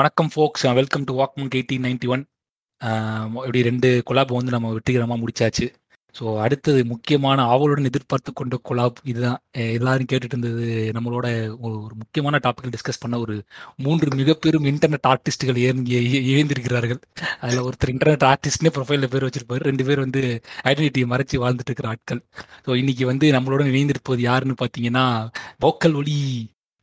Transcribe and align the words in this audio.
வணக்கம் 0.00 0.28
folks 0.32 0.64
welcome 0.78 1.04
to 1.08 1.12
walk 1.18 1.34
monk 1.38 1.54
eighteen 1.58 1.82
ninety 1.86 2.08
one 2.14 2.22
இப்படி 3.38 3.60
ரெண்டு 3.68 3.88
கொலாப் 4.08 4.30
வந்து 4.36 4.52
நம்ம 4.54 4.68
வெற்றிகரமாக 4.74 5.18
முடிச்சாச்சு. 5.22 5.66
ஸோ 6.14 6.24
அடுத்தது 6.44 6.80
முக்கியமான 6.92 7.44
ஆவலுடன் 7.52 7.88
எதிர்பார்த்து 7.90 8.30
கொண்ட 8.40 8.58
கொலாப் 8.68 9.00
இதுதான். 9.10 9.40
எல்லாரும் 9.76 10.08
கேட்டுட்டு 10.12 10.34
இருந்தது 10.34 10.66
நம்மளோட 10.96 11.26
ஒரு 11.64 11.74
முக்கியமான 12.02 12.40
டாபிக் 12.44 12.72
டிஸ்கஸ் 12.76 13.02
பண்ண 13.02 13.18
ஒரு 13.24 13.36
மூன்று 13.86 14.20
மிக 14.20 14.36
பெரும் 14.44 14.68
இன்டர்நெட் 14.72 15.08
ஆர்டிஸ்ட்டுகள் 15.12 15.60
இயந்திருக்கிறார்கள் 16.30 17.00
அதில் 17.42 17.64
ஒருத்தர் 17.66 17.92
இன்டர்நெட் 17.94 18.26
ஆர்டிஸ்ட்னே 18.30 18.72
ப்ரொஃபைலில் 18.78 19.12
பேர் 19.14 19.26
வச்சிருப்பாரு. 19.28 19.62
ரெண்டு 19.70 19.86
பேர் 19.90 20.04
வந்து 20.06 20.22
ஐடென்டிட்டியை 20.72 21.08
மறைச்சி 21.14 21.42
வாழ்ந்துட்டு 21.44 21.72
இருக்கிற 21.72 21.90
ஆட்கள். 21.94 22.22
ஸோ 22.68 22.78
இன்னைக்கு 22.82 23.06
வந்து 23.12 23.28
நம்மளோட 23.38 23.68
இணைந்திருப்பது 23.72 24.22
யாருன்னு 24.30 24.56
பார்த்தீங்கன்னா 24.64 25.04
வோக்கல் 25.66 25.98
ஒளி. 26.02 26.18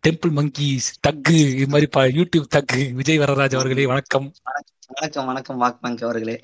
டெம்பிள் 0.08 0.32
மங்கீஸ் 0.32 0.96
தக்கு 1.08 1.50
இது 1.50 1.68
மாதிரி 1.68 1.88
ப- 1.88 2.08
யூடியூப் 2.08 2.46
தக்கு 2.56 2.94
விஜய் 2.94 3.20
வரராஜ் 3.20 3.56
அவர்களே 3.56 3.86
வணக்கம். 3.86 4.34
வணக்கம் 4.88 5.26
வணக்கம் 5.26 5.62
வாக்மேங்க் 5.62 6.04
அவர்களே. 6.04 6.40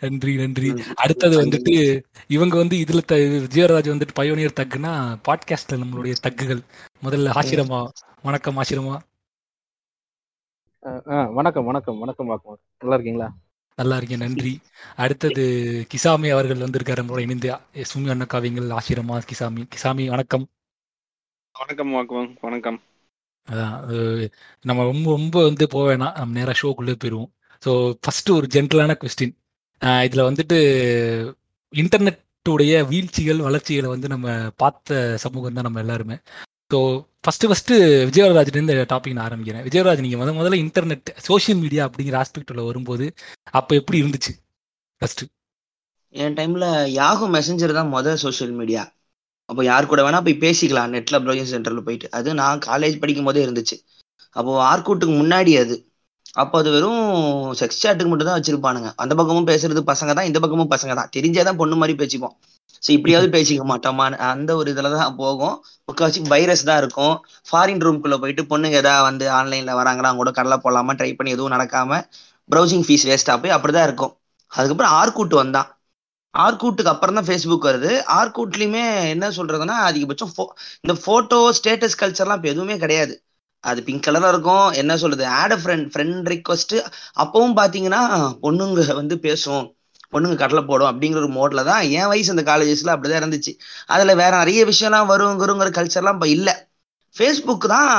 நன்றி 0.00 0.36
நன்றி. 0.36 0.82
அடுத்தது 0.94 1.42
வந்துட்டு 1.42 2.02
இவங்க 2.26 2.56
வந்து 2.56 2.76
இதுல 2.76 3.00
விஜயராஜ் 3.16 3.92
வந்துட்டு 3.92 4.08
பயோனியர் 4.20 4.52
தக்குனா 4.60 5.18
பாட்காஸ்ட்ல 5.28 5.72
நம்மளுடைய 5.72 6.14
தக்குகள் 6.22 6.60
முதல்ல 7.02 7.30
ஆசிரமா. 7.30 7.88
வணக்கம் 8.22 8.58
ஆசிரமா. 8.58 8.98
வணக்கம் 11.34 11.64
வணக்கம் 11.64 11.98
வணக்கம் 11.98 12.30
வாக்குமார் 12.30 12.62
நல்லா 12.78 12.94
இருக்கீங்களா? 12.94 13.36
நல்லா 13.76 13.96
இருக்கேன் 13.96 14.18
நன்றி. 14.18 14.60
அடுத்தது 14.96 15.86
கிசாமி 15.94 16.30
அவர்கள் 16.30 16.56
வந்திருக்காரு 16.56 16.98
நம்மளோட 16.98 17.20
இணைந்து. 17.20 17.56
சுமி 17.74 18.10
அண்ணா 18.10 18.24
காவியங்கள் 18.24 18.78
ஆசிரமா 18.78 19.20
கிசாமி. 19.32 19.64
கிசாமி 19.76 20.06
வணக்கம். 20.08 20.46
வணக்கம் 21.54 21.92
வாக்குவம் 21.94 22.30
வணக்கம். 22.44 22.76
அதான் 23.48 23.74
அது 23.80 23.98
நம்ம 24.68 24.84
ரொம்ப 24.88 25.06
ரொம்ப 25.16 25.36
வந்து 25.48 25.64
போக 25.74 25.84
வேணாம். 25.90 26.14
நம்ம 26.20 26.34
நேராக 26.38 26.56
ஷோக்குள்ளே 26.60 26.94
போயிடுவோம் 27.02 27.28
ஸோ 27.62 27.72
ஃபர்ஸ்ட் 28.04 28.30
ஒரு 28.36 28.46
ஜென்ரலான 28.54 28.94
கொஸ்டின் 29.02 29.34
இதில் 30.06 30.24
வந்துட்டு 30.28 30.56
இன்டர்நெட்டுடைய 31.72 32.72
வீழ்ச்சிகள் 32.90 33.44
வளர்ச்சிகளை 33.46 33.90
வந்து 33.92 34.08
நம்ம 34.14 34.26
பார்த்த 34.62 34.98
சமூகம் 35.24 35.56
தான் 35.58 35.66
நம்ம 35.68 35.80
எல்லாருமே. 35.84 36.16
ஸோ 36.72 36.80
ஃபர்ஸ்ட் 37.26 37.46
ஃபர்ஸ்ட் 37.50 37.72
விஜயராஜ்லேருந்து 38.08 38.76
இந்த 38.76 38.88
டாபிக் 38.94 39.16
நான் 39.18 39.28
ஆரம்பிக்கிறேன். 39.28 39.64
விஜயராஜ் 39.68 40.04
நீங்கள் 40.06 40.22
முத 40.22 40.34
முதல்ல 40.40 40.60
இன்டர்நெட் 40.64 41.14
சோஷியல் 41.28 41.62
மீடியா 41.64 41.84
அப்படிங்கிற 41.88 42.18
ஆஸ்பெக்டில் 42.24 42.68
வரும்போது 42.70 43.06
அப்போ 43.60 43.72
எப்படி 43.82 44.00
இருந்துச்சு? 44.02 44.34
ஃபர்ஸ்ட் 45.00 45.24
என் 46.14 46.36
டைம்ல 46.40 46.66
யாகு 47.00 47.28
மெசஞ்சர் 47.38 47.78
தான் 47.78 47.94
மொதல் 47.96 48.22
சோஷியல் 48.26 48.54
மீடியா 48.60 48.82
அப்போ 49.48 49.62
யார் 49.64 49.90
கூட 49.90 50.00
வேணா 50.06 50.20
போய் 50.26 50.42
பேசிக்கலாம் 50.44 50.92
நெட்ல 50.94 51.16
ப்ரௌசிங் 51.24 51.50
சென்டர்ல 51.54 51.80
போயிட்டு. 51.86 52.06
அது 52.18 52.28
நான் 52.42 52.64
காலேஜ் 52.68 53.00
படிக்கும் 53.02 53.28
போதே 53.28 53.42
இருந்துச்சு. 53.46 53.76
அப்போ 54.36 54.52
ஆர்கூட்டுக்கு 54.70 55.14
முன்னாடி 55.22 55.52
அது. 55.62 55.76
அப்போ 56.42 56.56
அது 56.60 56.70
வெறும் 56.76 57.02
செக்ஸ் 57.60 57.80
சாட்டுக்கு 57.82 58.10
மட்டும் 58.12 58.28
தான் 58.30 58.38
வச்சிருப்பானுங்க. 58.38 58.88
அந்த 59.02 59.12
பக்கமும் 59.18 59.48
பேசுறது 59.50 59.80
பசங்க 59.92 60.12
தான் 60.18 60.28
இந்த 60.30 60.38
பக்கமும் 60.44 60.72
பசங்க 60.74 60.92
தான் 61.00 61.10
தெரிஞ்சாதான் 61.16 61.58
பொண்ணு 61.60 61.76
மாதிரி 61.80 61.94
பேசிப்போம். 62.02 62.34
ஸோ 62.82 62.88
இப்படியாவது 62.96 63.28
பேசிக்க 63.36 63.62
மாட்டோமான்னு 63.72 64.16
அந்த 64.30 64.50
ஒரு 64.60 64.68
இதில் 64.72 64.90
தான் 64.96 65.14
போகும். 65.20 65.54
முக்கால்வாசி 65.88 66.20
வைரஸ் 66.32 66.64
தான் 66.70 66.80
இருக்கும். 66.82 67.14
ஃபாரின் 67.48 67.82
ரூம்குள்ளே 67.86 68.18
போயிட்டு 68.22 68.42
பொண்ணுங்க 68.52 68.78
எதாவது 68.82 69.06
வந்து 69.08 69.26
ஆன்லைனில் 69.38 69.78
வராங்களா 69.80 70.10
கூட 70.20 70.30
கடலை 70.38 70.58
போடலாமா 70.64 70.94
ட்ரை 71.00 71.10
பண்ணி 71.18 71.34
எதுவும் 71.36 71.54
நடக்காம 71.56 72.00
ப்ரௌசிங் 72.50 72.84
ஃபீஸ் 72.86 73.06
வேஸ்ட்டாக 73.10 73.38
போய் 73.42 73.54
அப்படிதான் 73.56 73.86
இருக்கும். 73.88 74.12
அதுக்கப்புறம் 74.52 74.94
ஆர்கூட் 75.00 75.34
வந்தான். 75.42 75.68
ஆர்கூட்டுக்கு 76.34 76.92
அப்புறம் 76.92 77.14
தான் 77.14 77.26
ஃபேஸ்புக் 77.26 77.68
வருது. 77.68 77.90
ஆர்கூட்லயுமே 78.18 78.84
என்ன 79.08 79.28
சொல்றதுன்னா 79.30 79.76
அதிகபட்சம் 79.88 80.32
இந்த 80.84 80.94
போட்டோ 81.04 81.52
ஸ்டேட்டஸ் 81.58 82.00
கல்ச்சர்லாம் 82.00 82.38
இப்போ 82.40 82.48
எதுவுமே 82.48 82.76
கிடையாது. 82.78 83.14
அது 83.64 83.82
பிங்க் 83.82 84.06
கலரா 84.06 84.28
இருக்கும். 84.28 84.72
என்ன 84.72 84.96
சொல்றது? 84.96 85.26
ஆட் 85.26 85.54
ஃப்ரெண்ட் 85.54 85.86
ஃப்ரெண்ட் 85.92 86.26
ரிக்வஸ்ட் 86.32 86.74
அப்பவும் 87.22 87.56
பாத்தீங்கன்னா 87.60 88.02
பொண்ணுங்க 88.42 88.94
வந்து 88.94 89.18
பேசும். 89.18 89.64
பொண்ணுங்க 90.12 90.34
கடலை 90.34 90.62
போடும் 90.64 90.90
அப்படிங்கிற 90.90 91.20
ஒரு 91.24 91.30
மோட்ல 91.38 91.64
தான் 91.64 91.82
என் 91.90 92.06
வயசு 92.06 92.30
அந்த 92.34 92.44
காலேஜஸ்ல 92.50 92.92
அப்படிதான் 92.94 93.22
இருந்துச்சு. 93.22 93.52
அதுல 93.86 94.14
வேற 94.14 94.32
நிறைய 94.38 94.64
விஷயம்லாம் 94.64 95.10
வருங்கிற 95.12 95.70
கல்ச்சர்லாம் 95.78 96.16
இப்போ 96.18 96.28
இல்லை. 96.28 96.54
ஃபேஸ்புக் 97.16 97.66
தான் 97.72 97.90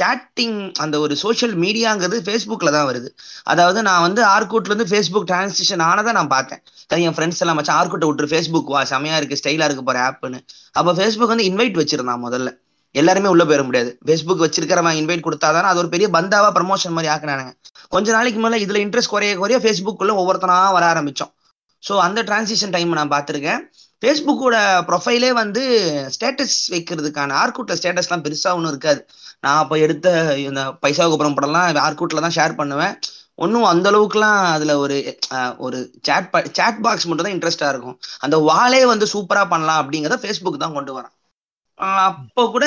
சேட்டிங் 0.00 0.58
அந்த 0.84 0.96
ஒரு 1.04 1.14
சோஷியல் 1.22 1.54
மீடியாங்கிறது 1.62 2.18
ஃபேஸ்புக்கில் 2.26 2.74
தான் 2.76 2.88
வருது. 2.88 3.08
அதாவது 3.52 3.78
நான் 3.88 4.04
வந்து 4.06 4.22
ஆர்கூட்லேருந்து 4.34 4.88
ஃபேஸ்புக் 4.90 5.28
டிரான்சிஷன் 5.30 5.84
ஆனதை 5.90 6.12
நான் 6.18 6.32
பார்த்தேன். 6.34 6.62
சரி 6.90 7.04
என் 7.08 7.16
ஃப்ரெண்ட்ஸ் 7.18 7.40
எல்லாம் 7.44 7.58
மச்சான் 7.58 7.78
ஆர்கூட்டை 7.82 8.08
விட்டுரு 8.08 8.30
ஃபேஸ்புக் 8.32 8.72
வா 8.74 8.82
செமையாக 8.92 9.20
இருக்குது 9.20 9.40
ஸ்டைலாக 9.42 9.68
இருக்கு 9.68 9.84
போகிற 9.88 10.02
ஆப்னு 10.08 10.40
அப்போ 10.80 10.92
ஃபேஸ்புக் 10.98 11.32
வந்து 11.34 11.48
இன்வைட் 11.50 11.80
வச்சிருந்தான் 11.82 12.24
முதல்ல. 12.26 12.50
எல்லாருமே 12.94 13.28
உள்ள 13.34 13.44
போயிட 13.50 13.62
முடியாது. 13.68 13.90
ஃபேஸ்புக் 14.06 14.44
வச்சிருக்கிறவன் 14.44 14.98
இன்வைட் 15.00 15.24
கொடுத்தாதானே 15.28 15.70
அது 15.70 15.80
ஒரு 15.82 15.90
பெரிய 15.94 16.08
பந்தாவா 16.16 16.50
ப்ரமோஷன் 16.58 16.94
மாதிரி 16.96 17.10
ஆக்குனானுங்க. 17.14 17.52
கொஞ்ச 17.94 18.06
நாளைக்கு 18.16 18.42
மேலே 18.44 18.58
இதுல 18.64 18.80
இன்ட்ரெஸ்ட் 18.84 19.12
குறைய 19.14 19.32
குறைய 19.40 19.58
ஃபேஸ்புக்குள்ள 19.64 20.12
ஒவ்வொருத்தனா 20.20 20.58
வர 20.76 20.84
ஆரம்பிச்சோம். 20.92 21.32
ஸோ 21.82 21.94
அந்த 22.04 22.20
டிரான்சிஷன் 22.28 22.74
டைம் 22.74 22.98
நான் 22.98 23.14
பார்த்துருக்கேன். 23.14 23.62
ஃபேஸ்புக்கோட 24.02 24.56
ப்ரொஃபைலே 24.88 25.30
வந்து 25.42 25.62
ஸ்டேட்டஸ் 26.14 26.56
வைக்கிறதுக்கான 26.74 27.36
ஆர்கூட்டில் 27.42 27.78
ஸ்டேட்டஸ்லாம் 27.80 28.24
பெருசாக 28.26 28.56
ஒன்றும் 28.58 28.72
இருக்காது. 28.74 29.00
நான் 29.44 29.60
அப்போ 29.62 29.76
எடுத்த 29.84 30.08
இந்த 30.48 30.62
பைசா 30.82 31.04
குப்புறம் 31.12 31.36
படம்லாம் 31.38 31.80
ஆர்கூட்டில் 31.86 32.24
தான் 32.26 32.36
ஷேர் 32.38 32.58
பண்ணுவேன். 32.60 32.94
ஒன்றும் 33.44 33.68
அந்த 33.70 33.86
அளவுக்குலாம் 33.90 34.40
அதில் 34.56 34.74
ஒரு 34.82 34.96
ஒரு 35.66 35.78
சேட் 36.08 36.28
சேட் 36.58 36.82
பாக்ஸ் 36.84 37.06
மட்டும் 37.08 37.26
தான் 37.26 37.36
இன்ட்ரெஸ்டாக 37.36 37.72
இருக்கும். 37.74 37.96
அந்த 38.24 38.36
வாலே 38.50 38.82
வந்து 38.92 39.06
சூப்பராக 39.14 39.48
பண்ணலாம் 39.54 39.80
அப்படிங்கிறத 39.82 40.18
ஃபேஸ்புக் 40.24 40.62
தான் 40.64 40.76
கொண்டு 40.78 40.92
வரான். 40.98 41.14
அப்போ 42.08 42.42
கூட 42.56 42.66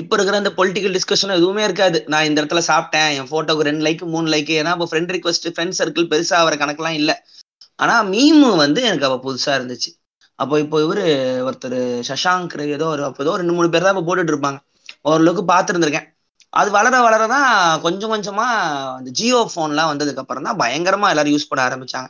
இப்போ 0.00 0.14
இருக்கிற 0.16 0.36
அந்த 0.42 0.50
பொலிட்டிக்கல் 0.58 0.94
டிஸ்கஷன் 0.96 1.36
எதுவுமே 1.38 1.62
இருக்காது. 1.68 1.98
நான் 2.12 2.26
இந்த 2.28 2.38
இடத்துல 2.42 2.62
சாப்பிட்டேன் 2.70 3.10
என் 3.16 3.28
ஃபோட்டோக்கு 3.30 3.66
ரெண்டு 3.68 3.84
லைக் 3.86 4.02
மூணு 4.14 4.28
லைக் 4.34 4.50
ஏன்னா 4.60 4.72
இப்போ 4.76 4.86
ஃப்ரெண்ட் 4.92 5.12
ரிக்வஸ்ட் 5.16 5.48
ஃப்ரெண்ட் 5.54 5.76
சர்க்கிள் 5.80 6.06
பெருசாக 6.12 6.42
ஆகிற 6.42 6.56
கணக்கெல்லாம் 6.62 6.98
இல்லை. 7.00 7.16
ஆனா 7.78 7.94
மீமு 8.12 8.48
வந்து 8.64 8.80
எனக்கு 8.82 9.06
அப்ப 9.08 9.18
புதுசா 9.26 9.52
இருந்துச்சு. 9.58 9.90
அப்போ 10.38 10.54
இப்போ 10.60 10.76
இவரு 10.84 11.04
ஒருத்தர் 11.48 11.78
சஷாங்க் 12.08 12.54
ஏதோ 12.76 12.86
ஒரு 12.94 13.02
அப்போ 13.08 13.22
ஏதோ 13.24 13.36
ரெண்டு 13.40 13.56
மூணு 13.56 13.68
பேர் 13.74 13.86
தான் 13.86 13.94
இப்போ 13.94 14.06
போட்டுட்டு 14.08 14.32
இருப்பாங்க 14.34 14.58
ஓரளவுக்கு 15.04 15.44
பார்த்துருந்துருக்கேன் 15.52 16.08
அது 16.52 16.68
வளர 16.70 16.96
வளரதான் 17.06 17.48
கொஞ்சம் 17.84 18.12
கொஞ்சமா 18.12 18.46
அந்த 18.98 19.10
ஜியோ 19.10 19.38
போன்லாம் 19.54 19.90
வந்ததுக்கு 19.92 20.22
அப்புறம் 20.22 20.46
தான் 20.48 20.60
பயங்கரமா 20.62 21.10
எல்லாரும் 21.12 21.34
யூஸ் 21.34 21.48
பண்ண 21.50 21.62
ஆரம்பிச்சாங்க. 21.68 22.08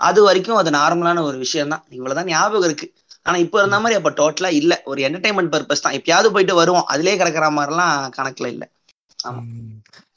அது 0.00 0.20
வரைக்கும் 0.22 0.60
அது 0.60 0.70
நார்மலான 0.70 1.22
ஒரு 1.22 1.36
விஷயம் 1.44 1.72
தான். 1.74 1.84
இவ்வளவுதான் 1.90 2.30
ஞாபகம் 2.32 2.68
இருக்கு. 2.68 2.86
ஆனா 3.26 3.36
இப்போ 3.44 3.56
இருந்த 3.60 3.78
மாதிரி 3.82 3.98
அப்ப 4.00 4.10
டோட்டலா 4.20 4.50
இல்ல. 4.60 4.72
ஒரு 4.84 5.00
என்டர்டைன்மெண்ட் 5.08 5.52
பர்பஸ் 5.54 5.84
தான். 5.84 5.96
எப்பயாவது 5.98 6.34
போயிட்டு 6.34 6.54
வருவோம். 6.54 6.86
அதுலயே 6.92 7.14
கிடக்குற 7.20 7.48
மாதிரிலாம் 7.58 7.94
கணக்குல 8.18 8.48
இல்ல. 8.54 8.64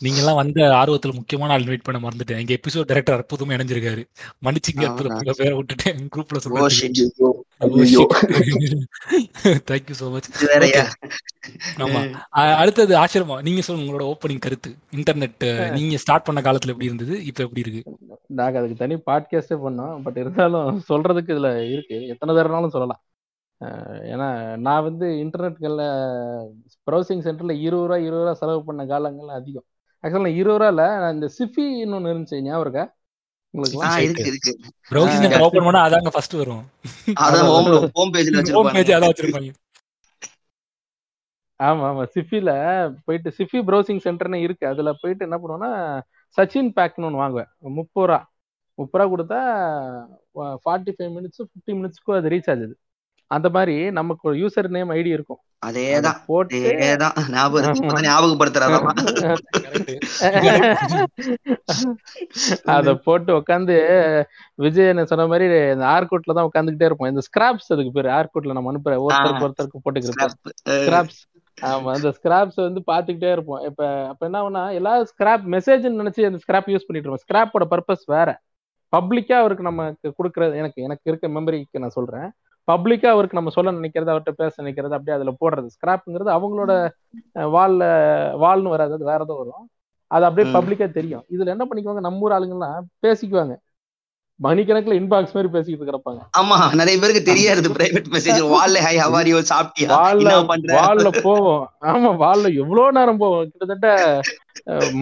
ஆமா. 0.02 0.08
நீங்கெல்லாம் 0.08 0.38
வந்த 0.40 0.60
ஆர்வத்துல 0.82 1.14
முக்கியமான 1.14 1.54
ஆள் 1.54 1.64
இன்வைட் 1.64 1.86
பண்ண 1.88 2.00
மறந்துட்டேன். 2.04 2.40
எங்க 2.42 2.54
எபிசோட் 2.58 2.86
டைரக்டர் 2.90 3.18
அற்புதமா 3.20 3.56
இணைஞ்சிருக்காரு. 3.56 4.04
மன்னிச்சுங்க 4.46 4.84
அற்புதம் 4.90 5.38
பேரை 5.40 5.54
விட்டுட்டேன் 5.58 6.00
குரூப்ல 6.14 6.38
ஐயோ. 7.82 8.04
தேங்க்யூ 9.70 9.96
சோ 10.02 10.06
மச் 10.14 10.30
ஆமா. 11.84 12.02
அடுத்தது 12.62 12.94
ஆசிரமா 13.04 13.38
நீங்க 13.48 13.62
சொல்லுங்க 13.62 13.88
உங்களோட 13.88 14.06
ஓப்பனிங் 14.12 14.44
கருத்து. 14.46 14.72
இன்டர்நெட் 14.98 15.46
நீங்க 15.78 15.98
ஸ்டார்ட் 16.04 16.28
பண்ண 16.28 16.40
காலத்துல 16.48 16.74
எப்படி 16.74 16.90
இருந்தது? 16.92 17.16
இப்ப 17.30 17.44
எப்படி 17.46 17.64
இருக்கு? 17.66 17.82
நாங்க 18.40 18.60
அதுக்கு 18.60 18.82
தனி 18.84 18.96
பாட்காஸ்டே 19.10 19.58
பண்ணோம். 19.66 19.98
பட் 20.06 20.20
இருந்தாலும் 20.24 20.70
சொல்றதுக்கு 20.90 21.36
இதுல 21.36 21.52
இருக்கு. 21.74 21.98
எத்தனை 22.14 22.36
தடவைனாலும் 22.36 22.76
சொல்லலாம். 22.76 23.02
ஏன்னா 24.14 24.28
நான் 24.66 24.86
வந்து 24.88 25.08
இன்டர்நெட்களில் 25.24 25.86
ப்ரௌசிங் 26.88 27.26
சென்டர்ல 27.26 27.54
இருபது 27.66 27.88
ரூபா 27.88 27.98
இருபது 28.06 28.24
ரூபா 28.24 28.36
செலவு 28.42 28.62
பண்ண 28.70 28.82
காலங்கள்லாம் 28.94 29.40
அதிகம். 29.42 29.68
ஆக்சுவலாக 30.04 30.38
இருபது 30.40 30.60
ரூபால 30.62 30.84
நான் 31.02 31.16
இந்த 31.18 31.28
சிஃபின்னு 31.38 31.96
ஒன்று 31.98 32.12
இருந்துச்சு 32.14 32.38
ஞாபகம் 32.48 32.66
இருக்கா? 32.66 32.84
உங்களுக்கு? 33.54 34.52
ஓபன் 35.46 35.66
பண்ணா 35.68 35.82
அதாங்க 35.88 36.12
ஃபர்ஸ்ட் 36.16 36.36
வரும். 36.42 36.64
அதான் 37.26 37.50
ஹோம் 37.98 38.14
பேஜ்ல 38.16 39.10
வச்சிருப்பாங்க. 39.10 39.52
ஆமா 41.60 41.86
ஆமா. 41.92 42.04
சிஃபில 42.16 42.50
போயிட்டு 43.06 43.30
சிஃபி 43.38 43.60
ப்ரௌசிங் 43.70 44.04
சென்டர்னு 44.06 44.44
இருக்கு. 44.46 44.66
அதுல 44.74 44.90
போயிட்டு 45.02 45.26
என்ன 45.28 45.38
பண்ணுவோம்னா 45.42 45.72
சச்சின் 46.38 46.70
பேக்னு 46.78 47.08
ஒன்று 47.08 47.24
வாங்குவேன். 47.24 47.50
முப்பது 47.80 48.08
ரூபா. 48.10 48.20
முப்பது 48.80 49.02
ரூபா 49.02 49.12
கொடுத்தா 49.14 49.40
ஃபார்ட்டி 50.66 50.92
ஃபைவ் 50.98 51.12
மினிட்ஸ் 51.18 51.42
ஃபிஃப்டி 51.50 51.74
மினிட்ஸ்க்கும் 51.80 52.18
அது 52.20 52.30
ரீச் 52.36 52.50
ஆகுது 52.54 52.76
அந்த 53.32 53.50
மாதிரி 53.56 53.92
நமக்கு 53.92 54.32
யூசர் 54.42 54.70
நேம் 54.76 54.92
ஐடி 54.94 55.12
இருக்கும். 55.18 55.40
அதை 55.62 55.82
அதேதான் 55.90 56.20
அதேதான். 56.70 57.18
ஞாபகம் 57.34 57.70
அத 62.74 62.94
போட்டு 63.06 63.32
உட்காந்து 63.40 63.76
விஜய் 64.60 64.92
என்ன 64.92 65.06
சொன்ன 65.06 65.28
மாதிரி 65.28 65.46
இந்த 65.74 65.86
ஆர்கூட்ல 65.96 66.36
தான் 66.38 66.48
உட்காந்துக்கிட்டே 66.50 66.90
இருப்போம். 66.90 67.12
இந்த 67.12 67.22
ஸ்கிராப்ஸ் 67.28 67.72
அதுக்கு 67.76 67.92
பேரு. 67.92 68.10
ஆர்கூட்ல 68.18 68.56
நம்ம 68.58 68.72
அனுப்புற 68.74 68.96
ஒருத்தருக்கு 69.06 69.48
ஒருத்தருக்கு 69.48 69.84
போட்டுக்கிறது 69.84 70.30
ஸ்கிராப்ஸ் 70.80 71.22
ஆமா 71.58 71.94
அந்த 71.96 72.10
ஸ்கிராப்ஸ் 72.18 72.60
வந்து 72.60 72.82
பாத்துக்கிட்டே 72.88 73.32
இருப்போம். 73.36 73.64
இப்ப 73.70 74.08
அப்ப 74.12 74.28
என்ன 74.28 74.42
ஆகும்னா 74.42 74.74
எல்லாரும் 74.80 75.10
ஸ்கிராப் 75.12 75.46
மெசேஜ் 75.56 75.88
நினைச்சு 76.02 76.28
அந்த 76.30 76.40
ஸ்கிராப் 76.44 76.72
யூஸ் 76.74 76.88
பண்ணிட்டு 76.88 77.08
இருப்போம். 77.08 77.26
ஸ்கிராப்போட 77.26 77.66
பர்பஸ் 77.74 78.06
வேற. 78.08 78.40
பப்ளிக்கா 78.94 79.36
அவருக்கு 79.42 79.64
நமக்கு 79.64 80.14
கொடுக்கறது 80.20 80.56
எனக்கு 80.56 80.82
எனக்கு 80.82 81.10
இருக்க 81.10 81.28
மெமரிக்கு 81.36 81.80
நான் 81.80 81.98
சொல்றேன். 81.98 82.30
பப்ளிக்கா 82.70 83.10
அவருக்கு 83.14 83.38
நம்ம 83.38 83.52
சொல்ல 83.56 83.72
நினைக்கிறது 83.78 84.12
அவர்கிட்ட 84.14 84.34
பேச 84.42 84.54
நினைக்கிறது 84.64 84.96
அப்படியே 84.98 85.16
அதுல 85.18 85.32
போடுறது. 85.42 85.68
ஸ்கிராப்ங்கிறது 85.76 86.32
அவங்களோட 86.38 86.72
வால்ல 87.56 87.84
வால்னு 88.44 88.74
வராது 88.76 88.96
அது 88.98 89.10
வேற 89.12 89.22
ஏதோ 89.28 89.38
வரும். 89.42 89.66
அது 90.12 90.24
அப்படியே. 90.28 90.48
பப்ளிக்கா 90.56 90.88
தெரியும். 90.92 91.26
இதுல 91.34 91.54
என்ன 91.56 91.66
பண்ணிக்குவாங்க? 91.70 92.04
நம்ம 92.08 92.26
ஊர் 92.26 92.36
ஆளுங்கலாம் 92.38 92.78
பேசிக்குவாங்க. 93.06 93.56
மணிக்கணக்குல 94.40 94.98
இன்பாக்ஸ் 95.00 95.34
மாதிரி 95.36 95.50
பேசிக்கிட்டு 95.54 95.88
கிடப்பாங்க. 95.90 96.22
ஆமா 96.40 96.58
நிறைய 96.80 96.98
பேருக்கு 97.02 97.24
தெரியாது. 97.30 97.72
பிரைவேட் 97.78 98.08
மெசேஜ் 98.14 98.40
வால்ல 98.54 98.84
ஹை 98.86 98.94
ஹவாரியோ 98.98 99.40
சாப்பிட்டியா? 99.52 99.90
வால்ல 99.96 100.36
வால்ல 100.76 101.10
போவோம். 101.26 101.64
ஆமா 101.94 102.12
வால்ல 102.24 102.54
எவ்வளவு 102.64 102.96
நேரம் 103.00 103.22
போவோம்? 103.24 103.50
கிட்டத்தட்ட 103.52 103.90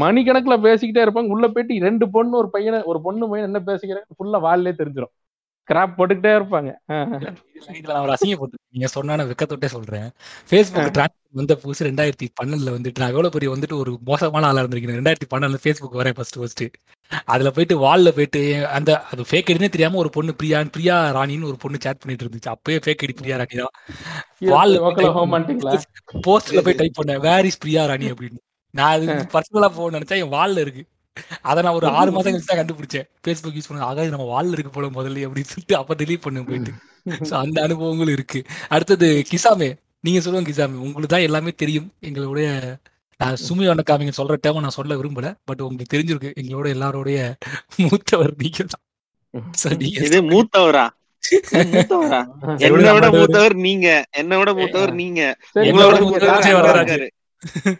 மணிக்கணக்குல 0.01 0.55
பேசிக்கிட்டே 0.65 1.03
இருப்பாங்க. 1.05 1.33
உள்ள 1.35 1.45
போயிட்டு 1.53 1.85
ரெண்டு 1.87 2.05
பொண்ணு 2.15 2.35
ஒரு 2.37 2.49
பையனை 2.55 2.79
ஒரு 2.91 3.01
பொண்ணு 3.07 3.29
பையன் 3.31 3.49
என்ன 3.49 3.61
பேசிக்கிறாங்க? 3.69 4.09
ஃபுல்லா 4.19 4.39
வால்லே 4.47 4.73
தெரிஞ்சிடும் 4.81 5.13
கிராப் 5.69 5.95
போட்டுக்கிட்டே 5.97 6.31
இருப்பாங்க. 6.37 6.69
இதுல 7.77 7.93
நான் 7.93 8.03
ஒரு 8.05 8.13
அசிங்கப்பட்டு 8.15 8.57
நீங்க 8.73 8.87
சொன்னா 8.95 9.23
வெக்கத்தொட்டே 9.31 9.69
சொல்றேன். 9.75 10.07
ஃபேஸ்புக் 10.49 10.91
டிரான்ஸ்ஃபர் 10.97 11.39
வந்த 11.39 11.53
புதுசு 11.63 11.87
ரெண்டாயிரத்தி 11.87 12.27
பன்னெண்டுல 12.39 12.73
வந்துட்டு 12.75 13.01
நான் 13.01 13.13
எவ்வளவு 13.13 13.33
பெரிய 13.35 13.49
வந்துட்டு 13.53 13.75
ஒரு 13.83 13.91
மோசமான 14.09 14.47
ஆளா 14.49 14.61
இருந்திருக்கேன். 14.63 14.99
ரெண்டாயிரத்தி 15.01 15.29
பன்னெண்டுல 15.33 15.61
ஃபேஸ்புக் 15.63 15.99
வரேன் 16.01 16.17
ஃபர்ஸ்ட் 16.19 16.39
ஃபர்ஸ்ட் 16.41 16.63
அதுல 17.33 17.49
போயிட்டு 17.55 17.75
வால்ல 17.83 18.09
போயிட்டு 18.17 18.41
அந்த 18.77 18.91
அது 19.11 19.27
ஃபேக் 19.29 19.49
ஐடினே 19.51 19.69
தெரியாம 19.75 19.99
ஒரு 20.03 20.09
பொண்ணு 20.15 20.31
பிரியா 20.39 20.59
பிரியா 20.75 20.95
ராணின்னு 21.17 21.49
ஒரு 21.51 21.57
பொண்ணு 21.63 21.83
சேட் 21.85 22.01
பண்ணிட்டு 22.01 22.25
இருந்துச்சு. 22.25 22.51
அப்பயே 22.55 22.79
ஃபேக் 22.85 23.03
ஐடி 23.05 23.15
பிரியா 23.21 23.37
ராணி 23.41 23.57
தான். 23.61 23.75
வால்ல 24.53 24.77
போஸ்ட்ல 26.27 26.63
போய் 26.67 26.79
டைப் 26.81 26.99
பண்ணேன் 26.99 27.23
வேர் 27.27 27.49
இஸ் 27.51 27.61
பிரியா 27.63 27.83
ராணி? 27.91 28.09
அப்படின்னு. 28.13 28.39
நான் 28.73 28.93
அது 28.95 29.05
பர்சனலா 29.35 29.69
போக 29.75 29.89
நினைச்சா 29.97 30.17
என் 30.23 30.35
வால்ல 30.37 30.63
இருக்கு. 30.65 30.83
அதை 31.41 31.63
நான் 31.63 31.73
ஒரு 31.73 31.87
ஆறு 31.87 32.11
மாசம் 32.11 32.33
கழிச்சு 32.33 32.45
தான் 32.45 32.59
கண்டுபிடிச்சேன். 32.59 33.07
ஃபேஸ்புக் 33.23 33.57
யூஸ் 33.57 33.67
பண்ண 33.67 33.83
ஆகாது 33.83 34.09
நம்ம 34.09 34.27
வால்ல 34.33 34.51
இருக்கு 34.51 34.71
போல 34.71 34.87
முதல்ல 34.87 35.25
அப்படின்னு 35.27 35.51
சொல்லிட்டு 35.51 35.77
அப்ப 35.77 35.95
delete 35.95 36.19
பண்ண 36.19 36.43
போயிட்டு. 36.43 36.71
So, 37.23 37.39
அந்த 37.39 37.67
அனுபவங்களும் 37.67 38.09
இருக்கு. 38.09 38.39
அடுத்தது 38.69 39.23
கிசாமே. 39.31 39.69
நீங்க 39.99 40.21
சொல்லுங்க 40.21 40.51
கிசாமே. 40.51 40.77
உங்களுக்கு 40.77 41.07
தான் 41.07 41.21
எல்லாமே 41.21 41.51
தெரியும். 41.51 41.93
எங்களுடைய 41.99 42.47
நான் 43.19 43.37
சுமி 43.47 43.65
வணக்காமிங்க 43.69 44.11
சொல்ற 44.17 44.35
டேம 44.47 44.59
நான் 44.59 44.69
சொல்ல 44.69 44.95
விரும்பல. 44.95 45.35
பட் 45.45 45.61
உங்களுக்கு 45.61 45.93
தெரிஞ்சிருக்கு. 45.95 46.31
எங்களோட 46.41 46.67
எல்லாரோடைய 46.75 47.19
மூத்தவர் 47.77 48.33
நீங்க 48.37 48.63
தான் 48.65 48.83
மூத்தவரா? 50.31 50.85
இது 51.23 51.63
மூத்தவரா? 51.73 52.19
நீங்க. 53.65 53.87
என்னை 54.11 54.37
விட 54.37 54.51
மூத்தவர் 54.53 54.93
நீங்க. 54.93 55.21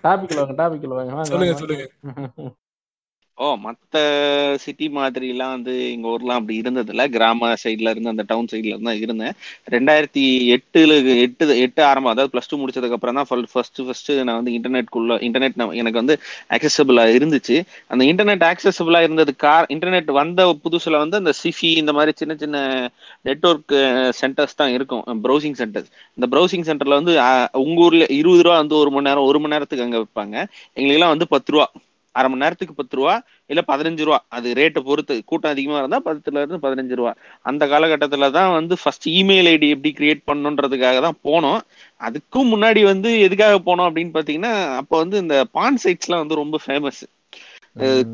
டாபிக்ல 0.05 0.37
வாங்க 0.37 0.53
டாபிக்ல 0.61 0.93
வாங்க. 0.97 1.23
சொல்லுங்க. 1.23 1.55
சொல்லுங்க. 1.55 1.85
ஓ 3.37 3.47
மத்த 3.63 3.95
சிட்டி 4.63 4.85
மாதிரி 4.95 5.27
எல்லாம் 5.33 5.51
வந்து 5.55 5.73
எங்க 5.91 6.07
ஊர்லாம் 6.13 6.39
அப்படி 6.39 6.55
இருந்தது 6.61 6.91
இல்ல 6.93 7.03
கிராம 7.15 7.49
சைட்ல 7.63 7.91
இருந்து 7.93 8.11
அந்த 8.11 8.23
டவுன் 8.29 8.49
சைட்ல 8.51 8.71
இருந்து 8.71 8.89
தான் 8.89 9.01
இருந்தேன். 9.03 9.35
ரெண்டாயிரத்தி 9.73 10.23
எட்டுல 10.55 10.93
எட்டு 11.23 11.47
எட்டு 11.65 11.81
ஆரம்பம் 11.89 12.13
அதாவது 12.13 12.31
பிளஸ் 12.33 12.49
டூ 12.49 12.57
முடிச்சதுக்கு 12.61 12.97
அப்புறம் 12.97 13.17
தான் 13.19 13.27
ஃபர்ஸ்ட் 13.51 13.81
ஃபர்ஸ்ட் 13.85 14.09
நான் 14.21 14.39
வந்து 14.39 14.55
இன்டர்நெட்குள்ள 14.57 15.17
இன்டர்நெட் 15.27 15.61
எனக்கு 15.81 16.01
வந்து 16.01 16.15
அக்சசபிளா 16.55 17.05
இருந்துச்சு. 17.17 17.57
அந்த 17.91 18.03
இன்டர்நெட் 18.11 18.45
ஆக்சசபிளா 18.49 19.01
இருந்தது 19.07 19.33
கார் 19.37 19.67
இன்டர்நெட் 19.75 20.11
வந்த 20.19 20.35
புதுசுல 20.63 20.99
வந்து 21.03 21.19
அந்த 21.21 21.33
சிஃபி 21.41 21.71
இந்த 21.81 21.93
மாதிரி 21.97 22.13
சின்ன 22.21 22.35
சின்ன 22.43 22.57
நெட்ஒர்க் 23.25 23.75
சென்டர்ஸ் 24.21 24.59
தான் 24.61 24.73
இருக்கும் 24.77 25.03
ப்ரௌசிங் 25.25 25.57
சென்டர்ஸ் 25.61 25.89
இந்த 26.17 26.27
ப்ரௌசிங் 26.33 26.67
சென்டர்ல 26.69 26.99
வந்து 27.01 27.15
உங்கள் 27.15 27.65
உங்க 27.67 27.85
ஊர்ல 27.85 28.05
இருபது 28.17 28.43
ரூபா 28.45 28.55
வந்து 28.61 28.75
ஒரு 28.81 28.91
மணி 28.91 29.07
நேரம் 29.07 29.27
ஒரு 29.29 29.39
மணி 29.39 29.53
நேரத்துக்கு 29.55 29.85
அங்க 29.85 29.99
வைப்பாங்க 30.01 30.35
எங்களுக்கெல்லாம் 30.77 31.13
வந்து 31.15 31.27
பத்து 31.33 31.51
ரூபா. 31.53 31.67
அரை 32.17 32.27
மணி 32.31 32.43
நேரத்துக்கு 32.43 32.77
பத்து 32.79 32.97
ரூபா 32.99 33.13
இல்ல 33.51 33.61
பதினஞ்சு 33.71 34.05
ரூபா. 34.07 34.19
அது 34.37 34.47
ரேட்டை 34.59 34.81
பொறுத்து 34.87 35.15
கூட்டம் 35.31 35.53
அதிகமா 35.55 35.77
இருந்தா 35.81 35.99
பத்துல 36.07 36.41
இருந்து 36.43 36.59
பதினஞ்சு 36.65 36.97
ரூபா. 36.99 37.11
அந்த 37.49 37.63
காலகட்டத்துல 37.73 38.29
தான் 38.37 38.51
வந்து 38.57 38.77
ஃபர்ஸ்ட் 38.81 39.07
இமெயில் 39.19 39.49
ஐடி 39.53 39.69
எப்படி 39.75 39.91
கிரியேட் 39.99 40.27
பண்ணணுன்றதுக்காக 40.29 41.01
தான் 41.07 41.19
போனோம். 41.29 41.59
அதுக்கும் 42.01 42.51
முன்னாடி 42.53 42.83
வந்து 42.91 43.11
எதுக்காக 43.27 43.59
போனோம் 43.69 43.89
அப்படின்னு 43.89 44.15
பாத்தீங்கன்னா 44.17 44.53
அப்போ 44.81 44.95
வந்து 45.03 45.17
இந்த 45.25 45.37
பான் 45.59 45.79
சைட்ஸ்லாம் 45.85 46.23
வந்து 46.23 46.41
ரொம்ப 46.43 46.59
ஃபேமஸ் 46.65 47.03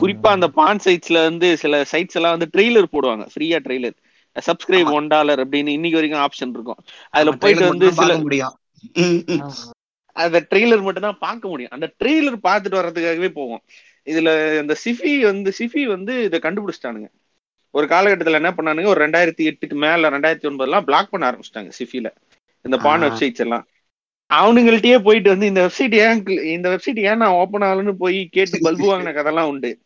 குறிப்பா 0.02 0.30
அந்த 0.38 0.48
பான் 0.58 0.82
சைட்ஸ்ல 0.86 1.20
வந்து 1.28 1.48
சில 1.62 1.76
சைட்ஸ் 1.92 2.18
எல்லாம் 2.20 2.34
வந்து 2.36 2.48
ட்ரெய்லர் 2.56 2.94
போடுவாங்க. 2.96 3.26
ஃப்ரீயா 3.34 3.58
ட்ரெய்லர் 3.68 3.96
சப்ஸ்கிரைப். 4.36 4.90
ஒன் 4.98 5.08
டாலர் 5.14 5.42
அப்படின்னு 5.44 5.76
இன்னைக்கு 5.78 6.00
வரைக்கும் 6.00 6.24
ஆப்ஷன் 6.26 6.54
இருக்கும். 6.58 6.80
அதுல 7.14 7.34
போயிட்டு 7.44 7.62
trailer 7.62 7.74
வந்து 7.74 7.90
சில. 8.00 8.12
அந்த 10.16 10.40
ட்ரெய்லர் 10.50 10.86
மட்டும் 10.88 11.08
தான் 11.08 11.22
பார்க்க 11.26 11.52
முடியும். 11.52 11.74
அந்த 11.76 11.88
ட்ரெய்லர் 12.00 12.38
பார்த்துட்டு 12.48 12.80
வர்றதுக்காகவே 12.80 13.30
போவோம். 13.38 13.62
இதுல 14.06 14.60
இந்த 14.62 14.76
சிஃபி 14.86 15.22
வந்து 15.22 15.54
சிஃபி 15.58 15.84
வந்து 15.84 16.24
இதை 16.24 16.40
கண்டுபிடிச்சிட்டானுங்க. 16.40 17.10
ஒரு 17.72 17.88
காலகட்டத்துல 17.88 18.32
என்ன 18.32 18.52
பண்ணானுங்க? 18.52 18.86
ஒரு 18.86 19.08
ரெண்டாயிரத்தி 19.08 19.52
எட்டுக்கு 19.52 19.74
மேல 19.74 20.10
ரெண்டாயிரத்தி 20.10 20.48
ஒன்பதுலாம் 20.48 20.82
பிளாக் 20.82 21.10
பண்ண 21.10 21.32
ஆரம்பிச்சிட்டாங்க 21.32 21.72
சிஃபில. 21.80 22.14
இந்த 22.62 22.78
பான். 22.78 23.02
வெப்சைட்ஸ் 23.02 23.36
எல்லாம். 23.36 23.68
அவனுங்கள்ட்டயே 24.34 25.00
போயிட்டு 25.00 25.30
வந்து 25.30 25.46
இந்த 25.46 25.70
வெப்சைட் 25.70 25.94
ஏன் 25.94 26.26
இந்த 26.44 26.70
வெப்சைட் 26.70 27.00
ஏன் 27.00 27.18
நான் 27.18 27.30
ஓப்பன் 27.30 27.62
ஆகலன்னு 27.62 27.92
போய் 27.92 28.28
கேட்டு 28.32 28.60
பல்பு 28.62 28.94
வாங்கின 28.94 29.04
கதெல்லாம் 29.04 29.48
உண்டு. 29.48 29.83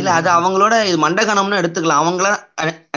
இல்ல 0.00 0.10
அது 0.18 0.28
அவங்களோட 0.30 0.74
இது 0.88 0.98
மண்டகணம்னு 1.04 1.58
எடுத்துக்கலாம். 1.60 2.02
அவங்கள 2.02 2.28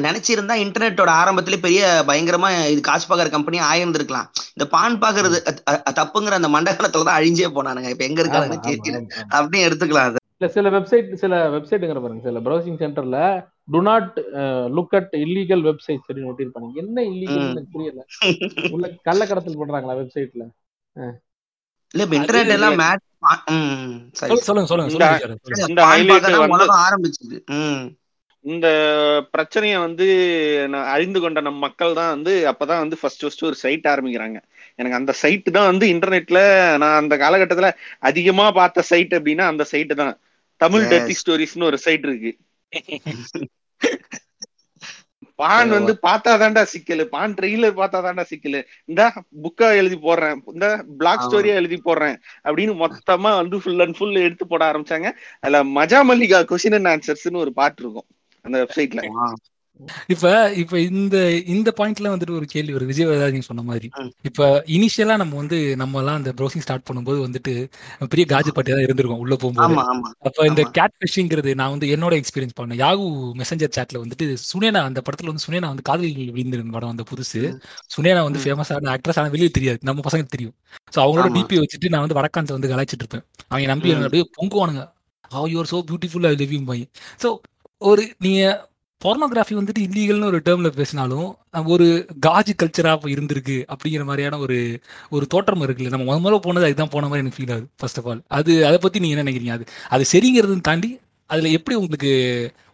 நினைச்சிருந்தா 0.06 0.56
இன்டர்நெட்டோட 0.64 1.12
ஆரம்பத்திலே 1.22 1.58
பெரிய 1.66 1.82
பயங்கரமா 2.10 2.50
இது 2.74 2.82
காசு 2.90 3.06
பாக்குற 3.10 3.30
கம்பெனி 3.36 3.60
ஆயிருந்திருக்கலாம். 3.70 4.28
இந்த 4.56 4.66
பான் 4.76 5.02
பாக்குறது 5.04 5.38
தப்புங்கிற 6.00 6.40
அந்த 6.40 6.52
மண்டகணத்துல 6.56 7.08
தான் 7.10 7.20
அழிஞ்சே 7.20 7.50
போனானுங்க. 7.58 7.92
இப்ப 7.96 8.06
எங்க 8.10 8.22
ஆமா, 8.38 8.58
தெரியல. 8.70 9.02
அப்படியும் 9.38 9.68
எடுத்துக்கலாம் 9.70 10.10
அது. 10.12 10.22
இல்ல 10.38 10.48
சில 10.56 10.70
வெப்சைட் 10.76 11.10
சில 11.22 11.36
வெப்சைட்டுங்கிற 11.54 12.00
பாருங்க. 12.04 12.24
சில 12.30 12.40
ப்ரௌசிங் 12.48 12.80
சென்டர்ல 12.82 13.20
do 13.74 13.80
not 13.90 14.16
look 14.78 14.96
at 15.00 15.14
illegal 15.26 15.64
website 15.70 16.08
சொல்லி 16.08 16.28
ஒட்டியிருப்பாங்க 16.32 16.82
என்ன 16.84 16.98
இல்லீகல் 17.12 17.70
புரியல. 17.76 18.02
உள்ள 18.76 18.88
கள்ளக்கடத்தல் 19.10 19.62
பண்றாங்களா 19.62 20.00
வெப்சைட்ல 20.02 20.46
இல்ல 21.94 22.06
இன்டர்நெட் 22.18 22.56
எல்லாம் 22.56 22.80
மேட் 22.82 23.04
சொல்லுங்க 24.48 24.68
சொல்லுங்க 24.72 25.06
ஆரம்பிச்சது. 26.82 27.38
ம். 27.58 27.86
இந்த 28.46 28.68
பிரச்சனையை 29.32 29.78
வந்து 29.78 30.08
நான் 30.70 30.90
அறிந்து 30.90 31.20
கொண்ட 31.20 31.42
நம் 31.42 31.64
மக்கள் 31.66 31.94
தான் 31.94 32.12
வந்து 32.12 32.34
அப்பதான் 32.52 32.82
வந்து 32.84 32.98
ஃபர்ஸ்ட் 33.00 33.24
ஃபர்ஸ்ட் 33.24 33.46
ஒரு 33.46 33.56
சைட் 33.56 33.88
ஆரம்பிக்கிறாங்க. 33.94 34.38
எனக்கு 34.80 35.00
அந்த 35.00 35.14
சைட் 35.22 35.50
தான் 35.52 35.70
வந்து 35.72 35.86
இன்டர்நெட்ல 35.94 36.40
நான் 36.78 37.00
அந்த 37.02 37.16
காலகட்டத்துல 37.16 37.70
அதிகமா 38.02 38.52
பார்த்த 38.52 38.88
சைட் 38.92 39.14
அப்படின்னா 39.18 39.46
அந்த 39.46 39.64
சைட் 39.64 39.94
தான். 39.96 40.14
தமிழ். 40.62 40.86
டெத்தி 40.92 41.16
ஸ்டோரிஸ்னு 41.22 41.70
ஒரு 41.72 41.80
சைட் 41.80 42.06
இருக்கு. 42.10 42.34
பான் 45.36 45.70
வந்து 45.70 45.94
பார்த்தாதான்டா 46.08 46.64
சிக்கல். 46.64 47.10
பான் 47.10 47.34
ட்ரெய்லர் 47.34 47.78
பார்த்தாதான்டா 47.80 48.24
சிக்கல். 48.24 48.58
இந்த 48.86 49.02
புக்கா 49.44 49.68
எழுதி 49.76 49.98
போடுறேன். 49.98 50.40
இந்த 50.54 50.68
பிளாக். 50.98 51.24
ஸ்டோரியா 51.26 51.54
எழுதி 51.54 51.82
போடுறேன். 51.86 52.18
அப்படின்னு 52.44 52.74
மொத்தமா 52.84 53.36
வந்து 53.36 53.62
ஃபுல் 53.62 53.80
அண்ட் 53.80 53.98
ஃபுல் 53.98 54.16
எடுத்து 54.18 54.48
போட 54.48 54.72
ஆரம்பிச்சாங்க. 54.72 55.10
அதுல 55.40 55.64
மஜா 55.78 56.02
மல்லிகா 56.04 56.40
கொஸ்டின் 56.44 56.78
அண்ட் 56.80 56.92
ஆன்சர்ஸ்னு 56.94 57.38
ஒரு 57.38 57.54
பாட்டு 57.54 57.84
இருக்கும். 57.84 58.08
அந்த 58.46 58.58
வெப்சைட்ல. 58.64 59.04
இப்ப 60.10 60.26
இப்ப 60.56 60.74
இந்த 60.90 61.16
இந்த 61.48 61.70
பாயிண்ட்ல 61.78 62.12
வந்துட்டு 62.12 62.36
ஒரு 62.36 62.48
கேள்வி 62.48 62.74
ஒரு 62.74 62.86
விஜய் 62.86 63.08
சொன்ன 63.48 63.64
மாதிரி. 63.64 63.88
இப்ப 64.24 64.42
இனிஷியலா 64.76 65.16
நம்ம 65.18 65.36
வந்து 65.36 65.58
நம்ம 65.76 66.00
எல்லாம் 66.00 66.20
அந்த 66.20 66.32
ப்ரௌசிங் 66.38 66.64
ஸ்டார்ட் 66.66 66.86
பண்ணும்போது 66.88 67.20
வந்துட்டு 67.26 67.54
பெரிய 68.10 68.26
காஜு 68.30 68.52
பட்டியா 68.56 68.76
தான் 68.76 68.86
இருந்திருக்கும் 68.86 69.24
உள்ள 69.24 69.36
போகும்போது 69.36 69.76
அப்ப 70.28 70.46
இந்த. 70.46 70.64
கேட் 70.78 70.96
ஃபிஷிங்கிறது 71.00 71.54
நான் 71.56 71.74
வந்து 71.74 71.90
என்னோட 71.96 72.14
எக்ஸ்பீரியன்ஸ் 72.20 72.58
பண்ணேன் 72.58 72.82
யாகு 72.82 73.08
மெசஞ்சர் 73.42 73.76
சாட்ல 73.78 74.04
வந்துட்டு 74.04 74.28
சுனேனா 74.46 74.84
அந்த 74.88 75.02
படத்துல 75.06 75.32
வந்து 75.32 75.46
சுனேனா 75.46 75.70
வந்து 75.74 75.86
காதல் 75.86 76.06
விழுந்து 76.32 76.44
படம் 76.76 76.92
வந்த 76.92 77.06
புதுசு. 77.10 77.42
சுனேனா 77.96 78.22
வந்து 78.24 78.40
ம். 78.40 78.46
ஃபேமஸான 78.46 78.92
ஆக்ட்ரஸ் 78.94 79.20
ஆனா 79.20 79.34
வெளியே 79.36 79.52
தெரியாது 79.52 79.80
நம்ம 79.90 80.06
பசங்க 80.06 80.28
தெரியும் 80.30 80.56
சோ 80.94 81.00
அவங்களோட. 81.04 81.30
டிபி 81.38 81.58
வச்சுட்டு 81.62 81.92
நான் 81.94 82.06
வந்து 82.06 82.18
வடக்கான்ஸ் 82.18 82.56
வந்து 82.56 82.72
கலாய்ச்சிட்டு 82.72 83.06
இருப்பேன் 83.06 83.26
அவங்க 83.52 83.68
நம்பி. 83.74 83.92
அப்படியே 84.00 84.26
பொங்குவானுங்க 84.38 84.84
how 85.32 85.50
you are 85.52 85.72
so 85.72 85.80
beautiful 85.88 86.28
I 86.28 86.36
love 86.38 86.56
you 86.56 86.62
bye 86.66 86.80
so 87.24 87.30
ஒரு 87.82 88.04
நீங்க 88.20 88.42
pornography 89.06 89.54
வந்துட்டு 89.58 89.82
இல்லீகல்னு 89.88 90.30
ஒரு 90.32 90.40
டேர்ம்ல 90.46 90.70
பேசினாலும் 90.78 91.28
ஒரு 91.74 91.88
காஜ் 92.26 92.52
கல்ச்சரா 92.62 92.94
இருந்திருக்கு 93.14 93.58
அப்படிங்கிற 93.72 94.04
மாதிரியான 94.10 94.40
ஒரு 94.46 94.58
ஒரு 95.16 95.26
தோற்றம் 95.28 95.64
இருக்குல்ல. 95.66 95.94
நம்ம 95.94 96.06
முத 96.08 96.22
முதல்ல 96.24 96.40
போனது 96.46 96.68
அதுதான் 96.68 96.94
போன 96.96 97.08
மாதிரி 97.08 97.24
எனக்கு 97.24 97.40
ஃபீல் 97.40 97.54
ஆகுது 97.56 97.68
ஃபர்ஸ்ட் 97.82 98.00
ஆஃப் 98.02 98.08
ஆல் 98.12 98.22
அது 98.38 98.54
அதை 98.70 98.78
பத்தி 98.78 99.02
நீங்க 99.04 99.16
என்ன 99.16 99.26
நினைக்கிறீங்க? 99.26 99.56
அது 99.58 99.66
அது 99.96 100.06
சரிங்கிறதுன்னு 100.14 100.68
தாண்டி 100.70 100.92
அதுல 101.30 101.52
எப்படி 101.58 101.76
உங்களுக்கு 101.80 102.10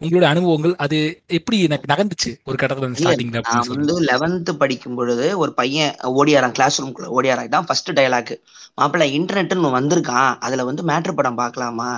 உங்களோட 0.01 0.25
அனுபவங்கள் 0.31 0.73
அது 0.85 0.97
எப்படி 1.37 1.57
எனக்கு 1.67 1.89
நகர்ந்துச்சு? 1.91 2.31
ஒரு 2.47 2.57
கட்டத்துல 2.61 2.97
ஸ்டார்டிங்ல 2.99 3.41
நான் 3.47 3.69
வந்து 3.73 3.95
லெவன்த் 4.09 4.51
படிக்கும் 4.63 4.97
பொழுது 4.97 5.27
ஒரு 5.43 5.51
பையன் 5.59 5.93
ஓடியாரான் 6.19 6.55
கிளாஸ் 6.57 6.79
ரூம்குள்ள 6.81 7.09
ஓடியாரான். 7.17 7.53
தான் 7.55 7.67
ஃபர்ஸ்ட் 7.69 7.91
டயலாக் 7.99 8.33
மாப்பிள்ள 8.77 9.05
இன்டர்நெட்னு 9.19 9.71
வந்திருக்கான். 9.77 10.31
அதுல 10.45 10.65
வந்து 10.69 10.83
மேட்ரு 10.91 11.13
படம் 11.19 11.39
பார்க்கலாமா? 11.41 11.89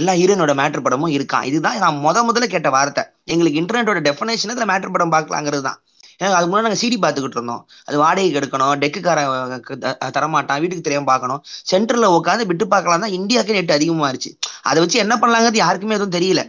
எல்லா 0.00 0.12
ஹீரோனோட 0.20 0.52
மேட்ரு 0.60 0.80
படமும் 0.86 1.12
இருக்கான் 1.16 1.46
இதுதான் 1.50 1.76
நான் 1.84 1.98
முத 2.06 2.22
முதல்ல 2.28 2.46
கேட்ட 2.54 2.70
வார்த்தை. 2.76 3.02
எங்களுக்கு 3.34 3.60
இன்டர்நெட்டோட 3.62 4.00
டெஃபினேஷன் 4.08 4.52
இதில் 4.54 4.70
மேட்ரு 4.72 4.94
படம் 4.96 5.14
பார்க்கலாங்கிறது 5.16 5.64
தான். 5.68 5.78
ஏன்னா 6.20 6.28
அதுக்கு 6.36 6.50
முன்னாடி 6.50 6.66
நாங்கள் 6.66 6.82
சீடி 6.82 6.96
பார்த்துக்கிட்டு 7.02 7.38
இருந்தோம். 7.38 7.62
அது 7.88 7.96
வாடகைக்கு 8.02 8.38
எடுக்கணும் 8.40 8.74
டெக்குக்காரன் 8.82 10.12
தரமாட்டான் 10.16 10.60
வீட்டுக்கு 10.62 10.86
தெரியாமல் 10.86 11.10
பார்க்கணும். 11.12 11.40
சென்டரில் 11.70 12.14
உட்காந்து 12.18 12.46
விட்டு 12.50 12.66
பார்க்கலாம் 12.74 13.04
தான் 13.04 13.16
இந்தியாவுக்கு 13.18 13.56
நெட் 13.58 13.74
அதிகமாயிருச்சு. 13.78 14.30
அதை 14.68 14.78
வச்சு 14.84 14.98
என்ன 15.04 15.16
பண்ணலாங்கிறது 15.22 15.60
யாருக்குமே 15.64 15.96
எதுவும் 15.98 16.16
தெரியல. 16.18 16.42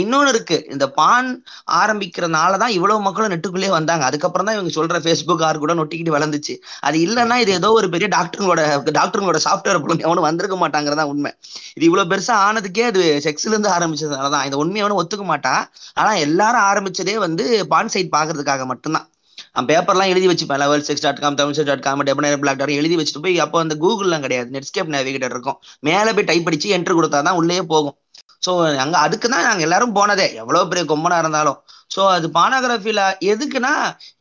இன்னொன்னு 0.00 0.32
இருக்கு. 0.34 0.56
இந்த 0.74 0.86
பான் 0.98 1.28
ஆரம்பிக்கிறனால 1.80 2.58
தான் 2.62 2.74
இவ்வளவு 2.76 3.04
மக்களும் 3.06 3.32
நெட்டுக்குள்ளே 3.32 3.70
வந்தாங்க. 3.76 4.04
அதுக்கப்புறம் 4.04 4.46
தான் 4.48 4.56
இவங்க 4.56 4.72
சொல்ற 4.78 4.98
ஃபேஸ்புக் 5.04 5.44
ஆர் 5.48 5.62
கூட 5.62 5.74
நொட்டிக்கிட்டு 5.80 6.16
வளர்ந்துச்சு. 6.16 6.56
அது 6.80 6.98
இல்லைன்னா 7.06 7.36
இது 7.44 7.52
ஏதோ 7.60 7.70
ஒரு 7.78 7.88
பெரிய 7.94 8.08
டாக்டருங்களோட 8.16 8.62
டாக்டருங்களோட 8.98 9.40
சாஃப்ட்வேர் 9.46 9.82
பொருள் 9.84 10.04
எவனும் 10.06 10.28
வந்திருக்க 10.28 10.58
மாட்டாங்கிறதா 10.64 11.06
உண்மை. 11.12 11.32
இது 11.76 11.84
இவ்வளவு 11.90 12.10
பெருசா 12.12 12.36
ஆனதுக்கே 12.48 12.84
அது 12.92 13.02
செக்ஸ்ல 13.26 13.54
இருந்து 13.54 13.70
ஆரம்பிச்சதுனால 13.76 14.30
தான் 14.36 14.44
இந்த 14.44 14.58
உண்மையை 14.64 14.84
அவனும் 14.84 15.00
ஒத்துக்க 15.02 15.26
மாட்டான். 15.32 15.64
ஆனா 15.94 16.12
எல்லாரும் 16.26 16.66
ஆரம்பிச்சதே 16.70 17.16
வந்து 17.26 17.66
பான் 17.74 17.92
சைட் 17.94 18.14
பாக்குறதுக்காக 18.16 18.64
மட்டும்தான். 18.72 19.08
அவன் 19.54 19.68
பேப்பர்லாம் 19.70 20.10
எழுதி 20.12 20.26
வச்சுப்பேன். 20.28 20.60
Level 20.62 20.84
six 20.86 21.04
dot 21.04 21.20
com 21.22 21.36
Tamil 21.40 21.68
dot 21.68 21.84
com 21.86 22.04
டெபனர் 22.08 22.40
blog 22.42 22.60
dot 22.60 22.78
எழுதி 22.80 22.96
வச்சுட்டு 22.98 23.22
போய் 23.24 23.36
அப்போ 23.44 23.58
அந்த 23.64 23.74
கூகுள்லாம் 23.84 24.24
கிடையாது. 24.26 24.48
நெட்ஸ்கேப் 24.56 24.92
நேவிகேட்டர் 24.94 25.34
இருக்கும். 25.34 25.58
மேலே 25.88 26.12
போய் 26.16 26.28
டைப் 26.30 26.48
அடிச்சு 26.50 26.68
என்ட்ரு 26.76 26.96
கொடுத்தா 26.98 27.20
தான் 27.28 27.38
உள்ளே 27.40 27.58
போகும். 27.72 27.96
ஸோ 28.44 28.52
அங்கே 28.84 28.98
அதுக்கு 29.04 29.26
தான் 29.34 29.46
நாங்கள் 29.48 29.66
எல்லாரும் 29.66 29.96
போனதே. 29.98 30.26
எவ்வளோ 30.42 30.62
பெரிய 30.70 30.84
கொம்பனாக 30.92 31.22
இருந்தாலும். 31.24 31.58
ஸோ 31.94 32.00
அது 32.14 32.26
பானோகிராஃபியில் 32.36 33.02
எதுக்குன்னா 33.32 33.72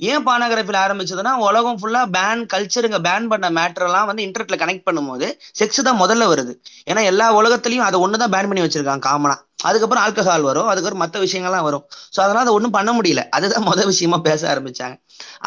ஏன் 0.10 0.26
பானோகிராஃபியில் 0.28 0.80
ஆரம்பிச்சதுன்னா 0.84 1.34
உலகம் 1.48 1.80
ஃபுல்லாக 1.82 2.08
பேன் 2.16 2.42
கல்ச்சருங்க 2.54 2.98
பேன் 3.08 3.30
பண்ண 3.32 3.48
மேட்டர்லாம் 3.60 4.10
வந்து 4.10 4.26
இன்டர்நெட்டில் 4.28 4.62
கனெக்ட் 4.64 4.86
பண்ணும்போது 4.90 5.28
செக்ஸ் 5.60 5.82
தான் 5.90 6.02
முதல்ல 6.04 6.28
வருது. 6.34 6.54
ஏன்னா 6.92 7.04
எல்லா 7.12 7.28
உலகத்துலையும் 7.40 7.88
அதை 7.88 8.00
ஒன்று 8.06 8.22
தான் 8.24 8.34
பேன் 8.36 8.50
பண்ணி 8.52 8.66
வச்சிருக்காங்க 8.66 9.06
காமனாக 9.10 9.42
அதுக்கப்புறம் 9.70 10.04
ஆல்கஹால் 10.06 10.48
வரும். 10.50 10.70
அதுக்கப்புறம் 10.72 11.04
மற்ற 11.04 11.18
விஷயங்கள்லாம் 11.26 11.68
வரும். 11.70 11.84
ஸோ 12.16 12.20
அதனால் 12.26 12.44
அதை 12.46 12.54
ஒன்றும் 12.58 12.76
பண்ண 12.78 12.92
முடியல. 12.98 13.22
அதுதான் 13.38 13.68
முதல் 13.72 13.90
விஷயமா 13.92 14.18
பேச 14.28 14.42
ஆரம்பிச்சாங்க. 14.54 14.96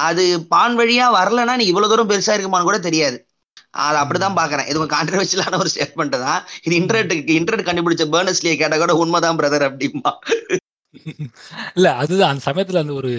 அது 0.09 0.25
பான் 0.55 0.77
வழியாக 0.81 1.17
வரலன்னா 1.19 1.57
நீ 1.61 1.67
இவ்வளோ 1.73 1.89
தூரம் 1.93 2.11
பெருசாக 2.13 2.37
இருக்குமான்னு 2.37 2.69
கூட 2.71 2.79
தெரியாது. 2.89 3.19
அது 3.85 3.99
அப்படிதான் 4.03 4.39
பாக்குறேன் 4.39 4.69
இது 4.71 4.87
கான்ட்ரவர்ஷியலான 4.95 5.59
ஒரு 5.63 5.71
ஸ்டேட்மெண்ட் 5.75 6.17
தான். 6.27 6.41
இது 6.67 6.75
இன்டர்நெட் 6.81 7.13
இன்டர்நெட் 7.39 7.69
கண்டுபிடிச்ச 7.69 8.07
பேர்னஸ்லியே 8.15 8.55
கேட்டா 8.63 8.79
கூட 8.85 8.95
உண்மைதான் 9.03 9.41
பிரதர் 9.41 9.69
அப்படிம்பா. 9.71 10.13
இல்ல 11.77 11.89
அதுதான். 12.03 12.31
அந்த 12.33 12.43
சமயத்துல 12.47 12.83
அந்த 12.83 12.93
ஒரு 13.01 13.11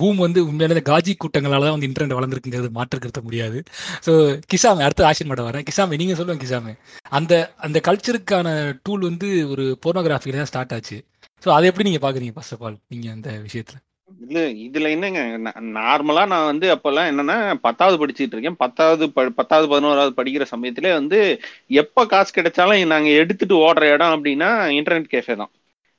பூம் 0.00 0.18
வந்து 0.24 0.40
உண்மையிலே 0.48 0.74
இந்த 0.76 0.84
காஜி 0.90 1.12
கூட்டங்களால 1.14 1.66
தான் 1.66 1.76
வந்து 1.76 1.88
இன்டர்நெட் 1.88 2.16
வளர்ந்துருக்குங்கிறது 2.18 2.70
மாற்றுக்கிறத 2.78 3.20
முடியாது. 3.26 3.58
ஸோ 4.06 4.12
கிசாமே 4.52 4.84
அடுத்த 4.86 5.08
ஆஷன் 5.10 5.30
மேடம் 5.30 5.48
வரேன். 5.48 5.66
கிசாமே 5.68 6.00
நீங்க 6.02 6.16
சொல்லுங்க 6.20 6.44
கிசாமே 6.44 6.74
அந்த 7.18 7.32
அந்த 7.66 7.80
கல்ச்சருக்கான 7.88 8.48
டூல் 8.86 9.08
வந்து 9.10 9.30
ஒரு 9.54 9.66
போர்னோகிராஃபில 9.84 10.40
தான் 10.40 10.52
ஸ்டார்ட் 10.52 10.74
ஆச்சு. 10.78 10.98
ஸோ 11.42 11.50
அதை 11.56 11.66
எப்படி 11.70 11.88
நீங்க 11.88 12.02
பாக்குறீங்க 12.06 12.34
ஃபர்ஸ்ட் 12.36 12.56
ஆஃப் 12.56 12.64
ஆல் 12.66 12.78
நீங்க 12.92 13.08
அந்த 13.16 13.30
விஷயத்துல? 13.46 13.78
இல்ல 14.20 14.40
இதுல 14.66 14.90
என்னங்க 14.90 15.20
நார்மலா 15.60 16.26
நான் 16.26 16.44
வந்து 16.44 16.74
அப்பெல்லாம் 16.74 17.08
என்னன்னா 17.10 17.54
பத்தாவது 17.54 18.06
படிச்சுட்டு 18.06 18.32
இருக்கேன். 18.32 18.56
பத்தாவது 18.56 19.12
ப- 19.12 19.28
பத்தாவது 19.28 19.68
பதினோராவது 19.68 20.22
படிக்கிற 20.22 20.46
சமயத்துல 20.56 20.92
வந்து 20.92 21.40
எப்ப 21.68 22.06
காசு 22.06 22.40
கிடைச்சாலும் 22.40 22.86
நாங்க 22.86 23.08
எடுத்துட்டு 23.08 23.56
ஓடுற 23.56 23.92
இடம் 23.92 24.24
அப்படின்னா 24.24 24.50
இன்டர்நெட் 24.78 25.12
கேஃபே 25.14 25.36
தான். 25.36 25.50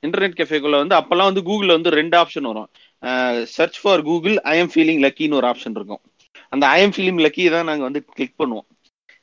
இன்டர்நெட் 0.02 0.38
கேஃபேக்குள்ள 0.40 0.76
வந்து 0.76 0.96
அப்பெல்லாம் 0.96 1.28
வந்து 1.30 1.42
கூகுள்ல 1.42 1.66
வந்து 1.66 1.90
ரெண்டு 1.90 2.18
ஆப்ஷன் 2.18 2.40
வரும். 2.40 2.68
Search 3.46 3.80
for 3.82 4.02
Google 4.02 4.40
I 4.40 4.58
am 4.58 4.70
feeling 4.74 5.04
லக்கின்னு 5.06 5.34
ஒரு 5.34 5.46
ஆப்ஷன் 5.46 5.74
இருக்கும். 5.74 6.00
அந்த 6.48 6.66
ஐ 6.66 6.82
எம் 6.82 6.92
ஃபீலிங் 6.96 7.22
லக்கி 7.22 7.50
தான் 7.50 7.64
நாங்க 7.64 7.82
வந்து 7.82 8.04
கிளிக் 8.04 8.38
பண்ணுவோம். 8.38 8.66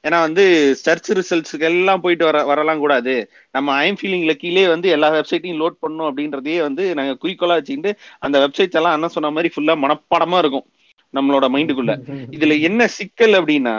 ஏன்னா 0.04 0.18
வந்து 0.20 0.44
சர்ச் 0.82 1.10
ரிசல்ட்ஸ்க்கு 1.12 1.68
எல்லாம் 1.70 2.02
போயிட்டு 2.02 2.26
வர 2.26 2.38
வரலாம் 2.44 2.80
கூடாது. 2.80 3.14
நம்ம 3.52 3.76
ஐம் 3.84 4.00
ஃபீலிங் 4.00 4.26
கீழே 4.42 4.64
வந்து 4.68 4.88
எல்லா 4.90 5.10
வெப்சைட்டையும் 5.16 5.62
லோட் 5.62 5.82
பண்ணணும் 5.84 6.10
அப்படின்றதையே 6.10 6.60
வந்து 6.62 6.86
நாங்கள் 6.96 7.20
குறிக்கோளா 7.24 7.58
வச்சுக்கிட்டு 7.60 7.92
அந்த 8.20 8.38
வெப்சைட்ஸ் 8.46 8.80
எல்லாம் 8.80 8.96
அண்ணன் 8.96 9.16
சொன்ன 9.18 9.32
மாதிரி 9.32 9.52
ஃபுல்லா 9.56 9.76
மனப்பாடமா 9.86 10.40
இருக்கும் 10.44 10.68
நம்மளோட 11.14 11.46
மைண்டுக்குள்ள 11.54 11.94
இதுல 12.36 12.54
என்ன 12.62 12.88
சிக்கல் 12.96 13.34
அப்படின்னா 13.40 13.74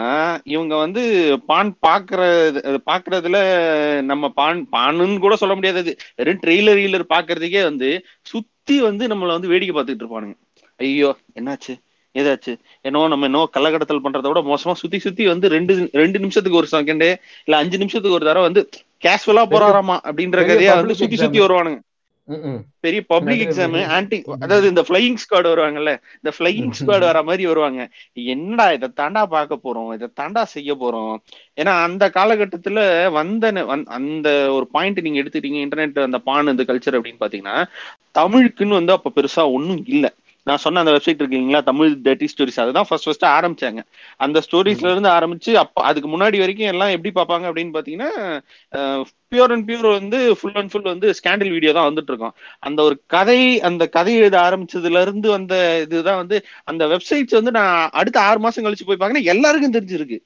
இவங்க 0.45 0.75
வந்து 0.75 1.01
பான் 1.45 1.71
பாக்குறது 1.87 2.59
பாக்குறதுல 2.89 3.39
நம்ம 4.03 4.29
பான் 4.31 4.61
பானுன்னு 4.71 5.17
கூட 5.19 5.35
சொல்ல 5.35 5.55
முடியாது 5.55 5.79
அது. 5.79 5.93
வெறும் 6.15 6.41
ட்ரெய்லர் 6.43 6.79
ரீலர் 6.81 7.11
பாக்குறதுக்கே 7.15 7.63
வந்து 7.63 7.89
சுத்தி 8.25 8.77
வந்து 8.81 9.05
நம்மள 9.07 9.35
வந்து 9.37 9.51
வேடிக்கை 9.53 9.75
பார்த்துட்டு 9.75 10.03
இருப்பானுங்க. 10.03 10.35
ஐயோ 10.79 11.09
என்னாச்சு? 11.35 11.73
ஏதாச்சு 12.15 12.51
என்னோ 12.87 13.07
நம்ம 13.13 13.27
என்னோ 13.29 13.41
கள்ளக்கடத்தல் 13.55 14.03
பண்றதை 14.05 14.29
விட 14.31 14.41
மோசமா 14.51 14.75
சுத்தி 14.81 14.99
சுத்தி 15.05 15.25
வந்து 15.31 15.49
ரெண்டு 15.55 15.73
ரெண்டு 16.01 16.21
நிமிஷத்துக்கு 16.23 16.61
ஒரு 16.61 16.69
செகண்டு 16.75 17.09
இல்ல 17.47 17.57
அஞ்சு 17.63 17.79
நிமிஷத்துக்கு 17.83 18.17
ஒரு 18.19 18.29
தடவை 18.29 18.45
வந்து 18.49 18.63
கேஷுவலா 19.03 19.43
போறாராமா 19.53 19.97
அப்படின்ற 20.09 20.39
கதையா 20.51 20.75
வந்து 20.81 20.99
சுத்தி. 21.01 21.17
சுத்தி 21.23 21.39
வருவானுங்க. 21.43 21.79
பெரிய 22.83 23.01
பப்ளிக் 23.11 23.41
எக்ஸாம். 23.45 23.75
ஆன்டி 23.95 24.17
அதாவது 24.43 24.67
இந்த 24.71 24.81
ஃபிளையிங் 24.87 25.19
ஸ்குவாட் 25.23 25.49
வருவாங்கல்ல 25.51 25.91
இந்த 26.19 26.31
ஃபிளையிங் 26.37 26.71
ஸ்குவாட் 26.77 27.05
வர 27.07 27.19
மாதிரி 27.27 27.43
வருவாங்க. 27.49 27.81
என்னடா 28.33 28.65
இதை 28.77 28.87
தாண்டா 29.01 29.23
பார்க்க 29.33 29.59
போறோம் 29.65 29.91
இதை 29.97 30.07
தாண்டா 30.21 30.43
செய்ய 30.55 30.71
போறோம்? 30.83 31.13
ஏன்னா 31.61 31.73
அந்த 31.87 32.09
காலகட்டத்துல 32.17 32.79
வந்த 33.19 33.51
அந்த 33.97 34.27
ஒரு 34.57 34.67
பாயிண்ட் 34.75 35.05
நீங்க 35.07 35.21
எடுத்துட்டீங்க 35.23 35.59
இன்டர்நெட் 35.65 36.05
அந்த 36.07 36.19
பான் 36.29 36.53
இந்த 36.53 36.65
கல்ச்சர் 36.71 36.97
அப்படின்னு 36.99 37.23
பாத்தீங்கன்னா 37.25 37.57
தமிழுக்குன்னு 38.19 38.79
வந்து 38.79 38.95
அப்ப 38.97 39.13
பெருசா 39.17 39.45
ஒண்ணும் 39.57 39.83
இல்ல. 39.95 40.05
நான் 40.47 40.61
சொன்ன 40.63 40.81
அந்த 40.83 40.91
வெப்சைட் 40.95 41.21
இருக்கீங்களா? 41.21 41.59
தமிழ் 41.69 41.91
டேட்டி 42.07 42.27
ஸ்டோரிஸ் 42.31 42.59
அதுதான் 42.63 42.87
ஃபர்ஸ்ட் 42.89 43.07
ஃபர்ஸ்ட் 43.07 43.25
ஆரம்பிச்சாங்க. 43.37 43.81
அந்த 44.25 44.37
ஸ்டோரிஸ்ல 44.47 44.91
இருந்து 44.93 45.09
ஆரம்பிச்சு 45.17 45.51
அப்ப 45.63 45.83
அதுக்கு 45.89 46.09
முன்னாடி 46.13 46.37
வரைக்கும் 46.43 46.71
எல்லாம் 46.73 46.93
எப்படி 46.95 47.11
பார்ப்பாங்க 47.19 47.45
அப்படின்னு 47.49 47.75
பாத்தீங்கன்னா 47.77 48.09
பியூர் 49.33 49.53
அண்ட் 49.55 49.65
பியூர் 49.69 49.87
வந்து 49.99 50.19
ஃபுல் 50.39 50.59
அண்ட் 50.61 50.71
ஃபுல் 50.73 50.91
வந்து 50.93 51.07
ஸ்கேண்டல் 51.19 51.51
வீடியோ 51.55 51.71
தான் 51.77 51.89
வந்துட்டு 51.89 52.11
இருக்கோம். 52.13 52.35
அந்த 52.67 52.79
ஒரு 52.87 52.97
கதை 53.15 53.39
அந்த 53.69 53.83
கதை 53.97 54.13
எழுத 54.21 54.37
ஆரம்பிச்சதுல 54.47 55.01
இருந்து 55.07 55.29
வந்த 55.37 55.55
இதுதான் 55.85 56.21
வந்து 56.23 56.39
அந்த 56.71 56.85
வெப்சைட்ஸ் 56.93 57.37
வந்து 57.39 57.53
நான் 57.59 57.75
அடுத்த 58.01 58.19
ஆறு 58.29 58.41
மாசம் 58.45 58.65
கழிச்சு 58.67 58.89
போய் 58.89 59.01
பார்க்கறேன். 59.01 59.29
எல்லாருக்கும் 59.35 59.77
தெரிஞ்சிருக்கு. 59.77 60.19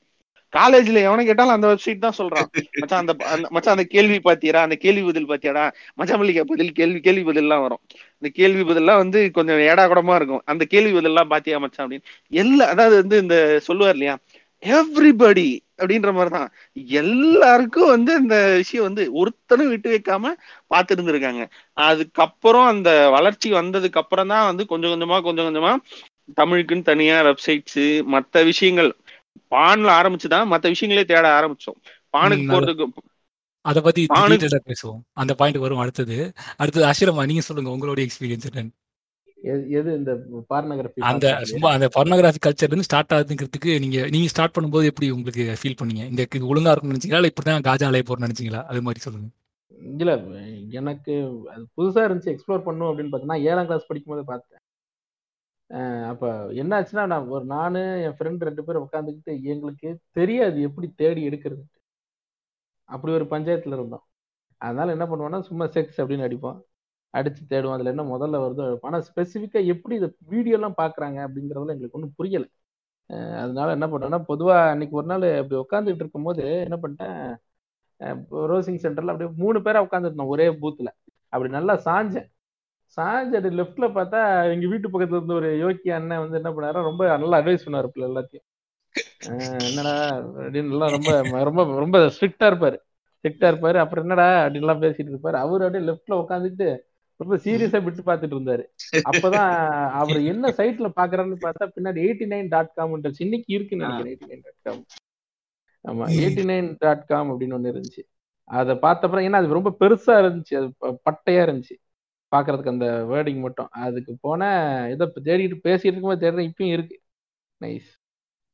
காலேஜ்ல 0.58 1.02
எவனை 1.06 1.26
கேட்டாலும் 1.26 1.54
அந்த 1.54 1.68
வெப்சைட் 1.68 1.98
தான் 1.98 2.14
சொல்றான். 2.18 2.46
மச்சான் 2.80 3.00
அந்த 3.00 3.26
அந்த- 3.26 3.48
மச்சான் 3.52 3.78
அந்த 3.78 3.88
கேள்வி 3.90 4.20
பாத்தியடா 4.20 4.56
அந்த 4.56 4.76
கேள்வி 4.76 5.02
பதில் 5.02 5.30
பாத்தியாடா. 5.30 5.72
மச்சான் 5.94 6.44
பதில் 6.48 6.72
கேள்வி 6.72 7.00
கேள்வி 7.00 7.24
பதில் 7.24 7.42
எல்லாம் 7.42 7.62
வரும். 7.62 7.80
இந்த 8.14 8.30
கேள்வி 8.34 8.74
பதில்லாம் 8.74 8.96
வந்து 8.96 9.32
கொஞ்சம் 9.32 9.60
ஏடா 9.60 9.86
கூடமா 9.86 10.16
இருக்கும். 10.16 10.42
அந்த 10.46 10.66
கேள்வி 10.66 10.90
பதில் 10.90 11.06
எல்லாம் 11.06 11.28
பாத்தியா 11.28 11.58
மச்சான் 11.58 11.88
அப்படின்னு. 11.88 12.02
எல்லா 12.30 12.66
அதாவது 12.66 12.96
வந்து 12.96 13.18
இந்த 13.18 13.60
சொல்லுவார் 13.60 13.92
இல்லையா? 13.92 14.18
எவ்ரிபடி 14.62 15.60
அப்படின்ற 15.78 16.14
மாதிரிதான். 16.14 16.52
எல்லாருக்கும் 16.74 17.88
வந்து 17.88 18.16
இந்த 18.16 18.56
விஷயம் 18.56 18.86
வந்து 18.86 19.26
ஒருத்தனும் 19.26 19.68
விட்டு 19.68 19.98
வைக்காம 19.98 20.28
பாத்துருந்துருக்காங்க 20.70 21.50
அதுக்கப்புறம் 21.74 22.66
அந்த 22.66 23.10
வளர்ச்சி 23.10 23.54
வந்ததுக்கு 23.54 23.92
அப்புறம் 23.92 24.28
தான் 24.28 24.46
வந்து 24.46 24.66
கொஞ்சம் 24.66 24.90
கொஞ்சமா 24.92 25.22
கொஞ்சம் 25.22 25.56
கொஞ்சமா 25.56 25.76
தமிழுக்குன்னு 26.42 26.82
தனியா 26.82 27.22
வெப்சைட்ஸ் 27.22 28.04
மற்ற 28.04 28.44
விஷயங்கள் 28.44 28.96
பான்ல 29.56 29.90
ஆரம்பிச்சுதான் 29.90 30.52
மத்த 30.52 30.74
விஷயங்களே 30.74 31.06
தேட 31.06 31.40
ஆரம்பிச்சோம். 31.40 31.82
பானுக்கு 32.10 32.54
போறதுக்கு 32.54 32.86
அதை 33.62 33.82
பத்தி 33.82 34.06
பேசுவோம். 34.06 35.00
அந்த 35.14 35.36
பாயிண்ட் 35.36 35.60
வரும். 35.60 35.78
அடுத்தது 35.78 36.32
அடுத்தது 36.58 36.86
அஷிரமா 36.86 37.26
நீங்க 37.26 37.42
சொல்லுங்க 37.42 37.72
உங்களுடைய 37.72 38.10
எக்ஸ்பீரியன்ஸ் 38.10 38.48
என்னன்னு. 38.54 38.70
எது- 39.44 39.96
இந்த 39.96 40.18
பார்னகிராஃபி 40.50 40.94
அந்த 40.96 41.40
சும்மா 41.42 41.72
அந்த 41.72 41.90
pornography 41.96 42.36
கல்ச்சர் 42.46 42.64
இருந்து 42.64 42.84
ஸ்டார்ட் 42.84 43.12
ஆகுதுங்கிறதுக்கு 43.12 43.80
நீங்க 43.80 44.10
நீங்க 44.10 44.28
ஸ்டார்ட் 44.28 44.56
பண்ணும்போது 44.60 44.86
எப்படி 44.86 45.10
உங்களுக்கு 45.10 45.58
ஃபீல் 45.64 45.76
பண்ணீங்க? 45.84 46.10
இந்த 46.10 46.26
இது 46.36 46.56
ஒழுங்கா 46.56 46.72
இருக்கும்னு 46.72 46.98
நினைச்சீங்களா? 46.98 47.14
இல்ல 47.14 47.28
இப்படிதான் 47.28 47.64
காஜா 47.64 47.84
அலைய 47.84 48.04
போறோம்னு 48.10 48.30
நினைச்சீங்களா? 48.30 48.64
அது 48.64 48.82
மாதிரி 48.82 49.00
சொல்லுங்க. 49.00 49.28
இல்ல 49.98 50.18
எனக்கு 50.70 51.42
அது 51.52 51.68
புதுசா 51.78 52.12
இருந்துச்சு 52.12 52.38
எக்ஸ்ப்ளோர் 52.38 52.64
பண்ணும் 52.64 52.98
அப்படின்னு 52.98 53.12
பார்த்தீங்கன்னா 53.12 53.42
ஏழாம் 53.42 53.66
கிளாஸ் 53.66 53.88
படிக்கும்போது 53.88 54.26
பார்த்தேன். 54.26 54.60
அப்ப 56.10 56.24
என்னாச்சுன்னா 56.62 57.04
நான் 57.06 57.28
ஒரு 57.28 57.46
நானு 57.46 57.82
என் 58.06 58.16
ஃப்ரெண்ட் 58.18 58.46
ரெண்டு 58.48 58.64
பேரும் 58.68 58.86
உட்காந்துக்கிட்டு 58.88 59.34
எங்களுக்கு 59.54 59.90
தெரியாது 60.12 60.58
எப்படி 60.62 60.88
தேடி 61.02 61.22
எடுக்கிறது. 61.30 61.64
அப்படி 62.90 63.12
ஒரு 63.14 63.26
பஞ்சாயத்துல 63.26 63.78
இருந்தோம். 63.78 64.06
அதனால 64.62 64.94
என்ன 64.96 65.06
பண்ணுவோம்னா 65.06 65.40
சும்மா 65.50 65.66
செக்ஸ் 65.76 66.00
அப்படின்னு 66.02 66.28
அடிப்போம். 66.28 66.58
அடிச்சு 67.14 67.44
தேடுவோம். 67.52 67.76
அதுல 67.76 67.92
என்ன 67.94 68.04
முதல்ல 68.14 68.40
வருதோ 68.46 68.66
ஆனா 68.88 68.98
ஸ்பெசிஃபிக்கா 69.10 69.62
எப்படி 69.74 69.94
இந்த 69.96 70.10
வீடியோலாம் 70.34 70.80
பார்க்குறாங்க 70.82 71.18
பாக்குறாங்க 71.18 71.20
அப்படிங்கறதுல 71.28 71.74
எங்களுக்கு 71.76 71.98
ஒன்றும் 72.00 72.18
புரியல. 72.20 72.46
அதனால 73.44 73.70
என்ன 73.78 73.88
பண்ணேன்னா 73.88 74.20
பொதுவா 74.32 74.56
அன்னைக்கு 74.72 74.96
ஒரு 74.96 75.08
நாள் 75.08 75.26
அப்படி 75.42 75.58
உட்காந்துட்டு 75.66 76.04
இருக்கும்போது 76.04 76.44
என்ன 76.68 76.78
பண்ணிட்டேன் 76.84 77.18
ரோசிங் 78.52 78.82
சென்டர்ல 78.84 79.14
அப்படியே 79.14 79.32
மூணு 79.44 79.60
பேரா 79.60 79.80
உட்காந்துருந்தோம் 79.88 80.34
ஒரே 80.36 80.48
பூத்துல 80.62 80.90
அப்படி 81.34 81.50
நல்லா 81.58 81.74
சாஞ்சேன். 81.88 82.28
சாஞ்சு 82.98 83.40
லெஃப்ட்ல 83.60 83.88
பார்த்தா 83.98 84.20
எங்க 84.54 84.68
வீட்டு 84.68 84.88
பக்கத்துல 84.90 85.20
இருந்து 85.20 85.34
ஒரு 85.34 85.58
யோகி 85.58 85.90
அண்ணன் 85.90 86.30
வந்து 86.30 86.38
என்ன 86.38 86.50
பண்ணாரு 86.50 86.88
ரொம்ப 86.90 87.18
நல்லா 87.18 87.40
அட்வைஸ் 87.40 87.66
பண்ணாரு 87.66 87.88
பிள்ளை 87.88 88.08
எல்லாத்தையும். 88.10 88.46
என்னடா 89.70 89.94
அப்படின்னு 90.18 90.72
எல்லாம் 90.76 90.92
ரொம்ப 90.92 91.12
ரொம்ப 91.44 91.64
ரொம்ப 91.80 91.98
ஸ்ட்ரிக்டா 92.08 92.48
இருப்பாரு. 92.52 92.78
ஸ்ட்ரிக்டா 93.16 93.48
இருப்பாரு. 93.52 93.76
அப்புறம் 93.76 94.04
என்னடா 94.04 94.46
அப்படின்லாம் 94.46 94.84
பேசிட்டு 94.86 95.12
இருப்பாரு. 95.14 95.38
அவரு 95.46 95.66
அப்படியே 95.66 95.90
லெஃப்ட்ல 95.90 96.20
உட்காந்துட்டு 96.24 96.68
ரொம்ப 97.20 97.36
சீரியஸா 97.36 97.84
விட்டு 97.84 98.02
பார்த்துட்டு 98.02 98.36
இருந்தாரு. 98.38 98.64
அப்பதான் 99.10 99.52
அவர் 99.92 100.22
என்ன 100.22 100.54
சைட்ல 100.58 100.90
பாக்குறாருன்னு 100.96 101.38
பார்த்தா 101.42 101.68
பின்னாடி 101.76 102.00
எயிட்டி 102.06 102.28
நைன் 102.34 102.48
டாட் 102.48 102.74
காம் 102.74 102.94
இன்னைக்கு 103.20 103.54
இருக்குன்னு 103.54 103.86
நினைக்கிறேன் 103.86 104.14
எயிட்டி 104.14 104.30
நைன் 104.32 104.44
டாட் 104.44 104.64
காம் 104.64 104.82
ஆமா 105.86 106.06
எயிட்டி 106.22 106.44
நைன் 106.46 106.76
டாட் 106.80 107.06
காம் 107.06 107.30
அப்படின்னு 107.32 107.58
ஒண்ணு 107.58 107.72
இருந்துச்சு. 107.74 108.04
அதை 108.44 108.76
பார்த்த 108.76 109.08
அப்புறம் 109.08 109.26
ஏன்னா 109.26 109.40
அது 109.42 109.60
ரொம்ப 109.60 109.76
பெருசா 109.80 110.14
இருந்துச்சு. 110.22 110.56
அது 110.56 110.68
பட்டையா 111.10 111.42
இருந்துச்சு. 111.48 111.76
பார்க்கறதுக்கு 112.36 112.74
அந்த 112.76 112.88
வேர்டிங் 113.12 113.42
மட்டும். 113.46 113.70
அதுக்கு 113.86 114.14
போன 114.26 114.42
இதை 114.94 115.06
தேடிட்டு 115.28 115.58
பேசிட்டு 115.68 115.94
இருக்கும்போது 115.94 116.24
தேடுறேன் 116.26 116.50
இப்பயும் 116.52 116.76
இருக்கு. 116.78 116.98
நைஸ் 117.62 117.90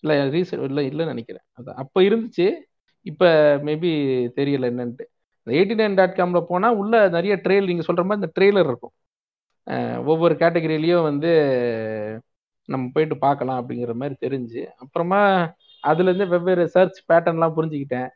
இல்லை 0.03 0.15
ரீசன் 0.35 0.63
இல்லை 0.69 0.83
இல்லைன்னு 0.91 1.13
நினைக்கிறேன். 1.13 1.45
அது 1.57 1.69
அப்போ 1.83 1.99
இருந்துச்சு. 2.09 2.47
இப்போ 3.05 3.27
மேபி 3.67 3.91
தெரியல 4.39 4.69
என்னன்ட்டு. 4.71 5.05
எயிட்டி 5.47 5.75
நைன் 5.79 5.97
டாட் 5.99 6.17
காம்ல 6.19 6.39
போனால் 6.51 6.77
உள்ள 6.81 6.93
நிறைய 7.15 7.33
ட்ரெயில் 7.45 7.69
நீங்கள் 7.71 7.87
சொல்கிற 7.87 8.05
மாதிரி 8.07 8.21
இந்த 8.21 8.31
ட்ரெய்லர் 8.37 8.69
இருக்கும். 8.71 8.95
ஒவ்வொரு 10.11 10.33
கேட்டகரியிலையும் 10.41 11.05
வந்து 11.09 11.31
நம்ம 12.69 12.85
போயிட்டு 12.95 13.15
பார்க்கலாம் 13.25 13.59
அப்படிங்கிற 13.61 13.93
மாதிரி 14.01 14.15
தெரிஞ்சு. 14.25 14.61
அப்புறமா 14.83 15.21
அதுலேருந்து 15.83 16.27
வெவ்வேறு 16.33 16.63
சர்ச் 16.75 16.99
பேட்டர்ன்லாம் 17.11 17.55
புரிஞ்சுக்கிட்டேன். 17.57 18.09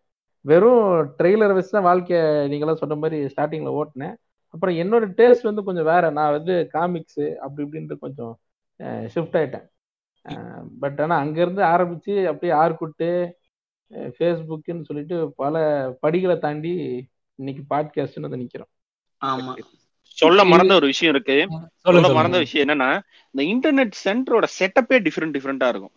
வெறும் 0.45 0.83
ட்ரெய்லரை 1.19 1.53
வச்சு 1.57 1.71
தான் 1.77 1.87
வாழ்க்கையை 1.89 2.23
நீங்களாம் 2.51 2.81
சொன்ன 2.83 2.97
மாதிரி 3.03 3.17
ஸ்டார்டிங்கில் 3.33 3.77
ஓட்டினேன். 3.81 4.15
அப்புறம் 4.53 4.75
என்னோட 4.75 5.05
டேஸ்ட் 5.19 5.49
வந்து 5.49 5.63
கொஞ்சம் 5.63 5.89
வேற. 5.91 6.05
நான் 6.09 6.35
வந்து 6.37 6.53
காமிக்ஸ் 6.67 7.23
அப்படி 7.41 7.63
இப்படின்ட்டு 7.67 7.97
கொஞ்சம் 7.99 8.33
ஷிஃப்ட் 9.13 9.37
ஆயிட்டேன். 9.39 9.67
பட் 10.79 10.99
ஆனால் 11.01 11.21
அங்கேருந்து 11.23 11.61
ஆரம்பிச்சு 11.73 12.13
அப்படியே 12.25 12.53
ஆர்குட்டு 12.63 13.09
ஃபேஸ்புக்குன்னு 14.15 14.87
சொல்லிட்டு 14.87 15.17
பல 15.35 15.55
படிகளை 15.99 16.37
தாண்டி 16.37 16.73
இன்னைக்கு 17.39 17.63
பாட்காஸ்ட்னு 17.69 18.25
வந்து 18.27 18.37
நிற்கிறோம் 18.37 18.71
ஆமா. 19.21 19.53
சொல்ல 20.17 20.45
மறந்த 20.45 20.73
ஒரு 20.73 20.85
விஷயம் 20.85 21.13
இருக்கு. 21.15 21.37
சொல்ல 21.77 22.09
மறந்த 22.13 22.37
விஷயம் 22.37 22.65
என்னன்னா 22.65 22.89
இந்த 23.35 23.43
இன்டர்நெட் 23.51 23.93
சென்டரோட 24.05 24.45
செட்டப்பே 24.59 24.97
டிஃப்ரெண்ட் 25.05 25.35
டிஃப்ரெண்டா 25.35 25.67
இருக்கும். 25.67 25.95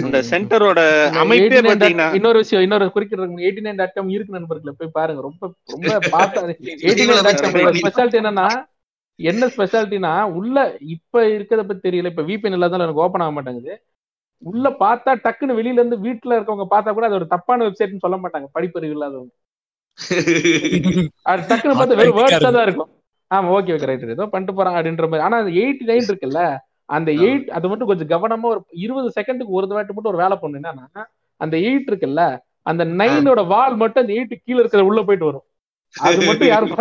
இந்த 0.00 0.18
சென்டரோட 0.30 0.80
அமைப்பே 1.22 1.46
89 1.48 1.68
பாத்தீங்கன்னா 1.70 2.06
இன்னொரு 2.18 2.38
விஷயம் 2.42 2.64
இன்னொரு 2.66 2.86
குறிக்கிறது 2.94 3.44
எயிட்டி 3.46 3.64
நைன் 3.66 3.80
டாட் 3.80 3.96
காம் 3.96 4.14
இருக்கு 4.14 4.36
நண்பர்களே 4.36 4.74
போய் 4.78 4.96
பாருங்க. 4.98 5.20
ரொம்ப 5.28 5.42
ரொம்ப 5.74 5.90
பார்த்தா 6.14 6.42
eighty 6.82 7.06
nine 7.08 7.26
dot 7.28 7.42
com 7.44 7.78
speciality 7.80 8.20
என்னன்னா 8.22 8.48
என்ன 9.18 9.44
ஸ்பெஷாலிட்டினா 9.54 10.10
உள்ள 10.38 10.56
இப்ப 10.94 11.24
இருக்கிறத 11.28 11.64
பத்தி 11.68 11.82
தெரியல. 11.86 12.10
இப்ப 12.12 12.24
விபிஎன் 12.30 12.56
இல்லாதால 12.58 12.86
எனக்கு 12.86 13.04
ஓபன் 13.04 13.24
ஆக 13.26 13.34
மாட்டேங்குது. 13.36 13.74
உள்ள 14.42 14.68
பார்த்தா 14.82 15.10
டக்குன்னு 15.24 15.58
வெளியில 15.58 15.80
இருந்து 15.80 15.98
வீட்டுல 16.06 16.36
இருக்கவங்க 16.38 16.66
பார்த்தா 16.72 16.94
கூட 16.96 17.06
அது 17.08 17.18
ஒரு 17.20 17.28
தப்பான 17.34 17.64
வெப்சைட்னு 17.66 18.04
சொல்ல 18.04 18.16
மாட்டாங்க. 18.22 18.48
படிப்பறிவு 18.56 18.96
இல்லாதவங்க. 18.96 19.32
அது 21.30 21.42
டக்குன்னு 21.50 21.78
பார்த்து 21.78 21.98
வெறும் 22.00 22.18
வேர்ட்ஸா 22.20 22.50
தான் 22.50 22.66
இருக்கும். 22.68 22.90
ஆமா 23.30 23.48
ஓகே 23.56 23.74
ஓகே 23.76 23.88
ரைட் 23.90 24.14
ஏதோ 24.16 24.26
பண்ணிட்டு 24.32 24.56
போறான் 24.58 24.76
அப்படின்ற 24.76 25.06
மாதிரி. 25.08 25.24
ஆனா 25.26 25.38
அந்த 25.42 25.52
எயிட்டி 25.62 25.84
நைன் 25.90 26.10
இருக்குல்ல? 26.10 26.42
அந்த. 26.88 27.12
எயிட் 27.12 27.48
அது 27.50 27.68
மட்டும் 27.68 27.88
கொஞ்சம் 27.88 28.08
கவனமா 28.08 28.42
ஒரு 28.42 28.60
இருபது 28.70 29.12
செகண்டுக்கு 29.16 29.56
ஒரு 29.58 29.68
தடவை 29.68 29.86
மட்டும் 29.88 30.12
ஒரு 30.12 30.16
வேலை 30.16 30.38
பண்ணு 30.40 30.58
என்னன்னா 30.58 31.04
அந்த 31.40 31.56
எயிட் 31.56 31.90
இருக்குல்ல 31.90 32.22
அந்த 32.62 32.84
நைனோட 32.84 33.46
வால் 33.46 33.76
மட்டும் 33.76 34.02
அந்த 34.06 34.14
எயிட் 34.14 34.40
கீழ 34.46 34.58
இருக்கிற 34.58 34.84
உள்ள 34.84 35.02
போயிட்டு 35.02 35.24
வரும். 35.24 35.46
அது 35.94 36.26
மட்டும் 36.26 36.48
யாரும் 36.48 36.72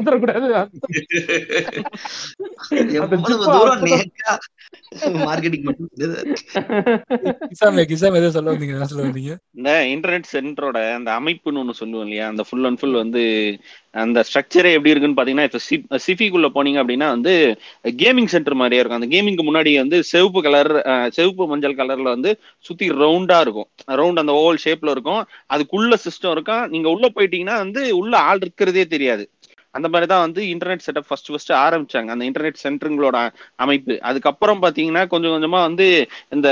வந்தீங்க 9.03 9.38
இந்த 9.51 9.71
இன்டர்நெட் 9.88 10.31
சென்டரோட 10.33 10.93
அந்த 10.93 11.12
அமைப்புன்னு 11.12 11.62
ஒண்ணு 11.62 11.69
சொல்லுவோம் 11.71 12.05
இல்லையா? 12.05 12.27
அந்த 12.27 12.43
ஃபுல் 12.50 12.63
அண்ட் 12.63 12.79
ஃபுல் 12.79 12.93
வந்து 12.93 13.24
அந்த 13.95 14.23
ஸ்ட்ரக்சரே 14.27 14.71
எப்படி 14.77 14.91
இருக்குன்னு 14.93 15.19
பாத்தீங்கன்னா 15.19 15.57
சி 15.57 15.75
சிஃபிக்குள்ள 16.05 16.47
uh, 16.47 16.55
போனீங்க 16.55 16.79
அப்படின்னா 16.83 17.07
வந்து 17.09 17.34
uh, 17.84 17.91
கேமிங் 17.91 18.25
சென்டர் 18.25 18.55
மாதிரியே 18.55 18.81
இருக்கும். 18.81 19.01
அந்த 19.01 19.10
கேமிங்க்கு 19.15 19.45
முன்னாடி 19.49 19.77
வந்து 19.77 20.03
சிவப்பு 20.03 20.41
கலர் 20.41 20.71
uh, 20.75 21.10
சிவப்பு 21.10 21.47
மஞ்சள் 21.47 21.75
கலர்ல 21.75 22.03
வந்து 22.03 22.31
சுத்தி 22.60 22.91
ரவுண்டா 22.91 23.39
இருக்கும். 23.39 23.69
ரவுண்ட் 23.91 24.21
அந்த 24.23 24.34
ஓவல் 24.41 24.62
ஷேப்ல 24.65 24.89
இருக்கும். 24.89 25.21
அதுக்குள்ள 25.53 25.97
சிஸ்டம் 26.08 26.31
இருக்கும். 26.31 26.63
நீங்க 26.67 26.89
உள்ள 26.89 27.08
போயிட்டீங்கன்னா 27.15 27.58
வந்து 27.58 27.97
உள்ள 27.97 28.17
ஆள் 28.17 28.41
இருக்கிறதே 28.41 28.86
தெரியாது. 28.88 29.25
அந்த 29.75 29.88
மாதிரி 29.93 30.07
தான் 30.11 30.23
வந்து 30.25 30.41
இன்டர்நெட் 30.53 30.83
செட்டப் 30.85 31.07
ஃபர்ஸ்ட் 31.09 31.29
ஃபர்ஸ்ட் 31.31 31.51
ஆரம்பிச்சாங்க. 31.63 32.09
அந்த 32.15 32.25
இன்டர்நெட் 32.29 32.61
சென்டருங்களோட 32.63 33.17
அமைப்பு. 33.63 33.95
அதுக்கப்புறம் 34.09 34.61
பாத்தீங்கன்னா 34.65 35.03
கொஞ்சம் 35.13 35.35
கொஞ்சமா 35.35 35.59
வந்து 35.67 35.88
இந்த 36.35 36.49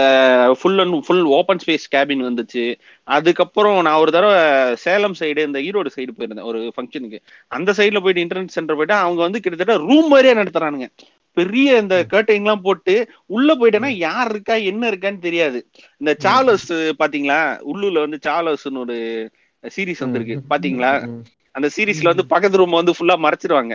full 0.62 0.81
and 0.83 0.97
full 1.07 1.25
open 1.38 1.62
space 1.63 1.88
cabin 1.95 2.25
வந்துச்சு. 2.29 2.65
அதுக்கப்புறம் 3.17 3.77
நான் 3.88 4.01
ஒரு 4.03 4.13
தடவை 4.15 4.39
சேலம் 4.86 5.17
சைடு 5.21 5.47
இந்த 5.49 5.59
ஈரோடு 5.69 5.89
சைடு 5.95 6.12
போயிருந்தேன் 6.17 6.49
ஒரு 6.51 6.62
ஃபங்க்ஷனுக்கு 6.75 7.19
அந்த 7.57 7.71
சைடுல 7.79 8.01
போயிட்டு 8.05 8.25
இன்டர்நெட் 8.25 8.55
சென்டர் 8.57 8.79
போயிட்டு 8.79 8.97
அவங்க 9.05 9.21
வந்து 9.27 9.41
கிட்டத்தட்ட 9.43 9.75
ரூம் 9.89 10.09
மாதிரியே 10.13 10.36
நடத்துறானுங்க. 10.41 10.88
பெரிய 11.38 11.77
இந்த 11.83 11.95
கர்டைன் 12.12 12.43
எல்லாம் 12.43 12.63
போட்டு 12.65 12.93
உள்ள 13.36 13.49
போயிட்டேன்னா 13.59 13.91
யார் 14.07 14.29
இருக்கா 14.33 14.55
என்ன 14.71 14.83
இருக்கான்னு 14.91 15.21
தெரியாது. 15.27 15.59
இந்த 16.01 16.12
சார்லஸ் 16.25 16.67
பாத்தீங்களா? 17.01 17.39
உள்ளூர்ல 17.71 18.03
வந்து 18.05 18.19
சார்லஸ்னு 18.27 18.83
ஒரு 18.86 18.97
சீரிஸ் 19.63 20.03
வந்திருக்கு 20.05 20.36
பாத்தீங்களா? 20.51 20.91
அந்த 21.56 21.70
சீரிஸ்ல 21.76 22.04
வந்து 22.04 22.26
பக்கத்து 22.26 22.58
ரூம் 22.58 22.72
வந்து 22.72 22.92
ஃபுல்லா 22.92 23.16
மறைச்சிருவாங்க. 23.20 23.74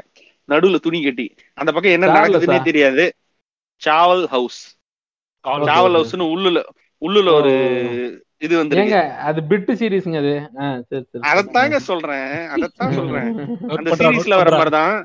நடுவுல 0.49 0.79
துணி 0.79 1.03
கட்டி. 1.03 1.27
அந்த 1.55 1.73
பக்கம் 1.73 1.93
என்ன? 1.93 2.07
நடக்குதுன்னே 2.11 2.62
தெரியாது. 2.62 3.05
சாவல் 3.83 4.25
ஹவுஸ் 4.27 4.61
சாவல் 5.69 5.97
ஹவுஸ்னு 5.97 6.25
உள்ளுல 6.35 6.61
உள்ளுல 7.03 7.29
ஒரு 7.33 7.53
இது 8.38 8.55
வந்து 8.57 8.77
அது 9.23 9.41
பிட்டு 9.45 9.73
சீரிஸ்ங்க 9.73 10.19
அது? 10.19 10.35
அதத்தாங்க 11.29 11.77
சொல்றேன் 11.83 12.27
அதத்தான் 12.55 12.93
சொல்றேன். 12.93 13.31
அந்த 13.79 13.91
சீரிஸ்ல 13.99 14.35
வர. 14.37 14.51
மாதிரிதான் 14.53 14.97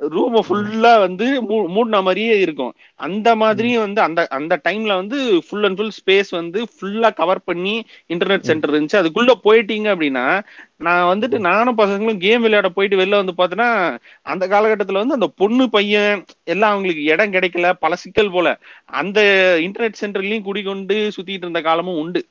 ரூம 0.00 0.40
ஃபுல்லா 0.48 0.98
வந்து 0.98 1.42
மூ- 1.42 1.68
மூடின 1.68 2.02
மாதிரியே 2.02 2.40
இருக்கும். 2.40 2.74
அந்த 2.94 3.36
மாதிரியும் 3.36 3.80
வந்து 3.80 4.00
அந்த 4.00 4.26
அந்த 4.28 4.60
டைம்ல 4.68 4.94
வந்து 4.94 5.42
ஃபுல் 5.48 5.64
அண்ட் 5.64 5.76
ஃபுல் 5.76 5.90
ஸ்பேஸ் 5.90 6.24
வந்து 6.30 6.66
ஃபுல்லா 6.80 7.14
கவர் 7.14 7.44
பண்ணி 7.44 7.84
இன்டர்நெட் 8.08 8.40
சென்டர் 8.40 8.70
இருந்துச்சு. 8.70 9.04
அதுக்குள்ள 9.04 9.32
போயிட்டீங்க 9.44 9.88
அப்படின்னா 9.94 10.44
நான் 10.76 11.18
வந்துட்டு 11.18 11.38
நானும் 11.38 11.78
பசங்களும் 11.78 12.16
கேம் 12.16 12.38
விளையாட 12.38 12.68
போயிட்டு 12.68 13.04
வெளில 13.04 13.24
வந்து 13.24 13.32
பார்த்தேன்னா 13.32 13.98
அந்த 14.22 14.48
காலகட்டத்துல 14.48 14.92
வந்து 14.92 15.14
அந்த 15.14 15.32
பொண்ணு 15.36 15.70
பையன் 15.70 16.24
எல்லாம் 16.44 16.70
அவங்களுக்கு 16.70 17.02
இடம் 17.02 17.32
கிடைக்கல 17.32 17.72
பல 17.72 17.96
சிக்கல் 17.96 18.30
போல. 18.30 18.58
அந்த 18.84 19.20
இன்டர்நெட் 19.60 19.92
சென்டர்லயும் 20.00 20.42
குடிக்கொண்டு 20.42 21.10
சுத்திட்டு 21.16 21.30
இருந்த 21.30 21.60
காலமும் 21.60 21.98
உண்டு. 21.98 22.26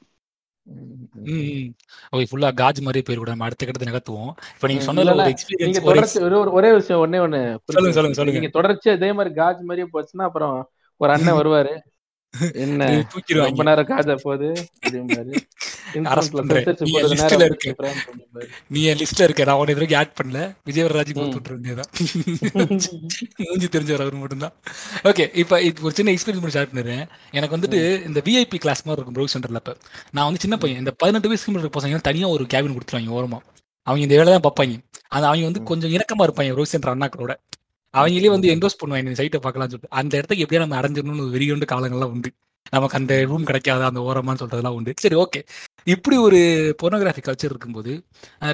ஓகே 2.13 2.25
ஃபுல்லா 2.29 2.49
காஜ் 2.61 2.79
மாதிரியே 2.85 3.05
போயிருக்கூட 3.05 3.33
நம்ம 3.33 3.47
அடுத்த 3.47 3.65
கட்டத்தை 3.65 3.87
நகர்த்துவோம். 3.89 4.31
இப்போ 4.55 4.67
நீங்க 4.67 4.83
சொன்னதுல 4.87 5.15
ஒரு 5.17 5.33
எக்ஸ்பீரியன்ஸ் 5.35 5.79
ஒரு 6.57 6.69
விஷயம் 6.77 7.01
ஒண்ணே 7.05 7.19
ஒண்ணு 7.25 7.41
சொல்லுங்க, 7.67 7.95
சொல்லுங்க, 7.97 8.17
சொல்லுங்க. 8.19 8.37
நீங்க 8.37 8.51
தொடர்ச்சி 8.57 8.89
அதே 8.89 9.09
மாதிரி 9.13 9.33
காஜ் 9.35 9.61
மாதிரியே 9.67 9.87
போச்சுன்னா 9.93 10.27
அப்புறம் 10.29 10.57
ஒரு 11.01 11.11
அண்ணன் 11.11 11.37
வருவாரு. 11.41 11.73
என்ன? 12.63 12.91
நீ 12.91 13.03
ரொம்ப 13.39 13.63
நேரம் 13.63 13.87
காஜா 13.87 14.21
போகுது? 14.21 14.53
நீ 18.73 18.83
என் 18.83 18.97
லிஸ்ட்ல 18.97 19.23
இருக்க. 19.23 19.43
நான் 19.43 19.55
உன 19.55 19.71
இது 19.71 19.79
வரைக்கும் 19.79 19.99
ஆட் 19.99 20.19
பண்ணல. 20.19 20.55
விஜயவரராஜ் 20.65 21.11
ம். 21.11 21.17
கொடுத்து 21.17 21.39
விட்டுற 21.39 21.55
வேண்டியதான் 21.55 21.89
மூஞ்சி 23.43 23.67
தெரிஞ்சவர் 23.67 24.05
அவர் 24.05 24.15
மட்டும்தான். 24.15 24.53
ஓகே 25.03 25.35
இப்போ 25.35 25.61
இது 25.61 25.81
ஒரு 25.81 25.95
சின்ன 25.95 26.11
எக்ஸ்பீரியன்ஸ் 26.11 26.41
மட்டும் 26.41 26.57
ஷேர் 26.57 26.71
பண்ணிடுறேன். 26.71 27.07
எனக்கு 27.31 27.57
வந்துட்டு 27.57 28.05
இந்த 28.05 28.21
விஐபி 28.25 28.57
கிளாஸ் 28.57 28.85
மாதிரி 28.85 28.97
இருக்கும் 28.97 29.17
ப்ரௌஸ் 29.17 29.35
சென்டர்ல 29.35 29.75
நான் 30.11 30.25
வந்து 30.25 30.39
சின்ன 30.39 30.57
பையன். 30.57 30.79
இந்த 30.79 30.91
பதினெட்டு 30.91 31.27
வயசுக்கு 31.27 31.51
மேல 31.51 31.69
பசங்க 31.77 32.01
தனியா 32.01 32.27
ஒரு 32.27 32.47
கேபின் 32.53 32.77
கொடுத்துருவாங்க 32.77 33.19
ஓரமா. 33.19 33.39
அவங்க 33.87 34.05
இந்த 34.05 34.15
வேலை 34.15 34.33
தான் 34.33 34.43
பார்ப்பாங்க. 34.47 34.83
அது 35.07 35.25
அவங்க 35.25 35.45
வந்து 35.45 35.63
கொஞ்சம் 35.63 35.91
இணக்கமா 35.91 36.27
இருப்பாங்க 36.27 36.65
சென்டர் 36.65 36.95
அண்ணாக்களோட. 36.95 37.33
அவங்களே 37.99 38.29
வந்து 38.35 38.49
என்டோஸ் 38.55 38.79
பண்ணுவாங்க 38.81 39.07
இந்த 39.09 39.17
சைட்டை 39.21 39.39
பார்க்கலாம் 39.45 39.69
சொல்லிட்டு. 39.73 39.95
அந்த 40.01 40.13
இடத்துக்கு 40.19 40.45
எப்படியா 40.45 40.63
நம்ம 40.63 40.79
அடைஞ்சிடணும்னு 40.81 41.25
ஒரு 41.27 41.33
வெறிகொண்டு 41.37 41.67
காலங்கள்லாம் 41.73 42.13
உண்டு. 42.15 42.31
நமக்கு 42.71 42.97
அந்த 42.99 43.13
ரூம் 43.29 43.43
கிடைக்காத 43.49 43.81
அந்த 43.85 44.01
ஓரமான்னு 44.09 44.41
சொல்றதெல்லாம் 44.41 44.77
உண்டு. 44.77 44.93
சரி 45.03 45.15
ஓகே 45.23 45.41
இப்படி 45.93 46.15
ஒரு 46.27 46.39
பொர்னோகிராஃபி 46.83 47.21
கல்ச்சர் 47.25 47.51
இருக்கும்போது 47.51 47.91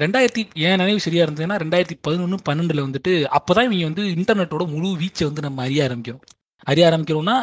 ரெண்டாயிரத்தி 0.02 0.42
என் 0.66 0.80
நினைவு 0.82 1.00
சரியா 1.00 1.26
இருந்ததுன்னா 1.26 1.56
ரெண்டாயிரத்தி 1.62 1.96
பதினொன்று 2.06 2.38
பன்னெண்டுல 2.48 2.84
வந்துட்டு 2.88 3.12
அப்போதான் 3.38 3.70
இவங்க 3.70 3.88
வந்து 3.90 4.04
இன்டர்நெட்டோட 4.16 4.66
முழு 4.74 4.90
வீச்சை 5.02 5.24
வந்து 5.30 5.46
நம்ம 5.46 5.62
அறிய 5.62 5.88
ஆரம்பிக்கிறோம். 5.88 6.24
அறிய 6.66 6.84
ஆரம்பிக்கிறோம்னா 6.88 7.36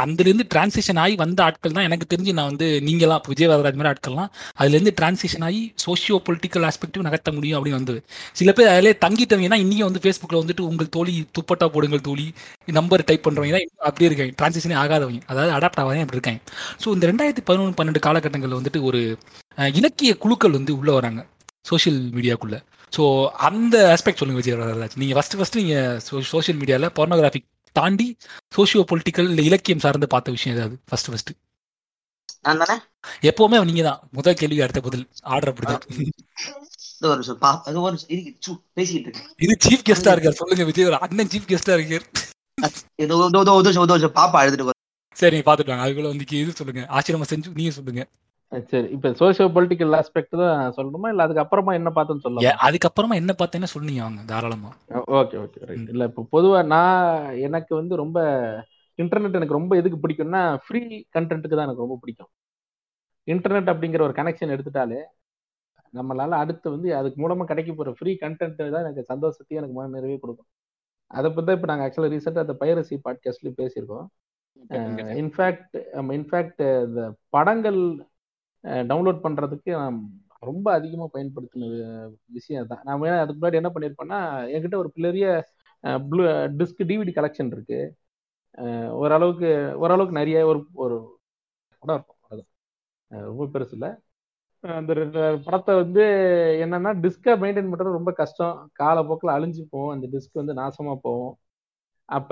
அதுலேருந்து 0.00 0.44
டிரான்சிஷன் 0.50 1.00
ஆகி 1.02 1.14
வந்த 1.14 1.40
ஆட்கள் 1.42 1.74
தான் 1.76 1.86
எனக்கு 1.88 2.06
தெரிஞ்சு 2.12 2.32
நான் 2.32 2.48
வந்து 2.50 2.66
நீங்களாம் 2.80 3.22
விஜய் 3.28 3.50
வரராஜ் 3.50 3.78
மாதிரி 3.80 3.90
ஆட்கள்லாம் 3.92 4.30
அதுலேருந்து 4.60 4.92
டிரான்சிஷன் 4.96 5.44
ஆகி 5.48 5.60
சோஷியோ 5.84 6.16
பொலிட்டிக்கல் 6.26 6.66
ஆஸ்பெக்டிவ் 6.70 7.06
நகர்த்த 7.06 7.32
முடியும் 7.32 7.58
அப்படின்னு 7.58 7.78
வந்தது. 7.78 8.00
சில 8.32 8.52
பேர் 8.52 8.70
அதிலே 8.72 8.92
தங்கிட்டவங்கன்னா 9.04 9.58
இன்னைக்கு 9.64 9.84
வந்து 9.84 10.02
ஃபேஸ்புக்கில் 10.04 10.40
வந்துட்டு 10.42 10.60
உங்கள் 10.60 10.90
தோழி 10.90 11.14
துப்பட்டா 11.38 11.68
போடுங்கள் 11.68 12.00
தோழி 12.00 12.26
நம்பர் 12.72 13.06
டைப் 13.06 13.24
பண்ணுறவங்க 13.26 13.54
தான் 13.58 13.88
அப்படியே 13.90 14.10
இருக்காங்க 14.10 14.34
டிரான்சிஷனே 14.38 14.78
ஆகாதவங்க 14.82 15.22
அதாவது 15.26 15.52
அடாப்ட் 15.52 15.82
ஆகாதே 15.84 16.04
அப்படி 16.04 16.18
இருக்காங்க 16.18 16.40
ஸோ 16.84 16.94
இந்த 16.94 17.06
ரெண்டாயிரத்தி 17.06 17.44
பதினொன்று 17.44 17.78
பன்னெண்டு 17.80 18.04
காலகட்டங்களில் 18.08 18.58
வந்துட்டு 18.60 18.82
ஒரு 18.82 19.02
இலக்கிய 19.74 20.12
குழுக்கள் 20.16 20.50
வந்து 20.50 20.78
உள்ளே 20.78 20.92
வராங்க 20.92 21.22
சோஷியல் 21.66 22.00
மீடியாக்குள்ளே 22.10 22.60
ஸோ 22.92 23.04
அந்த 23.48 23.76
ஆஸ்பெக்ட் 23.94 24.18
சொல்லுங்கள் 24.18 24.42
விஜய் 24.42 24.56
வரராஜ் 24.56 24.96
நீங்கள் 24.96 25.18
ஃபஸ்ட்டு 25.18 25.38
ஃபஸ்ட்டு 25.40 25.62
நீங்கள் 25.62 26.24
சோஷியல் 26.26 26.60
மீடியாவில் 26.60 26.94
pornography 26.94 27.42
தாண்டி 27.78 28.06
சோஷியோ 28.56 28.82
பொலிட்டிக்கல் 28.90 29.30
இல்லை 29.30 29.44
இலக்கியம் 29.50 29.82
சார்ந்து 29.84 30.06
பார்த்த 30.14 30.36
விஷயம் 30.36 30.56
ஏதாவது 30.56 30.76
ஃபர்ஸ்ட் 30.88 31.10
ஃபர்ஸ்ட் 31.10 31.32
எப்பவுமே 33.28 33.58
நீங்க 33.68 33.82
தான் 33.88 34.00
முதல் 34.16 34.38
கேள்வி 34.40 34.60
அடுத்த 34.64 34.80
பதில். 34.86 35.04
ஆர்டர் 35.34 35.52
அப்படிதான். 35.52 35.84
இது 39.44 39.54
சீஃப் 39.64 39.86
கெஸ்டா 39.88 40.12
இருக்கார். 40.14 40.38
சொல்லுங்க 40.40 40.64
விஜய் 40.70 40.88
ஒரு 40.90 40.98
அண்ணன் 41.06 41.30
சீஃப் 41.34 41.50
கெஸ்டா 41.52 41.74
இருக்கார். 41.78 42.04
பாப்பா 44.20 44.40
எழுதிட்டு. 44.44 44.74
சரி 45.22 45.38
பாத்துட்டு 45.48 45.70
வாங்க. 45.70 45.84
அதுக்குள்ள 45.86 46.10
வந்து 46.12 46.26
இது 46.42 46.58
சொல்லுங்க. 46.60 46.82
ஆசிரமம் 46.98 47.30
செஞ்சு 47.32 47.50
நீங்க 47.60 47.72
சொல்லுங்க. 47.78 48.04
சரி. 48.52 48.88
இப்ப 48.94 49.10
சோசியோ 49.20 49.46
பொலிட்டிக்கல் 49.54 49.94
ஆஸ்பெக்ட் 49.98 50.34
தான் 50.40 50.74
சொல்லணுமா? 50.76 51.08
இல்ல 51.08 51.24
அதுக்கு 51.24 51.42
அப்புறமா 51.42 51.72
என்ன 51.74 51.90
பார்த்தேன்னு 51.90 52.20
ஏ, 52.20 52.26
சொல்லலாம் 52.26 52.60
அதுக்கப்புறமா 52.66 53.14
என்ன 53.20 53.32
பார்த்தேன்னு 53.38 53.70
சொன்னீங்க 53.72 54.02
அவங்க 54.02 54.22
தாராளமா. 54.28 54.70
ஓகே 55.20 55.36
ஓகே 55.38 55.60
ரைட் 55.68 55.90
இல்ல 55.94 56.04
இப்போ 56.10 56.22
பொதுவா 56.32 56.60
நான் 56.66 57.08
எனக்கு 57.46 57.72
வந்து 57.74 57.96
ரொம்ப 57.96 58.18
இன்டர்நெட் 58.98 59.38
எனக்கு 59.38 59.58
ரொம்ப 59.58 59.74
எதுக்கு 59.76 59.98
பிடிக்கும்னா 60.02 60.42
ஃப்ரீ 60.64 60.80
கண்டென்ட்டுக்கு 61.16 61.56
தான் 61.56 61.68
எனக்கு 61.68 61.84
ரொம்ப 61.86 61.98
பிடிக்கும். 62.02 62.30
இன்டர்நெட் 63.28 63.72
அப்படிங்கிற 63.72 64.02
ஒரு 64.02 64.16
கனெக்ஷன் 64.16 64.54
எடுத்துட்டாலே 64.54 65.00
நம்மளால 65.94 66.38
அடுத்து 66.42 66.66
வந்து 66.70 66.88
அதுக்கு 66.96 67.18
மூலமா 67.22 67.44
கிடைக்க 67.44 67.72
போற 67.72 67.90
ஃப்ரீ 67.98 68.12
கண்டென்ட் 68.22 68.62
தான் 68.66 68.84
எனக்கு 68.84 69.04
சந்தோஷத்தையும் 69.12 69.60
எனக்கு 69.60 69.76
மன 69.76 69.92
நிறைவே 69.96 70.16
கொடுக்கும். 70.18 70.48
அதை 71.10 71.28
பத்தி 71.28 71.46
தான் 71.46 71.58
இப்போ 71.58 71.68
நாங்கள் 71.70 71.86
ஆக்சுவலாக 71.86 72.12
ரீசெண்டாக 72.14 72.46
அந்த 72.46 72.56
பைரசி 72.62 72.96
பாட்காஸ்ட்லேயும் 73.04 73.60
பேசியிருக்கோம். 73.60 74.06
இன்ஃபேக்ட் 75.20 75.76
இன்ஃபேக்ட் 76.16 76.62
இந்த 76.86 77.02
படங்கள் 77.30 77.80
டவுன்லோட் 78.64 79.24
பண்ணுறதுக்கு 79.24 79.70
நான் 79.82 79.98
ரொம்ப 80.40 80.72
அதிகமாக 80.72 81.10
பயன்படுத்தின 81.14 81.66
விஷயம் 82.26 82.66
தான் 82.66 82.82
நான் 82.84 83.00
வேணா 83.02 83.18
அதுக்கு 83.22 83.40
முன்னாடி 83.40 83.60
என்ன 83.60 83.70
பண்ணியிருப்பேன்னா 83.74 84.18
என்கிட்ட 84.54 84.76
ஒரு 84.82 84.90
பெரிய 84.98 85.26
ப்ளூ 86.10 86.24
டிஸ்க் 86.60 86.82
டிவிடி 86.90 87.12
கலெக்ஷன் 87.18 87.52
இருக்கு. 87.54 87.80
ஓரளவுக்கு 89.02 89.48
ஓரளவுக்கு 89.82 90.18
நிறைய 90.20 90.38
ஒரு 90.46 90.60
ஒரு 90.84 90.96
படம் 91.82 91.96
இருக்கும். 91.96 92.18
அவ்வளவுதான். 92.24 92.50
ரொம்ப 93.10 93.46
பெருசு 93.54 93.74
இல்லை. 93.78 93.90
அந்த 94.64 94.92
படத்தை 95.46 95.72
வந்து 95.82 96.02
என்னன்னா 96.64 96.90
டிஸ்கை 97.04 97.32
மெயின்டைன் 97.42 97.70
பண்ணுறது 97.72 97.98
ரொம்ப 97.98 98.12
கஷ்டம். 98.12 98.70
காலப்போக்கில் 98.82 99.34
அழிஞ்சு 99.36 99.62
போகும். 99.74 99.92
அந்த 99.96 100.06
டிஸ்க் 100.14 100.40
வந்து 100.42 100.54
நாசமாக 100.62 100.98
போகும். 101.08 101.34
அப்ப 102.08 102.30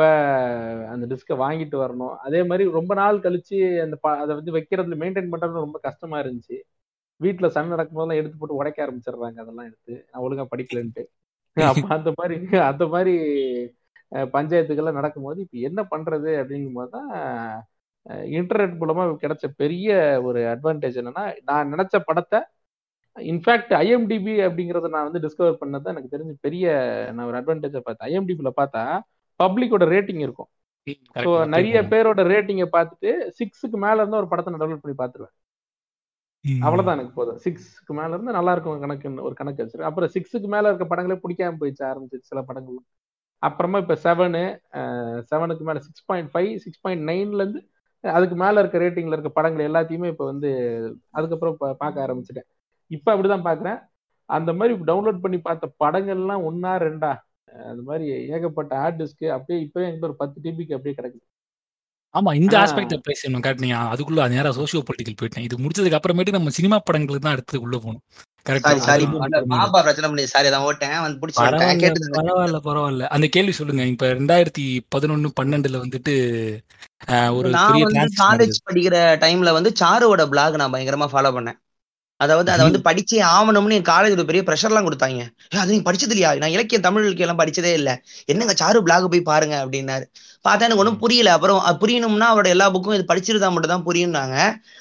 அந்த 0.93 1.05
டிஸ்கை 1.13 1.35
வாங்கிட்டு 1.45 1.77
வரணும். 1.85 2.15
அதே 2.27 2.41
மாதிரி 2.43 2.65
ரொம்ப 2.71 2.93
நாள் 2.95 3.19
கழிச்சு 3.27 3.57
அந்த 3.85 3.97
அதை 4.23 4.33
வந்து 4.39 4.53
வைக்கிறதுல 4.59 4.99
மெயின்டைன் 5.03 5.33
பண்றது 5.33 5.65
ரொம்ப 5.67 5.79
கஷ்டமா 5.89 6.17
இருந்துச்சு. 6.21 6.57
வீட்டுல 7.21 7.47
சண்டை 7.47 7.71
நடக்கும்போதெல்லாம் 7.75 8.21
எடுத்து 8.21 8.37
போட்டு 8.39 8.59
உடைக்க 8.61 8.79
ஆரம்பிச்சிடுறாங்க 8.87 9.39
அதெல்லாம் 9.45 9.69
எடுத்து. 9.71 9.95
நான் 10.11 10.23
ஒழுங்கா 10.25 10.47
படிக்கலன்ட்டு. 10.53 11.05
அப்ப 11.57 11.87
அந்த 11.97 12.11
மாதிரி 12.21 12.37
அந்த 12.71 12.85
மாதிரி 12.87 13.15
பஞ்சாயத்துக்கெல்லாம் 14.37 14.99
நடக்கும்போது 15.01 15.39
இப்ப 15.45 15.57
என்ன 15.69 15.81
பண்றது 15.93 16.31
அப்படிங்கும் 16.43 16.95
தான் 16.97 17.11
இன்டர்நெட் 18.39 18.75
மூலமா 18.81 19.03
கிடைச்ச 19.25 19.47
பெரிய 19.63 19.89
ஒரு 20.29 20.41
அட்வான்டேஜ் 20.55 20.99
என்னன்னா 21.01 21.25
நான் 21.51 21.71
நினைச்ச 21.75 21.97
படத்தை 22.09 22.41
இன்ஃபேக்ட் 23.17 23.73
ஐஎம்டிபி 23.85 24.35
அப்படிங்கறத 24.47 24.91
நான் 24.95 25.09
வந்து 25.09 25.23
டிஸ்கவர் 25.25 25.61
பண்ணதான் 25.63 25.93
எனக்கு 25.95 26.13
தெரிஞ்சு 26.15 26.35
பெரிய 26.41 26.67
நான் 27.15 27.27
ஒரு 27.27 27.39
அட்வான்டேஜை 27.41 27.81
பார்த்தேன். 27.81 28.09
ஐஎம்டிபியில் 28.11 28.59
பார்த்தா 28.61 28.83
பப்ளிக்கோட 29.41 29.85
ரேட்டிங் 29.95 30.23
இருக்கும். 30.27 30.51
ஸோ 31.25 31.31
நிறைய 31.55 31.79
பேரோட 31.93 32.21
ரேட்டிங்கை 32.33 32.67
பார்த்துட்டு 32.77 33.11
சிக்ஸுக்கு 33.39 33.79
மேல 33.85 34.01
இருந்து 34.03 34.21
ஒரு 34.21 34.29
படத்தை 34.31 34.51
நான் 34.53 34.63
டவுன்லோட் 34.63 34.85
பண்ணி 34.85 34.97
பார்த்துருவேன். 35.03 35.35
அவ்வளவுதான் 36.67 36.97
எனக்கு 36.97 37.15
போதும். 37.19 37.39
சிக்ஸ்க்கு 37.45 37.93
மேல 37.99 38.15
இருந்து 38.17 38.37
நல்லா 38.39 38.53
இருக்கும் 38.55 38.83
கணக்கு 38.85 39.11
ஒரு 39.29 39.35
கணக்கு 39.41 39.63
வச்சிருக்கேன் 39.63 39.91
அப்புறம் 39.91 40.13
சிக்ஸுக்கு 40.15 40.49
மேல 40.55 40.71
இருக்க 40.71 40.87
படங்களே 40.93 41.19
பிடிக்காம 41.25 41.59
போயிடுச்சு 41.61 41.85
ஆரம்பிச்சு 41.91 42.29
சில 42.31 42.41
படங்கள். 42.49 42.81
அப்புறமா 43.43 43.79
இப்ப 43.79 43.95
செவனு 44.05 44.43
செவனுக்கு 45.31 45.65
மேல 45.69 45.79
six 45.87 46.07
point 46.11 46.31
five 46.33 46.51
six 46.65 46.83
point 46.85 47.05
நைன்ல 47.11 47.45
இருந்து 47.45 47.61
அதுக்கு 48.05 48.37
மேல 48.43 48.61
இருக்க 48.61 48.77
ரேட்டிங்ல 48.79 49.17
இருக்க 49.17 49.31
படங்கள் 49.39 49.69
எல்லாத்தையுமே 49.71 50.09
இப்ப 50.13 50.25
வந்து 50.25 50.51
அதுக்கப்புறம் 51.11 51.57
பார்க்க 51.83 52.05
ஆரம்பிச்சிட்டேன். 52.07 52.49
இப்ப 52.91 53.09
அப்படிதான் 53.15 53.47
பாக்குறேன் 53.49 53.79
அந்த 54.29 54.51
மாதிரி 54.53 54.75
டவுன்லோட் 54.91 55.23
பண்ணி 55.25 55.39
பார்த்த 55.41 55.75
படங்கள்லாம் 55.85 56.45
ஒன்னா 56.49 56.73
ரெண்டா? 56.87 57.13
அந்த 57.71 57.83
மாதிரி 57.89 58.07
ஏகப்பட்ட 58.35 58.73
ஹார்ட் 58.81 58.99
டிஸ்க் 59.03 59.25
அப்படியே 59.37 59.61
இப்பவே 59.67 59.87
ஒரு 60.09 60.17
பத்து 60.23 60.37
டிபிக்கு 60.45 60.77
அப்படியே 60.79 60.97
கிடக்குது. 60.99 61.25
ஆமா 62.15 62.31
இந்த 62.39 62.55
ஆஸ்பெக்ட 62.61 62.97
பேசணும் 63.09 63.43
கரெக்ட் 63.45 63.63
நீங்க 63.65 63.77
அதுக்குள்ள 63.93 64.25
நேரா 64.33 64.51
சோசியோ 64.57 64.81
பொலிட்டிக்கல் 64.89 65.19
போயிட்டேன். 65.21 65.45
இது 65.47 65.61
முடிச்சதுக்கு 65.63 65.99
அப்புறமேட்டு 65.99 66.35
நம்ம 66.37 66.51
சினிமா 66.57 66.77
படங்களுக்கு 66.79 67.25
தான் 67.27 67.37
அடுத்து 67.37 67.63
உள்ள 67.65 67.77
போகணும். 67.77 68.03
பரவாயில்ல 68.47 68.87
கேட்டு 71.83 72.11
பரவாயில்ல 72.19 72.61
பரவாயில்ல. 72.69 73.07
அந்த 73.17 73.27
கேள்வி 73.37 73.53
சொல்லுங்க. 73.59 73.85
இப்ப 73.93 74.07
ரெண்டாயிரத்தி 74.19 74.65
பதினொன்னு 74.95 75.31
பன்னெண்டுல 75.41 75.83
வந்துட்டு 75.85 76.15
ஒரு 77.39 77.49
நான் 77.57 77.83
வந்து 77.87 78.07
காலேஜ் 78.23 78.57
படிக்கிற 78.69 78.97
டைம்ல 79.25 79.53
வந்து 79.59 79.71
சாருவோட 79.83 80.25
பிளாக் 80.33 80.61
நான் 80.63 80.75
பயங்கரமா 80.75 81.09
ஃபாலோ 81.13 81.33
பண்ணேன். 81.37 81.59
அதாவது 82.23 82.51
அதை 82.55 82.63
வந்து 82.69 82.81
படிச்சே 82.89 83.19
ஆகணும்னு 83.33 83.79
என் 83.79 83.89
காலேஜ் 83.91 84.25
பெரிய 84.31 84.43
ப்ரெஷர்லாம் 84.49 84.87
கொடுத்தாங்க. 84.89 85.23
அது 85.63 85.73
நீங்க 85.73 85.87
படிச்சது 85.91 86.15
இல்லையா? 86.15 86.31
நான் 86.43 86.55
இலக்கியம் 86.57 86.87
தமிழ் 86.87 87.05
இலக்கியம் 87.05 87.29
எல்லாம் 87.29 87.43
படிச்சதே 87.43 87.73
இல்ல. 87.81 87.91
என்னங்க 88.25 88.55
சாரு 88.63 88.81
பிளாக் 88.81 89.11
போய் 89.11 89.29
பாருங்க 89.31 89.57
அப்படின்னாரு. 89.65 90.07
பார்த்தா 90.45 90.67
எனக்கு 90.67 90.83
ஒன்றும் 90.83 91.01
புரியல. 91.03 91.31
அப்புறம் 91.37 91.59
புரியணும்னா 91.83 92.29
அவரோட 92.33 92.49
எல்லா 92.55 92.67
புக்கும் 92.75 92.97
இது 92.97 93.05
படிச்சிருந்தா 93.11 93.49
மட்டும் 93.55 93.73
தான் 93.75 93.85
புரியும்னாங்க. 93.89 94.37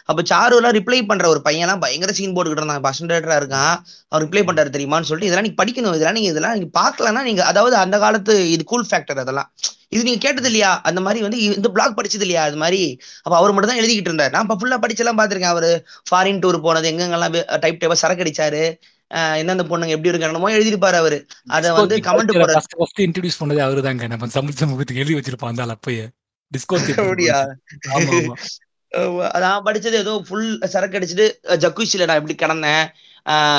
அப்போ 0.10 0.22
சாருலாம் 0.32 0.76
ரிப்ளை 0.78 1.00
பண்ற 1.10 1.26
ஒரு 1.34 1.42
பையன்லாம் 1.48 1.84
பயங்கர 1.84 2.14
சீன் 2.20 2.34
போட்டுக்கிட்டு 2.36 2.64
இருந்தாங்க. 2.64 2.84
பர்சன்டேட்டரா 2.88 3.38
இருக்கான். 3.42 3.74
அவர் 4.12 4.24
ரிப்ளை 4.26 4.44
பண்றாரு 4.50 4.72
தெரியுமான்னு 4.76 5.10
சொல்லிட்டு 5.10 5.30
இதெல்லாம் 5.30 5.48
நீங்க 5.48 5.60
படிக்கணும். 5.62 5.96
இதெல்லாம் 5.98 6.18
நீங்க 6.20 6.32
இதெல்லாம் 6.34 6.56
நீங்க 6.58 6.70
பார்க்கலன்னா 6.82 7.24
நீங்க 7.30 7.44
அதாவது 7.52 7.78
அந்த 7.84 8.00
காலத்து 8.06 8.36
இது 8.56 8.66
கூல் 8.74 8.88
ஃபேக்டர் 8.92 9.22
அதெல்லாம். 9.26 9.50
இது 9.96 10.02
நீங்க 10.08 10.22
கேட்டது 10.26 10.48
இல்லையா? 10.50 10.72
அந்த 10.90 11.00
மாதிரி 11.06 11.20
வந்து 11.26 11.38
இந்த 11.58 11.70
பிளாக் 11.76 11.98
படிச்சது 11.98 12.26
இல்லையா? 12.26 12.44
அது 12.50 12.58
மாதிரி. 12.58 12.82
அப்ப 13.26 13.34
அவர் 13.38 13.54
மட்டும் 13.54 13.72
தான் 13.72 13.82
எழுதிக்கிட்டு 13.82 14.12
இருந்தார். 14.12 14.34
நான் 14.36 14.46
இப்ப 14.48 14.58
ஃபுல்லா 14.62 14.78
படிச்செல்லாம் 14.84 15.20
பார்த்துருக்கேன். 15.20 15.54
அவரு 15.56 15.72
ஃபாரின் 16.10 16.42
டூர் 16.44 16.58
போனது 16.68 16.90
எங்கெங்கெல்லாம் 16.92 17.34
டைப் 17.64 17.82
டைப்பா 17.82 17.98
சரக்கு 18.04 18.26
அடிச்சாரு. 18.26 18.64
எந்தெந்த 19.40 19.64
பொண்ணுங்க 19.70 19.96
எப்படி 19.96 20.12
இருக்கு 20.12 20.28
என்னமோ 20.28 20.52
எழுதிருப்பாரு 20.58 20.98
அவரு. 21.02 21.20
அத 21.58 21.74
வந்து 21.78 21.98
கமெண்ட் 22.08 22.34
போடுற 22.36 22.56
ஃபர்ஸ்ட் 22.58 22.78
ஃபர்ஸ்ட் 22.80 23.04
இன்ட்ரோடியூஸ் 23.08 23.40
பண்ணதே 23.42 23.64
அவருதாங்க. 23.68 24.08
நம்ம 24.14 24.30
தமிழ் 24.38 24.60
சமூகத்துக்கு 24.64 25.04
எழுதி 25.04 25.18
வச்சிருப்பான் 25.20 25.54
அந்த 25.54 25.76
அப்பயே. 25.78 26.06
டிஸ்கோ 26.52 26.78
அப்படியா? 27.04 27.40
நான் 29.44 29.66
படிச்சது 29.66 29.98
ஏதோ 30.04 30.14
ஃபுல் 30.28 30.50
சரக்கு 30.72 30.98
அடிச்சுட்டு 31.00 31.28
ஜக்குஷில 31.64 32.08
நான் 32.10 32.20
எப்படி 32.22 32.36
கிடந்தேன். 32.42 32.86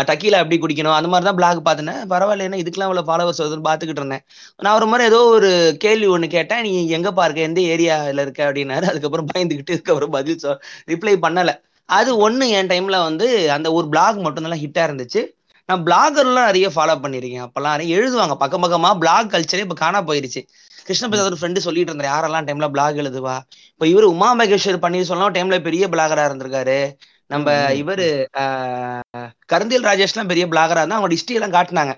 டக்கீல 0.09 0.41
எப்படி 0.43 0.57
குடிக்கணும் 0.61 0.97
அந்த 0.97 1.09
மாதிரி 1.11 1.27
தான் 1.29 1.39
பிளாக் 1.39 1.61
பார்த்தேன். 1.67 2.01
பரவாயில்ல 2.13 2.47
என்ன 2.49 2.59
இதுக்கெல்லாம் 2.63 2.89
இவ்வளவு 2.89 3.09
ஃபாலோவர்ஸ் 3.09 3.41
வருதுன்னு 3.43 3.67
பார்த்துக்கிட்டு 3.69 4.03
இருந்தேன். 4.03 4.25
நான் 4.65 4.77
ஒரு 4.79 4.87
மாதிரி 4.91 5.05
ஏதோ 5.11 5.21
ஒரு 5.35 5.51
கேள்வி 5.85 6.09
ஒண்ணு 6.15 6.29
கேட்டேன். 6.37 6.63
நீ 6.67 6.73
எங்கப்பா 6.97 7.25
இருக்க 7.27 7.49
எந்த 7.49 7.61
ஏரியால 7.75 8.25
இருக்க 8.27 8.41
அப்படின்னாரு. 8.49 8.87
அதுக்கப்புறம் 8.93 9.31
பயந்துகிட்டு 9.33 9.77
அதுக்கப்புறம் 9.77 10.15
பதில் 10.17 10.43
சொ 10.45 10.53
ரிப்ளை 10.93 11.15
பண்ணல. 11.27 11.53
அது 11.89 12.11
ஒண்ணு 12.27 12.49
என் 12.59 12.71
டைம்ல 12.73 12.99
வந்து 13.09 13.29
அந்த 13.57 13.69
ஒரு 13.79 13.87
பிளாக் 13.95 14.19
மட்டும் 14.27 14.45
நல்லா 14.47 14.61
ஹிட்டா 14.65 14.83
இருந்துச்சு. 14.89 15.23
நான் 15.67 15.85
பிளாகர்லாம் 15.85 16.45
நிறைய 16.45 16.69
ஃபாலோ 16.69 16.95
பண்ணியிருக்கேன். 17.03 17.45
அப்பெல்லாம் 17.47 17.77
நிறைய 17.77 17.99
எழுதுவாங்க. 17.99 18.35
பக்கம் 18.35 18.63
பக்கமா 18.63 18.99
பிளாக் 18.99 19.31
கல்ச்சரே 19.33 19.59
இப்ப 19.59 19.75
காணா 19.75 20.03
போயிருச்சு. 20.03 20.41
கிருஷ்ண 20.85 21.09
பிரசாத் 21.09 21.33
ஒரு 21.33 21.37
ஃப்ரெண்டு 21.41 21.57
சொல்லிட்டு 21.59 21.95
இருந்தாரு. 21.95 22.11
யாரெல்லாம் 22.13 22.47
டைம்ல 22.49 22.69
பிளாக் 22.69 22.97
எழுதுவா? 22.97 23.35
இப்ப 23.73 23.87
இவரு 23.87 24.03
உமா 24.03 24.37
மகேஸ்வர் 24.37 24.83
பன்னீர்செல்வம் 24.85 25.35
டைம்ல 25.37 25.63
பெரிய 25.63 25.89
பிளாகரா 25.89 26.25
இருந்திருக்காரு. 26.29 26.79
நம்ம. 27.27 27.51
இவரு 27.73 28.07
ஆஹ், 28.39 29.01
கருந்தியல் 29.53 29.87
ராஜேஷ் 29.89 30.13
எல்லாம் 30.13 30.27
பெரிய 30.27 30.47
பிளாகரா 30.47 30.77
இருந்தா 30.77 30.97
அவங்க 30.97 31.15
ஹிஸ்டரி 31.15 31.39
எல்லாம் 31.41 31.53
காட்டினாங்க. 31.53 31.93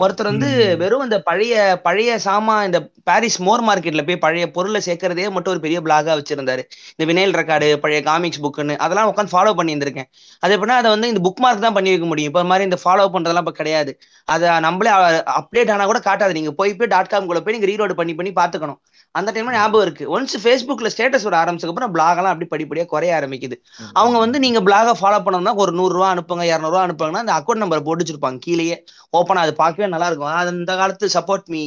ஒருத்தர் 0.00 0.28
வந்து. 0.30 0.48
வெறும் 0.82 1.04
இந்த 1.06 1.16
பழைய 1.28 1.54
பழைய 1.86 2.10
சாமா 2.26 2.54
இந்த 2.68 2.78
பாரிஸ் 3.08 3.38
மோர் 3.46 3.62
மார்க்கெட்ல 3.68 4.02
போய் 4.08 4.20
பழைய 4.24 4.44
பொருளை 4.56 4.80
சேர்க்கறதே 4.86 5.26
மட்டும் 5.36 5.52
ஒரு 5.54 5.62
பெரிய 5.64 5.78
பிளாகா 5.86 6.12
வச்சிருந்தாரு. 6.20 6.62
இந்த 6.94 7.04
வினைல் 7.10 7.34
ரெக்கார்டு 7.40 7.68
பழைய 7.84 8.00
காமிக்ஸ் 8.08 8.42
புக்குன்னு 8.44 8.76
அதெல்லாம் 8.84 9.10
உட்காந்து 9.12 9.34
ஃபாலோ 9.34 9.52
பண்ணி 9.58 9.74
இருந்திருக்கேன் 9.74 10.08
அது 10.42 10.54
எப்படின்னா 10.56 10.78
அதை 10.82 10.90
வந்து 10.94 11.10
இந்த 11.12 11.22
புக் 11.26 11.42
மார்க் 11.44 11.64
தான் 11.66 11.76
பண்ணி 11.78 11.92
வைக்க 11.94 12.08
முடியும். 12.12 12.30
இப்போ 12.32 12.44
மாதிரி 12.52 12.68
இந்த 12.70 12.78
ஃபாலோ 12.84 13.06
பண்றதெல்லாம் 13.16 13.46
இப்போ 13.46 13.56
கிடையாது. 13.60 13.92
அதை 14.34 14.48
நம்மளே 14.66 14.92
அப்டேட் 15.40 15.72
ஆனா 15.76 15.86
கூட 15.92 16.00
காட்டாது. 16.08 16.32
நீங்க 16.38 16.52
போய் 16.60 16.76
போய் 16.80 16.92
டாட் 16.94 17.12
காம் 17.12 17.28
குள்ள 17.30 17.42
போய் 17.46 17.56
நீங்க 17.58 17.70
ரீலோட் 17.72 17.98
பண்ணி 18.00 18.14
பண்ணி 18.20 18.32
பாத்துக்கணும் 18.40 18.80
அந்த 19.14 19.30
டைம்ல 19.34 19.52
ஞாபகம் 19.52 19.84
இருக்கு. 19.86 20.04
ஒன்ஸ் 20.16 20.34
ஃபேஸ்புக்ல 20.42 20.88
ஸ்டேட்டஸ் 20.94 21.24
வர 21.26 21.36
ஆரம்பிச்சதுக்கு 21.40 21.74
அப்புறம் 21.74 21.94
பிளாக் 21.94 22.18
எல்லாம் 22.20 22.34
அப்படி 22.34 22.48
படிப்படியா 22.52 22.84
குறைய 22.92 23.12
ஆரம்பிக்குது. 23.18 23.56
அவங்க 24.00 24.16
வந்து 24.24 24.38
நீங்க 24.44 24.60
பிளாக 24.66 24.94
ஃபாலோ 25.00 25.18
பண்ணணும்னா 25.24 25.54
ஒரு 25.62 25.72
நூறு 25.78 25.92
ரூபா 25.96 26.08
அனுப்புங்க 26.14 26.44
இரநூறுவா 26.52 26.82
அனுப்புங்கன்னா 26.86 27.22
அந்த 27.24 27.34
அக்கௌண்ட் 27.38 27.62
நம்பர் 27.64 27.86
போட்டு 27.88 28.04
வச்சிருப்பாங்க. 28.04 28.38
கீழேயே 28.46 28.76
ஓப்பனா 29.12 29.42
அது 29.46 29.54
பார்க்கவே 29.60 29.88
நல்லா 29.94 30.08
இருக்கும். 30.10 30.32
அது 30.40 30.50
அந்த 30.54 30.74
காலத்து 30.80 31.06
சப்போர்ட் 31.16 31.48
மீ 31.54 31.62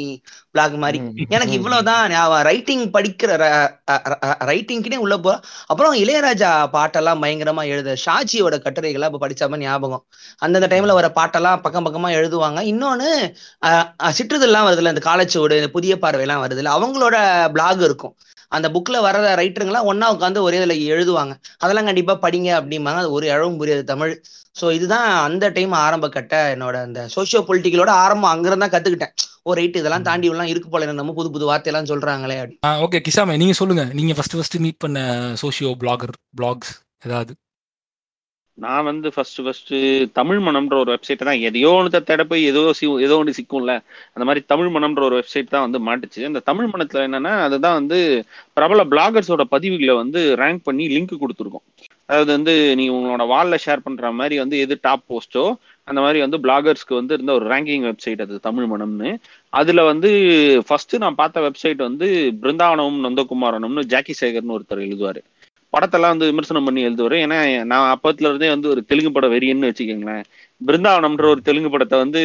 பிளாக் 0.56 0.78
மாதிரி. 0.84 1.00
எனக்கு. 1.36 1.56
இவ்வளவுதான் 1.60 2.04
ஞாபகம். 2.14 2.46
ரைட்டிங் 2.50 2.86
படிக்கிற 2.96 3.32
ரைட்டிங்க்குனே 4.52 5.00
உள்ள 5.06 5.16
போ 5.26 5.34
அப்புறம் 5.72 5.96
இளையராஜா 6.04 6.52
பாட்டெல்லாம் 6.76 7.22
பயங்கரமா 7.24 7.66
எழுத. 7.74 7.98
ஷாஜியோட 8.06 8.56
கட்டுரைகளை 8.66 9.08
இப்ப 9.10 9.22
படிச்ச 9.26 9.42
மாதிரி 9.50 9.66
ஞாபகம். 9.66 10.04
அந்தந்த 10.46 10.70
டைம்ல 10.74 10.96
வர 11.00 11.10
பாட்டெல்லாம் 11.20 11.62
பக்கம் 11.66 11.86
பக்கமா 11.88 12.12
எழுதுவாங்க. 12.20 12.60
இன்னொன்னு 12.72 13.10
சிற்றிதழ்லாம் 14.18 14.68
வருதுல்ல 14.68 14.94
இந்த 14.96 15.04
காலச்சுவடு 15.10 15.58
புதிய 15.76 15.94
பார்வையெல்லாம் 16.04 16.44
வருதுல்ல. 16.46 16.76
அவங்களோட 16.78 17.18
பிளாக் 17.56 17.84
இருக்கும். 17.90 18.14
அந்த 18.56 18.68
புக்ல 18.70 18.98
வர 19.02 19.18
ரைட்டருங்கெல்லாம் 19.40 19.90
ஒன்றா 19.92 20.08
உட்காந்து 20.16 20.46
ஒரே 20.48 20.58
இதில் 20.62 20.90
எழுதுவாங்க. 20.94 21.34
அதெல்லாம் 21.58 21.86
கண்டிப்பா 21.86 22.14
படிங்க 22.26 22.50
அப்படிம்பாங்க. 22.60 23.02
அது 23.04 23.12
ஒரு 23.18 23.28
இழவும் 23.28 23.60
புரியாது 23.62 23.84
தமிழ். 23.84 24.14
ஸோ 24.60 24.66
இதுதான் 24.72 25.08
அந்த 25.28 25.46
டைம் 25.50 25.72
ஆரம்ப 25.86 26.10
கட்ட 26.10 26.56
என்னோட 26.56 26.76
அந்த 26.88 27.00
சோசியோ 27.16 27.42
பொலிட்டிக்கலோட 27.48 27.92
ஆரம்பம். 28.04 28.32
அங்கிருந்தா 28.34 28.66
தான் 28.66 28.76
கத்துக்கிட்டேன். 28.76 29.14
ஓ 29.44 29.54
ரைட் 29.54 29.80
இதெல்லாம் 29.80 30.08
தாண்டி 30.10 30.28
எல்லாம் 30.34 30.52
இருக்கு 30.52 30.70
போல 30.70 30.92
நம்ம 30.92 31.14
புது 31.14 31.32
புது 31.32 31.46
வார்த்தையெல்லாம் 31.50 31.90
சொல்றாங்களே 31.92 32.38
அப்படி 32.42 32.58
ஓகே 32.86 33.02
கிசாமே 33.08 33.38
நீங்க 33.44 33.56
சொல்லுங்க. 33.62 33.86
நீங்க 34.00 34.14
ஃபர்ஸ்ட் 34.14 34.38
ஃபர்ஸ்ட் 34.38 34.58
மீட் 34.66 34.82
பண்ண 34.86 35.00
சோஷியோ 35.42 35.72
பிளாகர் 35.84 36.16
பிளாக்ஸ் 36.42 36.74
ஏதாவது? 37.08 37.34
நான் 38.58 38.88
வந்து 38.90 39.08
ஃபர்ஸ்ட் 39.14 39.40
ஃபர்ஸ்ட் 39.46 39.72
தமிழ் 40.18 40.40
மனம்ன்ற 40.48 40.76
ஒரு 40.84 40.92
வெப்சைட் 40.96 41.24
தான். 41.28 41.40
எதையோ 41.50 41.70
ஒன்று 41.78 42.00
தேட 42.10 42.24
போய் 42.32 42.44
ஏதோ 42.50 42.62
சி 42.80 42.86
ஏதோ 43.06 43.16
ஒன்று 43.22 43.36
சிக்கும்ல. 43.38 43.74
அந்த 44.16 44.24
மாதிரி 44.28 44.42
தமிழ் 44.52 44.70
மனம்ன்ற 44.76 45.02
ஒரு 45.08 45.16
வெப்சைட் 45.20 45.54
தான் 45.54 45.66
வந்து 45.68 45.80
மாட்டுச்சு. 45.88 46.22
அந்த 46.30 46.42
தமிழ் 46.50 46.70
மனத்தில் 46.74 47.06
என்னன்னா 47.08 47.34
அதுதான் 47.46 47.78
வந்து 47.80 48.00
பிரபல 48.58 48.84
பிளாகர்ஸோட 48.94 49.46
பதிவுகளை 49.56 49.96
வந்து 50.04 50.22
ரேங்க் 50.44 50.64
பண்ணி 50.64 50.86
லிங்க் 50.96 51.16
கொடுத்துருக்கோம். 51.24 51.66
அதாவது 52.10 52.32
வந்து 52.38 52.54
நீ 52.80 52.86
உங்களோட 52.90 53.26
வாலில் 53.34 53.64
ஷேர் 53.66 53.86
பண்ணுற 53.86 54.12
மாதிரி 54.20 54.38
வந்து 54.44 54.56
எது 54.60 54.76
டாப் 54.82 55.06
போஸ்டோ 55.12 55.44
அந்த 55.88 56.00
மாதிரி 56.02 56.20
வந்து 56.26 56.38
பிளாகர்ஸ்க்கு 56.46 57.00
வந்து 57.00 57.14
இருந்த 57.18 57.32
ஒரு 57.34 57.46
ரேங்கிங் 57.54 57.86
வெப்சைட் 57.90 58.22
அது 58.22 58.40
தமிழ் 58.40 58.68
மனம்னு. 58.74 59.10
அதுல 59.54 59.84
வந்து 59.92 60.10
ஃபர்ஸ்ட் 60.68 60.96
நான் 60.96 61.20
பார்த்த 61.22 61.42
வெப்சைட் 61.48 61.82
வந்து 61.90 62.08
பிருந்தாவனம் 62.44 63.00
நந்தகுமாரனும்னு 63.08 63.84
ஜாக்கி 63.94 64.16
சேகர்னு 64.22 64.56
ஒருத்தர் 64.58 64.86
எழுதுவாரு. 64.88 65.22
படத்தெல்லாம் 65.74 66.14
வந்து 66.14 66.30
விமர்சனம் 66.32 66.68
பண்ணி 66.68 66.82
எழுதுவாரு. 66.88 67.18
ஏன்னா 67.26 67.38
நான் 67.72 67.92
அப்பத்துல 67.94 68.30
இருந்தே 68.30 68.50
வந்து 68.56 68.68
ஒரு 68.74 68.82
தெலுங்கு 68.90 69.12
படம் 69.12 69.34
வெறியன்னு 69.36 69.70
வச்சுக்கோங்களேன். 69.70 70.24
பிருந்தாவனம்ன்ற 70.62 71.26
ஒரு 71.34 71.42
தெலுங்கு 71.48 71.70
படத்தை 71.70 71.98
வந்து 72.04 72.22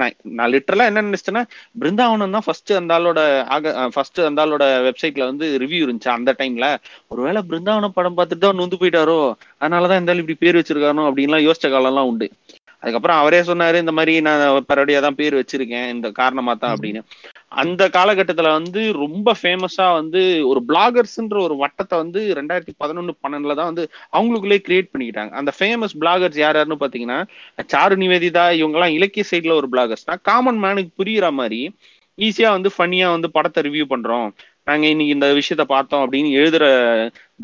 நான் 0.00 0.16
நான் 0.38 0.52
லிட்டரலா 0.54 0.86
என்ன 0.90 1.04
நினைச்சிட்டேன்னா 1.06 1.42
பிருந்தாவனம் 1.82 2.34
தான் 2.36 2.46
ஃபர்ஸ்ட் 2.46 2.72
அந்த 2.80 2.92
ஆளோட 2.98 3.20
ஆக 3.56 3.64
ஃபர்ஸ்ட் 3.94 4.20
அந்த 4.28 4.44
ஆளோட 4.44 4.64
வெப்சைட்ல 4.88 5.24
வந்து 5.30 5.46
ரிவ்யூ 5.62 5.80
இருந்துச்சு 5.86 6.10
அந்த 6.16 6.34
டைம்ல 6.40 6.68
ஒருவேளை 7.12 7.42
பிருந்தாவனம் 7.50 7.96
படம் 7.98 8.18
பார்த்துட்டு 8.18 8.46
தான் 8.46 8.60
நொந்து 8.60 8.78
போயிட்டாரோ? 8.82 9.18
அதனாலதான் 9.60 10.00
இந்த 10.02 10.20
இப்படி 10.22 10.38
பேர் 10.44 10.60
வச்சிருக்கானோ? 10.60 11.04
அப்படின்லாம் 11.08 11.46
யோசிச்ச 11.48 11.68
காலம்லாம் 11.74 12.10
உண்டு. 12.12 12.28
அதுக்கப்புறம் 12.82 13.20
அவரே 13.20 13.40
சொன்னாரு 13.50 13.76
இந்த 13.84 13.92
மாதிரி 13.98 14.14
நான் 14.26 14.42
பரவடியா 14.70 14.98
தான் 15.00 15.18
பேர் 15.20 15.38
வச்சிருக்கேன். 15.40 15.88
இந்த 15.94 16.08
காரணமா 16.20 16.52
தான் 16.54 16.74
அப்படின்னு. 16.74 17.00
அந்த 17.52 17.82
காலகட்டத்துல 17.96 18.48
வந்து 18.58 18.80
ரொம்ப 19.02 19.34
ஃபேமஸா 19.40 19.86
வந்து 19.98 20.20
ஒரு 20.50 20.60
பிளாகர்ஸ்ன்ற 20.68 21.38
ஒரு 21.46 21.54
வட்டத்தை 21.62 21.96
வந்து 22.02 22.20
ரெண்டாயிரத்தி 22.38 22.74
பதினொன்னு 22.82 23.12
பன்னெண்டுல 23.24 23.56
தான் 23.60 23.70
வந்து 23.70 23.84
அவங்களுக்குள்ளே 24.16 24.58
கிரியேட் 24.66 24.90
பண்ணிக்கிட்டாங்க. 24.92 25.32
அந்த 25.40 25.52
ஃபேமஸ் 25.58 25.94
பிளாகர்ஸ் 26.02 26.38
யார் 26.42 26.58
யாருன்னு 26.58 26.82
பாத்தீங்கன்னா 26.82 27.18
சாரு 27.74 27.96
நிவேதிதா 28.02 28.44
இவங்க 28.60 28.78
எல்லாம் 28.78 28.96
இலக்கிய 28.98 29.24
சைட்ல 29.30 29.54
ஒரு 29.60 29.68
பிளாகர்ஸ்னா 29.74 30.16
காமன் 30.30 30.60
மேனுக்கு 30.64 30.92
புரியுற 31.00 31.28
மாதிரி 31.40 31.60
ஈஸியா 32.18 32.50
வந்து 32.56 32.70
ஃபன்னியா 32.74 33.08
வந்து 33.14 33.28
படத்தை 33.36 33.62
ரிவ்யூ 33.66 33.86
பண்றோம். 33.94 34.28
நாங்க 34.68 34.84
இன்னைக்கு 34.92 35.16
இந்த 35.16 35.26
விஷயத்த 35.38 35.64
பார்த்தோம் 35.74 36.02
அப்படின்னு 36.04 36.30
எழுதுற 36.40 36.64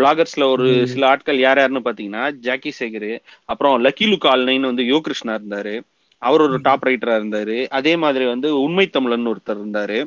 பிளாகர்ஸ்ல 0.00 0.44
ஒரு 0.54 0.66
சில 0.92 1.02
ஆட்கள் 1.12 1.38
யார் 1.38 1.60
யாருன்னு 1.60 1.86
பாத்தீங்கன்னா 1.88 2.24
ஜாக்கி 2.46 2.72
சேகர் 2.80 3.10
அப்புறம் 3.52 3.74
லக்கி 3.86 4.06
லுக் 4.12 4.28
ஆல்னைன்னு 4.32 4.70
வந்து 4.72 4.84
யோ 4.92 4.98
கிருஷ்ணா 5.06 5.34
இருந்தாரு. 5.40 5.74
அவர் 6.22 6.44
ஒரு 6.46 6.58
டாப் 6.66 6.86
ரைட்டரா 6.88 7.14
இருந்தாரு. 7.20 7.58
அதே 7.78 7.94
மாதிரி 7.96 8.24
வந்து 8.32 8.48
உண்மை 8.60 8.86
தமிழன் 8.96 9.30
ஒருத்தர் 9.32 9.62
இருந்தாரு. 9.62 10.00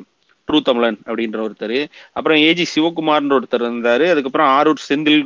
ட்ரூ 0.48 0.58
தமிழன் 0.62 0.98
அப்படின்ற 1.06 1.38
ஒருத்தர். 1.44 1.78
அப்புறம் 2.16 2.38
ஏஜி 2.38 2.64
சிவகுமார்ன்ற 2.74 3.34
ஒருத்தர் 3.38 3.64
இருந்தாரு. 3.68 4.04
அதுக்கப்புறம் 4.12 4.50
ஆரூர் 4.58 4.82
செந்தில் 4.88 5.22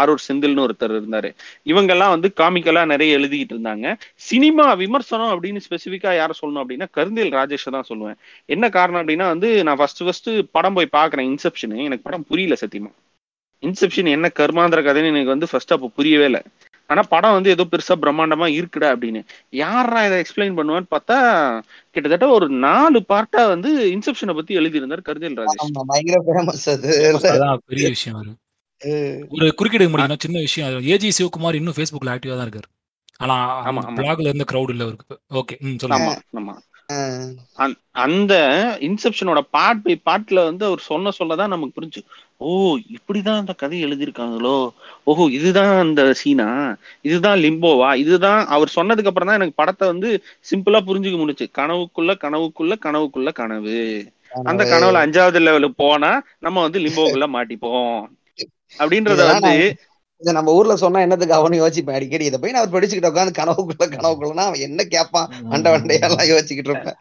ஆரூர் 0.00 0.24
செந்தில்னு 0.26 0.64
ஒருத்தர் 0.66 0.94
இருந்தாரு. 0.96 1.28
இவங்கெல்லாம் 1.66 2.14
வந்து 2.14 2.30
காமிக்கலா 2.40 2.82
நிறைய 2.92 3.18
எழுதிக்கிட்டு 3.18 3.54
இருந்தாங்க. 3.56 3.86
சினிமா 4.28 4.66
விமர்சனம் 4.82 5.32
அப்படின்னு 5.34 5.64
ஸ்பெசிஃபிக்கா 5.68 6.12
யார 6.20 6.30
சொல்லணும் 6.42 6.62
அப்படின்னா 6.64 6.88
கருந்தேல் 6.98 7.34
ராஜேஷ் 7.38 7.74
தான் 7.76 7.90
சொல்லுவேன். 7.92 8.18
என்ன 8.54 8.68
காரணம் 8.78 9.02
அப்படின்னா 9.02 9.28
வந்து 9.34 9.50
நான் 9.64 9.80
ஃபர்ஸ்ட் 9.82 10.04
ஃபர்ஸ்ட் 10.06 10.30
படம் 10.56 10.78
போய் 10.78 10.94
பாக்குறேன் 10.98 11.30
இன்செப்ஷன் 11.32 11.76
எனக்கு 11.88 12.06
படம் 12.08 12.28
புரியல 12.30 12.56
சத்தியமா. 12.64 12.92
இன்செப்ஷன் 13.62 14.08
என்ன 14.16 14.26
கர்மாந்திர 14.40 14.80
கதைன்னு 14.86 15.12
எனக்கு 15.14 15.34
வந்து 15.34 15.50
ஃபர்ஸ்ட் 15.50 15.74
அப்போ 15.76 15.88
புரியவே 15.98 16.26
இல்லை. 16.30 16.42
ஆனா 16.90 17.02
படம் 17.12 17.36
வந்து 17.36 17.50
ஏதோ 17.50 17.64
பெருசா 17.72 17.94
பிரம்மாண்டமா 18.02 18.46
இருக்குடா 18.58 18.88
அப்படின்னு. 18.94 19.20
யாரா 19.62 20.00
இதை 20.06 20.18
எக்ஸ்பிளைன் 20.22 20.56
பண்ணுவான்னு 20.58 20.92
பார்த்தா 20.94 21.16
கிட்டத்தட்ட 21.96 22.28
ஒரு 22.36 22.48
நாலு 22.66 23.00
பார்ட்டா 23.12 23.42
வந்து 23.48 23.70
இன்செப்ஷனை 23.94 24.34
பத்தி 24.38 24.58
எழுதியிருந்தார் 24.60 25.06
கருதல் 25.08 25.38
ராஜேஷ். 25.40 25.62
ஆமா 25.66 25.84
பயங்கர 25.90 26.20
ஃபேமஸ் 26.28 26.66
அது. 26.74 26.92
அதான் 27.32 27.62
பெரிய 27.72 27.88
விஷயம் 27.96 28.20
ஒரு 29.34 29.46
குறுக்கிட 29.58 29.84
முடியும். 29.92 30.22
சின்ன 30.24 30.38
விஷயம் 30.38 30.88
ஏஜி 30.94 31.08
சிவகுமார் 31.16 31.60
இன்னும் 31.60 31.76
ஃபேஸ்புக்ல 31.78 32.14
ஆக்டிவா 32.14 32.36
தான் 32.36 32.48
இருக்காரு. 32.48 32.68
ஆனா 33.22 33.36
ஆமா. 33.68 33.80
பிளாக்ல 33.96 34.30
இருந்த 34.30 34.44
கிரௌட் 34.50 34.72
இல்ல 34.72 34.84
அவருக்கு. 34.86 35.16
ஓகே 35.40 35.54
ம் 35.64 35.78
சொல்லுங்க. 35.82 36.08
ஆமா 36.08 36.14
ஆமா. 36.40 36.54
அந்த 38.02 38.32
இன்செப்ஷனோட 38.88 39.40
பார்ட் 39.54 39.82
பை 39.84 39.94
பார்ட்ல 40.06 40.44
வந்து 40.44 40.64
அவர் 40.64 40.82
சொன்ன 40.88 41.12
சொல்லதான் 41.18 41.52
நமக்கு 41.54 41.76
புரிஞ்சு. 41.78 42.00
ஓ 42.40 42.48
இப்படிதான் 42.96 43.40
அந்த 43.42 43.52
கதை 43.52 43.78
எழுதியிருக்காங்களோ? 43.86 44.58
ஓஹோ 45.04 45.24
இதுதான் 45.38 45.72
அந்த 45.84 46.02
சீனா? 46.20 46.48
இதுதான் 47.02 47.38
லிம்போவா? 47.38 47.90
இதுதான் 48.02 48.40
அவர் 48.46 48.74
சொன்னதுக்கு 48.76 49.10
அப்புறம் 49.10 49.30
தான் 49.30 49.40
எனக்கு 49.40 49.60
படத்தை 49.60 49.86
வந்து 49.88 50.10
சிம்பிளா 50.50 50.80
புரிஞ்சுக்க 50.88 51.18
முடிச்சு 51.18 51.46
கனவுக்குள்ள 51.60 52.14
கனவுக்குள்ள 52.24 52.76
கனவுக்குள்ள 52.86 53.32
கனவு. 53.32 53.80
அந்த 54.44 54.62
கனவுல 54.72 55.02
அஞ்சாவது 55.04 55.40
லெவலுக்கு 55.40 55.82
போனா 55.84 56.12
நம்ம 56.38 56.62
வந்து 56.66 56.80
லிம்போக்குள்ள 56.86 57.28
மாட்டிப்போம். 57.36 58.00
அப்படின்றத 58.78 59.22
வந்து 59.32 59.52
இதை 60.20 60.32
நம்ம 60.36 60.52
ஊர்ல 60.52 60.74
சொன்னா 60.82 61.00
என்னத்துக்கு 61.04 61.34
அவனு 61.36 61.56
யோசிப்பேன்? 61.60 61.96
அடிக்கடி 61.98 62.24
இதை 62.28 62.38
போய் 62.42 62.52
நான் 62.54 62.62
அவர் 62.62 62.74
படிச்சுக்கிட்டு 62.74 63.10
உட்காந்து 63.10 63.32
கனவுக்குள்ள 63.38 63.84
கனவுக்குள்ளனா 63.92 64.44
அவன் 64.48 64.64
என்ன 64.68 64.84
கேட்பான் 64.94 65.28
அண்ட 65.54 65.66
வண்டையெல்லாம் 65.74 66.30
யோசிச்சுக்கிட்டு 66.30 66.70
இருப்பேன். 66.72 66.96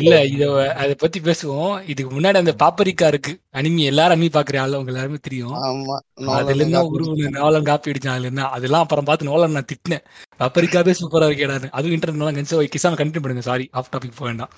இல்ல 0.00 0.14
இத 0.32 0.48
அத 0.82 0.90
பத்தி 1.02 1.20
பேசுவோம். 1.20 1.72
இதுக்கு 1.92 2.10
முன்னாடி 2.16 2.40
அந்த 2.42 2.54
பாப்பரிக்கா 2.64 3.06
இருக்கு. 3.12 3.32
அனிமி 3.60 3.84
எல்லாரும் 3.92 4.16
அனிமி 4.16 4.30
பாக்குற 4.36 4.60
ஆளு 4.64 4.76
அவங்க 4.78 4.92
எல்லாருமே 4.94 5.20
தெரியும். 5.28 5.56
ஆமா. 5.68 5.96
அதுல 6.38 6.60
இருந்தா 6.62 6.82
உருவனு 6.96 7.32
நோலன் 7.38 7.68
காப்பி 7.70 7.92
அடிச்சான். 7.92 8.16
அதுல 8.16 8.28
இருந்தா 8.30 8.46
அதெல்லாம் 8.58 8.84
அப்புறம் 8.86 9.08
பார்த்து 9.10 9.30
நோலன் 9.30 9.56
நான் 9.58 9.70
திட்டினேன். 9.72 10.04
பாப்பரிக்காவே 10.42 10.94
சூப்பரா 11.00 11.30
இருக்கேடாது 11.30 11.68
அதுவும் 11.70 11.96
இன்டர்நெட் 11.98 12.38
கன்சோ 12.40 12.62
கிசாம 12.76 13.00
கண்டினியூ 13.02 13.24
பண்ணுங்க. 13.24 13.46
சாரி 13.50 13.68
ஆஃப் 13.80 13.92
டாபிக் 13.94 14.16
போக 14.20 14.28
வேண்டாம். 14.30 14.52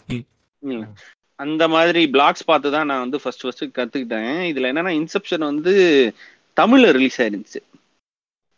அந்த 1.38 1.64
மாதிரி 1.68 2.00
பிளாக்ஸ் 2.14 2.48
பார்த்து 2.50 2.70
தான் 2.70 2.88
நான் 2.90 3.04
வந்து 3.06 3.18
ஃபர்ஸ்ட் 3.22 3.44
ஃபர்ஸ்ட் 3.44 3.64
கத்துக்கிட்டேன். 3.78 4.32
இதுல 4.52 4.70
என்னன்னா 4.72 4.92
இன்செப்ஷன் 5.00 5.50
வந்து 5.52 5.72
தமிழ்ல 6.56 6.88
ரிலீஸ் 6.96 7.20
ஆயிருந்துச்சு. 7.22 7.60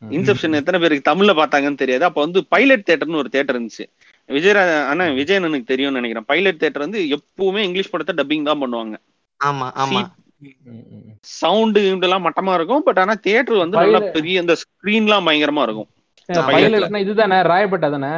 இன்செப்ஷன் 0.03 0.59
எத்தனை 0.61 0.79
பேருக்கு 0.81 1.09
தமிழ்ல 1.11 1.33
பார்த்தாங்கன்னு 1.39 1.81
தெரியாது. 1.83 2.05
அப்ப 2.09 2.19
வந்து 2.21 2.41
பைலட் 2.55 2.87
தேட்டர்னு 2.89 3.21
ஒரு 3.23 3.31
தேட்டர் 3.35 3.57
இருந்துச்சு. 3.57 3.85
விஜயராஜ 4.29 4.73
ஆனா 4.91 5.05
விஜயன் 5.21 5.49
எனக்கு 5.49 5.71
தெரியும்னு 5.71 6.01
நினைக்கிறேன். 6.01 6.29
பைலட் 6.33 6.61
தேட்டர் 6.63 6.87
வந்து 6.87 7.01
எப்பவுமே 7.17 7.63
இங்கிலீஷ் 7.69 7.93
படத்தை 7.95 8.15
டப்பிங் 8.21 8.49
தான் 8.51 8.63
பண்ணுவாங்க. 8.63 8.97
ஆமா 9.41 9.69
ஆமா. 9.85 10.03
சவுண்டு 11.41 11.81
எல்லாம் 12.07 12.27
மட்டமா 12.27 12.53
இருக்கும். 12.59 12.85
பட் 12.87 13.01
ஆனா 13.03 13.15
தியேட்டர் 13.27 13.63
வந்து 13.65 13.77
நல்லா 13.83 14.01
பெரிய 14.17 14.45
அந்த 14.45 14.55
ஸ்கிரீன்லாம் 14.63 15.27
பயங்கரமா 15.29 15.65
இருக்கும். 15.69 15.91
பைலட்னா 16.53 17.03
இதுதானே? 17.05 17.39
ராயப்பேட்டை 17.53 17.91
தானே? 17.97 18.13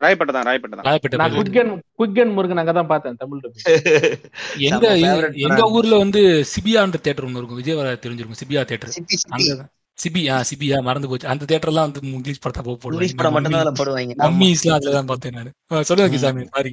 ராயப்பேட்டை 0.00 0.32
தான் 0.36 0.46
ராயப்பேட்டை 0.48 0.76
தான். 0.76 0.86
ராயப்பேட்டை 0.88 1.18
நான். 1.20 1.36
குட்கன் 1.36 1.70
குட்கன் 2.00 2.32
முருகன் 2.36 2.60
அங்கதான் 2.62 2.90
பார்த்தேன் 2.90 3.16
தமிழ். 3.20 3.40
எங்க 4.68 4.86
எங்க. 5.44 5.60
ஊர்ல 5.76 5.96
வந்து 6.04 6.22
சிபியான்ற 6.52 6.98
தேட்டர் 7.06 7.26
ஒண்ணு 7.28 7.40
இருக்கும். 7.40 7.60
விஜயவாடா 7.62 7.94
தெரிஞ்சிருக்கும் 8.04 8.40
சிபியா 8.42 8.64
தேட்டர் 8.72 8.94
சிட்டி 8.96 9.16
சிட்டி 9.98 10.22
அங்க 10.22 10.42
சிபியா 10.42 10.48
சிபியா 10.48 10.78
மறந்து 10.88 11.08
போச்சு. 11.10 11.30
அந்த 11.32 11.44
தேட்டர்லாம் 11.50 11.86
வந்து 11.88 12.00
இங்கிலீஷ் 12.16 12.42
படத்தை 12.44 12.62
போக 12.64 12.92
இங்கிலீஷ் 12.92 13.16
படம் 13.20 13.34
மட்டும் 13.36 13.54
தான் 13.54 13.78
போடுவாங்க. 13.80 14.12
போடுவாங்க 14.12 14.26
மம்மிஸ்லாம் 14.26 14.78
அதுல 14.78 14.92
தான் 14.96 15.08
பார்த்தேன் 15.12 15.36
நான். 15.38 15.54
சொல்லுங்க 15.90 16.10
கிசாமி 16.14 16.44
சாரி 16.56 16.72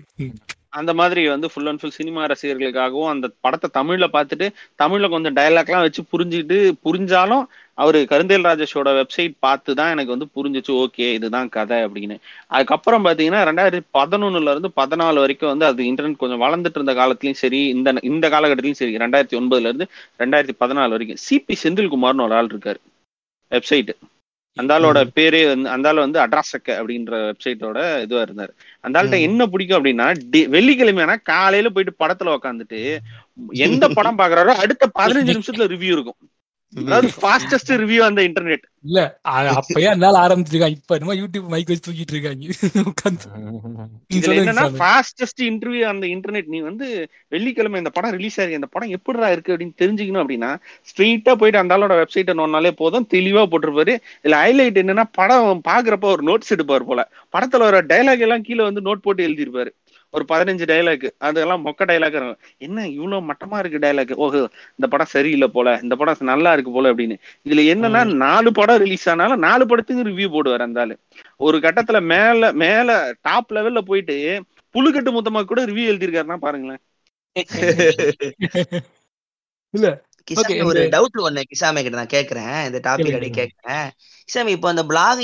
அந்த 0.80 0.92
மாதிரி 1.00 1.22
வந்து 1.32 1.48
ஃபுல் 1.52 1.68
அண்ட் 1.70 1.82
ஃபுல் 1.82 1.98
சினிமா 1.98 2.22
ரசிகர்களுக்காகவும் 2.30 3.10
அந்த 3.12 3.26
படத்தை 3.46 3.68
தமிழ்ல 3.76 4.06
பார்த்துட்டு 4.16 4.46
தமிழ்ல 4.82 5.08
கொஞ்சம் 5.14 5.36
டயலாக்லாம் 5.38 5.84
வச்சு 5.86 6.02
புரிஞ்சுக்கிட்டு 6.14 6.58
புரிஞ்சாலும் 6.86 7.44
அவரு 7.78 8.00
கருந்தேல் 8.12 8.48
ராஜேஷோட 8.48 8.90
வெப்சைட் 9.00 9.36
பார்த்து 9.46 9.76
தான் 9.80 9.92
எனக்கு 9.94 10.14
வந்து 10.16 10.28
புரிஞ்சிச்சு 10.38 10.72
ஓகே 10.84 11.08
இதுதான் 11.18 11.52
கதை 11.56 11.78
அப்படின்னு. 11.88 12.16
அதுக்கப்புறம் 12.56 13.06
பாத்தீங்கன்னா 13.08 13.42
ரெண்டாயிரத்தி 13.50 13.84
பதினொன்னுல 14.00 14.54
இருந்து 14.56 14.72
பதினாலு 14.82 15.24
வரைக்கும் 15.24 15.52
வந்து 15.54 15.68
அது 15.70 15.84
இன்டர்நெட் 15.92 16.24
கொஞ்சம் 16.24 16.44
வளர்ந்துட்டு 16.46 16.80
இருந்த 16.82 16.96
காலத்துலயும் 17.02 17.42
சரி 17.44 17.62
இந்த 17.76 17.94
இந்த 18.12 18.26
காலகட்டத்திலயும் 18.36 18.82
சரி 18.82 18.98
ரெண்டாயிரத்தி 19.06 19.40
ஒன்பதுல 19.42 19.70
இருந்து 19.72 19.88
ரெண்டாயிரத்தி 20.24 20.58
பதினாலு 20.64 20.96
வரைக்கும். 20.96 21.22
சிபி 21.28 21.58
செந்தில்குமார்னு 21.64 22.26
ஒரு 22.28 22.36
ஆள் 22.40 22.52
இருக்காரு. 22.54 22.82
வெப்சைட் 23.54 23.92
அந்த 24.58 24.72
ஆளோட 24.76 25.00
பேரே 25.16 25.40
வந்து 25.48 25.68
அந்த 25.70 25.88
ஆள் 25.90 26.02
வந்து 26.02 26.20
அட்ராசக்க 26.24 26.68
அப்படின்ற 26.80 27.14
வெப்சைட்டோட 27.30 27.78
இதுவா 28.04 28.22
இருந்தாரு. 28.22 28.52
அந்த 28.84 29.00
ஆள்கிட்ட 29.00 29.20
ம். 29.20 29.26
என்ன 29.28 29.48
பிடிக்கும் 29.52 29.78
அப்படின்னா 29.80 30.08
வெள்ளிக்கிழமையானா 30.56 31.16
காலையில 31.32 31.70
போயிட்டு 31.70 31.94
படத்துல 32.00 32.36
உக்காந்துட்டு 32.36 32.82
எந்த 33.66 33.84
படம் 33.98 34.20
பாக்குறாரோ 34.20 34.54
அடுத்த 34.64 34.92
பதினஞ்சு 34.96 35.36
நிமிஷத்துல 35.36 35.68
ரிவ்யூ 35.74 35.92
இருக்கும். 35.92 36.20
ஃபாஸ்டஸ்ட் 37.18 37.72
ரிவ்யூ 37.82 38.02
அந்த 38.02 38.22
இன்டர்நெட் 38.22 38.64
இல்ல 38.84 39.00
அப்பயே 39.54 39.86
அதனால 39.86 40.16
ஆரம்பிச்சிருக்காங்க 40.20 40.78
இப்ப 40.78 40.96
என்னமோ 40.96 41.14
யூடியூப் 41.14 41.46
மைக் 41.48 41.70
வச்சு 41.70 41.86
தூக்கிட்டு 41.86 42.14
இருக்காங்க. 42.14 42.54
சொல்லுங்க 44.20 44.42
என்னன்னா. 44.44 44.66
ஃபாஸ்டஸ்ட் 44.80 45.42
இன்டர்வியூ 45.48 45.84
அந்த 45.84 46.06
இன்டர்நெட் 46.08 46.50
நீ 46.54 46.60
வந்து 46.60 46.88
வெள்ளிக்கிழமை 47.28 47.78
இந்த 47.78 47.90
படம் 47.90 48.12
ரிலீஸ் 48.12 48.38
ஆயிருக்கு 48.40 48.62
இந்த 48.62 48.72
படம் 48.72 48.90
எப்படிடா 48.90 49.30
இருக்கு 49.30 49.54
அப்படின்னு 49.54 49.80
தெரிஞ்சுக்கணும் 49.82 50.24
அப்படின்னா 50.24 50.52
ஸ்ட்ரெயிட்டா 50.90 51.34
போயிட்டு 51.34 51.60
அந்த 51.60 51.78
ஆளோட 51.78 51.96
வெப்சைட்டை 52.02 52.36
நோண்டாலே 52.42 52.72
போதும் 52.74 53.08
தெளிவா 53.14 53.44
போட்டிருப்பாரு. 53.52 53.96
இதுல 54.24 54.42
ஹைலைட் 54.44 54.82
என்னன்னா 54.84 55.06
படம் 55.12 55.64
பாக்குறப்ப 55.68 56.14
ஒரு 56.16 56.24
நோட்ஸ் 56.24 56.54
எடுப்பாரு 56.56 56.86
போல. 56.86 57.02
படத்துல 57.34 57.66
வர 57.70 57.82
டைலாக் 57.84 58.20
எல்லாம் 58.20 58.42
கீழே 58.42 58.64
வந்து 58.64 58.82
நோட் 58.82 59.06
போட்டு 59.06 59.28
எழுதியிருப்பாரு 59.28 59.72
ஒரு 60.14 60.24
பதினஞ்சு 60.30 60.66
டைலாக் 60.70 61.06
அதெல்லாம் 61.28 61.64
மொக்க 61.66 61.86
டைலாக் 61.86 62.18
என்ன 62.62 62.88
இவ்வளவு 62.96 63.28
மட்டமா 63.30 63.58
இருக்கு 63.62 63.80
டைலாக் 63.80 64.14
ஓஹோ 64.18 64.42
இந்த 64.76 64.88
படம் 64.88 65.12
சரியில்லை 65.14 65.48
போல 65.50 65.78
இந்த 65.84 65.96
படம் 65.96 66.12
நல்லா 66.32 66.52
இருக்கு 66.56 66.72
போல 66.72 66.92
அப்படின்னு. 66.94 67.16
இதுல 67.46 67.64
என்னன்னா 67.74 68.02
நாலு 68.24 68.52
படம் 68.54 68.82
ரிலீஸ் 68.84 69.08
ஆனாலும் 69.10 69.44
நாலு 69.46 69.66
படத்துக்கு 69.68 70.08
ரிவ்யூ 70.10 70.30
போடுவார் 70.36 70.66
அந்த 70.68 70.82
ஆளு. 70.84 70.96
ஒரு 71.40 71.58
கட்டத்துல 71.66 72.00
மேல 72.14 72.52
மேல 72.64 72.90
டாப் 73.22 73.54
லெவல்ல 73.56 73.82
போயிட்டு 73.90 74.18
புழுக்கட்டு 74.76 75.12
மொத்தமா 75.18 75.42
கூட 75.46 75.62
ரிவ்யூ 75.68 75.86
எழுதியிருக்காருன்னா 75.92 76.38
பாருங்களேன். 76.46 76.82
இல்ல 79.74 79.88
கிசாமி 80.28 80.58
ஒரு 80.64 80.82
டவுட் 80.94 81.18
ஒண்ணு 81.28 81.42
கிசாமி 81.50 81.82
கிட்ட 81.84 81.98
நான் 82.00 82.16
கேக்குறேன் 82.16 82.56
இந்த 82.68 82.80
டாபிக் 82.86 83.08
கேளுங்க. 83.10 83.38
கேக்குறேன் 83.40 83.88
கிசாமி 84.30 84.52
இப்போ 84.56 84.68
அந்த 84.72 84.84
பிளாக் 84.90 85.22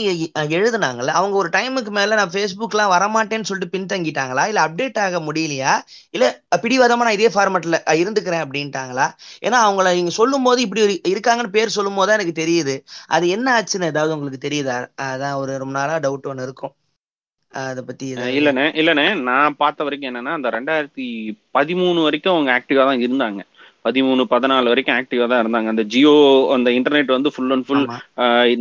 எழுதுனாங்கல்ல 0.58 1.14
அவங்க 1.20 1.36
ஒரு 1.42 1.50
டைமுக்கு 1.56 1.92
மேல 1.98 2.16
நான் 2.20 2.34
ஃபேஸ்புக்லாம் 2.34 2.94
வரமாட்டேன்னு 2.94 3.48
சொல்லிட்டு 3.50 3.74
பின்தங்கிட்டாங்களா? 3.76 4.44
இல்ல 4.52 4.60
அப்டேட் 4.68 5.00
ஆக 5.06 5.20
முடியலையா? 5.28 5.74
இல்ல 6.16 6.26
பிடிவாதமா 6.64 7.06
நான் 7.08 7.18
இதே 7.20 7.32
ஃபார்மேட்ல 7.36 7.78
இருந்துக்கிறேன் 8.02 8.44
அப்படின்ட்டாங்களா? 8.46 9.08
ஏன்னா 9.48 9.60
அவங்கள 9.66 9.94
நீங்க 10.00 10.14
சொல்லும் 10.20 10.48
போது 10.48 10.60
இப்படி 10.66 10.84
ஒரு 10.88 10.96
இருக்காங்கன்னு 11.14 11.56
பேர் 11.58 11.76
சொல்லும் 11.78 11.98
போது 12.00 12.10
தான் 12.10 12.20
எனக்கு 12.20 12.42
தெரியுது. 12.42 12.76
அது 13.10 13.28
என்ன 13.38 13.48
ஆச்சுன்னு 13.58 13.92
ஏதாவது 13.94 14.16
உங்களுக்கு 14.18 14.46
தெரியுதா? 14.48 14.78
அதான் 15.10 15.40
ஒரு 15.44 15.56
ரொம்ப 15.64 15.76
நாளா 15.80 15.98
டவுட் 16.08 16.30
ஒண்ணு 16.34 16.48
இருக்கும். 16.50 16.74
அதை 17.54 17.82
பத்தி 17.84 18.06
இல்லண்ணே 18.40 18.66
இல்லண்ணே. 18.80 19.06
நான் 19.30 19.56
பார்த்த 19.62 19.86
வரைக்கும் 19.86 20.10
என்னன்னா 20.12 20.34
அந்த 20.38 20.50
ரெண்டாயிரத்தி 20.58 21.06
பதிமூணு 21.58 22.00
வரைக்கும் 22.08 22.34
அவங்க 22.36 22.52
ஆக்டிவா 22.58 22.84
தான் 22.90 23.04
இருந்தாங்க. 23.06 23.40
பதிமூணு 23.86 24.24
பதினாலு 24.30 24.68
வரைக்கும் 24.68 24.96
ஆக்டிவா 24.96 25.26
தான் 25.28 25.42
இருந்தாங்க 25.42 25.68
அந்த 25.68 25.84
ஜியோ 25.88 26.14
அந்த 26.54 26.70
இன்டர்நெட் 26.72 27.12
வந்து 27.14 27.30
ஃபுல் 27.30 27.52
அண்ட் 27.52 27.66
ஃபுல். 27.66 27.86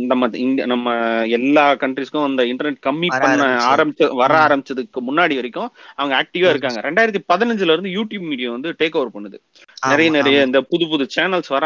நம்ம 0.05 0.27
நம்ம 0.65 0.93
எல்லா 1.37 1.65
கண்ட்ரிஸ்க்கும் 1.75 2.27
அந்த 2.27 2.43
இன்டர்நெட் 2.45 2.79
கம்மி 2.85 3.09
பண்ண 3.15 3.43
ஆரம்பிச்சு. 3.69 4.05
வர. 4.13 4.31
ஆரம்பிச்சதுக்கு 4.43 5.01
முன்னாடி 5.09 5.35
வரைக்கும் 5.35 5.69
அவங்க 5.95 6.13
ஆக்டிவா. 6.19 6.49
இருக்காங்க 6.49 6.81
ரெண்டாயிரத்தி 6.87 7.21
பதினஞ்சுல 7.29 7.73
இருந்து 7.73 7.91
யூடியூப் 7.91 8.27
மீடியா 8.29 8.51
வந்து 8.51 8.71
டேக் 8.79 8.97
ஓவர் 8.97 9.15
பண்ணுது 9.15 9.37
நிறைய 9.85 10.09
நிறைய. 10.11 10.37
இந்த 10.47 10.61
புது 10.71 10.87
புது 10.87 11.07
சேனல்ஸ் 11.15 11.49
வர 11.49 11.65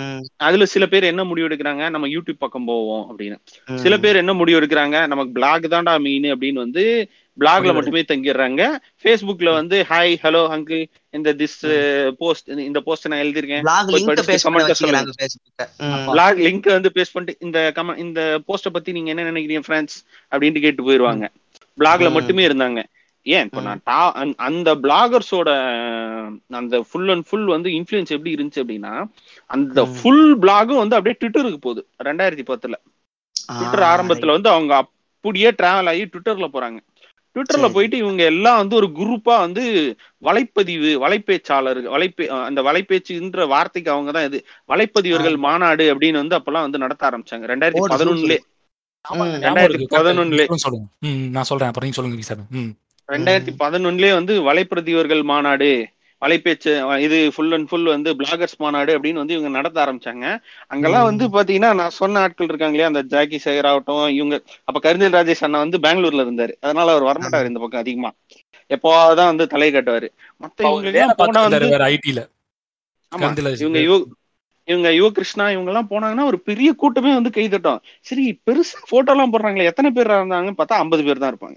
ம், 0.00 0.20
அதுல 0.42 0.64
சில 0.66 0.86
பேர் 0.86 1.04
என்ன 1.04 1.24
முடிவு 1.24 1.48
எடுக்கிறாங்க 1.48 1.84
நம்ம 1.90 2.08
யூடியூப் 2.08 2.38
பக்கம் 2.38 2.64
போவோம் 2.64 3.04
அப்படின்னு. 3.08 3.38
சில 3.78 3.94
பேர் 3.98 4.16
என்ன 4.16 4.32
முடிவு 4.34 4.60
எடுக்கிறாங்க 4.60 4.78
நமக்கு 5.06 5.32
பிளாக் 5.32 5.66
தான்டா 5.70 5.94
மீன் 6.00 6.28
அப்படின்னு 6.30 6.64
வந்து 6.64 6.84
பிளாக்ல 7.40 7.74
மட்டுமே 7.74 8.02
தங்கிடுறாங்க. 8.02 8.76
ஃபேஸ்புக்ல 9.02 9.52
வந்து 9.52 9.86
ஹாய் 9.88 10.16
ஹலோ 10.22 10.46
அங்கிள் 10.48 10.86
இந்த 11.10 11.34
திஸ் 11.34 12.10
போஸ்ட் 12.10 12.48
இந்த 12.48 12.80
போஸ்ட் 12.80 13.08
நான் 13.08 13.18
எழுதிருக்கேன். 13.18 13.62
பிளாக் 16.10 16.36
லிங்க் 16.36 16.68
வந்து 16.68 16.92
பேஸ்ட் 16.94 17.12
பண்ணிட்டு 17.12 17.46
இந்த 17.46 17.72
கம 17.74 17.96
இந்த 17.96 18.40
போஸ்ட 18.48 18.70
பத்தி 18.72 18.92
நீங்க 18.92 19.10
என்ன 19.10 19.30
நினைக்கிறீங்க 19.30 19.62
ஃப்ரெண்ட்ஸ் 19.66 20.06
அப்படின்ட்டு 20.30 20.60
கேட்டு 20.60 20.82
போயிருவாங்க. 20.82 21.30
பிளாக்ல. 21.78 22.10
மட்டுமே 22.10 22.46
இருந்தாங்க. 22.46 22.82
ஏன்? 23.22 23.44
இப்போ. 23.44 23.60
நான் 23.60 23.80
டா- 23.86 24.34
அந்த- 24.36 24.74
பிளாகர்ஸோட 24.74 25.50
அந்த 26.50 26.86
ஃபுல் 26.90 27.08
அண்ட் 27.08 27.28
ஃபுல் 27.28 27.44
வந்து 27.44 27.70
இன்ஃப்ளூயன்ஸ் 27.70 28.08
எப்படி 28.08 28.34
இருந்துச்சு 28.34 28.58
அப்படின்னா 28.58 29.04
அந்த. 29.46 29.84
ஃபுல் 30.02 30.38
பிளாகும் 30.38 30.86
வந்து 30.86 30.96
அப்படியே 30.96 31.14
ட்விட்டருக்கு 31.14 31.56
போகுது. 31.56 31.86
ரெண்டாயிரத்தி 32.04 32.44
பத்துல. 32.46 32.72
ட்விட்டர் 33.46 33.80
ஆரம்பத்துல 33.80 34.30
வந்து 34.30 34.48
அவங்க 34.48 34.74
அப்படியே 34.74 35.50
டிராவல் 35.50 35.88
ஆகி 35.88 36.04
ட்விட்டர்ல 36.04 36.48
போறாங்க. 36.52 36.78
ட்விட்டர்ல. 37.34 37.72
போயிட்டு 37.72 37.96
இவங்க 37.96 38.22
எல்லாம் 38.24 38.56
வந்து 38.56 38.76
ஒரு 38.76 38.86
குரூப்பா 38.86 39.38
வந்து 39.38 39.94
வலைப்பதிவு 40.22 40.90
வலைப்பேச்சாளர் 41.04 41.80
வலைப்பே 41.94 42.26
அந்த 42.26 42.62
வலைப்பேச்சுன்ற 42.62 43.46
வார்த்தைக்கு 43.46 43.90
அவங்க 43.90 44.10
தான் 44.10 44.24
இது. 44.24 44.44
வலைப்பதிவர்கள் 44.68 45.36
மாநாடு 45.36 45.94
அப்படின்னு 45.94 46.12
வந்து 46.12 46.36
அப்பெல்லாம் 46.36 46.60
வந்து 46.60 46.78
நடத்த 46.78 47.10
ஆரம்பிச்சாங்க. 47.10 47.48
ரெண்டாயிரத்தி 47.52 47.80
பதினொன்னுலே. 47.88 48.38
ரெண்டாயிரத்தி. 49.14 49.84
பதினொன்னுலே. 49.90 50.46
நான் 51.30 51.42
சொல்றேன். 51.42 51.68
அப்புறம் 51.68 51.90
நீங்க 51.90 51.96
சொல்லுங்க 52.00 52.16
விசாரம் 52.16 52.46
ம். 52.50 52.74
ரெண்டாயிரத்தி 53.08 53.54
பதினொன்னுலே 53.58 54.12
வந்து 54.12 54.52
வலைப்பிரதிவர்கள் 54.52 55.22
மாநாடு. 55.22 55.88
வலைப்பேச்சு 56.22 56.72
அஹ் 56.84 57.00
இது 57.04 57.18
ஃபுல் 57.34 57.52
அண்ட் 57.52 57.68
ஃபுல் 57.68 57.86
வந்து 57.88 58.10
பிளாகர்ஸ் 58.18 58.56
மாநாடு 58.58 58.92
அப்படின்னு 58.96 59.22
வந்து 59.22 59.36
இவங்க 59.36 59.50
நடத்த 59.56 59.78
ஆரம்பிச்சாங்க. 59.84 60.24
அங்கெல்லாம் 60.72 61.06
வந்து 61.08 61.26
பாத்தீங்கன்னா 61.34 61.70
நான் 61.78 61.96
சொன்ன 61.98 62.20
ஆட்கள் 62.24 62.50
இருக்காங்க 62.50 62.76
இல்லையா? 62.76 62.90
அந்த 62.92 63.02
ஜாக்கி 63.12 63.38
சேகர் 63.44 63.68
ஆகட்டும் 63.70 63.88
இவங்க 64.16 64.36
அப்ப 64.68 64.80
கருந்தல் 64.84 65.16
ராஜேஷ் 65.16 65.44
அண்ணா 65.46 65.60
வந்து 65.64 65.80
பெங்களூர்ல 65.86 66.24
இருந்தாரு. 66.26 66.54
அதனால 66.60 66.86
அவர் 66.90 67.08
வரமாட்டாரு 67.10 67.50
இந்த 67.50 67.62
பக்கம் 67.64 67.82
அதிகமா. 67.84 68.10
எப்போதான் 68.70 69.30
வந்து 69.30 69.44
தலை 69.52 69.68
கட்டுவாரு. 69.70 70.08
மத்த 70.40 70.60
இவங்க 70.66 70.88
இவங்க 73.64 73.78
யுவ 73.86 73.96
இவங்க 74.68 74.88
யுவ 74.94 75.08
கிருஷ்ணா 75.12 75.44
இவங்க 75.50 75.70
எல்லாம் 75.72 75.90
போனாங்கன்னா 75.90 76.26
ஒரு 76.26 76.38
பெரிய 76.48 76.70
கூட்டமே 76.80 77.12
வந்து 77.16 77.30
கை 77.30 77.46
தட்டும் 77.48 77.78
சரி 78.06 78.24
பெருசா 78.46 78.78
போட்டோ 78.90 79.12
எல்லாம் 79.14 79.32
போடுறாங்களே 79.32 79.68
எத்தனை 79.70 79.90
பேர் 79.90 80.10
இருந்தாங்கன்னு 80.10 80.58
பார்த்தா 80.58 80.80
ஐம்பது 80.82 81.02
பேர் 81.06 81.22
தான் 81.22 81.32
இருப்பாங்க. 81.32 81.56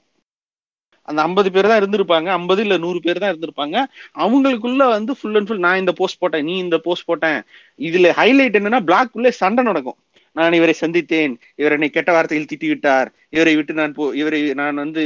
அந்த 1.08 1.20
ஐம்பது 1.22 1.50
பேர் 1.52 1.70
தான் 1.72 1.80
இருந்திருப்பாங்க. 1.82 2.28
ஐம்பது 2.39 2.62
இல்ல 2.66 2.76
நூறு 2.78 3.00
பேர் 3.00 3.22
தான் 3.24 3.32
இருந்திருப்பாங்க. 3.34 3.78
அவங்களுக்குள்ள 4.24 4.84
வந்து 4.96 5.13
ஃபுல் 5.20 5.36
அண்ட் 5.36 5.50
ஃபுல் 5.50 5.66
நான் 5.68 5.82
இந்த 5.84 5.94
போஸ்ட் 6.00 6.22
போட்டேன் 6.22 6.46
நீ 6.46 6.56
இந்த 6.58 6.78
போஸ்ட் 6.88 7.08
போட்டேன். 7.10 7.39
இதுல 7.80 8.10
ஹைலைட் 8.22 8.58
என்னன்னா 8.60 8.82
பிளாக்குள்ளே 8.89 9.32
சண்டை 9.42 9.63
நடக்கும். 9.63 9.98
நான் 10.36 10.54
இவரை 10.54 10.74
சந்தித்தேன். 10.82 11.34
இவர் 11.56 11.72
என்னை 11.72 11.89
கெட்ட 11.89 12.12
வார்த்தையில் 12.16 12.50
திட்டி 12.52 12.68
விட்டார். 12.68 13.10
இவரை 13.30 13.54
விட்டு 13.56 13.74
நான் 13.74 13.94
போ 13.94 14.06
இவரை 14.22 14.39
நான் 14.62 14.82
வந்து 14.84 15.02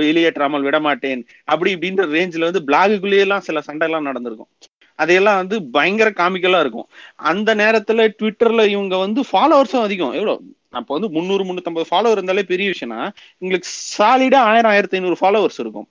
வெளியேற்றாமல் 0.00 0.66
விடமாட்டேன் 0.68 1.22
அப்படி 1.44 1.74
இப்படின்ற 1.76 2.06
ரேஞ்சில் 2.16 2.48
வந்து 2.48 2.62
பிளாகுக்குள்ளேயே 2.68 3.24
எல்லாம் 3.26 3.46
சில 3.48 3.60
சண்டை 3.60 3.86
எல்லாம் 3.88 4.08
நடந்திருக்கும். 4.10 4.50
அதையெல்லாம் 4.98 5.38
வந்து 5.42 5.56
பயங்கர 5.76 6.08
காமிக்கலா 6.20 6.60
இருக்கும். 6.60 6.88
அந்த 7.32 7.50
நேரத்துல 7.54 8.08
ட்விட்டர்ல 8.18 8.64
இவங்க 8.68 8.96
வந்து 8.96 9.20
ஃபாலோவர்ஸும் 9.30 9.86
அதிகம். 9.86 10.12
எவ்வளோ? 10.12 10.34
அப்போ 10.72 10.90
வந்து 10.94 11.08
முந்நூறு 11.10 11.44
முந்நூத்தம்பது 11.44 11.86
ஃபாலோவர் 11.90 12.18
இருந்தாலே 12.18 12.42
பெரிய 12.42 12.66
விஷயம்னா 12.74 13.00
உங்களுக்கு 13.38 13.68
சாலிடா 13.98 14.40
ஆயிரம் 14.52 14.72
ஆயிரத்தி 14.74 14.96
ஐநூறு 14.96 15.16
ஃபாலோவர்ஸ் 15.20 15.60
இருக்கும். 15.64 15.88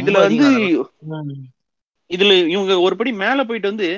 இதுல 0.00 0.18
வந்து. 0.26 0.46
இதுல 2.10 2.32
இவங்க 2.48 2.72
ஒருபடி 2.86 3.10
மேல 3.14 3.44
போயிட்டு 3.44 3.72
வந்து 3.72 3.88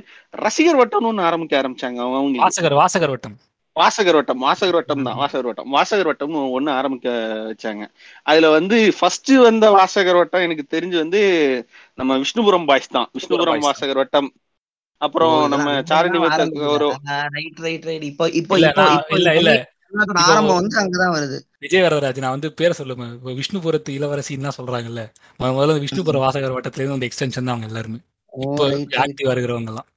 ரசிகர் 0.44 0.78
வட்டம்னு 0.80 1.10
ஒண்ணு 1.10 1.28
ஆரம்பிக்க 1.30 1.60
ஆரம்பிச்சாங்க 1.60 2.00
அவங்க. 2.08 2.38
வாசகர் 2.44 2.80
வாசகர் 2.82 3.12
வட்டம். 3.14 3.36
வாசகர் 3.76 4.14
வட்டம் 4.14 4.38
வாசகர் 4.38 4.76
வட்டம் 4.78 5.02
தான் 5.06 5.16
வாசகர் 5.16 5.48
வட்டம். 5.48 5.70
வாசகர் 5.70 6.08
வட்டம்னு 6.10 6.42
ஒண்ணு 6.56 6.70
ஆரம்பிக்க 6.70 7.08
வச்சாங்க. 7.50 7.84
அதுல 8.22 8.50
வந்து 8.50 8.76
ஃபர்ஸ்ட் 8.98 9.32
வந்த 9.48 9.70
வாசகர் 9.70 10.18
வட்டம் 10.20 10.44
எனக்கு 10.46 10.64
தெரிஞ்சு 10.76 10.96
வந்து 11.02 11.20
நம்ம 11.94 12.18
விஷ்ணுபுரம் 12.22 12.68
பாய்ஸ் 12.70 12.94
தான். 12.96 13.08
விஷ்ணுபுரம். 13.18 13.64
வாசகர் 13.68 14.00
வட்டம். 14.02 14.30
அப்புறம் 15.00 15.34
நம்ம 15.52 15.72
சாரணி. 15.90 16.18
ஒரு 16.76 16.86
right, 17.34 17.58
right, 17.66 17.84
right. 17.90 18.04
இப்போ 18.10 18.24
இப்போ 18.40 18.54
இல்ல 18.58 18.70
இப்போ 18.98 19.16
இல்ல. 19.40 19.50
ஆரம்பம் 20.24 20.58
வந்து 20.58 20.76
அங்கதான் 20.82 21.14
வருது 21.14 21.38
விஜய் 21.64 21.84
வரதராஜ் 21.84 22.22
நான் 22.24 22.34
வந்து 22.34 22.48
பேரை 22.58 22.74
சொல்லுவேன் 22.78 23.12
இப்போ 23.16 23.32
விஷ்ணுபுரத்து 23.38 23.96
இளவரசின்னு 23.98 24.46
தான் 24.48 24.58
சொல்றாங்கல்ல 24.58 25.02
முத 25.40 25.50
முதல்ல 25.56 25.76
விஷ்ணுபுர 25.84 26.20
வாசகர் 26.24 26.56
வட்டத்துல 26.56 26.82
இருந்து 26.82 26.98
அந்த 26.98 27.08
எக்ஸ்டென்ஷன் 27.10 27.46
தான் 27.46 27.54
அவங்க 27.54 27.68
எல்லாருமே 27.70 28.00
இப்போ. 28.32 28.64
ஆக்டிவா 29.04 29.32
இருக்கிறவங்க 29.34 29.72
எல்லாம் 29.72 29.88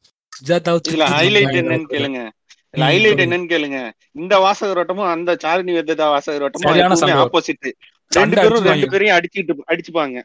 ஹைலைட் 1.15 1.55
என்னன்னு 1.61 1.87
கேளுங்க 1.93 2.19
ஹைலைட். 2.73 3.21
என்னன்னு 3.25 3.47
கேளுங்க 3.51 3.77
இந்த 4.15 4.33
வாசகர் 4.43 4.79
வட்டமும் 4.81 5.09
அந்த 5.13 5.31
சாரணி 5.43 5.71
வெத்ததா 5.77 6.07
வாசகர் 6.13 6.43
வட்டமும். 6.45 6.67
ஆப்போசிட் 7.23 7.67
ரெண்டு 8.11 8.35
பேரும். 8.37 8.65
பேரையும் 8.93 9.15
அடிச்சிட்டு 9.17 9.53
அடிச்சுப்பாங்க. 9.71 10.17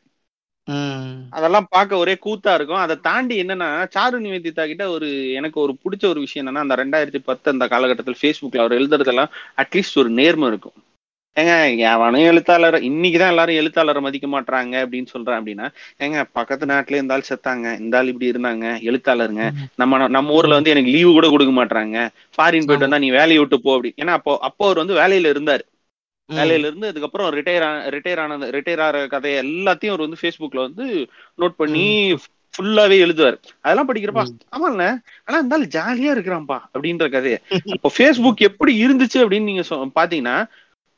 அதெல்லாம் 1.30 1.66
பார்க்க 1.70 1.96
ஒரே 1.96 2.14
கூத்தா 2.26 2.54
இருக்கும். 2.54 2.76
அதை 2.76 2.94
தாண்டி 3.02 3.42
என்னன்னா 3.42 3.68
சாரு 3.94 4.18
நிவேதிதா 4.26 4.66
கிட்ட 4.66 4.90
ஒரு 4.90 5.08
எனக்கு 5.32 5.60
ஒரு 5.60 5.72
பிடிச்ச 5.82 6.04
ஒரு 6.06 6.20
விஷயம் 6.20 6.46
என்னன்னா 6.46 6.64
அந்த 6.66 6.76
ரெண்டாயிரத்தி 6.82 7.20
பத்து 7.24 7.50
அந்த 7.50 7.68
காலகட்டத்தில் 7.68 8.20
ஃபேஸ்புக்ல 8.22 8.64
அவர் 8.64 8.78
எழுதுறதெல்லாம் 8.78 9.30
அட்லீஸ்ட் 9.62 9.98
ஒரு 9.98 10.10
நேர்மை 10.10 10.48
இருக்கும். 10.48 10.76
ஏங்க 11.36 11.52
எவனும் 11.84 12.24
எழுத்தாளர் 12.24 12.76
இன்னைக்குதான் 12.82 13.32
எல்லாரும் 13.32 13.56
எழுத்தாளரை 13.56 14.00
மதிக்க 14.02 14.26
மாட்றாங்க 14.26 14.74
அப்படின்னு 14.84 15.06
சொல்றேன் 15.06 15.38
அப்படின்னா 15.38 15.66
ஏங்க 16.00 16.24
பக்கத்து 16.32 16.66
நாட்டுல 16.66 16.98
இருந்தாலும் 16.98 17.28
செத்தாங்க 17.30 17.80
இந்த 17.80 17.98
ஆள் 17.98 18.10
இப்படி 18.12 18.30
இருந்தாங்க 18.30 18.66
எழுத்தாளருங்க. 18.90 19.44
நம்ம 19.76 20.08
நம்ம 20.08 20.32
ஊர்ல 20.32 20.54
வந்து 20.54 20.70
எனக்கு 20.70 20.90
லீவு 20.90 21.12
கூட 21.12 21.28
கொடுக்க 21.30 21.54
மாட்றாங்க. 21.60 21.96
ஃபாரின் 22.36 22.68
போயிட்டு 22.68 22.86
வந்தா 22.86 22.98
நீ 22.98 23.10
வேலையை 23.10 23.38
விட்டு 23.38 23.60
போ 23.60 23.72
அப்படி. 23.74 23.92
ஏன்னா 23.96 24.14
அப்போ 24.18 24.38
அப்போ 24.40 24.64
அவர் 24.64 24.82
வந்து 24.82 24.94
வேலையில 24.94 25.32
இருந்தாரு. 25.34 25.64
வேலையில 26.28 26.68
இருந்து 26.68 26.90
அதுக்கப்புறம் 26.90 27.28
ரிட்டையர் 27.36 27.66
ரிட்டையர் 27.94 28.20
ஆனது 28.22 28.46
ரிட்டையர் 28.56 28.82
ஆகிற 28.84 29.00
கதையை 29.14 29.36
எல்லாத்தையும் 29.44 29.92
அவர் 29.94 30.04
வந்து 30.06 30.20
ஃபேஸ்புக்ல 30.20 30.60
வந்து 30.68 30.84
நோட் 31.42 31.60
பண்ணி 31.62 31.86
ஃபுல்லாவே 32.54 32.96
எழுதுவார். 33.04 33.36
அதெல்லாம் 33.64 33.88
படிக்கிறப்பா 33.88 34.24
ஆமாண்ண 34.56 34.84
ஆனா 35.26 35.36
இருந்தாலும் 35.38 35.72
ஜாலியா 35.76 36.10
இருக்கிறான்ப்பா 36.16 36.58
அப்படின்ற 36.74 37.06
கதையை. 37.14 37.38
இப்போ 37.76 37.90
ஃபேஸ்புக் 37.96 38.44
எப்படி 38.48 38.72
இருந்துச்சு 38.84 39.18
அப்படின்னு 39.22 39.50
நீங்க 39.50 39.64
பாத்தீங்கன்னா 40.00 40.36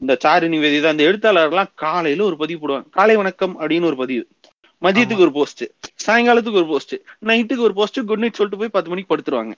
இந்த 0.03 0.15
சாரு 0.25 0.47
நிவேதிதா 0.55 0.91
அந்த 0.95 1.05
எழுத்தாளர்லாம் 1.09 1.71
காலையில 1.85 2.25
ஒரு 2.31 2.37
பதிவு 2.43 2.61
போடுவாங்க. 2.63 2.89
காலை 2.99 3.15
வணக்கம் 3.21 3.55
அப்படின்னு 3.61 3.89
ஒரு 3.91 3.99
பதிவு. 4.03 4.25
மதியத்துக்கு 4.83 5.27
ஒரு 5.27 5.33
போஸ்ட் 5.39 5.63
சாயங்காலத்துக்கு 6.07 6.61
ஒரு 6.63 6.69
போஸ்ட் 6.73 6.95
நைட்டுக்கு 7.31 7.67
ஒரு 7.69 7.75
போஸ்ட் 7.79 8.01
குட் 8.11 8.23
நைட் 8.25 8.39
சொல்லிட்டு 8.39 8.61
போய் 8.63 8.75
பத்து 8.77 8.91
மணிக்கு 8.93 9.13
படுத்துருவாங்க. 9.13 9.55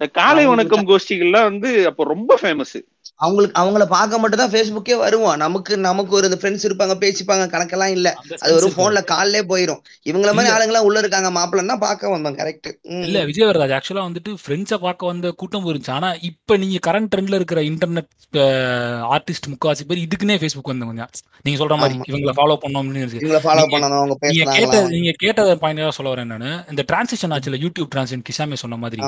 இந்த 0.00 0.06
காலை 0.20 0.44
வணக்கம் 0.52 0.88
கோஷ்டிகள்லாம் 0.90 1.48
வந்து 1.50 1.70
அப்போ 1.90 2.02
ரொம்ப 2.14 2.38
ஃபேமஸ் 2.42 2.76
அவங்களுக்கு 3.20 3.56
அவங்கள 3.60 3.84
பார்க்க 3.88 4.20
மட்டும் 4.22 4.42
தான் 4.42 4.52
ஃபேஸ்புக்கே 4.52 4.96
வருவோம். 5.02 5.36
நமக்கு 5.42 5.72
நமக்கு 5.86 6.12
ஒரு 6.18 6.28
ஃப்ரெண்ட்ஸ் 6.40 6.66
இருப்பாங்க 6.68 6.94
பேசிப்பாங்க 7.02 7.44
கணக்கெல்லாம் 7.54 7.94
இல்ல. 7.96 8.08
அது 8.42 8.52
ஒரு 8.58 8.68
போன்ல 8.76 9.00
கால்லே 9.12 9.42
போயிரும். 9.50 9.80
இவங்கள 10.10 10.30
மாதிரி 10.30 10.46
இல்ல. 10.46 10.54
ஆளுங்கெல்லாம் 10.56 10.86
உள்ள 10.88 10.98
இருக்காங்க. 11.02 11.30
மாப்பிள்ளன்னா 11.38 11.76
பார்க்க 11.84 12.14
வந்தோம் 12.14 12.38
கரெக்ட் 12.40 12.68
இல்ல 13.06 13.24
விஜயவரராஜ் 13.30 13.74
ஆக்சுவலா 13.78 14.06
வந்துட்டு 14.08 14.32
ஃப்ரெண்ட்ஸை 14.42 14.78
பார்க்க 14.86 15.10
வந்த 15.12 15.30
கூட்டம் 15.40 15.66
இருந்துச்சு 15.66 15.94
ஆனா 15.96 16.10
இப்ப 16.30 16.56
நீங்க 16.62 16.78
கரண்ட் 16.88 17.10
ட்ரெண்ட்ல 17.12 17.38
இருக்கிற 17.40 17.62
இன்டர்நெட் 17.70 18.10
ஆர்டிஸ்ட் 19.14 19.50
முக்காவாசி 19.52 19.84
பேர் 19.90 20.04
இதுக்குன்னே 20.06 20.38
ஃபேஸ்புக் 20.40 20.72
வந்து 20.72 20.88
கொஞ்சம் 20.90 21.10
நீங்க 21.44 21.58
சொல்ற 21.62 21.76
மாதிரி. 21.82 21.98
இவங்களை 22.10 22.34
ஃபாலோ 22.38 22.56
பண்ணோம் 22.64 22.88
இவங்கள 23.18 23.40
ஃபாலோ 23.46 23.66
பண்ணணும் 23.74 23.98
அவங்க 24.00 24.16
நீங்க 24.32 24.56
கேட்ட 24.56 24.80
நீங்க 24.94 25.12
கேட்ட 25.24 25.56
பாயிண்ட் 25.62 25.96
சொல்ல 25.98 26.14
வரேன் 26.14 26.32
நானு. 26.32 26.50
இந்த 26.72 26.82
டிரான்சிஷன் 26.90 27.34
ஆச்சுல 27.36 27.60
யூடியூப் 27.64 27.90
டிரான்சிஷன் 27.94 28.24
கிஷாமே 28.28 28.58
சொன்ன 28.62 28.78
மாதிரி. 28.84 29.02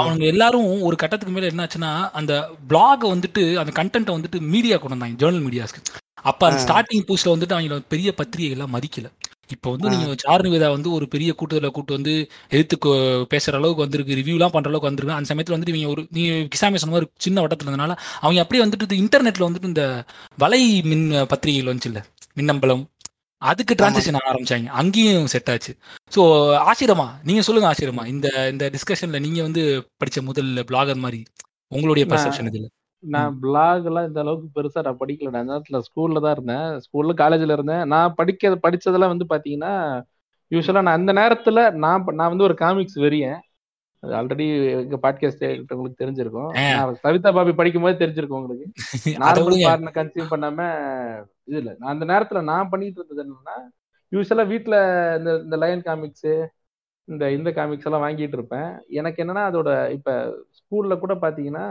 அவங்க 0.00 0.24
எல்லாரும் 0.32 0.68
ஒரு 0.88 0.96
கட்டத்துக்கு 1.02 1.34
மேல 1.36 1.50
என்னாச்சுன்னா 1.52 1.92
அந்த 2.20 2.32
பிளாக் 2.72 3.06
வந்துட்டு 3.14 3.44
அந்த 3.56 3.72
கண்டென்ட்டை 3.76 4.14
வந்துட்டு 4.16 4.40
மீடியா 4.52 4.76
கொண்டு 4.76 4.96
வந்தாங்க 4.96 5.18
ஜேர்னல் 5.22 5.44
மீடியாஸ்க்கு 5.46 5.82
அப்ப 6.22 6.42
அந்த. 6.46 6.60
ஸ்டார்டிங் 6.62 7.04
பூஸ்ட்ல 7.08 7.34
வந்துட்டு 7.34 7.56
அவங்க 7.56 7.80
பெரிய 7.88 8.08
பத்திரிகை 8.12 8.50
எல்லாம் 8.50 8.74
மதிக்கல. 8.74 9.08
இப்போ 9.50 9.68
வந்து. 9.70 9.88
நீங்க 9.92 10.14
சாருநிவேதா 10.24 10.68
வந்து 10.68 10.88
ஒரு 10.92 11.06
பெரிய 11.08 11.30
கூட்டத்தில் 11.32 11.72
கூட்டு 11.72 11.92
வந்து 11.92 12.12
எதிர்த்து 12.50 12.76
பேசுற 13.32 13.54
அளவுக்கு 13.54 13.84
வந்திருக்கு 13.84 14.18
ரிவ்யூலாம் 14.18 14.54
பண்ற 14.54 14.70
அளவுக்கு 14.70 14.90
வந்திருக்கு. 14.90 15.16
அந்த 15.16 15.30
சமயத்துல 15.32 15.56
வந்துட்டு 15.56 15.74
இவங்க 15.74 15.88
ஒரு 15.94 16.02
நீங்க 16.10 16.32
கிசாமி 16.54 16.80
சொன்ன 16.82 16.94
மாதிரி 16.94 17.10
சின்ன 17.18 17.42
வட்டத்துல 17.42 17.68
இருந்தனால 17.68 17.94
அவங்க 18.20 18.40
அப்படியே 18.44 18.64
வந்துட்டு 18.64 19.00
இன்டர்நெட்ல 19.02 19.48
வந்துட்டு 19.48 19.70
இந்த 19.72 19.84
வலை 20.38 20.62
மின் 20.82 21.06
பத்திரிகைகள் 21.32 21.70
வந்துச்சு 21.72 21.92
இல்ல 21.92 22.02
மின்னம்பலம் 22.36 22.84
அதுக்கு 23.42 23.74
டிரான்சாக்ஷன் 23.74 24.16
ஆக 24.16 24.28
ஆரம்பிச்சாங்க. 24.30 24.66
அங்கேயும் 24.80 25.28
செட் 25.28 25.50
ஆச்சு. 25.50 25.72
ஸோ 26.14 26.22
ஆசிரமா 26.70 27.06
நீங்க 27.22 27.42
சொல்லுங்க 27.42 27.68
ஆசிரமா. 27.70 28.04
இந்த 28.06 28.26
இந்த 28.50 28.64
டிஸ்கஷன்ல 28.74 29.20
நீங்க 29.20 29.40
வந்து 29.42 29.62
படிச்ச 30.00 30.22
முதல் 30.22 30.50
பிளாகர் 30.70 31.04
மாதிரி 31.04 31.20
உங்களுடைய 31.72 32.04
பர்செப்ஷன் 32.06 32.50
இதுல. 32.50 32.66
நான் 33.04 33.36
பிளாக் 33.42 33.86
எல்லாம் 33.90 34.06
இந்த 34.06 34.20
அளவுக்கு 34.20 34.48
பெருசா 34.56 34.80
நான் 34.86 35.00
படிக்கல. 35.02 35.30
நான் 35.36 35.50
நேரத்துல 35.52 35.80
ஸ்கூல்ல 35.88 36.20
தான் 36.24 36.34
இருந்தேன். 36.36 36.66
ஸ்கூல்ல 36.86 37.12
காலேஜ்ல 37.22 37.56
இருந்தேன். 37.58 37.84
நான் 37.88 38.16
படிக்க 38.18 38.50
படிச்சதெல்லாம் 38.66 39.12
வந்து 39.14 39.26
பாத்தீங்கன்னா 39.34 39.74
யூஸ்வலா 40.50 40.82
நான் 40.86 40.98
அந்த 41.00 41.12
நேரத்துல 41.20 41.60
நான் 41.84 42.04
நான் 42.18 42.32
வந்து 42.32 42.46
ஒரு 42.48 42.56
காமிக்ஸ் 42.64 42.98
வெறியன். 43.04 43.40
ஆல்ரெடி 44.02 44.46
எங்க 44.82 44.96
பாட்காஸ்ட் 45.04 45.42
உங்களுக்கு 45.74 46.00
தெரிஞ்சிருக்கும். 46.02 46.50
கவிதா 47.04 47.30
பாபி 47.36 47.52
படிக்கும் 47.52 47.84
போது 47.86 48.00
தெரிஞ்சிருக்கும் 48.02 48.40
உங்களுக்கு. 48.40 48.66
நார்மல் 49.24 49.58
பார்ட்ன 49.66 49.92
கன்சியூம் 49.98 50.32
பண்ணாம 50.34 50.60
இது 51.48 51.58
இல்ல. 51.62 51.72
நான் 51.78 51.92
அந்த 51.94 52.06
நேரத்துல 52.12 52.42
நான் 52.52 52.70
பண்ணிட்டு 52.72 52.98
இருந்தது 53.00 53.22
என்னன்னா 53.24 53.56
யூஸ்வலா 54.12 54.46
வீட்ல 54.52 54.76
இந்த 55.18 55.32
இந்த 55.44 55.56
லயன் 55.56 55.86
காமிக்ஸ் 55.88 56.30
இந்த 57.08 57.24
இந்த 57.36 57.50
காமிக்ஸ் 57.58 57.86
எல்லாம் 57.88 58.04
வாங்கிட்டு 58.06 58.36
இருப்பேன். 58.38 58.70
எனக்கு 59.00 59.22
என்னன்னா 59.24 59.44
அதோட 59.50 59.70
இப்ப 59.90 60.10
ஸ்கூல்ல 60.58 60.96
கூட 60.98 61.14
பாத்தீங்கன்னா 61.24 61.66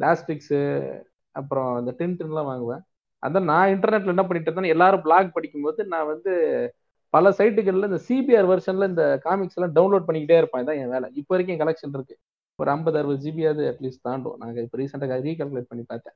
லாஸ்டிக்ஸ் 0.00 1.02
அப்புறம் 1.30 1.78
இந்த 1.78 1.94
டின்டின்லாம் 1.98 2.44
வாங்குவேன். 2.44 2.80
அதான் 3.26 3.42
நான் 3.42 3.68
இன்டர்நெட்ல 3.68 4.06
என்ன 4.06 4.22
பண்ணிட்டு 4.22 4.50
இருந்தேன் 4.50 4.70
எல்லாரும் 4.70 5.02
பிளாக் 5.02 5.34
படிக்கும்போது 5.34 5.84
நான் 5.84 6.06
வந்து 6.06 6.32
பல 7.10 7.30
சைட்டுகள்ல 7.30 7.98
இந்த 7.98 8.00
சிபிஆர் 8.08 8.46
வெர்ஷன்ல 8.46 8.88
இந்த 8.88 9.18
காமிக்ஸ் 9.22 9.58
எல்லாம் 9.58 9.74
டவுன்லோட் 9.74 10.10
பண்ணிக்கிட்டே 10.10 10.36
இருப்பேன். 10.36 10.64
இதான் 10.64 10.76
என் 10.76 10.90
வேலை. 10.90 11.10
இப்போ 11.14 11.36
வரைக்கும் 11.36 11.68
கலெக்ஷன் 11.68 11.94
இருக்கு. 11.94 12.18
ஒரு 12.54 12.70
ஐம்பது 12.70 12.98
அறுபது 12.98 13.30
ஜிபியாவது 13.30 13.74
அட்லீஸ்ட் 13.74 14.02
தாண்டும். 14.02 14.36
நாங்க 14.38 14.60
இப்போ 14.60 14.78
ரீசெண்டாக 14.78 15.20
ரீகால்குலேட் 15.20 15.66
பண்ணி 15.68 15.84
பார்த்தேன். 15.86 16.14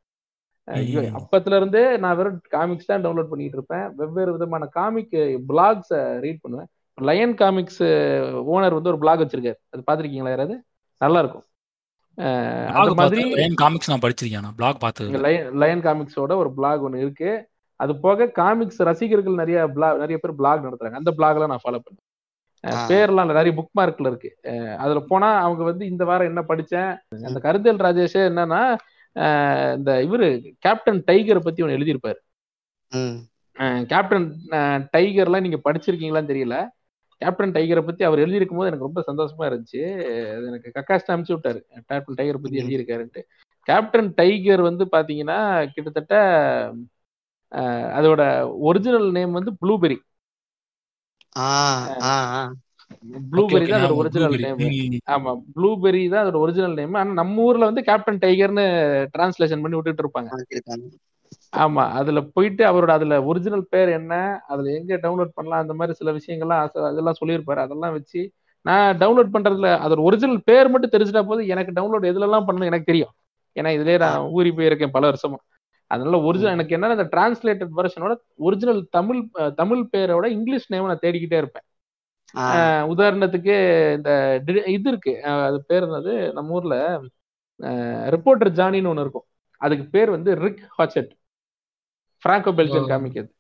அஹ் 0.66 0.72
ஐயோ, 0.72 1.01
ம். 1.01 1.16
அப்பத்துல 1.16 1.57
இருந்தே 1.57 1.97
நான் 1.97 2.16
வெறும் 2.16 2.41
காமிக்ஸ் 2.49 2.87
தான் 2.87 3.05
டவுன்லோட் 3.05 3.29
பண்ணிட்டு 3.29 3.57
இருப்பேன். 3.57 3.95
வெவ்வேறு 3.95 4.33
விதமான 4.33 4.66
காமிக் 4.66 5.43
பிளாக்ஸை 5.49 6.20
ரீட் 6.20 6.41
பண்ணுவேன். 6.41 6.66
லயன் 7.01 7.35
காமிக்ஸ் 7.35 7.83
ஓனர் 7.83 8.72
வந்து 8.72 8.89
ஒரு 8.89 8.99
பிளாக் 8.99 9.20
வச்சிருக்காரு. 9.20 9.55
அது 9.70 10.03
பார்த்திருக்கீங்களா 10.03 10.29
யாராவது? 10.29 10.62
நல்லா 10.99 11.18
இருக்கும். 11.18 11.45
பிளாக் 12.19 12.99
மாதிரி 13.01 13.23
பார்த்து 13.25 13.61
காமிக்ஸ் 13.62 13.91
நான் 13.91 14.03
படிச்சிருக்கேன் 14.05 14.45
நான். 14.47 14.57
பிளாக் 14.61 14.83
பார்த்தது 14.85 15.09
இங்க 15.11 15.21
லயன் 15.27 15.49
லயன் 15.62 15.85
காமிக்ஸோட 15.87 16.33
ஒரு 16.43 16.51
பிளாக் 16.59 16.85
ஒன்று 16.87 17.03
இருக்கு. 17.05 17.31
அது 17.81 17.93
போக 18.05 18.29
காமிக்ஸ் 18.41 18.81
ரசிகர்கள் 18.89 19.41
நிறைய 19.41 19.61
பிளாக் 19.77 20.03
நிறைய 20.03 20.19
பேர் 20.23 20.39
பிளாக் 20.41 20.64
நடத்துறாங்க. 20.67 21.01
அந்த 21.01 21.12
பிளாக்லாம் 21.19 21.53
நான் 21.53 21.64
ஃபாலோ 21.64 21.81
பண்ணேன். 21.85 22.05
பேர்லாம் 22.91 23.25
இல்ல, 23.25 23.33
நிறைய 23.39 23.53
புக் 23.59 23.77
மார்க்ல 23.79 24.11
இருக்கு 24.11 24.31
அதுல 24.83 25.01
போனா 25.11 25.29
அவங்க 25.47 25.62
வந்து 25.71 25.85
இந்த 25.93 26.03
வாரம் 26.11 26.31
என்ன 26.31 26.43
படிச்சேன்? 26.51 26.93
அந்த 27.29 27.39
கருந்தேல் 27.47 27.85
ராஜேஷே 27.87 28.23
என்னன்னா 28.31 28.62
இந்த 29.77 29.91
இவரு 30.07 30.29
கேப்டன் 30.64 31.03
டைகரை 31.11 31.43
பத்தி 31.45 31.64
ஒன்று 31.64 31.77
எழுதியிருப்பாரு. 31.79 32.19
கேப்டன் 33.93 34.27
டைகர்லாம் 34.95 35.47
நீங்க 35.47 35.61
படிச்சிருக்கீங்களான்னு 35.67 36.33
தெரியல. 36.33 36.57
கேப்டன் 37.23 37.55
டைகரை 37.55 37.83
பத்தி 37.85 38.03
அவர் 38.05 38.19
எழுதியிருக்கும் 38.19 38.59
போது 38.59 38.71
எனக்கு 38.71 38.89
ரொம்ப 38.89 39.03
சந்தோஷமா 39.09 39.45
இருந்துச்சு. 39.49 39.83
அது 40.35 40.45
எனக்கு 40.47 40.69
கக்காஸ்ட் 40.77 41.11
அனுப்பிச்சு 41.12 41.37
விட்டாரு. 41.37 41.61
கேப்டன் 41.89 42.19
டைகரை 42.19 42.39
பத்தி. 42.39 42.61
எழுதியிருக்காருன்ட்டு. 42.62 43.23
கேப்டன் 43.69 44.11
டைகர் 44.14 44.62
வந்து 44.62 44.85
பாத்தீங்கன்னா 44.93 45.39
கிட்டத்தட்ட 45.75 46.14
அதோட 47.99 48.23
ஒரிஜினல் 48.61 49.09
நேம் 49.12 49.33
வந்து 49.33 49.53
ப்ளூபெரி 49.62 49.97
ப்ளூபெரி 53.31 53.67
தான் 53.67 53.79
அதோட 53.79 53.95
ஒரிஜினல் 54.03 54.37
நேம். 54.45 54.62
ஆமா 55.07 55.33
ப்ளூபெரி 55.57 56.03
தான் 56.09 56.23
அதோட 56.25 56.39
ஒரிஜினல் 56.45 56.75
நேம். 56.75 56.95
ஆனா 56.95 57.12
நம்ம 57.12 57.45
ஊர்ல 57.45 57.69
வந்து 57.71 57.83
கேப்டன் 57.83 58.23
டைகர்னு 58.23 58.64
டிரான்ஸ்லேஷன் 59.14 59.62
பண்ணி 59.64 59.79
விட்டுட்டு 59.79 60.05
இருப்பாங்க. 60.05 60.31
ஆமா 61.53 61.84
அதுல 61.99 62.20
போயிட்டு 62.34 62.62
அவரோட 62.66 62.90
அதுல 62.90 63.14
ஒரிஜினல் 63.24 63.64
பேர் 63.70 63.90
என்ன 63.99 64.14
அதுல 64.47 64.72
எங்க 64.78 64.94
டவுன்லோட் 65.05 65.36
பண்ணலாம் 65.36 65.62
அந்த 65.64 65.74
மாதிரி 65.74 65.94
சில 66.01 66.11
விஷயங்கள்லாம் 66.12 66.62
அதெல்லாம் 66.90 67.18
சொல்லியிருப்பாரு. 67.20 67.61
அதெல்லாம் 67.66 67.94
வச்சு 67.99 68.20
நான் 68.66 68.97
டவுன்லோட் 68.99 69.34
பண்றதுல 69.34 69.68
அதோட 69.84 70.01
ஒரிஜினல் 70.09 70.40
பேர் 70.44 70.70
மட்டும் 70.72 70.94
தெரிஞ்சிட்டா 70.94 71.22
போது 71.26 71.42
எனக்கு 71.47 71.72
டவுன்லோட் 71.72 72.11
எதுலலாம் 72.11 72.47
பண்ணணும் 72.49 72.70
எனக்கு 72.70 72.90
தெரியும். 72.90 73.12
ஏன்னா 73.57 73.70
இதுலயே 73.76 73.99
நான் 74.05 74.24
ஊறி 74.36 74.51
போயிருக்கேன் 74.53 74.94
பல 74.97 75.05
வருஷமா. 75.11 75.38
அதனால 75.90 76.18
ஒரிஜினல் 76.28 76.57
எனக்கு 76.57 76.74
என்ன 76.76 76.94
அந்த 76.94 77.07
டிரான்ஸ்லேட்டட் 77.12 77.74
வெர்ஷனோட 77.78 78.12
ஒரிஜினல் 78.47 78.80
தமிழ் 78.90 79.20
தமிழ் 79.61 79.82
பேரோட 79.92 80.26
இங்கிலீஷ் 80.36 80.70
நேம் 80.72 80.90
நான் 80.90 81.05
தேடிக்கிட்டே 81.05 81.38
இருப்பேன். 81.42 81.66
உதாரணத்துக்கு 82.92 83.55
இந்த 83.97 84.11
இது 84.68 84.88
இருக்கு. 84.92 85.12
அது 85.49 85.59
பேர் 85.70 85.86
என்னது? 85.88 86.14
நம்ம 86.36 86.55
ஊர்ல 86.59 86.76
ரிப்போர்ட்டர் 88.14 88.53
ஜானின்னு 88.59 88.90
ஒண்ணு 88.92 89.05
இருக்கும். 89.07 89.26
அதுக்கு 89.61 89.84
பேர் 89.94 90.11
வந்து 90.11 90.30
Ric 90.44 90.64
Hochet 90.78 91.12
Franco 92.27 92.53
Belgian 92.61 92.89
oh. 92.89 92.93
Comic 92.93 93.18
அது 93.18 93.31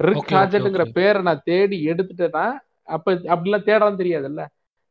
ரிக் 0.00 0.20
okay. 0.20 0.92
பேரை 0.92 1.22
நான் 1.22 1.44
தேடி 1.44 1.76
எடுத்துட்டேன்னா 1.90 2.46
அப்ப 2.82 3.12
அப்படிலாம் 3.34 3.66
தேடலாம் 3.68 4.00
தெரியாதுல்ல. 4.00 4.42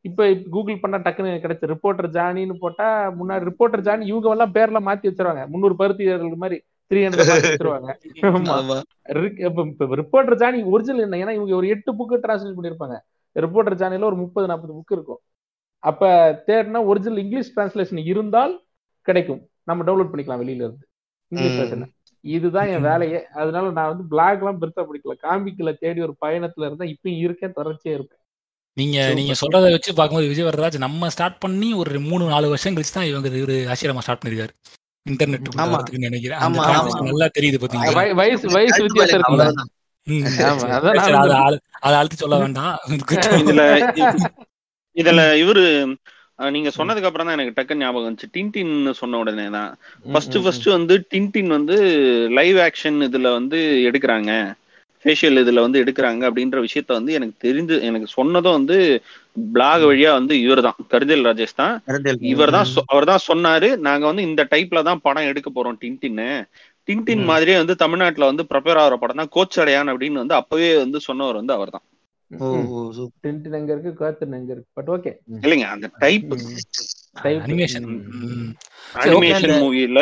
இப்ப 0.04 0.28
கூகுள் 0.50 0.80
பண்ணா 0.80 0.98
டக்குன்னு 0.98 1.42
கிடைச்ச 1.42 1.68
ரிப்போர்ட்டர் 1.72 2.08
ஜானின்னு 2.16 2.54
போட்டா 2.62 2.86
முன்னாடி 3.20 3.48
ரிப்போர்ட்டர் 3.50 3.84
ஜானி 3.88 4.04
இவங்க 4.06 4.30
எல்லாம் 4.30 4.54
பேர்லாம் 4.54 4.88
மாத்தி 4.88 5.06
வச்சிருவாங்க. 5.10 5.42
முந்நூறு 5.48 5.76
பருத்தி 5.76 6.04
வீரர்கள் 6.04 6.42
மாதிரி 6.44 6.58
த்ரீ 6.90 7.02
ஹண்ட்ரட் 7.04 7.30
வச்சிருவாங்க. 7.46 7.90
ரிப்போர்ட்டர் 10.00 10.40
ஜானி 10.42 10.58
ஒரிஜினல் 10.64 11.04
என்ன? 11.06 11.20
ஏன்னா 11.24 11.34
இவங்க 11.38 11.54
ஒரு 11.60 11.68
எட்டு 11.68 11.92
புக்கு 11.92 12.18
டிரான்ஸ்லேட் 12.24 12.58
பண்ணிருப்பாங்க 12.58 12.96
ரிப்போர்ட்டர் 13.36 13.78
ஜானில 13.82 14.08
ஒரு 14.10 14.16
முப்பது 14.16 14.46
நாற்பது 14.46 14.74
புக் 14.74 14.94
இருக்கும். 14.96 15.20
அப்ப 15.84 16.02
தேடினா 16.46 16.82
ஒரிஜினல் 16.84 17.22
இங்கிலீஷ் 17.24 17.52
டிரான்ஸ்லேஷன் 17.56 18.02
இருந்தால் 18.04 18.54
கிடைக்கும். 19.08 19.42
நம்ம 19.68 19.84
டவுன்லோட் 19.84 20.12
பண்ணிக்கலாம் 20.12 20.42
வெளியில 20.44 20.64
இருந்து. 20.66 20.86
இங்கிலீஷ் 21.32 21.58
இதுதான் 22.24 22.68
என் 22.68 22.82
வேலையே. 22.82 23.20
அதனால 23.34 23.70
நான் 23.70 23.88
வந்து 23.88 24.04
பிளாக் 24.04 24.38
எல்லாம் 24.38 24.60
பெருசா 24.60 24.82
பிடிக்கல. 24.82 25.14
காமிக்கல 25.22 25.78
தேடி 25.78 26.00
ஒரு 26.00 26.14
பயணத்துல 26.24 26.66
இருந்தா 26.68 26.84
இப்பயும் 26.84 27.18
இருக்கேன் 27.18 27.56
தொடர்ச்சியா 27.56 27.94
இருப்பேன் 27.96 28.20
நீங்க. 28.76 28.98
நீங்க 29.14 29.32
சொல்றத 29.40 29.70
வச்சு 29.70 29.94
பார்க்கும்போது 29.94 30.28
விஜய் 30.28 30.46
வரராஜ் 30.46 30.78
நம்ம 30.78 31.08
ஸ்டார்ட் 31.08 31.38
பண்ணி 31.38 31.72
ஒரு 31.74 32.00
மூணு 32.00 32.24
நாலு 32.26 32.46
வருஷம் 32.48 32.76
கழிச்சு 32.76 32.92
தான் 32.92 33.04
இவங்க 33.04 33.28
ஒரு 33.40 33.56
ஆசிரமா 33.68 33.98
ஸ்டார்ட் 33.98 34.22
பண்ணிருக்காரு. 34.24 34.52
இன்டர்நெட் 35.06 35.48
நினைக்கிறேன். 35.98 36.38
நல்லா 37.02 37.28
தெரியுது 37.38 37.58
பாத்தீங்களா 37.62 37.94
வய- 37.94 38.14
வயசு 38.14 38.48
வயசு 38.48 38.82
வித்தியாசம் 38.82 39.22
அதை 41.80 41.98
அழுத்தி 41.98 42.16
சொல்ல 42.16 42.36
வேண்டாம். 42.38 42.76
இதுல 44.96 45.22
இவரு 45.42 45.64
நீங்க 46.38 46.70
சொன்னதுக்கு 46.76 47.08
அப்புறம் 47.08 47.26
தான் 47.26 47.36
எனக்கு 47.36 47.56
டக்கு 47.56 47.74
ஞாபகம் 47.80 48.06
வந்துச்சு. 48.06 48.28
டின்டின் 48.34 48.72
சொன்ன 49.00 49.18
உடனே 49.22 49.46
தான். 49.56 49.70
ஃபர்ஸ்ட் 50.04 50.36
ஃபர்ஸ்ட் 50.44 50.68
வந்து 50.76 50.94
டின்டின் 51.12 51.54
வந்து 51.56 51.76
லைவ் 52.38 52.58
ஆக்ஷன் 52.66 52.98
இதுல 53.08 53.30
வந்து 53.38 53.58
எடுக்கிறாங்க. 53.88 54.32
ஃபேஷியல் 55.04 55.40
இதுல 55.42 55.62
வந்து 55.64 55.80
எடுக்கிறாங்க 55.82 56.22
அப்படின்ற 56.28 56.58
விஷயத்த 56.66 56.92
வந்து 56.98 57.16
எனக்கு 57.18 57.34
தெரிஞ்சு 57.46 57.74
எனக்கு 57.88 58.08
சொன்னதும் 58.16 58.56
வந்து 58.58 58.76
பிளாக் 59.54 59.84
வழியா 59.88 60.10
வந்து 60.18 60.34
இவர் 60.44 60.62
தான். 60.66 60.78
கருதல் 60.92 61.26
ராஜேஷ். 61.28 61.58
தான். 61.62 61.74
இவர் 62.32 62.54
தான் 62.56 62.66
அவர் 62.92 63.10
தான் 63.12 63.24
சொன்னாரு 63.30 63.70
நாங்க 63.88 64.04
வந்து 64.10 64.28
இந்த 64.30 64.44
டைப்ல 64.54 64.82
தான் 64.88 65.02
படம் 65.06 65.30
எடுக்க 65.32 65.50
போறோம் 65.50 65.80
டின்டின்னு. 65.82 66.28
டின்டின். 66.88 67.24
மாதிரியே 67.30 67.58
வந்து 67.62 67.76
தமிழ்நாட்டுல 67.82 68.30
வந்து 68.30 68.44
ப்ரிப்பேர் 68.52 68.80
ஆகிற 68.82 68.96
படம் 69.02 69.20
தான் 69.22 69.34
கோச் 69.36 69.60
அடையான் 69.62 69.92
அப்படின்னு 69.92 70.22
வந்து 70.22 70.38
அப்பவே 70.40 70.70
வந்து 70.84 71.00
சொன்னவர் 71.08 71.40
வந்து 71.40 71.56
அவர் 71.58 71.74
தான். 71.76 71.86
டின்டின் 73.20 73.56
எங்க 73.58 73.70
இருக்கு 73.74 73.92
கார்த்தன் 73.94 74.36
எங்க 74.38 74.52
இருக்கு 74.52 74.70
பட் 74.72 74.90
ஓகே 74.90 75.12
இல்லைங்க 75.38 75.66
அந்த 75.74 75.88
டைப் 75.98 76.32
அனிமேஷன் 77.42 77.86
அனிமேஷன் 79.02 79.50
okay. 79.50 79.60
மூவில 79.62 80.00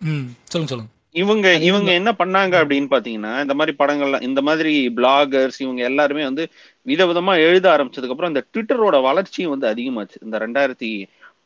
ம். 0.00 0.26
சொல்லுங்க 0.44 0.70
சொல்லுங்க. 0.72 0.90
இவங்க 1.14 1.46
இவங்க 1.68 1.90
என்ன 1.92 2.10
பண்ணாங்க 2.18 2.54
அப்படின்னு 2.62 2.88
பாத்தீங்கன்னா 2.90 3.32
இந்த 3.44 3.54
மாதிரி 3.54 3.72
படங்கள்லாம் 3.78 4.26
இந்த 4.26 4.40
மாதிரி 4.42 4.72
பிளாகர்ஸ் 4.96 5.58
இவங்க 5.60 5.80
எல்லாருமே 5.82 6.24
வந்து 6.24 6.44
விதவிதமா 6.86 7.32
எழுத 7.46 7.66
ஆரம்பிச்சதுக்கு 7.74 8.14
அப்புறம் 8.14 8.32
இந்த 8.32 8.42
ட்விட்டரோட 8.48 8.96
வளர்ச்சியும் 9.02 9.54
வந்து 9.54 9.66
அதிகமாச்சு. 9.68 10.18
இந்த 10.22 10.38
ரெண்டாயிரத்தி 10.38 10.90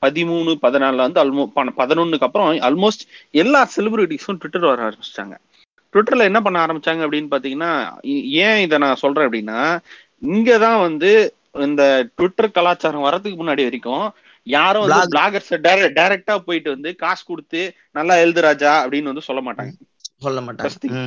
பதிமூணு 0.02 0.52
பதினாலுல 0.62 1.06
வந்து 1.06 1.22
அல்மோ 1.22 1.42
பதினொன்னுக்கு 1.78 2.26
அப்புறம் 2.28 2.48
ஆல்மோஸ்ட் 2.68 3.04
எல்லா 3.34 3.60
செலிபிரிட்டிஸும் 3.74 4.40
ட்விட்டர் 4.40 4.70
வர 4.70 4.80
ஆரம்பிச்சிட்டாங்க. 4.88 5.34
ட்விட்டர்ல 5.94 6.28
என்ன 6.28 6.40
பண்ண 6.42 6.58
ஆரம்பிச்சாங்க 6.64 7.04
அப்படின்னு 7.06 7.32
பாத்தீங்கன்னா 7.32 7.72
ஏன் 8.42 8.60
இதை 8.64 8.76
நான் 8.78 9.02
சொல்றேன் 9.02 9.28
அப்படின்னா 9.28 9.60
இங்கதான் 10.28 10.80
வந்து 10.86 11.10
இந்த 11.62 11.82
ட்விட்டர் 12.16 12.54
கலாச்சாரம் 12.56 13.06
வரதுக்கு 13.06 13.40
முன்னாடி 13.40 13.64
வரைக்கும் 13.66 14.04
யாரும் 14.46 14.84
வந்து. 14.84 15.10
பிளாகர்ஸ் 15.12 15.50
டைரக்டா 15.96 16.34
போயிட்டு 16.46 16.70
வந்து 16.70 16.90
காசு 17.02 17.22
கொடுத்து 17.24 17.62
நல்லா 17.94 18.14
எழுது 18.22 18.40
ராஜா 18.46 18.72
அப்படின்னு 18.82 19.10
வந்து 19.12 19.28
சொல்ல 19.28 19.42
மாட்டாங்க 19.46 19.74
சொல்ல 20.20 20.40
மாட்டாங்க. 20.40 21.02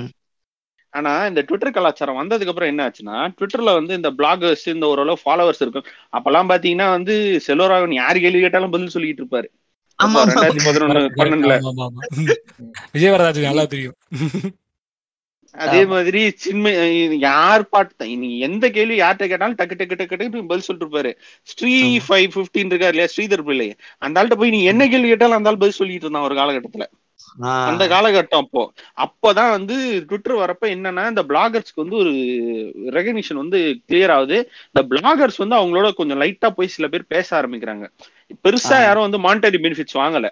ஆனா 0.94 1.12
இந்த 1.30 1.42
ட்விட்டர் 1.42 1.76
கலாச்சாரம் 1.76 2.20
வந்ததுக்கு 2.20 2.52
அப்புறம் 2.52 2.72
என்ன 2.72 2.84
ஆச்சுன்னா 2.86 3.16
ட்விட்டர்ல 3.34 3.72
வந்து 3.78 3.94
இந்த 3.94 4.10
பிளாகர்ஸ் 4.20 4.66
இந்த 4.74 4.86
ஓரளவு 4.92 5.24
ஃபாலோவர்ஸ் 5.24 5.62
இருக்கும் 5.62 5.88
அப்பெல்லாம் 6.14 6.52
பாத்தீங்கன்னா 6.52 6.88
வந்து 6.92 7.16
செல்வராகவன் 7.48 7.98
யார் 7.98 8.24
கேள்வி 8.24 8.42
கேட்டாலும் 8.42 8.74
பதில் 8.76 8.94
சொல்லிட்டு 8.96 9.24
இருப்பாரு. 9.24 9.48
ரெண்டாயிரத்தி 10.26 10.64
பதினொன்னு 10.68 11.02
பன்னெண்டுல 11.20 11.56
ஆமா, 11.60 11.72
ஆமா, 11.74 11.86
ஆமா. 11.90 12.02
விஜய் 12.94 13.14
வரராஜ் 13.14 13.48
நல்லா 13.48 13.66
தெரியும் 13.74 13.98
அதே. 15.64 15.80
மாதிரி 15.92 16.22
சின்மை 16.44 16.72
யார் 17.22 17.64
பாட்டு 17.70 17.94
நீ 18.18 18.30
எந்த 18.48 18.66
கேள்வி 18.76 18.96
யார்கிட்ட 18.98 19.30
கேட்டாலும் 19.32 19.58
டக்கு 19.60 19.78
டக்கு 19.82 19.98
டக்கு 20.02 20.16
டக்கு 20.16 20.42
பதில் 20.44 20.66
சொல்லிட்டு 20.68 20.86
இருப்பாரு 20.86 21.12
ஸ்ரீ. 21.48 21.74
ஃபைவ் 22.06 22.28
பிப்டீன் 22.36 22.72
இருக்காரு 22.72 22.94
இல்லையா 22.96 23.12
ஸ்ரீதர் 23.14 23.46
பிள்ளை 23.48 23.68
அந்த 24.02 24.20
ஆள்கிட்ட 24.20 24.38
போய் 24.42 24.56
நீ 24.56 24.62
என்ன 24.72 24.88
கேள்வி 24.94 25.10
கேட்டாலும் 25.12 25.40
அந்த 25.40 25.52
ஆள் 25.52 25.62
பதில் 25.62 25.80
சொல்லிட்டு 25.80 26.08
இருந்தான் 26.08 26.28
ஒரு 26.30 26.38
காலகட்டத்துல. 26.40 26.86
அந்த 27.70 27.84
காலகட்டம் 27.92 28.42
அப்போ 28.44 28.62
அப்போதான் 28.98 29.52
வந்து 29.56 29.76
ட்விட்டர் 30.04 30.42
வரப்ப 30.42 30.66
என்னன்னா 30.74 31.04
இந்த 31.12 31.24
பிளாகர்ஸ்க்கு 31.30 31.84
வந்து 31.84 31.98
ஒரு 32.02 32.14
ரெகக்னிஷன் 32.96 33.42
வந்து 33.42 33.60
கிளியர் 33.84 34.14
ஆகுது 34.16 34.38
இந்த 34.68 34.82
பிளாகர்ஸ் 34.92 35.42
வந்து 35.44 35.58
அவங்களோட 35.60 35.90
கொஞ்சம் 36.00 36.22
லைட்டா 36.24 36.50
போய் 36.58 36.74
சில 36.76 36.88
பேர் 36.88 37.12
பேச 37.14 37.28
ஆரம்பிக்கிறாங்க 37.40 37.86
பெருசா. 38.46 38.78
யாரும் 38.84 39.06
வந்து 39.08 39.20
மானிட்டரி 39.26 39.60
பெனிஃபிட்ஸ் 39.60 40.00
வாங்கல 40.00 40.30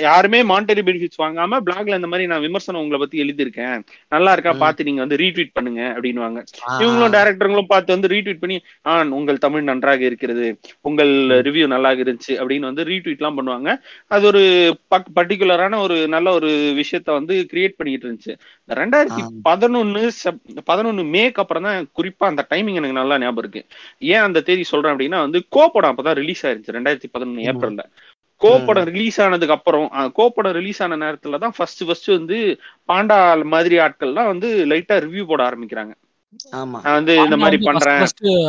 யாருமே 0.00 0.42
மானிட்டரி 0.42 0.82
பெனிஃபிட்ஸ் 0.82 1.22
வாங்காம 1.22 1.56
பிளாக்ல 1.66 1.94
இந்த 1.94 2.06
மாதிரி 2.06 2.26
நான் 2.26 2.40
விமர்சனம் 2.40 2.80
உங்களை 2.80 3.00
பத்தி 3.00 3.22
எழுதியிருக்கேன். 3.22 3.82
நல்லா 4.08 4.32
இருக்கா? 4.32 4.52
ம். 4.52 4.58
பார்த்து 4.58 4.84
நீங்க 4.84 5.00
வந்து 5.00 5.16
ரீட்வீட் 5.16 5.50
பண்ணுங்க 5.52 5.96
அப்படின்னுவாங்க. 5.96 6.44
ஆ. 6.68 6.80
இவங்களும் 6.80 7.12
டைரக்டர்களும் 7.12 7.62
பார்த்து 7.62 7.92
வந்து 7.92 8.08
ரீட்வீட் 8.08 8.38
பண்ணி 8.38 8.60
ஆ 8.86 9.04
உங்கள் 9.04 9.38
தமிழ் 9.38 9.62
நன்றாக 9.62 10.04
இருக்கிறது. 10.04 10.60
உங்கள் 10.80 11.08
ரிவ்யூ 11.08 11.66
நல்லா 11.66 11.90
இருந்துச்சு. 11.90 12.28
அப்படின்னு 12.28 12.58
வந்து 12.58 12.84
ரீட்வீட் 12.84 13.18
எல்லாம் 13.18 13.36
பண்ணுவாங்க. 13.38 13.80
அது 14.06 14.26
ஒரு 14.26 14.76
பர்டிகுலரான 15.14 15.78
ஒரு 15.78 16.08
நல்ல 16.08 16.32
ஒரு 16.32 16.48
விஷயத்த 16.48 17.12
வந்து 17.12 17.46
கிரியேட் 17.52 17.74
பண்ணிட்டு 17.76 18.08
இருந்துச்சு. 18.08 18.38
ரெண்டாயிரத்தி. 18.68 19.24
பதினொன்னு 19.44 20.08
பதினொன்னு 20.66 21.04
மேக்கு 21.06 21.32
அப்புறம் 21.32 21.62
தான் 21.62 21.88
குறிப்பா 21.96 22.18
அந்த 22.18 22.46
டைமிங் 22.50 22.74
எனக்கு 22.74 22.92
நல்லா 22.92 23.18
ஞாபகம் 23.18 23.36
இருக்கு. 23.36 23.64
ஏன் 23.98 24.18
அந்த 24.18 24.40
தேதி 24.40 24.64
சொல்றேன் 24.64 24.96
அப்படின்னா 24.96 25.20
வந்து 25.20 25.42
கோப்படம் 25.56 25.94
அப்பதான் 25.94 26.12
ரிலீஸ் 26.12 26.46
ஆயிருச்சு 26.46 26.70
ரெண்டாயிரத்தி 26.72 27.04
பதினொன்னு. 27.18 27.52
ஏப்ரல்ல. 27.52 27.78
கோ 28.40 28.50
படம் 28.66 28.88
ரிலீஸ் 28.90 29.18
ஆனதுக்கு 29.24 29.54
அப்புறம் 29.56 29.86
அஹ், 29.96 30.10
கோ 30.12 30.24
படம் 30.30 30.56
ரிலீஸ் 30.58 30.80
ஆன 30.84 30.98
நேரத்துல 31.02 31.38
தான் 31.42 31.54
ஃபர்ஸ்ட் 31.56 31.82
ஃபர்ஸ்ட் 31.86 32.10
வந்து 32.12 32.38
பாண்டா 32.88 33.18
மாதிரி 33.52 33.76
ஆட்கள்லாம் 33.84 34.30
வந்து 34.32 34.48
லைட்டா 34.70 34.96
ரிவ்யூ 35.04 35.24
போட 35.28 35.42
ஆரம்பிக்கிறாங்க 35.46 35.94
ஆமா 36.58 36.78
நான் 36.84 36.96
வந்து 36.98 37.12
இந்த 37.22 37.36
மாதிரி 37.42 37.58
பண்றேன் 37.66 38.00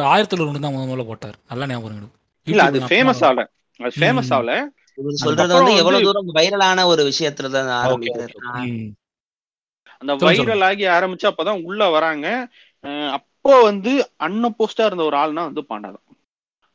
ஆயிரத்தி 0.09 0.33
தொள்ளாயிரம் 0.33 0.65
தான் 0.65 0.75
முதல்ல 0.77 1.05
போட்டார் 1.09 1.37
நல்லா 1.51 1.67
ஞாபகம் 1.71 1.99
இருக்கு. 1.99 2.15
இல்ல 2.47 2.63
அது 2.69 2.79
ஃபேமஸ் 2.89 3.21
ஆகல 3.27 3.43
அது 3.79 3.93
ஃபேமஸ். 3.97 4.31
ஆகல 4.35 4.53
இவர் 4.97 5.21
சொல்றது 5.21 5.53
வந்து 5.55 5.73
எவ்வளவு 5.79 6.05
தூரம் 6.07 6.31
வைரலான 6.37 6.85
ஒரு 6.91 7.01
விஷயத்துல 7.09 7.49
தான் 7.51 7.67
Okay, 7.69 7.79
ஆரம்பிக்கிறாரு 7.81 8.33
okay. 8.33 8.49
ஆ. 8.51 8.63
ம். 8.67 8.87
அந்த 10.01 10.11
வைரல் 10.23 10.65
ஆகி 10.67 10.85
ஆரம்பிச்சு 10.95 11.29
அப்பதான் 11.29 11.61
உள்ள 11.67 11.81
வராங்க 11.93 12.27
அப்போ 13.17 13.53
வந்து 13.63 13.91
அன்னபோஸ்டா 14.25 14.85
இருந்த 14.87 15.03
ஒரு 15.05 15.17
ஆள்னா 15.19 15.43
வந்து 15.47 15.63
பாண்டா 15.69 15.89
தான் 15.89 16.05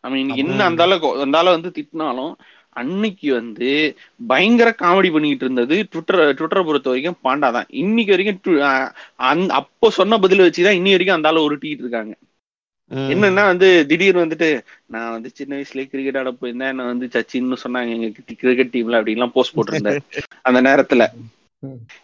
நம்ம 0.04 0.18
இன்னைக்கு 0.20 0.42
என்ன. 0.44 0.62
அந்த 0.68 0.82
அளவுக்கு 0.86 1.24
அந்த 1.24 1.38
ஆளை 1.40 1.50
வந்து 1.56 1.70
திட்டினாலும் 1.76 2.32
அன்னைக்கு 2.76 3.28
வந்து 3.32 3.70
பயங்கர 4.26 4.68
காமெடி 4.82 5.10
பண்ணிட்டு 5.12 5.44
இருந்தது. 5.46 5.76
ட்விட்டர் 5.90 6.20
ட்விட்டரை 6.38 6.62
பொறுத்த 6.68 6.92
வரைக்கும் 6.92 7.18
பாண்டா 7.26 7.48
தான். 7.56 7.68
இன்னைக்கு 7.82 8.14
வரைக்கும் 8.14 8.60
அந்த 9.30 9.54
அப்போ 9.60 9.90
சொன்ன 9.98 10.18
பதில் 10.18 10.46
வச்சுதான் 10.46 10.78
இன்னி 10.80 10.94
வரைக்கும் 10.96 11.18
அந்த 11.18 11.30
ஆளை 11.32 11.42
உருட்டிட்டு 11.48 11.84
இருக்காங்க. 11.84 12.14
என்னன்னா 13.12 13.42
வந்து 13.50 13.68
திடீர்னு 13.90 14.24
வந்துட்டு 14.24 14.48
நான் 14.86 15.14
வந்து 15.16 15.28
சின்ன 15.34 15.52
வயசுல 15.56 15.84
கிரிக்கெட் 15.92 16.18
ஆட 16.20 16.30
போயிருந்தேன். 16.40 16.76
நான் 16.78 16.90
வந்து 16.92 17.06
சச்சின்னு 17.14 17.62
சொன்னாங்க 17.64 17.92
எங்க 17.98 18.08
கிரிக்கெட் 18.42 18.74
டீம்ல 18.74 19.00
அப்படின்லாம் 19.00 19.34
போஸ்ட் 19.36 19.56
போட்டிருந்தேன் 19.58 20.02
அந்த 20.48 20.60
நேரத்துல. 20.68 21.04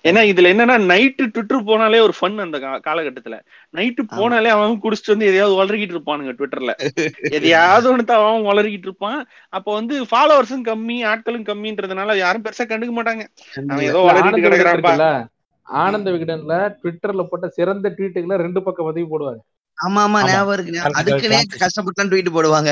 ஏன்னா 0.08 0.20
இதுல 0.30 0.50
என்னன்னா 0.54 0.76
நைட்டு 0.90 1.24
ட்விட்டர் 1.34 1.64
போனாலே 1.68 2.00
ஒரு 2.06 2.14
ஃபன் 2.18 2.36
அந்த 2.44 2.58
காலகட்டத்துல. 2.86 3.36
நைட்டு 3.74 4.02
போனாலே 4.16 4.50
அவன் 4.56 4.82
குடிச்சிட்டு 4.84 5.14
வந்து 5.14 5.28
எதையாவது 5.30 5.54
வளர்கிட்டு 5.60 5.94
இருப்பானுங்க 5.96 6.34
ட்விட்டர்ல 6.38 6.74
எதையாவது 7.38 8.04
தான் 8.10 8.22
அவன் 8.22 8.48
வளர்கிட்டு 8.50 8.88
இருப்பான். 8.90 9.18
அப்ப 9.52 9.68
வந்து 9.78 9.96
ஃபாலோவர்ஸும் 10.10 10.66
கம்மி 10.70 10.98
ஆட்களும் 11.12 11.48
கம்மின்றதுனால 11.50 12.16
யாரும் 12.24 12.46
பெருசா 12.46 12.66
கண்டுக்க 12.72 12.94
மாட்டாங்க. 12.98 13.24
அவன் 13.70 13.86
ஏதோ 13.90 14.02
வளர்கிட்டு 14.08 14.44
கிடக்குறான்ப்பா. 14.46 14.94
ஆனந்த 15.66 16.08
விகடன்ல 16.14 16.54
ட்விட்டர்ல 16.80 17.22
போட்ட 17.30 17.46
சிறந்த 17.56 17.88
ட்வீட்டுகளை 17.96 18.36
ரெண்டு 18.44 18.60
பக்கம் 18.66 18.88
பதிவு 18.90 19.08
போடுவாங்க 19.10 19.40
ஆமா 19.78 20.00
ஆமா. 20.04 20.20
ஞாபகம் 20.28 20.54
இருக்கு 20.56 20.72
correct. 21.24 21.52
கஷ்டப்பட்டு 21.62 22.06
ட்வீட் 22.08 22.30
போடுவாங்க. 22.34 22.70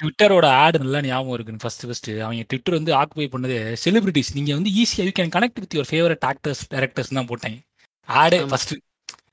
ட்விட்டரோட 0.00 0.46
ஆடு 0.58 0.78
நல்லா 0.82 1.00
ஞாபகம் 1.06 1.34
இருக்கு 1.36 1.62
ஃபர்ஸ்ட் 1.62 1.84
ஃபர்ஸ்ட் 1.86 2.10
அவங்க 2.20 2.44
ட்விட்டர் 2.48 2.78
வந்து 2.78 2.92
ஆக்குபை 2.96 3.28
பண்ணது 3.34 3.54
செலிபிரிட்டிஸ் 3.84 4.32
நீங்க 4.34 4.52
வந்து 4.54 4.72
ஈஸியா 4.80 5.04
you 5.06 5.14
can 5.18 5.32
connect 5.36 5.60
with 5.62 5.76
your 5.76 5.90
favourite 5.90 6.26
actors 6.30 6.62
directors 6.74 7.16
தான் 7.18 7.30
போட்டாங்க 7.30 7.58
ஆடே. 8.08 8.40
ஃபர்ஸ்ட் 8.50 8.74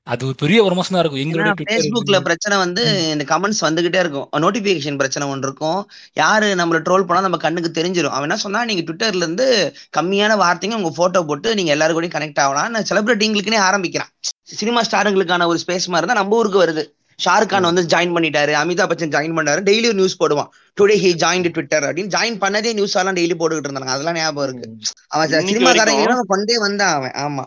அது 0.06 0.26
ஒரு 0.26 0.34
பெரிய 0.34 0.62
விமர்சனம் 0.62 1.00
இருக்கும். 1.00 1.20
எங்களோட 1.20 1.44
ஏன்னா 1.44 1.68
Facebookல 1.70 2.04
ட்விட்டர் 2.04 2.22
பிரச்சனை 2.22 2.58
வந்து 2.58 2.82
இந்த 3.10 3.24
கமெண்ட்ஸ் 3.24 3.60
வந்துகிட்டே 3.60 3.98
இருக்கும். 3.98 4.28
நோட்டிபிகேஷன் 4.36 4.96
பிரச்சனை 4.96 5.28
ஒன்று 5.28 5.48
இருக்கும். 5.48 5.88
யாரு 6.12 6.54
நம்மள 6.54 6.78
ட்ரோல் 6.88 7.04
பண்ணா 7.04 7.20
நம்ம 7.20 7.36
கண்ணுக்கு 7.36 7.82
தெரிஞ்சிடும் 7.82 8.14
அவன் 8.16 8.22
என்ன 8.22 8.36
சொன்னா 8.36 8.64
நீங்க 8.64 8.82
ட்விட்டர்ல 8.82 9.24
இருந்து 9.24 9.74
கம்மியான 9.96 10.36
வார்த்தைங்க 10.36 10.74
உங்க 10.74 10.92
போட்டோ 10.96 11.22
போட்டு 11.22 11.54
நீங்க 11.54 11.70
எல்லாரும் 11.70 11.96
கூடயும் 11.98 12.16
கனெக்ட் 12.16 12.40
ஆகலாம். 12.40 12.74
செலிபிரிட்டிங்களுக்குனே 12.90 13.58
ஆரம்பிக்கிறான். 13.58 14.10
சினிமா 14.42 14.80
ஸ்டாருங்களுக்கான 14.80 15.46
ஒரு 15.46 15.60
ஸ்பேஸ் 15.66 15.86
மாதிரி 15.86 16.06
தான் 16.06 16.20
நம்ம 16.20 16.36
ஊருக்கு 16.36 16.62
வருது. 16.64 16.84
ஷாருக் 17.24 17.46
கான் 17.46 17.62
வந்து 17.62 17.82
ஜாயின் 17.82 18.14
பண்ணிட்டாரு. 18.14 18.52
அமிதாப் 18.62 18.90
பச்சன் 18.92 19.12
ஜாயின் 19.16 19.36
பண்ணாரு. 19.36 19.60
டெய்லி 19.60 19.84
ஒரு 19.84 19.94
நியூஸ் 19.94 20.20
போடுவான். 20.22 20.48
டுடே 20.80 20.94
ஹி 21.04 21.10
ஜாயின் 21.24 21.50
ட்விட்டர் 21.50 21.84
அப்படின்னு 21.84 22.14
ஜாயின் 22.16 22.38
பண்ணதே 22.40 22.72
நியூஸ் 22.72 22.96
எல்லாம் 22.96 23.16
டெய்லி 23.16 23.34
போட்டுக்கிட்டு 23.38 23.70
இருந்தாங்க 23.70 23.94
அதெல்லாம் 23.96 24.14
ஞாபகம் 24.14 24.48
இருக்கு. 24.48 24.68
அவன் 25.08 25.30
சினிமாக்காரங்க 25.30 26.20
கொண்டே 26.26 26.58
வந்தான் 26.58 26.94
அவன். 26.94 27.14
ஆமா. 27.26 27.44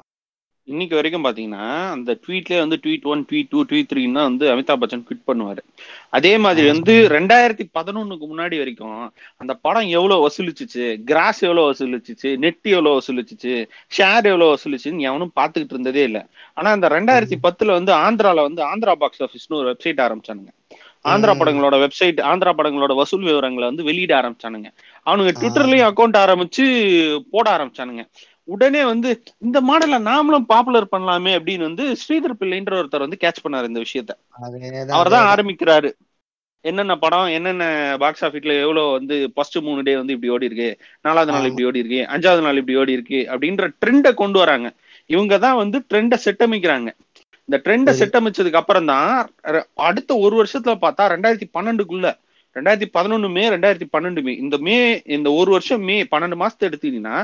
இன்னைக்கு 0.70 0.96
வரைக்கும் 0.96 1.26
பாத்தீங்கன்னா 1.26 1.90
அந்த 1.90 2.18
ட்வீட்லயே 2.28 2.58
வந்து 2.58 2.80
tweet 2.84 3.02
one 3.02 3.26
tweet 3.32 3.48
two 3.50 3.64
tweet 3.64 3.90
த்ரீன்னு 3.94 4.12
வந்து 4.12 4.56
அமிதாப் 4.56 4.82
பச்சன் 4.82 5.04
ட்வீட் 5.08 5.28
பண்ணுவாரு. 5.28 5.58
அதே 6.10 6.38
மாதிரி 6.38 6.68
வந்து 6.68 6.94
ரெண்டாயிரத்தி 7.10 7.66
பதினொன்னுக்கு 7.80 8.26
முன்னாடி 8.32 8.58
வரைக்கும் 8.58 9.14
அந்த 9.38 9.54
படம் 9.54 9.88
எவ்வளவு 9.88 10.28
வசூலிச்சுச்சு 10.28 11.04
கிராஸ் 11.04 11.42
எவ்வளவு 11.42 11.72
வசூலிச்சுச்சு 11.72 12.38
நெட் 12.38 12.68
எவ்வளவு 12.68 13.02
வசூலிச்சுச்சு 13.02 13.70
ஷேர் 13.98 14.24
எவ்வளவு 14.24 14.58
வசூலிச்சுன்னு 14.58 15.00
எவனும் 15.00 15.32
பாத்துக்கிட்டு 15.40 15.76
இருந்ததே 15.78 16.04
இல்ல. 16.04 16.28
ஆனா 16.54 16.72
இந்த 16.72 16.88
ரெண்டாயிரத்தி 16.88 17.38
பத்துல 17.44 17.66
வந்து 17.66 17.94
ஆந்திரால 17.94 18.42
வந்து 18.42 18.64
ஆந்திரா 18.64 18.92
பாக்ஸ் 18.92 19.24
ஆஃபீஸ்னு 19.24 19.56
ஒரு 19.56 19.70
வெப்சைட் 19.72 20.04
ஆரம்பிச்சானுங்க. 20.08 20.52
ஆந்திரா. 21.06 21.34
படங்களோட 21.42 21.76
வெப்சைட் 21.84 22.22
ஆந்திரா 22.22 22.54
படங்களோட 22.58 22.96
வசூல் 22.96 23.24
விவரங்களை 23.24 23.68
வந்து 23.68 23.84
வெளியிட 23.84 24.22
ஆரம்பிச்சானுங்க. 24.22 24.72
அவனுங்க 25.06 25.32
ட்விட்டர்லயும் 25.42 25.92
அக்கௌண்ட் 25.92 26.18
ஆரம்பிச்சு 26.24 26.66
போட 27.32 27.58
ஆரம்பிச்சானுங்க. 27.58 28.06
உடனே 28.48 28.82
வந்து 28.90 29.10
இந்த 29.46 29.58
மாடலை 29.68 29.98
நாமளும் 30.08 30.50
பாப்புலர் 30.52 30.92
பண்ணலாமே 30.92 31.32
அப்படின்னு 31.38 31.68
வந்து 31.68 31.86
ஸ்ரீதர் 32.02 32.40
பிள்ளைன்ற 32.40 32.76
ஒருத்தர் 32.80 33.06
வந்து 33.06 33.22
கேட்ச் 33.24 33.44
பண்ணாரு 33.46 33.70
இந்த 33.72 33.82
விஷயத்த 33.86 34.14
அவர் 34.92 35.14
தான். 35.16 35.30
ஆரம்பிக்கிறாரு 35.32 35.90
என்னென்ன 36.66 36.94
படம் 37.02 37.34
என்னென்ன 37.36 37.64
பாக்ஸ் 38.02 38.24
ஆஃபீஸ்ல 38.28 38.54
எவ்வளவு 38.62 38.94
வந்து 38.96 39.16
ஃபர்ஸ்ட் 39.34 39.58
மூணு 39.66 39.82
டே 39.88 39.94
வந்து 40.00 40.16
இப்படி 40.16 40.32
ஓடி 40.36 40.50
இருக்கு 40.50 40.70
நாலாவது 41.06 41.32
நாள். 41.32 41.50
இப்படி 41.50 41.68
ஓடி 41.70 41.82
இருக்கு 41.84 42.00
அஞ்சாவது 42.14 42.46
நாள் 42.46 42.60
இப்படி 42.62 42.78
ஓடி 42.82 42.98
இருக்கு 42.98 43.20
அப்படின்ற 43.34 43.68
ட்ரெண்டை 43.82 44.12
கொண்டு 44.22 44.40
வராங்க 44.44 44.70
இவங்க 45.10 45.36
தான் 45.46 45.60
வந்து 45.62 45.80
ட்ரெண்டை 45.90 46.18
செட்டமைக்கிறாங்க 46.26 46.90
இந்த 47.50 47.58
ட்ரெண்டை. 47.66 47.92
செட்டமைச்சதுக்கு 48.00 48.62
அப்புறம் 48.62 48.88
தான் 48.88 49.12
அடுத்த 49.88 50.12
ஒரு 50.26 50.36
வருஷத்துல 50.40 50.76
பார்த்தா 50.82 51.12
ரெண்டாயிரத்தி 51.14 51.50
பன்னெண்டுக்குள்ள 51.54 52.08
ரெண்டாயிரத்தி 52.56 52.90
பதினொன்னு 52.94 53.28
மே 53.34 53.44
ரெண்டாயிரத்தி 53.54 53.88
பன்னெண்டு 53.94 54.22
மே 54.26 54.34
இந்த 54.44 54.56
மே 54.66 54.76
இந்த 55.16 55.30
ஒரு 55.40 55.50
வருஷம் 55.56 55.84
மே 55.88 55.98
பன்னெண்டு 56.14 56.38
மாசத்தை 56.40 56.66
எடுத்தீங்கன்னா 56.70 57.16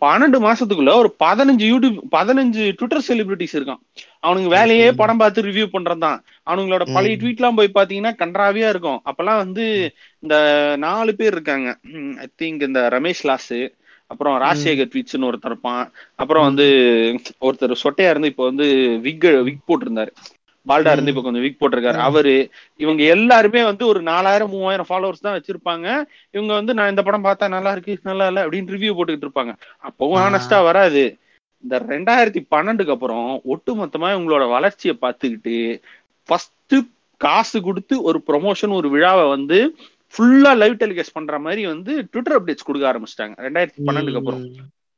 பன்னெண்டு 0.00 0.38
மாசத்துக்குள்ள 0.44 0.94
ஒரு 0.94 1.14
பதினஞ்சு 1.24 1.66
யூடியூப் 1.72 1.98
பதினஞ்சு 2.10 2.72
ட்விட்டர் 2.72 3.04
செலிபிரிட்டிஸ் 3.08 3.56
இருக்கான். 3.58 3.80
அவனுங்க 4.26 4.46
வேலையே. 4.46 4.92
படம் 4.92 5.16
பார்த்து 5.16 5.42
ரிவ்யூ 5.42 5.68
பண்றதுதான். 5.72 6.18
அவனுங்களோட 6.50 6.92
பழைய. 6.92 7.16
ட்வீட் 7.16 7.36
எல்லாம் 7.36 7.54
போய் 7.54 7.70
பாத்தீங்கன்னா 7.74 8.12
கன்றாவியா 8.22 8.68
இருக்கும். 8.68 9.02
அப்பெல்லாம் 9.04 9.36
வந்து 9.36 9.94
இந்த 10.18 10.36
நாலு 10.78 11.14
பேர் 11.14 11.32
இருக்காங்க. 11.32 11.78
ஐ 12.18 12.26
திங்க் 12.38 12.62
இந்த 12.62 12.88
ரமேஷ் 12.90 13.22
லாஸ் 13.22 13.54
அப்புறம் 14.06 14.40
ராஜசேகர் 14.40 14.90
ட்வீட்ஸ்னு 14.94 15.28
ஒருத்தர் 15.28 15.44
இருப்பான். 15.44 15.92
அப்புறம் 16.14 16.44
வந்து 16.44 16.66
ஒருத்தர் 17.40 17.82
சொட்டையா 17.84 18.10
இருந்து 18.10 18.28
இப்போ 18.28 18.44
வந்து 18.44 18.98
விக் 19.02 19.20
விக் 19.20 19.68
போட்டிருந்தாரு. 19.68 20.10
பால்டா 20.66 20.92
இருந்து 20.92 21.12
இப்ப 21.12 21.22
கொஞ்சம் 21.22 21.44
விக் 21.44 21.58
போட்டிருக்காரு. 21.58 21.98
அவரு 22.08 22.34
இவங்க 22.80 23.02
எல்லாருமே 23.14 23.62
வந்து 23.64 23.84
ஒரு 23.86 24.00
நாலாயிரம் 24.10 24.52
மூவாயிரம் 24.52 24.88
ஃபாலோவர்ஸ் 24.88 25.26
தான் 25.26 25.36
வச்சிருப்பாங்க 25.36 25.86
இவங்க 26.34 26.52
வந்து 26.52 26.74
நான் 26.74 26.92
இந்த 26.92 27.02
படம் 27.02 27.26
பார்த்தா 27.26 27.48
நல்லா 27.48 27.72
இருக்கு 27.72 27.98
நல்லா 28.02 28.26
இல்ல 28.26 28.44
அப்படின்னு 28.44 28.74
ரிவ்யூ 28.74 28.94
போட்டுக்கிட்டு 28.96 29.28
இருப்பாங்க 29.28 29.54
அப்பவும். 29.84 30.20
ஆனஸ்டா 30.26 30.58
வராது 30.68 31.04
இந்த 31.64 31.76
ரெண்டாயிரத்தி 31.88 32.40
பன்னெண்டுக்கு 32.50 32.94
அப்புறம் 32.94 33.26
ஒட்டுமொத்தமா 33.52 34.08
இவங்களோட 34.14 34.46
வளர்ச்சியை 34.48 34.94
பார்த்துக்கிட்டு 35.00 35.56
ஃபர்ஸ்ட் 36.28 36.76
காசு 37.20 37.58
கொடுத்து 37.62 37.94
ஒரு 38.02 38.18
ப்ரொமோஷன் 38.28 38.72
ஒரு 38.72 38.88
விழாவை 38.90 39.24
வந்து 39.28 39.58
ஃபுல்லா 40.14 40.52
லைவ் 40.58 40.80
டெலிகாஸ்ட் 40.82 41.16
பண்ற 41.16 41.38
மாதிரி 41.38 41.62
வந்து 41.66 41.92
ட்விட்டர் 42.10 42.36
அப்டேட்ஸ் 42.36 42.66
கொடுக்க 42.66 42.90
ஆரம்பிச்சிட்டாங்க 42.90 43.34
ரெண்டாயிரத்தி 43.46 43.80
பன்னெண்டுக்கு 43.88 44.20
அப்புறம். 44.20 44.42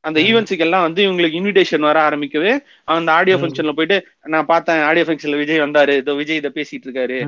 அந்த. 0.07 0.21
ஈவெண்ட்ஸுக்கு 0.21 0.59
எல்லாம் 0.59 0.83
வந்து 0.83 1.05
இவங்களுக்கு 1.05 1.41
இன்விடேஷன் 1.41 1.79
வர 1.79 2.09
ஆரம்பிக்கவே 2.09 2.59
அந்த 2.85 3.13
ஆடியோ. 3.13 3.37
ஃபங்க்ஷன்ல 3.37 3.73
போயிட்டு 3.73 4.07
நான் 4.23 4.47
பார்த்தேன் 4.47 4.83
ஆடியோ 4.83 5.05
ஃபங்க்ஷன்ல 5.05 5.37
விஜய் 5.37 5.61
வந்தாரு. 5.61 5.97
இதோ 5.97 6.15
விஜய் 6.15 6.37
இதை 6.37 6.51
பேசிட்டு 6.55 6.85
இருக்காரு. 6.85 7.19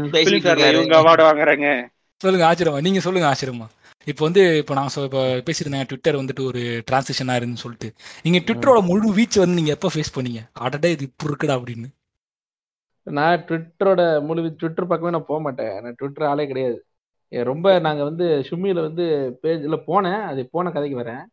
இவங்க 0.73 1.01
அவார்டு 1.01 1.21
வாங்குறாங்க. 1.21 1.87
சொல்லுங்க 2.17 2.53
ஆச்சரியமா? 2.53 2.81
நீங்க 2.81 3.01
சொல்லுங்க 3.01 3.35
ஆச்சரியமா? 3.35 3.67
இப்போ 4.05 4.25
வந்து 4.25 4.57
இப்போ 4.57 4.75
நான் 4.75 4.89
சொ- 4.97 5.05
இப்போ 5.05 5.25
பேசியிருந்தேன் 5.27 5.85
ட்விட்டர் 5.85 6.17
வந்துட்டு 6.17 6.45
ஒரு 6.45 6.83
டிரான்சிஷனா 6.93 7.37
இருந்துன்னு 7.37 7.55
சொல்லிட்டு. 7.55 7.93
நீங்க 8.23 8.39
ட்விட்டரோட 8.39 8.83
முழு 8.83 9.15
வீச் 9.15 9.39
வந்து 9.39 9.55
நீங்க 9.55 9.71
எப்போ 9.71 9.89
ஃபேஸ் 9.95 10.19
பண்ணீங்க? 10.21 10.49
அடடே 10.53 10.91
இது 10.91 11.05
இப்போ 11.05 11.27
இருக்குடா 11.27 11.57
அப்படின்னு. 11.57 11.85
நான் 13.03 13.45
ட்விட்டரோட 13.45 14.23
முழு 14.23 14.55
ட்விட்டர் 14.59 14.87
பக்கமே 14.87 15.11
நான் 15.11 15.25
போக 15.27 15.41
மாட்டேன். 15.41 15.81
நான் 15.81 15.95
ட்விட்டர் 15.95 16.29
ஆளே 16.29 16.47
கிடையாது. 16.47 16.85
ஏ, 17.33 17.43
ரொம்ப 17.43 17.79
நாங்க 17.79 18.05
வந்து 18.05 18.45
ஷுமியில 18.51 18.81
வந்து 18.81 19.39
பேஜ்ல 19.43 19.79
போனேன். 19.87 20.23
அது 20.23 20.49
போன 20.51 20.71
கதைக்கு 20.71 21.01
வரேன். 21.01 21.25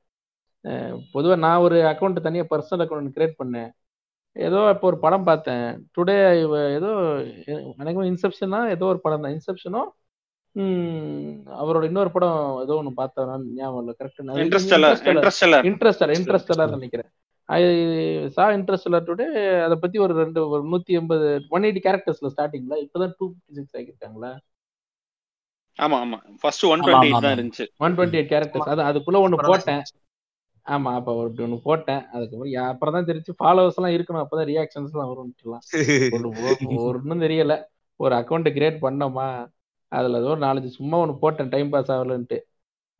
பொதுவாக 1.13 1.39
நான் 1.45 1.63
ஒரு 1.65 1.77
அக்கௌண்ட் 1.91 2.25
தனியாக 2.27 2.49
பர்சனல் 2.51 2.83
அக்கௌண்ட் 2.85 3.15
கிரியேட் 3.15 3.39
பண்ணேன். 3.41 3.69
ஏதோ 4.35 4.59
இப்போ 4.73 4.85
ஒரு 4.91 4.97
படம் 5.03 5.27
பார்த்தேன். 5.27 5.67
டுடே 5.95 6.15
ஏதோ 6.77 6.91
எனக்கு 7.81 8.09
இன்செப்ஷனா 8.13 8.59
ஏதோ 8.75 8.87
ஒரு 8.93 8.99
படம் 9.05 9.23
தான் 9.25 9.35
இன்செப்ஷனோ 9.37 9.83
அவரோட 11.61 11.83
இன்னொரு 11.89 12.11
படம் 12.15 12.39
ஏதோ 12.63 12.75
ஒன்று 12.79 12.99
பார்த்தேன். 13.01 13.29
நான் 13.31 13.45
ஞாபகம் 13.59 13.81
இல்லை. 13.83 13.93
கரெக்ட் 13.99 14.19
இன்ட்ரெஸ்டர் 15.69 16.15
இன்ட்ரெஸ்டலர் 16.17 16.75
நினைக்கிறேன். 16.77 17.09
சா 18.35 18.43
இன்ட்ரெஸ்டலர் 18.57 19.07
டுடே 19.09 19.25
அதை 19.65 19.75
பத்தி 19.81 19.97
ஒரு 20.05 20.13
ரெண்டு 20.21 20.39
ஒரு 20.53 20.63
நூத்தி 20.71 20.93
எண்பது 20.99 21.25
ஒன் 21.55 21.65
எயிட்டி 21.67 21.81
கேரக்டர்ஸ்ல 21.87 22.31
ஸ்டார்டிங்ல 22.33 22.77
இப்பதான் 22.85 23.13
டூ 23.17 23.25
ஃபிஃப்டி 23.31 23.55
சிக்ஸ் 23.59 23.77
ஆகிருக்காங்களா 23.79 24.31
ஆமா 25.79 25.97
ஆமா. 26.03 26.17
ஃபர்ஸ்ட் 26.41 26.65
ஒன் 26.73 26.83
டுவெண்ட்டி 26.85 27.09
தான். 27.15 27.33
இருந்துச்சு. 27.37 27.65
ஒன் 27.85 27.95
டுவெண்ட்டி 27.97 28.17
எயிட் 28.19 28.31
கேரக்டர்ஸ் 28.33 28.71
அது 28.73 28.81
அதுக்குள்ள 28.89 29.19
ஒன்று 29.25 29.39
போட்டேன். 29.49 29.81
ஆமா 30.73 30.91
அப்ப 30.99 31.13
ஒரு 31.21 31.29
ஒன்று 31.45 31.57
போட்டேன். 31.67 32.01
அதுக்கப்புறம் 32.13 32.53
அப்புறம் 32.71 32.95
தான் 32.97 33.07
தெரிஞ்சு 33.09 33.31
ஃபாலோவர்ஸ் 33.39 33.77
எல்லாம் 33.79 33.95
இருக்கணும். 33.95 34.23
அப்பதான் 34.23 34.49
ரியாக்ஷன்ஸ் 34.51 34.93
எல்லாம் 34.95 35.09
வரும் 35.11 35.25
ஒன்றும் 36.17 36.79
ஒண்ணும் 36.87 37.23
தெரியல. 37.25 37.55
ஒரு 37.99 38.13
அக்கௌண்ட் 38.21 38.49
கிரியேட் 38.57 38.79
பண்ணோமா? 38.85 39.27
அதுல 39.91 40.19
ஏதோ 40.21 40.31
ஒரு 40.35 40.41
நாலஞ்சு 40.45 40.71
சும்மா 40.79 40.95
ஒன்று 41.03 41.21
போட்டேன். 41.23 41.51
Time 41.53 41.69
pass 41.73 41.91
ஆகலன்ட்டு. 41.95 42.37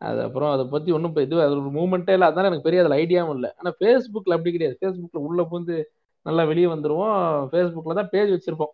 அது 0.02 0.20
அப்புறம் 0.28 0.52
அதை 0.56 0.64
பத்தி 0.74 0.90
ஒன்றும் 0.98 1.18
இது 1.26 1.36
அது 1.46 1.54
ஒரு 1.62 1.72
மூமெண்ட்டே 1.80 2.16
இல்லை. 2.18 2.28
அதனால 2.30 2.50
எனக்கு 2.50 2.68
பெரிய 2.68 2.82
அதில் 2.84 2.98
ஐடியாவும் 3.02 3.36
இல்லை. 3.38 3.50
ஆனால் 3.60 3.76
ஃபேஸ்புக்கில் 3.80 4.36
அப்படி 4.38 4.54
கிடையாது. 4.56 4.78
ஃபேஸ்புக்கில் 4.82 5.26
உள்ளே 5.30 5.44
பூந்து 5.52 5.76
நல்லா 6.26 6.44
வெளியே 6.52 6.68
வந்துடுவோம் 6.74 7.18
ஃபேஸ்புக்கில் 7.52 8.00
தான் 8.00 8.12
பேஜ் 8.14 8.34
வச்சிருப்போம். 8.36 8.74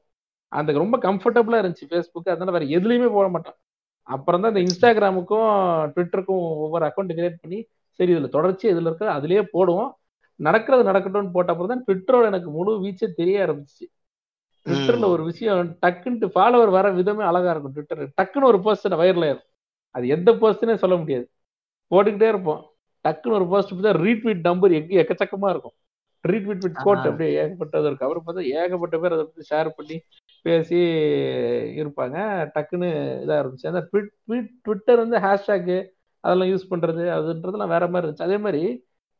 அந்த 0.52 0.72
ரொம்ப 0.84 0.98
கம்ஃபர்டபுளாக 1.08 1.62
இருந்துச்சு 1.64 1.90
ஃபேஸ்புக் 1.92 2.32
அதனால 2.34 2.54
வேற 2.58 2.66
எதுலையுமே 2.78 3.10
போட 3.18 3.28
மாட்டோம். 3.36 3.58
அப்புறம் 4.08 4.42
தான் 4.44 4.52
இந்த 4.54 4.64
இன்ஸ்டாகிராமுக்கும் 4.68 5.50
ட்விட்டருக்கும் 5.96 6.44
ஒவ்வொரு 6.66 6.86
அக்கௌண்ட் 6.90 7.14
கிரியேட் 7.18 7.42
பண்ணி 7.44 7.60
சரி 8.00 8.12
இதுல 8.16 8.30
தொடர்ச்சி 8.30 8.66
இதுல 8.74 8.90
இருக்கிற 8.90 9.10
அதுலயே 9.20 9.42
போடுவோம். 9.56 9.92
நடக்கிறது 10.40 10.84
நடக்கட்டும்னு 10.90 11.34
போட்ட 11.34 11.52
அப்புறம் 11.54 11.72
தான் 11.74 11.84
ட்விட்டரோட 11.88 12.26
எனக்கு 12.26 12.50
முழு 12.50 12.72
வீச்சே 12.84 13.08
தெரிய 13.20 13.44
ஆரம்பிச்சு 13.46 13.86
ட்விட்டர்ல 14.66 15.08
ஒரு 15.16 15.24
விஷயம் 15.24 15.70
டக்குன்ட்டு 15.86 16.28
ஃபாலோவர் 16.34 16.72
வர 16.78 16.88
விதமே 16.92 17.24
அழகா 17.24 17.52
இருக்கும் 17.52 17.76
ட்விட்டர் 17.76 18.02
டக்குன்னு 18.20 18.50
ஒரு 18.52 18.60
போஸ்ட் 18.66 18.88
வைரல் 19.02 19.26
ஆயிரும். 19.28 19.46
அது 19.96 20.06
எந்த 20.08 20.32
போஸ்ட்னே 20.42 20.76
சொல்ல 20.76 20.96
முடியாது. 20.96 21.26
போட்டுக்கிட்டே 21.92 22.28
இருப்போம். 22.28 22.62
டக்குன்னு 23.06 23.38
ஒரு 23.40 23.48
போஸ்ட் 23.48 23.74
பார்த்தா 23.74 23.94
ரீட்வீட் 24.06 24.44
நம்பர் 24.50 24.76
எங்க 24.80 24.94
எக்கச்சக்கமா 25.04 25.50
இருக்கும். 25.50 25.76
ரீட்வீட் 26.26 26.64
விட் 26.66 26.82
கோட். 26.84 27.06
அப்படியே 27.10 27.32
ஏகப்பட்டது 27.42 27.88
இருக்கும். 27.90 28.08
அப்புறம் 28.08 28.26
பார்த்தா 28.28 28.44
ஏகப்பட்ட 28.62 28.98
பேர் 29.00 29.16
அதை 29.18 29.24
பத்தி 29.26 29.46
ஷேர் 29.52 29.70
பண்ணி 29.78 29.98
பேசி 30.46 30.80
இருப்பாங்க. 31.82 32.18
டக்குன்னு 32.56 32.90
இதா 33.26 33.38
இருந்துச்சு 33.42 33.72
அந்த 33.72 33.84
ட்வீட் 33.90 34.52
ட்விட்டர் 34.66 35.04
வந்து 35.04 35.20
ஹேஷ்டேக்கு 35.26 35.78
அதெல்லாம் 36.24 36.50
யூஸ் 36.50 36.72
பண்ணுறது 36.72 37.04
அதுன்றதுலாம் 37.18 37.68
வேற 37.68 37.88
மாதிரி 37.88 38.08
இருந்துச்சு. 38.08 38.22
அதே 38.22 38.38
மாதிரி 38.38 38.62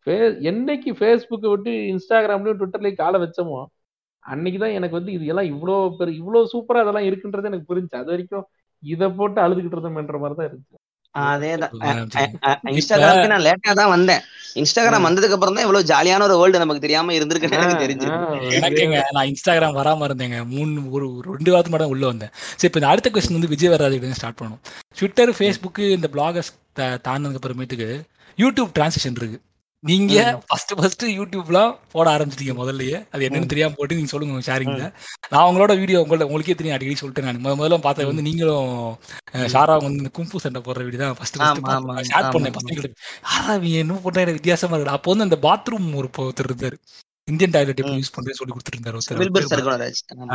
ஃபே- 0.08 0.20
என்னைக்கு 0.44 0.90
ஃபேஸ்புக்கை 1.00 1.50
விட்டு 1.50 1.72
இன்ஸ்டாகிராம்லையும் 1.92 2.60
ட்விட்டர்லையும் 2.60 2.96
காலை 2.96 3.20
வச்சோமோ 3.22 3.60
அன்னைக்கு 4.26 4.60
தான் 4.60 4.70
எனக்கு 4.72 4.98
வந்து 4.98 5.12
இது 5.12 5.26
எல்லாம் 5.26 5.50
இவ்வளோ 5.52 5.96
பெரிய 5.98 6.22
இவ்வளோ 6.22 6.42
சூப்பராக 6.54 6.84
இதெல்லாம் 6.84 7.08
இருக்குன்றது 7.10 7.50
எனக்கு 7.50 7.70
புரிஞ்சு 7.72 7.96
அது 7.96 8.12
வரைக்கும் 8.12 8.46
இதை 8.84 9.10
போட்டு 9.12 9.42
அழுதுகிட்டு 9.42 9.78
இருந்தோம்ன்ற 9.78 10.20
மாதிரி 10.20 10.38
தான் 10.40 10.50
இருந்துச்சு. 10.50 10.78
இன்ஸ்டாகிராமுக்கு 12.76 13.32
நான் 13.32 13.46
லேட்டா 13.48 13.72
தான் 13.80 13.92
வந்தேன். 13.94 14.22
இன்ஸ்டாகிராம் 14.62 15.06
வந்ததுக்கு 15.08 15.36
அப்புறம் 15.38 15.56
தான் 15.58 15.66
இவ்வளவு 15.66 15.90
ஜாலியான 15.92 16.26
ஒரு 16.28 16.36
வேர்ல்டு 16.42 16.62
நமக்கு 16.64 16.84
தெரியாம 16.86 17.14
இருந்திருக்குன்னு 17.18 17.58
எனக்கு 17.60 17.84
தெரிஞ்சு. 17.84 18.08
எனக்குங்க 18.60 19.02
நான் 19.18 19.30
இன்ஸ்டாகிராம் 19.32 19.78
வராம 19.80 20.08
இருந்தேங்க. 20.10 20.40
மூணு 20.56 20.78
ஒரு 20.96 21.08
ரெண்டு 21.36 21.52
வாரத்துக்கு 21.54 21.76
மட்டும் 21.76 21.94
உள்ள 21.96 22.06
வந்தேன். 22.12 22.34
சரி 22.58 22.70
இப்போ 22.70 22.82
இந்த 22.82 22.92
அடுத்த 22.94 23.12
கொஸ்டின் 23.16 23.40
வந்து 23.40 23.54
விஜய் 23.54 23.74
வராது 23.76 24.16
ஸ்டார்ட் 24.22 24.40
பண்ணணும். 24.42 24.64
ட்விட்டர் 25.00 25.34
ஃபேஸ்புக்கு 25.40 25.86
இந்த 25.98 26.10
பிளாகர்ஸ் 26.16 26.52
தாண்டினதுக்கு 27.08 27.42
அப்புறமேட்டுக்கு 27.42 27.90
யூடியூப் 28.44 28.72
டிரான்சிஷன் 28.78 29.18
இருக்கு. 29.22 29.40
நீங்க 29.84 30.16
ஃபர்ஸ்ட் 30.48 30.72
ஃபர்ஸ்ட் 30.78 31.04
யூடியூப்லாம் 31.12 31.72
போட 31.92 32.08
ஆரம்பிச்சிட்டீங்க 32.12 32.54
முதல்லயே. 32.58 32.98
அது 33.12 33.28
என்னன்னு 33.28 33.46
தெரியாம 33.46 33.74
போட்டு 33.78 33.96
நீங்க 33.96 34.10
சொல்லுங்க 34.10 34.44
ஷேரிங்ல 34.48 34.84
நான் 35.30 35.48
உங்களோட 35.50 35.78
வீடியோ 35.80 36.00
உங்கள 36.00 36.24
உங்களுக்கே 36.24 36.56
தெரியும் 36.56 36.76
அடிக்கடி 36.76 37.00
சொல்லிட்டு 37.00 37.24
நான். 37.24 37.42
முத 37.46 37.54
முதல்ல 37.62 37.80
பார்த்தது 37.82 38.08
வந்து 38.08 38.22
நீங்களும் 38.22 38.70
ஷாரா 39.54 39.76
வந்து 39.78 40.02
இந்த 40.04 40.12
கும்பு 40.18 40.40
சண்டை 40.40 40.62
போடுற 40.62 40.84
வீடியோ 40.84 41.02
தான் 41.04 41.18
ஃபர்ஸ்ட் 41.20 41.38
ஃபர்ஸ்ட் 41.40 41.62
ஷேர் 42.12 42.30
பண்ணேன். 42.36 42.56
பசங்களுக்கு. 42.58 42.92
யாரா 43.28 43.54
இவங்க 43.54 43.78
என்ன 43.84 44.00
பண்றா 44.06 44.24
எனக்கு 44.26 44.40
வித்தியாசமா 44.42 44.76
இருக்கு 44.76 44.98
அப்போ 44.98 45.12
வந்து 45.14 45.28
அந்த 45.30 45.40
பாத்ரூம் 45.48 45.96
ஒரு 45.96 46.10
ஒருத்தர் 46.18 46.50
இருந்தாரு. 46.50 46.78
இந்தியன் 47.28 47.54
டாய்லெட் 47.56 47.82
எப்படி 47.82 48.00
யூஸ் 48.00 48.16
பண்றேன்னு 48.16 48.40
சொல்லி. 48.40 48.54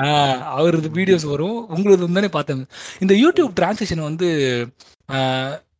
ஆஹ் 0.02 0.40
அவரது 0.56 0.90
வீடியோஸ் 0.90 1.26
வரும். 1.26 1.58
உங்களது 1.68 2.12
தானே 2.12 2.28
பார்த்தேன். 2.28 2.62
இந்த 2.98 3.14
யூடியூப் 3.22 3.54
டிரான்சிஷன் 3.60 4.08
வந்து 4.10 4.28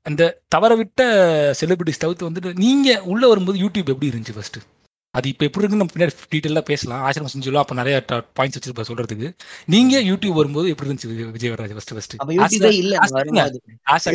அந்த 0.08 0.22
தவற 0.54 0.72
விட்ட 0.80 1.02
செலிபிரிட்டிஸ் 1.60 2.02
தவிர்த்து 2.04 2.28
வந்துட்டு 2.28 2.50
நீங்க 2.64 2.88
உள்ள 3.12 3.22
வரும்போது 3.32 3.60
யூடியூப் 3.64 3.92
எப்படி 3.92 4.10
இருந்துச்சு 4.12 4.36
ஃபர்ஸ்ட் 4.38 4.58
அது 5.14 5.26
இப்போ 5.32 5.44
எப்படி 5.46 5.62
இருக்குன்னு 5.62 5.82
நம்ம 5.82 5.94
பின்னாடி 5.94 6.14
டீட்டெயிலாக 6.32 6.64
பேசலாம். 6.70 7.02
ஆசிரமம் 7.06 7.32
செஞ்சுலாம் 7.34 7.62
அப்போ 7.64 7.74
நிறைய 7.78 7.94
பாயிண்ட்ஸ் 8.38 8.58
வச்சிருப்பா 8.58 8.84
சொல்றதுக்கு. 8.88 9.28
நீங்க 9.74 9.94
யூடியூப் 10.08 10.38
வரும்போது 10.40 10.66
எப்படி 10.72 10.88
இருந்துச்சு 10.88 11.10
Vijay 11.12 11.30
Vijayavaraj 11.36 11.72
first 11.76 11.92
first 11.94 12.16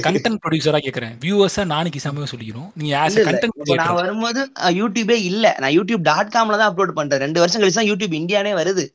content 0.08 0.42
ப்ரொடியூசரா 0.44 0.82
கேட்கறேன் 0.88 1.16
வியூவர்ஸா 1.24 1.64
நாளைக்கு 1.74 2.02
சமயம் 2.06 2.32
சொல்லிக்கிறோம். 2.34 2.70
நீங்க 2.82 2.94
ஆஸ் 3.04 3.18
கண்டென்ட் 3.30 3.74
நான் 3.82 3.98
வரும்போது 4.02 4.44
யூடியூபே 4.82 5.18
இல்ல. 5.32 5.56
நான் 5.64 5.76
யூடியூப் 5.78 6.06
டாட் 6.10 6.34
காம்ல 6.36 6.60
தான் 6.62 6.72
அப்லோட் 6.72 6.98
பண்றேன். 7.00 7.24
ரெண்டு 7.26 7.42
வருஷம் 7.44 7.64
கழிச்சு 7.64 7.80
தான் 7.82 7.92
யூடியூப் 7.92 8.16
இந்தியானே 8.22 8.54
வருது. 8.62 8.86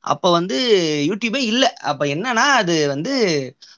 அப்போ 0.00 0.30
வந்து 0.30 0.56
யூடியூபே 1.08 1.40
இல்லை. 1.52 1.68
அப்போ 1.90 2.04
என்னன்னா 2.06 2.44
அது 2.60 2.88
வந்து 2.88 3.12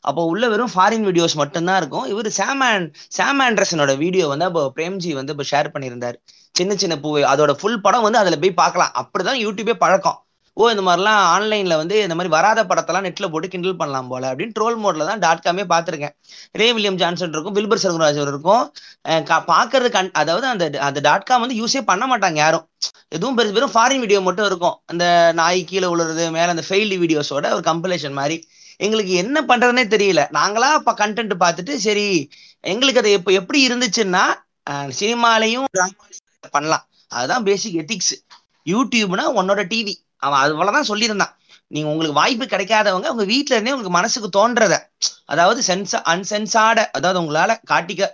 அப்போ 0.00 0.24
உள்ள 0.24 0.48
வெறும் 0.48 0.72
ஃபாரின் 0.74 1.06
வீடியோஸ் 1.08 1.34
மட்டும்தான் 1.34 1.76
இருக்கும். 1.76 2.06
இவர் 2.06 2.30
சாம் 2.30 2.64
சாம் 3.08 3.40
ஆண்ட்ரஸனோட 3.40 3.96
வீடியோ 3.98 4.26
வந்து 4.28 4.44
அப்போ 4.44 4.72
பிரேம்ஜி 4.76 5.12
வந்து 5.12 5.34
இப்போ 5.36 5.46
ஷேர் 5.52 5.72
பண்ணியிருந்தாரு. 5.74 6.18
சின்ன 6.54 6.74
சின்ன 6.76 6.94
பூவை 6.98 7.22
அதோட 7.22 7.52
ஃபுல் 7.52 7.80
படம் 7.80 8.02
வந்து 8.02 8.18
அதுல 8.18 8.38
போய் 8.38 8.60
பார்க்கலாம். 8.62 8.92
அப்படிதான் 9.02 9.40
யூடியூபே 9.44 9.74
பழக்கம். 9.74 10.18
ஓ 10.54 10.68
இந்த 10.70 10.82
மாதிரிலாம் 10.82 11.20
ஆன்லைன்ல 11.34 11.76
வந்து 11.76 11.96
இந்த 12.02 12.14
மாதிரி 12.14 12.28
வராத 12.28 12.64
படத்தெல்லாம் 12.64 13.04
நெட்ல 13.06 13.30
போட்டு 13.30 13.48
கிண்டல் 13.48 13.76
பண்ணலாம் 13.76 14.08
போல 14.08 14.34
அப்படின்னு 14.34 14.52
ட்ரோல் 14.60 14.76
மோட்ல 14.82 15.06
தான் 15.06 15.18
டாட் 15.18 15.44
காமே 15.44 15.62
பார்த்துருக்கேன். 15.72 16.14
ரே 16.52 16.66
வில்லியம் 16.72 16.94
ஜான்சன் 16.94 17.32
இருக்கும் 17.32 17.54
வில்பர் 17.54 17.82
சர்குராஜ் 17.82 18.20
இருக்கும். 18.26 18.64
கா- 19.08 19.44
பார்க்கறது 19.52 19.88
கண் 19.90 20.10
அதாவது 20.12 20.46
அந்த 20.46 20.64
அந்த 20.80 21.00
டாட் 21.00 21.22
காம் 21.22 21.40
வந்து 21.40 21.56
யூஸே 21.60 21.80
பண்ண 21.84 22.04
மாட்டாங்க 22.10 22.34
யாரும். 22.34 22.66
எதுவும் 23.08 23.38
பெருசு 23.38 23.52
பெரும் 23.52 23.72
ஃபாரின் 23.74 23.98
வீடியோ 23.98 24.20
மட்டும் 24.20 24.46
இருக்கும். 24.46 24.76
அந்த 24.86 25.04
நாய் 25.34 25.64
கீழே 25.64 25.86
உழுறது 25.86 26.24
மேல 26.36 26.52
அந்த 26.54 26.64
ஃபெயில்டு 26.68 26.98
வீடியோஸோட 27.04 27.46
ஒரு 27.56 27.64
கம்பலேஷன் 27.70 28.18
மாதிரி. 28.20 28.36
எங்களுக்கு 28.76 29.12
என்ன 29.22 29.38
பண்றதுனே 29.48 29.84
தெரியல. 29.94 30.20
நாங்களா 30.38 30.68
இப்போ 30.74 30.92
கண்டென்ட் 30.92 31.34
பார்த்துட்டு 31.40 31.74
சரி 31.86 32.06
எங்களுக்கு 32.60 33.00
அது 33.00 33.10
எப்போ 33.12 33.32
எப்படி 33.32 33.60
இருந்துச்சுன்னா 33.68 34.24
சினிமாலையும் 35.00 35.64
பண்ணலாம். 36.50 36.84
அதுதான் 37.08 37.44
பேசிக் 37.44 37.78
எத்திக்ஸ் 37.82 38.14
யூடியூப்னா 38.66 39.24
உன்னோட 39.38 39.60
டிவி 39.72 39.94
அவன் 40.26 40.42
அது 40.44 40.52
போலதான் 40.58 40.90
சொல்லியிருந்தான். 40.90 41.32
நீங்க 41.70 41.88
உங்களுக்கு 41.92 42.18
வாய்ப்பு 42.20 42.46
கிடைக்காதவங்க 42.54 43.12
உங்க 43.14 43.24
வீட்டுல 43.32 43.56
இருந்தே 43.56 43.72
உங்களுக்கு 43.74 43.98
மனசுக்கு 43.98 44.28
தோன்றத 44.38 44.74
அதாவது 45.32 45.60
சென்சா 45.70 45.98
அன்சென்சாட 46.12 46.78
அதாவது 46.98 47.20
உங்களால 47.22 47.54
காட்டிக்க 47.72 48.10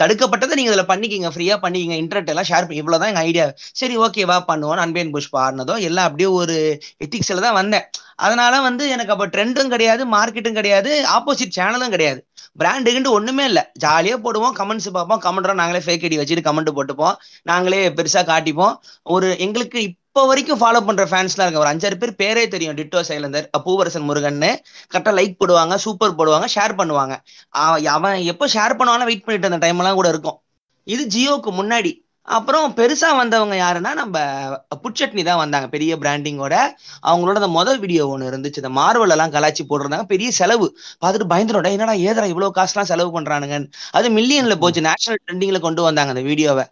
தடுக்கப்பட்டதை 0.00 0.54
நீங்க 0.56 0.70
இதுல 0.70 0.82
பண்ணிக்கிங்க 0.90 1.28
ஃப்ரீயா 1.34 1.54
பண்ணிக்கிங்க 1.62 1.96
இன்டர்நெட் 2.00 2.30
எல்லாம் 2.32 2.48
ஷேர் 2.48 2.66
பண்ணி 2.66 2.80
இவ்வளவுதான் 2.82 3.10
எங்க 3.12 3.22
ஐடியா 3.28 3.44
சரி 3.80 3.94
ஓகேவா 4.04 4.36
பண்ணுவோம் 4.50 4.82
அன்பேன் 4.84 5.12
புஷ்பா 5.14 5.38
பாடுனதோ 5.38 5.74
எல்லாம் 5.88 6.08
அப்படியே 6.08 6.28
ஒரு 6.40 6.56
எத்திக்ஸ்ல 7.04 7.44
தான் 7.46 7.56
வந்தேன். 7.60 7.86
அதனால 8.24 8.54
வந்து 8.66 8.84
எனக்கு 8.94 9.12
அப்ப 9.14 9.26
ட்ரெண்டும் 9.34 9.72
கிடையாது 9.74 10.02
மார்க்கெட்டும் 10.16 10.58
கிடையாது 10.58 10.90
ஆப்போசிட் 11.16 11.56
சேனலும் 11.58 11.94
கிடையாது. 11.94 12.20
பிராண்டுக்குன்ட்டு 12.60 13.14
ஒண்ணுமே 13.18 13.44
இல்லை. 13.50 13.62
ஜாலியா 13.84 14.16
போடுவோம் 14.26 14.54
கமெண்ட்ஸ் 14.60 14.88
பார்ப்போம் 14.96 15.22
கமெண்ட் 15.26 15.60
நாங்களே 15.62 15.82
ஃபேக் 15.86 16.04
ஐடி 16.08 16.18
வச்சுட்டு 16.20 16.46
கமெண்ட் 16.48 16.76
போட்டுப்போம் 16.78 17.16
நாங்களே 17.50 17.80
பெருசா 17.98 18.22
காட்டிப்போம். 18.32 18.74
ஒரு 19.14 19.28
எங்களுக்கு 19.46 19.80
இப்போ 20.10 20.22
வரைக்கும் 20.28 20.58
ஃபாலோ 20.60 20.78
பண்ற 20.86 21.02
ஃபேன்ஸ்லாம் 21.10 21.46
இருக்க 21.46 21.60
ஒரு 21.62 21.70
அஞ்சாறு 21.72 21.96
பேர் 22.02 22.12
பேரே 22.22 22.42
தெரியும். 22.54 22.76
டிட்டோ 22.78 23.00
சைலந்தர் 23.08 23.44
பூவரசன் 23.66 24.06
முருகன்னு. 24.08 24.48
கரெக்டாக 24.92 25.14
லைக் 25.18 25.36
போடுவாங்க 25.40 25.74
சூப்பர் 25.84 26.16
போடுவாங்க 26.18 26.46
ஷேர் 26.54 26.72
பண்ணுவாங்க. 26.80 27.14
அவன் 27.64 27.86
அவன் 27.96 28.16
எப்போ 28.32 28.46
ஷேர் 28.54 28.74
பண்ணுவானா 28.80 29.06
வெயிட் 29.10 29.24
பண்ணிட்டு 29.26 29.50
அந்த 29.50 29.60
டைம்லாம் 29.66 29.98
கூட 30.00 30.08
இருக்கும். 30.14 30.38
இது 30.86 31.04
ஜியோக்கு 31.16 31.52
முன்னாடி. 31.60 31.92
அப்புறம் 32.36 32.66
பெருசா 32.78 33.08
வந்தவங்க 33.20 33.54
யாருன்னா 33.60 33.90
நம்ம 34.00 34.16
புட்சட்னி 34.82 35.22
தான் 35.28 35.40
வந்தாங்க 35.42 35.66
பெரிய 35.74 35.92
பிராண்டிங்கோட 36.02 36.54
அவங்களோட 37.10 37.36
அந்த 37.40 37.48
முதல் 37.56 37.80
வீடியோ 37.84 38.02
ஒன்று 38.12 38.28
இருந்துச்சு. 38.30 38.60
இந்த 38.62 38.70
மார்வல் 38.78 39.14
எல்லாம் 39.14 39.32
கலாச்சி 39.36 39.62
போட்டிருந்தாங்க. 39.70 40.06
பெரிய 40.12 40.28
செலவு. 40.40 40.66
பார்த்துட்டு 41.02 41.28
பயந்துடும் 41.32 41.74
என்னடா 41.76 41.94
ஏதா 42.08 42.24
இவ்வளவு 42.32 42.56
காசுலாம் 42.58 42.90
செலவு 42.92 43.10
பண்றானுங்கன்னு. 43.16 43.68
அது 43.98 44.08
மில்லியன்ல 44.18 44.56
போச்சு. 44.64 44.82
நேஷனல் 44.88 45.20
ட்ரெண்டிங்ல 45.26 45.60
கொண்டு 45.66 45.82
வந்தாங்க 45.88 46.14
அந்த 46.16 46.24
வீடியோவை 46.30 46.66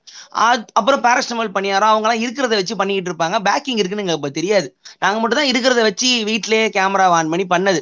அப்புறம் 0.79 1.03
பேரஸ்டமல் 1.07 1.55
பணியாரம் 1.57 1.93
அவங்க 1.93 2.07
எல்லாம் 2.09 2.23
இருக்கிறத 2.25 2.55
வச்சு 2.61 2.75
பண்ணிக்கிட்டு 2.81 3.11
இருப்பாங்க. 3.13 3.37
பேக்கிங் 3.49 3.81
இருக்குன்னு 3.81 4.05
எங்களுக்கு 4.05 4.23
இப்ப 4.23 4.33
தெரியாது. 4.41 4.69
நாங்க 5.05 5.19
மட்டும் 5.21 5.41
தான் 5.41 5.51
இருக்கிறத 5.53 5.83
வச்சு 5.89 6.11
வீட்லயே 6.31 6.67
கேமரா 6.79 7.07
ஆன் 7.19 7.33
பண்ணி 7.35 7.47
பண்ணது. 7.55 7.81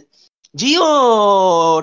ஜியோ 0.54 0.84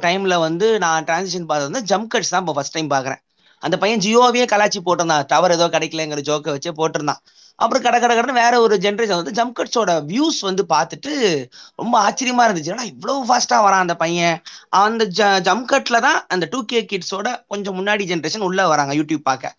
டைம்ல 0.05 0.35
வந்து 0.47 0.67
நான் 0.83 1.05
டிரான்சிஷன் 1.09 1.47
பார்த்தது 1.49 1.69
வந்து 1.71 1.87
ஜம்ப் 1.91 2.11
கட்ஸ் 2.13 2.33
தான் 2.33 2.43
இப்போ 2.43 2.53
ஃபர்ஸ்ட் 2.57 2.75
டைம் 2.77 2.89
பாக்குறேன் 2.95 3.21
அந்த 3.63 3.75
பையன் 3.83 4.03
ஜியோவே 4.05 4.45
கலாச்சி 4.53 4.79
போட்டிருந்தான். 4.87 5.25
டவர் 5.31 5.55
ஏதோ 5.57 5.67
கிடைக்கலங்கிற 5.75 6.21
ஜோக்கை 6.29 6.51
வச்சே 6.55 6.73
போட்டிருந்தான். 6.79 7.21
அப்புறம் 7.59 7.83
கட 7.85 7.95
கட 8.03 8.13
கடன்னு 8.17 8.41
வேற 8.41 8.53
ஒரு 8.65 8.75
ஜென்ரேஷன் 8.85 9.19
வந்து 9.19 9.33
ஜம்கட்ஸோட 9.39 9.91
வியூஸ் 10.09 10.39
வந்து 10.47 10.63
பார்த்துட்டு 10.71 11.11
ரொம்ப 11.81 11.95
ஆச்சரியமா 12.05 12.43
இருந்துச்சு. 12.47 12.71
ஏன்னா 12.73 12.85
இவ்வளவு 12.91 13.19
ஃபாஸ்டா 13.27 13.57
வரான் 13.65 13.83
அந்த 13.85 13.95
பையன்? 14.01 14.37
அந்த 14.81 15.03
ஜ 15.17 15.27
ஜம்கட்ல 15.47 15.97
தான் 16.07 16.19
அந்த 16.33 16.45
டூ 16.53 16.59
கே 16.71 16.79
கிட்ஸோட 16.91 17.27
கொஞ்சம் 17.51 17.77
முன்னாடி 17.79 18.05
ஜென்ரேஷன் 18.11 18.45
உள்ள 18.47 18.61
வராங்க 18.71 18.93
யூடியூப் 18.99 19.23
பார்க்க. 19.29 19.53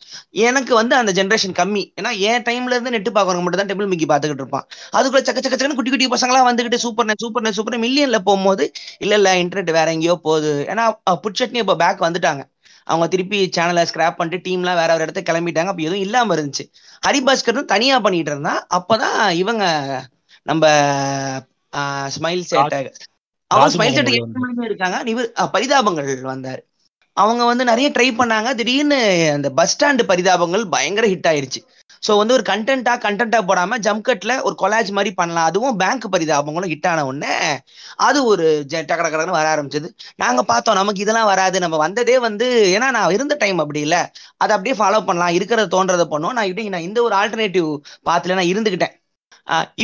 எனக்கு 0.49 0.75
வந்து 0.81 0.97
அந்த 1.01 1.13
ஜென்ரேஷன் 1.21 1.57
கம்மி. 1.61 1.85
ஏன்னா 2.01 2.13
என் 2.31 2.45
டைம்ல 2.49 2.75
இருந்து 2.77 2.95
நெட்டு 2.97 3.13
பார்க்கறவங்க 3.19 3.45
மட்டும் 3.47 3.63
தான் 3.63 3.73
டெபிள் 3.73 3.91
மிக்கி 3.93 4.09
பார்த்துக்கிட்டு 4.13 4.45
இருப்பான். 4.47 4.67
அதுக்குள்ள 4.99 5.25
சக்க 5.29 5.41
சக்க 5.45 5.55
சக்கன்னு 5.57 5.79
குட்டி 5.81 5.93
குட்டி 5.95 6.09
பசங்களா 6.17 6.43
வந்துகிட்டு 6.51 6.83
சூப்பர் 6.87 7.09
நெட் 7.11 7.25
சூப்பர் 7.27 7.57
சூப்பர் 7.61 7.79
மில்லியன்ல 7.87 8.21
போகும்போது 8.31 8.67
இல்ல 9.05 9.15
இல்ல 9.21 9.31
இன்டர்நெட் 9.45 9.79
வேற 9.81 9.89
எங்கேயோ 9.97 10.17
போகுது. 10.29 10.53
ஏன்னா 10.73 10.87
புட்சட்னி 11.27 11.63
இப்போ 11.65 11.77
பேக் 11.85 12.07
வந்துட்டாங்க. 12.09 12.43
அவங்க 12.87 13.07
திருப்பி 13.09 13.39
சேனலை 13.57 13.83
ஸ்கிராப் 13.91 14.17
பண்ணிட்டு 14.17 14.47
டீம்லாம் 14.47 14.81
வேற 14.81 14.91
ஒரு 14.95 15.03
இடத்துக்கு 15.03 15.31
கிளம்பிட்டாங்க. 15.31 15.71
அப்போ 15.73 15.83
எதுவும் 15.83 16.05
இல்லாம 16.07 16.35
இருந்துச்சு. 16.37 16.65
ஹரிபாஸ்கர் 17.07 17.65
தனியா 17.65 17.97
பண்ணிட்டு 17.99 18.31
இருந்தான். 18.31 18.61
அப்பதான் 18.75 19.19
இவங்க 19.35 19.65
நம்ம 20.47 20.65
ஸ்மைல் 22.17 22.45
சேட்டை 22.51 22.81
அவங்க 23.51 23.69
ஸ்மைல் 23.75 23.97
சேட்டை 23.97 24.15
இருக்காங்க. 24.69 24.99
இவர் 25.13 25.29
பரிதாபங்கள் 25.55 26.11
வந்தாரு. 26.33 26.63
அவங்க 27.17 27.43
வந்து 27.45 27.65
நிறைய 27.65 27.89
ட்ரை 27.91 28.09
பண்ணாங்க. 28.19 28.55
திடீர்னு 28.55 28.99
அந்த 29.35 29.49
பஸ் 29.53 29.75
ஸ்டாண்டு 29.75 30.05
பரிதாபங்கள் 30.11 30.65
பயங்கர 30.69 31.07
ஹிட் 31.07 31.29
ஆயிருச்சு. 31.31 31.61
ஸோ 32.07 32.17
வந்து 32.21 32.35
ஒரு 32.35 32.45
கண்டென்ட்டாக 32.49 32.99
கண்டென்ட்டாக 33.07 33.43
போடாமல் 33.47 33.81
ஜம்கட்டில் 33.87 34.35
ஒரு 34.47 34.55
கொலாஜ் 34.63 34.91
மாதிரி 34.97 35.11
பண்ணலாம். 35.21 35.47
அதுவும் 35.51 35.77
பேங்க் 35.77 36.07
பரிதாபங்களும் 36.13 36.71
ஹிட் 36.73 36.89
ஆன 36.93 37.05
உடனே 37.11 37.35
அது 38.09 38.19
ஒரு 38.33 38.47
ஜ- 38.69 38.85
டக 38.91 39.01
டக 39.07 39.31
வர 39.37 39.47
ஆரம்பிச்சது. 39.55 39.89
நாங்கள் 40.17 40.45
பார்த்தோம் 40.45 40.75
நமக்கு 40.75 41.03
இதெல்லாம் 41.05 41.31
வராது. 41.33 41.59
நம்ம 41.65 41.77
வந்ததே 41.77 42.19
வந்து 42.19 42.49
ஏன்னா 42.77 42.91
நான் 42.91 43.15
இருந்த 43.17 43.37
டைம் 43.39 43.59
அப்படி 43.59 43.81
இல்லை. 43.87 44.03
அதை 44.37 44.53
அப்படியே 44.57 44.77
ஃபாலோ 44.81 45.01
பண்ணலாம். 45.07 45.35
இருக்கிறத 45.39 45.69
தோன்றதை 45.77 46.07
பண்ணோம் 46.15 46.37
நான் 46.39 46.51
இப்படி 46.53 46.69
நான் 46.69 46.89
இந்த 46.89 47.03
ஒரு 47.09 47.17
ஆல்டர்னேட்டிவ் 47.17 47.71
பார்த்துல 48.09 48.39
நான் 48.39 48.53
இருந்துக்கிட்டேன் 48.55 48.95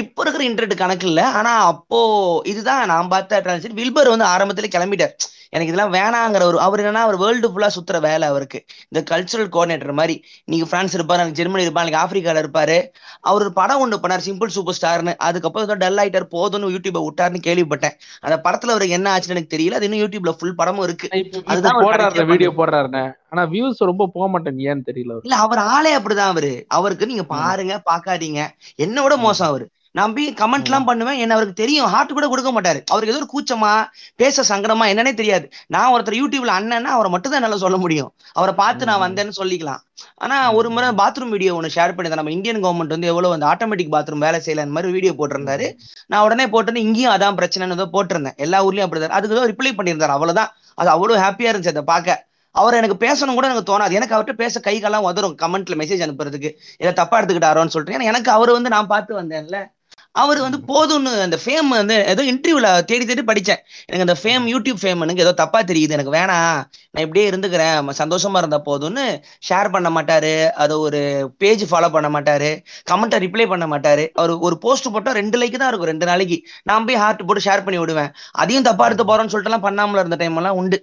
இப்போ 0.00 0.22
இருக்கிற 0.24 0.44
இன்டர்நெட் 0.48 0.76
கணக்கு 0.76 1.06
இல்லை 1.06 1.22
ஆனால் 1.38 1.66
அப்போ 1.70 1.98
இதுதான் 2.44 2.86
நான் 2.86 3.08
பார்த்த 3.08 3.40
transition. 3.46 3.74
வில்பர் 3.80 4.12
வந்து 4.12 4.24
ஆரம்பத்தில் 4.34 4.72
கிளம்பிட்டார். 4.76 5.14
எனக்கு 5.52 5.72
இதெல்லாம் 5.72 5.94
வேணாங்கிற 5.94 6.42
ஒரு 6.42 6.60
அவர் 6.60 6.80
என்னன்னா 6.80 7.04
அவர் 7.06 7.16
வேர்ல்டு 7.16 7.48
ஃபுல்லா 7.48 7.68
சுத்துற 7.76 8.00
வேலை 8.00 8.28
அவருக்கு. 8.28 8.64
இந்த 8.88 9.00
கல்ச்சுரல் 9.10 9.52
கோஆர்டினேட்டர் 9.54 9.92
மாதிரி. 9.92 10.24
நீங்க 10.44 10.64
பிரான்ஸ் 10.64 10.96
இருப்பாரு 10.96 11.20
எனக்கு 11.22 11.32
ஜெர்மனி 11.32 11.66
இருப்பாரு 11.66 11.86
எனக்கு 11.86 12.02
ஆப்பிரிக்கால 12.02 12.42
இருப்பாரு. 12.44 12.78
அவர் 13.20 13.42
ஒரு 13.42 13.52
படம் 13.52 13.80
ஒன்று 13.80 13.96
பண்ணார் 13.96 14.26
சிம்பிள் 14.26 14.46
சூப்பர் 14.46 14.78
ஸ்டார்னு 14.82 15.14
அதுக்கப்புறம் 15.16 15.78
டல் 15.78 15.96
ஆயிட்டார் 15.96 16.32
போதும்னு 16.36 16.74
யூடியூப 16.76 17.00
விட்டாருன்னு 17.06 17.40
கேள்விப்பட்டேன். 17.46 17.96
அந்த 18.20 18.36
படத்துல 18.44 18.74
அவருக்கு 18.74 18.88
என்ன 18.88 19.16
ஆச்சுன்னு 19.16 19.28
எனக்கு 19.28 19.56
தெரியல. 19.56 19.70
அது 19.70 19.88
இன்னும் 19.88 20.08
யூடியூப்ல 20.08 20.30
ஃபுல் 20.30 20.54
படமும் 20.54 20.82
இருக்கு. 20.82 21.08
அதுதான் 21.44 21.80
போடுறாரு 21.80 22.26
வீடியோ 22.26 22.50
போடுறாருண்ணே 22.50 23.04
ஆனா 23.28 23.42
வியூஸ் 23.46 23.78
ரொம்ப 23.78 24.10
போக 24.14 24.28
மாட்டேன் 24.28 24.56
ஏன்னு 24.56 24.86
தெரியல. 24.86 25.18
இல்ல 25.22 25.36
அவர் 25.36 25.58
ஆளே 25.58 25.98
அப்படிதான் 25.98 26.32
அவரு. 26.34 26.64
அவருக்கு 26.68 27.06
நீங்க 27.06 27.24
பாருங்க 27.24 27.82
பாக்காதீங்க. 27.90 28.40
என்னோட 28.82 29.16
மோசம் 29.16 29.48
அவரு. 29.48 29.70
நான் 29.92 30.14
போய் 30.14 30.32
கமெண்ட் 30.32 30.64
எல்லாம் 30.64 30.84
பண்ணுவேன். 30.84 31.18
என்ன 31.18 31.34
அவருக்கு 31.34 31.62
தெரியும். 31.62 31.86
ஹார்ட் 31.86 32.12
கூட 32.12 32.28
கொடுக்க 32.28 32.50
மாட்டாரு. 32.50 32.80
அவருக்கு 32.86 33.14
ஏதோ 33.14 33.20
ஒரு 33.22 33.28
கூச்சமா 33.32 33.84
பேச 34.16 34.56
சங்கடமா 34.56 34.84
என்னன்னே 34.92 35.14
தெரியாது. 35.14 35.50
நான் 35.66 35.92
ஒருத்தர் 35.92 36.18
யூடியூப்ல 36.20 36.52
அண்ணன்னா 36.58 36.90
அவரை 36.96 37.10
மட்டும் 37.10 37.32
தான் 37.32 37.42
என்னால 37.42 37.58
சொல்ல 37.58 37.76
முடியும். 37.76 38.14
அவரை 38.32 38.54
பார்த்து 38.54 38.84
நான். 38.84 39.02
வந்தேன்னு 39.06 39.32
சொல்லிக்கலாம். 39.36 39.80
ஆனா 40.16 40.52
ஒரு 40.52 40.70
முறை 40.70 40.88
பாத்ரூம் 40.88 41.28
வீடியோ 41.28 41.54
ஒன்று 41.54 41.74
ஷேர் 41.74 41.94
பண்ணியிருந்தேன். 41.94 42.22
நம்ம 42.22 42.30
இந்தியன் 42.30 42.64
கவர்மெண்ட் 42.64 42.86
வந்து 42.86 43.06
எவ்வளவு 43.06 43.32
அந்த 43.32 43.46
ஆட்டோமேட்டிக் 43.46 43.94
பாத்ரூம் 43.96 44.18
வேலை 44.18 44.40
செய்யல 44.44 44.58
அந்த 44.58 44.76
மாதிரி 44.76 44.92
வீடியோ 44.92 45.12
போட்டிருந்தாரு. 45.12 45.76
நான் 46.06 46.22
உடனே 46.22 46.48
போட்டு 46.48 46.80
இங்கேயும் 46.80 47.12
அதான் 47.12 47.38
பிரச்சனைன்னு 47.40 47.70
ஏதோ 47.70 47.88
போட்டிருந்தேன். 47.92 48.36
எல்லா 48.36 48.64
ஊர்லயும் 48.64 48.86
அப்படிதான். 48.86 49.08
அதுக்கு 49.08 49.36
ஏதோ 49.36 49.46
ரிப்ளை 49.46 49.72
பண்ணியிருந்தாரு. 49.76 50.16
அவ்வளவுதான். 50.16 50.52
அது 50.74 50.90
அவ்வளவு 50.90 51.22
ஹாப்பியா 51.22 51.50
இருந்துச்சு 51.52 51.68
அதை 51.68 51.82
பார்க்க. 51.82 52.28
அவர் 52.50 52.74
எனக்கு 52.74 53.06
பேசணும் 53.06 53.34
கூட 53.34 53.46
எனக்கு 53.48 53.72
தோணாது. 53.72 53.92
எனக்கு 53.92 54.14
அவர்கிட்ட 54.16 54.32
பேச 54.32 54.60
கை 54.60 54.80
காலம் 54.80 55.02
உதறும். 55.02 55.36
கமெண்ட்ல 55.42 55.74
மெசேஜ் 55.76 56.04
அனுப்புறதுக்கு. 56.06 56.50
இதை 56.78 56.92
தப்பா 56.92 57.20
எடுத்துக்கிட்டாரோன்னு 57.20 57.66
சொல்லிட்டு. 57.66 58.04
எனக்கு 58.04 58.30
அவர் 58.30 58.50
வந்து 58.50 58.68
நான் 58.68 58.86
பார்த்து 58.86 59.22
வந்தேன்ல. 59.22 59.78
அவர் 60.14 60.38
வந்து 60.44 60.58
போதும்னு 60.68 61.10
அந்த 61.24 61.36
ஃபேம் 61.42 61.68
வந்து 61.72 61.96
ஏதோ 62.12 62.22
இன்டர்வியூல 62.30 62.68
தேடி 62.84 63.04
தேடி 63.06 63.22
படித்தேன் 63.22 63.60
எனக்கு 63.86 64.04
அந்த 64.06 64.16
ஃபேம் 64.22 64.44
யூடியூப் 64.52 64.80
ஃபேம் 64.82 65.02
எனக்கு 65.04 65.24
ஏதோ 65.24 65.32
தப்பா 65.40 65.60
தெரியுது. 65.62 65.94
எனக்கு 65.96 66.12
வேணாம். 66.16 66.58
நான் 66.92 67.04
இப்படியே 67.06 67.26
இருந்துக்கிறேன். 67.30 67.92
சந்தோஷமா 68.00 68.40
இருந்தா 68.42 68.58
போதும்னு 68.68 69.04
ஷேர் 69.48 69.70
பண்ண 69.70 69.90
மாட்டாரு. 69.96 70.32
அதை 70.62 70.76
ஒரு 70.86 71.00
பேஜ் 71.42 71.64
ஃபாலோ 71.70 71.90
பண்ண 71.96 72.10
மாட்டாரு. 72.16 72.50
கமெண்ட்டை 72.90 73.20
ரிப்ளை 73.26 73.46
பண்ண 73.54 73.66
மாட்டாரு. 73.74 74.06
அவர் 74.20 74.32
ஒரு 74.48 74.58
போஸ்ட் 74.64 74.92
போட்டா 74.96 75.12
ரெண்டு 75.20 75.38
லைக் 75.42 75.60
தான் 75.62 75.70
இருக்கும் 75.70 75.92
ரெண்டு 75.92 76.06
நாளைக்கு. 76.06 76.38
நான் 76.70 76.86
போய் 76.88 77.00
ஹார்ட் 77.04 77.26
போட்டு 77.28 77.46
ஷேர் 77.48 77.64
பண்ணி 77.66 77.80
விடுவேன். 77.84 78.10
அதையும் 78.42 78.68
தப்பா 78.70 78.86
எடுத்து 78.88 79.10
போறோம்னு 79.12 79.32
சொல்லிட்டு 79.34 79.52
எல்லாம் 79.52 79.66
பண்ணாமல 79.68 80.02
இருந்த 80.04 80.18
டைம் 80.22 80.40
எல்லாம் 80.42 80.58
உண்டு. 80.62 80.78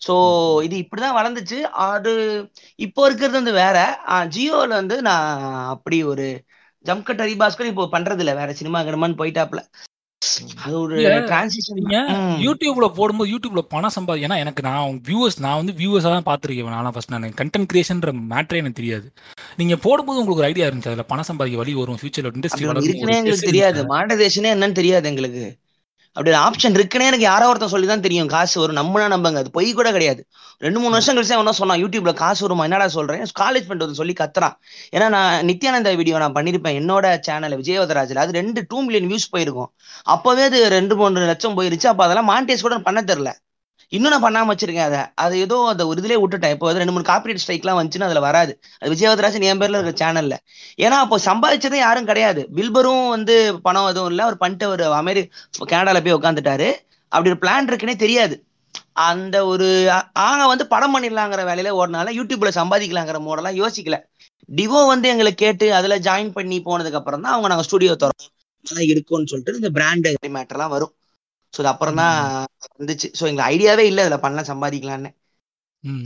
ஸோ 0.00 0.14
இது 0.66 0.74
இப்படிதான் 0.82 1.16
வளர்ந்துச்சு. 1.18 1.58
அது 1.88 2.10
இப்போ 2.78 3.00
இருக்கிறது 3.06 3.36
வந்து 3.40 3.52
வேற. 3.62 3.76
ஜியோவில் 4.36 4.78
வந்து 4.80 4.96
நான் 5.02 5.30
அப்படி 5.74 5.98
ஒரு 6.12 6.26
ஜம்கட் 6.88 7.22
ஹரிபாஸ்கர் 7.24 7.70
இப்போ 7.72 7.86
பண்றது 7.96 8.24
இல்ல 8.24 8.34
வேற 8.40 8.52
சினிமா 8.62 8.80
கிடமான்னு 8.88 9.20
போயிட்டாப்ல 9.22 9.62
அது 10.64 10.74
ஒரு 10.80 10.96
டிரான்சிஷன் 11.28 11.78
யூடியூப்ல 12.44 12.86
போடும்போது 12.96 13.30
யூடியூப்ல 13.32 13.62
பணம் 13.74 13.94
சம்பாதி 13.96 14.24
ஏன்னா 14.26 14.36
எனக்கு 14.44 14.62
நான் 14.66 14.98
வியூவர்ஸ் 15.08 15.38
நான் 15.44 15.58
வந்து 15.60 15.72
வியூவர்ஸா 15.80 16.10
தான் 16.14 16.26
பார்த்துருக்கேன். 16.28 16.74
நான் 16.76 16.94
ஃபர்ஸ்ட் 16.94 17.12
நான் 17.14 17.36
கண்டென்ட் 17.40 17.68
கிரியேஷன்ற 17.72 18.12
மேட்ரே 18.32 18.60
எனக்கு 18.62 18.80
தெரியாது. 18.80 19.06
நீங்க 19.60 19.76
போடும்போது 19.84 20.20
உங்களுக்கு 20.20 20.42
ஒரு 20.42 20.50
ஐடியா 20.50 20.66
இருந்துச்சு. 20.68 20.90
அதுல 20.92 21.06
பணம் 21.12 21.28
சம்பாதிக்க 21.30 21.62
வழி 21.62 21.74
வரும். 21.80 22.00
ஃபியூச்சர்ல 22.00 22.34
இண்டஸ்ட்ரி 22.38 23.48
தெரியாது. 23.48 23.82
மானிட்டைசேஷனே 23.94 24.50
என்னன்னு 24.56 24.78
தெரியாது 24.80 25.08
எங்களுக்கு. 25.12 25.44
அப்படி 26.16 26.30
ஒரு 26.30 26.40
ஆப்ஷன் 26.46 26.76
இருக்குன்னே 26.78 27.08
எனக்கு 27.10 27.24
யாரோ 27.24 27.48
ஒருத்தன் 27.48 27.72
சொல்லி 27.74 27.86
தான் 27.86 28.00
தெரியும். 28.00 28.26
காசு 28.26 28.60
வரும். 28.60 28.76
நம்மளா 28.76 29.06
நம்பங்க. 29.14 29.38
அது 29.42 29.50
பொய் 29.50 29.72
கூட 29.72 29.88
கிடையாது. 29.92 30.20
ரெண்டு 30.58 30.78
மூணு 30.78 30.94
வருஷம் 30.96 31.16
கழிச்சு 31.16 31.32
அவனா 31.32 31.52
சொன்னான்? 31.60 31.80
யூடியூப்ல 31.84 32.12
காசு 32.12 32.42
வருமா? 32.46 32.62
என்னடா 32.62 32.88
சொல்றேன்? 32.88 33.22
காலேஜ் 33.40 33.66
பண்ணிட்டு 33.68 33.86
வந்து 33.86 34.00
சொல்லி 34.00 34.14
கத்துறான். 34.20 34.56
ஏன்னா 34.96 35.08
நான் 35.08 35.46
நித்யானந்தா 35.46 35.96
வீடியோ 35.96 36.18
நான் 36.18 36.32
பண்ணிருப்பேன் 36.32 36.78
என்னோட 36.80 37.18
சேனல் 37.20 37.56
விஜயவதராஜில் 37.60 38.22
அது 38.24 38.32
ரெண்டு 38.32 38.62
டூ 38.68 38.80
மில்லியன் 38.82 39.10
வியூஸ் 39.10 39.28
போயிருக்கும். 39.30 39.70
அப்பவே 40.02 40.42
அது 40.42 40.68
ரெண்டு 40.68 40.96
மூணு 40.96 41.26
லட்சம் 41.32 41.56
போயிருச்சு. 41.60 41.86
அப்ப 41.86 42.04
அதெல்லாம் 42.04 42.30
மானிட்டைஸ் 42.32 42.66
கூட 42.68 42.78
பண்ண 42.78 43.02
தெரியல 43.02 43.32
இன்னும் 43.92 44.12
நான் 44.12 44.24
பண்ணாம 44.24 44.50
வச்சிருக்கேன் 44.52 44.88
அதை. 44.88 45.02
அது 45.24 45.34
ஏதோ 45.44 45.56
அந்த 45.72 45.82
ஒரு 45.90 45.98
இதுலயே 46.00 46.18
விட்டுட்டேன். 46.22 46.54
இப்போ 46.54 46.72
ரெண்டு 46.80 46.94
மூணு 46.94 47.06
காப்பிரைட் 47.10 47.40
ஸ்ட்ரைக்லாம் 47.42 47.78
வந்துச்சுன்னா 47.78 48.08
அதுல 48.08 48.22
வராது. 48.26 48.52
அது 48.80 48.90
விஜயவதராஜன் 48.94 49.46
என் 49.50 49.60
பேர்ல 49.62 49.80
இருக்க 49.80 49.94
சேனல்ல 50.02 50.36
ஏன்னா 50.84 50.96
அப்போ 51.04 51.18
சம்பாதிச்சதே 51.28 51.78
யாரும் 51.84 52.08
கிடையாது. 52.10 52.42
பில்பரும் 52.58 53.06
வந்து 53.14 53.36
பணம் 53.66 53.88
எதுவும் 53.92 54.10
இல்லை. 54.12 54.24
அவர் 54.26 54.42
பண்ணிட்டு 54.42 54.66
ஒரு 54.74 54.86
அமெரி 55.00 55.22
கனடால 55.72 56.02
போய் 56.06 56.18
உட்காந்துட்டாரு 56.18 56.68
அப்படி 57.12 57.32
ஒரு 57.32 57.40
பிளான் 57.44 57.68
இருக்குன்னே 57.70 57.96
தெரியாது. 58.04 58.36
அந்த 59.08 59.36
ஒரு 59.52 59.66
ஆங்க 60.26 60.44
வந்து 60.52 60.64
படம் 60.72 60.94
பண்ணிடலாங்கிற 60.94 61.42
வேலையில 61.50 61.72
ஓடினால 61.80 62.12
யூடியூப்ல 62.18 62.50
சம்பாதிக்கலாங்கிற 62.60 63.18
மோடெல்லாம் 63.26 63.58
யோசிக்கல. 63.62 63.96
டிவோ 64.48 64.80
வந்து 64.92 65.06
எங்களை 65.12 65.32
கேட்டு 65.34 65.66
அதுல 65.78 65.96
ஜாயின் 66.06 66.34
பண்ணி 66.36 66.58
போனதுக்கு 66.68 67.00
அப்புறம் 67.00 67.24
தான் 67.24 67.34
அவங்க 67.34 67.48
நாங்க 67.52 67.64
ஸ்டுடியோ 67.68 67.94
தரோம் 68.02 68.28
இருக்கும்னு 68.92 69.30
சொல்லிட்டு 69.32 69.60
இந்த 69.62 69.70
பிராண்ட் 69.78 70.08
மேட்டர்லாம் 70.36 70.74
வரும். 70.76 70.92
ஸோ 71.54 71.60
அது 71.62 71.70
அப்புறம் 71.72 71.98
தான் 72.00 72.16
வந்துச்சு. 72.74 73.08
ஸோ 73.12 73.24
எங்களுக்கு 73.24 73.50
ஐடியாவே 73.52 73.84
இல்லை 73.90 74.04
இதுல 74.04 74.18
பண்ணலாம் 74.24 74.50
சம்பாதிக்கலாம்னு 74.52 75.10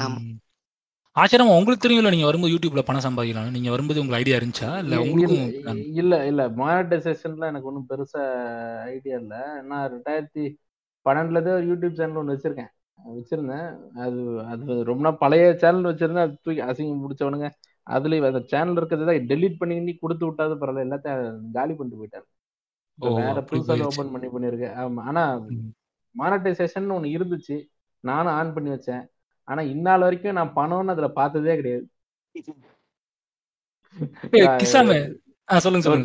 ஆமா. 0.01 0.20
ஆச்சரியமா 1.16 1.57
உங்களுக்கு 1.57 1.84
தெரியும்ல 1.84 2.12
நீங்க 2.12 2.28
வரும்போது 2.28 2.53
யூடியூப்ல 2.55 2.84
பணம் 2.84 3.07
சம்பாதிக்கலாம் 3.07 3.55
நீங்க 3.57 3.70
வரும்போது 3.70 4.01
உங்களுக்கு 4.01 4.20
ஐடியா 4.20 4.38
இருந்துச்சா? 4.38 4.70
இல்ல 4.84 4.95
உங்களுக்கும் 5.05 5.45
இல்ல 6.01 6.14
இல்ல 6.30 6.43
மானிட்டைசேஷன்ல 6.59 7.49
எனக்கு 7.51 7.68
ஒன்றும் 7.70 7.88
பெருசா 7.90 8.22
ஐடியா 8.93 9.16
இல்ல. 9.22 9.34
நான் 9.70 9.90
ரெண்டாயிரத்தி 9.95 10.45
பன்னெண்டுல 11.07 11.40
தான் 11.43 11.57
ஒரு 11.57 11.66
யூடியூப் 11.70 11.99
சேனல் 11.99 12.20
ஒன்று 12.20 12.34
வச்சிருக்கேன். 12.34 12.70
வச்சிருந்தேன். 12.99 13.68
அது 14.03 14.20
அது 14.53 14.84
ரொம்ப 14.90 15.03
நாள் 15.07 15.20
பழைய 15.22 15.45
சேனல் 15.62 15.88
வச்சிருந்தேன். 15.90 16.26
அது 16.26 16.36
தூக்கி 16.40 16.62
அசிங்கம் 16.68 17.05
பிடிச்சவனுங்க. 17.05 17.49
அதுல 17.86 18.18
அந்த 18.28 18.43
சேனல் 18.49 18.78
இருக்கிறத 18.80 19.01
டெலீட் 19.30 19.61
பண்ணி 19.61 19.76
பண்ணி 19.76 19.95
கொடுத்து 19.97 20.24
விட்டாது 20.28 20.55
பரவாயில்ல. 20.57 20.86
எல்லாத்தையும் 20.88 21.26
காலி 21.57 21.74
பண்ணிட்டு 21.74 22.01
போயிட்டாரு. 22.01 22.26
வேற 22.99 23.40
புதுசா. 23.40 23.84
ஓபன் 23.84 24.11
பண்ணி 24.11 24.28
பண்ணிருக்கேன் 24.28 24.76
ஆமா. 24.76 25.01
ஆனா 25.01 25.34
ம். 25.34 25.74
மானிட்டைசேஷன் 26.14 26.93
ஒன்று 26.93 27.09
இருந்துச்சு. 27.09 27.66
நானும் 28.01 28.32
ஆன் 28.32 28.53
பண்ணி 28.53 28.70
வச்சேன். 28.70 29.07
ஆனா 29.45 29.62
இந்நாள் 29.62 30.01
வரைக்கும் 30.01 30.32
நான் 30.32 30.53
பணம்னு 30.57 30.86
அதுல 30.86 31.09
பார்த்ததே 31.09 31.57
கிடையாது. 31.57 31.88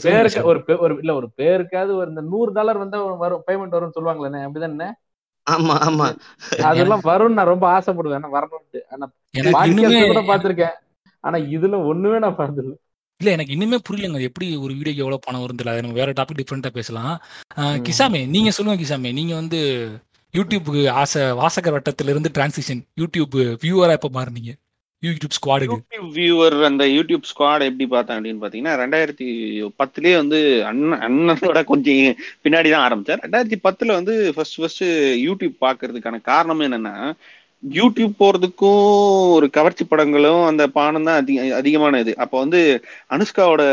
பேருக்கு. 0.01 0.43
ஒரு 0.43 0.59
பே- 0.59 0.79
ஒரு 0.79 0.97
இல்ல 0.97 1.15
ஒரு 1.15 1.29
பேருக்காவது 1.37 1.93
ஒரு 1.93 2.09
இந்த 2.09 2.21
நூறு 2.21 2.51
டாலர் 2.51 2.77
வந்தா 2.77 3.03
வரும் 3.03 3.43
பேமெண்ட் 3.47 3.75
வரும்னு 3.75 3.95
சொல்லுவாங்களே 3.95 4.47
அப்படிதானே 4.47 4.91
ஆமா 5.51 5.75
ஆமா. 5.81 6.07
அதெல்லாம் 6.63 7.01
வரும்னு 7.03 7.33
நான் 7.33 7.45
ரொம்ப 7.45 7.79
ஆசைப்படுவேன். 7.79 8.19
ஆனா 8.23 8.31
வரணும்ட்டு 8.31 8.79
ஆனா 8.89 9.11
பாத்திருக்கேன் 10.33 10.73
ஆனா 11.19 11.37
இதுல 11.37 11.85
ஒண்ணுமே 11.85 12.19
நான் 12.19 12.35
பார்த்ததில்ல. 12.35 12.75
இல்ல 13.21 13.29
எனக்கு 13.35 13.53
இன்னுமே 13.55 13.77
புரியலங்க. 13.87 14.19
எப்படி 14.29 14.47
ஒரு 14.65 14.73
வீடியோக்கு 14.73 15.03
எவ்வளவு 15.03 15.25
பணம் 15.25 15.43
வருது 15.43 15.63
இல்ல 15.63 15.81
நம்ம 15.81 15.97
வேற 16.01 16.11
டாபிக் 16.19 16.39
டிஃப்ரெண்டா 16.39 16.69
பேசலாம். 16.75 17.13
கிசாமே 17.87 18.21
நீங்க 18.35 18.51
சொல்லுங்க 18.57 18.81
கிசாமே. 18.83 19.11
நீங்க 19.19 19.33
வந்து 19.41 19.59
யூடியூப்க்கு 20.33 20.81
ஆசை 21.01 21.21
வாசகர் 21.39 21.75
வட்டத்துல 21.75 22.13
இருந்து 22.13 22.29
டிரான்சிஷன் 22.37 22.81
யூடியூப் 23.01 23.35
வியூவரா 23.63 23.95
எப்ப 23.99 24.09
மாறுனீங்க? 24.17 24.51
யூடியூப் 25.03 25.35
ஸ்குவாடுக்கு 25.37 25.75
யூடியூப் 25.77 26.13
வியூவர் 26.15 26.55
அந்த 26.67 26.83
யூடியூப் 26.87 27.27
ஸ்குவாட் 27.31 27.65
எப்படி 27.67 27.85
பார்த்தேன் 27.87 28.17
அப்படின்னு 28.17 28.43
பாத்தீங்கன்னா 28.43 28.73
ரெண்டாயிரத்தி 28.81 29.27
பத்துலயே 29.81 30.15
வந்து 30.15 30.39
அண்ணன் 30.69 31.03
அண்ணனோட 31.07 31.59
கொஞ்சம் 31.71 31.99
பின்னாடி 32.45 32.69
தான் 32.73 32.85
ஆரம்பிச்சார். 32.85 33.21
ரெண்டாயிரத்தி 33.25 33.59
பத்துல 33.67 33.97
வந்து 33.99 34.13
ஃபர்ஸ்ட் 34.35 34.57
ஃபர்ஸ்ட் 34.61 34.83
யூடியூப் 35.25 35.55
பாக்குறதுக்கான 35.65 36.21
காரணம் 36.31 36.65
என்னன்னா 36.67 36.95
யூடியூப் 37.63 38.19
போறதுக்கும் 38.19 38.81
ஒரு 39.35 39.47
கவர்ச்சி 39.53 39.83
படங்களும் 39.85 40.41
அந்த 40.47 40.63
பானம் 40.75 41.07
தான் 41.07 41.19
அதிக 41.21 41.45
அதிகமான 41.57 41.99
இது 41.99 42.13
அப்போ 42.23 42.37
வந்து 42.43 42.59
அனுஷ்காவோட 43.15 43.63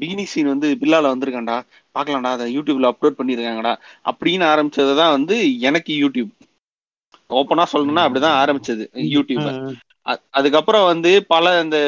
பீனி 0.00 0.24
சீன் 0.28 0.52
வந்து 0.52 0.68
பில்லால 0.80 1.12
வந்திருக்காண்டா 1.12 1.56
பார்க்கலாம்டா 1.94 2.32
அதை 2.36 2.46
யூடியூப்ல 2.54 2.90
அப்லோட் 2.92 3.18
பண்ணிருக்காங்கடா 3.18 3.72
அப்படின்னு 4.10 4.46
ஆரம்பிச்சது 4.52 4.94
தான் 4.94 5.14
வந்து 5.16 5.36
எனக்கு 5.62 5.94
யூடியூப் 6.02 6.32
ஓப்பனா 7.30 7.64
சொல்லணும்னா 7.72 8.04
அப்படிதான் 8.06 8.38
ஆரம்பிச்சது 8.40 8.84
யூடியூப் 9.12 9.46
ம். 9.50 9.74
அ- 10.06 10.22
அதுக்கப்புறம் 10.30 10.86
வந்து 10.86 11.10
பல 11.28 11.46
இந்த 11.62 11.78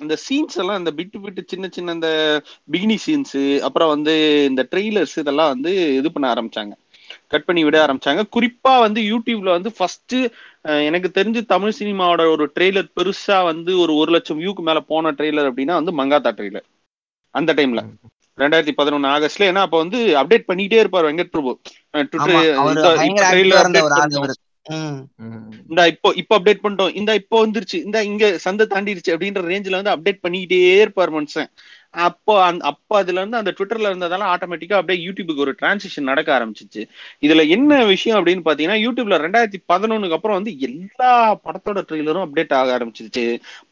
இந்த 0.00 0.14
சீன்ஸ் 0.24 0.58
எல்லாம் 0.58 0.78
இந்த 0.78 0.92
பிட்டு 0.92 1.18
பிட்டு 1.20 1.42
சின்ன 1.46 1.68
சின்ன 1.68 1.92
இந்த 1.92 2.10
பிகினி 2.68 2.96
சீன்ஸ் 3.04 3.36
அப்புறம் 3.60 3.92
வந்து 3.94 4.14
இந்த 4.50 4.62
ட்ரெய்லர்ஸ் 4.72 5.16
இதெல்லாம் 5.18 5.52
வந்து 5.54 5.72
இது 5.98 6.10
பண்ண 6.12 6.26
ஆரம்பிச்சாங்க. 6.34 6.74
கட் 7.34 7.46
பண்ணி 7.46 7.62
விட 7.64 7.76
ஆரம்பிச்சாங்க. 7.84 8.22
குறிப்பா 8.36 8.72
வந்து 8.78 9.00
யூடியூப்ல 9.10 9.50
வந்து 9.56 9.70
ஃபர்ஸ்ட் 9.76 10.16
எனக்கு 10.88 11.08
தெரிஞ்சு 11.14 11.40
தமிழ் 11.46 11.78
சினிமாவோட 11.80 12.24
ஒரு 12.30 12.44
ட்ரெய்லர் 12.56 12.88
பெருசா 12.98 13.38
வந்து 13.44 13.72
ஒரு 13.78 13.94
ஒரு 13.94 14.12
லட்சம் 14.12 14.40
வியூக்கு 14.40 14.62
மேல 14.62 14.80
போன 14.92 15.12
ட்ரெய்லர் 15.18 15.50
அப்படின்னா 15.50 15.76
வந்து 15.80 15.94
மங்காத்தா 16.00 16.32
ட்ரெய்லர் 16.38 16.66
அந்த 17.34 17.52
டைம்ல 17.54 17.80
ரெண்டாயிரத்தி 18.38 18.72
பதினொன்னு 18.78 19.08
ஆகஸ்ட்ல. 19.10 19.48
ஏன்னா 19.50 19.62
அப்ப 19.66 19.76
வந்து 19.78 19.98
அப்டேட் 20.20 20.48
பண்ணிட்டே 20.48 20.78
இருப்பார் 20.78 21.04
வெங்கட் 21.04 21.34
பிரபு. 21.34 21.50
ம். 24.66 25.00
இந்த 25.68 25.80
இப்போ 25.92 26.08
இப்போ 26.16 26.34
அப்டேட் 26.38 26.62
பண்ணிட்டோம். 26.62 26.92
இந்த 26.94 27.14
இப்போ 27.14 27.36
வந்துருச்சு. 27.46 27.78
இந்த 27.86 27.98
இங்க 28.04 28.38
சந்தை 28.38 28.64
தாண்டிருச்சு 28.66 29.12
அப்படின்ற 29.14 29.42
ரேஞ்சில 29.50 29.78
வந்து 29.80 29.94
அப்டேட் 29.94 30.24
பண்ணிக்கிட்டே 30.24 30.60
இருப்பார் 30.80 31.12
மனுஷன். 31.14 31.48
அப்போ 31.94 32.34
அப்போ 32.62 32.98
அதுல 32.98 33.18
இருந்து 33.18 33.36
அந்த 33.36 33.52
ட்விட்டர்ல 33.58 33.90
இருந்ததால 33.90 34.28
ஆட்டோமேட்டிக்கா 34.32 34.72
அப்படியே 34.72 35.06
யூடியூபுக்கு 35.06 35.36
ஒரு 35.36 35.54
டிரான்சிஷன் 35.60 36.08
நடக்க 36.10 36.38
ஆரம்பிச்சிச்சு. 36.38 36.82
இதுல 37.22 37.48
என்ன 37.48 37.84
விஷயம் 37.84 38.18
அப்படின்னு 38.20 38.44
பாத்தீங்கன்னா 38.44 38.78
யூடியூப்ல 38.84 39.18
ரெண்டாயிரத்தி 39.24 39.60
பதினொன்னுக்கு 39.72 40.12
அப்புறம் 40.12 40.38
வந்து 40.38 40.60
எல்லா 40.60 41.12
படத்தோட 41.44 41.80
ட்ரெய்லரும் 41.88 42.26
அப்டேட் 42.26 42.54
ஆக 42.54 42.78
ஆரம்பிச்சிருச்சு. 42.78 43.26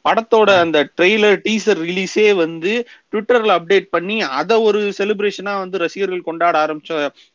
படத்தோட 0.05 0.51
அந்த 0.61 0.79
ட்ரெய்லர் 0.97 1.39
டீசர் 1.47 1.81
ரிலீஸே 1.83 2.35
வந்து 2.35 2.73
ட்விட்டர்ல 3.13 3.57
அப்டேட் 3.59 3.89
பண்ணி 3.95 4.17
அதை 4.41 4.57
ஒரு 4.69 4.81
செலிப்ரேஷனா 4.99 5.53
வந்து 5.63 5.77
ரசிகர்கள் 5.83 6.29
கொண்டாட 6.29 6.55
ஆரம்பிச்ச 6.65 6.93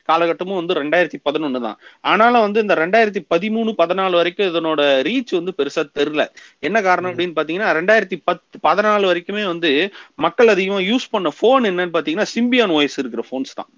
காலகட்டமும் 0.09 0.59
வந்து 0.59 0.77
ரெண்டாயிரத்தி 0.79 1.19
பதினொன்னு 1.27 1.59
தான். 1.65 1.77
ஆனாலும் 2.11 2.45
வந்து 2.45 2.59
இந்த 2.65 2.75
ரெண்டாயிரத்தி 2.83 3.21
பதிமூணு 3.33 3.71
பதினாலு 3.81 4.15
வரைக்கும் 4.19 4.49
இதனோட 4.51 4.81
ரீச் 5.07 5.33
வந்து 5.39 5.53
பெருசா 5.59 5.83
தெரியல. 5.99 6.25
என்ன 6.67 6.77
காரணம் 6.87 7.11
அப்படின்னு 7.11 7.37
பாத்தீங்கன்னா 7.39 7.71
ரெண்டாயிரத்தி 7.79 8.19
பத்து 8.29 8.57
பதினாலு 8.67 9.05
வரைக்குமே 9.11 9.43
வந்து 9.53 9.71
மக்கள் 10.25 10.53
அதிகமா 10.55 10.79
யூஸ் 10.91 11.11
பண்ண 11.15 11.31
போன் 11.41 11.69
என்னன்னு 11.71 11.95
பாத்தீங்கன்னா 11.97 12.29
சிம்பியான் 12.35 12.75
வாய்ஸ் 12.77 12.99
இருக்கிற 13.03 13.23
போன்ஸ் 13.31 13.57
தான். 13.59 13.69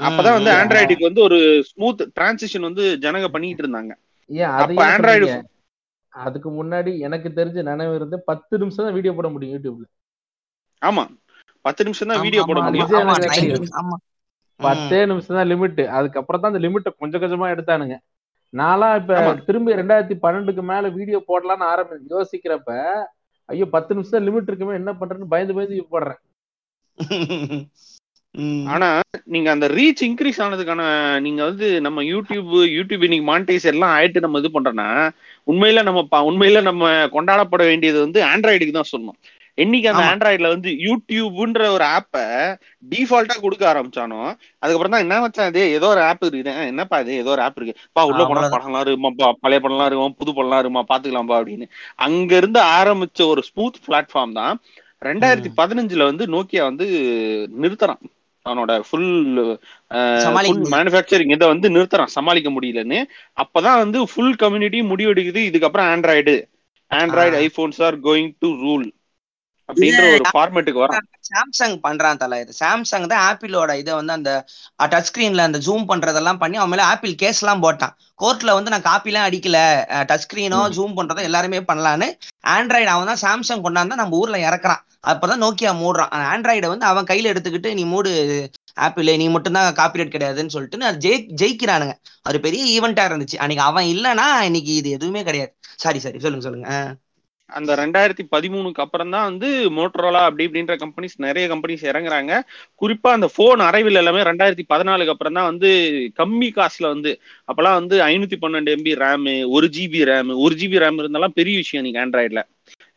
அப்பதான் 0.00 0.36
வந்து. 0.38 0.52
ஆண்ட்ராய்டுக்கு 0.60 1.08
வந்து 1.08 1.22
ஒரு 1.28 1.38
ஸ்மூத் 1.70 2.02
டிரான்சிஷன் 2.16 2.68
வந்து 2.68 2.84
ஜனங்க 3.04 3.28
பண்ணிட்டு 3.34 3.62
இருந்தாங்க. 3.64 3.92
அப்ப 4.62 4.80
ஆண்ட்ராய்டு 4.92 5.28
அதுக்கு 6.12 6.50
முன்னாடி 6.58 6.90
எனக்கு 7.06 7.28
தெரிஞ்ச 7.38 7.60
நினைவு 7.68 7.94
இருந்து 7.98 8.16
பத்து 8.30 8.58
நிமிஷம் 8.62 8.86
தான் 8.86 8.96
வீடியோ 8.96 9.12
போட 9.18 9.28
முடியும் 9.34 9.54
யூடியூப்ல 9.56 9.86
ஆமா. 10.82 11.04
பத்து 11.64 11.84
நிமிஷம் 11.86 12.10
தான் 12.10 12.22
வீடியோ 12.24 12.42
போட 12.44 12.60
முடியும் 12.62 12.86
விஜய் 12.86 13.00
ஆமா, 13.00 13.14
எனக்கு 13.14 13.28
19 13.28 13.52
தெரியும். 13.52 13.76
ஆமா. 13.80 13.96
ம். 13.96 14.02
பத்தே 14.60 14.98
நிமிஷம் 15.10 15.36
தான் 15.36 15.50
லிமிட் 15.50 15.80
அதுக்கப்புறம் 15.96 16.42
தான் 16.42 16.52
அந்த 16.52 16.62
லிமிட்டை 16.64 16.90
கொஞ்சம் 16.96 17.22
கொஞ்சமா 17.22 17.46
எடுத்தானுங்க 17.54 17.96
நான்லாம் 18.52 18.96
இப்ப. 18.98 19.14
திரும்பி 19.46 19.78
ரெண்டாயிரத்தி 19.78 20.16
பன்னெண்டுக்கு 20.20 20.62
மேல 20.66 20.90
வீடியோ 20.96 21.18
போடலாம்னு 21.28 21.66
ஆரம்பி 21.70 21.96
யோசிக்கிறப்ப 22.12 22.70
ஐயோ 23.48 23.66
பத்து 23.72 23.92
நிமிஷம் 23.94 24.26
லிமிட் 24.26 24.50
இருக்குமே 24.50 24.78
என்ன 24.78 24.90
பண்றேன்னு 24.94 25.32
பயந்து 25.32 25.56
பயந்து 25.56 25.90
போடுறேன். 25.94 26.20
ஆனா 28.72 28.86
நீங்க 29.32 29.48
அந்த 29.52 29.66
ரீச் 29.74 30.00
இன்க்ரீஸ் 30.06 30.40
ஆனதுக்கான 30.44 30.82
நீங்க 31.24 31.40
வந்து 31.48 31.66
நம்ம 31.84 32.02
யூடியூப் 32.08 32.48
யூடியூப் 32.72 33.04
இன்னைக்கு 33.06 33.26
மானிட்டைஸ் 33.28 33.66
எல்லாம் 33.72 33.92
ஆயிட்டு 33.96 34.24
நம்ம 34.24 34.40
இது 34.40 34.48
பண்றோம்னா 34.54 34.86
உண்மையில 35.46 35.82
நம்ம 35.88 36.00
உண்மையில 36.28 36.62
நம்ம 36.68 36.82
கொண்டாடப்பட 37.14 37.62
வேண்டியது 37.70 37.98
வந்து 38.04 38.20
ஆண்ட்ராய்டுக்கு 38.30 38.74
தான் 38.76 38.90
சொல்லணும் 38.90 39.18
என்னைக்கு 39.58 39.88
அந்த. 39.90 40.04
ஆண்ட்ராய்டுல 40.10 40.48
வந்து 40.54 40.70
யூடியூப்ன்ற 40.84 41.64
ஒரு 41.74 41.84
ஆப்பை 41.96 42.24
டிஃபால்ட்டா 42.92 43.36
கொடுக்க 43.40 43.64
ஆரம்பிச்சானோ 43.72 44.20
அதுக்கப்புறம் 44.62 44.94
தான் 44.94 45.04
என்ன 45.04 45.18
வச்சான் 45.24 45.50
இது? 45.52 45.62
ஏதோ 45.70 45.88
ஒரு 45.88 46.02
ஆப் 46.08 46.24
இருக்குது. 46.24 46.54
என்னப்பா 46.72 46.98
இது? 46.98 47.12
ஏதோ 47.22 47.30
ஒரு 47.30 47.42
ஆப் 47.42 47.58
இருக்கு. 47.58 47.76
பா 47.92 48.04
உள்ள 48.10 48.22
போனா. 48.24 48.48
படம்லாம் 48.56 48.82
இருக்குமாப்பா 48.84 49.28
பழைய 49.44 49.60
படம்லாம் 49.64 49.88
இருக்குமா 49.90 50.16
புது 50.20 50.32
படம்லாம் 50.38 50.62
இருக்குமா 50.62 50.84
பாத்துக்கலாம்பா 50.92 51.38
அப்படின்னு. 51.40 51.68
அங்க 52.06 52.36
இருந்து 52.36 52.60
ஆரம்பிச்ச 52.78 53.26
ஒரு 53.26 53.44
ஸ்மூத் 53.50 53.78
பிளாட்ஃபார்ம் 53.86 54.34
தான் 54.40 54.56
ரெண்டாயிரத்தி 55.02 55.50
பதினஞ்சுல 55.60 56.04
வந்து 56.10 56.26
நோக்கியா 56.34 56.62
வந்து 56.70 56.86
நிறுத்துறான். 57.62 58.02
அவனோட 58.46 58.72
ஃபுல். 58.86 59.08
மேனுஃபேக்சரிங் 60.74 61.32
இதை 61.36 61.46
வந்து 61.48 61.68
நிறுத்துறான் 61.70 62.14
சமாளிக்க 62.16 62.48
முடியலன்னு. 62.50 62.98
அப்பதான் 63.42 63.80
வந்து 63.82 64.00
ஃபுல் 64.10 64.34
கம்யூனிட்டி 64.42 64.80
முடிவெடுக்குது. 64.90 65.42
இதுக்கப்புறம் 65.50 65.88
Android 65.94 66.36
Android. 66.90 67.36
IPhones 67.46 67.80
are 67.88 67.96
going 68.00 68.30
to 68.38 68.50
rule 68.64 68.86
அப்படின்ற 69.68 70.02
ஒரு 70.14 70.24
ஃபார்மேட்டுக்கு 70.32 70.82
வரான் 70.82 71.06
சாம்சங் 71.28 71.76
பண்றான் 71.84 72.20
தல 72.22 72.38
இது. 72.42 72.52
சாம்சங் 72.60 73.06
தான் 73.12 73.24
ஆப்பிளோட 73.28 73.72
இதை 73.82 73.92
வந்து 73.98 74.14
அந்த 74.16 74.30
டச் 74.92 75.08
ஸ்கிரீன்ல 75.08 75.46
அந்த 75.48 75.58
ஜூம் 75.66 75.84
பண்றதெல்லாம் 75.90 76.40
பண்ணி 76.42 76.56
அவன் 76.60 76.72
மேல 76.72 76.84
ஆப்பிள் 76.92 77.14
கேஸ் 77.22 77.40
எல்லாம் 77.42 77.62
போட்டான். 77.64 77.94
கோர்ட்ல 78.20 78.54
வந்து 78.58 78.72
நான் 78.74 78.88
காப்பிலாம் 78.90 79.28
அடிக்கல. 79.28 79.58
டச் 80.10 80.24
ஸ்கிரீனோ 80.24 80.60
ஜூம் 80.76 80.96
பண்றதோ 80.98 81.22
எல்லாருமே 81.28 81.60
பண்ணலான்னு 81.70 82.08
ஆண்ட்ராய்டு 82.56 82.92
அவன் 82.94 83.10
தான் 83.12 83.22
சாம்சங் 83.26 83.64
கொண்டாந்து 83.66 84.00
நம்ம 84.02 84.18
ஊர்ல 84.22 84.38
இறக்குறான். 84.48 84.82
அப்பதான் 85.12 85.42
நோக்கியா 85.44 85.70
மூடுறான். 85.80 86.12
ஆண்ட்ராய்டை 86.32 86.68
வந்து 86.72 86.86
அவன் 86.90 87.08
கையில 87.10 87.30
எடுத்துக்கிட்டு 87.32 87.70
நீ 87.78 87.84
மூடு 87.94 88.10
ஆப்பிள் 88.86 89.10
நீ 89.22 89.26
மட்டும்தான் 89.34 89.76
காப்பிரைட் 89.80 90.14
கிடையாதுன்னு 90.14 90.54
சொல்லிட்டு 90.54 90.78
ஜெயி 91.04 91.18
ஜெயிக்கிறானுங்க. 91.40 91.94
அது 92.26 92.38
பெரிய 92.46 92.62
ஈவெண்டா 92.76 93.04
இருந்துச்சு. 93.10 93.36
அன்னைக்கு 93.42 93.64
அவன் 93.70 93.88
இல்லைன்னா 93.94 94.26
இன்னைக்கு 94.48 94.72
இது 94.80 94.90
எதுவுமே 94.98 95.22
கிடையாது. 95.28 95.52
சாரி 95.84 95.98
சாரி 96.04 96.18
சொல்லுங்க 96.24 96.46
சொல்லுங்க. 96.48 96.68
அந்த 97.50 97.72
ரெண்டாயிரத்தி 97.80 98.24
பதிமூணுக்கு 98.32 98.82
அப்புறம் 98.84 99.12
தான் 99.14 99.26
வந்து 99.28 99.48
மோட்டரோலா 99.76 100.20
அப்படி 100.26 100.44
இப்படின்ற 100.46 100.74
கம்பெனிஸ் 100.82 101.16
நிறைய 101.24 101.44
கம்பெனிஸ் 101.48 101.84
இறங்குறாங்க. 101.90 102.32
குறிப்பா 102.82 103.10
அந்த 103.16 103.28
போன் 103.36 103.62
அரைவில் 103.66 104.00
எல்லாமே 104.02 104.22
ரெண்டாயிரத்தி 104.30 104.64
பதினாலுக்கு 104.70 105.14
அப்புறம் 105.14 105.36
தான் 105.38 105.48
வந்து 105.50 105.70
கம்மி 106.18 106.48
காசுல 106.56 106.88
வந்து 106.94 107.12
அப்பெல்லாம் 107.48 107.78
வந்து 107.80 107.98
ஐநூத்தி 108.08 108.38
பன்னெண்டு 108.38 108.74
எம்பி 108.76 108.94
ரேமு 109.02 109.34
ஒரு 109.56 109.68
ஜிபி 109.76 110.02
ரேம் 110.04 110.32
ஒரு 110.44 110.56
ஜிபி 110.60 110.82
ரேம் 110.84 111.00
இருந்தாலும் 111.02 111.36
பெரிய 111.38 111.56
விஷயம் 111.62 111.86
நீங்க 111.86 112.00
ஆண்ட்ராய்டுல 112.04 112.42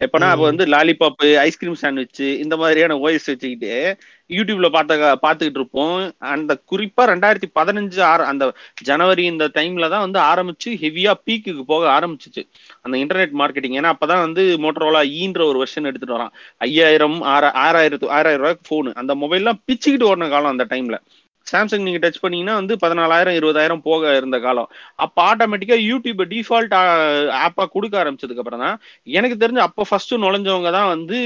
எப்பனா 0.01 0.27
அப்ப 0.33 0.43
வந்து 0.49 0.65
லாலிபாப் 0.73 1.23
ஐஸ்கிரீம் 1.43 1.81
சாண்ட்விச் 1.81 2.21
இந்த 2.43 2.55
மாதிரியான 2.57 2.97
ஓஎஸ் 3.01 3.29
வச்சுக்கிட்டு 3.31 3.71
யூடியூப்ல 4.29 4.67
பார்த்த 4.75 4.95
பார்த்துக்கிட்டு 5.25 5.59
இருப்போம். 5.61 5.97
அந்த 6.33 6.51
குறிப்பா 6.71 7.03
ரெண்டாயிரத்தி 7.11 7.49
பதினஞ்சு 7.59 7.99
ஆறு 8.11 8.23
அந்த 8.31 8.45
ஜனவரி 8.89 9.25
இந்த 9.33 9.45
டைம்ல 9.57 9.89
தான் 9.93 10.05
வந்து 10.05 10.19
ஆரம்பிச்சு 10.31 10.71
ஹெவியா 10.83 11.13
பீக்குக்கு 11.27 11.63
போக 11.73 11.85
ஆரம்பிச்சிச்சு. 11.97 12.43
அந்த 12.85 12.95
இன்டர்நெட் 13.03 13.35
மார்க்கெட்டிங் 13.41 13.77
ஏன்னா 13.81 13.93
அப்பதான் 13.95 14.25
வந்து 14.27 14.45
மோட்டரோலா 14.65 15.03
ஈன்ற 15.21 15.43
ஒரு 15.51 15.59
வெர்ஷன் 15.63 15.89
எடுத்துட்டு 15.91 16.17
வரான். 16.17 16.33
ஐயாயிரம் 16.67 17.19
ஆறு 17.35 17.51
ஆறாயிரத்து 17.65 18.13
ஆறாயிரம் 18.17 18.43
ரூபாய்க்கு 18.45 18.67
போனு 18.73 18.91
அந்த 19.03 19.15
மொபைல்லாம் 19.23 19.61
பிச்சுக்கிட்டு 19.69 20.09
ஓடின 20.11 20.29
காலம் 20.35 20.53
அந்த 20.55 20.67
டைம்ல 20.73 20.97
சாம்சங் 21.47 21.85
நீங்க 21.87 21.99
டச் 22.03 22.21
பண்ணீங்கன்னா 22.23 22.55
வந்து 22.59 22.73
பதினாலாயிரம் 22.81 23.35
இருபதாயிரம் 23.39 23.83
போக 23.85 24.15
இருந்த 24.19 24.37
காலம். 24.45 24.69
அப்ப 25.05 25.17
ஆட்டோமேட்டிக்கா 25.29 25.77
யூடியூப் 25.89 26.21
டிஃபால்ட் 26.33 26.73
ஆப்பா 27.45 27.65
கொடுக்க 27.75 27.95
ஆரம்பிச்சதுக்கு 28.01 28.43
அப்புறம் 28.43 28.63
தான் 28.65 28.77
எனக்கு 29.17 29.37
தெரிஞ்சு 29.43 29.61
அப்ப 29.67 29.85
ஃபர்ஸ்ட் 29.89 30.13
நுழைஞ்சவங்க 30.23 30.71
தான் 30.77 30.91
வந்து 30.95 31.19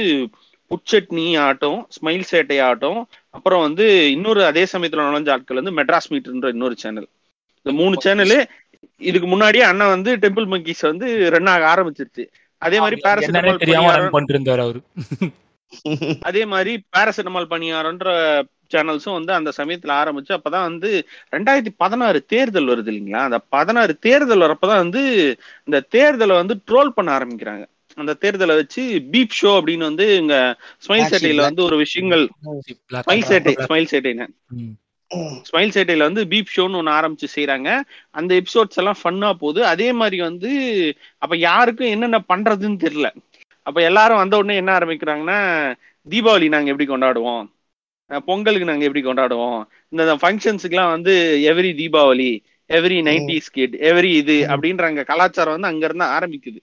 புச்சட்னி 0.71 1.39
ஆட்டம் 1.39 1.87
ஸ்மைல் 1.95 2.23
சேட்டை 2.31 2.61
ஆட்டம் 2.61 2.99
அப்புறம் 3.29 3.61
வந்து 3.61 3.85
இன்னொரு 4.11 4.45
அதே 4.45 4.63
சமயத்துல 4.71 5.05
நுழைஞ்ச 5.07 5.31
ஆட்கள் 5.31 5.59
வந்து 5.61 5.77
மெட்ராஸ் 5.79 6.09
மீட்டர்ன்ற 6.09 6.47
இன்னொரு 6.47 6.75
சேனல். 6.77 7.07
இந்த 7.65 7.71
மூணு 7.71 7.95
சேனலு 8.03 8.37
இதுக்கு 9.01 9.27
முன்னாடியே 9.27 9.63
அண்ணன் 9.63 9.87
வந்து 9.87 10.17
டெம்பிள் 10.17 10.47
மங்கீஸ் 10.47 10.81
வந்து 10.81 11.07
ரன் 11.29 11.45
ஆக 11.45 11.65
ஆரம்பிச்சிருச்சு. 11.73 12.23
அதே 12.61 12.79
மாதிரி 12.79 12.97
பேராசிட்டமால் 13.01 13.61
அதே 16.21 16.45
மாதிரி 16.45 16.71
பேராசிட்டமால் 16.95 17.51
பணியாரன்ற 17.51 18.09
சேனல்ஸும் 18.71 19.17
வந்து 19.17 19.33
அந்த 19.33 19.51
சமயத்துல 19.57 19.91
ஆரம்பிச்சு 20.01 20.31
அப்பதான் 20.37 20.67
வந்து 20.67 20.89
ரெண்டாயிரத்தி 21.31 21.71
பதினாறு 21.77 22.25
தேர்தல் 22.25 22.67
வருது 22.67 22.91
இல்லைங்களா? 22.91 23.21
அந்த 23.27 23.39
பதினாறு 23.49 23.99
தேர்தல் 23.99 24.39
வரப்பதான் 24.39 24.83
வந்து 24.85 25.01
இந்த 25.67 25.79
தேர்தலை 25.91 26.33
வந்து 26.33 26.55
ட்ரோல் 26.67 26.89
பண்ண 26.89 27.09
ஆரம்பிக்கிறாங்க. 27.17 27.63
அந்த 27.97 28.13
தேர்தலை 28.21 28.55
வச்சு 28.59 28.81
பீப் 29.11 29.37
ஷோ 29.37 29.51
அப்படின்னு 29.57 29.89
வந்து 29.89 30.05
இங்க 30.17 30.35
ஸ்மைல் 30.85 31.09
சேட்டையில 31.09 31.43
வந்து 31.47 31.61
ஒரு 31.67 31.77
விஷயங்கள் 31.83 32.23
ஸ்மைல் 32.99 33.25
சேட்டை 33.27 33.53
ஸ்மைல் 33.65 33.89
சேட்டைன்னு. 33.91 34.27
ஸ்மைல் 35.47 35.73
சேட்டையில 35.75 36.07
வந்து 36.07 36.23
பீப் 36.31 36.51
ஷோன்னு 36.51 36.79
ஒன்று 36.79 36.91
ஆரம்பிச்சு 36.91 37.27
செய்றாங்க. 37.31 37.69
அந்த 38.15 38.31
எபிசோட்ஸ் 38.39 38.79
எல்லாம் 38.81 38.99
ஃபன்னா 39.01 39.29
போகுது. 39.41 39.61
அதே 39.71 39.89
மாதிரி 39.99 40.17
வந்து 40.21 40.51
அப்ப 41.21 41.33
யாருக்கும் 41.43 41.93
என்னென்ன 41.93 42.19
பண்றதுன்னு 42.29 42.83
தெரியல. 42.85 43.09
அப்ப 43.65 43.77
எல்லாரும் 43.89 44.21
வந்த 44.21 44.35
உடனே 44.37 44.55
என்ன 44.61 44.71
ஆரம்பிக்கிறாங்கன்னா 44.77 45.39
தீபாவளி 46.07 46.47
நாங்க 46.53 46.71
எப்படி 46.73 46.87
கொண்டாடுவோம்? 46.87 47.43
பொங்கலுக்கு 48.27 48.69
நாங்க 48.69 48.85
எப்படி 48.87 49.03
கொண்டாடுவோம்? 49.03 49.59
இந்த 49.93 50.15
ஃபங்க்ஷன்ஸுக்குலாம் 50.21 50.93
வந்து 50.95 51.13
every 51.51 51.71
Deepavali 51.77 52.31
every 52.69 52.97
nineties 53.07 53.49
kid 53.51 53.75
every 53.89 54.11
இது 54.21 54.35
அப்படின்ற 54.53 54.83
அங்க 54.89 55.03
கலாச்சாரம் 55.05 55.55
வந்து 55.55 55.71
அங்க 55.71 55.83
இருந்து 55.87 56.05
ஆரம்பிக்குது. 56.15 56.59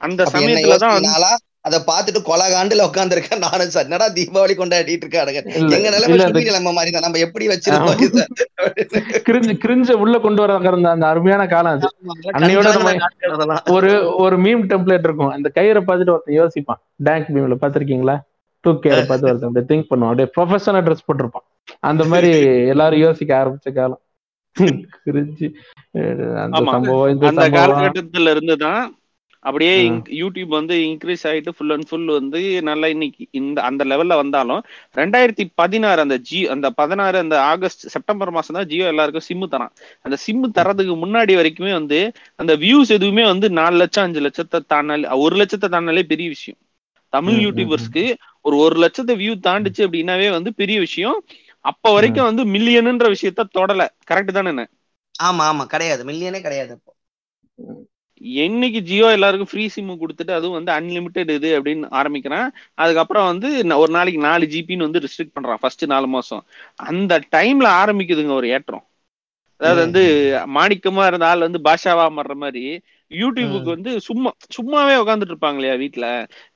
அந்த 0.00 0.20
அப்ப 0.26 0.38
என்ன 0.38 0.46
சமயத்துல 0.46 0.78
தான் 0.84 0.94
வந்து 0.94 1.08
யோசிச்சீங்கனாலா 1.08 1.32
அதை 1.66 1.78
பார்த்துட்டு 1.88 2.20
கொலகாண்டுல 2.28 2.84
உட்காந்துருக்கேன் 2.88 3.40
நானும் 3.44 3.72
சார். 3.74 3.86
என்னடா 3.88 4.06
தீபாவளி 4.16 4.54
கொண்டாடிட்டு 4.58 5.04
இருக்கானுங்க 5.06 5.40
இல்ல 5.60 5.76
எங்க 5.78 5.90
நிலைமை 5.94 6.16
நிலைமை 6.48 6.72
மாதிரி 6.76 6.90
தான். 6.94 7.04
நம்ம 7.06 7.20
எப்படி 7.26 7.46
வச்சிருக்கோம்? 7.52 7.96
கிரிஞ்சு 9.28 9.54
கிரிஞ்ச 9.64 9.96
உள்ள 10.02 10.16
கொண்டு 10.26 10.42
வராங்க 10.44 10.70
இருந்த 10.72 10.90
அந்த 10.96 11.06
அருமையான 11.12 11.46
காலம் 11.54 11.74
அது. 11.76 11.88
அன்னையோட. 12.36 12.68
ஒரு 13.76 13.90
ஒரு 14.24 14.36
மீம் 14.44 14.62
டெம்ப்ளேட் 14.72 15.06
இருக்கும். 15.08 15.32
அந்த 15.36 15.50
கயிறை 15.58 15.82
பார்த்துட்டு 15.88 16.14
ஒருத்தன் 16.16 16.38
யோசிப்பான். 16.40 16.80
டேங்க் 17.08 17.32
மீம்ல 17.36 17.56
பாத்திருக்கீங்களா 17.64 18.16
டூ 18.64 18.72
கேரை 18.84 19.02
பார்த்து 19.08 19.28
ஒருத்தன் 19.30 19.48
அப்படியே 19.50 19.68
திங்க் 19.70 19.90
பண்ணுவான். 19.90 20.12
அப்படியே 20.12 20.30
ப்ரொஃபஷனல் 20.36 20.86
ட்ரெஸ் 20.86 21.06
போட்டிருப்பான். 21.08 21.46
அந்த 21.90 22.02
மாதிரி 22.12 22.30
எல்லாரும் 22.74 23.04
யோசிக்க 23.06 23.32
ஆரம்பிச்ச 23.40 23.72
காலம். 23.78 24.02
கிரிஞ்சு 25.06 25.46
அந்த 26.44 27.48
காலகட்டத்துல 27.56 28.30
இருந்து 28.34 28.56
தான் 28.64 28.84
அப்படியே 29.46 29.74
யூடியூப் 30.20 30.52
வந்து 30.56 30.74
இன்க்ரீஸ் 30.86 31.24
ஆயிட்டு 31.30 31.50
ஃபுல் 31.56 31.72
அண்ட் 31.74 31.86
ஃபுல் 31.88 32.08
வந்து 32.16 32.40
நல்லா 32.68 32.86
இன்னைக்கு 32.94 33.24
இந்த 33.40 33.58
அந்த 33.68 33.82
லெவல்ல 33.90 34.14
வந்தாலும் 34.22 34.62
ரெண்டாயிரத்தி 34.96 35.44
பதினாறு 35.60 36.00
அந்த 36.04 36.16
ஜி 36.28 36.40
அந்த 36.54 36.68
பதினாறு 36.80 37.18
அந்த 37.24 37.36
ஆகஸ்ட் 37.52 37.84
செப்டம்பர் 37.94 38.34
மாசம் 38.36 38.56
தான் 38.58 38.68
ஜியோ 38.72 38.86
எல்லாருக்கும் 38.92 39.26
சிம்மு 39.28 39.48
தரான். 39.54 39.72
அந்த 40.04 40.16
சிம்மு 40.26 40.48
தரதுக்கு 40.58 40.96
முன்னாடி 41.04 41.34
வரைக்குமே 41.40 41.72
வந்து 41.80 42.00
அந்த 42.38 42.54
வியூஸ் 42.64 42.94
எதுவுமே 42.98 43.24
வந்து 43.32 43.48
நாலு 43.60 43.76
லட்சம் 43.82 44.06
அஞ்சு 44.06 44.22
லட்சத்தை 44.26 44.60
தாண்டாலே 44.74 45.16
ஒரு 45.24 45.36
லட்சத்தை 45.42 45.70
தாண்டாலே 45.76 46.04
பெரிய 46.12 46.28
விஷயம். 46.36 46.60
தமிழ் 47.12 47.38
யூடியூபர்ஸ்க்கு 47.44 48.04
ஒரு 48.44 48.56
ஒரு 48.64 48.76
லட்சத்தை 48.84 49.14
வியூ 49.22 49.34
தாண்டுச்சு 49.48 49.82
அப்படின்னாவே 49.86 50.28
வந்து 50.36 50.50
பெரிய 50.60 50.78
விஷயம். 50.86 51.18
அப்ப 51.64 51.92
வரைக்கும் 51.96 52.28
வந்து 52.30 52.42
மில்லியனுன்ற 52.54 53.06
விஷயத்த 53.14 53.50
தொடல. 53.58 53.82
கரெக்ட் 54.10 54.36
தானே 54.38 54.52
ஆமா 55.28 55.44
ஆமா 55.50 55.64
கிடையாது. 55.74 56.02
மில்லியனே 56.10 56.40
கிடையாது 56.46 56.74
என்னைக்கு 58.40 58.80
ஜியோ 58.82 59.08
எல்லாருக்கும் 59.10 59.50
ஃப்ரீ 59.50 59.64
சிம் 59.68 59.90
கொடுத்துட்டு 60.02 60.32
அதுவும் 60.32 60.58
வந்து 60.58 60.72
அன்லிமிட்டெட் 60.72 61.30
இது 61.30 61.50
அப்படின்னு 61.58 61.86
ஆரம்பிக்கிறான். 62.00 62.48
அதுக்கப்புறம் 62.78 63.26
வந்து 63.26 63.48
ஒரு 63.82 63.92
நாளைக்கு 63.92 64.20
நாலு 64.20 64.46
ஜிபின்னு 64.46 64.88
வந்து 64.88 65.02
ரெஸ்ட்ரிக்ட் 65.04 65.36
பண்றான் 65.36 65.62
ஃபர்ஸ்ட் 65.62 65.84
நாலு 65.86 66.08
மாசம். 66.08 66.42
அந்த 66.86 67.20
டைம்ல 67.36 67.68
ஆரம்பிக்குதுங்க 67.82 68.34
ஒரு 68.34 68.48
ஏற்றம். 68.50 68.84
அதாவது 69.60 69.80
வந்து 69.84 70.00
மாணிக்கமா 70.56 71.02
இருந்த 71.06 71.26
ஆள் 71.26 71.46
வந்து 71.46 71.60
பாஷாவா 71.66 72.06
மாறுற 72.16 72.34
மாதிரி 72.36 72.62
யூடியூபுக்கு 73.10 73.70
வந்து 73.74 73.90
சும்மா 74.06 74.30
சும்மாவே 74.56 74.94
உட்காந்துட்டு 75.02 75.32
இருப்பாங்க 75.34 75.58
இல்லையா 75.58 75.76
வீட்ல? 75.82 76.06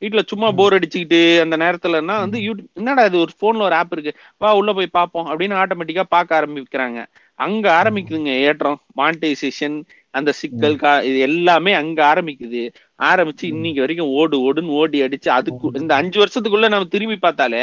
வீட்ல 0.03 0.21
சும்மா 0.33 0.49
போர் 0.59 0.77
அடிச்சுக்கிட்டு 0.79 1.21
அந்த 1.45 1.57
நேரத்துலன்னா 1.57 2.17
வந்து 2.25 2.39
யூடியூப் 2.47 2.71
என்னடா 2.75 3.05
இது 3.05 3.19
ஒரு 3.21 3.33
போன்ல 3.43 3.67
ஒரு 3.69 3.77
ஆப் 3.77 3.93
இருக்கு? 3.93 4.13
வா 4.41 4.51
உள்ள 4.61 4.73
போய் 4.73 4.97
பார்ப்போம் 4.99 5.29
அப்படின்னு 5.31 5.59
ஆட்டோமேட்டிக்கா 5.63 6.05
பார்க்க 6.11 6.39
ஆரம்பிக்கிறாங்க. 6.41 6.99
அங்க 7.39 7.67
ஆரம்பிக்குதுங்க 7.79 8.33
ஏற்றம். 8.49 8.79
மானிட்டைசேஷன் 8.97 9.77
அந்த 10.15 10.31
சிக்கல் 10.39 10.77
கா 10.77 10.93
இது 11.03 11.19
எல்லாமே 11.27 11.73
அங்க 11.75 12.01
ஆரம்பிக்குது. 12.07 12.63
ஆரம்பிச்சு 13.03 13.45
இன்னைக்கு 13.51 13.81
வரைக்கும் 13.81 14.13
ஓடு 14.17 14.37
ஓடுன்னு 14.47 14.77
ஓடி 14.79 14.99
அடிச்சு 15.03 15.31
அதுக்கு 15.37 15.71
இந்த 15.81 15.93
அஞ்சு 16.01 16.19
வருஷத்துக்குள்ள 16.21 16.69
நம்ம 16.69 16.89
திரும்பி 16.95 17.17
பார்த்தாலே 17.19 17.63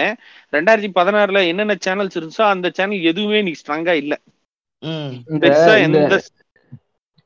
ரெண்டாயிரத்தி 0.53 0.91
பதினாறுல 0.95 1.41
என்னென்ன 1.49 1.77
சேனல்ஸ் 1.85 2.17
இருந்துச்சோ 2.17 2.45
அந்த 2.53 2.69
சேனல் 2.77 3.09
எதுவுமே 3.11 3.39
இன்னைக்கு 3.39 3.61
ஸ்ட்ராங்கா 3.61 3.95
இல்ல. 4.01 4.13
எந்த 5.83 6.19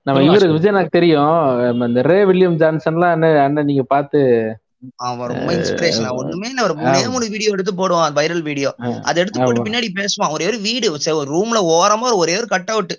நம்ம 0.05 0.22
இவரு. 0.28 0.45
விஜய் 0.53 0.72
எனக்கு 0.72 0.95
தெரியும். 0.95 1.34
இந்த 1.88 2.01
ரே 2.07 2.19
வில்லியம் 2.26 2.59
ஜான்சன்லாம் 2.61 3.13
அண்ணன் 3.15 3.41
அண்ணன் 3.43 3.69
நீங்க 3.69 3.84
பார்த்து 3.89 4.19
அவன் 5.05 5.30
ரொம்ப 5.32 5.49
இன்ஸ்பிரேஷன் 5.57 6.07
ஒண்ணுமே 6.19 6.49
ஒரு 6.63 6.76
மூணே 6.80 7.01
மூணு 7.11 7.26
வீடியோ 7.34 7.51
எடுத்து 7.51 7.74
போடுவான் 7.76 8.15
வைரல் 8.15 8.43
வீடியோ 8.47 8.69
அதை 9.03 9.17
எடுத்து 9.24 9.39
போட்டு. 9.39 9.65
பின்னாடி 9.67 9.89
பேசுவான். 9.99 10.34
ஒரே 10.36 10.47
ஒரு 10.47 10.59
வீடு 10.59 10.88
ஒரு 11.15 11.30
ரூம்ல 11.32 11.59
ஓரமா 11.74 12.07
ஒரு 12.09 12.17
ஒரே 12.17 12.36
ஒரு 12.38 12.47
கட் 12.47 12.72
அவுட் 12.74 12.93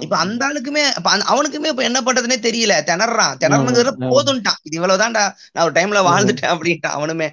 இப்ப 0.00 0.16
அந்த 0.16 0.46
ஆளுக்குமே 0.46 0.80
அவனுக்குமே 1.04 1.66
இப்ப 1.66 1.82
என்ன 1.82 2.00
பண்றதுனே 2.00 2.38
தெரியல. 2.40 2.90
திணறான். 2.90 3.34
திணறணுங்கிறத 3.40 3.90
ஆமா. 3.98 4.10
போதும்ட்டான் 4.10 4.58
இது 4.62 4.80
இவ்வளவுதான்டா. 4.80 5.34
நான் 5.52 5.64
ஒரு 5.64 5.72
டைம்ல 5.72 6.04
வாழ்ந்துட்டேன் 6.04 6.50
அப்படின்ட்டான் 6.50 6.96
அவனுமே. 6.96 7.28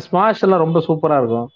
ஸ்மாஷ் 0.00 0.42
எல்லாம் 0.42 0.58
ரொம்ப 0.58 0.80
சூப்பரா 0.80 1.18
இருக்கும். 1.18 1.48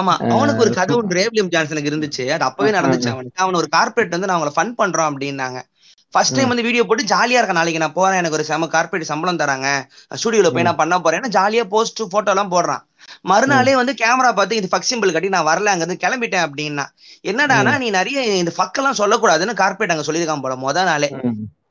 ஆமா. 0.00 0.28
அவனுக்கு 0.30 0.60
ஒரு 0.60 0.72
கதை 0.74 0.96
சூ- 0.96 0.98
ஒன்று 0.98 1.28
ரேவ்லியம் 1.28 1.46
ஜான்சனுக்கு 1.46 1.90
இருந்துச்சு. 1.90 2.30
அது 2.30 2.44
அப்பவே 2.44 2.70
நடந்துச்சு 2.70 3.08
அவனுக்கு. 3.08 3.44
அவன் 3.44 3.54
ஒரு 3.54 3.68
கார்பரேட் 3.76 4.08
வந்து 4.08 4.26
நான் 4.26 4.40
அவங்கள 4.40 4.58
ஃபன் 4.58 4.80
பண்றோம் 4.80 5.14
அப்படின்னாங்க. 5.14 5.62
ஃபர்ஸ்ட் 6.10 6.34
டைம் 6.34 6.48
வந்து 6.48 6.62
வீடியோ 6.62 6.84
போட்டு 6.84 7.04
ஜாலியா 7.04 7.30
இருக்க. 7.30 7.52
நாளைக்கு 7.52 7.80
நான் 7.80 7.92
போறேன். 7.92 8.16
எனக்கு 8.16 8.36
ஒரு 8.36 8.44
செம 8.44 8.66
கார்பரேட் 8.66 9.00
சம்பளம் 9.00 9.36
தராங்க. 9.36 9.82
ஸ்டுடியோல 10.24 10.52
போய் 10.52 10.62
நான் 10.62 10.76
பண்ண 10.76 11.00
போறேன். 11.00 11.20
ஜாலியா 11.20 11.64
போஸ்ட் 11.64 12.00
போட்டோ 12.10 12.30
எல்லாம் 12.30 12.50
போடுறான். 12.50 12.88
மறுநாளே 13.24 13.74
வந்து 13.74 13.94
கேமரா 13.94 14.30
பார்த்து 14.32 14.56
இது 14.56 14.70
ஃபக் 14.72 14.88
சிம்பிள் 14.90 15.12
கட்டி 15.12 15.28
நான் 15.28 15.48
வரல 15.48 15.72
அங்க 15.72 15.84
இருந்து 15.84 16.02
கிளம்பிட்டேன் 16.04 16.46
அப்படின்னா 16.46 16.86
என்னடானா 17.24 17.74
நீ 17.78 17.90
நிறைய 17.90 18.20
இந்த 18.36 18.52
ஃபக் 18.56 18.78
எல்லாம் 18.78 19.00
சொல்லக்கூடாதுன்னு 19.00 19.54
கார்பரேட் 19.54 19.90
அங்க 19.90 20.06
சொல்லியிருக்கான் 20.06 20.40
போல 20.40 20.56
முத 20.58 20.84
நாளே. 20.84 21.10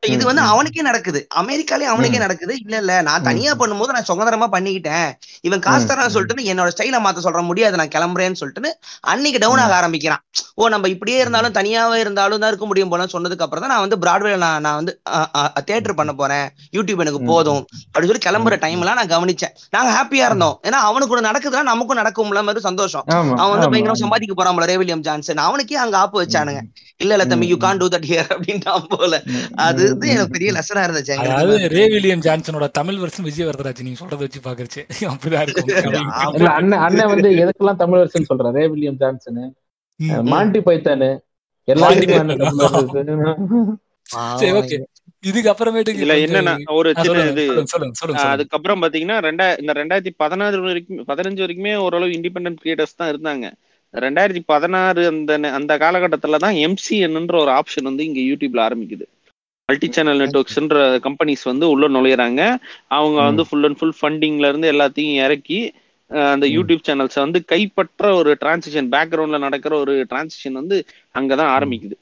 இது 0.04 0.24
வந்து. 0.28 0.44
அவனுக்கே 0.52 0.82
நடக்குது. 0.88 1.20
அமெரிக்காலே 1.40 1.86
அவனுக்கே 1.94 2.20
நடக்குது. 2.24 2.54
இல்ல 2.64 2.76
இல்ல 2.84 2.94
நான் 3.08 3.26
தனியா 3.28 3.54
பண்ணும்போது 3.62 3.96
நான் 3.96 4.08
சுதந்திரமா 4.10 4.48
பண்ணிக்கிட்டேன். 4.54 5.10
இவன் 5.48 5.64
காசு 5.66 5.86
தரான்னு 5.90 6.14
சொல்லிட்டு 6.16 6.46
என்னோட 6.52 6.70
ஸ்டைல 6.76 7.00
மாத்த 7.06 7.24
சொல்ற 7.26 7.42
முடியாது 7.50 7.80
நான் 7.82 7.92
கிளம்புறேன்னு 7.96 8.40
சொல்லிட்டு 8.42 8.72
அன்னைக்கு 9.14 9.40
டவுன் 9.44 9.62
ஆக 9.64 9.76
ஆரம்பிக்கிறான். 9.80 10.22
ஓ 10.60 10.70
நம்ம 10.74 10.90
இப்படியே 10.94 11.18
இருந்தாலும் 11.24 11.56
தனியாவே 11.58 11.98
இருந்தாலும் 12.04 12.42
தான் 12.44 12.52
இருக்க 12.52 12.66
முடியும் 12.70 12.92
போல 12.94 13.08
சொன்னதுக்கு 13.16 13.46
அப்புறம் 13.46 13.64
தான் 13.66 13.74
நான் 13.74 13.84
வந்து 13.86 14.00
பிராட்வேல 14.04 14.40
நான் 14.46 14.64
நான் 14.68 14.80
வந்து 14.80 14.94
தியேட்டர் 15.68 15.98
பண்ண 16.00 16.14
போறேன். 16.22 16.48
யூடியூப் 16.78 17.04
எனக்கு 17.06 17.22
போதும். 17.32 17.62
அப்படின்னு 17.92 18.12
சொல்லி 18.12 18.26
கிளம்புற 18.28 18.58
டைம்லாம் 18.66 19.00
நான் 19.02 19.14
கவனிச்சேன். 19.16 19.54
நாங்க 19.78 19.92
ஹாப்பியா 19.98 20.28
இருந்தோம். 20.32 20.58
ஏன்னா 20.68 20.80
அவனுக்கு 20.90 21.14
கூட 21.14 21.24
நடக்குதுன்னா 21.30 21.66
நமக்கும் 21.74 22.02
நடக்கும்ல 22.02 22.44
மாதிரி 22.48 22.66
சந்தோஷம். 22.70 23.06
அவன் 23.42 23.54
வந்து 23.56 23.72
பயங்கரம். 23.74 24.02
சம்பாதிக்க 24.04 24.36
போறான் 24.36 24.58
போல 24.58 24.70
ரேவிலியம் 24.74 25.06
ஜான்சன் 25.10 25.46
அவனுக்கே 25.48 25.80
அங்க 25.86 25.98
ஆப்பு 26.04 26.18
வச்சானுங்க. 26.24 26.64
இல்ல 27.04 27.14
இல்ல 27.16 27.26
தம்பி 27.32 27.50
you 27.52 27.58
can't 27.66 27.82
do 27.82 27.88
that 27.94 28.10
here 28.10 28.30
அப்படின்ட்டான் 28.36 28.90
போல. 28.96 29.14
அது 29.68 29.84
வந்து 29.92 30.08
எனக்கு 30.14 30.36
பெரிய 30.36 30.50
லெசனா 30.58 30.84
இருந்துச்சு 30.88 31.16
அதாவது 31.26 31.70
ரே 31.76 31.84
வில்லியம் 31.94 32.24
ஜான்சனோட 32.26 32.68
தமிழ் 32.80 33.02
வருஷம் 33.04 33.28
விஜய் 33.30 33.48
வரதராஜ் 33.50 33.86
நீங்க 33.88 34.00
சொல்றத 34.02 34.22
வச்சு 34.26 34.42
பாக்குறச்சு. 34.48 34.82
அப்படிதான் 35.14 35.46
இருக்கும். 35.46 35.70
அண்ணன் 36.58 36.84
அண்ணன் 36.88 37.12
வந்து 37.14 37.30
எதுக்கெல்லாம் 37.44 37.82
தமிழ் 37.84 38.02
வருஷன் 38.04 38.30
சொல்ற 38.30 38.54
Ray 38.58 38.66
William 38.74 39.00
Johnson. 39.04 39.42
Monty 40.34 40.62
Python 40.68 41.10
வருஷன் 41.68 42.32
சரி 44.42 44.54
ஓகே. 44.60 44.78
இதுக்கு 45.24 45.50
அப்புறமேட்டுக்கு 45.52 46.02
இதுல 46.02 46.14
கொஞ்சம் 46.14 46.28
என்னன்னா 46.28 46.54
ஒரு 46.80 46.90
சின்ன 47.00 47.24
இது. 47.32 47.44
அதுக்கப்புறம் 48.34 48.82
பாத்தீங்கன்னா 48.84 49.18
ரெண்டா 49.28 49.48
இந்த 49.62 49.74
ரெண்டாயிரத்தி 49.80 50.14
பதினாறு 50.24 50.62
வரைக்கும் 50.66 51.02
பதினஞ்சு 51.12 51.44
வரைக்குமே 51.44 51.74
ஓரளவு 51.86 52.16
இண்டிபெண்டன்ட் 52.18 52.62
கிரியேட்டர்ஸ் 52.64 53.00
தான் 53.02 53.12
இருந்தாங்க. 53.14 53.46
ரெண்டாயிரத்தி 53.94 54.42
பதினாறு 54.54 55.04
அந்த 55.12 55.32
அந்த 55.60 55.74
காலகட்டத்துல 55.84 56.40
தான் 56.46 56.58
எம்சிஎன்ன்ற 56.66 57.36
ஒரு 57.44 57.52
ஆப்ஷன் 57.60 57.90
வந்து 57.90 58.04
இங்க 58.10 58.22
யூடியூப்ல 58.30 58.62
ஆரம்பிக்குது. 58.68 59.06
மல்டி 59.70 59.88
சேனல் 59.90 60.22
நெட்ஒர்க்ஸ்ன்ற 60.22 60.78
கம்பெனிஸ் 61.06 61.44
வந்து 61.44 61.66
உள்ள 61.70 61.86
நுழையிறாங்க. 61.90 62.42
அவங்க 62.98 63.18
வந்து 63.24 63.44
ஃபுல் 63.48 63.64
அண்ட் 63.64 63.80
ஃபுல் 63.80 63.98
ஃபண்டிங்ல 64.00 64.50
இருந்து 64.50 64.72
எல்லாத்தையும் 64.72 65.18
இறக்கி 65.22 65.60
அந்த 66.30 66.46
யூடியூப் 66.50 66.86
சேனல்ஸை 66.86 67.20
வந்து 67.20 67.40
கைப்பற்ற 67.46 68.14
ஒரு 68.16 68.32
டிரான்சிஷன் 68.42 68.88
பேக்ரவுண்ட்ல 68.92 69.40
நடக்கிற 69.40 69.74
ஒரு 69.80 69.96
டிரான்சிஷன் 70.10 70.60
வந்து 70.60 70.78
அங்கதான் 71.16 71.52
ஆரம்பிக்குது. 71.56 71.98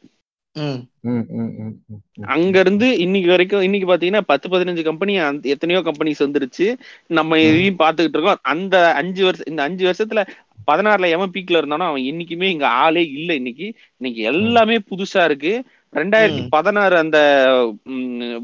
ம். 0.56 0.80
ம், 1.06 1.26
ம், 1.36 1.52
ம், 1.62 1.74
ம். 1.90 2.02
அங்க 2.34 2.60
இருந்து 2.60 2.88
இன்னைக்கு 3.04 3.30
வரைக்கும் 3.30 3.62
இன்னைக்கு 3.62 3.88
பாத்தீங்கன்னா 3.90 4.22
பத்து 4.26 4.48
பதினஞ்சு 4.50 4.84
கம்பெனி 4.84 5.14
எத்தனையோ 5.54 5.82
கம்பெனிஸ் 5.84 6.24
வந்துருச்சு. 6.26 6.68
நம்ம 7.12 7.40
இதையும் 7.42 7.80
பாத்துக்கிட்டு 7.80 8.18
இருக்கோம். 8.18 8.42
அந்த 8.54 8.76
அஞ்சு 9.02 9.24
வருஷம் 9.24 9.46
இந்த 9.46 9.64
அஞ்சு 9.64 9.84
வருஷத்துல 9.88 10.24
பதினாறுல 10.68 11.10
எவன் 11.10 11.34
பீக்ல 11.34 11.60
இருந்தானோ 11.60 11.86
அவன் 11.86 12.04
என்னைக்குமே 12.04 12.48
இங்க 12.50 12.68
ஆளே 12.80 13.04
இல்ல 13.12 13.32
இன்னைக்கு. 13.36 13.68
இன்னைக்கு 14.02 14.22
எல்லாமே 14.32 14.78
புதுசா 14.90 15.24
இருக்கு. 15.24 15.54
ரெண்டாயிரத்தி 15.94 16.42
பதினாறு 16.56 16.96
அந்த 17.04 17.20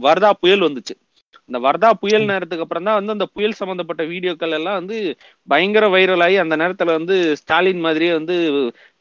வர்தா 0.05 0.29
புயல் 0.43 0.67
வந்துச்சு. 0.67 0.95
இந்த 1.49 1.59
வர்தா 1.65 1.89
புயல் 2.01 2.27
நேரத்துக்கு 2.29 2.63
அப்புறம் 2.65 2.85
தான் 2.87 2.97
வந்து 2.97 3.13
அந்த 3.15 3.25
புயல் 3.35 3.57
சம்பந்தப்பட்ட 3.59 4.03
வீடியோக்கள் 4.11 4.55
எல்லாம் 4.57 4.77
வந்து 4.79 4.97
பயங்கர 5.47 5.85
வைரல் 5.95 6.23
ஆகி 6.25 6.37
அந்த 6.43 6.55
நேரத்துல 6.61 6.93
வந்து 6.97 7.15
ஸ்டாலின் 7.41 7.83
மாதிரியே 7.85 8.11
வந்து 8.17 8.35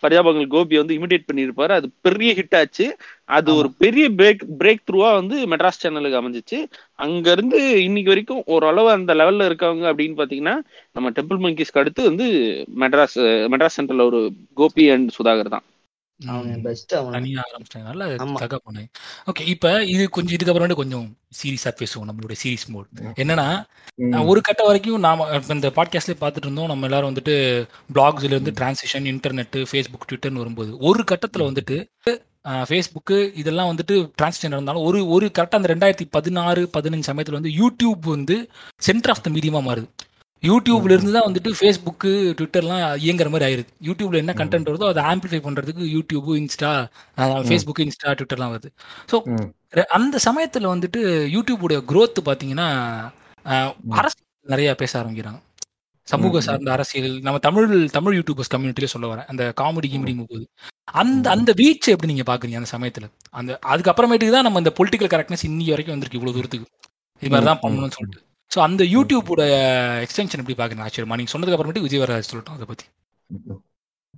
பரிதாபங்கள் 0.03 0.49
கோபி 0.55 0.77
வந்து 0.81 0.97
இமிடேட் 0.99 1.29
பண்ணியிருப்பாரு. 1.29 1.73
அது 1.79 1.89
பெரிய 2.07 2.31
ஹிட் 2.39 2.57
ஆச்சு. 2.61 2.87
அது 3.37 3.49
ஒரு 3.61 3.69
பெரிய 3.83 4.07
பிரேக் 4.21 4.43
பிரேக் 4.63 4.85
த்ரூவா 4.91 5.11
வந்து 5.21 5.37
மெட்ராஸ் 5.53 5.83
சேனலுக்கு 5.83 6.21
அமைஞ்சிச்சு. 6.21 6.59
அங்க 7.05 7.27
இருந்து 7.37 7.61
இன்னைக்கு 7.89 8.13
வரைக்கும் 8.15 8.43
ஓரளவு 8.57 8.91
அந்த 8.99 9.15
லெவல்ல 9.21 9.49
இருக்கவங்க 9.51 9.87
அப்படின்னு 9.93 10.21
பாத்தீங்கன்னா 10.23 10.57
நம்ம 10.97 11.13
டெம்பிள் 11.19 11.43
மங்கிஸ்க்கு 11.47 11.83
அடுத்து 11.85 12.11
வந்து 12.11 12.27
மெட்ராஸ் 12.85 13.19
மெட்ராஸ் 13.55 13.79
சென்டர்ல 13.81 14.09
ஒரு 14.13 14.23
கோபி 14.63 14.87
அண்ட் 14.97 15.11
சுதாகர் 15.19 15.55
தான். 15.57 15.67
தனியா 17.13 17.43
ஆரம்பிச்சிட்டாங்க. 17.43 17.83
நல்ல 17.83 18.05
ஆமா. 18.17 18.37
தகா 18.39 18.61
பண்ணாங்க 18.65 18.89
ஓகே 19.27 19.47
இப்ப 19.47 19.85
இது 19.85 20.09
கொஞ்சம் 20.09 20.37
இதுக்கப்புறம் 20.37 20.75
கொஞ்சம் 20.75 21.07
சீரியஸா 21.43 21.71
பேசுவோம் 21.81 22.09
நம்மளுடைய 22.09 22.37
சீரிஸ் 22.43 22.69
மோட் 22.69 22.89
என்னன்னா 23.17 23.47
ஒரு 24.27 24.41
கட்டம் 24.41 24.67
வரைக்கும் 24.67 25.01
நாம 25.01 25.27
இந்த 25.49 25.71
பாட்காஸ்ட்ல 25.71 26.17
பார்த்துட்டு 26.21 26.45
இருந்தோம் 26.45 26.67
நம்ம 26.67 26.87
எல்லாரும் 26.87 27.11
வந்துட்டு 27.13 27.35
பிளாக்ஸ்ல 27.95 28.25
இருந்து 28.25 28.51
டிரான்சிஷன் 28.51 29.09
இன்டர்நெட் 29.13 29.59
ஃபேஸ்புக் 29.71 30.07
ட்விட்டர்னு 30.11 30.39
வரும்போது 30.39 30.79
ஒரு 30.79 31.05
கட்டத்துல 31.11 31.49
வந்துட்டு 31.51 31.79
ஃபேஸ்புக்கு 32.69 33.33
இதெல்லாம் 33.35 33.77
வந்துட்டு 33.77 33.97
டிரான்சிஷன் 34.19 34.55
இருந்தாலும் 34.55 34.83
ஒரு 34.83 35.09
ஒரு 35.09 35.27
கரெக்டாக 35.27 35.61
அந்த 35.61 35.75
ரெண்டாயிரத்தி 35.75 36.07
பதினாறு 36.11 36.71
பதினஞ்சு 36.79 37.01
சமயத்தில் 37.01 37.39
வந்து 37.41 37.53
யூடியூப் 37.59 38.09
வந்து 38.09 38.37
சென்டர் 38.81 39.11
ஆஃப் 39.11 39.23
த 39.23 39.31
மீடியமா 39.31 39.61
மாறுது. 39.63 39.89
யூடியூப்ல 40.43 40.95
இருந்து 40.95 41.15
தான் 41.15 41.27
வந்துட்டு 41.27 41.51
ஃபேஸ்புக்கு 41.59 42.11
ட்விட்டர்லாம் 42.39 42.83
இயங்குற 43.03 43.29
மாதிரி 43.33 43.47
ஆயிருது 43.49 43.71
யூடியூப்ல 43.89 44.23
என்ன 44.23 44.33
கண்டென்ட் 44.39 44.71
வருதோ 44.71 44.89
அதை 44.89 45.03
ஆம்பிளிஃபை 45.11 45.41
பண்றதுக்கு 45.45 45.85
யூடியூப் 45.95 46.29
இன்ஸ்டா 46.39 46.71
ஃபேஸ்புக் 47.49 47.83
இன்ஸ்டா 47.85 48.13
ட்விட்டர்லாம் 48.19 48.53
வருது. 48.55 48.71
ஸோ. 49.09 49.17
அந்த 49.99 50.17
சமயத்துல 50.27 50.67
வந்துட்டு 50.73 51.01
யூடியூபோட 51.35 51.75
growth 51.91 52.19
பாத்தீங்கன்னா 52.27 52.67
அஹ், 53.45 53.71
அரசு 54.01 54.19
நிறைய 54.47 54.71
பேச 54.81 54.93
ஆரம்பிக்கிறாங்க. 55.01 55.41
சமூக. 56.09 56.41
சார்ந்த 56.47 56.71
அரசியல் 56.75 57.15
நம்ம 57.27 57.39
தமிழ் 57.45 57.67
தமிழ் 57.97 58.17
யூடியூபர்ஸ் 58.19 58.53
கம்யூனிட்டில 58.55 58.89
சொல்ல 58.93 59.07
வரேன். 59.11 59.29
அந்த 59.31 59.45
காமெடி 59.61 59.89
கிமெடி 59.91 60.15
போகுது 60.23 60.45
அந்த 61.03 61.27
அந்த 61.35 61.51
வீச்சு 61.61 61.93
எப்படி 61.95 62.11
நீங்க 62.11 62.25
பாக்குறீங்க 62.29 62.59
அந்த 62.61 62.71
சமயத்துல? 62.73 63.07
அந்த 63.35 63.53
அதுக்கப்புறமேட்டுக்கு 63.73 64.37
தான் 64.37 64.47
நம்ம 64.49 64.63
இந்த 64.63 64.73
பொலிட்டிக்கல் 64.79 65.13
கரெக்ட்னஸ் 65.13 65.47
இன்னி 65.49 65.67
வரைக்கும் 65.73 65.95
வந்திருக்கு 65.95 66.19
இவ்வளவு 66.21 66.37
தூரத்துக்கு. 66.39 66.69
இது 67.23 67.31
மாதிரி 67.33 67.49
தான் 67.51 67.59
ம், 67.59 67.65
பண்ணணும்னு 67.65 67.97
சொல்லிட்டு. 67.99 68.21
ஸோ 68.53 68.59
அந்த 68.67 68.83
யூடியூப்போட 68.95 69.43
எக்ஸ்டென்ஷன் 70.05 70.43
எப்படி 70.43 70.57
பார்க்கணும் 70.57 70.85
ஆச்சரியமா 70.87 71.19
நீங்க 71.19 71.33
சொன்னதுக்கு 71.33 71.57
அப்புறமேட்டு 71.57 71.85
விஜய் 71.87 72.03
வர 72.03 72.19
சொல்லட்டும் 72.23 72.57
அதை 72.57 72.67
பத்தி. 72.67 72.87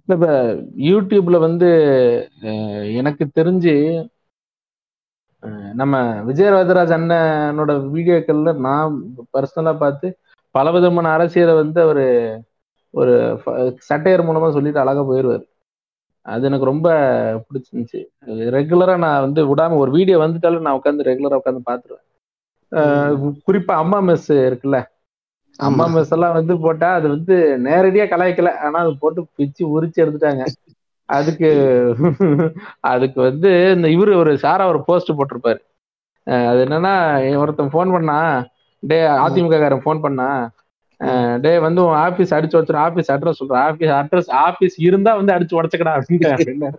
இப்போ 0.09 0.31
யூடியூப்ல 0.89 1.37
வந்து 1.45 1.69
எனக்கு 3.01 3.25
தெரிஞ்சு 3.39 3.75
நம்ம 5.43 5.55
நம்ம 5.81 5.95
விஜயராஜராஜ் 6.29 6.95
அண்ணனோட 6.97 7.73
வீடியோக்கள்ல 7.95 8.51
நான் 8.67 8.95
பர்சனலா 9.35 9.73
பார்த்து 9.83 10.09
பல 10.55 10.71
விதமான 10.77 11.07
அரசியலை 11.17 11.55
வந்து 11.59 11.79
அவர் 11.87 12.03
ஒரு 12.95 13.15
சட்டையர் 13.89 14.27
மூலமா 14.29 14.49
சொல்லிட்டு 14.57 14.83
அழகா 14.83 15.03
போயிடுவாரு 15.09 15.45
அது 16.27 16.45
எனக்கு 16.49 16.71
ரொம்ப 16.71 16.89
பிடிச்சிருந்துச்சு. 17.47 18.01
ரெகுலரா 18.57 18.95
நான் 19.03 19.25
வந்து 19.27 19.41
விடாம 19.51 19.79
ஒரு 19.83 19.91
வீடியோ 19.97 20.17
வந்துட்டாலும் 20.23 20.67
நான் 20.67 20.79
உட்காந்து 20.79 21.09
ரெகுலரா 21.11 21.39
உட்காந்து 21.41 21.69
பாத்துருவேன் 21.69 22.05
குறிப்பா 23.47 23.75
அம்மா 23.83 23.99
மெஸ் 24.09 24.31
இருக்குல்ல. 24.47 24.79
அம்மா 25.59 25.85
மெஸ் 25.95 26.13
எல்லாம் 26.13 26.37
வந்து 26.39 26.55
போட்டா 26.59 26.89
அது 26.99 27.07
வந்து 27.09 27.35
நேரடியா 27.67 28.05
கலாய்க்கல. 28.11 28.51
ஆனா 28.65 28.79
அது 28.85 28.93
போட்டு 29.03 29.21
பிச்சு 29.39 29.63
உரிச்சு 29.75 30.03
எடுத்துட்டாங்க. 30.05 30.45
அதுக்கு 31.09 31.49
அதுக்கு 32.91 33.19
வந்து 33.21 33.51
இந்த 33.75 33.89
இவரு 33.89 34.13
ஒரு 34.17 34.33
சாரா 34.39 34.65
ஒரு 34.69 34.81
போஸ்ட் 34.89 35.17
போட்டிருப்பாரு. 35.19 35.61
அது 36.49 36.61
என்னன்னா 36.67 36.95
ஒருத்தன் 37.43 37.73
ஃபோன் 37.75 37.95
பண்ணா 37.97 38.19
டே 38.83 38.99
அதிமுக 39.25 39.59
காரன் 39.61 39.85
ஃபோன் 39.85 40.05
பண்ணா 40.05 40.29
டே 41.45 41.53
வந்து 41.59 41.81
உன் 41.87 41.99
ஆபீஸ் 42.05 42.35
அடிச்சு 42.37 42.59
வச்சிரு 42.59 42.79
ஆபீஸ் 42.85 43.11
அட்ரஸ் 43.15 43.41
சொல்ற. 43.41 43.57
ஆபீஸ் 43.69 43.93
அட்ரஸ் 44.01 44.31
ஆபீஸ் 44.47 44.77
இருந்தா 44.87 45.13
வந்து 45.21 45.35
அடிச்சு 45.37 45.59
உடச்சுக்கடா 45.59 45.95
அப்படின்னு 45.99 46.71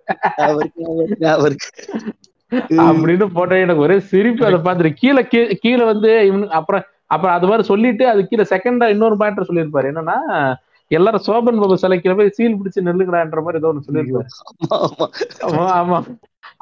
அப்படின்னு 2.82 3.26
போட்ட 3.34 3.60
எனக்கு 3.60 3.84
ஒரே 3.84 3.98
சிரிப்பு 4.10 4.44
அதை 4.46 4.60
பார்த்துட்டு 4.60 5.00
கீழே 5.02 5.22
கீழே 5.64 5.84
வந்து 5.92 6.10
இவனு 6.30 6.48
அப்புறம் 6.60 6.84
அப்புறம் 7.12 7.36
அது 7.36 7.48
மாதிரி 7.48 7.64
சொல்லிட்டு 7.64 8.04
அது 8.10 8.22
கீழே 8.28 8.46
செகண்டா 8.52 8.86
இன்னொரு 8.94 9.16
மேட்டர் 9.16 9.50
சொல்லியிருப்பாரு. 9.50 9.90
என்னன்னா 9.92 10.18
எல்லாரும் 10.92 11.26
சோபன் 11.28 11.60
பாபு 11.62 11.76
சிலைக்கிற 11.84 12.14
போய் 12.18 12.36
சீல் 12.36 12.58
பிடிச்சு 12.58 12.86
நில்லுங்கடான்ற 12.88 13.42
மாதிரி 13.44 13.60
ஏதோ 13.60 13.70
ஒன்று 13.72 13.88
சொல்லியிருப்பாரு. 13.88 14.30
ஆமா 15.76 15.98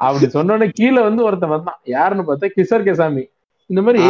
அப்படி 0.00 0.26
சொன்னோடனே 0.34 0.68
கீழே 0.72 1.00
வந்து 1.02 1.22
ஒருத்தன் 1.24 1.54
வந்தான். 1.54 1.78
யாருன்னு 1.92 2.24
பார்த்தா 2.24 2.48
கிஷோர் 2.54 2.86
கேசாமி. 2.86 3.24
இந்த 3.70 3.80
மாதிரி 3.82 4.00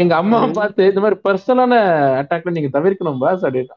எங்க 0.00 0.12
அம்மாவை 0.16 0.48
பார்த்து 0.52 0.88
இந்த 0.90 1.00
மாதிரி 1.00 1.18
பர்சனலான 1.24 1.74
அட்டாக்ல 2.20 2.54
நீங்க 2.56 2.70
தவிர்க்கணும் 2.76 3.20
பாஸ் 3.20 3.44
அப்படின்னா 3.44 3.76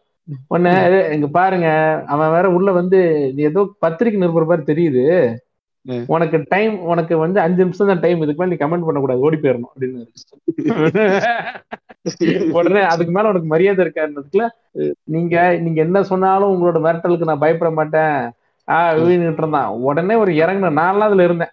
உடனே 0.51 0.71
"ஏய், 0.89 1.13
இங்க 1.15 1.27
பாருங்க. 1.35 1.67
அவன் 2.07 2.31
வேற 2.31 2.47
உள்ள 2.49 2.69
வந்து 2.71 2.99
நீ 3.35 3.43
ஏதோ 3.43 3.61
பத்திரிக்கை 3.79 4.19
நிருபர் 4.21 4.49
மாதிரி 4.49 4.65
தெரியுது. 4.67 5.03
உனக்கு 6.09 6.45
டைம் 6.49 6.85
உனக்கு 6.85 7.17
வந்து 7.17 7.39
அஞ்சு 7.39 7.63
நிமிஷம் 7.63 7.87
தான் 7.87 7.99
டைம் 7.99 8.21
இதுக்கு 8.21 8.41
மேல 8.41 8.51
நீ 8.51 8.57
கமெண்ட் 8.57 8.87
பண்ணக்கூடாது 8.87 9.19
ஓடி 9.19 9.37
போயிடணும் 9.37 9.71
அப்படின்னு. 9.71 10.05
உடனே 12.57 12.81
அதுக்கு 12.91 13.11
மேல 13.11 13.31
உனக்கு 13.31 13.47
மரியாதை 13.47 13.85
இருக்காருன்றதுக்குல 13.85 14.47
நீங்க 15.07 15.59
நீங்க 15.59 15.81
என்ன 15.81 16.03
சொன்னாலும் 16.11 16.53
உங்களோட 16.53 16.85
மிரட்டலுக்கு 16.85 17.23
நான் 17.23 17.39
பயப்பட 17.39 17.71
மாட்டேன். 17.71 18.31
ஆஹ் 18.67 19.01
வீணிட்டு 19.01 19.35
இருந்தான். 19.35 19.83
உடனே 19.89 20.15
ஒரு 20.23 20.31
இறங்கின 20.41 20.79
நான்லாம் 20.79 21.03
அதுல 21.03 21.27
இருந்தேன். 21.27 21.51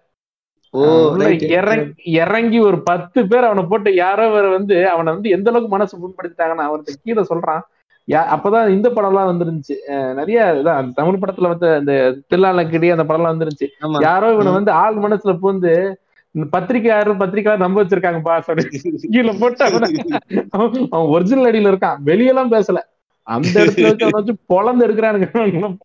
இறங்கி 2.19 2.69
ஒரு 2.69 2.83
பத்து 2.83 3.27
பேர் 3.31 3.45
அவனை 3.45 3.67
போட்டு 3.67 3.97
யாரோ 3.97 4.29
வேற 4.29 4.57
வந்து 4.57 4.93
அவனை 4.93 5.15
வந்து 5.15 5.29
எந்த 5.37 5.51
அளவுக்கு 5.51 5.75
மனசு 5.75 5.97
புண்படுத்திட்டாங்கன்னா 5.97 6.69
அவர்கிட்ட 6.69 7.05
கீழே 7.05 7.25
சொல்றான். 7.31 7.63
யா 8.09 8.39
அப்பதான் 8.39 8.69
இந்த 8.69 8.89
படம்லாம் 8.89 9.33
வந்துருந்துச்சு. 9.33 9.75
அஹ் 9.89 10.15
நிறைய 10.15 10.61
இதான் 10.65 10.93
தமிழ் 10.95 11.19
படத்துல 11.27 11.49
வந்து 11.49 11.75
அந்த 11.75 12.17
தில்லாலக்கடி 12.35 12.97
அந்த 12.97 13.15
படம்லாம் 13.15 13.47
வந்துருந்துச்சு. 13.47 14.01
யாரோ 14.01 14.33
இவனை. 14.33 14.53
வந்து 14.53 14.71
ஆள் 14.71 14.97
மனசுல 14.97 15.39
பூந்து 15.43 15.95
இந்த 16.31 16.49
பத்திரிக்கையாளர் 16.51 17.57
நம்ப 17.57 17.85
வச்சிருக்காங்க 17.85 18.21
அப்படின்னு 18.23 18.83
கீழே 19.11 19.31
போட்டு 19.41 19.65
அவனை 19.65 20.87
ஒரிஜினல் 20.91 21.53
அடியில 21.53 21.69
இருக்கான். 21.69 21.97
வெளியெல்லாம் 22.07 22.61
பேசல. 22.61 22.77
அந்த 23.23 23.65
இடத்துல 23.65 23.83
வச்சு 23.83 24.07
அவனை 24.07 24.11
வச்சு 24.11 24.37
பொழந்து 24.49 24.89
எடுக்கிறானுங்க. 24.89 25.77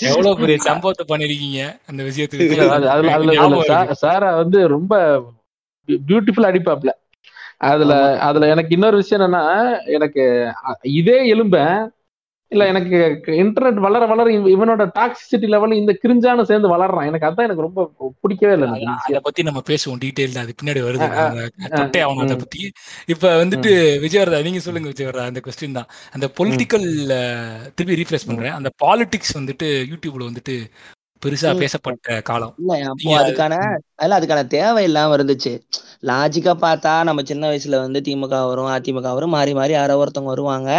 எவ்வளவு 0.00 0.36
பெரிய 0.36 0.56
சம்பவத்தை 0.56 1.06
பண்ணிருக்கீங்க 1.08 1.80
அந்த 1.86 2.02
விஷயத்துக்கு? 2.02 2.68
அதுல. 2.86 3.92
சாரா 3.92 4.36
வந்து 4.36 4.68
ரொம்ப 4.68 5.22
பியூட்டிஃபுல் 6.08 6.42
அடிப்பாப்ல. 6.42 6.88
அதுல 7.70 8.20
அதுல 8.20 8.48
எனக்கு 8.48 8.74
இன்னொரு 8.74 8.96
விஷயம் 8.96 9.32
என்னன்னா 9.32 9.76
எனக்கு 9.84 10.52
இதே 10.82 11.34
எலும்ப 11.34 11.86
இல்ல 12.48 12.66
எனக்கு 12.66 13.20
இன்டர்நெட் 13.26 13.80
வளர 13.86 14.06
வளர 14.06 14.32
இவ- 14.32 14.48
இவனோட 14.48 14.90
டாக்ஸிசிட்டி 14.98 15.48
லெவல் 15.48 15.72
இந்த 15.72 15.98
கிரிஞ்சான 16.02 16.42
சேர்ந்து 16.42 16.68
வளர்றான். 16.68 17.06
எனக்கு 17.06 17.26
அதான் 17.26 17.44
எனக்கு 17.44 17.62
ரொம்ப 17.62 17.92
பிடிக்கவே 18.20 18.52
இல்லை 18.52 18.84
அத 18.84 19.20
பத்தி 19.20 19.42
நம்ம 19.42 19.62
பேசுவோம் 19.68 19.98
டீடைல் 20.04 20.38
அது 20.38 20.54
பின்னாடி 20.62 20.82
வருது. 20.86 21.48
தொட்டே 21.74 22.02
ஆகணும் 22.02 22.20
அதை 22.20 22.36
பத்தி. 22.36 22.72
இப்ப 23.06 23.44
வந்துட்டு 23.44 23.72
விஜயவரதா 24.04 24.42
நீங்க 24.42 24.58
சொல்லுங்க 24.58 24.88
விஜயவரதா 24.88 25.24
அந்த 25.24 25.40
கொஸ்டின் 25.44 25.72
தான். 25.72 25.86
அந்த 26.12 26.28
பொலிட்டிக்கல் 26.38 26.86
திருப்பி 27.74 28.02
ரீஃப்ரெஷ் 28.02 28.26
பண்றேன். 28.26 28.52
அந்த 28.52 28.70
பாலிடிக்ஸ் 28.84 29.38
வந்துட்டு 29.38 29.62
யூடியூப்ல 29.62 30.28
வந்துட்டு 30.30 30.64
பெருசா. 31.22 31.58
பேசப்பட்ட 31.58 32.20
காலம். 32.20 32.54
இல்ல 32.56 33.20
அதுக்கான 33.20 33.54
அதெல்லாம் 33.98 34.18
அதுக்கான 34.20 34.42
தேவை 34.54 34.80
இல்லாம 34.88 35.16
இருந்துச்சு. 35.16 35.52
லாஜிக்கா 36.08 36.52
பார்த்தா 36.64 36.92
நம்ம 37.08 37.20
சின்ன 37.30 37.44
வயசுல 37.50 37.76
வந்து 37.84 38.00
திமுக 38.06 38.38
வரும் 38.48 38.70
அதிமுக 38.74 39.08
வரும் 39.16 39.34
மாறி 39.36 39.52
மாறி 39.54 39.72
யாரோ 39.72 39.94
ஒருத்தவங்க 40.02 40.32
வருவாங்க. 40.34 40.70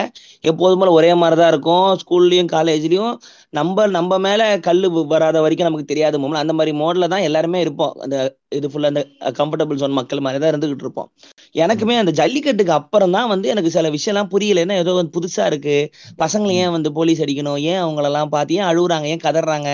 எப்போதும் 0.44 0.82
போல 0.82 0.92
ஒரே 0.92 1.12
மாதிரிதான் 1.22 1.52
இருக்கும். 1.54 1.88
ஸ்கூல்லையும் 2.02 2.52
காலேஜ்லயும் 2.56 3.14
நம்ம 3.54 3.88
நம்ம 3.98 4.18
மேல 4.20 4.42
கல்லு 4.68 4.88
வராத 5.14 5.38
வரைக்கும் 5.42 5.70
நமக்கு 5.70 5.92
தெரியாத 5.92 6.20
மோம்ல 6.24 6.44
அந்த 6.44 6.56
மாதிரி 6.60 6.74
மோட்ல 6.82 7.08
தான் 7.14 7.26
எல்லாருமே 7.30 7.62
இருப்போம். 7.66 7.94
அந்த 8.06 8.18
இது 8.52 8.68
ஃபுல்லா 8.72 8.92
அந்த 8.94 9.02
கம்ஃபர்டபுள் 9.40 9.80
ஜோன் 9.82 9.98
மக்கள் 10.00 10.24
மாதிரி 10.26 10.40
தான் 10.42 10.52
இருந்துகிட்டு 10.54 10.86
இருப்போம். 10.86 11.10
எனக்குமே 11.56 11.96
அந்த 12.02 12.12
ஜல்லிக்கட்டுக்கு 12.20 12.74
அப்புறம் 12.78 13.14
தான் 13.18 13.30
வந்து 13.34 13.48
எனக்கு 13.54 13.72
சில 13.76 13.90
விஷயம்லாம் 13.96 14.30
புரியலன்னா 14.34 14.76
ஏதோ 14.84 14.94
வந்து 15.00 15.14
புதுசா 15.18 15.46
இருக்கு. 15.52 15.76
பசங்களை 16.24 16.54
ஏன் 16.64 16.74
வந்து 16.78 16.90
போலீஸ் 16.98 17.22
அடிக்கணும்? 17.26 17.60
ஏன் 17.72 17.82
அவங்களெல்லாம் 17.84 18.32
பார்த்து 18.36 18.58
ஏன் 18.60 18.68
அழுகுறாங்க 18.72 19.08
ஏன் 19.14 19.24
கதறாங்க? 19.28 19.70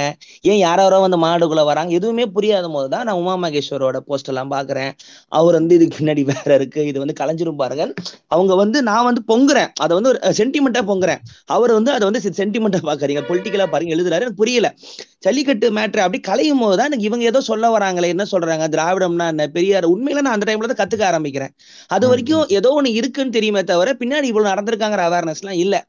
ஏன் 0.52 0.60
யாரோ 0.60 0.84
யாரோ 0.84 1.00
வந்து 1.06 1.20
மாடுக்குள்ள 1.26 1.64
வராங்க? 1.72 1.92
எதுவுமே 2.00 2.26
புரியாத 2.38 2.70
போது 2.76 2.90
தான் 2.96 3.06
நான் 3.10 3.22
உமா 3.32 3.48
மகேஸ்வரோட 3.48 3.98
போஸ்ட் 3.98 4.28
எல்லாம் 4.28 4.52
பாக்குறேன். 4.52 4.92
அவர் 5.28 5.54
வந்து 5.54 5.76
இதுக்கு 5.76 5.98
பின்னாடி 6.00 6.24
வேற 6.24 6.56
இருக்கு. 6.56 6.86
இது 6.86 7.00
வந்து 7.00 7.16
கலைஞ்சிரும் 7.20 7.56
பாருங்க. 7.56 7.94
அவங்க 8.28 8.56
வந்து 8.56 8.84
நான் 8.84 9.04
வந்து 9.04 9.22
பொங்குறேன். 9.28 9.70
அதை 9.80 10.02
வந்து 10.02 10.10
ஒரு 10.10 10.20
சென்டிமெண்டா 10.38 10.82
பொங்குறேன். 10.92 11.22
அவர் 11.46 11.72
வந்து 11.72 11.92
அதை 11.92 12.10
வந்து 12.10 12.32
சென்டிமெண்டா 12.38 12.80
பாக்குறீங்க 12.90 13.24
பொலிட்டிக்கலா 13.30 13.68
பாருங்க. 13.70 13.96
எழுதுறாரு. 13.96 14.22
எனக்கு 14.22 14.36
புரியல. 14.36 14.74
ஜல்லிக்கட்டு 15.20 15.72
மேட்ரு 15.72 15.98
அப்படி 15.98 16.20
கலையும் 16.20 16.60
போது 16.60 16.78
தான் 16.78 16.86
எனக்கு 16.86 17.06
இவங்க 17.06 17.26
ஏதோ 17.26 17.42
சொல்ல 17.42 17.78
வராங்களே 17.78 18.08
என்ன 18.08 18.26
சொல்றாங்க? 18.32 18.68
திராவிடம்னா 18.68 19.28
என்ன? 19.28 19.48
பெரியார் 19.48 19.86
உண்மையில 19.86 20.22
நான் 20.22 20.34
அந்த 20.34 20.48
டைம்ல 20.50 20.70
தான் 20.72 20.82
கத்துக்க 20.82 21.04
ஆரம்பிக்கிறேன். 21.12 21.54
அது 21.88 22.08
வரைக்கும் 22.08 22.46
ஏதோ 22.48 22.82
ஒண்ணு 22.82 22.94
இருக்குன்னு 22.94 23.32
தெரியுமே 23.32 23.64
தவிர 23.64 23.94
பின்னாடி 24.00 24.24
இவ்வளவு 24.24 24.52
நடந்திருக்காங்கிற 24.54 25.04
அவேர்னஸ் 25.10 25.42
எல்லாம் 25.44 25.58
இல்லை. 25.58 25.82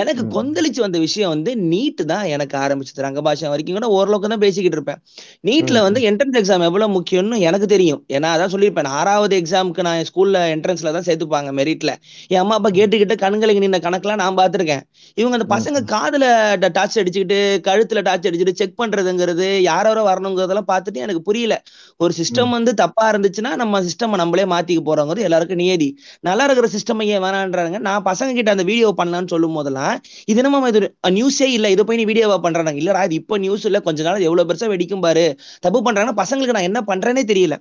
எனக்கு 0.00 0.22
கொந்தளிச்சு 0.34 0.80
வந்த 0.84 0.98
விஷயம் 0.98 1.32
வந்து 1.34 1.50
நீட் 1.70 2.02
தான் 2.12 2.26
எனக்கு 2.34 2.56
ஆரம்பிச்சது. 2.58 3.04
ரங்கபாஷம் 3.06 3.50
வரைக்கும் 3.52 3.76
கூட 3.78 3.88
ஓரளவுக்கு 3.96 4.28
தான் 4.28 4.42
பேசிக்கிட்டு 4.44 4.76
இருப்பேன். 4.78 5.00
நீட்ல 5.48 5.82
வந்து 5.86 6.00
என்ட்ரன்ஸ் 6.10 6.38
எக்ஸாம் 6.40 6.64
எவ்வளவு 6.68 6.94
முக்கியம்னு 6.96 7.38
எனக்கு 7.48 7.66
தெரியும். 7.74 8.00
ஏன்னா 8.16 8.28
அதான் 8.34 8.52
சொல்லியிருப்பேன். 8.54 8.90
ஆறாவது 8.98 9.36
எக்ஸாமுக்கு 9.42 9.86
நான் 9.88 10.02
ஸ்கூல்ல 10.10 10.40
என்ட்ரன்ஸ்ல 10.54 10.92
தான் 10.96 11.06
சேர்த்துப்பாங்க 11.08 11.52
மெரிட்ல 11.60 11.92
என் 12.32 12.42
அம்மா 12.42 12.56
அப்பா 12.58 12.70
கேட்டுக்கிட்டு 12.78 13.16
கண்களுக்கு 13.24 13.64
நின்ன 13.66 13.80
கணக்கெல்லாம் 13.86 14.22
நான் 14.24 14.38
பார்த்திருக்கேன். 14.40 14.82
இவங்க 15.16 15.36
அந்த 15.38 15.48
பசங்க 15.54 15.78
காதுல 15.94 16.24
டார்ச் 16.78 16.98
அடிச்சுக்கிட்டு 17.02 17.38
கழுத்துல 17.68 18.02
டார்ச் 18.08 18.28
அடிச்சுட்டு 18.30 18.56
செக் 18.60 18.78
பண்றதுங்கிறது 18.82 19.48
யாரோ 19.70 19.86
வரணுங்கிறதெல்லாம் 20.10 20.70
பார்த்துட்டு 20.72 21.04
எனக்கு 21.06 21.22
புரியல. 21.22 21.54
ஒரு 22.00 22.12
சிஸ்டம் 22.20 22.54
வந்து 22.56 22.74
தப்பா 22.82 23.04
இருந்துச்சுன்னா 23.12 23.52
நம்ம 23.62 23.82
சிஸ்டம் 23.88 24.16
நம்மளே 24.22 24.44
மாத்திக்க 24.54 24.82
போறோங்கிறது 24.88 25.26
எல்லாருக்கும் 25.28 25.62
நியதி. 25.62 25.88
நல்லா 26.28 26.44
இருக்கிற 26.48 26.68
சிஸ்டம் 26.76 27.02
ஏன் 27.14 27.22
வேணான்றாங்க 27.26 27.78
நான் 27.88 28.04
பசங்க 28.10 28.32
கிட்ட 28.38 28.50
அந்த 28.56 28.64
வீடியோ 28.70 28.88
பண்ணலாம்னு 29.00 29.32
சொல்லும் 29.48 29.58
போதெல்லாம் 29.58 29.96
இது 30.32 30.44
நம்ம 30.46 30.68
இது 30.72 30.80
நியூஸே 31.18 31.48
இல்ல 31.56 31.66
இதை 31.74 31.82
போய் 31.88 32.00
நீ 32.00 32.04
வீடியோவா 32.10 32.38
பண்றாங்க 32.46 32.80
இல்லடா 32.82 33.02
இது 33.08 33.16
இப்போ 33.22 33.34
நியூஸ் 33.44 33.66
இல்ல 33.70 33.78
கொஞ்ச 33.88 34.02
நாள் 34.08 34.26
எவ்வளவு 34.28 34.48
பெருசா 34.50 34.68
வெடிக்கும் 34.74 35.04
பாரு. 35.06 35.26
தப்பு 35.64 35.78
பண்றாங்கன்னா 35.86 36.18
பசங்களுக்கு 36.22 36.56
நான் 36.58 36.68
என்ன 36.70 36.80
பண்றேனே 36.90 37.24
தெரியல. 37.32 37.56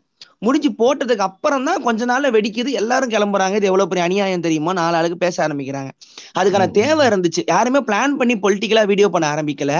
முடிஞ்சு 0.45 0.69
போட்டதுக்கு 0.79 1.23
அப்புறம் 1.27 1.65
தான் 1.67 1.83
கொஞ்ச 1.85 2.05
நாள்ல 2.05 2.27
வெடிக்குது 2.35 2.71
எல்லாரும் 2.81 3.11
கிளம்புறாங்க. 3.13 3.55
இது 3.59 3.69
எவ்வளவு 3.69 3.89
பெரிய 3.91 4.03
அநியாயம் 4.07 4.43
தெரியுமா? 4.45 4.71
நாலு 4.79 4.97
ஆளுக்கு 4.99 5.17
பேச 5.25 5.35
ஆரம்பிக்கிறாங்க. 5.45 5.91
அதுக்கான 6.39 6.65
தேவை 6.79 7.03
இருந்துச்சு. 7.09 7.41
யாருமே 7.53 7.79
பிளான் 7.89 8.17
பண்ணி 8.19 8.35
பொலிட்டிக்கலா 8.45 8.83
வீடியோ 8.91 9.09
பண்ண 9.15 9.27
ஆரம்பிக்கல. 9.35 9.73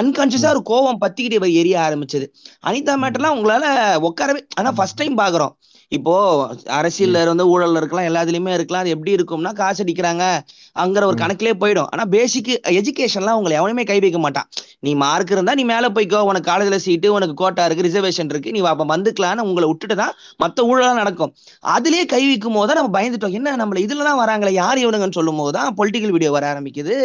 அன்கான்சியஸா 0.00 0.52
ஒரு 0.54 0.62
கோவம் 0.72 1.02
பத்திக்கிட்டு 1.04 1.52
எரிய 1.62 1.76
ஆரம்பிச்சது. 1.86 2.28
அனிதா 2.70 2.94
மேட்டர்லாம் 3.04 3.36
உங்களால 3.38 3.64
உட்காரவே 4.10 4.42
ஆனா 4.60 4.72
ஃபர்ஸ்ட் 4.78 5.00
டைம் 5.02 5.16
பாக்குறோம். 5.22 5.54
இப்போ 5.92 6.14
அரசியல்ல 6.76 7.18
இருந்து 7.24 7.44
ஊழல்ல 7.50 7.80
இருக்கலாம் 7.80 8.06
எல்லாத்துலயுமே 8.08 8.52
இருக்கலாம். 8.56 8.82
அது 8.84 8.92
எப்படி 8.94 9.12
இருக்கும்னா 9.16 9.52
காசு 9.60 9.80
அடிக்கிறாங்க 9.84 10.24
அங்கிற 10.82 11.02
ஒரு 11.10 11.16
கணக்கிலே 11.22 11.52
போயிடும். 11.62 11.88
ஆனா 11.92 12.04
பேசிக் 12.14 12.50
எஜுகேஷன்லாம் 12.78 13.38
உங்களை 13.40 13.54
எவனுமே 13.60 13.84
கை 13.90 13.98
வைக்க 14.04 14.20
மாட்டான். 14.24 14.48
நீ 14.86 14.94
மார்க் 15.02 15.32
இருந்தா 15.34 15.52
நீ 15.60 15.64
மேல 15.72 15.88
போய்க்கோ. 15.96 16.20
உனக்கு 16.30 16.48
காலேஜ்ல 16.50 16.78
சீட்டு 16.86 17.12
உனக்கு 17.18 17.34
கோட்டா 17.42 17.64
இருக்கு 17.68 17.86
ரிசர்வேஷன் 17.88 18.32
இருக்கு. 18.34 18.52
நீ 18.56 18.62
அப்ப 18.72 18.86
வந்துக்கலாம்னு 18.94 19.46
உங்களை 19.50 19.68
விட்டுட்டு 19.72 19.96
தான் 20.02 20.12
மத்த 20.44 20.66
ஊழலாம் 20.70 21.00
நடக்கும். 21.02 21.32
அதுலயே 21.76 22.04
கை 22.14 22.22
வைக்கும் 22.30 22.58
போது 22.58 22.78
நம்ம 22.80 22.92
பயந்துட்டோம். 22.98 23.36
என்ன 23.40 23.56
நம்மள 23.62 23.80
இதுல 23.86 24.08
தான் 24.10 24.20
வராங்களே 24.24 24.54
யார் 24.62 24.82
இவனுங்கன்னு 24.84 25.18
சொல்லும் 25.20 25.40
போது 25.42 25.54
தான் 25.58 25.70
பொலிட்டிக்கல் 25.80 26.14
வீடியோ 26.16 26.32
வர 26.38 26.46
ஆரம்பிக்குது. 26.54 26.96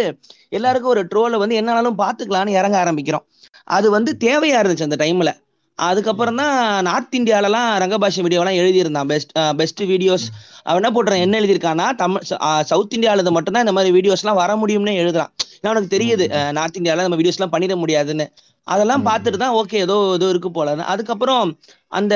எல்லாருக்கும் 0.57 0.93
ஒரு 0.95 1.03
ட்ரோலை 1.13 1.37
வந்து 1.43 1.59
என்னனாலும் 1.61 1.99
பாத்துக்கலாம்னு 2.03 2.57
இறங்க 2.59 2.77
ஆரம்பிக்கிறோம். 2.83 3.25
அது 3.77 3.87
வந்து 3.97 4.11
தேவையா 4.27 4.59
இருந்துச்சு 4.61 4.89
அந்த 4.89 4.99
டைம்ல 5.05 5.31
அதுக்கப்புறம் 5.87 6.39
தான் 6.41 6.55
நார்த் 6.87 7.15
இந்தியாலலாம் 7.19 7.69
ரங்கபாஷை 7.83 8.23
வீடியோலாம் 8.25 8.59
எழுதியிருந்தான். 8.61 9.09
பெஸ்ட் 9.11 9.31
பெஸ்ட் 9.59 9.81
வீடியோஸ் 9.91 10.25
அவன் 10.67 10.79
என்ன 10.81 10.91
போட்டுறான் 10.95 11.23
என்ன 11.25 11.39
எழுதியிருக்கான்னா 11.41 11.87
தமிழ் 12.03 12.27
சவுத் 12.71 12.95
இந்தியாவில 12.97 13.33
மட்டும்தான் 13.37 13.65
இந்த 13.65 13.75
மாதிரி 13.77 13.95
வீடியோஸ்லாம் 13.97 14.41
வர 14.43 14.53
முடியும்னு 14.61 14.93
எழுதுறான். 15.03 15.33
ஏன்னா 15.59 15.71
அவனுக்கு 15.71 15.95
தெரியுது 15.97 16.25
நார்த் 16.57 16.79
இந்தியாவில் 16.79 17.07
நம்ம 17.07 17.19
வீடியோஸ்லாம் 17.21 17.53
பண்ணிட 17.55 17.75
முடியாதுன்னு. 17.83 18.27
அதெல்லாம் 18.67 19.03
பார்த்துட்டு 19.07 19.37
தான் 19.41 19.55
ஓகே 19.59 19.77
ஏதோ 19.85 19.95
ஏதோ 20.17 20.27
இருக்கு 20.31 20.49
போல 20.57 20.73
அதுக்கப்புறம் 20.93 21.45
அந்த 21.97 22.13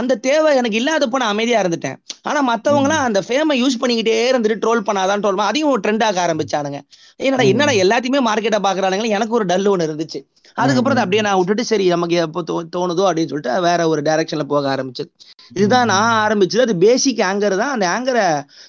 அந்த 0.00 0.12
தேவை 0.26 0.50
எனக்கு 0.60 0.78
இல்லாதப்போ 0.80 1.20
நான் 1.22 1.34
அமைதியா 1.34 1.62
இருந்துட்டேன். 1.62 1.96
ஆனா 2.28 2.40
மற்றவங்களாம் 2.50 3.04
அந்த 3.08 3.20
ஃபேமை 3.26 3.54
யூஸ் 3.62 3.80
பண்ணிக்கிட்டே 3.82 4.16
இருந்துட்டு 4.30 4.62
ட்ரோல் 4.64 4.86
பண்ணாதான் 4.88 5.22
ட்ரோல் 5.24 5.42
அதையும் 5.50 5.82
ட்ரெண்ட் 5.84 6.04
ஆக 6.08 6.20
ஆரம்பிச்சானுங்க. 6.26 6.80
என்னடா 7.28 7.46
என்னடா 7.52 7.74
எல்லாத்தையுமே 7.84 8.22
மார்க்கெட்டை 8.28 8.60
பாக்குறானுங்க 8.68 9.16
எனக்கு 9.18 9.36
ஒரு 9.38 9.46
டல் 9.52 9.70
ஒன்று 9.72 9.88
இருந்துச்சு. 9.88 10.20
அதுக்கப்புறம் 10.62 10.94
அதை 10.96 11.02
அப்படியே 11.04 11.22
நான் 11.26 11.38
விட்டுட்டு 11.40 11.64
சரி 11.70 11.86
நமக்கு 11.94 12.16
எப்போ 12.24 12.42
தோ 12.50 12.56
தோணுதோ 12.76 13.04
அப்படின்னு 13.08 13.30
சொல்லிட்டு 13.32 13.54
வேற 13.68 13.88
ஒரு 13.92 14.02
டைரக்ஷன்ல 14.08 14.46
போக 14.52 14.68
ஆரம்பிச்சது. 14.74 15.10
இதுதான் 15.56 15.90
நான் 15.92 16.18
ஆரம்பிச்சது. 16.24 16.64
அது 16.66 16.76
பேசிக் 16.84 17.22
ஆங்கர் 17.30 17.56
தான். 17.62 17.74
அந்த 17.76 17.86
ஆங்கரை 17.94 18.26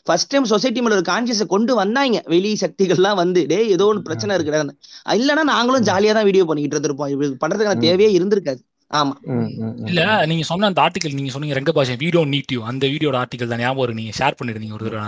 ஃபர்ஸ்ட் 0.08 0.32
டைம் 0.34 0.50
சொசைட்டி 0.54 0.82
மேல 0.86 0.98
ஒரு 1.00 1.06
கான்சியஸை 1.12 1.48
கொண்டு 1.56 1.76
வந்தாங்க. 1.82 2.22
வெளி 2.34 2.52
சக்திகள்லாம் 2.64 3.20
வந்து 3.24 3.42
டேய் 3.52 3.74
ஏதோ 3.76 3.88
ஒன்று 3.92 4.08
பிரச்சனை 4.08 4.38
இருக்குடா 4.38 4.64
இல்லைன்னா 5.20 5.46
நாங்களும் 5.54 5.88
ஜாலியா 5.92 6.16
தான் 6.18 6.28
வீடியோ 6.30 6.46
பண்ணிக்கிட்டு 6.50 6.78
இருந்திருப்போம். 6.78 7.12
இது 7.16 7.36
பண்றதுக்கான. 7.46 7.82
தேவையே 7.88 8.12
இருந்திருக்காது. 8.18 8.62
ஆமா. 8.92 9.16
இல்ல 9.90 10.02
நீங்க 10.30 10.44
சொன்ன 10.52 10.68
அந்த 10.70 10.82
ஆர்டிகல் 10.86 11.18
நீங்க 11.18 11.32
சொன்னீங்க 11.34 11.58
ரெங்க 11.58 11.72
பாஷை 11.78 11.96
வீடியோ 12.04 12.22
நீட் 12.34 12.54
யூ 12.56 12.62
அந்த 12.72 12.86
வீடியோட 12.94 13.18
ஆர்டிகல் 13.24 13.52
தான் 13.52 13.62
ஞாபகம் 13.64 13.84
இருக்கு. 13.86 14.02
நீங்க 14.02 14.14
ஷேர் 14.20 14.38
பண்ணிருந்தீங்க 14.40 14.78
ஒரு 14.78 14.86
தடவை 14.88 15.06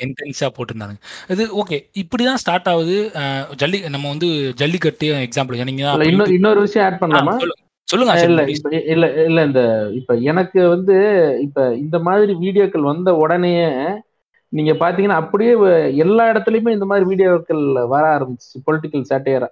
இன்டென்ஸா 0.00 0.48
போட்டிருந்தாங்க 0.58 0.96
இது 1.28 1.46
ஓகே 1.54 1.84
இப்படிதான் 1.94 2.34
ஸ்டார்ட் 2.34 2.68
ஆகுது 2.68 3.10
ஜல்லி 3.56 3.88
நம்ம 3.88 4.08
வந்து 4.08 4.54
ஜல்லிக்கட்டு 4.56 5.08
எக்ஸாம்பிள் 5.22 5.64
நீங்க 5.64 6.26
இன்னொரு 6.30 6.60
விஷயம் 6.60 6.86
ஆட் 6.86 7.00
பண்ணலாமா 7.00 7.36
சொல்லுங்க 7.84 8.24
இல்ல 8.24 8.42
இல்ல 8.86 9.24
இல்ல 9.24 9.44
இந்த 9.44 9.90
இப்ப 9.92 10.16
எனக்கு 10.16 10.68
வந்து 10.68 10.96
இப்ப 11.40 11.74
இந்த 11.74 11.98
மாதிரி 11.98 12.32
வீடியோக்கள் 12.34 12.80
வந்த 12.80 13.16
உடனே 13.16 13.54
நீங்க 14.48 14.72
பாத்தீங்கன்னா 14.72 15.20
அப்படியே 15.20 15.52
எல்லா 15.96 16.32
இடத்துலயுமே 16.32 16.70
இந்த 16.70 16.84
மாதிரி 16.84 17.04
வீடியோக்கள் 17.08 17.64
வர 17.86 18.18
ஆரம்பிச்சு 18.18 18.62
பொலிட்டிக்கல் 18.64 19.08
சேட்டையரா 19.10 19.48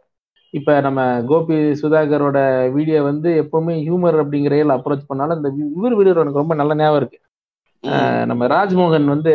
இப்ப 0.50 0.80
நம்ம 0.80 1.22
கோபி 1.22 1.56
சுதாகரோட 1.82 2.38
வீடியோ 2.72 3.02
வந்து 3.02 3.30
எப்பவுமே 3.42 3.74
ஹியூமர் 3.82 4.14
அப்படிங்கிற 4.14 4.54
அப்ரோச் 4.76 5.08
பண்ணாலும் 5.08 5.36
இந்த 5.36 5.50
இவர் 5.76 5.96
வீடியோ 5.96 6.14
எனக்கு 6.14 6.38
ரொம்ப 6.38 6.54
நல்ல 6.54 6.74
ஞாபகம் 6.74 6.96
இருக்கு 6.96 7.18
நம்ம 8.26 8.46
ராஜ்மோகன் 8.46 9.04
வந்து 9.04 9.34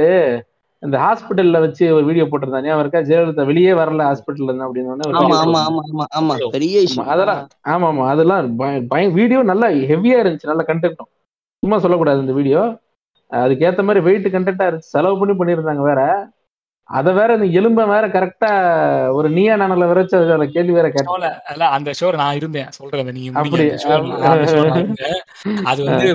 இந்த 0.83 0.97
ஹாஸ்பிட்டல்ல 1.03 1.59
வச்சு 1.63 1.85
ஒரு 1.95 2.05
வீடியோ 2.07 2.25
போட்டிருந்தாங்க 2.25 2.67
ஞாபகம் 2.67 2.83
இருக்கா? 2.83 3.01
ஜெயலலிதா 3.07 3.45
வெளியே 3.51 3.73
வரல 3.79 4.07
ஹாஸ்பிட்டல்ல 4.07 4.49
இருந்து 4.49 4.67
அப்படின்னு 4.67 4.91
உடனே 4.93 5.07
ஒரு 5.09 5.17
ஆமா 5.19 5.27
video 5.27 5.41
ஆமா 5.43 5.61
போட்டிருந்தாங்க. 5.69 5.83
ஆமா 5.89 6.05
ஆமா 6.13 6.35
ஆமா. 6.35 6.51
பெரிய 6.55 6.83
அதெல்லாம் 7.13 7.41
ஆமா 7.73 7.87
ஆமா. 7.91 8.05
அதெல்லாம் 8.13 8.49
வீடியோ 9.17 9.41
நல்லா 9.51 9.69
ஹெவியா 9.91 10.19
இருந்துச்சு. 10.23 10.51
நல்ல 10.51 10.65
கண்டென்ட்டும் 10.69 11.11
சும்மா 11.63 11.79
சொல்லக்கூடாது 11.83 12.23
இந்த 12.25 12.35
வீடியோ 12.39 12.61
அதுக்கு 13.31 13.65
ஏத்த 13.67 13.83
மாதிரி 13.83 14.01
வெயிட் 14.05 14.33
கண்டென்ட்டா 14.33 14.67
இருந்துச்சு. 14.67 14.93
செலவு 14.95 15.19
பண்ணி 15.19 15.35
பண்ணியிருந்தாங்க 15.35 15.83
வேற. 15.83 16.01
அத 16.89 17.09
வேற 17.17 17.29
இந்த 17.35 17.47
எலும்ப 17.59 17.81
வேற 17.91 18.05
கரெக்டா 18.15 18.49
ஒரு 19.17 19.27
நீயா 19.35 19.53
நானல 19.55 19.85
வேற 19.89 19.99
வச்சு 20.01 20.17
கேள்வி 20.55 20.73
வேற 20.77 20.87
அல்ல 21.47 21.67
அந்த 21.75 21.89
ஷோ 21.99 22.07
நான் 22.19 22.37
இருந்தேன். 22.39 22.67
சொல்றேன் 22.71 23.13
நீங்க 23.15 23.39
அப்படி 23.41 23.65
நான் 24.23 24.91
அது 25.65 25.81
வந்து 25.87 26.09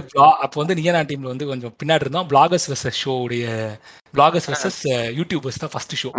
அப்போ 0.45 0.57
வந்து 0.63 0.77
நீயா 0.79 1.03
டீம்ல 1.11 1.33
வந்து 1.33 1.49
கொஞ்சம் 1.51 1.75
பின்னாடி 1.81 2.05
இருந்தோம். 2.05 2.29
பிளாகர்ஸ் 2.33 2.69
ஷோ 3.01 3.15
உடைய 3.25 3.47
பிளாகர்ஸ் 4.15 4.49
வெர்சஸ் 4.51 4.79
யூடியூபர்ஸ் 5.19 5.61
தான் 5.63 5.73
ஃபர்ஸ்ட் 5.73 5.95
ஷோ 6.01 6.11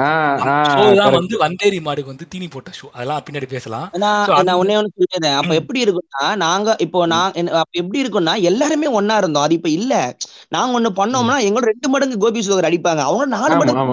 ஷோ 0.74 0.84
தான். 0.99 1.16
வந்து 1.18 1.36
வந்தேரி 1.44 1.80
மாடுக்கு 1.88 2.11
வந்து 2.14 2.28
தீனி 2.34 2.48
போட்ட 2.56 2.72
ஷோ 2.80 2.88
அதெல்லாம் 2.95 3.24
பின்னாடி 3.28 3.48
பேசலாம். 3.53 3.86
நான் 4.03 4.57
ஒன்னே 4.61 4.76
ஒண்ணு 4.80 4.94
சொல்லிடுறேன் 4.95 5.38
அப்ப. 5.40 5.53
எப்படி 5.61 5.80
இருக்கும்னா 5.86 6.24
நாங்க 6.45 6.76
இப்போ 6.86 6.99
நான் 7.14 7.34
அப்ப 7.64 7.74
எப்படி 7.84 8.02
இருக்கும்னா 8.03 8.36
எல்லாருமே 8.52 8.90
ஒண்ணா 8.99 9.18
இருந்தோம். 9.22 9.45
அது 9.48 9.57
இப்ப 9.60 9.72
இல்ல. 9.80 9.94
நாங்க 10.56 10.78
ஒண்ணு 10.80 10.91
பண்ணோம்னா 11.02 11.38
எங்களோட 11.48 11.68
ரெண்டு 11.74 11.90
மடங்கு 11.94 12.22
கோபி 12.26 12.45
சுகர் 12.48 12.70
அடிப்பாங்க. 12.70 13.03
அவங்க 13.10 13.28
நாலு 13.38 13.53
மடங்கு 13.61 13.86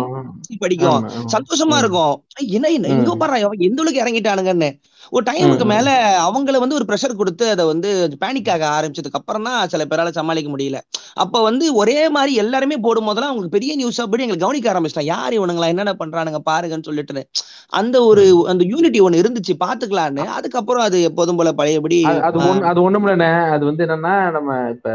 படிக்கும் 0.65 1.03
சந்தோஷமா. 1.35 1.79
இருக்கும். 1.85 2.15
என்ன 2.59 2.67
எங்க. 2.79 3.17
பாரு 3.23 3.39
எந்த 3.69 3.81
அளவுக்கு 3.83 4.03
இறங்கிட்டானுங்கன்னு. 4.05 4.71
ஒரு 5.13 5.23
டைமுக்கு. 5.29 5.67
மேல 5.67 5.89
அவங்கள 6.25 6.59
வந்து 6.59 6.77
ஒரு 6.79 6.87
ப்ரெஷர் 6.89 7.17
கொடுத்து 7.17 7.45
அதை 7.51 7.65
வந்து 7.67 7.91
பேனிக் 8.23 8.51
ஆக 8.51 8.65
ஆரம்பிச்சதுக்கு 8.77 9.21
அப்புறம் 9.21 9.47
தான் 9.49 9.69
சில 9.69 9.85
பேரால 9.85 10.13
சமாளிக்க 10.17 10.51
முடியல. 10.51 10.79
அப்ப 11.17 11.43
வந்து 11.43 11.67
ஒரே 11.75 11.99
மாதிரி 12.09 12.33
எல்லாருமே 12.43 12.77
போடும் 12.79 13.09
போதெல்லாம் 13.09 13.31
அவங்களுக்கு 13.31 13.57
பெரிய 13.57 13.75
நியூஸ் 13.77 14.01
அப்படி 14.01 14.25
எங்களை 14.25 14.41
கவனிக்க 14.41 14.73
ஆரம்பிச்சிட்டான் 14.73 15.11
யார் 15.11 15.37
இவனுங்களா? 15.39 15.71
என்னென்ன 15.75 15.95
பண்றானுங்க? 16.01 16.41
பாருங்கன்னு 16.51 16.89
சொல்லிட்டு 16.89 17.25
அந்த 17.73 17.97
ஒரு 18.05 18.25
அந்த 18.49 18.63
யூனிட்டி 18.73 19.01
ஒண்ணு 19.01 19.23
இருந்துச்சு. 19.23 19.55
பாத்துக்கலான்னு. 19.65 20.25
அதுக்கப்புறம் 20.39 20.87
அது 20.89 20.99
எப்போதும் 21.03 21.39
போல 21.39 21.53
பழையபடி 21.61 21.99
அது 22.29 22.39
ஒண்ணு 22.45 22.69
அது 22.71 22.81
ஒண்ணுமில்லண்ணே 22.87 23.31
அது 23.55 23.65
வந்து 23.65 23.85
என்னன்னா 23.87 24.15
நம்ம 24.37 24.51
இப்ப 24.75 24.89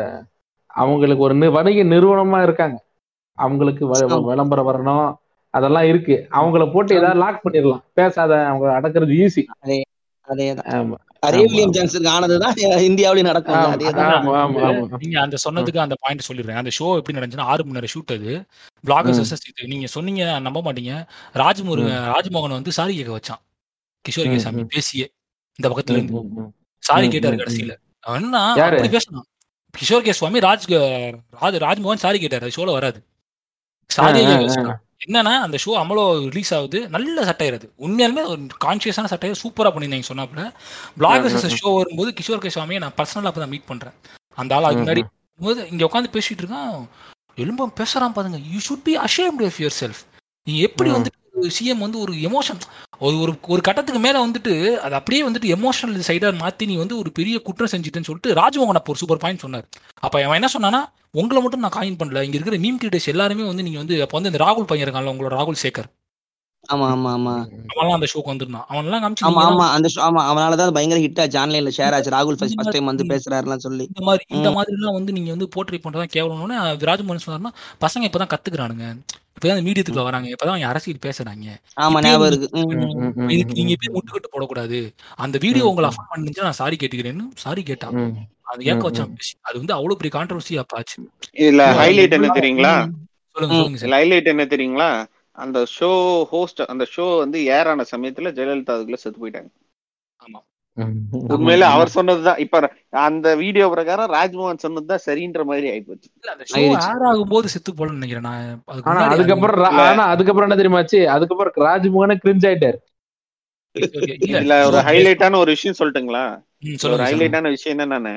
அவங்களுக்கு 0.74 1.24
ஒரு 1.24 1.36
வணிக 1.58 1.84
நிறுவனமா 1.94 2.40
இருக்காங்க. 2.44 2.78
அவங்களுக்கு. 3.38 3.84
விளம்பரம் 4.30 4.70
வரணும். 4.70 5.08
அதெல்லாம் 5.54 5.88
இருக்கு. 5.88 6.16
அவங்கள 6.38 6.64
போட்டு 6.74 6.92
ஏதாவது 6.96 7.22
லாக் 7.24 7.44
பண்ணிடலாம். 7.46 7.84
பேசாத 7.94 8.34
அவங்க 8.50 8.68
அடக்குறது 8.78 9.16
ஈஸி 9.24 9.44
அதேதான். 10.28 10.70
ஆமா. 10.72 10.98
அரே 11.24 11.38
ஆமா. 11.38 11.42
வில்லியம் 11.42 11.72
ஆமா 11.72 11.76
ஜான்சனுக்கு 11.76 12.10
ஆனதுதான் 12.10 12.56
இந்தியாவிலயும் 12.88 13.22
நடக்கும். 13.22 13.56
ஆமா. 13.56 13.72
அதேதான். 13.74 14.12
ஆமா. 14.12 14.34
ஆமா. 14.42 14.60
ஆமா. 14.68 14.98
நீங்க 15.00 15.20
அந்த 15.22 15.38
சொன்னதுக்கு 15.44 15.78
அந்த 15.78 15.96
பாயிண்ட் 16.00 16.28
சொல்லிடுறேன். 16.28 16.56
அந்த 16.56 16.72
ஷோ 16.80 16.96
எப்படி 16.96 17.18
நடந்துச்சுன்னா 17.18 17.50
ஆறு 17.52 17.66
மணி 17.66 17.80
நேரம் 17.80 17.94
ஷூட் 17.94 18.14
அது. 18.14 18.34
பிளாகர்ஸ் 18.84 19.34
நீங்க 19.66 19.88
சொன்னீங்க 19.88 20.40
நம்ப 20.40 20.62
மாட்டீங்க. 20.62 20.94
ராஜ்முரு 21.34 21.84
ராஜ்மோகன் 22.12 22.58
வந்து 22.58 22.72
சாரி 22.72 22.96
கேட்க 22.96 23.14
வச்சான். 23.18 23.42
கிஷோர் 24.06 24.32
கேசாமி 24.32 24.64
பேசியே 24.66 25.08
இந்த 25.60 25.68
பக்கத்துல 25.70 25.98
இருந்து. 25.98 26.46
சாரி 26.84 27.08
கேட்டாரு 27.08 27.36
கடைசியில. 27.36 27.74
அப்படி 28.68 28.90
பேசினான் 28.90 29.28
கிஷோர் 29.74 30.02
கே 30.02 30.14
சுவாமி 30.14 30.40
ராஜ் 30.40 30.66
ராஜ் 31.42 31.60
ராஜ்மோகன் 31.66 32.04
சாரி 32.06 32.20
கேட்டாரு. 32.20 32.48
ஷோல 32.56 32.72
வராது. 32.72 33.00
ஆ 33.90 34.74
என்னன்னா 35.06 35.34
அந்த 35.46 35.58
ஷோ 35.64 35.72
அமலோ 35.82 36.04
ரிலீஸ் 36.34 36.52
ஆகுது. 36.58 36.80
நல்ல 36.96 37.24
சட்டையிறது 37.30 37.68
உண்மையாலுமே 37.86 38.24
ஒரு 38.32 38.42
கான்சியஸான 38.66 39.10
சட்டையை 39.14 39.36
சூப்பரா 39.44 39.70
பண்ணியிருந்தீங்க 39.74 40.10
சொன்னாப்புல. 40.10 40.44
ஆ 41.12 41.14
ஷோ 41.62 41.72
வரும்போது 41.78 42.12
கிஷோர் 42.20 42.44
கே 42.44 42.52
சுவாமியை 42.56 42.82
நான் 42.84 42.98
பர்சனலாக 43.00 43.32
அப்போ 43.32 43.42
தான் 43.44 43.54
மீட் 43.54 43.70
பண்றேன். 43.72 43.96
அந்த 44.42 44.56
ஆள் 44.56 44.68
அதுக்கு 44.68 44.84
முன்னாடி 44.84 45.04
போது 45.40 45.60
இங்க 45.72 45.84
உட்காந்து 45.90 46.14
பேசிட்டு 46.18 46.44
இருக்கான். 46.44 46.76
எலும்பம் 47.44 47.78
பேசுறான் 47.80 48.16
பாருங்க. 48.18 48.40
You 48.52 48.60
should 48.68 48.86
be 48.88 48.94
ashamed 49.08 49.48
of 49.50 49.60
yourself 49.82 50.02
நீங்க 50.48 50.62
எப்படி 50.70 50.90
வந்து 50.98 51.12
சிஎம் 51.34 51.84
வந்து 51.86 51.98
ஒரு 52.00 52.14
எமோஷன் 52.30 52.62
ஒரு 53.06 53.16
ஒரு 53.24 53.34
ஒரு 53.54 53.62
கட்டத்துக்கு 53.68 54.02
மேலே 54.06 54.20
வந்துட்டு 54.26 54.54
அது 54.86 54.96
அப்படியே 54.96 55.22
வந்துட்டு 55.28 55.52
எமோஷனல் 55.58 56.08
சைடாக 56.10 56.40
மாற்றி 56.42 56.66
நீ 56.66 56.76
வந்து 56.76 56.98
ஒரு 56.98 57.12
பெரிய 57.12 57.36
குற்றம் 57.40 57.72
செஞ்சுட்டேன்னு 57.74 58.10
சொல்லிட்டு 58.10 58.36
ராஜ்மோகன் 58.42 58.80
அப்போ 58.80 58.92
ஒரு 58.94 59.02
சூப்பர் 59.04 59.22
பாயிண்ட் 59.24 59.44
சொன்னார். 59.46 59.66
அப்போ 60.06 60.18
அவன் 60.26 60.40
என்ன 60.42 60.50
சொன்னானா 60.58 60.82
உங்களை 61.22 61.42
மட்டும் 61.42 61.60
நான் 61.60 61.78
காயின் 61.78 61.98
பண்ணல. 62.02 62.22
இங்கே 62.28 62.38
இருக்கிற 62.40 62.58
மீம் 62.58 62.80
கிரியேட்டர்ஸ் 62.82 63.12
எல்லாருமே 63.14 63.44
வந்து 63.44 63.64
நீங்கள் 63.64 63.84
வந்து 63.84 64.02
அப்போ 64.06 64.18
வந்து 64.18 64.32
இந்த 64.32 64.44
ராகுல் 64.46 64.70
பையன் 64.72 64.86
இருக்காங்களா 64.88 65.14
உங்களோட 65.16 65.34
ராகுல் 65.40 65.62
சேகர். 65.64 65.90
ஆமா 66.70 66.86
ஆமா 66.88 67.10
ஆமா. 67.12 67.32
அவன்லாம் 67.68 67.94
அந்த 67.94 68.08
ஷோக்கு 68.14 68.26
வந்திருந்தான். 68.26 68.66
அவன்லாம் 68.70 69.04
காமிச்சு 69.04 69.26
ஆமா 69.26 69.42
ஆமா. 69.46 69.70
அந்த 69.70 69.90
show- 69.96 70.04
ஆமா. 70.04 70.22
அவனாலதான் 70.30 70.60
அது 70.60 70.74
பயங்கர 70.74 71.02
ஹிட் 71.02 71.22
ஆச்சு. 71.22 71.40
ஆன்லைன்ல 71.40 71.72
ஷேர் 71.78 71.94
ஆச்சு. 71.94 72.12
ராகுல் 72.12 72.38
ஃபர்ஸ்ட் 72.38 72.70
டைம் 72.70 72.86
வந்து 72.86 73.06
மாதிரி 73.06 73.24
பேசுறாருலாம் 73.26 73.58
சொல்லி. 73.58 73.84
இந்த 73.84 74.02
மாதிரி 74.02 74.24
இந்த 74.30 74.52
ம். 74.52 74.58
மாதிரிலாம் 74.58 74.94
வந்து 74.94 75.12
நீங்க 75.12 75.30
வந்து 75.30 75.48
போர்ட்ரே 75.56 75.82
பண்றதா 75.84 76.08
கேவலம்னு 76.14 76.58
ராஜ்மோகன் 76.84 77.52
பசங்க 77.82 78.04
இப்பதான் 78.04 78.34
கத்துக்கிறானுங்க. 78.34 78.86
இப்பதான் 79.36 79.64
மீடியத்துக்குள்ள 79.66 80.04
வராங்க. 80.04 80.30
இப்பதான் 80.30 80.48
அவங்க 80.48 80.68
அரசியல் 80.68 81.00
பேசுறாங்க. 81.06 81.48
ஆமா 81.82 82.02
ஞாபகம் 82.02 82.32
இருக்கு. 82.32 82.60
இதுக்கு 83.28 83.54
நீங்க 83.54 83.74
இப்பயே 83.74 83.94
முட்டுக்கட்டு 83.94 84.32
போடக்கூடாது. 84.32 84.94
அந்த 85.16 85.38
வீடியோ 85.42 85.68
உங்களை 85.68 85.90
ம் 85.90 85.94
அஃபண்ட் 85.94 86.12
பண்ணிருந்துச்சு 86.12 86.42
நான் 86.42 86.52
சாரி 86.52 86.78
கேட்டுக்கிறேன்னு 86.84 87.28
சாரி 87.36 87.64
கேட்டான் 87.64 88.30
அது 88.42 88.66
ஏக்க 88.66 88.90
வச்சான் 88.90 89.14
அது 89.42 89.58
வந்து 89.58 89.74
அவ்வளவு 89.74 90.00
பெரிய 90.00 90.12
கான்ட்ரவர்சி 90.14 90.58
அப்ப 90.58 90.78
ஆச்சு. 90.78 91.10
இதுல 91.34 91.42
இல்ல 91.46 91.88
ஹைலைட் 91.88 92.12
என்ன 92.12 92.28
தெரியுங்களா. 92.28 92.90
சொல்லுங்க 93.36 93.78
சொல்லுங்க 93.78 93.98
ஹைலைட் 93.98 94.26
என்ன 94.26 94.44
தெரியுங்களா? 94.46 94.90
அந்த 95.38 95.60
ஷோ 95.78 95.92
ஹோஸ்ட் 96.32 96.62
அந்த 96.72 96.84
ஷோ 96.94 97.06
வந்து 97.24 97.40
ஏர் 97.58 97.70
ஆன 97.72 97.86
சமயத்துல 97.92 98.32
ஜெயலலிதா 98.38 98.76
அதுக்குள்ள 98.76 99.00
செத்து 99.04 99.22
போயிட்டாங்க. 99.24 99.52
உண்மையில 101.36 101.66
அவர் 101.76 101.94
சொன்னதுதான். 101.96 102.40
இப்ப 102.44 102.60
அந்த 103.06 103.28
வீடியோ 103.42 103.66
பிரகாரம் 103.74 104.14
ராஜ்மோகன் 104.18 104.64
சொன்னதுதான் 104.66 105.04
சரின்ற 105.08 105.42
மாதிரி 105.50 105.68
ஆயிப்போச்சு. 105.72 106.08
இல்ல 106.18 106.30
அந்த 106.36 106.46
ஷோ 106.52 106.56
ஆயிடுச்சு. 106.60 106.92
ஏர் 106.92 107.08
ஆகும்போது 107.10 107.52
செத்து 107.54 107.72
போலன்னு 107.80 108.00
நினைக்கிறேன் 108.00 108.28
நான். 108.30 108.62
அதுக்கு 108.72 108.92
ஆனா 108.92 109.02
அதுக்கப்புறம் 109.16 109.80
ஆனா 109.88 110.06
அதுக்கப்புறம் 110.14 110.48
என்ன 110.50 110.60
தெரியுமாச்சு 110.62 111.02
அதுக்கப்புறம் 111.16 111.68
ராஜ்மோகனே 111.68 112.18
கிரிஞ்ச் 112.24 112.48
ஆயிட்டாரு. 112.52 112.80
இதுல 114.28 114.56
ஒரு 114.70 114.80
ஹைலைட்டான 114.88 115.38
ஒரு 115.44 115.52
விஷயம் 115.56 115.80
சொல்லட்டுங்களா? 115.80 116.24
ஒரு 116.94 117.04
ஹைலைட்டான 117.10 117.50
விஷயம் 117.58 117.78
என்னன்னா 117.78 118.16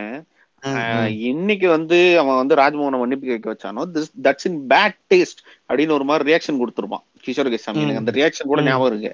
இன்னைக்கு 1.30 1.66
வந்து 1.74 1.96
அவன் 2.20 2.38
வந்து 2.40 2.54
ராஜ்மோகனை 2.60 2.98
மன்னிப்பு 3.00 3.26
கேட்க 3.26 3.46
வச்சானோ? 3.52 3.82
This 3.94 4.12
that's 4.26 4.46
in 4.50 4.60
bad 4.70 4.96
taste 5.12 5.40
அப்படின்னு 5.74 5.98
ஒரு 5.98 6.04
மாதிரி 6.04 6.30
ரியாக்ஷன் 6.30 6.60
கொடுத்துருப்பான். 6.62 7.04
கிஷோர் 7.26 7.52
கேசாமி 7.54 7.84
எனக்கு 7.84 8.02
அந்த 8.02 8.14
ரியாக்ஷன் 8.18 8.52
கூட 8.52 8.62
ஞாபகம் 8.62 8.90
இருக்கு. 8.92 9.12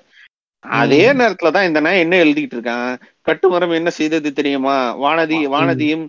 அதே 0.65 1.05
நேரத்துலதான் 1.19 1.67
இந்த 1.67 1.81
நான் 1.85 2.03
என்ன 2.03 2.17
எழுதிட்டு 2.25 2.57
இருக்கான்? 2.57 2.97
கட்டுமரம் 3.29 3.77
என்ன 3.77 3.91
செய்தது 3.99 4.31
தெரியுமா? 4.33 4.75
வானதி 5.05 5.39
வானதியும் 5.55 6.03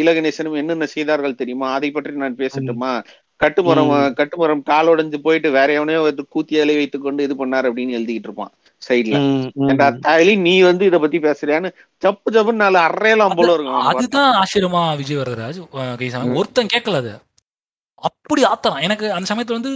இலகணேசனும் 0.00 0.60
என்னென்ன 0.60 0.86
செய்தார்கள் 0.94 1.40
தெரியுமா? 1.40 1.68
அதை 1.78 1.90
பற்றி 1.90 2.20
நான் 2.22 2.40
பேசட்டுமா? 2.42 2.92
கட்டுமரம். 3.40 3.90
கட்டுமரம் 4.18 4.62
காலோடைஞ்சு 4.70 5.18
போயிட்டு 5.26 5.48
வேற 5.50 5.68
எவனையோ 5.78 6.00
வந்து 6.06 6.24
கூத்தியாலே 6.34 6.74
வைத்துக் 6.78 7.04
கொண்டு 7.04 7.24
இது 7.26 7.34
பண்ணாரு 7.40 7.68
அப்படின்னு 7.70 7.96
எழுதிட்டு 7.98 8.28
இருப்பான் 8.28 8.52
சைட்ல 8.82 9.18
தாயலி 10.06 10.34
நீ 10.38 10.54
வந்து 10.60 10.84
இத 10.90 10.98
பத்தி 10.98 11.18
பேசுறியான்னு 11.18 11.70
சப்பு 12.02 12.30
சப்புன்னு 12.36 12.62
நாலு 12.64 12.78
அறையலாம் 12.78 13.36
போல 13.38 13.54
இருக்கும். 13.54 13.80
அதுதான் 13.92 14.30
ஆச்சரியமா 14.40 14.82
விஜய் 15.00 15.20
வரதராஜ். 15.22 15.60
ஒருத்தன் 16.40 16.72
கேட்கல 16.74 17.00
அது. 17.02 17.14
அப்படி 18.00 18.42
ஆத்தலாம். 18.44 18.80
எனக்கு 18.80 19.06
அந்த 19.12 19.26
சமயத்துல 19.30 19.58
வந்து 19.58 19.72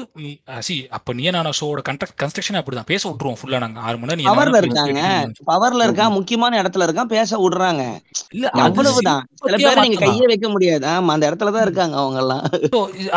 சி 0.60 0.74
அப்ப 0.90 1.12
நீ 1.12 1.24
நான் 1.36 1.48
ஷோட 1.58 1.80
கன்ஸ்ட்ரக்ட் 1.88 2.18
கன்ஸ்ட்ரக்ஷன் 2.22 2.58
அப்படிதான். 2.58 2.88
பேச 2.90 3.02
விட்டுருவோம் 3.08 3.38
ஃபுல்லா 3.40 3.58
நாங்க. 3.58 3.80
ஆறு 3.80 3.96
மணி 3.98 4.10
நேரம் 4.12 4.30
பவர்ல 4.30 4.60
இருக்காங்க. 4.62 5.00
பவர்ல 5.46 5.86
இருக்கான் 5.86 6.16
முக்கியமான 6.16 6.60
இடத்துல 6.62 6.86
இருக்கான் 6.86 7.12
பேச 7.14 7.38
விடுறாங்க. 7.38 7.82
இல்ல 8.30 8.46
அவ்வளவுதான். 8.64 9.22
சில 9.42 9.56
பேரை 9.58 9.82
நீங்க. 9.84 10.00
கையே 10.04 10.26
வைக்க 10.32 10.48
முடியாது. 10.48 10.86
ஆமா 10.94 11.14
அந்த 11.16 11.28
இடத்துலதான் 11.30 11.66
இருக்காங்க 11.68 11.96
அவங்க 11.96 12.20
எல்லாம் 12.20 12.44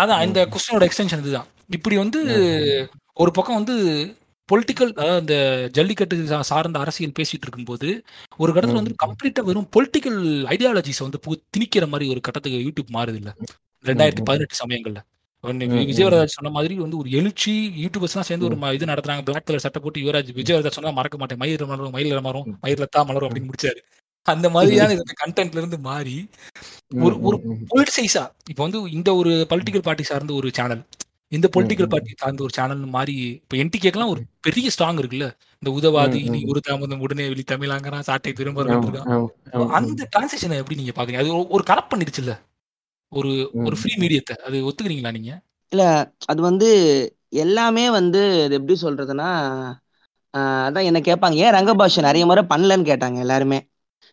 அதான் 0.01 0.23
இந்த 0.27 0.41
கொஸ்டினோட 0.53 0.87
எக்ஸ்டென்ஷன் 0.89 1.23
இதுதான். 1.23 1.47
இப்படி 1.69 1.97
வந்து 1.97 2.19
ஒரு 3.17 3.31
பக்கம் 3.31 3.55
வந்து 3.55 3.75
பொலிட்டிக்கல் 4.49 4.91
அதாவது 4.95 5.21
இந்த 5.23 5.35
ஜல்லிக்கட்டு 5.73 6.17
சார்ந்த 6.49 6.79
அரசியல் 6.79 7.17
பேசிட்டு 7.19 7.45
இருக்கும்போது 7.45 7.87
ஒரு 8.39 8.51
கட்டத்துல 8.53 8.81
வந்து 8.81 8.95
கம்ப்ளீட்டா 9.03 9.43
வெறும் 9.43 9.69
பொலிட்டிக்கல் 9.75 10.19
ஐடியாலஜிஸ் 10.53 11.05
வந்து 11.05 11.19
திணிக்கிற 11.53 11.87
மாதிரி 11.89 12.07
ஒரு 12.09 12.21
கட்டத்துக்கு 12.21 12.59
யூடியூப் 12.65 12.95
மாறுது 12.95 13.19
இல்ல? 13.21 13.31
ரெண்டாயிரத்தி 13.85 14.23
பதினெட்டு 14.23 14.67
சமயங்கள்ல. 14.67 14.95
விஜயவரதாஜ் 15.91 16.25
சொன்ன 16.25 16.51
மாதிரி 16.51 16.75
வந்து 16.75 16.97
ஒரு 16.97 17.09
எழுச்சி 17.11 17.73
யூடியூபர்ஸ்லாம் 17.77 18.19
சேர்ந்து 18.19 18.45
ஒரு 18.45 18.73
இது 18.73 18.85
நடத்துறாங்க. 18.85 19.21
பிளாக் 19.21 19.45
கலர் 19.45 19.59
சட்டை 19.59 19.81
போட்டு 19.81 19.99
யுவராஜ் 19.99 20.35
விஜயவரதாஜ் 20.35 20.71
சொன்னா 20.71 20.89
மறக்க 20.89 21.17
மாட்டேன். 21.17 21.37
மயில 21.37 21.65
மலரும் 21.65 21.93
மயில 21.93 22.21
மலரும் 22.21 22.59
மயில 22.63 22.85
தான் 22.91 23.05
மலரும் 23.05 23.29
அப்படின்னு 23.29 23.49
முடிச்சாரு. 23.49 23.77
அந்த 24.21 24.49
மாதிரியான 24.49 24.91
இந்த 24.91 25.13
கண்டென்ட்ல 25.25 25.57
இருந்து 25.57 25.79
மாறி 25.79 26.29
ஒரு 26.95 27.21
ஒரு 27.21 27.41
பொலிட்டிசைஸா 27.75 28.29
இப்போ 28.49 28.63
வந்து 28.67 28.91
இந்த 28.91 29.15
ஒரு 29.15 29.47
பொலிட்டிக்கல் 29.49 29.81
பார்ட்டி 29.81 30.03
சார்ந்த 30.03 30.33
ஒரு 30.33 30.49
சேனல் 30.53 30.83
இந்த 31.27 31.49
பொலிட்டிக்கல் 31.57 31.87
பார்ட்டி 31.87 32.13
சார்ந்த 32.17 32.43
ஒரு 32.43 32.51
சேனல் 32.53 32.77
மாதிரி 32.77 33.41
இப்போ 33.51 33.57
என்டிகேக்கெல்லாம் 33.57 34.07
ஒரு 34.07 34.21
பெரிய 34.41 34.69
ஸ்ட்ராங் 34.79 34.97
இருக்குல்ல. 34.97 35.31
இந்த 35.59 35.87
உதவாதி. 35.87 36.29
நீ 36.29 36.43
ஒரு 36.45 36.59
தாமதம் 36.59 36.99
உடனே 36.99 37.27
வெளி 37.27 37.43
தமிழாங்கிறான் 37.51 37.99
சாட்டை 37.99 38.33
திரும்ப 38.33 38.63
அந்த 39.69 40.07
டிரான்சாக்ஷனை 40.17 40.55
எப்படி 40.55 40.75
நீங்க 40.75 40.91
பாக்குறீங்க? 40.91 41.17
அது 41.17 41.35
ஒரு- 41.35 41.63
கரப்ட் 41.69 41.91
பண்ணிடுச்சுல்ல. 41.95 42.39
ஒரு 43.11 43.31
ஒரு 43.65 43.75
ஃப்ரீ 43.75 43.93
மீடியத்தை 43.97 44.35
அது 44.47 44.57
ஒத்துக்கிறீங்களா 44.67 45.11
நீங்க? 45.11 45.33
இல்ல 45.71 45.83
அது 46.25 46.41
வந்து 46.41 46.69
எல்லாமே 47.43 47.85
வந்து 47.89 48.21
இது 48.45 48.57
எப்படி 48.59 48.75
சொல்றதுன்னா 48.81 49.29
அதான் 50.63 50.87
என்ன 50.89 50.99
கேட்பாங்க 50.99 51.35
ஏன் 51.35 51.55
ரங்கபாஷை 51.57 52.01
நிறைய 52.01 52.23
முறை 52.25 52.43
பண்ணலன்னு 52.49 52.89
கேட்டாங்க 52.89 53.17
எல்லாருமே. 53.17 53.59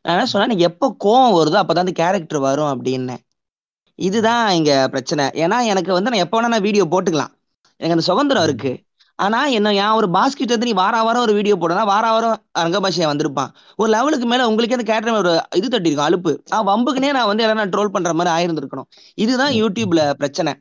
நான் 0.05 0.31
சொன்னேன் 0.31 0.49
எனக்கு 0.49 0.69
எப்போ 0.71 0.87
கோவம் 1.05 1.37
வருதோ 1.39 1.59
அப்பதான் 1.61 1.87
அந்த 1.87 1.95
கேரக்டர் 2.03 2.47
வரும் 2.49 2.73
அப்படின்னேன். 2.75 3.23
இதுதான் 3.99 4.45
இங்க 4.59 4.73
பிரச்சனை. 4.89 5.25
ஏன்னா 5.43 5.59
எனக்கு 5.73 5.91
வந்து 5.93 6.11
நான் 6.11 6.25
எப்போ 6.25 6.37
வேணா 6.39 6.53
நான் 6.55 6.67
வீடியோ 6.69 6.85
போட்டுக்கலாம். 6.95 7.33
எனக்கு 7.81 7.97
அந்த 7.97 8.07
சுதந்திரம் 8.11 8.47
இருக்கு. 8.49 8.73
ஆனா 9.19 9.41
என்ன 9.57 9.73
என் 9.75 9.97
ஒரு 9.99 10.07
பாஸ்கெட் 10.11 10.53
வந்து 10.55 10.69
நீ 10.69 10.73
வார 10.81 11.03
வாரம் 11.03 11.25
ஒரு 11.27 11.33
வீடியோ 11.33 11.55
போடுனா 11.55 11.85
வார 11.91 12.05
வாரம் 12.11 12.39
ரங்கபாஷையா 12.59 13.09
வந்திருப்பான். 13.11 13.51
ஒரு 13.79 13.89
லெவலுக்கு 13.91 14.27
மேல 14.27 14.49
உங்களுக்கே 14.49 14.77
அந்த 14.79 14.87
கேரக்டர் 14.91 15.21
ஒரு 15.23 15.33
இது 15.55 15.69
தட்டிருக்கும் 15.69 16.07
அலுப்பு. 16.07 16.33
ஆ 16.55 16.59
வம்புக்குனே 16.71 17.11
நான் 17.13 17.31
வந்து 17.31 17.45
எல்லாம் 17.47 17.73
ட்ரோல் 17.75 17.95
பண்ற 17.97 18.13
மாதிரி 18.13 18.33
ஆயிருந்திருக்கணும். 18.37 18.89
இதுதான் 19.19 19.55
யூடியூப்ல 19.61 20.03
பிரச்சனை. 20.15 20.53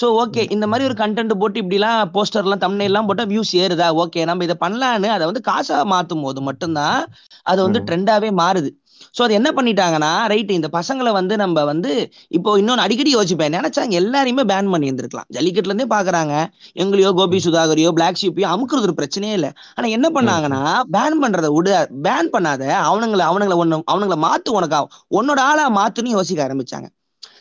ஸோ 0.00 0.06
ஓகே 0.22 0.42
இந்த 0.50 0.66
மாதிரி 0.66 0.86
ஒரு 0.88 0.96
கண்டென்ட் 0.98 1.34
போட்டு 1.40 1.60
இப்படிலாம் 1.62 2.10
போஸ்டர்லாம் 2.14 2.62
தம்னை 2.64 2.84
எல்லாம் 2.90 3.08
போட்டால் 3.08 3.30
வியூஸ் 3.32 3.52
ஏறுதா? 3.62 3.88
ஓகே 4.02 4.20
நம்ம 4.24 4.44
இதை 4.44 4.56
பண்ணலான்னு 4.60 5.08
அதை 5.08 5.24
வந்து 5.26 5.42
காசா 5.50 5.78
மாற்றும் 5.94 6.22
போது 6.22 6.40
மட்டும்தான் 6.40 6.98
அது 7.46 7.60
வந்து 7.62 7.80
ம். 7.80 7.86
ட்ரெண்டாவே 7.88 8.30
மாறுது. 8.40 8.70
ஸோ 9.14 9.20
அது 9.26 9.34
என்ன 9.38 9.48
பண்ணிட்டாங்கன்னா 9.56 10.10
ரைட் 10.32 10.50
இந்த 10.56 10.68
பசங்களை 10.76 11.10
வந்து 11.18 11.34
நம்ம 11.42 11.64
வந்து 11.70 11.90
இப்போ 12.36 12.50
இன்னொன்று 12.60 12.84
அடிக்கடி 12.84 13.10
யோசிப்பேன். 13.16 13.54
நினைச்சாங்க 13.58 13.94
எல்லாரையுமே 14.02 14.44
பேன் 14.52 14.70
பண்ணி 14.72 14.88
இருந்திருக்கலாம் 14.90 15.28
ஜல்லிக்கட்டுல 15.36 15.72
இருந்தே 15.72 15.88
பாக்குறாங்க. 15.94 16.34
எங்களையோ 16.82 17.10
கோபி 17.20 17.40
சுதாகரையோ 17.46 17.92
பிளாக் 17.98 18.20
ஷீப்பையோ 18.22 18.48
அமுக்குறது 18.54 18.88
ஒரு 18.88 18.96
பிரச்சனையே 19.00 19.34
இல்லை. 19.38 19.50
ஆனா 19.76 19.88
என்ன 19.96 20.08
பண்ணாங்கன்னா 20.16 20.62
பேன் 20.96 21.20
பண்றதை 21.24 21.50
விட 21.58 21.70
பேன் 22.08 22.32
பண்ணாத 22.36 22.62
அவனுங்களை 22.90 23.26
அவனுங்களை 23.30 23.58
ஒண்ணு 23.64 23.82
அவனுங்களை 23.92 24.18
மாத்து 24.26 24.56
உனக்கு 24.58 24.80
உன்னோட 25.20 25.40
ஆளா 25.50 25.66
மாத்துன்னு 25.78 26.16
யோசிக்க 26.18 26.42
ஆரம்பிச்சாங்க. 26.48 26.88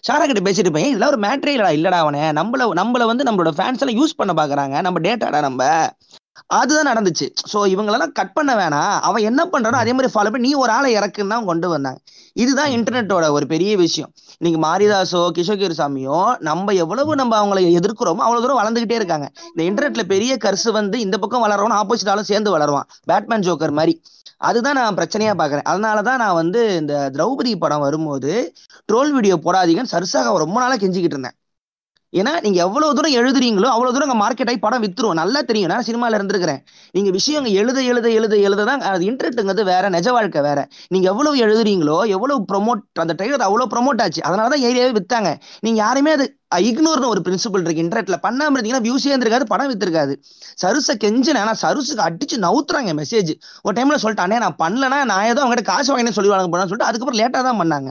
சாரா 0.07 0.23
கிட்ட 0.30 0.41
பேசிட்டு 0.45 0.68
இருப்பேன் 0.68 0.89
இதெல்லாம் 0.89 1.11
ஒரு 1.14 1.19
மேட்ரே 1.26 1.52
இல்லடா 1.56 1.72
இல்லடா 1.77 1.98
அவனே. 2.03 2.22
நம்மள 2.38 2.68
நம்மள 2.80 3.06
வந்து 3.10 3.26
நம்மளோட 3.27 3.52
ஃபேன்ஸ் 3.57 3.81
எல்லாம் 3.84 3.99
யூஸ் 3.99 4.19
பண்ண 4.19 4.31
பாக்குறாங்க. 4.39 4.76
நம்ம 4.88 4.99
டேட்டாடா 5.07 5.39
நம்ம 5.48 5.61
அதுதான் 6.48 6.90
நடந்துச்சு. 6.92 7.28
சோ 7.52 7.60
இவங்களெல்லாம் 7.74 8.14
கட் 8.20 8.34
பண்ண 8.34 8.52
வேணாம். 8.56 8.96
அவன் 9.08 9.24
என்ன 9.24 9.42
பண்றானோ 9.54 9.78
அதே 9.84 9.94
மாதிரி 9.94 10.12
ஃபாலோ 10.14 10.32
பண்ணி 10.34 10.48
நீ 10.48 10.54
ஒரு 10.64 10.72
ஆளை 10.72 10.90
இறக்குன்னு 10.98 11.34
தான் 11.36 11.46
கொண்டு 11.46 11.70
வந்தாங்க 11.70 12.00
இதுதான் 12.36 12.72
இன்டர்நெட்டோட 12.78 13.26
ஒரு 13.32 13.46
பெரிய 13.48 13.72
விஷயம். 13.78 14.12
இன்னைக்கு 14.40 14.60
மாரிதாசோ 14.68 15.22
கிஷோகிர் 15.38 15.80
சாமியோ 15.80 16.20
நம்ம 16.40 16.74
எவ்வளவு 16.74 17.16
நம்ம 17.16 17.34
அவங்களை 17.42 17.64
எதிர்க்கிறோமோ 17.80 18.24
அவ்வளவு 18.28 18.44
தூரம் 18.44 18.60
வளர்ந்துகிட்டே 18.62 18.98
இருக்காங்க. 19.00 19.28
இந்த 19.52 19.62
இன்டர்நெட்ல 19.70 20.04
பெரிய 20.14 20.38
கருசு 20.46 20.72
வந்து 20.72 21.00
இந்த 21.00 21.18
பக்கம் 21.18 21.46
வளரவன் 21.46 21.78
ஆப்போசிட் 21.82 22.12
ஆளும் 22.14 22.30
சேர்ந்து 22.32 22.56
வளருவான். 22.58 22.88
பேட்மேன் 23.06 23.46
ஜோக்கர் 23.48 23.78
மாதிரி. 23.80 23.96
அதுதான் 24.38 24.78
நான் 24.80 24.98
பிரச்சனையா 25.00 25.34
பாக்குறேன் 25.42 25.68
அதனாலதான் 25.72 26.22
நான் 26.24 26.40
வந்து 26.42 26.62
இந்த 26.82 26.94
திரௌபதி 27.16 27.52
படம் 27.56 27.80
வரும்போது 27.80 28.54
ட்ரோல் 28.92 29.12
வீடியோ 29.12 29.36
போடாதீங்கன்னு 29.46 29.94
சர்சாக 29.96 30.38
ரொம்ப 30.38 30.58
நாளா 30.60 30.76
கெஞ்சிக்கிட்டு 30.76 31.18
இருந்தேன். 31.18 31.38
ஏன்னா 32.14 32.32
நீங்க 32.46 32.58
எவ்வளவு 32.66 32.96
தூரம் 32.98 33.16
எழுதுறீங்களோ 33.20 33.68
அவ்வளவு 33.74 33.94
தூரம் 33.96 34.22
மார்க்கெட் 34.24 34.50
ஆகி 34.52 34.60
படம் 34.66 34.84
வித்துரும். 34.84 35.20
நல்லா 35.22 35.42
தெரியும். 35.50 35.70
நான் 35.74 35.86
சினிமால 35.90 36.18
இருந்திருக்கிறேன். 36.20 36.62
நீங்க 36.94 37.10
விஷயம் 37.18 37.48
எழுத 37.60 37.80
எழுத 37.92 38.08
எழுத 38.20 38.36
எழுத 38.48 38.66
தான் 38.70 38.82
அது 38.92 39.06
இன்டர்நெட்டுங்கிறது 39.12 39.66
வேற 39.72 39.90
நிஜ 39.96 40.08
வாழ்க்கை 40.12 40.42
வேற. 40.48 40.60
நீங்க 40.94 41.08
எவ்வளவு 41.14 41.38
எழுதுறீங்களோ 41.46 41.98
எவ்வளவு 42.16 42.40
ப்ரொமோட் 42.52 42.84
அந்த 43.04 43.16
ட்ரெய்லர் 43.20 43.48
அவ்வளவு 43.48 43.72
ப்ரொமோட் 43.76 44.04
ஆச்சு. 44.06 44.22
அதனாலதான் 44.30 44.66
ஏரியாவே 44.70 44.94
வித்தாங்க. 45.00 45.32
நீங்க 45.62 45.80
யாருமே 45.86 46.14
அது 46.18 46.28
இக்னோர்னு 46.70 47.12
ஒரு 47.14 47.22
பிரின்சிபல் 47.26 47.64
இருக்கு 47.66 47.84
இன்டர்நெட்ல 47.84 48.18
பண்ணாம 48.26 48.56
இருந்தீங்கன்னா 48.56 48.86
வியூஸே 48.88 49.12
இருந்திருக்காது 49.12 49.46
படம் 49.52 49.70
வித்திருக்காது. 49.72 50.14
சருசை 50.62 50.94
கெஞ்சினா 51.04 51.44
ஆனா 51.46 51.54
சருசுக்கு 51.64 52.04
அடிச்சு 52.08 52.38
நவுத்துறாங்க 52.46 52.94
மெசேஜ் 53.00 53.32
ஒரு 53.66 53.74
டைம்ல 53.78 54.00
சொல்லிட்டானே 54.04 54.40
நான் 54.46 54.58
பண்ணலன்னா 54.64 55.00
நான் 55.12 55.30
ஏதோ 55.32 55.42
அவங்ககிட்ட 55.44 55.66
காசு 55.72 55.92
வாங்கினே 55.92 56.16
சொல்லி 56.18 56.32
வாங்க 56.34 56.50
போனான்னு 56.54 56.72
சொல்லிட்டு 56.72 56.90
அதுக்கப்புறம் 56.90 57.20
லேட்டா 57.22 57.42
தான் 57.50 57.62
பண்ணாங்க. 57.62 57.90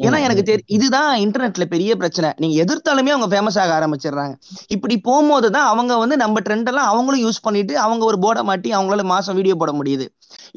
ஏன்னா 0.00 0.18
எனக்கு 0.26 0.42
தெரியும் 0.42 0.70
இதுதான் 0.76 1.10
இன்டர்நெட்ல 1.24 1.64
பெரிய 1.72 1.96
பிரச்சனை. 1.96 2.28
நீங்க 2.36 2.54
எதிர்த்தாலுமே 2.64 3.12
அவங்க 3.14 3.28
ஃபேமஸ் 3.32 3.58
ஆக 3.62 3.72
ஆரம்பிச்சிடுறாங்க. 3.78 4.34
இப்படி 4.74 4.94
போகும்போது 5.08 5.48
தான் 5.56 5.68
அவங்க 5.72 5.92
வந்து 5.96 6.16
நம்ம 6.16 6.40
ட்ரெண்ட் 6.46 6.70
எல்லாம் 6.72 6.90
அவங்களும் 6.92 7.24
யூஸ் 7.26 7.42
பண்ணிட்டு 7.42 7.74
அவங்க 7.78 8.04
ஒரு 8.04 8.18
போர்டை 8.24 8.44
மாட்டி 8.50 8.70
அவங்களால 8.74 9.04
மாசம் 9.12 9.38
வீடியோ 9.40 9.56
போட 9.62 9.72
முடியுது. 9.80 10.06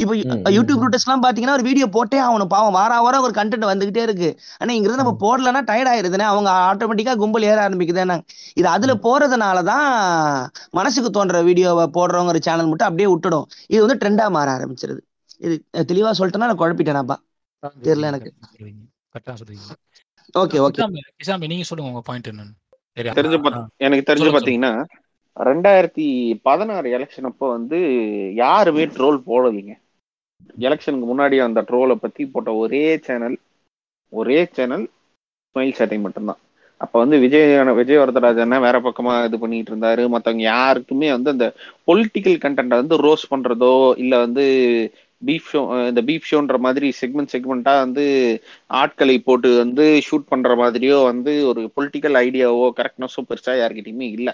இப்போ 0.02 0.14
யூடியூப் 0.56 0.82
ரூட்டர்ஸ் 0.84 1.06
எல்லாம் 1.08 1.24
பாத்தீங்கன்னா 1.26 1.56
ஒரு 1.58 1.66
வீடியோ 1.70 1.86
போட்டே 1.96 2.20
ஆகணும். 2.26 2.52
பாவம் 2.54 2.76
வார 2.80 3.00
வாரம் 3.06 3.26
ஒரு 3.28 3.34
கண்டென்ட் 3.40 3.70
வந்துகிட்டே 3.72 4.04
இருக்கு. 4.08 4.30
ஆனா 4.60 4.72
இங்கிருந்து 4.74 5.02
நம்ம 5.04 5.16
போடலன்னா 5.24 5.62
டயர்ட் 5.70 5.92
ஆயிருதுனே 5.94 6.28
அவங்க 6.32 6.50
ஆட்டோமேட்டிக்கா 6.70 7.16
கும்பல் 7.24 7.48
ஏற 7.52 7.60
ஆரம்பிக்குதுன்னு 7.68 8.18
இது 8.60 8.68
அதுல 8.76 8.94
போறதுனாலதான் 9.06 9.88
மனசுக்கு 10.72 11.12
தோன்ற 11.12 11.42
வீடியோவை 11.50 11.88
போடுறவங்க 11.98 12.44
சேனல் 12.50 12.70
மட்டும் 12.72 12.90
அப்படியே 12.90 13.10
விட்டுடும். 13.14 13.48
இது 13.74 13.82
வந்து 13.86 14.00
ட்ரெண்டா 14.04 14.28
மாற 14.38 14.50
ஆரம்பிச்சிருது. 14.58 15.02
இது 15.42 15.56
தெளிவா 15.92 16.12
சொல்லிட்டேன்னா 16.20 16.50
நான் 16.52 16.62
குழப்பிட்டேனாப்பா. 16.64 17.18
தெரியல 17.88 18.10
எனக்கு. 18.12 18.32
கரெக்டா 19.14 19.34
சொல்றீங்க. 19.34 19.76
Okay 20.40 20.68
okay. 20.68 20.88
கிசாமி- 21.26 21.48
நீங்க 21.48 21.64
சொல்லுங்க 21.64 21.92
உங்க 21.92 22.02
பாயிண்ட் 22.04 22.28
என்னன்னு. 22.28 22.72
சரி, 22.94 23.10
தெரிஞ்சு 23.10 23.66
எனக்கு 23.78 24.14
தெரிஞ்சு 24.14 24.18
பாத்தீங்கன்னா 24.18 24.86
ரெண்டாயிரத்தி 25.40 26.40
பதினாறு 26.42 26.98
எலெக்ஷன் 26.98 27.24
அப்போ 27.24 27.50
வந்து 27.50 27.80
யாருமே 28.36 28.86
ட்ரோல் 28.86 29.22
போடலைங்க. 29.28 29.82
எலெக்ஷனுக்கு 30.60 31.08
முன்னாடி 31.16 31.44
அந்த 31.44 31.62
ட்ரோலை 31.62 31.96
பத்தி 31.96 32.26
போட்ட 32.26 32.54
ஒரே 32.54 32.98
சேனல் 32.98 33.40
ஒரே 34.10 34.50
சேனல் 34.52 34.90
ஸ்மைல் 35.24 35.74
சேட்டை 35.74 36.00
மட்டும்தான். 36.00 36.38
அப்ப 36.78 37.00
வந்து 37.00 37.18
விஜய் 37.20 37.64
விஜய் 37.64 37.98
வரதராஜன் 37.98 38.60
வேற 38.60 38.80
பக்கமா 38.80 39.26
இது 39.26 39.40
பண்ணிட்டு 39.40 39.76
இருந்தாரு. 39.76 40.10
மத்தவங்க 40.10 40.44
யாருக்குமே 40.44 41.12
வந்து 41.12 41.30
அந்த 41.30 41.54
பொலிட்டிக்கல் 41.88 42.40
கண்டென்ட்டை 42.40 42.68
வந்து 42.68 42.98
ரோஸ் 42.98 43.34
பண்றதோ 43.34 43.98
இல்ல 43.98 44.20
வந்து 44.20 44.96
பீஃப் 45.24 45.48
ஷோ 45.48 45.60
இந்த 45.90 46.02
பீஃப் 46.08 46.28
ஷோன்ற 46.30 46.58
மாதிரி 46.62 46.88
செக்மெண்ட் 47.00 47.34
செக்மெண்டா 47.34 47.74
வந்து 47.80 48.06
ஆட்களை 48.82 49.16
போட்டு 49.22 49.50
வந்து 49.58 49.76
ஷூட் 50.08 50.28
பண்ற 50.28 50.56
மாதிரியோ 50.62 50.98
வந்து 51.12 51.22
ஒரு 51.50 51.62
பொலிட்டிக்கல் 51.76 52.18
ஐடியாவோ 52.24 52.68
கரெக்ட்னஸோ 52.80 53.22
பெருசா 53.30 53.54
யார்கிட்டயுமே 53.58 54.08
இல்ல. 54.18 54.30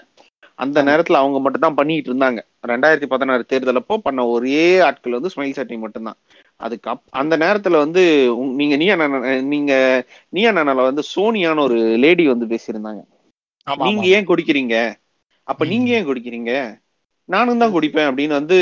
அந்த 0.58 0.78
நேரத்துல 0.88 1.20
அவங்க 1.20 1.38
மட்டும் 1.40 1.64
தான் 1.64 1.76
பண்ணிட்டு 1.76 2.10
இருந்தாங்க. 2.10 2.40
ரெண்டாயிரத்தி 2.70 3.06
பதினாறு 3.12 3.42
தேர்தல் 3.46 3.80
அப்போ 3.80 3.96
பண்ண 4.00 4.20
ஒரே 4.32 4.58
ஆட்கள் 4.88 5.16
வந்து 5.16 5.32
ஸ்மைல் 5.32 5.56
சட்டை 5.58 5.76
மட்டும்தான் 5.78 6.18
அதுக்கு 6.60 6.90
அப் 6.92 7.04
அந்த 7.20 7.34
நேரத்துல 7.38 7.76
வந்து 7.84 8.02
நீங்க 8.58 8.74
நீ 8.76 8.86
நீங்க 9.50 9.72
நீ 10.32 10.42
அண்ணனால 10.50 10.84
வந்து 10.88 11.04
சோனியான்னு 11.12 11.64
ஒரு 11.66 11.76
லேடி 12.02 12.26
வந்து 12.28 12.48
பேசியிருந்தாங்க. 12.52 13.02
நீங்க. 13.84 14.04
ஏன் 14.14 14.28
குடிக்கிறீங்க? 14.30 14.76
அப்ப. 15.48 15.62
நீங்க 15.72 15.88
ஏன் 15.96 16.06
குடிக்கிறீங்க? 16.06 16.52
நானும் 17.30 17.62
தான் 17.62 17.74
குடிப்பேன் 17.74 18.08
அப்படின்னு 18.10 18.38
வந்து 18.38 18.56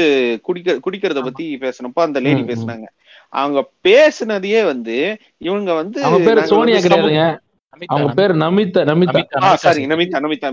குடிக்க 0.47 0.78
குடிக்கிறத 0.85 1.20
பத்தி 1.27 1.45
பேசினப்போ 1.62 2.01
அந்த 2.05 2.19
லேடி. 2.20 2.43
பேசுனாங்க 2.49 2.86
அவங்க 3.32 3.59
பேசுனதையே 3.86 4.61
வந்து 4.70 4.97
இவங்க 5.43 5.70
வந்து 5.81 6.01
அவங்க 6.07 6.19
பேரு 6.20 6.40
நாங்க 6.40 6.51
சோனியா 6.53 6.81
கிடையாதுங்க 6.86 7.24
அவங்க 7.73 8.07
நமிதா. 8.07 8.15
பேர் 8.19 8.32
நமிதா 8.43 8.81
நமிதா 8.90 9.12
சாரி. 9.59 9.82
நமிதா 9.86 10.19
நமிதா 10.20 10.49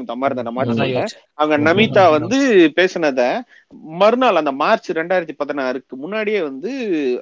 யோசிச்சேன். 0.94 1.24
அவங்க 1.38 1.56
நமிதா 1.68 2.04
வந்து 2.16 2.38
பேசினத 2.78 3.22
மறுநாள் 4.00 4.42
அந்த 4.42 4.52
மார்ச் 4.62 4.90
ரெண்டாயிரத்தி 5.00 5.36
பதினாறுக்கு 5.42 5.94
முன்னாடியே 6.04 6.42
வந்து 6.50 6.72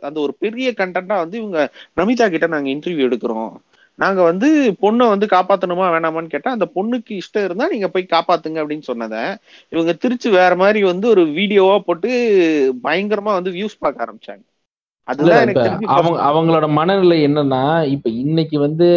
அந்த 0.07 0.17
ஒரு 0.25 0.33
பெரிய 0.43 0.69
கண்டென்ட்டா 0.79 1.17
வந்து 1.23 1.37
இவங்க 1.41 1.59
நமிதா 1.97 2.27
கிட்ட 2.29 2.47
நாங்க 2.49 2.69
இன்டர்வியூ 2.75 3.07
எடுக்கிறோம் 3.09 3.53
நாங்க 3.99 4.21
வந்து 4.23 4.47
பொண்ணை 4.81 5.05
வந்து 5.09 5.25
காப்பாத்தணுமா 5.27 5.87
வேணாமான்னு 5.93 6.31
கேட்டா 6.31 6.51
அந்த 6.51 6.67
பொண்ணுக்கு 6.75 7.11
இஷ்டம் 7.19 7.45
இருந்தா 7.45 7.65
நீங்க 7.69 7.87
போய் 7.89 8.13
காப்பாத்துங்க 8.13 8.61
அப்படின்னு 8.61 8.89
சொன்னத 8.89 9.17
இவங்க 9.71 9.93
திருச்சி 10.03 10.29
வேற 10.37 10.53
மாதிரி 10.55 10.81
வந்து 10.85 11.07
ஒரு 11.09 11.23
வீடியோவா 11.37 11.77
போட்டு 11.83 12.11
பயங்கரமா 12.83 13.33
வந்து 13.33 13.53
வியூஸ் 13.55 13.81
பார்க்க 13.81 14.05
ஆரம்பிச்சாங்க. 14.05 14.43
தெரிஞ்சு 15.59 15.87
அவங்க 15.95 16.17
அவங்களோட 16.29 16.65
மனநிலை 16.77 17.17
என்னன்னா 17.27 17.61
இப்ப 17.95 18.07
இன்னைக்கு 18.23 18.57
வந்து 18.59 18.87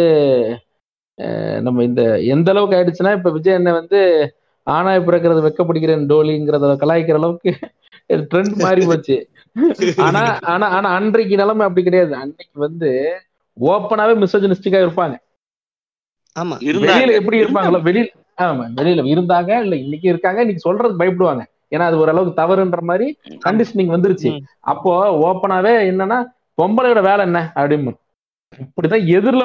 நம்ம 1.65 1.83
இந்த 1.83 2.01
எந்த 2.33 2.49
அளவுக்கு 2.49 2.77
ஆயிடுச்சுன்னா 2.77 3.13
இப்ப 3.17 3.31
விஜய் 3.31 3.57
அண்ணன் 3.57 3.79
வந்து 3.79 3.99
ஆனாய் 4.67 5.05
பிறக்கிறது 5.05 5.45
வெக்கப்படுகிறேன் 5.45 6.07
டோலிங்கிறத 6.09 6.73
கலாய்க்கிற 6.81 7.19
அளவுக்கு 7.19 7.51
ட்ரெண்ட் 8.25 8.55
மாறி 8.59 8.81
போச்சு. 8.83 9.17
ஆனா 10.05 10.21
ஆனா 10.53 10.65
ஆனா 10.77 10.87
அன்றைக்கு 10.97 11.35
நிலைமை 11.37 11.63
அப்படி 11.67 11.83
கிடையாது. 11.83 12.13
அன்னைக்கு 12.23 12.57
வந்து 12.59 12.89
ஓப்பனாவே 13.57 14.13
மிசோஜனிஸ்டிக்கா 14.21 14.79
இருப்பாங்க. 14.85 15.15
ஆமா. 16.35 16.55
வெளியில 16.85 17.13
எப்படி 17.19 17.37
இருப்பாங்களோ 17.43 17.79
வெளியில 17.87 18.09
ஆமா 18.39 18.63
வெளியில 18.79 19.03
இருந்தாங்க 19.13 19.51
இல்ல 19.63 19.75
இன்னைக்கு 19.75 20.07
இருக்காங்க 20.07 20.39
இன்னைக்கு 20.41 20.65
சொல்றதுக்கு 20.65 21.01
பயப்படுவாங்க. 21.01 21.43
ஏன்னா 21.71 21.85
அது 21.89 21.97
ஓரளவுக்கு 21.97 22.41
தவறுன்ற 22.41 22.81
மாதிரி 22.81 23.07
கண்டிஷனிங் 23.45 23.93
வந்துருச்சு. 23.95 24.29
அப்போ 24.71 24.91
ஓப்பனாவே 25.27 25.73
என்னன்னா 25.91 26.17
பொம்பளையோட 26.57 27.01
வேலை 27.01 27.23
என்ன? 27.25 27.39
அப்படின்னு. 27.55 27.93
இப்படிதான் 28.59 29.07
எதிரில 29.15 29.43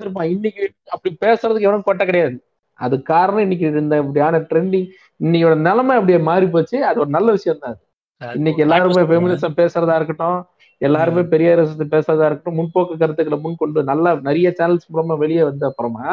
இருப்பான். 0.00 0.28
இன்னைக்கு 0.34 0.62
அப்படி 0.90 1.10
பேசுறதுக்கு 1.20 1.68
எவனும் 1.68 1.88
கொட்ட 1.88 2.04
கிடையாது. 2.04 2.36
அது 2.80 2.94
காரணம் 3.10 3.44
இன்னைக்கு 3.46 3.66
இந்த 3.82 3.96
இப்படியான 4.02 4.38
ட்ரெண்டிங் 4.50 4.88
இன்னையோட 5.20 5.54
நிலைமை 5.66 5.94
அப்படியே 5.96 6.18
மாறி 6.28 6.46
போச்சு 6.46 6.76
அது 6.86 7.00
ஒரு 7.00 7.10
நல்ல 7.10 7.28
விஷயம் 7.32 7.60
தான் 7.60 7.74
அது 8.20 8.36
இன்னைக்கு 8.38 8.62
எல்லாருமே. 8.64 9.02
ஃபெமினிசம் 9.10 9.58
பேசுறதா 9.60 9.96
இருக்கட்டும் 9.98 10.38
எல்லாருமே 10.82 11.22
பெரிய 11.32 11.48
அரசு 11.54 11.84
பேசுறதா 11.92 12.26
இருக்கட்டும் 12.28 12.58
முன்போக்கு 12.58 12.94
கருத்துக்களை 12.96 13.38
முன் 13.40 13.58
கொண்டு 13.58 13.82
நல்லா 13.90 14.12
நிறைய 14.28 14.48
சேனல்ஸ் 14.58 14.88
மூலமா 14.88 15.16
வெளியே 15.18 15.42
வந்த 15.48 15.64
அப்புறமா 15.70 16.06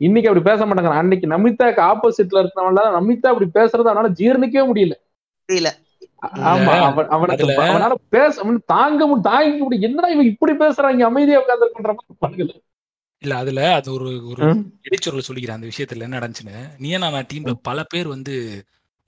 இன்னைக்கு 0.00 0.28
அப்படி 0.30 0.44
பேச 0.48 0.60
மாட்டாங்க. 0.64 1.00
அன்னைக்கு 1.00 1.26
நமிதாக்கு 1.32 1.80
ஆப்போசிட்ல 1.90 2.40
இருக்கிறவங்கள 2.42 2.82
நமிதா 2.96 3.30
அப்படி 3.32 3.48
பேசுறது 3.54 3.90
அவனால 3.90 4.10
ஜீரணிக்கவே 4.18 4.64
முடியல. 4.70 4.94
புரியல 5.48 5.70
ஆமா 6.50 6.70
இல்ல, 6.70 6.86
அவன் 6.86 7.10
அவனுக்கு 7.14 7.46
அவனால 7.64 7.94
பேச 8.14 8.34
தாங்க 8.72 9.00
முடியும் 9.02 9.26
தாங்க 9.28 9.58
முடியும் 9.60 9.86
என்னடா 9.88 10.08
இவன் 10.14 10.30
இப்படி 10.32 10.54
பேசுறாங்க 10.62 11.04
அமைதியா 11.08 11.40
உட்காந்துருக்கின்ற 11.42 12.54
இல்ல 13.22 13.34
அதுல 13.42 13.60
அது 13.76 13.88
ஒரு 13.96 14.08
ஒரு 14.30 14.42
இடைச்சொருள் 14.86 15.26
சொல்லிக்கிறேன். 15.28 15.58
அந்த 15.58 15.68
விஷயத்துல 15.70 16.06
என்ன 16.06 16.18
நடந்துச்சுன்னு. 16.18 16.56
நீயே 16.76 16.98
நான் 17.02 17.28
டீம்ல 17.30 17.54
பல 17.68 17.84
பேர் 17.92 18.08
வந்து 18.14 18.34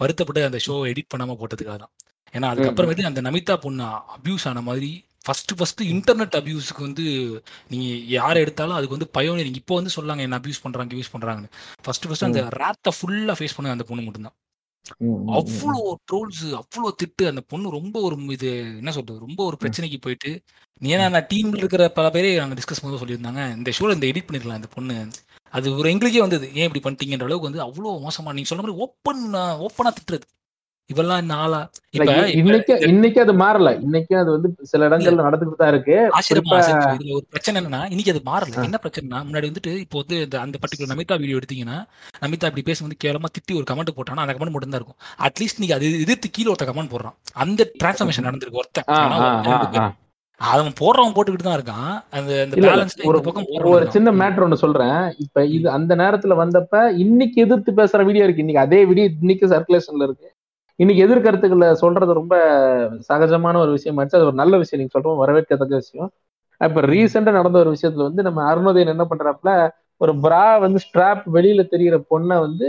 வருத்தப்பட்டு 0.00 0.48
அந்த 0.48 0.58
ஷோ 0.66 0.74
எடிட் 0.90 1.12
பண்ணாம 1.12 1.36
போட்டதுக்காக 1.38 1.78
தான் 1.78 1.92
ஏன்னா 2.32 2.48
அதுக்கப்புறமேட்டு 2.52 3.10
அந்த 3.10 3.20
நமிதா 3.20 3.56
பொண்ணு 3.56 3.84
அபியூஸ் 4.16 4.48
ஆன 4.48 4.60
மாதிரி 4.60 4.90
ஃபர்ஸ்ட் 5.24 5.52
ஃபர்ஸ்ட் 5.58 5.82
இன்டர்நெட் 5.82 6.36
அபியூஸ்க்கு 6.38 6.80
வந்து 6.80 7.04
நீங்க 7.68 7.86
யாரை 8.06 8.42
எடுத்தாலும் 8.42 8.76
அதுக்கு 8.76 8.96
வந்து 8.96 9.10
பயோனியரிங் 9.16 9.58
இப்போ 9.62 9.74
வந்து 9.74 9.90
சொல்லாங்க 9.96 10.18
என்ன 10.18 10.38
அபியூஸ் 10.38 10.62
பண்றாங்க 10.62 10.94
யூஸ் 10.94 11.14
பண்றாங்கன்னு. 11.14 11.50
ஃபர்ஸ்ட் 11.84 12.06
ஃபர்ஸ்ட் 12.06 12.22
அந்த 12.22 12.42
ரேத்தை 12.62 12.92
ஃபுல்லா 12.98 13.34
ஃபேஸ் 13.38 13.56
பண்ண 13.56 13.70
அந்த 13.70 13.86
பொண்ணு 13.88 14.02
மட்டும்தான். 14.02 14.36
அவ்வளோ 15.38 15.80
ட்ரோல்ஸ் 16.10 16.44
அவ்வளோ 16.60 16.90
திட்டு 17.02 17.24
அந்த 17.26 17.40
பொண்ணு 17.40 17.70
ரொம்ப 17.70 18.00
ஒரு 18.00 18.16
இது 18.36 18.50
என்ன 18.80 18.92
சொல்றது 18.92 19.18
ரொம்ப 19.18 19.44
ஒரு 19.44 19.56
பிரச்சனைக்கு 19.62 19.98
போயிட்டு. 20.06 20.30
ஏன்னா 20.82 21.10
நான் 21.10 21.28
டீம்ல 21.32 21.56
இருக்கிற 21.56 21.88
பல 21.88 22.08
பேரே 22.08 22.30
நாங்க 22.38 22.56
டிஸ்கஸ் 22.60 22.82
பண்ணி 22.82 23.00
சொல்லியிருந்தாங்க. 23.02 23.42
இந்த 23.56 23.72
ஷோல 23.78 23.96
இந்த 23.98 24.06
எடிட் 24.06 24.28
பண்ணிருக்கலாம் 24.28 24.60
இந்த 24.62 24.70
பொண்ணு. 24.74 24.96
அது 25.54 25.76
ஒரு 25.76 25.90
எங்களுக்கே 25.90 26.20
வந்தது. 26.20 26.46
ஏன் 26.54 26.66
இப்படி 26.68 26.82
பண்ணிட்டீங்கன்ற 26.86 27.28
அளவுக்கு 27.28 27.50
வந்து 27.50 27.64
அவ்வளோ 27.66 27.92
மோசமா 28.06 28.32
நீங்க 28.38 28.50
சொன்ன 28.52 28.64
மாதிரி 28.64 28.80
ஓப்பன் 28.86 29.22
ஓப்பனா 29.66 29.92
திட்டுறது. 29.98 30.26
இவெல்லாம் 30.92 31.26
நாளா 31.32 31.58
இப்ப 31.96 32.12
இன்னைக்கு 32.40 32.74
இன்னைக்கு 32.92 33.18
அது 33.24 33.32
மாறல. 33.42 33.70
இன்னைக்கு 33.86 34.14
அது 34.20 34.30
வந்து 34.34 34.48
சில 34.70 34.86
இடங்கள்ல 34.88 35.26
நடந்துட்டு 35.26 35.60
தான் 35.62 35.72
இருக்கு. 35.72 35.96
இதுல 36.94 37.16
ஒரு 37.18 37.26
பிரச்சனை 37.32 37.56
என்னன்னா 37.60 37.82
இன்னைக்கு 37.92 38.12
அது 38.14 38.22
மாறல. 38.30 38.64
என்ன 38.68 38.80
பிரச்சனைனா 38.84 39.20
முன்னாடி 39.28 39.50
வந்துட்டு 39.50 39.72
இப்போ 39.84 39.98
வந்து 40.02 40.16
அந்த 40.44 40.58
பர்டிகுலர் 40.62 40.92
நமிதா 40.94 41.20
வீடியோ 41.22 41.38
எடுத்தீங்கன்னா 41.40 41.78
நமிதா 42.24 42.50
இப்படி 42.50 42.66
பேச 42.70 42.84
வந்து 42.86 43.00
கேவலமா 43.04 43.30
திட்டி 43.36 43.58
ஒரு 43.60 43.68
கமெண்ட் 43.70 43.96
போட்டானா 43.98 44.24
அந்த 44.26 44.36
கமெண்ட் 44.36 44.54
மட்டும் 44.56 44.74
தான் 44.74 44.82
இருக்கும் 44.82 45.00
அட்லீஸ்ட் 45.28 45.62
நீங்க 45.64 45.76
அது 45.78 45.88
எதிர்த்து 46.06 46.34
கீழே 46.36 46.50
ஒருத்த 46.52 46.68
கமெண்ட் 46.70 46.92
போடுறான். 46.94 47.16
அந்த 47.44 47.70
டிரான்ஸ்ஃபர்மேஷன் 47.82 48.28
நடந்திருக்கு. 48.28 48.60
ஒருத்தன். 48.62 49.94
அவன் 50.40 50.74
போடுறவன் 50.80 51.14
போட்டுக்கிட்டு 51.14 51.46
தான் 51.46 51.58
இருக்கான். 51.58 51.92
அந்த 52.16 52.32
பேலன்ஸ் 52.64 52.96
ஒரு 53.10 53.20
பக்கம் 53.26 53.46
ஒரு 53.74 53.86
சின்ன 53.94 54.08
மேட்டர் 54.20 54.44
ஒண்ணு 54.46 54.62
சொல்றேன். 54.64 55.00
இப்ப 55.24 55.44
இது 55.56 55.66
அந்த 55.76 55.92
நேரத்துல 56.02 56.34
வந்தப்ப 56.42 56.82
இன்னைக்கு 57.04 57.38
எதிர்த்து 57.46 57.78
பேசுற 57.80 58.04
வீடியோ 58.08 58.26
இருக்கு. 58.26 58.44
இன்னைக்கு 58.44 58.66
அதே 58.66 58.82
வீடியோ 58.90 59.06
இன்னைக்கு 59.24 59.52
சர்க்குலேஷன்ல 59.54 60.06
இருக்கு. 60.08 60.28
இன்னைக்கு 60.78 61.04
எதிர்கருத்துக்களை 61.06 61.68
சொல்றது 61.74 62.12
ரொம்ப 62.12 62.34
சகஜமான 63.08 63.56
ஒரு 63.58 63.70
விஷயம் 63.70 63.96
ஆச்சு 63.98 64.16
அது 64.18 64.26
ஒரு 64.26 64.36
நல்ல 64.42 64.56
விஷயம் 64.56 64.80
நீங்க 64.80 64.94
சொல்றோம் 64.96 65.20
வரவேற்கத்தக்க 65.22 65.74
விஷயம். 65.74 66.10
இப்ப 66.60 66.82
ரீசெண்டா 66.90 67.32
நடந்த 67.38 67.58
ஒரு 67.58 67.70
விஷயத்துல 67.74 68.06
வந்து 68.08 68.22
நம்ம 68.22 68.40
அருணோதயன் 68.50 68.94
என்ன 68.94 69.04
பண்றாப்புல 69.10 69.52
ஒரு 70.00 70.12
பிரா 70.24 70.44
வந்து 70.60 70.78
ஸ்ட்ராப் 70.84 71.24
வெளியில 71.36 71.62
தெரியிற 71.72 71.96
பொண்ணை 72.10 72.36
வந்து 72.46 72.68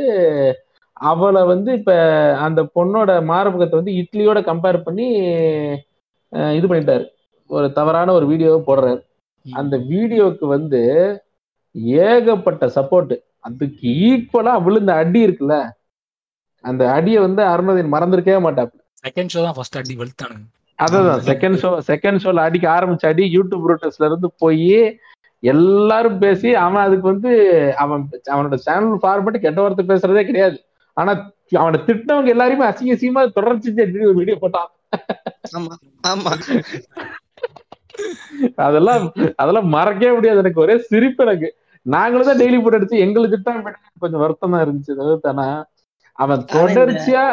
அவளை 1.12 1.42
வந்து 1.44 1.70
இப்ப 1.80 1.92
அந்த 2.48 2.62
பொண்ணோட 2.76 3.12
மார்பகத்தை 3.32 3.76
வந்து 3.82 3.94
இட்லியோட 4.02 4.40
கம்பேர் 4.50 4.86
பண்ணி 4.88 5.08
இது 6.58 6.66
பண்ணிட்டாரு. 6.68 7.06
ஒரு 7.50 7.68
தவறான 7.74 8.14
ஒரு 8.14 8.26
வீடியோவை 8.32 8.60
போடுறாரு. 8.66 9.00
அந்த 9.46 9.76
வீடியோக்கு 9.92 10.46
வந்து 10.48 10.82
ஏகப்பட்ட 12.06 12.66
சப்போர்ட் 12.78 13.16
அதுக்கு 13.48 13.78
ஈக்குவலா 14.08 14.54
விழுந்த 14.66 14.92
அடி 15.02 15.20
இருக்குல்ல. 15.28 15.56
அந்த 16.64 16.84
அடியை 16.96 17.20
வந்து 17.26 17.42
அருணோதயன் 17.52 17.94
மறந்திருக்கவே 17.96 18.40
மாட்டாப்ல. 18.46 18.80
செகண்ட் 19.04 19.32
ஷோ 19.34 19.42
தான் 19.46 19.58
ஃபர்ஸ்ட் 19.58 19.78
அடி 19.82 19.94
வெளுத்தானுங்க 20.00 20.48
அதான் 20.80 21.22
செகண்ட் 21.30 21.60
ஷோ 21.62 21.70
செகண்ட் 21.90 22.22
ஷோல 22.24 22.44
அடிக்க 22.48 22.66
ஆரம்பிச்ச 22.76 23.06
அடி 23.12 23.24
யூடியூப் 23.38 23.68
ரூட்டர்ஸ்ல 23.72 24.08
இருந்து 24.10 24.30
போய் 24.44 24.74
எல்லாரும் 25.44 26.18
பேசி 26.24 26.50
அவன் 26.66 26.86
அதுக்கு 26.86 27.08
வந்து 27.12 27.32
அவன் 27.84 28.02
அவனோட 28.34 28.56
சேனல் 28.66 29.02
ஃபார்மேட் 29.04 29.44
கெட்ட 29.46 29.60
வார்த்தை 29.64 29.86
பேசுறதே 29.92 30.24
கிடையாது. 30.30 30.58
ஆனா 30.98 31.12
அவனை 31.62 31.78
திட்டினவங்க 31.88 32.34
எல்லாருமே 32.36 32.66
அசிங்க 32.70 32.96
அசிங்கமா 32.96 33.22
தொடர்ச்சி 33.38 33.70
ஒரு 34.10 34.20
வீடியோ 34.22 34.38
போட்டான். 34.42 34.70
ஆமா 35.58 35.76
ஆமா. 36.12 36.32
அதெல்லாம் 38.68 39.06
அதெல்லாம் 39.42 39.70
மறக்கவே 39.76 40.12
முடியாது 40.18 40.42
எனக்கு. 40.44 40.64
ஒரே 40.66 40.76
சிரிப்பு 40.90 41.24
எனக்கு. 41.28 41.50
நாங்களும் 41.86 42.30
தான் 42.30 42.42
டெய்லி 42.42 42.58
போட்டு 42.62 42.80
அடிச்சு 42.80 43.04
எங்களுக்கு 43.06 43.36
திட்டம் 43.36 43.64
கொஞ்சம் 44.04 44.24
வருத்தம் 44.24 44.54
தான் 44.56 44.64
இருந்துச்சு. 44.66 44.94
தவிர்த்து 45.02 45.32
ஆனா 45.34 45.48
அவன் 46.20 46.46
தொடர்ச்சியா 46.46 47.26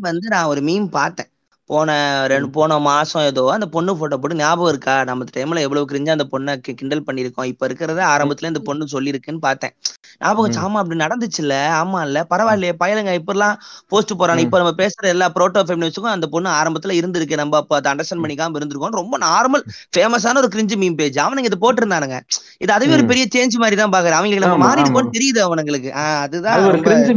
வந்து 0.00 0.28
நான் 0.28 0.44
ஒரு 0.44 0.60
மீம் 0.60 0.88
பார்த்தேன். 0.90 1.30
போன 1.70 1.90
ரெண்டு 2.26 2.50
போன 2.50 2.78
மாசம் 2.80 3.22
ஏதோ 3.22 3.42
அந்த 3.48 3.66
பொண்ணு 3.66 3.96
போட்டோ 3.96 4.16
போட்டு 4.16 4.36
ஞாபகம் 4.36 4.68
இருக்கா? 4.68 5.04
நம்ம 5.04 5.26
டைம்ல 5.36 5.60
எவ்வளவு 5.60 5.88
கிரிஞ்சா 5.90 6.10
அந்த 6.10 6.26
பொண்ணை 6.32 6.52
கிண்டல் 6.70 7.04
பண்ணிருக்கோம் 7.06 7.44
இப்ப 7.44 7.68
இருக்கிறத 7.68 8.00
ஆரம்பத்துல 8.12 8.50
இந்த 8.52 8.62
பொண்ணு 8.68 8.94
சொல்லியிருக்குன்னு 8.94 9.42
பார்த்தேன். 9.46 9.74
ஞாபகம். 10.20 10.58
ஆமா 10.64 10.78
அப்படி 10.80 10.98
நடந்துச்சுல்ல. 11.04 11.54
ஆமா 11.80 12.00
இல்ல. 12.02 12.26
பரவாயில்லையே. 12.32 12.74
பயலுங்க 12.82 13.12
இப்பெல்லாம் 13.20 13.54
போஸ்ட் 13.88 14.18
போறாங்க 14.20 14.38
இப்ப 14.38 14.58
நம்ம 14.58 14.74
பேசுற 14.82 15.06
எல்லா 15.06 15.28
புரோட்டோ 15.36 15.62
ஃபெமினிஸ்டுக்கும் 15.68 16.14
அந்த 16.16 16.26
பொண்ணு 16.26 16.50
ஆரம்பத்துல 16.50 16.96
இருந்திருக்கு. 17.00 17.34
நம்ம 17.34 17.56
அப்ப 17.56 17.76
அதை 17.76 17.92
அண்டர்ஸ்டாண்ட் 17.92 18.24
பண்ணிக்காம 18.24 18.58
இருந்திருக்கோம் 18.60 18.98
ரொம்ப 19.00 19.18
நார்மல் 19.26 19.64
ஃபேமஸான 19.96 20.36
ஒரு 20.36 20.50
கிரிஞ்சு 20.56 20.76
மீம் 20.76 20.94
பேஜ் 20.94 21.18
அவனுங்க 21.18 21.50
இது 21.50 21.62
போட்டிருந்தானுங்க. 21.66 22.18
இது 22.58 22.72
அதுவே 22.72 22.94
ஒரு. 22.94 23.06
பெரிய 23.10 23.26
சேஞ்ச் 23.36 23.62
மாதிரி 23.62 23.76
தான் 23.76 23.94
பாக்குறேன். 23.96 24.18
அவங்களுக்கு 24.18 24.46
நம்ம 24.46 24.66
மாறி 24.66 24.82
தெரியுது 25.16 25.40
அவனுங்களுக்கு. 25.40 25.92
அதுதான் 26.24 26.60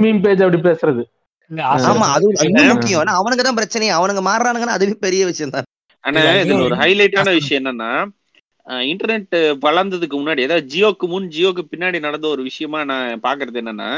மீம் 0.06 0.22
பேஜ் 0.22 0.42
அப்படி 0.42 0.62
பேசுறது. 0.70 1.04
ஆமா 1.86 2.08
அது 2.14 2.26
முக்கியம் 2.72 3.14
அவனுங்க 3.18 3.44
தான் 3.44 3.60
பிரச்சனையே 3.60 3.94
அவனுங்க 3.98 4.24
மாறுறானுங்கன்னா 4.28 4.78
அதுவே 4.78 4.96
பெரிய 5.06 5.24
விஷயம் 5.26 5.56
தான். 5.56 5.68
ஆனா 6.04 6.18
இல்ல, 6.20 6.30
இதுல 6.34 6.46
இன்னொரு 6.46 6.66
ஒரு 6.66 6.76
ஹைலைட்டான 6.82 7.30
விஷயம் 7.40 7.62
என்னன்னா 7.62 7.92
இன்டர்நெட் 8.88 9.36
வளர்ந்ததுக்கு 9.64 10.16
முன்னாடி 10.18 10.42
அதாவது 10.46 10.70
ஜியோக்கு 10.74 11.06
முன் 11.10 11.26
ஜியோக்கு 11.34 11.64
பின்னாடி 11.72 11.98
நடந்த 12.00 12.26
ஒரு 12.30 12.42
விஷயமா 12.48 12.80
நான் 12.92 13.24
பாக்குறது 13.26 13.58
என்னன்னா 13.62 13.90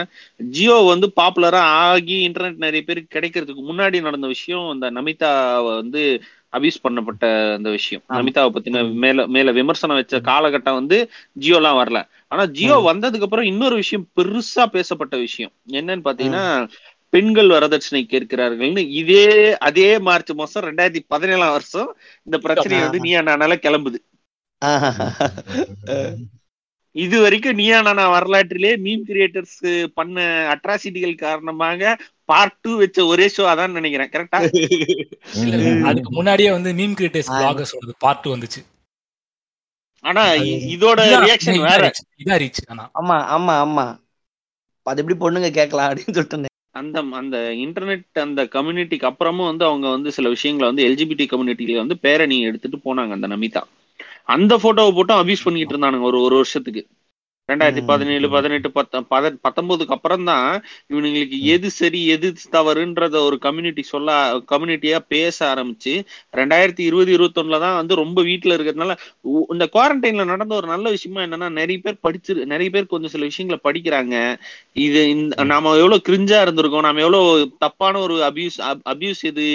ஜியோ 0.49 0.77
வந்து 0.87 1.07
பாப்புலரா 1.19 1.59
ஆகி 1.83 2.17
இன்டர்நெட் 2.27 2.63
நிறைய 2.65 2.83
பேருக்கு 2.83 3.15
கிடைக்கிறதுக்கு 3.15 3.63
முன்னாடி 3.67 3.99
நடந்த 4.07 4.29
விஷயம் 4.33 4.65
இந்த 4.75 4.89
நமிதாவை 4.97 5.71
வந்து 5.75 6.03
அபியூஸ் 6.53 6.83
பண்ணப்பட்ட 6.83 7.25
அந்த 7.55 7.69
விஷயம். 7.75 8.03
நமிதாவை 8.17 8.49
பத்தின. 8.51 8.73
மேல 9.03 9.25
மேல 9.29 9.51
விமர்சனம் 9.57 9.99
வச்ச 9.99 10.19
காலகட்டம் 10.27 10.77
வந்து 10.79 10.97
ஜியோலாம் 11.41 11.79
வரல. 11.79 11.99
ஆனா 12.31 12.43
ஜியோ. 12.55 12.75
வந்ததுக்கு 12.87 13.27
அப்புறம் 13.27 13.49
இன்னொரு 13.51 13.75
விஷயம் 13.81 14.05
பெருசா 14.17 14.65
பேசப்பட்ட 14.73 15.15
விஷயம். 15.25 15.51
என்னன்னு 15.75 16.05
பாத்தீங்கன்னா 16.07 16.43
பெண்கள் 17.15 17.49
வரதட்சணை 17.49 18.01
கேட்கிறார்கள்னு 18.05 18.83
இதே 18.95 19.25
அதே 19.61 19.89
மார்ச் 19.99 20.31
மாசம் 20.33 20.65
ரெண்டாயிரத்தி 20.65 21.01
பதினேழாம் 21.07 21.51
வருஷம் 21.51 21.89
இந்த 22.27 22.37
பிரச்சனை 22.39 22.79
வந்து 22.79 22.99
நீயா 22.99 23.21
நானால 23.21 23.55
கிளம்புது. 23.59 23.99
இது 26.95 27.15
வரைக்கும் 27.21 27.55
நீயா 27.55 27.77
நானா 27.81 28.03
வரலாற்றிலே 28.09 28.71
மீம் 28.83 29.01
கிரியேட்டர்ஸ் 29.07 29.57
பண்ண 29.93 30.17
அட்ராசிட்டிகள் 30.53 31.15
காரணமாக 31.17 31.95
பார்ட் 32.25 32.55
டூ 32.61 32.71
வச்ச 32.77 33.05
ஒரே 33.05 33.25
ஷோ 33.35 33.43
அதான் 33.51 33.77
நினைக்கிறேன். 33.79 34.11
கரெக்டா 34.13 34.39
அதுக்கு 35.89 36.11
முன்னாடியே 36.11 36.51
வந்து 36.51 36.71
மீம் 36.73 36.95
கிரியேட்டர்ஸ் 36.99 37.31
ஆ. 37.31 37.39
பிளாகர்ஸோட 37.39 37.95
பார்ட் 37.97 38.27
வந்துச்சு. 38.27 38.61
ஆனா 40.03 40.23
இதோட 40.75 40.99
ரியாக்ஷன் 41.25 41.61
வேற. 41.67 41.83
இதான் 42.23 42.41
ரீச் 42.43 42.63
ஆனா. 42.67 42.83
ஆமா 43.01 43.17
ஆமா 43.35 43.53
ஆமா. 43.63 43.85
அது 44.85 45.01
எப்படி 45.01 45.17
பொண்ணுங்க 45.21 45.49
கேட்கலாம் 45.51 45.89
அப்படின்னு 45.89 46.15
சொல்லிட்டு 46.17 46.53
அந்த 46.75 47.03
அந்த 47.11 47.37
இன்டர்நெட் 47.55 48.19
அந்த 48.19 48.43
கம்யூனிட்டிக்கு 48.43 49.09
அப்புறமும் 49.09 49.45
வந்து 49.45 49.65
அவங்க 49.65 49.89
வந்து 49.89 50.11
சில 50.11 50.29
விஷயங்களை 50.29 50.67
வந்து 50.73 50.85
எல்ஜிபிடி 50.89 51.25
கம்யூனிட்டியில 51.27 51.75
வந்து 51.75 51.97
பேரணி 51.99 52.41
எடுத்துட்டு 52.41 52.77
போனாங்க 52.85 53.11
அந்த 53.11 53.27
நமிதா. 53.27 53.63
அந்த 54.25 54.57
போட்டோவை 54.57 54.93
போட்டு 54.93 55.13
அபியூஸ் 55.13 55.43
பண்ணிட்டு 55.43 55.77
இருந்தானுங்க 55.77 56.01
ஒரு 56.01 56.21
ஒரு 56.21 56.35
வருஷத்துக்கு. 56.35 56.83
ரெண்டாயிரத்தி. 57.49 57.81
பதினேழு 57.89 58.27
பதினெட்டு 58.29 58.69
பத்த 58.75 59.01
பத 59.11 59.31
பத்தொன்பதுக்கு 59.45 59.93
அப்புறம் 59.95 60.23
தான் 60.29 60.47
இவனுங்களுக்கு 60.91 61.37
எது 61.55 61.67
சரி 61.71 61.99
எது 62.13 62.27
தவறுன்றத 62.55 63.15
ஒரு 63.27 63.37
கம்யூனிட்டி 63.43 63.83
சொல்ல 63.91 64.15
கம்யூனிட்டியா 64.51 64.99
பேச 65.13 65.37
ஆரம்பிச்சு 65.51 65.93
ரெண்டாயிரத்தி 66.33 66.83
இருபது 66.89 67.11
இருபத்தொன்னுல 67.17 67.59
தான் 67.65 67.77
வந்து 67.79 67.95
ரொம்ப 68.01 68.19
வீட்டுல 68.29 68.55
இருக்கிறதுனால 68.57 68.95
இந்த 69.53 69.67
குவாரண்டைன்ல 69.75 70.25
நடந்த 70.31 70.55
ஒரு 70.55 70.69
நல்ல 70.73 70.85
விஷயமா 70.89 71.21
என்னன்னா 71.25 71.49
நிறைய 71.59 71.79
பேர் 71.85 72.03
படிச்சு 72.07 72.23
நிறைய 72.53 72.69
பேர் 72.69 72.91
கொஞ்சம் 72.93 73.13
சில 73.15 73.25
விஷயங்களை 73.29 73.59
படிக்கிறாங்க. 73.63 74.15
இது 74.85 75.01
இந்த 75.13 75.43
நாம 75.53 75.75
எவ்வளவு 75.77 76.05
கிரிஞ்சா 76.07 76.39
இருந்திருக்கோம் 76.45 76.87
நாம 76.87 77.01
எவ்வளவு 77.05 77.29
தப்பான 77.65 77.99
ஒரு 78.05 78.17
அபியூஸ் 78.29 78.59
அபியூஸ் 78.93 79.23
எது 79.31 79.45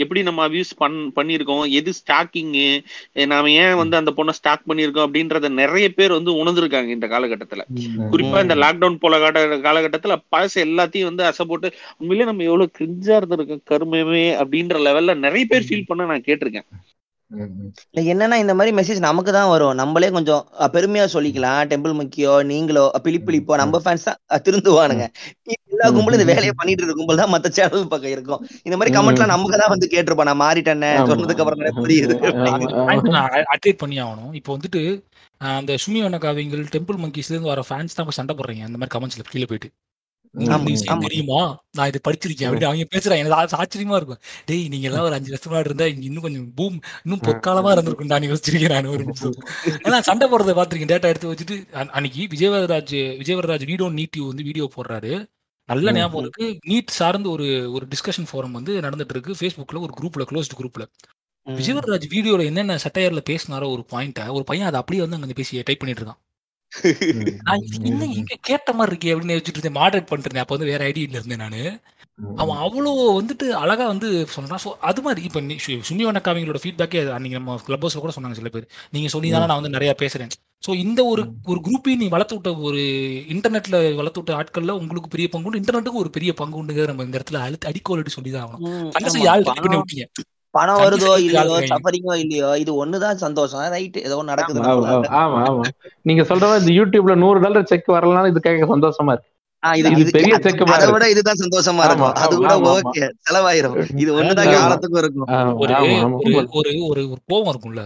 எப்படி 0.00 0.20
நம்ம 0.26 0.44
அபியூஸ் 0.46 0.72
பண் 0.78 0.96
பண்ணியிருக்கோம்? 1.16 1.64
எது 1.78 1.92
ஸ்டாக்கிங்கு 1.98 2.66
நாம 3.30 3.50
ஏன் 3.58 3.76
வந்து 3.78 3.96
அந்த 3.98 4.12
பொண்ணை 4.16 4.34
ஸ்டாக் 4.38 4.68
பண்ணியிருக்கோம்? 4.68 5.06
அப்படின்றத 5.06 5.26
நிறைய 5.58 5.88
பேர் 5.92 6.16
வந்து 6.16 6.32
உணர்ந்திருக்காங்க 6.40 6.90
இந்த 6.90 7.08
காலகட்டத்துல. 7.10 7.64
குறிப்பா 8.12 8.40
இந்த 8.46 8.56
லாக்டவுன் 8.62 9.00
போல 9.02 9.20
காட்ட 9.22 9.40
காலகட்டத்துல 9.66 9.88
பழசு 10.34 10.58
எல்லாத்தையும் 10.66 11.10
வந்து 11.10 11.24
அசை 11.30 11.46
போட்டு 11.46 11.68
உண்மையிலேயே 12.00 12.30
நம்ம 12.30 12.46
எவ்வளவு 12.48 12.74
கிரிஞ்சா 12.78 13.14
இருந்திருக்கோம் 13.20 13.64
கருமையுமே 13.72 14.26
அப்படின்ற 14.42 14.58
லெவல்ல 14.86 14.98
நிறைய 15.24 15.44
பேர் 15.52 15.68
ஃபீல் 15.68 15.88
பண்ண 15.90 16.08
நான் 16.10 16.26
கேட்டிருக்கேன். 16.28 16.68
இல்ல 17.90 18.02
என்னன்னா 18.12 18.36
இந்த 18.42 18.54
மாதிரி 18.58 18.72
மெசேஜ் 18.76 19.00
நமக்கு 19.04 19.32
தான் 19.32 19.50
வரும். 19.50 19.74
நம்மளே 19.80 20.08
கொஞ்சம் 20.16 20.42
பெருமையா 20.74 21.04
சொல்லிக்கலாம். 21.12 21.60
டெம்பிள் 21.70 21.94
முக்கியோ 21.98 22.32
நீங்களோ 22.48 22.84
அஹ், 22.90 23.02
பிலிப்பிலிப்போ 23.04 23.54
நம்ம 23.60 23.80
ஃபேன்ஸ் 23.84 24.06
தான் 24.08 24.18
திருந்துவானுங்க. 24.46 25.06
எல்லா 25.80 25.98
கும்பலும் 25.98 26.12
இந்த 26.12 26.24
வேலையை 26.24 26.52
பண்ணிட்டு 26.56 26.82
இருக்க 26.84 27.04
கும்பல் 27.04 27.16
தான் 27.16 27.32
மத்த 27.32 27.48
சேனல் 27.48 27.88
பக்கம் 27.88 28.10
இருக்கும். 28.10 28.48
இந்த 28.62 28.76
மாதிரி 28.76 28.96
கமெண்ட்லாம் 28.98 29.26
நமக்கு 29.26 29.58
தான் 29.58 29.68
வந்து 29.68 29.88
கேட்டிருப்போம். 29.92 30.34
நான் 30.34 30.40
மாறிட்டேனே 30.40 30.92
ஆமா. 30.94 31.10
சொன்னதுக்கு 31.10 31.42
அப்புறம் 31.44 31.84
புரியுது. 31.84 32.14
அட்ரேட் 33.56 33.78
பண்ணி 33.78 34.02
ஆகணும். 34.02 34.34
இப்போ 34.34 34.56
வந்துட்டு 34.56 35.02
அந்த 35.38 35.74
சுமி 35.74 35.94
வனகாவிங்கள் 35.94 36.66
டெம்பிள் 36.76 36.98
மங்கீஸ்ல 36.98 37.30
இருந்து 37.30 37.48
வர 37.48 37.60
ஃபேன்ஸ் 37.68 37.94
தான் 37.94 38.08
சண்டை 38.08 38.36
போடுறீங்க. 38.36 38.64
அந்த 38.64 38.78
மாதிரி 38.78 38.98
கமெண்ட்ஸ்ல 38.98 39.30
கீழே 39.30 39.44
போயிட்டு. 39.44 39.70
தெரியுமா? 41.00 41.58
நான் 41.70 41.88
இதை 41.88 42.00
படிச்சிருக்கேன் 42.08 42.50
அப்படின்னு 42.50 42.64
அவங்க 42.64 42.86
பேசுறாங்க. 42.96 43.16
எனக்கு 43.16 43.34
ஆச்ச- 43.34 43.56
ஆச்சரியமா 43.56 43.96
இருக்கும். 43.96 44.18
டேய் 44.44 44.68
நீங்க 44.68 44.88
எல்லாம் 44.88 45.04
ஒரு 45.04 45.14
அஞ்சு 45.14 45.30
வருஷம் 45.30 45.64
இருந்தா 45.64 45.84
இங்க 45.84 46.00
இன்னும் 46.00 46.22
கொஞ்சம் 46.22 46.54
பூம் 46.54 46.80
இன்னும் 47.04 47.20
பொற்காலமா 47.20 47.70
இருந்திருக்கும் 47.70 48.06
நான் 48.06 48.22
யோசிச்சிருக்கேன் 48.22 48.72
நான் 48.72 48.86
ஒரு 48.86 48.98
நிமிஷம். 48.98 49.34
ஏன்னா 49.66 50.00
சண்டை 50.00 50.30
போடுறத 50.30 50.58
பாத்திருக்கேன் 50.58 50.92
டேட்டா 50.92 51.02
எடுத்து 51.02 51.32
வச்சுட்டு 51.32 51.56
அன்- 51.72 51.88
அன்னைக்கு 51.88 52.26
விஜயவரராஜ் 52.34 52.94
விஜயவரராஜ் 53.20 53.66
வீடியோ 53.66 53.90
நீட் 53.90 54.16
யூ 54.16 54.26
வந்து 54.26 54.42
வீடியோ 54.42 54.70
போடுறாரு. 54.76 55.30
நல்ல 55.70 55.92
ஞாபகம் 55.92 56.24
இருக்கு. 56.24 56.46
நீட் 56.66 56.90
சார்ந்து 56.90 57.30
ஒரு 57.30 57.46
ஒரு 57.72 57.86
டிஸ்கஷன் 57.86 58.28
ஃபோரம் 58.30 58.50
வந்து 58.50 58.80
நடந்துட்டு 58.80 59.14
இருக்கு. 59.16 59.36
ஃபேஸ்புக்ல 59.40 59.80
ஒரு 59.80 59.94
குரூப்ல 59.98 60.26
க்ளோஸ்ட் 60.30 60.58
குரூப்ல. 60.58 60.84
விஜயவரராஜ் 61.46 62.06
வீடியோல 62.14 62.44
என்னென்ன 62.44 62.78
சட்டையர்ல 62.84 63.22
பேசினாரோ 63.30 63.68
ஒரு 63.70 63.84
பாயிண்ட 63.92 64.28
ஒரு 64.30 64.44
பையன் 64.44 64.68
அதை 64.68 64.80
அப்படியே 64.80 65.02
வந்து 65.04 65.18
அங்க 65.18 65.36
பேசி 65.40 65.62
டைப் 65.62 65.80
பண்ணிட்டு 65.80 66.02
இருக்கான். 66.02 66.20
நான் 67.42 67.62
என்ன 67.82 68.04
இங்க 68.12 68.34
கேட்ட 68.40 68.72
மாதிரி 68.72 68.96
இருக்கே. 68.96 69.12
அப்படின்னு 69.14 69.36
வச்சுட்டு 69.36 69.56
இருந்தேன். 69.56 69.82
மாடரேட் 69.82 70.38
அப்ப 70.38 70.54
வந்து 70.54 70.64
வேற 70.64 70.84
ஐடியில 70.86 71.08
இருந்தேன் 71.10 71.38
நானு. 71.38 71.62
அவன் 72.36 72.56
அவ்வளோ 72.56 72.90
வந்துட்டு 73.16 73.48
அழகா 73.56 73.86
வந்து 73.86 74.08
சொல்றான் 74.36 74.62
ஸோ 74.64 74.70
அது 74.80 75.02
மாதிரி 75.02 75.22
இப்போ 75.22 75.40
நீ 75.40 75.54
சு- 75.66 75.80
சுமி 75.88 76.04
வனக்காவிங்களோட 76.06 76.58
ஃபீட்பேக்கே 76.62 77.10
அன்னைக்கு 77.10 77.38
நம்ம 77.38 77.58
கிளப் 77.66 77.84
ஹவுஸ்ல 77.84 77.98
கூட 77.98 78.12
சொன்னாங்க 78.16 78.32
சில 78.32 78.48
பேர். 78.48 78.66
நீங்க 78.90 79.08
தானே 79.30 79.46
நான் 79.46 79.62
வந்து 79.62 79.68
நிறைய 79.68 79.96
பேசுறேன். 79.98 80.32
ஸோ 80.62 80.74
இந்த 80.76 81.04
ஒரு 81.04 81.22
ஒரு 81.44 81.60
குரூப்பையும் 81.60 81.96
நீ 81.96 82.08
வளர்த்து 82.08 82.34
விட்ட 82.34 82.56
ஒரு 82.60 82.80
இன்டர்நெட்ல 83.28 83.94
வளர்த்து 83.94 84.20
விட்ட 84.20 84.34
ஆட்கள்ல 84.36 84.70
உங்களுக்கு 84.78 85.08
பெரிய 85.08 85.28
பங்கு 85.28 85.46
உண்டு. 85.46 85.60
இன்டர்நெட்டுக்கும் 85.60 86.02
ஒரு 86.04 86.10
பெரிய 86.10 86.32
பங்கு 86.32 86.64
உண்டுங்க 86.64 86.86
நம்ம 86.86 87.02
இந்த 87.02 87.18
இடத்துல 87.18 87.40
அழுத்து 87.40 87.68
அடிக்கோலிட்டு 87.68 88.08
சொல்லி 88.08 88.30
தான் 88.30 88.44
ஆகணும். 88.44 88.92
பண்ணி 89.60 89.76
விட்டீங்க. 89.76 90.06
பணம் 90.54 90.80
வருதோ 90.82 91.10
இல்லையோ. 91.24 91.56
சஃபரிங்கோ 91.70 92.14
இல்லையோ 92.22 92.50
இது 92.62 92.72
ஒண்ணுதான் 92.82 93.22
சந்தோஷம். 93.24 93.64
ரைட் 93.74 93.98
ஏதோ 94.06 94.16
நடக்குது 94.30 94.62
ஆமா. 94.70 94.94
ஆமா 95.20 95.66
நீங்க 96.08 96.22
சொல்ற 96.30 96.44
மாதிரி 96.44 96.62
இந்த 96.64 96.74
யூடியூப்ல 96.78 97.16
நூறு 97.24 97.40
டாலர் 97.44 97.70
செக் 97.72 97.94
வரலனாலும் 97.96 98.32
இது 98.32 98.46
கேட்க 98.46 98.72
சந்தோஷமா 98.72 99.12
இருக்கு. 99.14 99.28
இது 99.92 100.12
பெரிய 100.16 100.34
செக் 100.44 100.60
அதை 100.74 100.86
விட 100.92 101.06
இதுதான் 101.12 101.40
சந்தோஷமா 101.40 101.82
இருக்கும். 101.88 102.14
அது 102.20 102.34
கூட. 102.36 102.52
ஓகே 102.70 103.02
செலவாயிரும். 103.26 103.74
இது 104.02 104.10
ஒண்ணுதான். 104.18 104.50
காலத்துக்கும் 104.56 105.00
இருக்கும். 105.02 105.26
ஒரு. 105.62 105.72
ஒரு 105.80 106.44
ஒரு 106.58 106.70
ஒரு 106.90 107.02
ஒரு 107.10 107.20
கோவம் 107.30 107.50
இருக்கும்ல. 107.52 107.82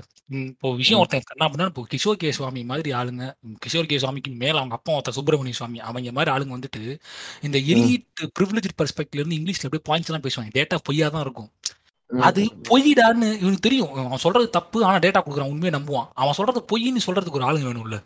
இப்போ 0.53 0.69
விஷயம் 0.78 1.01
ஒருத்தன் 1.01 1.27
கண்ணா 1.31 1.47
அப்படின்னா 1.47 1.66
இப்போ 1.70 1.82
கிஷோர் 1.91 2.20
கே 2.20 2.31
சுவாமி 2.36 2.62
மாதிரி 2.70 2.91
ஆளுங்க 3.01 3.24
கிஷோர் 3.65 3.91
கே 3.91 3.99
சுவாமிக்கு 4.03 4.31
மேல 4.43 4.57
அவங்க 4.61 4.77
அப்பா 4.78 4.93
ஒருத்தர் 4.97 5.16
சுப்பிரமணிய 5.19 5.57
சுவாமி 5.59 5.78
அவங்க 5.89 6.12
மாதிரி 6.19 6.32
ஆளுங்க 6.35 6.55
வந்துட்டு 6.57 6.82
இந்த 7.47 7.59
எலிட் 7.73 8.07
ப்ரிவிலேஜ் 8.39 8.70
பெர்ஸ்பெக்ட்ல 8.81 9.20
இருந்து 9.20 9.39
இங்கிலீஷ்ல 9.39 9.69
அப்படியே 9.69 9.86
பாயிண்ட்ஸ் 9.91 10.11
எல்லாம் 10.11 10.27
பேசுவாங்க. 10.27 10.53
டேட்டா 10.59 10.78
பொய்யா 10.89 11.09
தான் 11.16 11.24
இருக்கும். 11.27 11.51
அது 12.10 12.43
பொய்டான்னு 12.68 13.28
இவனுக்கு 13.43 13.66
தெரியும். 13.66 13.93
அவன் 14.09 14.22
சொல்றது 14.24 14.47
தப்பு 14.56 14.78
ஆனா 14.89 14.98
டேட்டா 15.05 15.20
கொடுக்குறான் 15.22 15.52
உண்மையை 15.52 15.72
நம்புவான். 15.76 16.09
அவன் 16.22 16.36
சொல்றது 16.39 16.60
பொய்ன்னு 16.72 17.06
சொல்றதுக்கு 17.06 17.40
ஒரு 17.40 17.48
ஆளுங்க 17.48 17.68
வேணும்ல. 17.70 17.98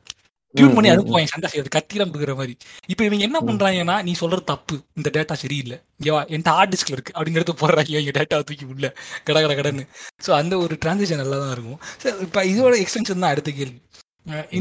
டியூன் 0.54 0.74
பண்ணி 0.76 0.90
அனுப்புவாங்க 0.92 1.30
சண்டை 1.32 1.48
செய்யறது. 1.50 1.72
கத்திரம் 1.76 2.10
கொடுக்குற 2.12 2.34
மாதிரி. 2.38 2.54
இப்போ 2.92 3.02
இவங்க 3.08 3.24
என்ன 3.28 3.38
பண்றாங்கன்னா 3.48 3.96
நீ 4.06 4.12
சொல்றது 4.20 4.44
தப்பு. 4.52 4.76
இந்த 4.98 5.08
டேட்டா 5.16 5.34
சரியில்லை. 5.42 5.76
இங்க 5.98 6.10
வா 6.14 6.20
என்கிட்ட 6.32 6.54
ஹார்ட் 6.56 6.72
டிஸ்க்ல 6.74 6.96
இருக்கு. 6.96 7.14
அப்படிங்கிறது 7.16 7.54
போடுறாங்க 7.62 7.92
இவங்க 7.96 8.14
டேட்டா 8.18 8.38
தூக்கி 8.50 8.66
உள்ள. 8.74 8.88
கட 9.26 9.36
கட 9.44 9.54
கடன்னு. 9.60 9.84
ஸோ 10.26 10.32
அந்த 10.40 10.54
ஒரு 10.64 10.76
டிரான்சிஷன் 10.84 11.22
நல்லா 11.22 11.38
தான் 11.42 11.54
இருக்கும். 11.56 11.80
ஸோ 12.02 12.14
இப்போ 12.26 12.42
இதோட 12.52 12.74
எக்ஸ்டென்ஷன் 12.84 13.22
தான் 13.24 13.32
அடுத்த 13.34 13.52
கேள்வி. 13.60 13.78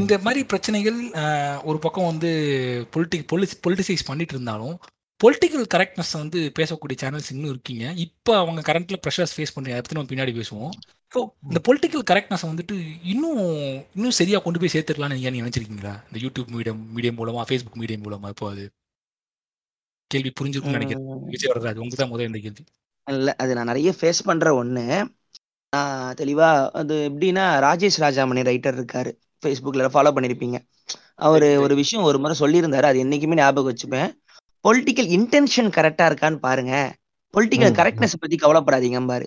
இந்த 0.00 0.12
மாதிரி 0.26 0.40
பிரச்சனைகள் 0.50 0.98
ஒரு 1.70 1.78
பக்கம் 1.86 2.10
வந்து 2.10 2.30
பொலிட்டிக் 2.94 3.26
பொலிட்டிசைஸ் 3.64 4.08
பண்ணிட்டு 4.10 4.34
இருந்தாலும் 4.36 4.76
பொலிட்டிக்கல் 5.22 5.66
கரெக்ட்னஸ் 5.74 6.12
வந்து 6.20 6.40
பேசக்கூடிய 6.58 6.96
சேனல்ஸ் 7.02 7.30
இன்னும் 7.34 7.52
இருக்கீங்க. 7.54 7.84
இப்போ 8.04 8.32
அவங்க 8.40 8.60
கரண்ட்ல 8.68 8.96
ப்ரெஷர்ஸ் 9.04 9.34
ஃபேஸ் 9.36 9.54
பண்ணி 9.54 9.72
அதை 9.72 9.80
பற்றி 9.82 9.96
நம்ம 9.98 10.10
பின்னாடி 10.12 10.32
பேசுவோம். 10.38 10.74
ஸோ 11.14 11.18
இந்த 11.48 11.60
பொலிட்டிக்கல் 11.68 12.04
கரெக்ட்னஸ் 12.10 12.44
வந்துட்டு 12.50 12.76
இன்னும் 13.12 13.40
இன்னும் 13.96 14.16
சரியா 14.20 14.38
கொண்டு 14.44 14.60
போய் 14.62 14.72
சேர்த்துக்கலாம்னு 14.74 15.16
நீங்க 15.18 15.30
நினைச்சிருக்கீங்களா? 15.38 15.94
இந்த 16.08 16.18
யூடியூப் 16.24 16.52
மீடியம் 16.56 16.82
மீடியம் 16.96 17.18
மூலமா 17.20 17.44
ஃபேஸ்புக் 17.48 17.80
மீடியம் 17.82 18.04
மூலமா 18.06 18.30
இப்போ 18.34 18.48
அது 18.52 18.64
கேள்வி 20.10 20.32
புரிஞ்சிருக்கும்னு 20.40 20.78
நினைக்கிறேன். 20.78 21.08
விஜய் 21.32 21.50
வரராஜ் 21.52 21.80
உங்களுக்கு 21.82 22.02
தான் 22.02 22.12
முதல் 22.12 22.30
இந்த 22.30 22.40
கேள்வி. 22.44 22.64
இல்ல 23.06 23.34
அது 23.42 23.56
நான் 23.58 23.70
நிறைய 23.72 23.90
ஃபேஸ் 23.98 24.20
பண்ற 24.28 24.48
ஒண்ணு. 24.60 24.86
நான் 25.72 26.14
தெளிவா 26.20 26.48
அது 26.80 26.94
எப்படின்னா 27.10 27.44
ராஜேஷ் 27.66 28.00
ராஜாமணி 28.04 28.42
ரைட்டர் 28.50 28.78
இருக்காரு. 28.80 29.10
ஃபேஸ்புக்ல 29.42 29.90
ஃபாலோ 29.94 30.12
பண்ணிருப்பீங்க. 30.16 30.58
அவரு 31.26 31.48
ஒரு 31.64 31.74
விஷயம் 31.82 32.06
ஒரு 32.08 32.18
முறை 32.22 32.34
சொல்லியிருந்தாரு. 32.40 32.86
அது 32.90 32.98
என்னைக்குமே 33.04 33.38
ஞாபகம் 33.42 33.70
வச்சுப்பேன். 33.70 34.10
பொலிட்டிக்கல் 34.64 35.10
இன்டென்ஷன் 35.16 35.70
கரெக்டா 35.76 36.06
இருக்கான்னு 36.10 36.40
பாருங்க. 36.42 36.72
பொலிட்டிக்கல் 37.34 37.72
கரெக்ட்னஸ் 37.78 38.14
பத்தி 38.20 38.36
கவலைப்படாதீங்க 38.36 39.00
பாரு 39.06 39.26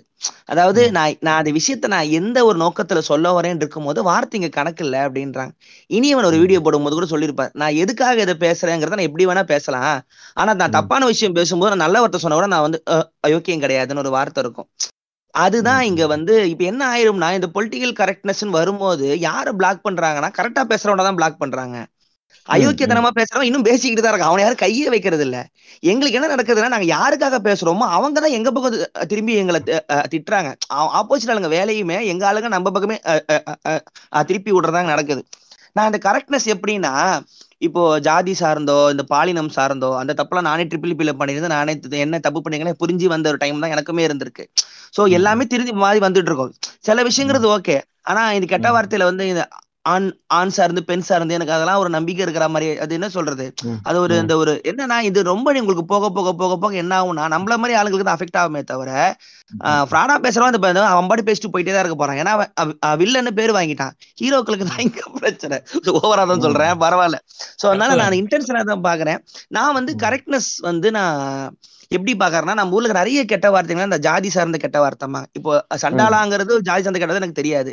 அதாவது 0.52 0.82
நான் 0.96 1.18
நான் 1.20 1.40
அந்த 1.42 1.52
விஷயத்த 1.58 1.92
நான் 1.94 2.14
எந்த 2.20 2.38
ஒரு 2.48 2.58
நோக்கத்துல 2.62 3.02
சொல்ல 3.10 3.32
வரேன்னு 3.38 3.62
இருக்கும்போது 3.64 4.00
வார்த்தைங்க 4.08 4.50
கணக்கு 4.58 4.84
இல்ல 4.86 4.96
அப்படின்றாங்க. 5.08 5.54
இனியவன் 5.90 6.28
ஒரு 6.30 6.38
வீடியோ 6.44 6.60
போடும்போது 6.66 6.98
கூட 6.98 7.08
சொல்லியிருப்பார். 7.12 7.54
நான் 7.56 7.78
எதுக்காக 7.84 8.22
இதை 8.22 8.36
பேசுறேங்கிறத 8.44 8.98
நான் 8.98 9.10
எப்படி 9.10 9.28
வேணா 9.28 9.44
பேசலாம். 9.54 9.94
ஆனா 10.38 10.52
நான். 10.54 10.76
தப்பான 10.78 11.06
விஷயம் 11.12 11.38
பேசும்போது 11.38 11.72
நான் 11.74 11.86
நல்ல 11.86 12.00
வார்த்தை 12.02 12.22
சொன்னா 12.24 12.40
கூட 12.40 12.50
நான் 12.54 12.66
வந்து 12.68 12.80
அயோக்கியம் 13.28 13.64
கிடையாதுன்னு 13.64 14.04
ஒரு 14.06 14.14
வார்த்தை 14.18 14.42
இருக்கும். 14.44 14.70
அதுதான் 15.36 15.82
இங்க 15.90 16.04
வந்து 16.14 16.34
இப்ப 16.52 16.64
என்ன 16.72 16.82
ஆயிரும்னா 16.94 17.30
இந்த 17.38 17.48
பொலிட்டிக்கல் 17.56 17.96
கரெக்ட்னஸ் 18.00 18.44
வரும்போது 18.58 19.08
யார 19.28 19.48
பிளாக் 19.60 19.86
பண்றாங்கன்னா 19.88 20.30
கரெக்டா 20.40 20.64
பேசுறவன 20.72 21.06
தான் 21.08 21.20
பிளாக் 21.20 21.42
பண்றாங்க. 21.44 21.78
அயோக்கியத்தனமா 22.48 23.12
பேசுறவன் 23.18 23.48
இன்னும் 23.50 23.68
பேசிக்கிட்டு 23.68 24.04
தான் 24.04 24.14
இருக்கான். 24.14 24.32
அவனை 24.32 24.44
யாரும் 24.44 24.62
கையே 24.64 24.88
வைக்கிறது 24.94 25.26
இல்ல 25.28 25.38
எங்களுக்கு 25.84 26.18
என்ன 26.20 26.32
நடக்குதுன்னா 26.34 26.74
நாங்க 26.74 26.88
யாருக்காக 26.94 27.40
பேசுறோமோ 27.48 27.86
அவங்க 27.98 28.18
தான் 28.20 28.36
எங்க 28.38 28.50
பக்கம் 28.56 28.78
திரும்பி 29.12 29.36
எங்களை 29.42 29.60
திட்டுறாங்க. 30.14 30.50
ஆப்போசிட் 31.00 31.32
ஆளுங்க 31.34 31.52
வேலையுமே 31.58 32.00
எங்க 32.14 32.26
ஆளுங்க 32.32 32.50
நம்ம 32.56 32.72
பக்கமே 32.76 32.98
திருப்பி 34.30 34.52
விடுறதாங்க 34.56 34.92
நடக்குது. 34.96 35.24
நான் 35.76 35.90
இந்த 35.90 36.00
கரெக்ட்னஸ் 36.06 36.48
எப்படின்னா 36.54 36.94
இப்போ 37.62 37.82
ஜாதி 38.06 38.34
சார்ந்தோ 38.40 38.78
இந்த 38.94 39.04
பாலினம் 39.12 39.52
சார்ந்தோ 39.58 39.90
அந்த 40.00 40.14
தப்புலாம் 40.20 40.48
நானே 40.50 40.64
ட்ரிபிள் 40.70 40.96
பில 41.00 41.12
பண்ணியிருந்து 41.20 41.52
நானே 41.54 41.74
என்ன 42.06 42.20
தப்பு 42.26 42.40
பண்ணீங்கன்னு 42.40 42.80
புரிஞ்சு 42.82 43.08
வந்த 43.14 43.30
ஒரு 43.32 43.40
டைம் 43.44 43.64
தான் 43.64 43.74
எனக்குமே 43.76 44.04
இருந்திருக்கு. 44.08 44.44
சோ 44.96 45.02
ம். 45.04 45.14
எல்லாமே 45.18 45.44
திரும்பி 45.52 45.74
மாதிரி 45.84 46.00
வந்துட்டு 46.06 46.32
இருக்கோம் 46.32 46.54
சில 46.88 47.04
விஷயங்கிறது 47.10 47.48
ஓகே 47.56 47.76
ஆனா 48.10 48.22
இது 48.38 48.46
கெட்ட. 48.54 48.68
வார்த்தையில 48.76 49.08
வந்து 49.10 49.26
இந்த 49.32 49.44
ஆண் 49.86 50.08
ஆண் 50.28 50.50
சார்ந்து 50.50 50.84
பெண் 50.84 51.02
சார்ந்து 51.02 51.34
எனக்கு 51.34 51.54
அதெல்லாம் 51.54 51.78
ஒரு 51.78 51.90
நம்பிக்கை 51.90 52.24
இருக்கிற 52.24 52.48
மாதிரி 52.50 52.78
அது 52.78 52.94
என்ன 52.94 53.10
சொல்றது. 53.10 53.46
அது 53.84 54.00
ஒரு. 54.00 54.16
இந்த 54.22 54.38
ஒரு 54.38 54.62
என்னன்னா 54.68 55.00
இது 55.02 55.24
ரொம்ப 55.24 55.52
உங்களுக்கு 55.52 55.86
போக 55.86 56.10
போக 56.10 56.34
போக 56.34 56.58
போக 56.58 56.76
என்ன 56.76 56.94
ஆகும்னா 57.00 57.26
நம்மள 57.34 57.56
மாதிரி 57.56 57.74
ஆளுங்களுக்கு 57.74 58.08
தான் 58.10 58.20
அஃபெக்ட் 58.20 58.40
ஆகுமே 58.42 58.64
தவிர 58.64 58.92
ஃப்ராடா 59.90 60.16
பேசுறவன் 60.26 60.52
இந்த 60.52 60.60
ப- 60.60 60.86
அவன் 60.86 61.08
பாடி 61.08 61.22
பேசிட்டு 61.22 61.52
போயிட்டே 61.54 61.74
தான் 61.74 61.84
இருக்க 61.84 61.96
போறான். 61.96 62.20
ஏன்னா 62.22 62.34
வில்லன்னு 63.02 63.32
பேர் 63.32 63.52
வாங்கிட்டான். 63.52 63.94
ஹீரோக்களுக்கு 64.22 64.68
தான் 64.68 64.84
இங்க 64.86 65.02
பிரச்சனை. 65.20 65.58
ஓவரா 66.04 66.26
தான் 66.26 66.40
சொல்றேன். 66.40 66.80
பரவாயில்ல. 66.80 67.20
சோ 67.62 67.68
அதனால 67.72 67.96
நான் 67.96 68.18
இன்டென்ஷனா 68.22 68.64
தான் 68.72 68.86
பாக்குறேன். 68.90 69.20
நான் 69.50 69.74
வந்து. 69.74 69.96
கரெக்ட்னஸ் 70.04 70.52
வந்து 70.62 70.92
நான் 70.92 71.56
எப்படி 71.92 72.14
பாக்குறேன்னா 72.16 72.54
நம்ம 72.54 72.70
ஊர்ல 72.70 72.94
நிறைய 72.94 73.26
கெட்ட 73.26 73.52
வார்த்தைகள் 73.52 73.84
இந்த 73.84 73.98
ஜாதி 74.00 74.30
சார்ந்த 74.30 74.58
கெட்ட 74.58 74.78
வார்த்தைமா 74.82 75.22
இப்போ 75.32 75.54
சண்டாலாங்கிறது 75.82 76.54
ஜாதி 76.60 76.82
சார்ந்த 76.82 77.00
கெட்டது 77.00 77.16
எனக்கு 77.16 77.34
தெரியாது. 77.34 77.72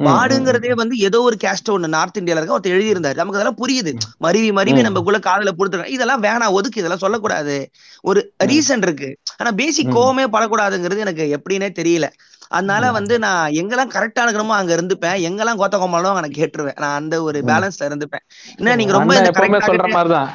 மாடுங்கிறதே 0.00 0.72
வந்து 0.74 0.96
ஏதோ 0.98 1.20
ஒரு 1.20 1.36
கேஸ்ட் 1.44 1.70
ஒண்ணு 1.70 1.88
நார்த் 1.88 2.18
இந்தியால 2.18 2.36
இருக்க 2.36 2.58
ஒருத்தர் 2.58 2.74
எழுதியிருந்தாரு. 2.74 3.14
நமக்கு 3.14 3.38
அதெல்லாம் 3.38 3.58
புரியுது. 3.58 3.92
மருவி 4.18 4.52
மருவி. 4.52 4.82
நமக்குள்ள 4.82 5.18
காதுல 5.18 5.50
கொடுத்துருக்காங்க 5.58 5.94
இதெல்லாம் 5.96 6.22
வேணாம் 6.22 6.50
ஒதுக்கு. 6.50 6.80
இதெல்லாம் 6.80 6.98
சொல்லக்கூடாது. 6.98 7.56
ஒரு. 8.04 8.20
ரீசன் 8.44 8.82
இருக்கு. 8.82 9.08
ஆனா 9.36 9.50
பேசிக். 9.52 9.94
கோவமே 9.96 10.24
படக்கூடாதுங்கிறது 10.28 10.98
எனக்கு 10.98 11.24
எப்படின்னே 11.36 11.70
தெரியல. 11.80 12.06
அதனால. 12.50 12.90
வந்து 12.92 13.18
நான் 13.18 13.50
எங்கெல்லாம் 13.52 13.92
கரெக்டா 13.94 14.20
இருக்கணுமோ 14.20 14.54
அங்க 14.54 14.74
இருந்துப்பேன். 14.76 15.16
எங்கெல்லாம் 15.28 15.56
கோத்த 15.56 15.78
கோமாலும் 15.78 16.16
நான் 16.16 16.36
கேட்டுருவேன். 16.36 16.78
நான் 16.78 16.96
அந்த 16.96 17.22
ஒரு. 17.22 17.40
பேலன்ஸ்ல 17.42 17.86
இருந்துப்பேன். 17.88 18.24
என்ன 18.56 18.74
நீங்க 18.74 18.92
ரொம்ப 18.92 19.14
சொல்ற 19.62 19.86
மாதிரிதான். 19.90 20.30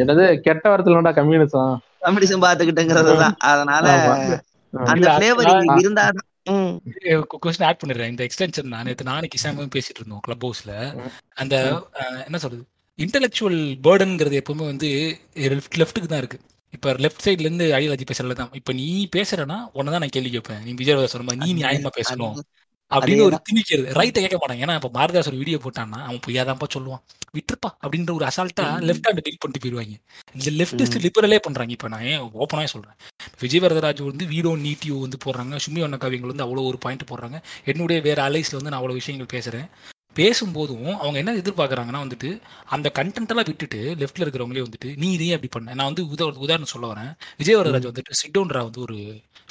என்னது 0.00 0.40
கெட்ட 0.40 0.64
வார்த்தையிலடா 0.68 1.12
கம்யூனிசம் 1.14 1.74
கம்படிஷன் 2.02 2.44
பாத்துக்கிட்டுங்கிறதுதான் 2.46 3.36
அதனால. 3.52 3.86
அந்த 4.72 5.06
பிளேவர் 5.18 5.50
இருந்தாதான். 5.82 6.26
கொஸ்டின் 7.44 7.66
ஆட் 7.68 7.80
பண்ணிடுறேன். 7.82 8.10
இந்த 8.12 8.22
எக்ஸ்டென்ஷன் 8.26 8.70
நான். 8.72 8.86
நேற்று 8.88 9.06
நானே 9.08 9.28
கிசாமும் 9.34 9.72
பேசிட்டு 9.74 10.00
இருந்தோம் 10.00 10.22
கிளப் 10.26 10.44
ஹவுஸ்ல. 10.46 10.72
அந்த 11.42 11.54
என்ன 12.26 12.38
சொல்றது? 12.44 12.62
இன்டெலெக்சுவல் 12.98 13.58
பேர்டன்ங்கிறது 13.86 14.36
எப்பவுமே 14.42 14.64
வந்து 14.72 14.88
லெஃப்ட் 15.52 15.76
லெஃப்ட்டுக்கு 15.80 16.10
தான் 16.12 16.22
இருக்கு. 16.22 16.38
இப்போ 16.76 16.88
லெஃப்ட் 17.04 17.24
சைட்ல 17.24 17.46
இருந்து 17.46 17.66
ஐடியாலஜி 17.78 18.04
பேசுறதுல 18.08 18.36
தான் 18.40 18.50
இப்போ 18.58 18.72
நீ 18.80 18.86
பேசுறனா 19.16 19.58
உன்னை 19.76 19.90
தான் 19.92 20.02
நான் 20.04 20.14
கேள்வி 20.16 20.30
கேட்பேன். 20.30 20.62
நீ 20.64 20.72
விஜய் 20.80 21.06
சொன்ன 21.12 21.26
மாதிரி 21.28 21.40
நீ 21.44 21.62
நியாயமா 21.62 21.90
பேசணும். 21.98 22.34
அப்படின்னு 22.90 23.24
ஒரு. 23.28 23.38
திணிக்கிறது. 23.48 23.88
ரைட்டை 23.98 24.20
கேட்க 24.24 24.36
மாட்டான் 24.40 24.60
ஏன்னா 24.64 24.74
இப்போ 24.78 24.90
மாரதாஸ் 24.98 25.30
ஒரு 25.30 25.40
வீடியோ 25.42 25.58
போட்டான்னா 25.64 25.98
அவன் 26.08 26.22
பொய்யாதான்ப்பா 26.26 26.68
சொல்லுவான். 26.76 27.02
விட்டுருப்பா 27.36 27.70
அப்படின்ற 27.84 28.12
ஒரு 28.18 28.24
அசால்ட்டா 28.28 28.66
லெஃப்ட் 28.88 29.08
ஹேண்ட் 29.08 29.24
டீல் 29.26 29.40
பண்ணிட்டு 29.42 29.62
போயிருவாங்க. 29.64 29.96
இந்த 30.36 30.50
லெஃப்டிஸ்ட் 30.60 30.98
லிபரலே 31.06 31.38
பண்றாங்க. 31.46 31.70
இப்போ 31.70 31.88
நான் 31.88 32.06
ஏன் 32.12 32.22
ஓப்பனாக 32.42 32.70
சொல்றேன். 32.74 32.96
விஜய் 33.40 33.62
வரதராஜ் 33.64 34.02
வந்து 34.10 34.26
வீடோ 34.26 34.52
நீட்டியோ 34.66 34.98
வந்து 35.00 35.18
போடுறாங்க. 35.24 35.56
சுமி 35.66 35.80
வண்ண 35.84 35.98
காவியங்கள் 36.04 36.32
வந்து 36.34 36.46
அவ்வளோ 36.46 36.64
ஒரு 36.70 36.78
பாயிண்ட் 36.86 37.10
போடுறாங்க. 37.10 37.38
என்னுடைய 37.64 38.00
வேற 38.08 38.30
அலைஸ்ல 38.30 38.58
வந்து 38.60 38.70
நான் 38.70 38.80
அவ்வளோ 38.82 38.98
விஷயங்கள் 39.00 39.32
பேசுறேன். 39.36 39.68
பேசும்போதும் 40.18 40.96
அவங்க 40.96 41.18
என்ன 41.18 41.32
எதிர்பார்க்குறாங்கன்னா 41.32 42.00
வந்துட்டு 42.04 42.30
அந்த 42.66 42.92
கண்டென்ட் 42.98 43.32
எல்லாம் 43.32 43.44
விட்டுட்டு 43.46 43.94
லெஃப்ட்ல 43.98 44.24
இருக்கிறவங்களே 44.24 44.64
வந்துட்டு 44.66 44.96
நீ 44.96 45.12
இதையே 45.12 45.32
அப்படி 45.32 45.50
பண்ண? 45.50 45.74
நான் 45.74 45.90
வந்து 45.92 46.04
உத 46.04 46.22
உதாரணம் 46.36 46.72
சொல்ல 46.74 46.92
வரேன். 46.92 47.10
விஜய் 47.36 47.56
வரதராஜ் 47.56 47.90
வந்துட்டு 47.90 48.18
சிட்டோன்ரா 48.20 48.62
வந்து 48.62 48.80
ஒரு 48.80 48.96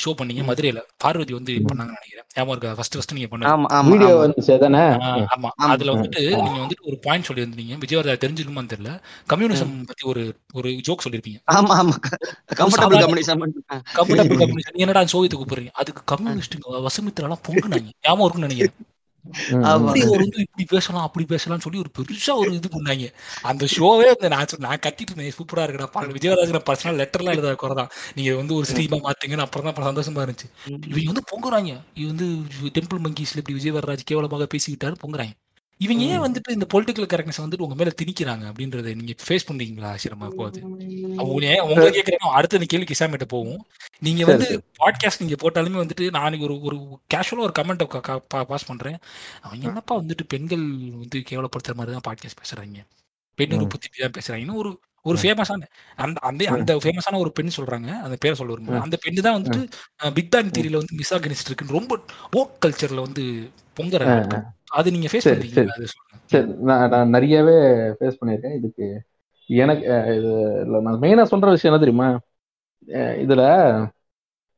ஷோ 0.04 0.10
பண்ணீங்க 0.10 0.42
மதுரையில. 0.48 0.80
பார்வதி 0.98 1.34
வந்து 1.34 1.54
பண்ணாங்கன்னு 1.70 1.98
நினைக்கிறேன். 1.98 2.26
ஞாபகம் 2.36 2.50
இருக்கா? 2.50 2.74
ஃபர்ஸ்ட் 2.74 2.94
ஃபர்ஸ்ட் 2.94 3.14
நீங்க 3.14 3.30
பண்ணது. 3.32 3.50
ஆமா. 5.36 5.50
அதுல 5.68 5.94
வந்துட்டு 5.94 6.24
நீங்க 6.44 6.60
வந்துட்டு 6.64 6.88
ஒரு 6.90 6.98
பாயிண்ட் 6.98 7.28
சொல்லியிருந்தீங்க. 7.30 7.78
விஜயவர்தா 7.84 8.16
தெரிஞ்சிருக்குமான்னு 8.26 8.74
தெரியல. 8.74 8.92
கம்யூனிசம் 9.34 9.86
பத்தி 9.86 10.06
ஒரு 10.08 10.24
ஒரு 10.54 10.70
ஜோக் 10.88 11.06
சொல்லியிருப்பீங்க. 11.06 11.40
ஆமா 11.52 11.74
ஆமா. 11.82 11.96
கம்ஃபர்டபுள் 12.60 13.02
கம்யூனிசம் 13.06 13.42
கம்யூனிஸ்ட் 13.94 14.38
கம்யூனிஸ்ட் 14.44 14.82
என்னடா 14.84 15.04
சோகத்தை 15.14 15.40
கூப்பிடுறீங்க 15.40 15.74
அதுக்கு 15.74 16.04
கம்யூனிஸ்ட்டுங்க 16.16 16.86
வசமித்திரெல்லாம் 16.88 17.44
பொங்குனாங்க. 17.48 17.90
ஞாபகம் 18.02 18.26
இருக்குன்னு 18.26 18.48
நினைக்கிறேன். 18.50 18.78
வந்து 20.10 20.38
இப்படி 20.38 20.66
பேசலாம் 20.68 21.02
அப்படி 21.02 21.26
பேசலாம்னு 21.30 21.60
சொல்லி 21.60 21.80
ஒரு 21.80 21.92
பெருசா 21.98 22.36
ஒரு 22.36 22.54
இது 22.54 22.70
பண்ணாங்க. 22.74 23.14
அந்த 23.42 23.68
ஷோவே 23.78 24.06
வந்து 24.06 24.30
நான் 24.30 24.46
நான் 24.58 24.80
கத்திட்டு 24.86 25.02
இருந்தேன் 25.02 25.32
சூப்பரா 25.32 25.60
இருக்குடா 25.60 25.88
பா- 25.94 26.16
விஜயராஜ் 26.16 26.62
பர்சனல் 26.70 26.98
லெட்டர்லாம் 26.98 27.36
எழுத 27.36 27.56
குறைதான் 27.62 27.90
நீங்க 28.16 28.36
வந்து 28.36 28.54
ஒரு 28.54 28.66
ஸ்ட்ரீமா 28.72 29.00
மாத்துங்கன்னு 29.04 29.38
அப்புறம் 29.38 29.74
தான் 29.74 29.96
சந்தோஷமா 29.96 30.28
இருந்துச்சு. 30.28 30.50
இவங்க 30.88 31.12
வந்து 31.12 31.24
பொங்குறாங்க. 31.32 31.82
இது 31.94 32.08
வந்து 32.08 32.26
டெம்பிள் 32.62 33.04
மங்கீஸ்ல 33.04 33.38
இப்படி 33.38 33.54
விஜய் 33.54 33.72
வரராஜ் 33.72 34.00
கேவலமாக 34.04 34.48
பேசிக்கிட்டாரு 34.56 34.96
பொங்குறாங்க. 35.08 35.32
இவங்க 35.82 36.04
ஏன் 36.04 36.20
வந்துட்டு 36.20 36.50
இந்த 36.50 36.66
பொலிட்டிக்கல் 36.74 37.08
கரெக்ட்னஸ் 37.08 37.40
வந்துட்டு 37.40 37.60
உங்க 37.60 37.76
மேல 37.76 37.92
திணிக்கிறாங்க 38.02 38.44
அப்படின்றத 38.44 38.96
நீங்க 38.96 39.14
ஃபேஸ் 39.28 39.48
பண்றீங்களா 39.48 39.96
சிரமம் 39.96 40.36
போகுது 40.36 40.60
அவங்க 41.18 41.46
ஏன் 41.46 41.60
உங்களை 41.62 41.90
கேட்கறேன் 41.92 42.34
அடுத்த 42.34 42.56
இந்த 42.56 42.66
கேள்வி 42.66 42.86
கிசாமிட்ட 42.86 43.26
போவோம் 43.26 43.62
நீங்க 44.00 44.26
வந்து. 44.26 44.48
பாட்காஸ்ட் 44.80 45.20
நீங்க 45.20 45.36
போட்டாலுமே 45.36 45.80
வந்துட்டு 45.84 46.12
நான் 46.12 46.40
ஒரு 46.40 46.62
ஒரு 46.62 46.78
கேஷுவலா 47.14 47.46
ஒரு 47.48 47.54
கமெண்ட் 47.60 47.84
பாஸ் 48.48 48.66
பண்றேன். 48.66 48.98
அவங்க 49.42 49.68
என்னப்பா 49.68 49.96
வந்துட்டு 49.98 50.26
பெண்கள் 50.28 50.66
வந்து 50.96 51.20
கேவலப்படுத்துற 51.30 51.76
மாதிரி 51.76 51.96
தான் 51.98 52.08
பாட்காஸ்ட் 52.08 52.42
பேசுறாங்க? 52.42 52.80
பெண் 53.38 53.56
ம். 53.56 53.62
உற்பத்தி 53.62 53.90
தான் 53.98 54.16
பேசுறாங்கன்னு 54.20 54.54
ஒரு 54.56 54.72
ஒரு. 55.06 55.18
ஃபேமஸான 55.18 55.66
அந்த 55.98 56.20
அந்த 56.22 56.44
அந்த 56.50 56.72
ஃபேமஸான 56.78 57.18
ஒரு 57.18 57.32
பெண் 57.32 57.56
சொல்றாங்க. 57.58 57.90
அந்த 58.02 58.16
பேரை 58.16 58.36
சொல்ல. 58.36 58.56
அந்த 58.82 58.98
பெண்ணு 59.06 59.20
தான் 59.20 59.38
வந்துட்டு 59.38 59.62
பிக் 60.14 60.32
பேங் 60.32 60.52
தியரியில 60.52 60.82
வந்து 60.82 60.98
மிஸ்ஆகனிஸ்ட் 60.98 61.50
இருக்குன்னு 61.50 61.74
ரொம்ப 61.74 62.00
ஓக் 62.36 62.58
கல்ச்சர்ல 62.66 63.02
வந்து 63.02 63.26
பொங்குற 63.78 64.04
ஆ, 64.08 64.16
ஆட்கள். 64.16 64.44
அது 64.72 64.92
நீங்க 64.94 65.10
ஃபேஸ் 65.12 65.26
சரி, 65.58 65.88
சரி. 66.30 66.48
நான் 66.68 66.90
நான் 66.90 67.14
நிறையவே 67.16 67.56
ஃபேஸ் 67.98 68.20
பண்ணியிருக்கேன். 68.20 68.58
இதுக்கு 68.60 68.88
எனக்கு 69.50 69.86
இது 70.18 70.32
இல்ல, 70.66 70.78
நான் 70.86 71.02
மெயினா 71.04 71.24
சொல்ற 71.32 71.50
விஷயம் 71.52 71.72
என்ன 71.72 71.84
தெரியுமா? 71.84 72.08
இதுல 73.24 73.44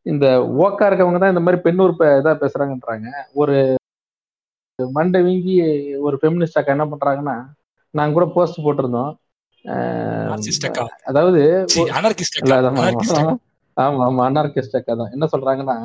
இந்த 0.05 0.25
ஓக்கா 0.63 0.87
இருக்கவங்க 0.89 1.19
தான் 1.19 1.33
இந்த 1.33 1.43
மாதிரி 1.45 1.59
பெண் 1.61 1.81
உறுப்பை 1.85 2.07
இதா 2.19 2.31
பேசுறாங்கன்றாங்க. 2.43 3.07
ஒரு 3.33 3.55
மண்டை 4.79 5.19
வீங்கி 5.21 5.55
ஒரு 6.01 6.15
ஃபெமினிஸ்ட் 6.21 6.59
அக்கா 6.59 6.75
என்ன 6.75 6.85
பண்றாங்கன்னா 6.91 7.35
நாங்க 7.93 8.13
கூட 8.13 8.25
போஸ்ட் 8.35 8.63
போட்டிருந்தோம். 8.65 9.11
அதாவது. 11.09 11.41
ஆமா 13.77 14.03
ஆமா 14.07 14.21
அனார்கிஸ்ட் 14.29 14.77
அக்கா 14.79 14.93
தான். 14.93 15.11
என்ன 15.15 15.25
சொல்றாங்கன்னா 15.33 15.77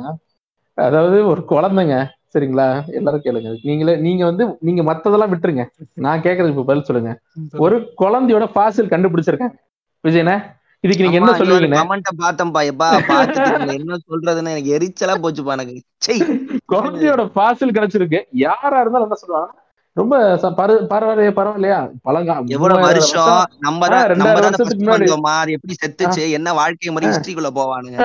அதாவது 0.77 1.17
ஒரு 1.27 1.41
குழந்தைங்க 1.51 1.97
சரிங்களா? 2.35 2.65
எல்லாரும் 2.99 3.23
கேளுங்க. 3.25 3.49
நீங்களே 3.63 3.95
நீங்க 3.97 4.23
வந்து 4.25 4.43
நீங்க 4.59 4.81
மத்ததெல்லாம் 4.83 5.31
விட்டுருங்க. 5.33 5.63
நான் 6.05 6.21
கேக்குறதுக்கு 6.21 6.55
இப்ப 6.55 6.63
பதில் 6.63 6.83
சொல்லுங்க. 6.83 7.11
ஒரு 7.65 7.75
குழந்தையோட 8.01 8.47
ஃபாசில் 8.55 8.91
கண்டுபிடிச்சிருக்காங்க 8.93 9.57
விஜயனா 10.03 10.35
இதுக்கு 10.83 11.03
நீங்க 11.03 11.19
என்ன 11.19 11.33
சொல்லுவீங்க 11.37 11.77
கமெண்ட 11.77 12.09
பார்த்தேன்பா 12.17 12.61
எப்பா 12.71 12.87
இதுல 13.27 13.75
என்ன 13.79 13.97
சொல்றதுன்னு 14.09 14.53
எனக்கு 14.55 14.73
எரிச்சலா 14.77 15.15
போச்சுப்பா 15.23 15.55
எனக்கு. 15.57 15.77
செய் 15.97 16.21
குழந்தையோட 16.73 17.23
ஃபாசில் 17.35 17.75
கிடைச்சிருக்கு. 17.77 18.19
யாரா 18.45 18.79
இருந்தாலும் 18.81 19.07
என்ன 19.09 19.19
சொல்லுவாங்க? 19.21 19.49
ரொம்ப 19.97 20.15
பரவாயில்லையே 20.91 21.33
பரவாயில்லையா? 21.37 21.77
பழங்கா 22.07 22.33
எவ்வளவு 22.55 22.81
வருஷம்? 22.81 23.29
நம்ம 23.59 23.81
ஆ, 23.85 23.89
தான் 23.89 24.01
நம்ம 24.01 24.11
ரெண்டாயிரம் 24.11 24.35
தானே 24.35 24.47
வருஷத்துக்கு 24.47 24.83
முன்னாடி. 24.83 25.53
எப்படி 25.57 25.75
செத்துச்சு? 25.83 26.23
என்ன 26.31 26.53
வாழ்க்கை 26.53 26.91
முறை. 26.91 27.07
ஹிஸ்டரிக்குள்ள 27.07 27.51
போவானுங்க? 27.59 27.99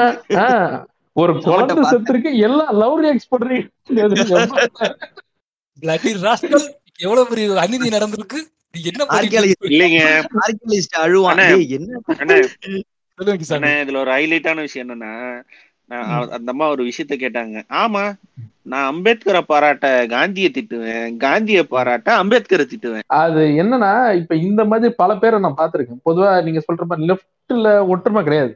ஒரு 1.12 1.32
குழந்தை. 1.43 1.77
செத்துருக்கு 1.93 2.31
எல்லாம் 2.47 2.73
லவ் 2.82 2.97
ரியாக்ஸ் 3.05 3.31
பண்றீங்க. 3.32 3.66
எவ்வளவு 7.07 7.24
பெரிய 7.31 7.45
அநீதி 7.65 7.89
நடந்திருக்கு? 7.97 8.41
இதுல 8.87 9.03
ஒரு 14.03 14.11
ஹைலைட்டான 14.16 14.59
விஷயம் 14.66 14.89
என்னன்னா 14.89 15.15
அந்த 16.37 16.49
அம்மா 16.53 16.66
ஒரு 16.74 16.82
விஷயத்த 16.85 17.15
கேட்டாங்க. 17.23 17.57
ஆமா 17.82 18.03
நான் 18.62 18.89
அம்பேத்கரை 18.95 19.43
பாராட்ட 19.43 19.87
காந்தியை 20.07 20.51
திட்டுவேன் 20.55 21.16
காந்தியை 21.16 21.62
பாராட்ட 21.74 22.09
அம்பேத்கரை 22.23 22.66
திட்டுவேன். 22.73 23.05
அது 23.23 23.43
என்னன்னா 23.62 23.93
இப்ப 24.20 24.35
இந்த 24.49 24.65
மாதிரி 24.65 24.91
பல 25.03 25.11
பேரை 25.16 25.41
நான் 25.41 25.61
பார்த்திருக்கேன். 25.61 26.03
பொதுவா 26.09 26.31
நீங்க 26.43 26.61
சொல்ற 26.69 26.85
மாதிரி 26.91 27.09
லெஃப்ட்ல 27.11 27.66
ஒற்றுமை 27.87 28.23
கிடையாது. 28.23 28.53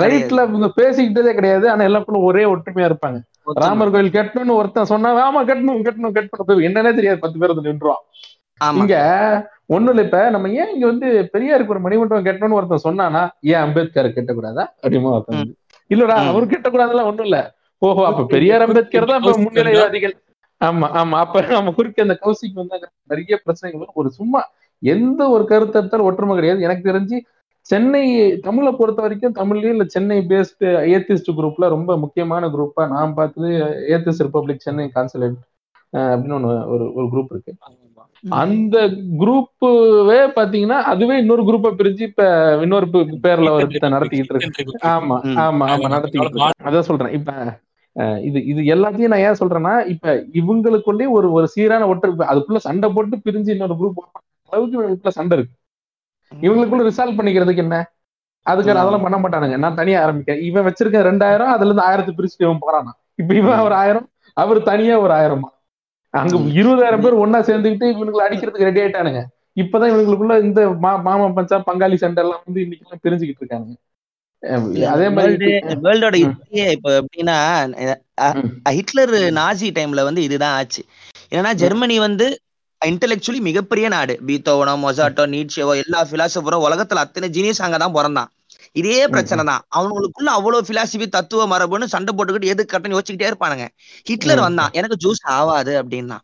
ரைட்ல 0.00 0.40
இவங்க 0.48 0.68
பேசிக்கிட்டதே 0.80 1.32
கிடையாது. 1.34 1.66
ஆனா 1.70 1.82
எல்லா 1.88 2.00
பேரும் 2.06 2.26
ஒரே 2.30 2.44
ஒற்றுமையா 2.52 2.88
இருப்பாங்க. 2.90 3.18
ராமர் 3.62 3.92
கோயில் 3.92 4.16
கட்டணும்னு 4.16 4.58
ஒருத்தன் 4.60 4.90
சொன்னா 4.92 5.10
ஆமா 5.26 5.40
கட்டணும் 5.50 5.84
கட்டணும் 5.86 6.16
கட்டணும். 6.16 6.66
என்னன்னே 6.68 6.92
தெரியாது 6.98 7.22
பத்து 7.24 7.40
பேர் 7.40 7.52
வந்து 7.52 7.68
நின்றுவான். 7.68 8.02
இங்க 8.80 8.94
ஒண்ணும் 9.74 9.92
இல்ல 9.94 10.02
இப்ப 10.06 10.18
நம்ம 10.30 10.48
ஏன் 10.60 10.72
இங்க 10.74 10.86
வந்து 10.86 11.08
பெரியாருக்கு 11.34 11.74
ஒரு 11.74 11.82
மணிமண்டபம் 11.84 12.26
கட்டணும்னு 12.28 12.58
ஒருத்தன் 12.58 12.86
சொன்னானா 12.86 13.22
ஏன் 13.52 13.62
அம்பேத்கர் 13.64 14.08
கட்டக்கூடாதா? 14.16 14.64
அப்படிமா 14.84 15.12
ஒருத்தன். 15.16 15.52
இல்லடா. 15.90 16.16
அவர் 16.32 16.52
கட்டக்கூடாதுலாம் 16.52 17.08
ஒண்ணும் 17.10 17.26
இல்ல. 17.28 17.38
ஓஹோ 17.82 18.02
அப்ப 18.08 18.24
பெரியார் 18.34 18.64
அம்பேத்கர் 18.66 19.10
தான் 19.10 19.20
இப்ப 19.22 19.36
முன்னிலைவாதிகள். 19.44 20.14
ஆமா 20.60 20.86
ஆமா. 21.00 21.18
அப்ப 21.24 21.40
நம்ம 21.58 21.72
குறிக்க 21.78 22.06
அந்த 22.06 22.16
கௌசிக் 22.24 22.60
வந்து 22.62 22.78
நிறைய 23.12 23.36
பிரச்சனைகள். 23.44 23.92
ஒரு 24.00 24.08
சும்மா 24.18 24.40
எந்த 24.82 25.22
ஒரு 25.34 25.44
கருத்து 25.44 25.78
எடுத்தாலும் 25.80 26.08
ஒற்றுமை 26.08 26.34
கிடையாது. 26.36 26.60
எனக்கு 26.66 26.88
தெரிஞ்சு 26.90 27.16
சென்னை 27.66 28.02
தமிழை 28.40 28.72
பொறுத்த 28.72 29.00
வரைக்கும் 29.02 29.34
தமிழ்லயும் 29.34 29.74
இல்ல 29.74 29.84
சென்னை 29.86 30.18
பேஸ்டு 30.28 30.68
ஏத்திஸ்ட் 30.94 31.30
குரூப்ல 31.36 31.68
ரொம்ப 31.68 31.96
முக்கியமான 31.98 32.48
குரூப்பா 32.48 32.84
நான் 32.88 33.14
பார்த்தது 33.14 33.50
ஏத்திஸ்ட் 33.88 34.24
ரிப்பப்ளிக் 34.26 34.58
சென்னை 34.58 34.86
கான்சுலேட் 34.94 35.38
அப்படின்னு 35.92 36.36
ஒண்ணு 36.36 36.50
ஒரு 36.72 36.84
ஒரு 36.94 37.06
குரூப் 37.12 37.30
இருக்கு. 37.30 37.52
அந்த 38.38 38.76
குரூப்பே 39.20 39.70
பாத்தீங்கன்னா 40.36 40.78
அதுவே 40.90 41.14
இன்னொரு 41.18 41.42
குரூப்பை 41.42 41.70
பிரிஞ்சு 41.78 42.02
இப்ப 42.02 42.24
இன்னொரு 42.62 42.86
பேர்ல 43.24 43.50
ஒரு 43.50 43.66
நடத்திக்கிட்டு 43.94 44.34
இருக்கு. 44.34 44.64
ஆமா. 44.92 45.16
ஆமா 45.44 45.66
ஆமா. 45.72 45.88
நடத்திக்கிட்டு 45.94 46.28
இருக்கு. 46.28 46.68
அதான் 46.68 46.88
சொல்றேன். 46.90 47.14
இப்ப 47.18 47.32
இது 48.22 48.38
இது 48.44 48.60
எல்லாத்தையும் 48.74 49.12
நான் 49.12 49.24
ஏன் 49.24 49.40
சொல்றேன்னா 49.40 49.72
இப்ப 49.92 50.10
இவங்களுக்குள்ளே 50.40 51.06
ஒரு 51.10 51.28
ஒரு 51.32 51.46
சீரான 51.48 51.86
ஒற்று 51.86 52.12
அதுக்குள்ள 52.32 52.60
சண்டை 52.68 52.88
போட்டு 52.90 53.16
பிரிஞ்சு 53.24 53.50
இன்னொரு 53.50 53.76
குரூப் 53.80 53.98
அளவுக்கு 54.52 54.76
இவங்களுக்குள்ள 54.76 55.14
சண்டை 55.18 55.36
இருக்கு. 55.38 55.54
இவங்களுக்குள்ள 56.32 56.84
ரிசால்வ் 56.90 57.18
பண்ணிக்கிறதுக்கு 57.18 57.64
என்ன? 57.66 57.78
அதுக்கு. 58.46 58.72
அதெல்லாம் 58.82 59.04
பண்ண 59.06 59.16
மாட்டானுங்க. 59.22 59.56
நான் 59.64 59.78
தனியா 59.80 59.98
ஆரம்பிக்கிறேன் 60.04 60.42
இவன் 60.48 60.66
வச்சிருக்க 60.66 61.00
ரெண்டாயிரம் 61.10 61.52
அதுல 61.54 61.68
இருந்து 61.68 61.86
ஆயிரத்து 61.88 62.16
பிரிச்சுட்டு 62.18 62.46
இவன் 62.46 62.62
போறானா? 62.64 62.92
இப்ப 63.20 63.34
இவன் 63.40 63.64
ஒரு 63.66 63.74
ஆயிரம் 63.82 64.06
அவர் 64.36 64.68
தனியா 64.70 64.94
ஒரு 65.04 65.12
ஆயிரமா? 65.18 65.50
அங்க. 66.14 66.36
இருபதாயிரம் 66.60 67.04
பேர் 67.04 67.20
ஒன்னா 67.24 67.40
சேர்ந்துக்கிட்டு 67.48 67.86
இவனுங்களை 67.94 68.22
அடிக்கிறதுக்கு 68.28 68.68
ரெடி 68.68 68.80
ஆயிட்டானுங்க. 68.80 69.20
இப்பதான் 69.60 69.90
இவங்களுக்குள்ள 69.92 70.34
இந்த 70.46 70.60
மாமா 70.84 71.26
பஞ்சா 71.38 71.56
பங்காளி 71.68 71.96
சண்டை 72.02 72.22
எல்லாம் 72.24 72.42
வந்து 72.46 72.60
இன்னைக்கு 72.64 72.84
எல்லாம் 72.86 73.02
பிரிஞ்சுக்கிட்டு 73.04 73.42
இருக்காங்க 73.42 73.78
அதே 74.92 75.06
மாதிரி 75.14 75.48
வேர்ல்டோட 75.86 76.16
இப்ப 76.74 76.90
எப்படின்னா. 77.00 77.36
ஹிட்லர் 78.76 79.12
நாசி 79.38 79.68
டைம்ல 79.78 80.04
வந்து 80.08 80.22
இதுதான் 80.28 80.54
ஆச்சு. 80.60 80.82
ஏன்னா 81.36 81.50
ஜெர்மனி 81.62 81.96
வந்து 82.06 82.26
இன்டெலெக்சுவலி 82.84 83.40
மிகப்பெரிய 83.40 83.88
நாடு. 83.88 84.14
பீத்தோவனோ 84.26 84.74
மொசாட்டோ 84.84 85.24
நீட்ஷேவோ 85.34 85.72
எல்லா 85.82 86.00
பிலாசபரும் 86.10 86.64
உலகத்துல 86.66 87.02
அத்தனை 87.04 87.28
ஜீனியஸ் 87.28 87.62
அங்கதான் 87.62 87.92
பிறந்தான். 87.92 88.30
இதே 88.76 89.06
பிரச்சனை 89.06 89.42
தான் 89.44 89.62
அவங்களுக்குள்ள 89.76 90.30
அவ்வளவு 90.30 90.66
பிலாசபி 90.68 91.08
தத்துவ 91.08 91.46
மரபுன்னு 91.46 91.84
சண்டை 91.86 92.14
போட்டுக்கிட்டு 92.14 92.50
எது 92.50 92.62
கட்டணும் 92.64 92.94
யோசிச்சுக்கிட்டே 92.94 93.28
இருப்பானுங்க. 93.30 93.64
ஹிட்லர். 94.06 94.40
வந்தான். 94.40 94.70
எனக்கு 94.72 94.96
ஜூஸ் 94.96 95.22
ஆகாது 95.30 95.72
அப்படின்னா. 95.80 96.16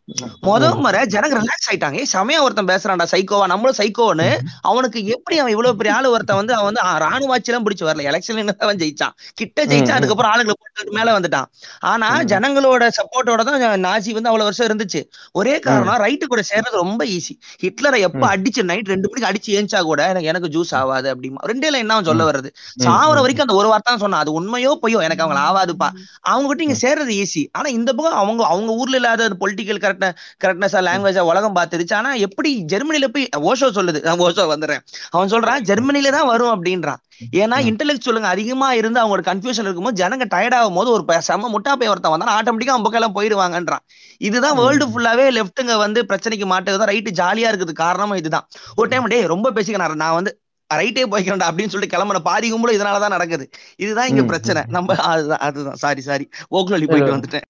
முத 0.45 0.69
முறை 0.77 1.01
ஜனங்க 1.07 1.35
ரிலாக்ஸ் 1.39 1.69
ஆயிட்டாங்க. 1.69 1.97
ஏய், 1.97 2.09
செமையா 2.13 2.41
ஒருத்தன் 2.41 2.67
பேசுறான்டா 2.67 3.07
சைக்கோவா 3.11 3.47
நம்மளும் 3.47 3.77
சைக்கோன்னு 3.77 4.27
அவனுக்கு 4.61 5.05
எப்படி 5.07 5.37
அவன் 5.37 5.51
இவ்வளவு 5.51 5.77
பெரிய 5.77 5.95
ஆளு? 5.95 6.09
ஒருத்தன் 6.09 6.35
வந்து 6.35 6.53
அவன் 6.53 6.65
வந்து 6.65 6.83
ஆ, 6.83 6.97
ராணுவ 6.97 7.33
ஆட்சி 7.33 7.51
எல்லாம் 7.51 7.65
பிடிச்சு 7.65 7.85
வரல. 7.85 8.05
எலெக்ஷன் 8.07 8.35
அவன் 8.59 8.77
ஜெயிச்சான்? 8.77 9.13
கிட்ட 9.33 9.59
ஜெயிச்சா 9.65 9.93
ம். 9.93 9.97
அதுக்கப்புறம் 9.97 10.31
ஆளுங்களை 10.33 10.55
போட்டு 10.55 10.91
மேல 10.91 11.19
வந்துட்டான். 11.19 11.47
ஆனா. 11.83 12.09
ஜனங்களோட 12.27 12.83
சப்போர்ட்டோட 12.97 13.41
தான் 13.43 13.57
நாசி 13.81 14.11
வந்து 14.11 14.29
அவ்வளவு 14.29 14.43
வருஷம் 14.43 14.67
இருந்துச்சு. 14.69 15.01
ஒரே 15.33 15.59
காரணம் 15.59 16.01
ரைட்டு 16.01 16.25
கூட 16.25 16.41
சேர்றது 16.49 16.75
ரொம்ப 16.77 17.05
ஈஸி 17.09 17.33
ஹிட்லரை 17.63 17.99
எப்ப. 18.01 18.23
அடிச்சு 18.31 18.63
நைட் 18.63 18.87
ரெண்டு 18.87 19.09
மணிக்கு 19.09 19.29
அடிச்சு 19.31 19.51
ஏஞ்சா 19.57 19.81
கூட 19.83 20.01
எனக்கு 20.07 20.27
எனக்கு 20.27 20.49
ஜூஸ் 20.49 20.73
ஆகாது 20.75 21.07
அப்படிமா. 21.13 21.39
ரெண்டே 21.47 21.69
லைன் 21.69 21.87
தான் 21.87 21.97
அவன் 21.97 22.05
சொல்ல 22.05 22.23
ம். 22.23 22.29
வருது 22.37 22.51
ம். 22.75 22.83
சாவர. 22.83 23.15
வரைக்கும் 23.17 23.47
அந்த 23.47 23.53
ஒரு 23.53 23.67
வார்த்தை 23.67 23.93
தான் 23.93 24.01
சொன்னான். 24.01 24.19
அது 24.19 24.31
உண்மையோ 24.33 24.71
பொய்யோ 24.81 25.01
எனக்கு 25.01 25.23
அவங்க 25.23 25.41
ஆவாதுப்பா. 25.45 25.89
அவங்க 26.25 26.47
கிட்ட 26.47 26.63
இங்க. 26.63 26.77
சேர்றது 26.83 27.13
ஈஸி 27.17 27.45
ஆனா 27.51 27.69
இந்த 27.69 27.93
பக்கம் 27.93 28.17
அவங்க 28.17 28.45
அவங்க 28.45 28.73
ஊர்ல 28.73 28.95
இல்லாத 28.95 29.29
பொலிட்டிக்கல் 29.39 29.81
கரெக்ட் 29.85 30.05
கரெக்ட்னஸா 30.43 30.81
லாங்குவேஜா 30.87 31.19
உலகம் 31.25 31.55
பார்த்துருச்சு. 31.55 31.93
ஆனா 31.93 32.13
எப்படி 32.27 32.63
ஜெர்மனில 32.73 33.07
போய் 33.07 33.29
ஓஷோ 33.51 33.69
சொல்லுது. 33.71 34.01
நான் 34.03 34.19
ஓஷோ 34.19 34.45
வந்துடுறேன் 34.53 34.83
அவன் 35.09 35.29
சொல்றான் 35.29 35.61
ஜெர்மனில 35.63 36.11
தான் 36.11 36.25
வரும் 36.25 36.53
அப்படின்றான். 36.55 37.01
ஏன்னா. 37.35 37.57
இன்டெலெக்சுவலுங்க 37.69 38.29
அதிகமா 38.31 38.73
இருந்து 38.73 38.99
அவங்களோட 39.01 39.21
கன்ஃபியூஷன் 39.21 39.65
இருக்கும்போது 39.65 39.97
ஜனங்க 40.01 40.25
டயர்ட் 40.33 40.55
ஆகும் 40.55 40.73
போது 40.73 40.91
ஒரு 40.91 41.05
ப- 41.05 41.19
செம 41.19 41.49
முட்டா 41.49 41.73
போய் 41.73 41.87
ஒருத்தன் 41.87 42.11
வந்தா 42.11 42.35
ஆட்டோமேட்டிக்கா 42.35 42.73
அவங்க 42.73 42.85
பக்கம் 42.87 43.01
எல்லாம் 43.01 43.15
போயிடுவாங்கன்றான் 43.15 43.83
இதுதான். 44.17 44.55
வேர்ல்டு 44.55 44.85
ஃபுல்லாவே 44.87 45.25
லெஃப்ட்டுங்க 45.37 45.77
வந்து 45.77 46.03
பிரச்சனைக்கு 46.03 46.45
மாட்டுறது 46.53 46.89
ரைட்டு 46.91 47.11
ஜாலியா 47.21 47.49
இருக்குது. 47.51 47.73
காரணமும் 47.73 48.17
இதுதான். 48.17 48.45
ஒரு 48.75 48.89
டைம் 48.89 49.05
டேய் 49.05 49.25
ரொம்ப 49.25 49.51
பேசிக்க 49.51 49.77
நான் 49.77 49.95
நான் 49.95 50.13
வந்து 50.13 50.31
ரைட்டே 50.73 51.03
போய்க்கிறேன்டா 51.11 51.47
அப்படின்னு 51.49 51.73
சொல்லிட்டு 51.73 51.95
கிளம்புன 51.95 52.19
பாதி 52.23 52.47
கும்பலும் 52.53 52.77
இதனாலதான் 52.77 53.15
நடக்குது. 53.15 53.45
இதுதான் 53.75 54.07
இங்க. 54.07 54.23
பிரச்சனை. 54.23 54.63
நம்ம 54.67 54.95
அதுதான் 54.95 55.43
அதுதான். 55.47 55.75
சாரி 55.75 56.01
சாரி 56.01 56.25
ஓக்லி 56.51 56.87
போயிட்டு 56.87 57.15
வந்துட்டேன். 57.15 57.45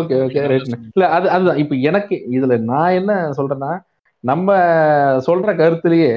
ஓகே 0.00 0.16
ஓகே 0.24 0.46
ரைட் 0.48 0.68
இல்ல 0.94 1.08
அது 1.08 1.30
அதுதான். 1.30 1.56
இப்ப 1.56 1.74
எனக்கு 1.74 2.16
இதுல 2.30 2.58
நான் 2.58 2.92
என்ன 2.92 3.12
சொல்றேன்னா 3.36 3.72
நம்ம 4.24 4.56
சொல்ற 5.26 5.48
கருத்துலயே 5.54 6.12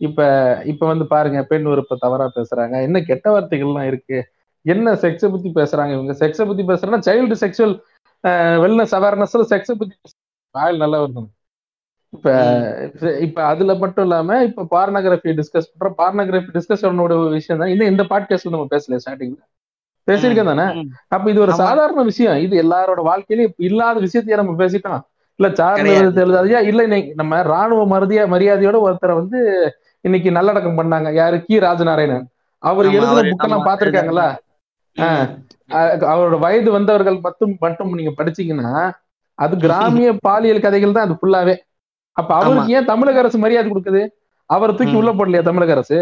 இப்ப 0.00 0.20
இப்ப 0.64 0.86
வந்து 0.86 1.06
பாருங்க 1.06 1.42
பெண் 1.42 1.66
விருப்ப 1.66 1.96
தவறா 1.98 2.30
பேசுறாங்க. 2.34 2.82
என்ன 2.82 3.00
கெட்ட 3.00 3.26
வார்த்தைகள்லாம் 3.34 3.86
இருக்கு? 3.86 4.18
என்ன 4.62 4.92
செக்ஸை 4.94 5.28
பத்தி 5.30 5.48
பேசுறாங்க 5.54 5.92
இவங்க? 5.92 6.12
செக்ஸை 6.12 6.44
பத்தி 6.46 6.62
பேசுறாங்கன்னா 6.62 7.06
சைல்டு 7.08 7.36
செக்ஷுவல் 7.42 7.74
வெல்னஸ் 8.64 8.94
அவேர்னஸ்ல 8.98 9.44
செக்ஸை 9.52 9.74
பத்தி 9.80 9.94
வாயில் 10.54 10.76
நல்லா 10.76 10.98
இருக்கும் 11.02 11.28
இப்ப 12.14 12.28
இப்ப 13.26 13.38
அதுல 13.50 13.72
மட்டும் 13.82 14.04
இல்லாம 14.06 14.36
இப்ப 14.48 14.66
பார்னகிராஃபி 14.72 15.30
டிஸ்கஸ் 15.38 15.68
பண்றோம் 15.72 15.96
பார்னகிராஃபி 16.00 16.50
டிஸ்கஸ் 16.56 16.84
பண்ணோட 16.84 17.14
விஷயம் 17.32 17.60
தான். 17.62 17.72
இந்த 17.74 17.84
இந்த 17.92 18.02
பாட்காஸ்ட்ல 18.12 18.54
நம்ம 18.54 18.68
பேசல 18.72 18.98
ஸ்டார்டிங்ல 19.02 19.42
பேசியிருக்கேன் 20.08 20.50
தானே. 20.52 20.66
அப்ப 21.14 21.30
இது 21.30 21.40
ஒரு. 21.44 21.52
சாதாரண 21.62 22.00
விஷயம். 22.10 22.38
இது 22.46 22.54
எல்லாரோட 22.64 23.00
வாழ்க்கையிலயும் 23.10 23.54
இல்லாத 23.68 23.96
விஷயத்தையே 24.06 24.40
நம்ம 24.42 24.54
பேசிட்டோம் 24.62 25.02
இல்ல 25.38 25.48
சார்ந்த 25.60 25.92
எழுதாதையா 26.22 26.58
இல்ல 26.70 26.80
இன்னைக்கு 26.88 27.12
நம்ம 27.20 27.40
ராணுவ 27.48 27.82
மருதியா 27.92 28.24
மரியாதையோட 28.34 28.76
ஒருத்தரை 28.86 29.14
வந்து 29.20 29.38
இன்னைக்கு 30.04 30.30
நல்லடக்கம் 30.36 30.78
பண்ணாங்க. 30.80 31.08
யாரு? 31.20 31.36
கி. 31.46 31.54
ராஜநாராயணன். 31.66 32.26
அவர் 32.62 32.86
எழுதுன 32.90 33.22
புக்கெல்லாம் 33.30 33.68
பாத்திருக்காங்களா 33.68 34.28
அவரோட 36.08 36.36
வயது 36.44 36.70
வந்தவர்கள் 36.74 37.16
மட்டும் 37.26 37.54
மட்டும் 37.62 37.96
நீங்க 37.98 38.12
படிச்சீங்கன்னா 38.18 38.70
அது 39.38 39.54
கிராமிய 39.64 40.08
பாலியல் 40.26 40.64
கதைகள் 40.64 40.96
தான் 40.96 41.06
அது 41.06 41.14
ஃபுல்லாவே 41.20 41.54
அப்ப 42.16 42.30
அவருக்கு 42.34 42.72
ஏன் 42.72 42.84
தமிழக 42.84 43.18
அரசு 43.18 43.38
மரியாதை 43.38 43.70
கொடுக்குது? 43.70 44.02
அவரை 44.50 44.74
தூக்கி. 44.74 44.94
உள்ள 44.94 45.10
போடலையா 45.12 45.42
தமிழக 45.42 45.72
அரசு? 45.72 45.98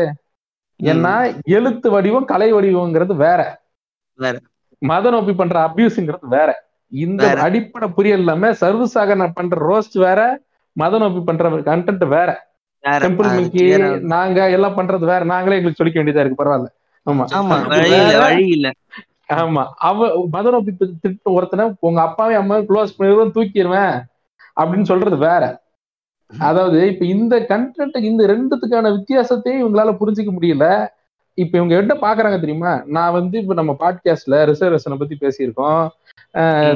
ஏன்னா 0.81 1.15
எழுத்து 1.51 1.91
வடிவம் 1.91 2.25
கலை 2.25 2.53
வடிவம்ங்கிறது 2.53 3.15
வேற. 3.17 3.41
மத 4.83 5.11
நோப்பி 5.11 5.35
பண்ற 5.35 5.57
அபியூஸ்ங்கிறது 5.67 6.29
வேற. 6.29 6.51
இந்த. 6.93 7.23
அடிப்படை 7.41 7.89
புரியல் 7.89 8.19
இல்லாம 8.19 8.51
சர்வசாகன 8.61 9.31
பண்ற 9.35 9.57
ரோஸ்ட் 9.69 9.99
வேற 9.99 10.21
மத 10.77 10.99
நோப்பி 10.99 11.21
பண்ற 11.21 11.51
கண்டென்ட் 11.69 12.07
வேற. 12.09 12.31
டெம்பிள் 12.85 13.29
மிக்கி 13.37 13.65
நாங்க 14.13 14.51
எல்லாம் 14.51 14.77
பண்றது 14.77 15.05
வேற. 15.05 15.25
நாங்களே 15.25 15.57
எங்களுக்கு 15.57 15.81
சொல்லிக்க 15.81 16.01
வேண்டியதா 16.01 16.25
இருக்கு 16.25 16.43
பரவாயில்ல. 16.43 16.71
ஆமா. 17.07 17.25
வழி 18.23 18.47
இல்ல 18.49 18.69
ஆமா. 19.37 19.63
அவ 19.81 19.99
மத 20.31 20.51
நோப்பி 20.51 20.73
திட்டு 21.03 21.31
ஒருத்தனை 21.33 21.65
உங்க 21.81 22.01
அப்பாவே 22.01 22.35
அம்மா 22.35 22.57
க்ளோஸ் 22.71 22.97
பண்ணிடுவேன் 22.99 23.35
தூக்கிடுவேன் 23.37 23.95
அப்படின்னு 24.57 24.83
சொல்றது 24.83 25.17
வேற. 25.19 25.43
அதாவது 26.39 26.87
இப்ப 26.87 27.05
இந்த 27.05 27.39
கண்டென்ட் 27.39 27.97
இந்த 27.97 28.27
ரெண்டுத்துக்கான 28.27 28.91
வித்தியாசத்தையும் 28.97 29.63
இவங்களால 29.63 29.97
புரிஞ்சுக்க 30.01 30.31
முடியல. 30.41 30.87
இப்ப 31.35 31.59
இவங்க 31.59 31.77
என்ன 31.77 31.95
பாக்குறாங்க 32.01 32.41
தெரியுமா? 32.41 32.83
நான் 32.87 33.13
வந்து 33.13 33.39
இப்ப 33.39 33.55
நம்ம 33.55 33.77
பாட்காஸ்ட்ல 33.79 34.39
ரிசர்வேஷனை 34.51 34.99
பத்தி 34.99 35.17
பேசியிருக்கோம். 35.21 35.89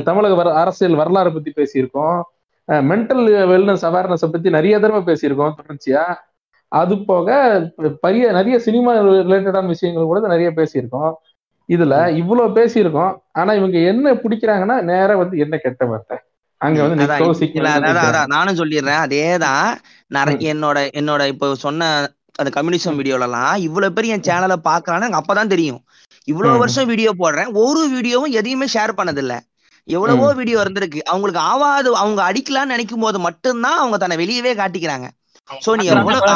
தமிழக 0.03 0.35
வர 0.35 0.55
அரசியல் 0.55 0.95
வரலாறு 0.95 1.33
பத்தி 1.33 1.53
பேசியிருக்கோம். 1.57 2.21
மென்டல் 2.69 3.25
வெல்னஸ் 3.53 3.85
அவேர்னஸ் 3.89 4.33
பத்தி 4.33 4.51
நிறைய 4.51 4.79
தடவை 4.79 5.15
பேசியிருக்கோம் 5.15 5.55
தொடர்ச்சியா. 5.61 6.05
அது 6.69 6.99
போக 6.99 7.37
பெரிய 8.01 8.33
நிறைய 8.33 8.59
சினிமா 8.59 8.95
ரிலேட்டடான 8.97 9.67
விஷயங்கள் 9.67 10.05
கூட 10.05 10.21
நிறைய 10.21 10.51
பேசியிருக்கோம். 10.51 11.13
இதுல 11.69 12.17
இவ்வளவு 12.17 12.49
பேசியிருக்கோம். 12.61 13.17
ஆனா 13.33 13.53
இவங்க 13.53 13.79
என்ன 13.79 14.15
பிடிக்கிறாங்கன்னா 14.15 14.83
நேரா 14.83 15.17
வந்து 15.17 15.39
என்ன 15.39 15.57
கெட்ட 15.57 15.87
வார்த்தை. 15.87 16.19
அங்க 16.61 16.79
வந்து 16.83 17.07
நானும் 18.35 18.59
சொல்லிடுறேன். 18.61 19.03
அதேதான் 19.05 19.69
நிறைய 20.11 20.55
என்னோட 20.55 20.79
என்னோட 21.01 21.23
இப்போ 21.27 21.47
சொன்ன 21.65 21.89
அந்த 22.39 22.51
கம்யூனிசம் 22.57 22.99
வீடியோல 23.01 23.27
எல்லாம் 23.29 23.57
இவ்வளவு 23.59 23.95
பேர் 23.95 24.13
என் 24.15 24.27
சேனலை 24.29 24.57
பாக்குறான்னு 24.65 25.07
எனக்கு 25.07 25.21
அப்பதான் 25.21 25.53
தெரியும். 25.55 25.81
இவ்வளவு. 26.29 26.61
வருஷம் 26.63 26.87
வீடியோ 26.87 27.11
போடுறேன். 27.19 27.51
ஒரு 27.65 27.83
வீடியோவும் 27.95 28.35
எதையுமே 28.39 28.67
ஷேர் 28.75 28.99
பண்ணதில்ல. 28.99 29.35
எவ்வளவோ 29.89 30.29
வீடியோ 30.33 30.59
இருந்திருக்கு. 30.63 31.01
அவங்களுக்கு 31.05 31.41
ஆவாது 31.51 31.89
அவங்க 31.97 32.21
அடிக்கலாம்னு 32.31 32.75
நினைக்கும் 32.75 33.01
போது 33.01 33.19
மட்டும்தான் 33.19 33.79
அவங்க 33.79 33.97
தன்னை 33.97 34.17
வெளியவே 34.23 34.53
காட்டிக்கிறாங்க. 34.61 35.07
சோ 35.51 35.71
நீ 35.79 35.85
எவ்வளவு 35.95 36.27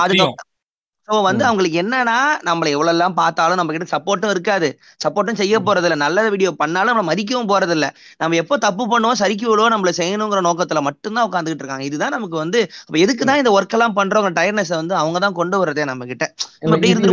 சோ 1.11 1.17
வந்து. 1.27 1.43
அவங்களுக்கு 1.49 1.79
என்னன்னா 1.83 2.17
நம்மள 2.49 2.69
எவ்வளவு 2.75 2.93
எல்லாம் 2.95 3.17
பார்த்தாலும் 3.21 3.59
நம்ம 3.61 3.73
கிட்ட 3.75 3.87
சப்போர்ட்டும் 3.95 4.33
இருக்காது. 4.35 4.69
சப்போர்ட்டும் 5.05 5.41
செய்ய 5.41 5.59
போறது 5.67 5.87
இல்ல 5.89 5.97
நல்ல 6.05 6.27
வீடியோ 6.35 6.51
பண்ணாலும் 6.63 6.93
நம்ம 6.93 7.05
மதிக்கவும் 7.11 7.51
போறது 7.53 7.75
இல்ல 7.77 7.87
நம்ம 8.23 8.37
எப்போ 8.43 8.57
தப்பு 8.67 8.85
பண்ணுவோம் 8.93 9.21
சரிக்கு 9.23 9.47
விழுவோம் 9.51 9.75
நம்மள 9.75 9.93
செய்யணுங்கிற 10.01 10.43
நோக்கத்துல 10.49 10.83
மட்டும்தான் 10.89 11.29
உட்காந்துக்கிட்டு 11.29 11.65
இருக்காங்க. 11.65 11.87
இதுதான் 11.91 12.15
நமக்கு 12.17 12.37
வந்து 12.45 12.61
அப்ப 12.87 12.99
எதுக்கு 13.05 13.29
தான் 13.31 13.41
இந்த 13.43 13.53
ஒர்க் 13.57 13.77
எல்லாம் 13.79 13.97
பண்றவங்க 14.01 14.33
டயர்னஸ் 14.41 14.75
வந்து 14.81 14.97
அவங்க 15.03 15.21
தான் 15.27 15.39
கொண்டு 15.41 15.59
வரதே 15.63 15.87
நம்ம 15.93 16.07
கிட்ட. 16.13 16.27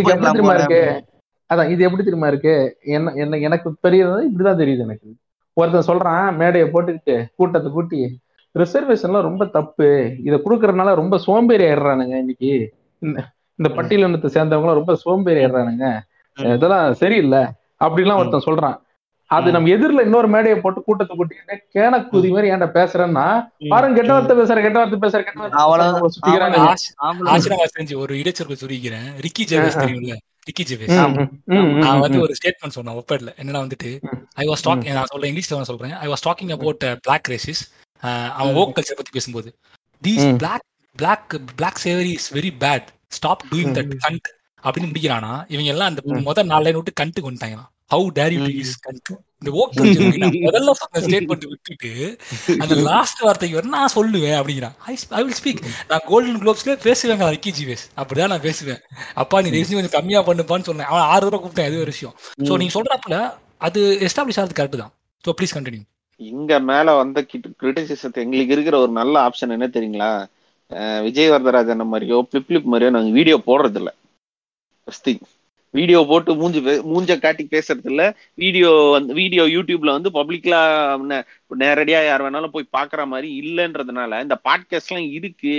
போயிடலாம் 0.07 0.57
இருக்கு? 0.57 0.82
அதான் 1.49 1.69
இது 1.74 1.82
எப்படி 1.88 2.03
தெரியுமா 2.06 2.30
இருக்கு? 2.32 2.53
என்ன 2.98 3.14
என்ன 3.24 3.38
எனக்கு 3.48 3.69
தெரியறது 3.86 4.22
இப்படிதான் 4.30 4.61
தெரியுது 4.61 4.86
எனக்கு. 4.88 5.10
ஒருத்தன் 5.57 5.90
சொல்றான் 5.90 6.26
மேடையை 6.41 6.65
போட்டுக்கிட்டு 6.74 7.15
கூட்டத்தை 7.40 7.69
கூட்டி 7.78 7.99
ரிசர்வேஷன்லாம் 8.56 9.28
ரொம்ப 9.30 9.44
தப்பு. 9.57 9.88
இதை 10.28 10.38
கொடுக்கறதுனால 10.45 10.94
ரொம்ப 11.02 11.15
சோம்பேறி 11.26 11.65
ஆயிடுறானுங்க 11.69 12.15
இன்னைக்கு. 12.24 12.52
இந்த- 13.58 13.82
பட்டியலினத்தை 13.82 14.32
சேர்ந்தவங்க 14.38 14.74
ரொம்ப 14.74 14.96
சோம்பேறி 14.96 15.46
ஆயிடுறானுங்க. 15.46 16.00
இதெல்லாம் 16.54 16.94
சரியில்லை. 16.94 17.46
அப்படிலாம் 17.80 18.18
ஒருத்தன் 18.18 18.44
சொல்றான். 18.46 18.86
அது. 19.26 19.52
நம்ம 19.52 19.68
எதிரில 19.68 20.02
இன்னொரு 20.02 20.28
மேடையை 20.28 20.60
போட்டு 20.60 20.84
கூட்டத்தை 20.84 21.18
கூட்டிக்கிட்டு 21.18 21.80
கேனக்கூதி 21.80 22.30
மாதிரி 22.30 22.52
ஏன்டா 22.52 22.78
பேசுறேன்னா. 22.78 23.48
பாருங்க 23.70 24.02
கெட்ட 24.02 24.14
வார்த்தை 24.14 24.38
பேசுற 24.38 24.62
கெட்ட 24.62 24.86
வார்த்தை 24.86 25.10
பேசுற 25.10 25.24
கெட்ட 25.24 25.50
வார்த்தை 25.50 26.10
சுத்திக்கிறாங்க. 26.10 26.74
செஞ்சு 27.80 27.98
ஒரு 27.98 28.16
இடைச்சொல் 28.16 28.58
சொல்லிக்கிறேன் 28.66 29.22
ரிக்கி 29.22 29.44
ஜெவேஸ் 29.46 29.80
தெரியும்ல? 29.86 30.16
ரிக்கி 30.46 30.66
ஜெவேஸ் 30.66 30.94
நான் 31.78 32.00
வந்து. 32.00 32.20
ஒரு 32.22 32.34
ஸ்டேட்மெண்ட் 32.44 32.70
சொன்னேன் 32.70 32.96
ஒப்பேட்ல 32.96 33.42
என்னன்னா 33.42 33.72
வந்துட்டு. 33.72 34.00
ஐ 34.34 34.48
வாஸ் 34.48 34.68
டாக்கிங் 34.68 34.94
நான் 34.94 35.06
சொல்றேன் 35.06 35.34
இங்கிலீஷ்ல 35.34 35.54
நான் 35.54 35.64
சொல்றேன். 35.64 35.92
I 35.92 36.08
was 36.08 36.28
talking 36.28 36.52
about 36.52 37.00
black 37.02 37.28
racism 37.28 37.72
அவன். 38.02 38.54
ஓக் 38.54 38.68
கல்ச்சர் 38.68 38.96
பத்தி 38.96 39.12
பேசும்போது. 39.12 39.56
These. 40.08 40.38
Black 40.38 40.64
black 40.96 41.40
black 41.56 41.76
slavery 41.76 42.12
is 42.12 42.38
very 42.38 42.52
bad 42.60 42.86
stop 43.12 43.46
doing 43.50 43.74
that. 43.78 43.94
Cunt 44.04 44.28
அப்படின்னு 44.64 44.90
முடிக்கிறானா? 44.92 45.34
இவங்க 45.54 45.72
எல்லாம் 45.74 45.90
அந்த. 45.92 46.02
முதல் 46.28 46.52
நாலு 46.52 46.66
லைன் 46.66 46.80
விட்டு 46.80 47.00
கண்ட்டு 47.02 47.26
கொண்டாங்க 47.26 47.58
ஹவு 47.92 48.08
டேர் 48.18 48.34
யூ. 48.36 48.46
யூஸ் 48.56 48.76
கண்ட் 48.86 49.10
இந்த 49.42 49.50
ஓக் 49.60 49.76
முதல்ல 50.46 50.72
சொன்ன 50.80 51.02
ஸ்டேட்மெண்ட் 51.04 51.46
விட்டுட்டு 51.52 51.92
அந்த 52.56 52.74
லாஸ்ட் 52.90 53.20
வார்த்தைக்கு 53.26 53.58
வர 53.58 53.70
நான் 53.76 53.94
சொல்லுவேன் 53.96 54.38
அப்படிங்கிறான். 54.40 54.76
ஐ 55.12 55.22
வில் 55.22 55.38
ஸ்பீக் 55.40 55.62
நான் 55.92 56.06
கோல்டன் 56.08 56.40
குளோப்ஸ்ல 56.42 56.76
பேசுவேங்க 56.86 57.28
ரிக்கி 57.36 57.52
ஜிவேஸ் 57.60 57.86
அப்படிதான் 58.00 58.34
நான் 58.34 58.46
பேசுவேன். 58.48 58.82
அப்பா 59.16 59.42
நீ 59.42 59.52
ரெசியூம் 59.58 59.80
கொஞ்சம் 59.80 59.98
கம்மியா 59.98 60.22
பண்ணுப்பான்னு 60.30 60.70
சொன்னேன். 60.70 60.90
அவன் 60.92 61.06
ஆறு 61.12 61.24
தடவை 61.26 61.40
கூப்பிட்டேன் 61.40 61.70
அது 61.70 61.84
ஒரு 61.84 61.94
விஷயம். 61.96 62.16
சோ 62.42 62.52
ம். 62.52 62.60
நீங்க 62.62 62.76
சொல்றப்பல 62.78 63.18
அது 63.62 63.80
எஸ்டாப்ளிஷ் 64.08 64.40
ஆகிறது 64.40 64.60
கரெக்ட் 64.60 64.82
தான். 64.84 64.94
ஸோ 65.24 65.36
ப்ளீஸ் 65.38 65.56
கண்டினியூ 65.58 65.84
இங்க 66.20 66.54
மேல 66.68 66.94
வந்த 66.96 67.20
கிரிட்டிசிசத்தை 67.62 68.20
எங்களுக்கு 68.26 68.56
இருக்கிற 68.56 68.76
ஒரு 68.80 68.92
நல்ல 68.92 69.16
ஆப்ஷன் 69.28 69.54
என்ன 69.56 69.68
தெரியுங்களா? 69.76 70.12
விஜய் 71.06 71.31
வரதராஜன் 71.34 71.84
மாதிரியோ 71.88 72.19
பிப்ளிப் 72.31 72.69
மாதிரியோ 72.72 72.91
நாங்க 72.95 73.11
வீடியோ 73.18 73.38
போடுறது 73.45 73.80
இல்ல 73.81 73.91
ஃபர்ஸ்ட் 74.88 75.07
திங் 75.07 75.23
வீடியோ 75.73 75.99
போட்டு 76.10 76.31
மூஞ்சி 76.38 76.60
மூஞ்ச 76.89 77.18
காட்டி 77.19 77.44
பேசுறது 77.49 77.89
இல்ல 77.91 78.03
வீடியோ 78.38 78.69
வந்து 78.94 79.11
வீடியோ 79.19 79.44
யூடியூப்ல 79.56 79.95
வந்து 79.98 80.11
பப்ளிக்லா 80.18 80.61
நேரடியா 81.56 81.99
யார் 82.06 82.24
வேணாலும் 82.24 82.53
போய் 82.56 82.74
பாக்குற 82.78 83.02
மாதிரி 83.06 83.28
இல்லைன்றதுனால 83.41 84.22
இந்த 84.22 84.36
பாட்காஸ்ட் 84.48 84.91
எல்லாம் 84.91 85.11
இருக்கு. 85.11 85.53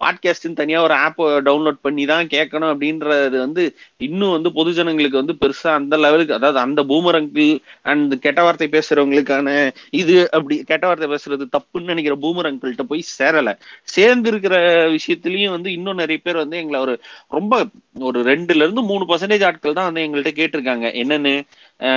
பாட்காஸ்ட்னு 0.00 0.58
தனியா 0.60 0.82
ஒரு 0.82 0.94
ஆப் 0.94 1.20
டவுன்லோட் 1.48 1.78
பண்ணி 1.80 2.04
தான் 2.04 2.26
கேட்கணும் 2.26 2.70
அப்படின்றது 2.72 3.38
வந்து 3.38 3.64
இன்னும் 3.96 4.30
வந்து 4.30 4.50
பொதுஜனங்களுக்கு 4.50 5.20
வந்து 5.20 5.36
பெருசா 5.42 5.70
அந்த 5.72 5.96
லெவலுக்கு 5.96 6.34
அதாவது 6.34 6.58
அந்த 6.58 6.82
பூமரங்கிள் 6.82 7.52
அண்ட் 7.82 8.14
கெட்ட 8.20 8.42
வார்த்தை 8.42 8.68
பேசுறவங்களுக்கான 8.68 9.70
இது 9.90 10.30
அப்படி 10.30 10.62
கெட்ட 10.62 10.86
வார்த்தை 10.86 11.08
பேசுறது 11.10 11.46
தப்புன்னு 11.56 11.92
நினைக்கிற 11.92 12.16
பூமரங்கிள்கிட்ட 12.16 12.82
போய் 12.82 13.02
சேரல. 13.18 13.52
சேர்ந்து 13.84 14.28
இருக்கிற 14.28 14.56
விஷயத்திலயும் 14.90 15.50
வந்து 15.50 15.72
இன்னும் 15.72 15.94
நிறைய 15.94 16.20
பேர் 16.24 16.36
வந்து 16.36 16.56
எங்களை 16.56 16.80
ஒரு 16.80 17.00
ரொம்ப 17.28 17.64
ஒரு 18.00 18.22
ரெண்டுல 18.22 18.64
இருந்து 18.64 18.82
மூணு 18.82 19.04
பர்சன்டேஜ் 19.04 19.44
ஆட்கள் 19.44 19.72
தான் 19.72 19.92
வந்து 19.92 20.04
எங்கள்கிட்ட 20.06 20.32
கேட்டிருக்காங்க. 20.40 20.86
என்னன்னு? 21.02 21.34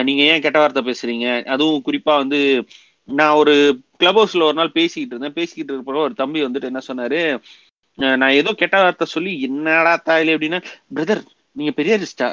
நீங்க 0.03 0.21
ஏன் 0.23 0.41
கெட்ட 0.41 0.59
வார்த்தை 0.59 0.83
பேசுறீங்க? 0.83 1.45
அதுவும் 1.45 1.83
குறிப்பா 1.85 2.13
வந்து 2.17 2.39
நான் 3.09 3.35
ஒரு 3.35 3.53
கிளப் 3.97 4.17
ஹவுஸ்ல 4.17 4.47
ஒரு 4.47 4.53
நாள் 4.53 4.75
பேசிக்கிட்டு 4.77 5.13
இருந்தேன். 5.15 5.37
பேசிக்கிட்டு 5.37 5.73
இருப்போ 5.73 6.01
ஒரு 6.01 6.15
தம்பி 6.15 6.45
வந்துட்டு 6.45 6.71
என்ன 6.71 6.81
சொன்னாரு? 6.87 7.21
நான் 8.17 8.37
ஏதோ 8.39 8.51
கெட்ட 8.53 8.77
வார்த்தை 8.81 9.05
சொல்லி 9.07 9.33
என்னடா 9.47 9.93
தாயில 10.05 10.35
அப்படின்னா 10.35 10.59
பிரதர் 10.91 11.21
நீங்க 11.55 11.71
பெரியாரிஸ்டா 11.77 12.25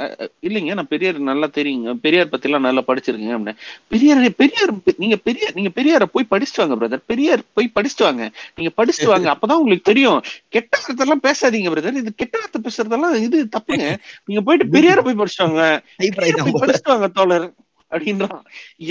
இல்லைங்க 0.46 0.74
நான் 0.74 0.88
பெரியார் 0.88 1.18
நல்லா 1.28 1.48
தெரியுங்க. 1.56 1.90
பெரியார் 2.04 2.30
பத்தி 2.30 2.48
எல்லாம் 2.48 2.64
நல்லா 2.66 2.82
படிச்சிருக்கேன் 2.88 3.34
அப்படின்னா 3.34 3.54
பெரியார் 3.90 4.24
பெரியார் 4.40 4.72
நீங்க 4.96 5.16
பெரியார் 5.26 5.54
நீங்க 5.54 5.70
பெரியார 5.70 6.06
போய் 6.06 6.30
படிச்சுட்டு 6.30 6.62
வாங்க 6.62 6.76
பிரதர் 6.76 7.04
பெரியார் 7.06 7.42
போய் 7.54 7.74
படிச்சுட்டு 7.76 8.06
வாங்க. 8.08 8.24
நீங்க 8.56 8.72
படிச்சுட்டு 8.78 9.12
வாங்க. 9.12 9.28
அப்பதான் 9.34 9.60
உங்களுக்கு 9.60 9.90
தெரியும். 9.90 10.18
கெட்ட 10.48 10.72
வார்த்தை 10.78 11.04
எல்லாம் 11.06 11.24
பேசாதீங்க 11.24 11.72
பிரதர் 11.74 12.00
இது 12.02 12.14
கெட்ட 12.14 12.34
வார்த்தை 12.38 12.60
பேசுறதெல்லாம் 12.62 13.16
இது 13.22 13.38
தப்புங்க. 13.56 13.86
நீங்க 14.24 14.42
போயிட்டு 14.42 14.66
பெரியார 14.76 15.00
போய் 15.02 15.20
படிச்சுட்டு 15.20 15.46
வாங்க. 15.48 15.64
பெரியார 16.18 16.54
படிச்சுட்டு 16.56 16.92
வாங்க 16.94 17.08
தோழர். 17.18 17.46
அப்படின்றான் 17.92 18.42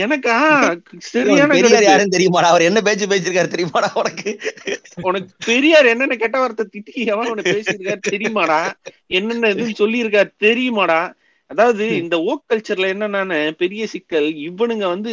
எனக்கா 0.01 0.35
சரியான 1.11 1.49
பெரியார். 1.55 1.85
யாருன்னு 1.85 2.15
தெரியுமாடா? 2.15 2.49
அவர் 2.51 2.67
என்ன 2.67 2.79
பேச்சு 2.81 3.05
பேசிருக்காரு 3.07 3.53
தெரியுமாடா 3.53 3.89
உனக்கு? 4.01 4.31
உனக்கு 5.03 5.31
பெரியார் 5.45 5.91
என்னென்ன 5.91 6.17
கெட்ட 6.17 6.37
வார்த்தை 6.39 6.65
திட்டி 6.73 6.93
எவன் 7.13 7.31
உனக்கு 7.33 7.55
பேசியிருக்காரு 7.55 8.01
தெரியுமாடா? 8.11 8.59
என்னென்ன 9.11 9.51
இதுன்னு 9.53 9.81
சொல்லியிருக்காரு 9.81 10.31
தெரியுமாடா? 10.45 11.01
அதாவது 11.51 11.85
இந்த 12.01 12.15
ஓக் 12.27 12.45
கல்ச்சர்ல 12.45 12.91
என்னன்னா 12.93 13.21
பெரிய 13.61 13.83
சிக்கல் 13.93 14.27
இவனுங்க 14.45 14.85
வந்து 14.87 15.11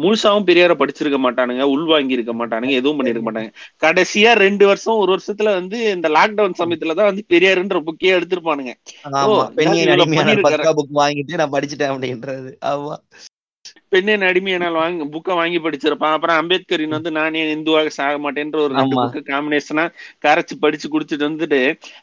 முழுசாவும் 0.00 0.46
பெரியார 0.46 0.72
படிச்சிருக்க 0.72 1.18
மாட்டானுங்க 1.18 1.64
உள்வாங்கி 1.74 2.12
இருக்க 2.12 2.32
மாட்டானுங்க 2.34 2.70
எதுவும் 2.70 2.98
பண்ணிருக்க 2.98 3.22
மாட்டாங்க. 3.24 3.50
கடைசியா 3.82 4.32
ரெண்டு 4.36 4.66
வருஷம் 4.66 4.94
ஒரு 4.94 5.10
வருஷத்துல 5.14 5.50
வந்து 5.52 5.90
இந்த 5.90 6.08
லாக்டவுன் 6.08 6.58
சமயத்துலதான் 6.58 7.10
வந்து 7.10 7.24
பெரியாருன்ற 7.28 7.80
புக்கே 7.80 8.12
எடுத்திருப்பானுங்க. 8.16 8.72
பெண்ணின் 9.56 9.92
வாங்கிட்டு 11.00 11.40
நான் 11.42 11.52
படிச்சுட்டேன் 11.52 11.92
அப்படின்றது. 11.92 12.52
ஆமா. 12.66 12.96
பெண்ணே 13.88 14.14
அடிமையானால் 14.28 14.72
வாங்கி 14.72 15.04
புக்கை 15.06 15.34
வாங்கி 15.34 15.58
படிச்சிருப்பான். 15.58 16.14
அப்புறம் 16.16 16.38
அம்பேத்கரின் 16.38 16.88
வந்து 16.88 17.10
நானே 17.10 17.54
இந்துவாக 17.54 17.86
சாக 17.96 18.14
மாட்டேன்ற 18.22 18.56
ஒரு 18.64 18.74
ரெண்டு. 18.74 18.96
புக்கு 18.96 19.20
காம்பினேஷனா 19.26 19.84
கரைச்சு 20.24 20.54
படிச்சு 20.60 20.88
குடிச்சிட்டு 20.88 21.28
வந்துட்டு 21.28 21.60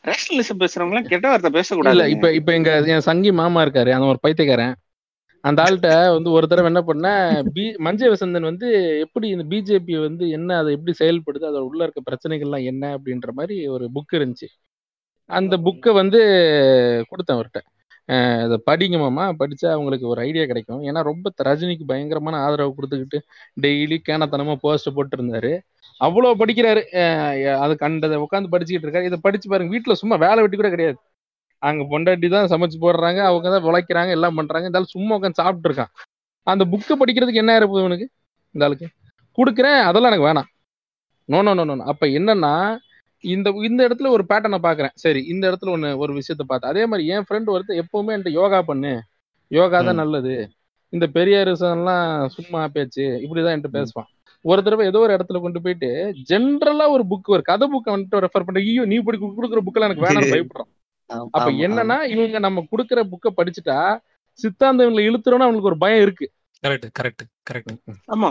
ரேஷனலிசம் 0.10 0.62
பேசுறவங்க 0.62 0.94
எல்லாம் 0.94 1.10
கெட்ட 1.10 1.26
வார்த்தை 1.28 1.52
பேசக்கூடாது 1.52 2.10
இப்ப 2.10 2.34
இப்ப 2.34 2.54
எங்க 2.54 2.72
என் 2.88 3.08
சங்கி 3.10 3.32
மாமா 3.34 3.64
இருக்காரு. 3.66 3.92
அந்த 3.92 4.08
ஒரு 4.08 4.22
பைத்தியக்காரன். 4.22 4.76
அந்த 5.44 5.60
ஆள்கிட்ட 5.66 5.90
வந்து 6.16 6.30
ஒரு 6.38 6.46
தடவை 6.52 6.70
என்ன 6.72 6.82
பண்ண 6.90 7.08
பி 7.56 7.64
மஞ்ச 7.86 8.02
வசந்தன் 8.14 8.48
வந்து 8.50 8.68
எப்படி 9.06 9.28
இந்த 9.36 9.46
பிஜேபி 9.52 9.96
வந்து 10.08 10.26
என்ன 10.38 10.58
அதை 10.62 10.72
எப்படி 10.78 10.94
செயல்படுது 11.02 11.46
அதோட 11.50 11.64
உள்ள 11.70 11.82
இருக்க 11.86 12.02
பிரச்சனைகள்லாம் 12.10 12.66
என்ன 12.72 12.84
அப்படின்ற 12.98 13.32
மாதிரி 13.40 13.56
ஒரு 13.76 13.86
புக் 13.96 14.16
இருந்துச்சு. 14.20 14.48
அந்த 15.30 15.56
புக்கை 15.68 15.92
வந்து 16.02 16.20
கொடுத்தேன் 17.12 17.38
அவர்கிட்ட. 17.38 17.62
இதை 18.46 18.58
படிங்க 18.70 18.98
மாமா 19.04 19.26
படிச்சா 19.42 19.72
உங்களுக்கு 19.82 20.06
ஒரு 20.14 20.20
ஐடியா 20.28 20.46
கிடைக்கும். 20.52 20.82
ஏன்னா 20.90 21.02
ரொம்ப 21.10 21.32
ரஜினிக்கு 21.50 21.86
பயங்கரமான 21.92 22.40
ஆதரவு 22.46 22.72
கொடுத்துக்கிட்டு 22.78 23.20
டெய்லி 23.66 23.98
கேனத்தனமா 24.10 24.56
போஸ்ட் 24.66 24.96
போட்டு 24.98 25.18
இருந்தாரு 25.20 25.54
அவ்வளோ 26.02 26.32
படிக்கிறாரு. 26.42 26.82
அது 27.64 27.74
கண்டதை 27.84 28.18
உட்காந்து 28.26 28.54
படிச்சுக்கிட்டு 28.54 28.88
இருக்காரு. 28.88 29.10
இதை 29.12 29.20
படிச்சு 29.28 29.48
பாருங்க 29.54 29.74
வீட்டுல 29.76 29.96
சும்மா 30.02 30.18
வேலை 30.26 30.40
வெட்டி 30.44 30.58
கூட 30.62 30.72
கிடையாது. 30.76 31.00
அங்க 31.64 31.84
பொண்டாட்டி 31.92 32.28
தான் 32.34 32.50
சமைச்சு 32.52 32.78
போடுறாங்க 32.84 33.20
அவங்க 33.30 33.48
தான் 33.54 33.68
உழைக்கிறாங்க 33.70 34.12
எல்லாம் 34.18 34.38
பண்றாங்க. 34.40 34.68
இந்த 34.70 34.80
ஆள் 34.80 34.94
சும்மா 34.96 35.16
உட்காந்து 35.18 35.42
சாப்பிட்டு 35.42 35.70
இருக்கான் 35.70 35.92
அந்த 36.48 36.64
புக்கை 36.72 36.96
படிக்கிறதுக்கு 37.00 37.42
என்ன 37.44 37.56
இருப்பது 37.60 37.84
இவனுக்கு? 37.84 38.08
இந்த 38.56 38.68
ஆளுக்கு? 38.68 38.88
கொடுக்குறேன் 39.38 39.80
அதெல்லாம் 39.90 40.12
எனக்கு 40.12 40.28
வேணாம். 40.30 40.50
நோ 41.30 41.40
நோ 41.48 41.52
நோ 41.60 41.66
நோ 41.72 41.86
அப்ப 41.92 42.06
என்னன்னா 42.20 42.54
இந்த 43.24 43.50
இந்த 43.68 43.82
இடத்துல 43.88 44.10
ஒரு 44.16 44.24
பேட்டர்னை 44.30 44.60
பாக்குறேன். 44.66 44.94
சரி 45.04 45.22
இந்த 45.34 45.44
இடத்துல 45.50 45.74
ஒண்ணு 45.76 45.90
ஒரு 46.04 46.12
விஷயத்த 46.18 46.44
பார்த்தேன். 46.46 46.72
அதே 46.74 46.84
மாதிரி 46.90 47.04
என் 47.16 47.26
ஃப்ரெண்ட் 47.28 47.52
ஒருத்தர் 47.56 47.82
எப்பவுமே 47.84 48.14
என்கிட்ட 48.16 48.34
யோகா 48.38 48.60
பண்ணு. 48.70 48.94
யோகா 49.52 49.80
தான். 49.80 50.00
நல்லது. 50.02 50.34
இந்த 50.94 51.06
பெரியாரிசம்லாம் 51.16 52.06
சும்மா 52.36 52.62
பேச்சு 52.76 53.06
இப்படிதான் 53.24 53.54
என்கிட்ட 53.56 53.72
பேசுவான். 53.78 54.10
ஒரு 54.46 54.62
தடவை 54.66 54.84
ஏதோ 54.90 55.00
ஒரு 55.06 55.16
இடத்துல 55.16 55.40
கொண்டு 55.44 55.60
போயிட்டு 55.64 55.90
ஜென்ரலா 56.30 56.86
ஒரு 56.96 57.04
புக் 57.12 57.34
ஒரு 57.36 57.44
கதை 57.50 57.66
புக்கை 57.74 57.92
வந்துட்டு 57.96 58.24
ரெஃபர் 58.26 58.46
பண்ற 58.48 58.62
ஐயோ 58.64 58.86
நீ 58.92 58.98
இப்படி 59.02 59.18
கொடுக்குற 59.20 59.62
புக்கெல்லாம் 59.66 59.90
எனக்கு 59.90 60.06
வேணாம்னு 60.06 60.32
பயப்படுறான். 60.36 60.70
ஆமா, 60.70 60.79
அப்ப 61.10 61.50
என்னன்னா 61.66 61.98
இவங்க 62.14 62.40
நம்ம 62.40 62.66
கொடுக்குற 62.72 63.00
புக்கை 63.12 63.32
படிச்சுட்டா 63.38 63.78
சித்தாந்தம் 64.40 64.86
இவங்களை 64.86 65.06
இழுத்துறோம்னு 65.10 65.46
அவங்களுக்கு 65.46 65.72
ஒரு 65.72 65.78
பயம் 65.78 66.02
இருக்கு. 66.02 66.26
கரெக்ட் 66.64 66.88
கரெக்ட் 67.00 67.24
கரெக்ட் 67.50 67.74
ஆமா. 68.14 68.30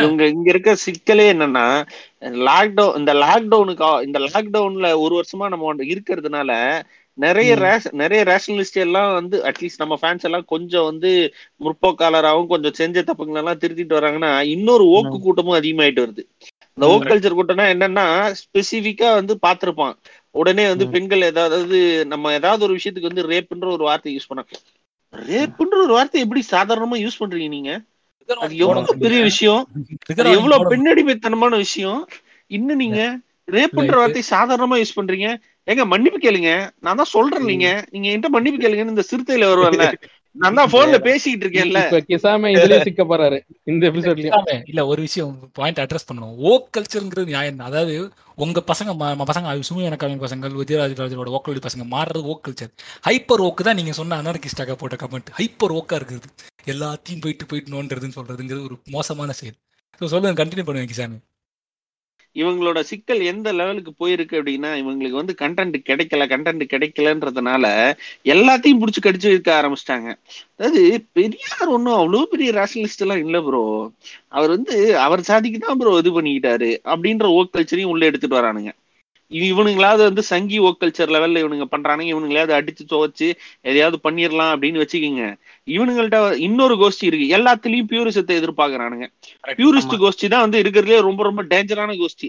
இவங்க 0.00 0.24
இங்க 0.26 0.48
இருக்க 0.50 0.74
சிக்கலே 0.84 1.32
என்னன்னா 1.32 1.64
லாக்டவுன் 2.46 2.96
இந்த 2.98 3.12
லாக்டவுனுக்கு 3.22 3.88
இந்த 4.06 4.18
லாக்டவுன்ல 4.26 4.88
ஒரு 5.00 5.14
வருஷமா 5.18 5.48
நம்ம 5.48 5.74
இருக்கிறதுனால 5.92 6.50
நிறைய 7.18 7.52
நிறைய 7.92 8.20
ரேஷனலிஸ்ட் 8.24 8.78
எல்லாம் 8.84 9.10
வந்து 9.12 9.36
அட்லீஸ்ட் 9.48 9.78
நம்ம 9.78 9.94
ஃபேன்ஸ் 10.02 10.24
எல்லாம் 10.24 10.46
கொஞ்சம் 10.46 10.84
வந்து 10.84 11.10
முற்போக்காளராகவும் 11.60 12.46
கொஞ்சம் 12.46 12.78
செஞ்ச 12.80 13.02
தப்புங்களெல்லாம் 13.02 13.60
திருத்திட்டு 13.62 13.98
வராங்கன்னா 13.98 14.32
இன்னொரு 14.54 14.84
ஓக்கு 14.96 15.16
கூட்டமும் 15.18 15.58
அதிகமாயிட்டு 15.60 16.04
வருது. 16.04 16.22
இந்த 16.78 16.86
ஓக் 16.86 17.08
கல்ச்சர் 17.08 17.36
கூட்டம்னா 17.38 17.66
என்னன்னா 17.74 18.06
ஸ்பெசிபிக்கா 18.40 19.08
வந்து 19.18 19.34
பார்த்திருப்பான். 19.46 19.94
உடனே 20.34 20.64
வந்து. 20.68 20.84
பெண்கள் 20.94 21.22
ஏதாவது 21.24 21.78
நம்ம 22.12 22.32
ஏதாவது 22.32 22.62
ஒரு 22.64 22.76
விஷயத்துக்கு 22.78 23.10
வந்து 23.10 23.24
ரேப்ன்ற 23.28 23.66
ஒரு 23.72 23.84
வார்த்தை 23.84 24.12
யூஸ் 24.16 24.28
பண்ண 24.28 24.44
ரேப்ன்ற 25.14 25.76
ஒரு 25.82 25.92
வார்த்தை 25.92 26.20
எப்படி 26.24 26.42
சாதாரணமா 26.50 26.96
யூஸ் 27.02 27.20
பண்றீங்க 27.20 27.50
நீங்க? 27.50 27.72
அது 28.44 28.54
எவ்வளவு 28.64 28.94
பெரிய 29.04 29.20
விஷயம். 29.30 29.62
எவ்வளவு 30.32 30.70
பெண்ணடிமைத்தனமான 30.72 31.56
விஷயம். 31.64 32.00
இன்னும் 32.50 32.80
நீங்க 32.82 33.00
ரேப்ன்ற. 33.48 33.94
வார்த்தை 34.00 34.22
சாதாரணமா 34.30 34.76
யூஸ் 34.80 34.98
பண்றீங்க. 34.98 35.28
ஏங்க 35.68 35.84
மன்னிப்பு 35.92 36.18
கேளுங்க. 36.20 36.50
நான் 36.78 37.00
தான் 37.00 37.14
சொல்றேன் 37.14 37.48
நீங்க. 37.50 37.66
நீங்க 37.92 38.08
என்கிட்ட 38.08 38.30
மன்னிப்பு 38.36 38.60
கேளுங்கன்னு 38.60 38.94
இந்த 38.96 39.04
சிறுத்தையில 39.10 39.50
வருவான்ல 39.52 39.86
நான் 40.40 40.58
தான் 40.58 40.70
போன்ல 40.74 40.98
பேசிக்கிட்டு 41.06 41.44
இருக்கேன்ல. 41.44 41.80
இப்ப 41.86 41.98
கிசாம 42.10 42.50
இதுலயே 42.54 42.78
சிக்க 42.86 43.04
போறாரு 43.10 43.38
இந்த 43.70 43.82
எபிசோட்லயும் 43.90 44.30
இல்லாம, 44.30 44.54
இல்ல 44.70 44.80
ஒரு 44.92 45.00
விஷயம் 45.06 45.32
பாயிண்ட் 45.58 45.80
அட்ரஸ் 45.82 46.08
பண்ணணும். 46.08 46.36
ஓக் 46.50 46.68
கல்ச்சர்ங்கிறது 46.76 47.32
நியாயம். 47.32 47.58
அதாவது 47.68 47.96
உங்க 48.44 48.60
பசங்க 48.70 48.92
பசங்க 49.32 49.56
சுமையான 49.70 49.98
கவிஞர் 50.02 50.24
பசங்கள் 50.26 50.54
விஜயராஜ் 50.60 50.96
ராஜரோட 51.02 51.34
ஓக்கல் 51.38 51.66
பசங்க 51.66 51.86
மாறுறது 51.94 52.30
ஓக் 52.34 52.44
கல்ச்சர் 52.46 52.72
ஹைப்பர் 53.08 53.44
ஓக்கு 53.48 53.66
தான் 53.68 53.78
நீங்க 53.80 53.94
சொன்ன 54.00 54.18
அனர்கிஸ்டாக 54.22 54.76
போட்ட 54.82 54.98
கமெண்ட் 55.02 55.34
ஹைப்பர் 55.40 55.74
ஓக்கா 55.80 55.98
இருக்குது. 56.00 56.30
எல்லாத்தையும் 56.74 57.22
போயிட்டு 57.26 57.50
போயிட்டு 57.50 57.74
நோன்றதுன்னு 57.74 58.18
சொல்றதுங்கிறது 58.18 58.66
ஒரு 58.70 58.78
மோசமான 58.96 59.36
செயல். 59.42 59.58
ஸோ 60.00 60.10
சொல்லுங்க 60.14 60.40
கண்டினியூ 60.42 60.66
பண்ணுவேன் 60.68 60.90
கிசாமி. 60.92 61.18
இவங்களோட 62.36 62.80
சிக்கல் 62.90 63.22
எந்த 63.30 63.48
லெவலுக்கு 63.52 63.92
போயிருக்கு 63.98 64.38
அப்படின்னா 64.40 64.70
இவங்களுக்கு 64.82 65.20
வந்து 65.20 65.34
கண்டென்ட் 65.42 65.76
கிடைக்கல 65.88 66.26
கண்டென்ட் 66.32 66.64
கிடைக்கலன்றதுனால 66.72 67.64
எல்லாத்தையும் 68.34 68.80
புடிச்சு 68.82 69.00
கடிச்சு 69.00 69.28
வைக்க 69.32 69.50
ஆரம்பிச்சிட்டாங்க. 69.58 70.08
அதாவது 70.58 70.82
பெரியார் 71.18 71.74
ஒன்றும் 71.76 71.98
அவ்வளோ 72.00 72.22
பெரிய 72.34 72.50
ரேஷனலிஸ்ட் 72.60 73.04
எல்லாம் 73.06 73.22
இல்ல 73.24 73.40
ப்ரோ 73.48 73.64
அவர் 74.36 74.54
வந்து 74.56 74.76
அவர் 75.06 75.28
சாதிக்கு 75.30 75.60
தான் 75.60 75.80
ப்ரோ 75.80 75.94
இது 76.02 76.12
பண்ணிக்கிட்டாரு 76.18 76.70
அப்படின்ற 76.92 77.26
ஓக் 77.38 77.54
கல்ச்சரையும் 77.56 77.92
உள்ள 77.94 78.04
எடுத்துட்டு 78.10 78.40
வரானுங்க. 78.40 78.72
இவனுங்களாவது 79.32 80.02
வந்து 80.02 80.22
சங்கி 80.22 80.58
கல்ச்சர் 80.80 81.12
லெவல்ல 81.14 81.42
இவனுங்க 81.44 81.66
பண்றானுங்க 81.74 82.10
இவனுங்களாவது 82.14 82.52
அடிச்சு 82.58 82.84
துவச்சு 82.92 83.28
எதையாவது 83.62 83.98
பண்ணிடலாம் 84.06 84.52
அப்படின்னு 84.54 84.82
வச்சுக்கிங்க. 84.82 85.24
இவனுங்கள்ட்ட 85.68 86.18
இன்னொரு 86.38 86.74
கோஷ்டி 86.74 87.04
இருக்கு. 87.04 87.26
எல்லாத்துலயும் 87.38 87.90
பியூரிசத்தை 87.92 88.34
எதிர்பார்க்கறானுங்க. 88.40 89.06
பியூரிஸ்ட் 89.58 89.96
கோஷ்டி 90.04 90.28
தான் 90.28 90.44
வந்து 90.46 90.60
இருக்கிறதுலே 90.62 91.00
ரொம்ப 91.00 91.22
ரொம்ப 91.22 91.42
டேஞ்சரான 91.44 91.96
கோஷ்டி. 92.02 92.28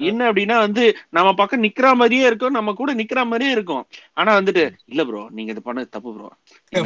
என்ன 0.00 0.20
அப்படின்னா 0.30 0.56
வந்து 0.64 0.84
நம்ம 1.16 1.28
பக்கம் 1.40 1.62
நிக்கிற 1.64 1.88
மாதிரியே 2.00 2.24
இருக்கும் 2.30 2.56
நம்ம 2.58 2.72
கூட 2.80 2.90
நிக்கிற 3.00 3.20
மாதிரியே 3.30 3.50
இருக்கும். 3.56 3.84
ஆனா 4.20 4.30
வந்துட்டு 4.38 4.62
இல்ல 4.92 5.04
ப்ரோ 5.08 5.22
நீங்க 5.36 5.50
இது 5.54 5.62
பண்ணது 5.68 5.88
தப்பு 5.96 6.12
ப்ரோ 6.14 6.28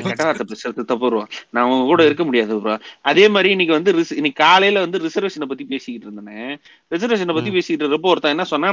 கெட்ட 0.09 0.25
வார்த்தை 0.29 0.47
பேசுறது 0.53 0.85
தப்பு 0.93 1.09
ப்ரோ 1.11 1.23
நான் 1.55 1.69
உங்க 1.71 1.87
கூட 1.93 2.05
இருக்க 2.09 2.25
முடியாது 2.29 2.61
ப்ரோ 2.65 2.75
அதே 3.11 3.25
மாதிரி 3.37 3.51
இன்னைக்கு 3.57 3.77
வந்து 3.79 3.93
இன்னைக்கு 4.21 4.41
காலையில 4.45 4.83
வந்து 4.87 5.01
ரிசர்வேஷனை 5.07 5.49
பத்தி 5.53 5.67
பேசிக்கிட்டு 5.73 6.09
இருந்தேன். 6.09 6.53
ரிசர்வேஷனை 6.95 7.37
பத்தி 7.39 7.53
பேசிட்டு 7.57 7.83
இருக்கப்போ 7.85 8.13
ஒருத்தன் 8.13 8.35
என்ன 8.37 8.47
சொன்னா 8.53 8.71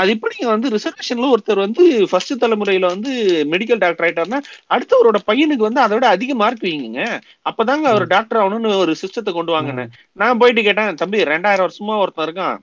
அது 0.00 0.10
இப்ப 0.16 0.32
நீங்க 0.34 0.50
வந்து 0.54 0.72
ரிசர்வேஷன்ல 0.76 1.30
ஒருத்தர் 1.34 1.64
வந்து 1.66 1.82
ஃபர்ஸ்ட் 2.12 2.34
தலைமுறையில 2.44 2.92
வந்து 2.94 3.12
மெடிக்கல் 3.54 3.82
டாக்டர் 3.84 4.06
ஆயிட்டாருன்னா 4.08 4.40
அடுத்தவரோட 4.74 5.20
பையனுக்கு 5.30 5.68
வந்து 5.68 5.84
அதை 5.86 5.94
விட 5.98 6.08
அதிக 6.16 6.34
மார்க் 6.42 6.66
வைங்க 6.68 7.02
அப்பதாங்க 7.50 7.86
அவர் 7.94 8.06
டாக்டர் 8.14 8.40
ஆகணும்னு 8.42 8.70
ஒரு 8.84 8.94
சிஸ்டத்தை 9.02 9.32
கொண்டு 9.38 9.52
வாங்கினேன். 9.56 9.90
நான் 10.22 10.40
போயிட்டு 10.42 10.62
கேட்டேன் 10.68 11.00
தம்பி 11.02 11.24
ரெண்டாயிரம் 11.34 11.66
வருஷமா 11.68 11.96
ஒருத்தன் 12.04 12.26
இருக்கான். 12.28 12.58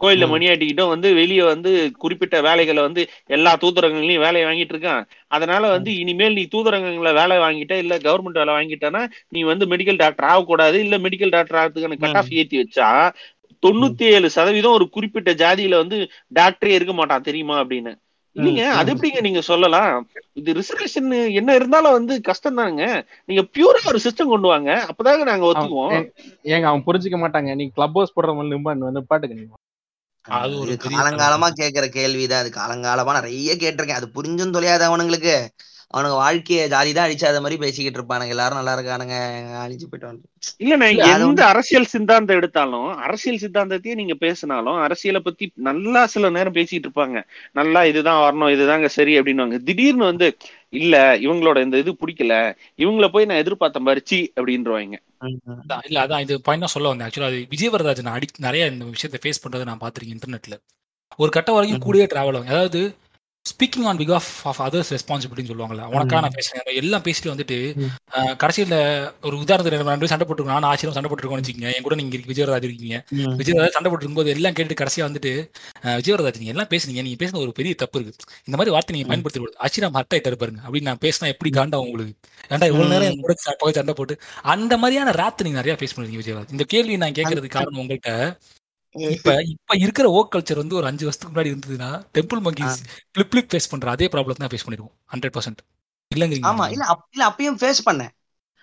கோயில்ல. 0.00 0.26
மணியாட்டிக்கிட்டும் 0.30 0.92
வந்து 0.92 1.08
வெளியே 1.14 1.44
வந்து 1.44 1.70
குறிப்பிட்ட 1.98 2.36
வேலைகளை 2.40 2.82
வந்து 2.82 3.02
எல்லா 3.30 3.52
தூதரகங்களையும் 3.56 4.24
வேலையை 4.24 4.44
வாங்கிட்டு 4.46 4.74
இருக்கான். 4.74 5.02
அதனால 5.30 5.62
வந்து 5.68 5.90
இனிமேல் 5.98 6.34
நீ 6.34 6.44
தூதரகங்களை 6.54 7.12
வேலை 7.14 7.36
வாங்கிட்ட 7.38 7.76
இல்ல 7.78 7.96
கவர்மெண்ட் 7.98 8.40
வேலை 8.42 8.54
வாங்கிட்டனா 8.54 9.02
நீ 9.28 9.42
வந்து 9.42 9.66
மெடிக்கல் 9.66 9.96
டாக்டர் 9.96 10.24
ஆகக்கூடாது 10.24 10.78
இல்ல 10.80 10.98
மெடிக்கல் 10.98 11.30
டாக்டர் 11.30 11.60
ஆகிறதுக்கான 11.60 11.98
கட் 11.98 12.18
ஆஃப் 12.18 12.32
ஏத்தி 12.34 12.58
வச்சா 12.58 12.88
தொண்ணூத்தி 13.62 14.04
ஏழு 14.10 14.28
சதவீதம் 14.30 14.72
ஒரு 14.72 14.86
குறிப்பிட்ட 14.88 15.30
ஜாதியில 15.40 15.76
வந்து 15.76 15.96
டாக்டரே 16.34 16.72
இருக்க 16.72 16.92
மாட்டான் 16.92 17.22
தெரியுமா 17.22 17.56
அப்படின்னு. 17.62 17.92
இல்லைங்க 18.36 18.64
அது. 18.72 18.90
எப்படிங்க 18.92 19.20
நீங்க 19.20 19.40
சொல்லலாம்? 19.42 19.94
இது 20.34 20.50
ரிசர்வேஷன் 20.52 21.08
என்ன 21.34 21.54
இருந்தாலும் 21.54 21.92
வந்து 21.92 22.14
கஷ்டம் 22.20 22.58
தானுங்க 22.58 22.84
நீங்க 23.28 23.42
பியூரா 23.54 23.80
ஒரு 23.84 24.00
சிஸ்டம் 24.04 24.32
கொண்டு 24.34 24.48
வாங்க. 24.48 24.70
அப்பதாங்க 24.90 25.24
நாங்க 25.24 25.46
ஒத்துக்குவோம். 25.50 25.96
ஏங்க 26.46 26.64
அவன் 26.64 26.86
புரிஞ்சுக்க 26.86 27.18
மாட்டாங்க. 27.20 27.54
நீ 27.54 27.66
கிளப் 27.70 27.96
ஹவுஸ் 27.96 28.14
போடுற 28.16 28.34
மாதிரி 28.34 28.54
நிம்பா 28.54 28.74
வந்து 28.82 29.02
பாட்டுக்கு 29.04 29.38
நீ 29.38 29.44
அது 30.26 30.74
காலங்காலமா 30.86 31.48
கேட்கிற 31.52 31.84
கேள்விதான். 31.90 32.42
அது 32.42 32.50
காலங்காலமா 32.54 33.12
நிறைய 33.18 33.52
கேட்டிருக்கேன். 33.56 34.00
அது 34.00 34.08
புரிஞ்சும் 34.16 34.54
தொலையாத 34.56 34.82
அவனுங்களுக்கு. 34.90 35.34
அவனுங்க 35.94 36.16
வாழ்க்கைய 36.18 36.64
ஜாலி 36.72 36.90
தான் 36.92 37.06
அடிச்சாத 37.06 37.38
மாதிரி 37.40 37.56
பேசிக்கிட்டு 37.62 37.98
இருப்பானுங்க. 37.98 38.34
எல்லாரும் 38.34 38.58
நல்லா 38.58 38.74
இருக்கானுங்க. 38.76 39.16
அழிச்சு 39.62 39.86
போயிட்டு 39.86 40.28
இல்ல, 40.64 40.74
அது 41.06 41.14
எந்த 41.14 41.40
அரசியல் 41.50 41.88
சித்தாந்தம் 41.92 42.36
எடுத்தாலும் 42.36 42.86
அரசியல் 43.06 43.40
சித்தாந்தத்தையே 43.40 43.94
நீங்க 43.94 44.14
பேசினாலும் 44.16 44.78
அரசியலை 44.84 45.20
பத்தி 45.20 45.44
நல்லா 45.68 46.02
சில 46.06 46.30
நேரம் 46.30 46.54
பேசிட்டு 46.54 46.86
இருப்பாங்க. 46.88 47.18
நல்லா 47.52 47.82
இதுதான் 47.84 48.22
வரணும் 48.24 48.52
இதுதாங்க 48.56 48.88
சரி 48.96 49.14
அப்படின்னுவாங்க. 49.18 49.58
திடீர்னு 49.68 50.04
வந்து 50.04 50.28
இல்ல 50.72 50.94
இவங்களோட 51.18 51.60
இந்த 51.62 51.78
இது 51.78 51.92
பிடிக்கல 52.00 52.34
இவங்கள 52.78 53.08
போய் 53.08 53.24
நான் 53.24 53.42
எதிர்பார்த்த 53.44 53.80
மறிச்சி 53.82 54.20
அப்படின்றவாங்க. 54.36 54.96
இல்ல 55.88 55.96
அதான் 56.04 56.22
இது 56.24 56.34
பாயிண்ட் 56.46 56.74
சொல்ல 56.74 56.90
வந்தேன். 56.90 57.06
ஆக்சுவலா 57.06 57.30
அது 57.32 57.40
விஜயவரராஜன் 57.54 58.14
அடி 58.14 58.26
நிறைய 58.46 58.68
இந்த 58.72 58.84
விஷயத்தை 58.96 59.20
ஃபேஸ் 59.22 59.42
பண்றதை 59.44 59.64
நான் 59.70 59.82
பார்த்திருக்கேன் 59.82 60.16
இன்டர்நெட்ல 60.16 60.56
ஒரு 61.18 61.30
கட்டம் 61.36 61.56
வரைக்கும். 61.56 61.84
கூடயே 61.86 62.06
டிராவல் 62.12 62.36
ஆகும். 62.38 62.50
அதாவது 62.52 62.80
ஸ்பீக்கிங் 63.50 63.86
ஆன் 63.86 63.98
பிகாஃப் 63.98 64.28
ஆஃப் 64.44 64.60
அதர்ஸ் 64.62 64.90
ரெஸ்பான்சிபிலிட்டின்னு 64.94 65.50
சொல்லுவாங்கல்ல 65.50 65.84
உனக்கா 65.92 66.20
நான் 66.20 66.36
பேசுறேன் 66.36 66.62
எல்லாம் 66.80 67.04
பேசிட்டு 67.04 67.32
வந்துட்டு 67.32 67.58
கடைசியில 68.40 68.74
ஒரு 69.22 69.34
உதாரணத்துக்கு 69.40 69.58
ரெண்டு 69.90 70.10
சண்டை 70.10 70.24
போட்டுருக்கோம் 70.24 70.56
நான் 70.56 70.70
ஆச்சரியம் 70.70 70.96
சண்டை 70.96 71.10
போட்டுருக்கோம்னு 71.10 71.42
வச்சுக்கோங்க. 71.42 71.72
என் 71.72 71.86
கூட 71.86 71.96
நீங்க 71.96 72.14
இருக்கு 72.14 72.32
விஜயவரராஜ் 72.32 72.66
இருக்கீங்க. 72.68 72.96
விஜயவரராஜ் 73.40 73.76
சண்டை 73.76 73.88
போட்டு 73.88 74.04
இருக்கும்போது 74.04 74.34
எல்லாம் 74.34 74.56
கேட்டு 74.56 74.80
கடைசியா 74.80 75.04
வந்துட்டு 75.06 75.32
அஹ், 75.84 75.96
விஜயவரராஜ் 76.00 76.40
நீங்க 76.40 76.54
எல்லாம் 76.54 76.70
பேசுனீங்க. 76.70 77.02
நீங்க 77.02 77.20
பேசுன 77.22 77.40
ஒரு 77.40 77.52
பெரிய 77.52 77.74
தப்பு 77.76 77.98
இருக்கு. 78.00 78.16
இந்த 78.48 78.56
மாதிரி 78.56 78.74
வார்த்தை 78.74 78.94
நீங்க. 78.94 79.08
பயன்படுத்தி 79.10 79.40
கூடாது 79.40 79.58
ஆச்சரியம் 79.62 79.96
ஹர்ட் 79.96 80.14
ஆயிட்டாரு 80.14 80.38
பாருங்க. 80.38 80.62
அப்படின்னு 80.64 80.90
நான் 80.90 81.02
பேசினா 81.02 81.28
எப்படி 81.28 81.52
காண்டா 81.52 81.80
உங்களுக்கு? 81.84 82.14
ஏன்டா 82.50 82.66
இவ்வளவு 82.66 82.92
நேரம் 82.92 83.08
என் 83.08 83.22
கூட 83.22 83.36
சண்டை 83.74 83.94
போட்டு 83.94 84.16
அந்த 84.50 84.76
மாதிரியான 84.76 85.14
ராத் 85.18 85.42
நீங்க 85.42 85.58
நிறைய 85.58 85.76
ஃபேஸ் 85.78 85.96
பண்ணுவீங்க 85.96 86.22
விஜயவராஜ் 86.22 86.52
இந்த 86.52 86.66
கேள்வி 86.68 86.96
நான் 86.98 87.18
கேட்கறதுக்கு 87.18 87.56
காரணம் 87.58 87.82
உங்கள்கிட்ட 87.82 88.12
இப்ப 88.92 89.42
இப்ப 89.42 89.76
இருக்கிற 89.76 90.08
ஓக் 90.10 90.34
கல்ச்சர் 90.34 90.56
வந்து 90.56 90.76
ஒரு 90.76 90.86
அஞ்சு 90.86 91.04
வருஷத்துக்கு 91.04 91.40
முன்னாடி 91.40 91.44
இருந்ததுன்னா 91.44 92.02
Temple 92.14 92.48
Monkeys 92.48 92.76
flip 93.10 93.30
flip 93.30 93.48
face 93.52 93.70
பண்ற 93.70 93.90
அதே 93.90 94.06
ப்ராப்ளம் 94.06 94.34
தான் 94.34 94.48
ஃபேஸ் 94.48 94.68
பண்ணிருவோம். 94.68 94.94
ஹண்ட்ரட் 95.12 95.38
பர்சன்ட் 95.38 95.60
இல்லங்கிறீங்க 96.14 96.46
ஆமா 96.46 96.70
இல்ல 96.70 97.04
இல்ல 97.10 97.28
அப்பயும் 97.28 97.56
ஃபேஸ் 97.56 97.88
பண்ணேன். 97.90 98.08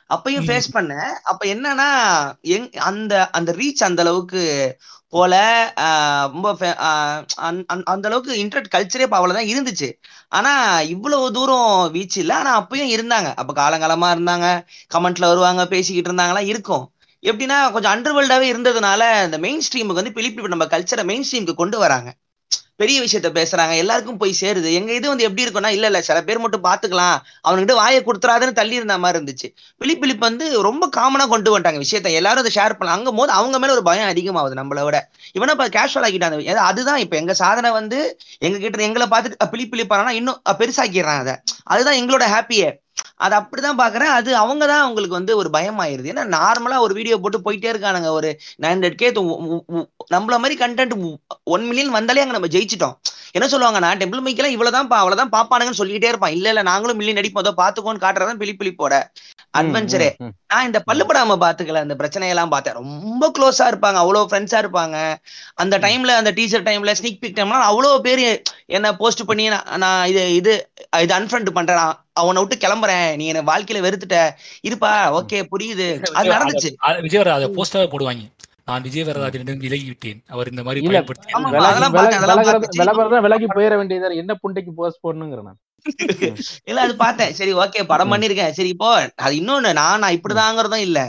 அப்பயும். 0.10 0.46
ஃபேஸ் 0.48 0.70
பண்ணேன். 0.74 1.10
அப்ப 1.24 1.46
என்னன்னா 1.46 1.90
எங் 2.42 2.72
அந்த 2.72 3.30
அந்த 3.30 3.52
ரீச் 3.52 3.84
அந்த 3.84 4.02
அளவுக்கு 4.02 4.78
போல 5.08 5.34
ரொம்ப 6.32 6.56
அந்த- 7.36 8.08
அளவுக்கு 8.10 8.46
இன்டர்நெட் 8.46 8.74
கல்ச்சரே 8.76 9.00
இப்ப 9.00 9.16
அவ்வளவுதான் 9.18 9.50
இருந்துச்சு. 9.50 9.92
ஆனா 10.28 10.80
இவ்வளவு 10.80 11.32
தூரம் 11.32 11.92
வீச்சு 11.92 12.20
இல்ல. 12.20 12.36
ஆனா 12.36 12.62
அப்பயும் 12.62 12.94
இருந்தாங்க. 12.96 13.36
அப்ப 13.36 13.54
காலங்காலமா 13.54 14.10
இருந்தாங்க. 14.18 14.66
கமெண்ட்ல 14.94 15.20
வருவாங்க 15.20 15.68
பேசிக்கிட்டு 15.68 16.12
இருந்தாங்களா 16.12 16.46
இருக்கும். 16.46 16.92
எப்படின்னா 17.24 17.72
கொஞ்சம் 17.72 17.94
அண்டர்வேல்டாவே 17.94 18.48
இருந்ததுனால 18.54 19.02
இந்த 19.24 19.38
மெயின் 19.38 19.62
ஸ்ட்ரீமுக்கு 19.66 20.00
வந்து 20.00 20.12
பிலிப்பி 20.12 20.48
நம்ம 20.48 20.66
கல்ச்சரை 20.66 21.04
மெயின் 21.04 21.26
ஸ்ட்ரீமுக்கு 21.32 21.54
கொண்டு 21.54 21.78
வராங்க. 21.78 22.10
பெரிய 22.76 22.98
விஷயத்த 23.02 23.30
பேசுறாங்க 23.38 23.76
எல்லாருக்கும் 23.76 24.18
போய் 24.18 24.34
சேருது. 24.42 24.70
எங்க 24.74 24.92
இது 24.94 25.08
வந்து 25.08 25.24
எப்படி 25.24 25.44
இருக்கும்னா 25.46 25.72
இல்ல 25.76 25.86
இல்ல 25.86 26.02
சில 26.02 26.24
பேர் 26.24 26.40
மட்டும் 26.40 26.64
பாத்துக்கலாம். 26.64 27.16
அவனுக்கிட்ட 27.48 27.74
வாயை 27.74 28.04
கொடுத்துறாதுன்னு 28.04 28.52
தள்ளி 28.52 28.76
இருந்த 28.76 28.98
மாதிரி 28.98 29.18
இருந்துச்சு. 29.18 29.48
பிலிப் 29.78 30.02
பிலிப் 30.02 30.20
வந்து 30.20 30.62
ரொம்ப 30.62 30.90
காமனா 30.98 31.28
கொண்டு 31.28 31.60
வந்துட்டாங்க 31.60 31.82
விஷயத்த. 31.86 32.12
எல்லாரும் 32.12 32.44
அதை 32.44 32.52
ஷேர் 32.56 32.78
பண்ணலாம். 32.78 32.98
அங்க 32.98 33.12
போது 33.12 33.32
அவங்க 33.32 33.60
மேல 33.60 33.74
ஒரு 33.74 33.84
பயம் 33.84 34.10
அதிகமாகுது 34.10 34.60
நம்மள 34.62 34.84
விட. 34.84 34.98
இவனா 35.38 35.52
இப்ப 35.56 35.70
கேஷுவல் 35.70 36.06
ஆக்கிட்டாங்க 36.08 36.54
அதுதான் 36.70 36.98
இப்ப. 36.98 37.16
எங்க 37.16 37.34
சாதனை 37.34 37.72
வந்து 37.72 38.00
எங்க 38.40 38.58
கிட்ட 38.60 38.84
எங்களை 38.84 39.08
பார்த்துட்டு 39.08 39.50
பிலிப் 39.52 39.72
பிலிப் 39.72 39.94
இன்னும் 40.12 40.42
அஹ் 40.50 40.58
பெருசாக்கிடுறான் 40.62 41.22
அதை. 41.24 41.36
அதுதான் 41.66 41.98
எங்களோட 41.98 42.26
ஹாப்பியே 42.36 42.70
அது 43.20 43.34
அப்படிதான் 43.40 43.80
பாக்குறேன். 43.82 44.12
அது 44.18 44.30
அவங்க 44.42 44.64
தான் 44.72 44.84
அவங்களுக்கு 44.86 45.20
வந்து 45.20 45.34
ஒரு 45.42 45.50
பயம் 45.56 45.80
ஆயிருது 45.84 46.12
ஏன்னா 46.14 46.26
நார்மலா 46.38 46.78
ஒரு 46.86 46.94
வீடியோ 47.00 47.16
போட்டு 47.24 47.40
போயிட்டே 47.46 47.70
இருக்கானுங்க. 47.74 48.10
ஒரு 48.20 48.30
நைன் 48.64 48.76
ஹண்ட்ரட் 48.76 49.00
கே 49.02 49.10
நம்மள 50.16 50.36
மாதிரி 50.44 50.58
கண்டென்ட் 50.64 50.96
ஒன் 51.56 51.66
மில்லியன் 51.70 51.96
வந்தாலே 51.98 52.24
அங்க 52.24 52.36
நம்ம 52.38 52.52
ஜெயிச்சிட்டோம். 52.56 52.96
என்ன 53.38 53.48
சொல்லுவாங்கன்னா 53.52 53.92
டெம்பிள் 54.02 54.24
மைக்கெல்லாம் 54.26 54.56
இவ்வளவுதான் 54.56 54.90
அவ்வளவுதான் 55.02 55.34
பாப்பானுங்கன்னு 55.36 55.80
சொல்லிக்கிட்டே 55.80 56.12
இருப்பான். 56.12 56.36
இல்ல 56.38 56.48
இல்ல 56.50 56.62
நாங்களும் 56.72 57.00
மில்லியன் 57.00 57.22
அடிப்போம் 57.22 57.44
அதோ 57.44 57.56
பாத்துக்கோன்னு 57.62 58.04
காட்டுறதான் 58.06 58.42
பிலிப் 58.42 58.62
பிலிப்போட 58.62 58.96
அட்வென்ச்சரே 59.60 60.08
நான் 60.52 60.66
இந்த 60.66 60.80
பல்லுப்படாம 60.90 61.36
பாத்துக்கல. 61.44 61.84
அந்த 61.86 61.96
பிரச்சனையெல்லாம் 62.02 62.52
பார்த்தேன். 62.54 62.78
ரொம்ப 62.80 63.32
க்ளோஸா 63.36 63.66
இருப்பாங்க. 63.72 63.98
அவ்வளவு 64.04 64.30
ஃப்ரெண்ட்ஸா 64.30 64.60
இருப்பாங்க. 64.64 64.98
அந்த 65.56 65.76
டைம்ல 65.86 66.14
அந்த 66.22 66.32
டீச்சர் 66.32 66.68
டைம்ல 66.68 66.94
ஸ்னீக் 67.00 67.22
பிக் 67.24 67.38
டைம்ல 67.38 67.62
அவ்வளவு 67.70 68.02
பேர் 68.02 68.24
என்ன 68.76 68.96
போஸ்ட் 68.96 69.26
பண்ணி 69.26 69.46
நான் 69.84 70.08
இது 70.08 70.24
இது 70.40 70.54
இது 71.04 71.14
அன்ஃப்ரெண்ட் 71.20 71.56
பண்றேன். 71.58 71.82
அவனை 72.14 72.42
விட்டு 72.44 72.56
கிளம்புறேன். 72.64 73.16
நீ 73.16 73.26
என்ன 73.28 73.44
வாழ்க்கையில 73.52 73.84
வெறுத்துட்ட. 73.86 74.18
இருப்பா. 74.68 74.92
ஓகே 75.20 75.40
புரியுது. 75.52 75.88
அது 76.14 76.34
நடந்துச்சு. 76.36 76.72
போஸ்டாவே 77.60 77.88
போடுவாங்க. 77.94 78.24
நான் 78.68 78.86
விஜயவரராஜனிடம் 78.86 79.62
விலகி 79.62 79.86
விட்டேன் 79.88 80.20
அவர் 80.28 80.48
இந்த 80.48 80.62
மாதிரி 80.64 80.80
விலகி- 80.84 81.16
போயிட 83.52 83.74
வேண்டியதா 83.80 84.10
என்ன 84.22 84.34
புண்டைக்கு 84.42 84.72
போஸ்ட் 84.76 85.04
போடணுங்கிறேன் 85.04 85.48
நான். 85.50 85.60
இல்ல 86.70 86.80
அது 86.82 86.94
பார்த்தேன். 86.98 87.34
சரி 87.34 87.52
ஓகே 87.58 87.82
படம். 87.84 88.12
பண்ணிருக்கேன். 88.14 88.54
சரி 88.58 88.70
இப்போ 88.70 88.88
அது 89.20 89.34
இன்னொன்னு 89.40 89.70
நான் 89.74 90.02
நான் 90.04 90.16
இப்படிதாங்கிறதும் 90.18 90.84
இல்ல. 90.88 91.00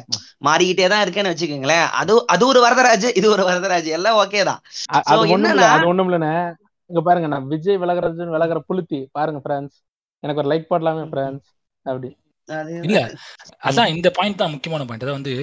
மாறிக்கிட்டே 0.42 0.86
தான் 0.88 1.02
இருக்கேன்னு 1.04 1.32
வச்சுக்கோங்களேன். 1.32 1.86
அது 2.00 2.12
அது 2.26 2.42
ஒரு 2.46 2.60
வரதராஜ் 2.64 3.06
இது 3.16 3.26
ஒரு 3.30 3.44
வரதராஜ். 3.48 3.88
எல்லாம் 3.96 4.18
ஓகே 4.18 4.42
தான். 4.44 4.60
அது 5.00 5.32
ஒண்ணும் 5.88 6.08
இல்லண்ணே. 6.08 6.34
இங்க 6.90 7.00
பாருங்க 7.00 7.28
நான் 7.28 7.48
விஜய் 7.48 7.80
விலகுறது 7.80 8.28
விலகுற 8.34 8.60
புளுத்தி 8.68 9.00
பாருங்க 9.12 9.40
ஃப்ரெண்ட்ஸ் 9.44 9.78
எனக்கு 10.22 10.42
ஒரு 10.42 10.50
லைக் 10.52 10.70
போடலாமே 10.70 11.02
ஃப்ரெண்ட்ஸ் 11.10 11.48
அப்படி. 11.86 12.10
இல்ல 12.84 12.98
அதான் 13.64 13.90
இந்த 13.92 14.08
பாயிண்ட் 14.10 14.38
தான் 14.38 14.52
முக்கியமான 14.52 14.84
பாயிண்ட் 14.84 15.10
வந்து 15.12 15.34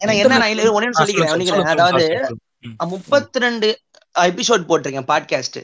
ஏன்னா 0.00 0.14
என்ன 0.20 0.34
நான் 0.34 0.50
ஆ, 0.90 1.02
சொல்லிக்கிறேன் 1.32 1.72
அதாவது. 1.74 2.06
முப்பத்தி 2.90 3.38
ரெண்டு 3.38 3.68
எபிசோட் 4.14 4.68
போட்டிருக்கேன் 4.68 5.08
பாட்காஸ்ட் 5.08 5.60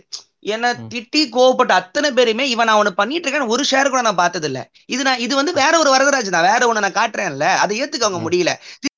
என்ன. 0.48 0.66
திட்டி 0.90 1.20
கோவப்பட்ட 1.30 1.72
அத்தனை 1.76 2.08
பேருமே 2.12 2.44
இவன் 2.48 2.68
நான் 2.68 2.80
ஒண்ணு 2.80 2.92
பண்ணிட்டு 2.94 3.26
இருக்கேன் 3.26 3.52
ஒரு 3.54 3.62
ஷேர் 3.70 3.90
கூட 3.90 4.02
நான் 4.02 4.20
பார்த்தது 4.20 4.46
இல்ல 4.46 4.60
இது 4.88 5.02
நான் 5.02 5.22
இது 5.24 5.34
வந்து 5.36 5.52
வேற 5.54 5.72
ஒரு 5.78 5.90
வரதராஜ் 5.94 6.30
தான். 6.30 6.46
வேற 6.48 6.60
ஒண்ணு 6.68 6.84
நான் 6.84 6.98
காட்டுறேன்ல. 6.98 7.46
அதை 7.62 7.74
ஏத்துக்கவங்க. 7.82 8.20
முடியல. 8.26 8.52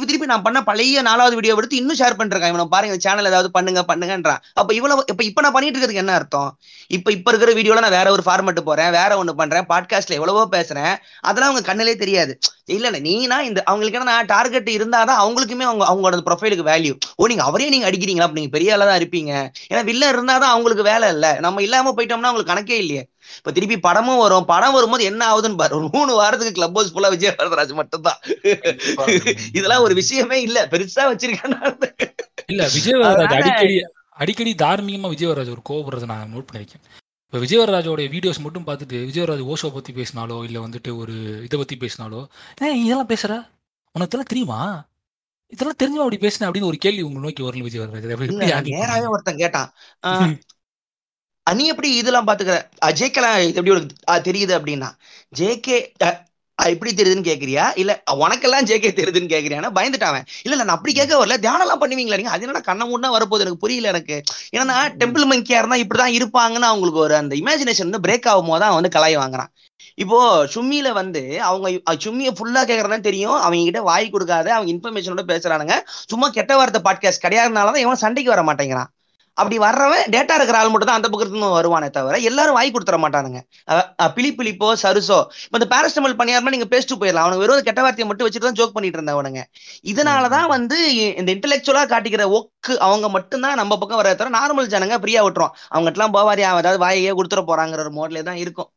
திருப்பி 0.06 0.27
நான் 0.27 0.43
பண்ண 0.43 0.59
பழைய 0.62 1.02
நாலாவது 1.02 1.35
வீடியோ 1.35 1.55
எடுத்து 1.56 1.77
இன்னும் 1.77 1.98
ஷேர் 1.98 2.16
பண்றேன். 2.16 2.48
இவனை 2.52 2.66
பாருங்க 2.74 2.97
சேனல் 2.98 3.24
ஏதாவது 3.24 3.51
பண்ணுங்க 3.51 3.85
பண்ணுங்கன்றான். 3.89 4.40
அப்ப 4.55 4.74
இவ்வளவு 4.74 5.05
இப்ப 5.06 5.24
இப்ப 5.24 5.40
நான் 5.40 5.52
பண்ணிட்டு 5.52 5.77
இருக்கிறதுக்கு 5.77 6.05
என்ன 6.05 6.14
அர்த்தம்? 6.14 6.51
இப்ப 6.90 7.12
இப்ப 7.12 7.31
இருக்கிற 7.31 7.52
வீடியோல 7.52 7.81
நான் 7.81 7.97
வேற 7.98 8.10
ஒரு 8.10 8.22
ஃபார்மேட் 8.27 8.60
போறேன் 8.62 8.90
வேற 8.90 9.18
ஒண்ணு 9.20 9.35
பண்றேன் 9.35 9.66
பாட்காஸ்ட்ல 9.68 10.18
எவ்வளவோ 10.20 10.47
பேசுறேன். 10.56 10.94
அதெல்லாம் 11.20 11.51
அவங்க 11.52 11.64
கண்ணிலே 11.70 11.97
தெரியாது. 11.97 12.32
இல்ல 12.66 12.86
இல்ல 12.86 12.98
நீனா 13.01 13.40
இந்த 13.40 13.60
அவங்களுக்கு 13.66 13.98
என்ன 14.01 14.24
டார்கெட் 14.27 14.70
இருந்தாதான் 14.78 15.20
அவங்களுக்குமே 15.22 15.66
அவங்க 15.70 15.85
அவங்களோட 15.90 16.22
ப்ரொஃபைலுக்கு 16.28 16.64
வேல்யூ 16.72 16.93
ஓ 17.16 17.27
நீங்க 17.27 17.44
அவரே 17.44 17.68
நீங்க 17.68 17.89
அடிக்கிறீங்களா? 17.90 18.27
அப்படிங்க 18.27 18.40
நீங்க 18.40 18.56
பெரிய 18.59 18.74
ஆளா 18.74 18.86
தான் 18.90 19.01
இருப்பீங்க. 19.02 19.32
ஏன்னா 19.70 19.82
வில்ல 19.90 20.05
இருந்தாதான் 20.14 20.52
அவங்களுக்கு 20.55 20.85
வேலை 20.93 21.09
இல்ல. 21.09 21.27
நம்ம 21.40 21.62
இல்லாம 21.62 21.94
போயிட்டோம்னா 21.97 22.31
அவங்களுக்கு 22.31 22.55
கணக்கே 22.55 22.78
இல்லையே. 22.85 23.02
இப்ப 23.36 23.52
திருப்பி 23.52 23.78
படமும் 23.78 24.19
வரும். 24.19 24.44
படம் 24.44 24.73
வரும்போது 24.73 25.05
என்ன 25.05 25.36
ஆகுதுன்னு 25.36 25.57
பாரு. 25.57 25.89
மூணு 25.93 26.15
வாரத்துக்கு 26.15 26.55
கிளப் 26.55 26.74
ஹவுஸ் 26.74 26.94
ஃபுல்லா 26.94 27.09
விஜய் 27.09 27.35
வரதராஜ் 27.39 27.74
மட்டும்தான். 27.74 28.19
இதெல்லாம் 29.52 29.82
ஒரு 29.82 29.94
விஷயமே 29.94 30.43
இல்ல. 30.43 30.66
பெருசா 30.66 30.94
வச்சிருக்கேன் 30.94 31.93
இல்ல 32.47 32.69
அதனால- 33.02 33.27
அடிக்கடி 33.27 33.74
அடிக்கடி 34.11 34.55
தார்மீகமா 34.55 35.07
விஜயவரராஜ் 35.07 35.57
ஒரு 35.57 35.62
கோவப்படுறதை 35.69 36.05
நான் 36.05 36.31
நோட் 36.35 36.47
பண்ணிருக்கேன் 36.52 36.98
இப்போ 37.32 37.47
விஜயவரராஜோட 37.47 38.01
வீடியோஸ் 38.09 38.39
மட்டும் 38.39 38.66
பார்த்துட்டு 38.66 38.93
விஜயவராஜ் 38.93 39.52
ஓஷோ 39.52 39.73
பத்தி 39.73 39.93
பேசினாலோ 39.93 40.44
இல்ல 40.44 40.59
வந்துட்டு 40.59 40.97
ஒரு 40.97 41.43
இதை 41.43 41.59
பத்தி 41.59 41.77
பேசினாலோ 41.77 42.27
ஏன் 42.61 42.85
இதெல்லாம் 42.85 43.09
பேசுற? 43.09 43.48
உனக்கு 43.93 44.19
இதெல்லாம் 44.19 44.27
தெரியுமா? 44.27 44.89
இதெல்லாம் 45.47 45.77
தெரிஞ்சவா 45.78 46.05
அப்படி 46.05 46.16
பேசுன? 46.16 46.40
அப்படின்னு 46.40 46.66
ஒரு 46.66 46.77
கேள்வி 46.77 47.02
உங்க 47.02 47.19
நோக்கி 47.19 47.43
வரல 47.43 47.65
விஜயவரராஜ் 47.65 48.27
பண்ணீங்க? 48.62 49.09
ஒருத்தன் 49.09 49.36
கேட்டான். 49.36 49.73
நீ 51.47 51.65
எப்படி 51.67 51.89
இதெல்லாம் 51.97 52.27
பாத்துக்கிற? 52.27 52.57
இது 53.47 53.55
எப்படி 53.61 53.71
உனக்கு 53.71 53.95
தெரியுது 54.31 54.53
அப்படின்னா 54.59 54.89
ஜேகே 55.39 55.79
எப்படி 56.57 56.91
தெரியுதுன்னு 56.95 57.29
கேக்குறியா? 57.29 57.65
இல்ல 57.83 58.03
உனக்கெல்லாம் 58.23 58.67
ஜேகே 58.71 58.89
தெரியுதுன்னு 58.99 59.31
கேக்குறியானா 59.33 59.69
பயந்துட்டான் 59.79 60.11
அவன். 60.12 60.27
இல்ல 60.43 60.57
நான் 60.57 60.77
அப்படி 60.77 60.93
கேட்க 60.95 61.15
வரல. 61.21 61.37
தியானம் 61.45 61.61
எல்லாம் 61.61 61.81
பண்ணுவீங்களா 61.81 62.19
நீங்க? 62.21 62.33
அது 62.35 62.47
என்னடா 62.47 62.61
கண்ண 62.61 62.85
மூடனா 62.85 63.11
வரப்போகுது? 63.15 63.45
எனக்கு 63.45 63.62
புரியல 63.65 63.89
எனக்கு. 63.89 64.17
ஏன்னா 64.57 64.77
டெம்பிள் 65.01 65.25
மங்கியா 65.33 65.59
இருந்தா 65.61 65.81
இப்படிதான் 65.85 66.17
இருப்பாங்கன்னு 66.19 66.69
அவங்களுக்கு 66.73 67.05
ஒரு 67.07 67.17
அந்த 67.23 67.37
இமேஜினேஷன் 67.37 67.89
வந்து 67.89 68.05
பிரேக் 68.09 68.29
ஆகும் 68.33 68.53
போது 68.53 68.73
வந்து 68.79 68.93
கலாய் 68.99 69.19
வாங்குறான். 69.23 69.51
இப்போ 69.95 70.19
சும்மியில 70.55 70.93
வந்து 70.93 71.43
அவங்க 71.43 71.97
சும்மிய 71.99 72.31
ஃபுல்லா 72.39 72.62
கேக்குறதா 72.71 73.01
தெரியும். 73.01 73.39
அவங்க 73.47 73.65
கிட்ட 73.65 73.83
வாய் 73.91 74.15
கொடுக்காத 74.15 74.55
அவங்க 74.55 74.71
இன்ஃபர்மேஷனோட 74.75 75.25
பேசுறானுங்க. 75.33 75.77
சும்மா 76.12 76.29
கெட்ட 76.29 76.57
வார்த்தை 76.57 76.83
பாட்காஸ்ட் 76.85 77.25
கிடையாதுனாலதான் 77.27 77.85
இவன் 77.87 78.03
சண்டைக்கு 78.05 78.35
வர 78.37 78.53
மாட்டேங்கிறான். 78.53 78.91
அப்படி 79.39 79.57
வர்றவன் 79.65 80.05
டேட்டா 80.15 80.35
இருக்கிற 80.39 80.57
ஆள் 80.61 80.70
மட்டும் 80.73 80.89
தான் 80.90 80.98
அந்த 81.01 81.09
பக்கத்துல 81.12 81.36
இருந்து 81.36 81.59
வருவானே 81.59 81.89
தவிர 81.97 82.19
எல்லாரும் 82.31 82.57
வாய் 82.59 82.73
கொடுத்துட 82.74 82.98
மாட்டானுங்க. 83.05 83.40
பிலி 84.16 84.31
பிலிப்போ 84.39 84.69
சருசோ. 84.82 85.19
இப்ப 85.47 85.59
இந்த 85.61 85.69
பேரஸ்டமல் 85.74 86.16
பண்ணியாருமா 86.20 86.52
நீங்க 86.55 86.69
பேசிட்டு 86.74 86.98
போயிடலாம். 87.02 87.24
அவனுக்கு 87.27 87.44
வெறும் 87.44 87.66
கெட்ட 87.69 87.81
வார்த்தையை 87.86 88.09
மட்டும் 88.11 88.27
வச்சுட்டு 88.28 88.48
தான் 88.48 88.59
ஜோக் 88.61 88.77
பண்ணிட்டு 88.77 88.98
இருந்தவனுங்க 89.01 89.43
இதனாலதான் 89.93 90.48
வந்து 90.57 90.78
இந்த 91.20 91.31
இன்டெலெக்சுவலா 91.36 91.85
காட்டிக்கிற 91.94 92.27
ஒக்கு 92.39 92.74
அவங்க 92.89 93.09
மட்டும்தான் 93.16 93.59
நம்ம 93.62 93.78
பக்கம் 93.82 94.01
வர 94.02 94.15
தவிர 94.15 94.35
நார்மல் 94.39 94.73
ஜனங்க 94.77 94.98
ஃப்ரீயா 95.05 95.23
விட்டுரும். 95.27 95.55
அவங்ககிட்டலாம் 95.74 96.16
போவாரி 96.19 96.44
அவன் 96.51 96.62
ஏதாவது 96.65 96.85
வாயையே 96.86 97.15
கொடுத்துட 97.20 97.44
போறாங்கிற 97.52 97.82
ஒரு 97.86 97.94
மோட்ல 98.01 98.24
தான் 98.31 98.40
இருக்கும். 98.44 98.70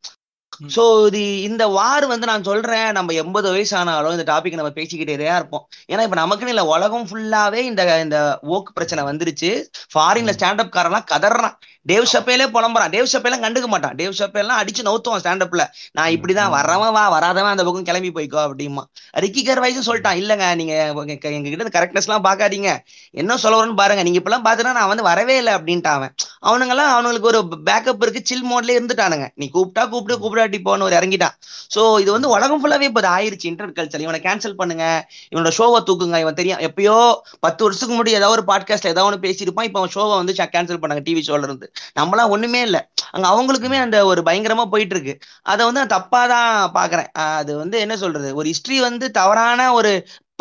சோ 0.75 1.07
இது 1.07 1.41
இந்த 1.41 1.67
வார் 1.67 2.05
வந்து 2.07 2.25
நான் 2.25 2.43
சொல்றேன் 2.43 2.91
நம்ம 2.91 3.13
எண்பது 3.13 3.51
வயசு 3.51 3.77
ஆனாலும் 3.77 4.11
இந்த 4.11 4.25
டாபிக் 4.33 4.55
நம்ம 4.55 4.71
பேசிக்கிட்டே 4.75 5.15
தான் 5.23 5.39
இருப்போம். 5.39 5.63
ஏன்னா 5.89 6.03
இப்ப 6.03 6.17
நமக்குன்னு 6.21 6.47
இல்ல 6.47 6.65
உலகம் 6.65 7.07
ஃபுல்லாவே 7.09 7.61
இந்த 7.71 7.99
இந்த 7.99 8.39
ஓக்கு 8.47 8.71
பிரச்சனை 8.73 9.03
வந்துருச்சு. 9.03 9.51
ஃபாரின்ல 9.93 10.33
ஸ்டாண்டப் 10.39 10.75
காரெல்லாம் 10.77 11.09
கதறான் 11.13 11.55
டேவ் 11.89 12.05
ஷப்பேலே 12.11 12.45
புலம்புறான். 12.55 12.91
டேவ் 12.95 13.07
ஷப்பேலாம் 13.13 13.43
கண்டுக்க 13.45 13.67
மாட்டான். 13.73 13.95
டேவ் 13.99 14.13
ஷப்பேலாம் 14.19 14.59
அடிச்சு 14.61 14.81
நவுத்துவான் 14.87 15.21
ஸ்டாண்டப்ல 15.23 15.63
நான் 15.97 16.11
இப்படிதான் 16.15 16.51
வர்றவன் 16.55 16.93
வா 16.97 17.03
வராதவன் 17.15 17.53
அந்த 17.53 17.63
பக்கம் 17.67 17.87
கிளம்பி 17.89 18.11
போய்க்கோ 18.17 18.39
அப்படிமா. 18.45 18.83
ரிக்கி 19.23 19.41
கர்வாய்ஸும் 19.47 19.87
சொல்லிட்டான் 19.89 20.19
இல்லங்க 20.21 20.55
நீங்க 20.55 20.73
எங்க 21.37 21.49
கிட்ட 21.49 21.79
கரெக்ட்னஸ் 21.79 22.07
எல்லாம் 22.09 22.25
பாக்காதீங்க 22.27 22.69
என்ன 23.11 23.37
சொல்ல 23.37 23.57
வரேன்னு 23.59 23.75
பாருங்க. 23.75 24.03
நீங்க 24.03 24.19
இப்பெல்லாம் 24.21 24.45
பாத்துனா 24.47 24.71
நான் 24.79 24.87
வந்து 24.87 25.03
வரவே 25.03 25.37
இல்லை 25.37 25.53
அப்படின்ட்டு 25.53 25.91
அவன். 25.95 26.13
அவனுங்கெல்லாம் 26.49 26.91
அவனுங்களுக்கு 26.93 27.31
ஒரு 27.33 27.41
பேக்கப் 27.65 28.01
இருக்கு 28.05 28.21
சில் 28.23 28.47
மோட்ல 28.51 28.75
இருந்துட்டானுங்க. 28.77 29.27
நீ 29.35 29.49
கூப்பிட்டா 29.53 29.89
கூப்பிட்டு 29.89 30.21
கூப்பிடாட்டி 30.23 30.59
போன்னு 30.69 30.87
ஒரு 30.87 30.95
இறங்கிட்டான். 30.99 31.35
சோ 31.75 31.99
இது 31.99 32.11
வந்து 32.11 32.29
உலகம் 32.29 32.61
ஃபுல்லாவே 32.61 32.81
இப்போ 32.81 33.01
ஆயிருச்சு 33.17 33.49
இன்டர்நெட் 33.51 33.77
கல்ச்சர் 33.79 33.99
இவனை 33.99 34.19
கேன்சல் 34.23 34.55
பண்ணுங்க. 34.55 34.85
இவனோட 35.35 35.51
ஷோவை 35.57 35.81
தூக்குங்க. 35.89 36.19
இவன் 36.19 36.33
தெரியும் 36.33 36.59
எப்பயோ 36.59 36.97
பத்து 37.39 37.63
வருஷத்துக்கு 37.63 37.95
முன்னாடி 37.97 38.15
ஏதாவது 38.19 38.35
ஒரு 38.37 38.45
பாட்காஸ்ட்ல 38.51 38.93
ஏதாவது 38.95 39.09
ஒன்று 39.09 39.23
பேசியிருப்பான். 39.27 39.69
இப்போ 39.69 39.79
அவன் 39.83 39.95
ஷோவை 39.95 40.15
வந்து 40.15 40.33
கேன்சல் 40.33 40.81
பண்ணாங்க 40.83 41.03
டிவி 41.09 41.23
ஷோல 41.29 41.43
இருந்து. 41.43 41.72
நம்மளாம் 41.99 42.33
ஒண்ணுமே 42.35 42.61
இல்லை. 42.67 42.81
அங்க 43.15 43.25
அவங்களுக்குமே 43.31 43.77
அந்த 43.85 43.97
ஒரு 44.11 44.21
பயங்கரமா 44.27 44.65
போயிட்டு 44.73 44.95
இருக்கு 44.95 45.13
அதை 45.51 45.61
வந்து 45.67 45.81
நான் 45.81 45.95
தப்பா 45.97 46.21
தான் 46.33 46.47
பாக்குறேன் 46.77 47.09
அது 47.39 47.51
வந்து 47.61 47.77
என்ன 47.85 47.95
சொல்றது? 48.03 48.29
ஒரு 48.39 48.47
ஹிஸ்டரி 48.51 48.77
வந்து 48.87 49.05
தவறான 49.19 49.69
ஒரு 49.79 49.91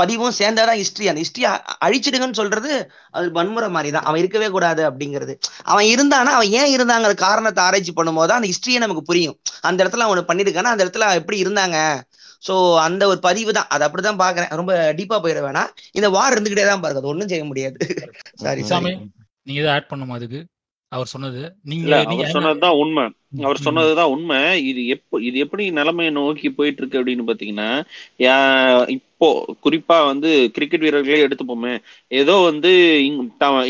பதிவும் 0.01 0.37
சேர்ந்தாதான் 0.39 0.79
ஹிஸ்டரி 0.81 1.07
அந்த 1.11 1.21
ஹிஸ்டரி 1.23 1.45
அழிச்சிடுங்கன்னு 1.87 2.39
சொல்றது 2.41 2.71
அது 3.17 3.27
வன்முறை 3.39 3.69
மாதிரி 3.77 3.91
தான் 3.97 4.07
அவன் 4.09 4.21
இருக்கவே 4.23 4.49
கூடாது 4.55 4.83
அப்படிங்கிறது. 4.89 5.35
அவன் 5.73 5.89
இருந்தானா 5.95 6.33
அவன் 6.39 6.55
ஏன் 6.61 6.73
இருந்தாங்கிற 6.77 7.15
காரணத்தை 7.27 7.63
ஆராய்ச்சி 7.67 7.93
பண்ணும்போது 7.99 8.31
தான் 8.31 8.41
அந்த 8.41 8.51
ஹிஸ்டரியை 8.53 8.81
நமக்கு 8.85 9.05
புரியும். 9.11 9.37
அந்த 9.69 9.79
இடத்துல 9.85 10.07
அவனை 10.09 10.25
பண்ணிருக்கானா 10.31 10.73
அந்த 10.75 10.85
இடத்துல 10.87 11.11
எப்படி 11.21 11.39
இருந்தாங்க? 11.45 11.79
சோ 12.43 12.55
அந்த 12.87 13.03
ஒரு 13.11 13.21
பதிவு 13.27 13.51
தான் 13.59 13.69
அது 13.75 13.85
அப்படிதான் 13.87 14.23
பாக்குறேன். 14.23 14.53
ரொம்ப 14.61 14.73
டீப்பா 14.99 15.19
போயிட 15.25 15.41
வேணாம். 15.47 15.69
இந்த 15.99 16.09
வார் 16.17 16.35
இருந்துகிட்டே 16.37 16.67
தான் 16.71 16.83
பாருங்க. 16.85 17.03
அது 17.03 17.13
ஒண்ணும் 17.13 17.33
செய்ய 17.33 17.45
முடியாது. 17.51 17.79
சாரி 18.45 18.63
சாமி 18.71 18.93
நீங்க 19.47 19.61
எதாவது 19.61 19.75
ஆட் 19.77 19.91
பண்ணுமா 19.93 20.17
அதுக்கு. 20.19 20.41
அவர் 20.93 21.11
சொன்னது. 21.13 21.43
நீங்க 21.71 21.91
அவர் 22.13 22.33
சொன்னதுதான் 22.35 22.79
உண்மை. 22.83 23.05
அவர். 23.43 23.59
சொன்னதுதான் 23.59 24.13
உண்மை. 24.15 24.39
இது 24.71 24.81
எப்போ 24.95 25.21
இது 25.23 25.37
எப்படி 25.39 25.65
நிலைமையை 25.71 26.13
நோக்கி 26.15 26.49
போயிட்டு 26.51 26.81
இருக்கு 26.83 27.01
அப்படின்னு 27.01 27.29
பாத்தீங்கன்னா 27.31 27.69
இப்போ 28.97 29.29
குறிப்பா 29.65 29.97
வந்து 30.07 30.31
கிரிக்கெட் 30.55 30.81
வீரர்களே 30.81 31.25
எடுத்துப்போமே. 31.27 31.75
ஏதோ 32.13 32.35
வந்து 32.49 32.71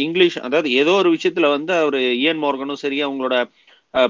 இங்கிலீஷ் 0.05 0.39
அதாவது 0.40 0.69
ஏதோ 0.81 0.93
ஒரு 0.93 1.11
விஷயத்துல 1.15 1.49
வந்து 1.51 1.73
அவர் 1.82 1.99
இயன் 2.16 2.43
மார்கனும் 2.44 2.82
சரி 2.82 2.99
அவங்களோட 3.05 3.36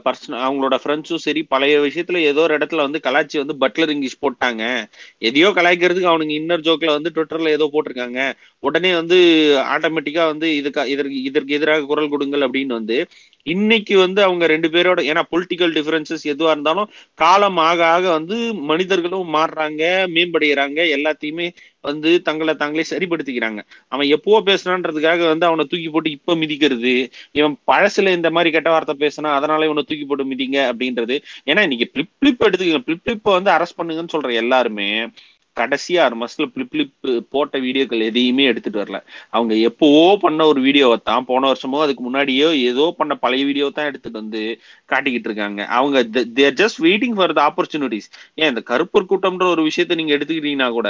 பர்சன் 0.02 0.36
அவங்களோட 0.40 0.74
ஃப்ரெண்ட்ஸும் 0.80 1.22
சரி 1.24 1.40
பழைய 1.48 1.76
விஷயத்துல 1.84 2.18
ஏதோ 2.28 2.40
ஒரு 2.42 2.54
இடத்துல 2.58 2.84
வந்து 2.86 3.00
கலாச்சி 3.02 3.36
வந்து 3.38 3.54
பட்லர் 3.62 3.92
இங்கிலீஷ் 3.94 4.22
போட்டாங்க. 4.22 4.62
எதையோ 5.22 5.48
கலாய்க்கிறதுக்கு 5.56 6.10
அவனுங்க 6.10 6.34
இன்னர் 6.38 6.64
ஜோக்ல 6.66 6.92
வந்து 6.96 7.12
ட்விட்டர்ல 7.14 7.54
ஏதோ 7.56 7.66
போட்டிருக்காங்க. 7.72 8.20
உடனே 8.62 8.92
வந்து 9.00 9.18
ஆட்டோமேட்டிக்கா 9.74 10.24
வந்து 10.32 10.48
இதுக்கு 10.58 10.74
இதற்கு 10.94 11.16
இதற்கு 11.28 11.56
எதிராக 11.58 11.86
குரல் 11.86 12.12
கொடுங்கள் 12.12 12.46
அப்படின்னு 12.46 12.78
வந்து 12.80 12.98
இன்னைக்கு 13.46 13.94
வந்து 14.02 14.20
அவங்க 14.24 14.44
ரெண்டு 14.52 14.68
பேரோட 14.74 15.00
ஏன்னா 15.08 15.22
பொலிட்டிக்கல் 15.32 15.72
டிஃபரன்சஸ் 15.76 16.24
எதுவா 16.32 16.52
இருந்தாலும் 16.52 16.90
காலம் 17.18 17.58
ஆக 17.64 17.80
ஆக 17.88 18.04
வந்து 18.12 18.36
மனிதர்களும் 18.70 19.32
மாறுறாங்க 19.34 19.82
மேம்படுகிறாங்க 20.14 20.78
எல்லாத்தையுமே 20.96 21.46
வந்து 21.84 22.10
தங்களை 22.28 22.54
தாங்களே 22.54 22.84
சரிப்படுத்திக்கிறாங்க. 22.90 23.60
அவன் 23.92 24.08
எப்போ 24.16 24.40
பேசுறான்றதுக்காக 24.48 25.20
வந்து 25.28 25.46
அவனை 25.46 25.64
தூக்கி 25.64 25.88
போட்டு 25.88 26.10
இப்ப 26.16 26.36
மிதிக்கிறது 26.42 26.94
இவன் 27.34 27.56
பழசுல 27.70 28.14
இந்த 28.18 28.30
மாதிரி 28.30 28.52
கெட்ட 28.52 28.70
வார்த்தை 28.70 28.96
பேசினா 29.00 29.30
அதனால 29.38 29.66
இவனை 29.68 29.84
தூக்கி 29.84 30.06
போட்டு 30.06 30.26
மிதிங்க 30.32 30.58
அப்படின்றது. 30.70 31.16
ஏன்னா 31.46 31.62
இன்னைக்கு 31.62 31.88
பிளிப் 31.94 32.12
பிளிப் 32.16 32.46
எடுத்துக்கங்க. 32.46 32.82
பிளிப் 32.88 33.04
பிளிப்பை 33.04 33.32
வந்து 33.32 33.52
அரெஸ்ட் 33.56 33.78
பண்ணுங்கன்னு 33.78 34.14
சொல்ற 34.16 34.32
எல்லாருமே 34.42 34.88
கடைசி 35.56 35.92
ஆறு 36.02 36.14
மாசத்துல 36.18 36.46
பிளிப்ளிப் 36.52 36.92
போட்ட 37.32 37.56
வீடியோக்கள் 37.64 38.04
எதையுமே 38.06 38.44
எடுத்துட்டு 38.50 38.80
வரல. 38.80 38.98
அவங்க 39.32 39.54
எப்பவோ 39.68 40.04
பண்ண 40.22 40.46
ஒரு 40.46 40.60
வீடியோவை 40.66 40.96
தான் 41.02 41.26
போன 41.28 41.50
வருஷமோ 41.50 41.80
அதுக்கு 41.84 42.02
முன்னாடியோ 42.06 42.48
ஏதோ 42.68 42.84
பண்ண 42.98 43.14
பழைய 43.24 43.42
வீடியோ 43.48 43.66
தான் 43.70 43.88
எடுத்துட்டு 43.90 44.20
வந்து 44.20 44.42
காட்டிக்கிட்டு 44.88 45.28
இருக்காங்க. 45.30 45.60
அவங்க 45.78 45.98
they're 46.38 46.58
just 46.60 46.80
waiting 46.86 47.16
for 47.18 47.36
the 47.38 47.42
opportunities 47.48 48.08
ஏன் 48.40 48.50
இந்த 48.52 48.62
கருப்பர் 48.70 49.10
கூட்டம்ன்ற 49.12 49.46
ஒரு 49.54 49.64
விஷயத்த 49.68 49.98
நீங்க 50.00 50.14
எடுத்துக்கிட்டீங்கன்னா 50.16 50.70
கூட 50.72 50.88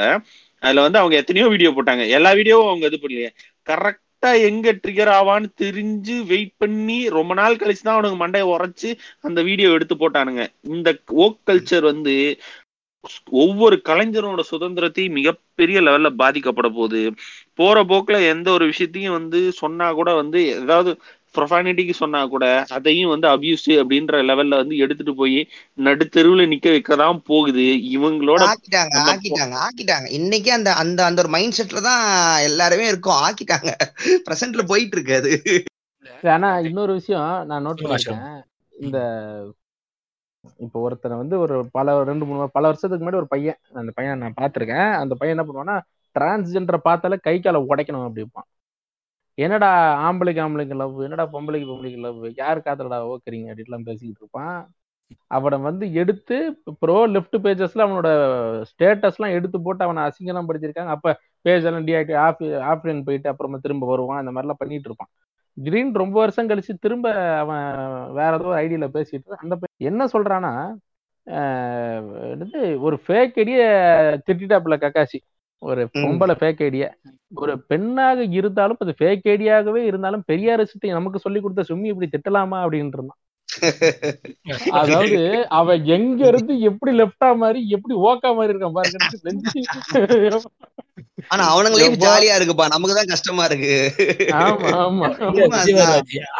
அதுல 0.62 0.82
வந்து 0.82 0.98
அவங்க 0.98 1.16
எத்தனையோ 1.16 1.46
வீடியோ 1.48 1.70
போட்டாங்க. 1.72 2.04
எல்லா 2.10 2.30
வீடியோவும் 2.32 2.70
அவங்க 2.70 2.86
இது 2.86 2.98
பண்ணலையே. 2.98 3.30
கரெக்டா 3.66 4.00
எங்க 4.48 4.72
ட்ரிகர் 4.82 5.12
ஆவான்னு 5.12 5.48
தெரிஞ்சு 5.56 6.16
வெயிட் 6.26 6.54
பண்ணி 6.58 6.98
ரொம்ப 7.10 7.32
நாள் 7.34 7.60
கழிச்சு 7.60 7.82
தான் 7.82 7.96
அவனுக்கு 7.96 8.18
மண்டையை 8.18 8.46
உரைச்சு 8.52 8.90
அந்த 9.22 9.38
வீடியோ 9.48 9.70
எடுத்து 9.76 9.96
போட்டானுங்க. 9.96 10.44
இந்த 10.72 10.90
ஓக் 11.24 11.40
கல்ச்சர் 11.44 11.86
வந்து 11.92 12.14
ஒவ்வொரு 13.42 13.76
கலைஞரோட 13.88 14.40
சுதந்திரத்தையும் 14.50 15.16
மிகப்பெரிய 15.18 15.78
லெவல்ல 15.82 16.08
பாதிக்கப்பட 16.18 16.68
போகுது. 16.70 17.00
போற 17.58 17.76
போக்குல 17.84 18.18
எந்த 18.28 18.48
ஒரு 18.52 18.64
விஷயத்தையும் 18.70 19.16
வந்து 19.18 19.40
சொன்னா 19.60 19.86
கூட 19.92 20.10
வந்து 20.20 20.40
ஏதாவது 20.56 20.92
ப்ரொஃபானிட்டிக்கு 21.34 21.94
சொன்னா 22.00 22.20
கூட 22.26 22.44
அதையும் 22.76 23.12
வந்து 23.14 23.26
அபியூஸ் 23.28 23.68
அப்படின்ற 23.80 24.20
லெவல்ல 24.30 24.60
வந்து 24.62 24.76
எடுத்துட்டு 24.76 25.14
போய் 25.14 25.38
நடுத்தெருவுல 25.78 26.46
நிக்க 26.52 26.68
வைக்கதான் 26.74 27.20
போகுது. 27.30 27.66
இவங்களோட 27.96 28.42
ஆக்கிட்டாங்க 28.50 28.96
ஆக்கிட்டாங்க 29.12 29.56
ஆக்கிட்டாங்க. 29.66 30.08
இன்னைக்கு 30.10 30.52
அந்த 30.52 30.72
அந்த 30.74 31.00
அந்த 31.04 31.22
ஒரு 31.22 31.30
மைண்ட் 31.36 31.58
செட்ல 31.58 31.82
தான் 31.88 32.04
எல்லாருமே 32.42 32.86
இருக்கோம். 32.86 33.20
ஆக்கிட்டாங்க. 33.26 33.72
பிரசன்ட்ல 34.28 34.64
போயிட்டு 34.66 34.96
இருக்கு 34.98 35.14
அது. 35.14 35.32
ஆனா 36.34 36.48
இன்னொரு 36.60 36.92
விஷயம் 36.92 37.32
நான் 37.46 37.66
நோட். 37.66 37.82
பண்ணிருக்கேன் 37.82 38.38
இந்த 38.74 38.98
இப்போ 40.60 40.78
ஒருத்தனை 40.80 41.14
வந்து 41.16 41.36
ஒரு 41.38 41.56
பல 41.72 42.04
ரெண்டு 42.04 42.24
மூணு 42.24 42.46
பல 42.52 42.64
வருஷத்துக்கு 42.66 43.04
முன்னாடி 43.04 43.20
ஒரு 43.22 43.28
பையன் 43.34 43.58
அந்த 43.80 43.90
பையன் 43.92 44.22
நான் 44.22 44.38
பார்த்திருக்கேன். 44.40 44.90
அந்த 45.02 45.14
பையன் 45.14 45.34
என்ன 45.36 45.44
பண்ணுவான்னா 45.48 45.76
டிரான்ஸ்ஜெண்டரை 46.16 46.80
பார்த்தாலே 46.82 47.16
கை 47.26 47.34
காலை 47.40 47.60
உடைக்கணும் 47.68 48.06
அப்படிப்பான் 48.08 48.48
என்னடா 49.38 49.68
ஆம்பளைக்கு 50.06 50.40
ஆம்பளைக்கு 50.44 50.76
லவ் 50.82 50.96
என்னடா 51.00 51.24
பொம்பளைக்கு 51.32 51.66
பொம்பளைக்கு 51.70 52.00
லவ் 52.06 52.24
யார் 52.36 52.58
காதலடா 52.58 52.98
ஓக்குறீங்க? 53.12 53.46
அப்படின்லாம் 53.52 53.86
பேசிக்கிட்டு 53.88 54.22
இருப்பான். 54.22 54.56
அவனை 55.36 55.56
வந்து 55.68 55.84
எடுத்து 55.92 56.36
ப்ரோ 56.80 56.96
லெஃப்ட் 57.14 57.36
பேஜஸ்ல 57.44 57.84
அவனோட 57.86 58.10
ஸ்டேட்டஸ்லாம் 58.70 59.34
எடுத்து 59.38 59.58
போட்டு 59.62 59.84
அவனை 59.84 60.02
அசிங்கலாம் 60.08 60.48
படிச்சிருக்காங்க 60.50 60.94
அப்ப 60.96 61.14
பேஜ் 61.44 61.66
எல்லாம் 61.70 61.86
டிஆக்டி 61.88 62.14
ஆஃப் 62.26 62.42
ஆஃப்லைன் 62.72 63.02
போயிட்டு 63.08 63.28
அப்புறமா 63.32 63.58
திரும்ப 63.62 63.86
வருவான். 63.86 64.20
இந்த 64.22 64.32
மாதிரிலாம் 64.34 64.62
பண்ணிட்டு 64.62 64.88
இருப்பான். 64.90 65.10
திடீர்னு 65.56 66.02
ரொம்ப 66.04 66.16
வருஷம் 66.20 66.48
கழிச்சு 66.50 66.74
திரும்ப 66.80 67.06
அவன் 67.42 67.64
வேற 68.18 68.30
ஏதோ 68.38 68.46
ஒரு 68.52 68.58
ஐடியில 68.64 68.86
பேசிட்டு 68.96 69.24
இருக்கான். 69.24 69.44
அந்த 69.46 69.56
என்ன 69.90 70.06
சொல்றான்னா 70.14 70.52
என்னது 72.32 72.60
ஒரு 72.86 72.96
ஃபேக் 73.06 73.36
ஐடிய 73.42 73.60
திட்டாப்புல 74.26 74.76
கக்காசி. 74.84 75.18
ஒரு. 75.62 75.82
பொம்பளை 75.96 76.34
ஃபேக் 76.38 76.62
ஐடிய 76.62 76.84
ஒரு 77.34 77.52
பெண்ணாக 77.70 78.24
இருந்தாலும் 78.38 78.80
அது 78.80 78.92
ஃபேக் 78.98 79.26
ஐடியாகவே 79.32 79.82
இருந்தாலும் 79.90 80.24
பெரியார் 80.26 80.64
நமக்கு 80.94 81.24
சொல்லி 81.24 81.40
கொடுத்த 81.40 81.64
சும்மி 81.70 81.92
இப்படி 81.92 82.08
திட்டலாமா 82.14 82.58
அப்படின்னு 82.64 82.96
இருந்தான். 82.98 83.20
அதாவது 84.76 85.18
அவன் 85.58 85.80
எங்க 85.96 86.20
இருந்து 86.26 86.54
எப்படி 86.68 86.92
லெப்டா 86.98 87.28
மாதிரி 87.36 87.60
எப்படி 87.76 87.94
ஓக்கா 88.08 88.30
மாதிரி 88.36 88.52
இருக்கான் 88.52 88.76
பாருங்க 88.76 88.98
ஆனா 91.30 91.42
அவனுங்க. 91.50 91.88
ஜாலியா 92.04 92.34
இருக்குப்பா 92.38 92.66
நமக்கு 92.68 92.96
தான் 92.98 93.10
கஷ்டமா 93.12 93.44
இருக்கு. 93.44 93.74
ஆமா 94.40 94.70
ஆமா. 94.82 95.08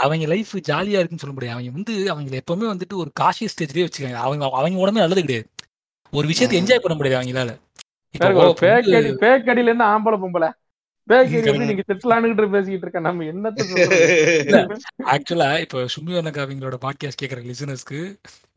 அவங்க 0.03 0.27
லைஃப் 0.33 0.55
ஜாலியா 0.71 0.99
இருக்குன்னு 0.99 1.25
சொல்ல 1.25 1.35
முடியாது. 1.35 1.57
அவங்க 1.57 1.73
வந்து 1.73 1.95
அவங்க 2.13 2.41
எப்பவுமே 2.43 2.67
வந்துட்டு 2.73 2.97
ஒரு 3.03 3.11
காஷி 3.21 3.47
ஸ்டேஜ்லயே 3.53 3.87
வச்சுக்காங்க. 3.87 4.21
அவங்க 4.27 4.51
அவங்க 4.61 4.83
உடம்பே 4.85 5.05
நல்லது 5.05 5.25
கிடையாது. 5.25 5.47
ஒரு 6.13 6.27
விஷயத்தை 6.31 6.57
என்ஜாய் 6.61 6.83
பண்ண 6.83 6.95
முடியாது 6.97 7.21
அவங்களால. 7.21 7.53
ஐடியில 8.19 9.63
இருந்து 9.63 9.85
ஆம்பளை 9.85 10.19
பொம்பளை. 10.25 10.51
ஆக்சுவலா 15.03 15.61
இப்போ 15.61 15.83
சுமி 15.83 16.13
பாட்காஸ்ட் 16.85 17.21
கேட்கற 17.23 17.53
லிசனர்ஸ்க்கு. 17.53 18.01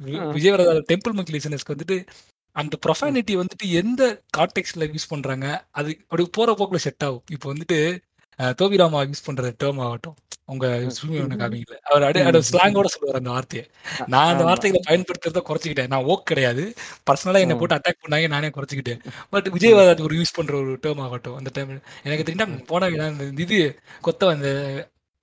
விஜயவரதா 0.04 0.84
டெம்பிள் 0.94 1.14
மங்க் 1.14 1.40
லிசனர்ஸ்க்கு 1.40 1.76
வந்துட்டு 1.76 2.06
அந்த 2.52 2.78
ப்ரொஃபானிட்டி 2.88 3.42
வந்துட்டு 3.42 3.66
எந்த 3.66 4.22
கான்டெக்ட்ல 4.38 4.80
யூஸ் 4.80 5.10
பண்றாங்க? 5.10 5.66
அது 5.72 5.98
அப்படி 6.02 6.28
போற 6.32 6.56
போக்குல 6.58 6.76
செட் 6.76 7.04
ஆகும். 7.04 7.24
இப்போ 7.32 7.54
வந்துட்டு 7.54 7.98
அஹ், 8.40 8.54
தோபிராமா 8.60 9.00
யூஸ் 9.06 9.26
பண்ற 9.26 9.54
டேர்ம் 9.60 9.82
ஆகட்டும். 9.82 10.16
உங்க 10.46 10.66
வர்ணக்கா 11.12 11.46
அவங்கள 11.48 11.76
அவர் 11.86 12.04
அடி 12.04 12.20
ஸ்லாங்கோட 12.50 12.88
சொல்லுவார் 12.94 13.16
அந்த 13.16 13.30
வார்த்தையை. 13.30 13.64
நான் 14.08 14.28
அந்த. 14.28 14.44
வார்த்தைகளை 14.44 14.82
பயன்படுத்துறத 14.88 15.42
குறைச்சிக்கிட்டேன். 15.48 15.88
நான் 15.88 16.04
ஓக் 16.06 16.26
கிடையாது. 16.26 16.64
பர்சனலா 17.08 17.40
என்ன. 17.40 17.56
போட்டு 17.56 17.76
அட்டாக் 17.76 18.02
பண்ணாங்க 18.04 18.28
நானே 18.28 18.48
குறைச்சிக்கிட்டேன். 18.50 19.00
பட் 19.30 19.48
விஜயவரதா 19.50 20.02
ஒரு 20.02 20.16
யூஸ் 20.16 20.36
பண்ற 20.36 20.56
ஒரு 20.56 20.74
டேர்ம் 20.84 21.02
ஆகட்டும் 21.02 21.36
அந்த 21.36 21.50
டைம் 21.54 21.72
எனக்கு 22.04 22.24
தெரிஞ்சா 22.24 22.48
போன 22.66 22.90
இது 23.38 23.58
கொத்த 24.04 24.30
அந்த 24.30 24.50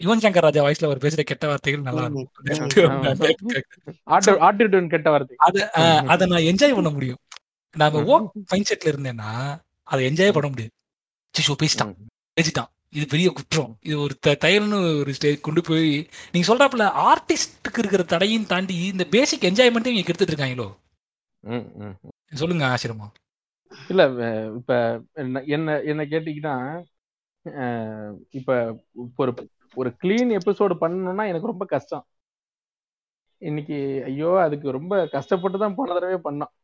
யுவன் 0.00 0.22
சங்கர் 0.22 0.40
ராஜா 0.40 0.64
வாய்ஸ்ல 0.64 0.84
அவர் 0.84 0.98
பேசுற 0.98 1.22
கெட்ட 1.22 1.46
வார்த்தைகள் 1.46 1.82
நல்லா. 1.82 2.04
இருக்கும். 2.04 2.28
கெட்ட 4.90 5.10
வார்த்தை. 5.10 5.36
அத 5.40 5.58
அத 6.08 6.26
நான் 6.26 6.46
என்ஜாய் 6.48 6.74
பண்ண 6.74 6.90
முடியும். 6.90 7.20
நாம 7.76 8.00
ம். 8.00 8.06
ஓக் 8.06 8.30
மைண்ட் 8.48 8.70
செட்ல 8.70 8.90
இருந்தேன்னா 8.90 9.30
அதை 9.88 10.06
என்ஜாய் 10.08 10.32
பண்ண 10.32 10.48
முடியாது. 10.48 10.72
பேசிட்டான். 11.58 11.94
பேசிட்டான். 12.36 12.70
இது 12.94 13.06
பெரிய 13.06 13.30
குற்றம். 13.30 13.76
இது 13.80 14.00
ஒரு 14.00 14.14
த- 14.20 14.36
தையல்னு 14.40 14.98
ஒரு 14.98 15.14
ஸ்டேஜ் 15.14 15.40
கொண்டு 15.40 15.60
போய் 15.62 16.08
நீங்க 16.32 16.54
சொல்றாப்புல 16.54 16.84
ஆர்டிஸ்டுக்கு 17.08 17.78
இருக்கிற 17.78 18.02
தடையும் 18.02 18.46
தாண்டி 18.46 18.74
இந்த 18.74 19.04
பேசிக் 19.04 19.42
என்ஜாய்மெண்ட்டையும் 19.42 19.96
இங்க 19.96 20.12
எடுத்துட்டு 20.12 20.34
இருக்காங்களோ? 20.34 20.68
ம், 21.40 21.54
ம். 21.54 21.96
சொல்லுங்க 22.32 22.64
ஆசிரமா 22.66 23.06
இல்ல 23.88 24.02
இப்ப 24.56 25.00
என்ன- 25.12 25.42
என்ன 25.46 25.80
என்ன 25.80 26.04
கேட்டீங்கன்னா 26.04 26.56
இப்ப 28.30 28.78
ஒரு 29.16 29.34
ஒரு 29.74 29.94
க்ளீன் 30.02 30.38
எபிசோடு 30.38 30.76
பண்ணணும்னா 30.80 31.28
எனக்கு 31.28 31.46
ரொம்ப 31.46 31.64
கஷ்டம். 31.64 32.04
இன்னைக்கு 33.38 34.02
ஐயோ 34.04 34.40
அதுக்கு 34.40 34.70
ரொம்ப 34.70 35.06
கஷ்டப்பட்டு 35.06 35.58
தான் 35.58 35.74
போன 35.74 35.92
தடவை 35.92 36.18
பண்ணோம். 36.24 36.61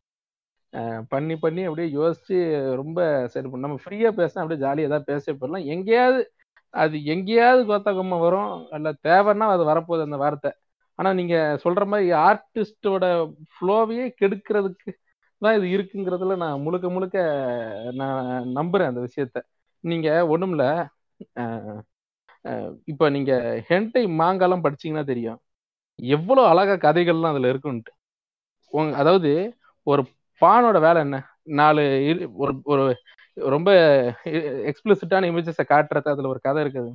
பண்ணி 1.12 1.35
பண்ணி 1.39 1.62
அப்படியே 1.66 1.89
யோசிச்சு 1.97 2.36
ரொம்ப 2.81 2.99
சரி 3.32 3.47
நம்ம 3.65 3.78
ஃப்ரீயா 3.82 4.11
பேசினா 4.19 4.43
அப்படியே 4.43 4.62
ஜாலியாக 4.65 4.93
தான் 4.95 5.09
பேச 5.11 5.24
போயிடலாம். 5.32 5.66
எங்கேயாவது 5.74 6.20
அது 6.74 6.97
எங்கேயாவது 7.07 7.62
கோத்தகம்மா 7.69 8.16
வரும். 8.20 8.49
அல்ல 8.77 8.89
தேவைன்னா 9.07 9.47
அது 9.55 9.65
வரப்போகுது 9.65 10.07
அந்த 10.09 10.19
வார்த்தை. 10.24 10.51
ஆனா 10.99 11.11
நீங்க 11.19 11.35
சொல்ற 11.65 11.82
மாதிரி 11.90 12.09
ஆர்டிஸ்டோட 12.24 13.05
ஃப்ளோவையே 13.55 14.07
கெடுக்கிறதுக்கு 14.20 14.90
தான் 15.43 15.57
இது 15.59 15.66
இருக்குங்கிறதுல 15.77 16.36
நான் 16.36 16.62
முழுக்க 16.62 16.86
முழுக்க 16.90 17.19
நான் 17.95 18.20
நம்புறேன் 18.57 18.90
அந்த 18.90 19.03
விஷயத்த. 19.07 19.39
நீங்க 19.85 20.09
ஒண்ணுமில்ல 20.32 20.65
அஹ், 21.36 21.81
அஹ், 22.45 22.73
இப்ப 22.86 23.11
நீங்க 23.11 23.32
ஹென்டை 23.70 24.03
மாங்காலாம் 24.20 24.65
படிச்சீங்கன்னா 24.65 25.07
தெரியும். 25.07 25.39
எவ்வளவு 25.99 26.51
அழகா 26.53 26.77
கதைகள்லாம் 26.85 27.35
அதுல 27.35 27.53
இருக்குன்ட்டு. 27.53 27.93
அதாவது 28.97 29.31
ஒரு 29.86 30.03
பானோட 30.40 30.81
வேலை 30.81 31.02
என்ன? 31.02 31.27
நாலு 31.43 31.82
இரு- 31.82 32.28
ஒரு 32.32 32.60
ஒரு 32.65 32.97
ரொம்ப 33.35 33.73
எக்ஸ்பிளிசிட்டான 34.24 35.28
இமேஜஸை 35.28 35.65
காட்டுறது 35.69 36.09
அதுல 36.09 36.28
ஒரு 36.28 36.39
கதை 36.43 36.65
இருக்குது. 36.65 36.93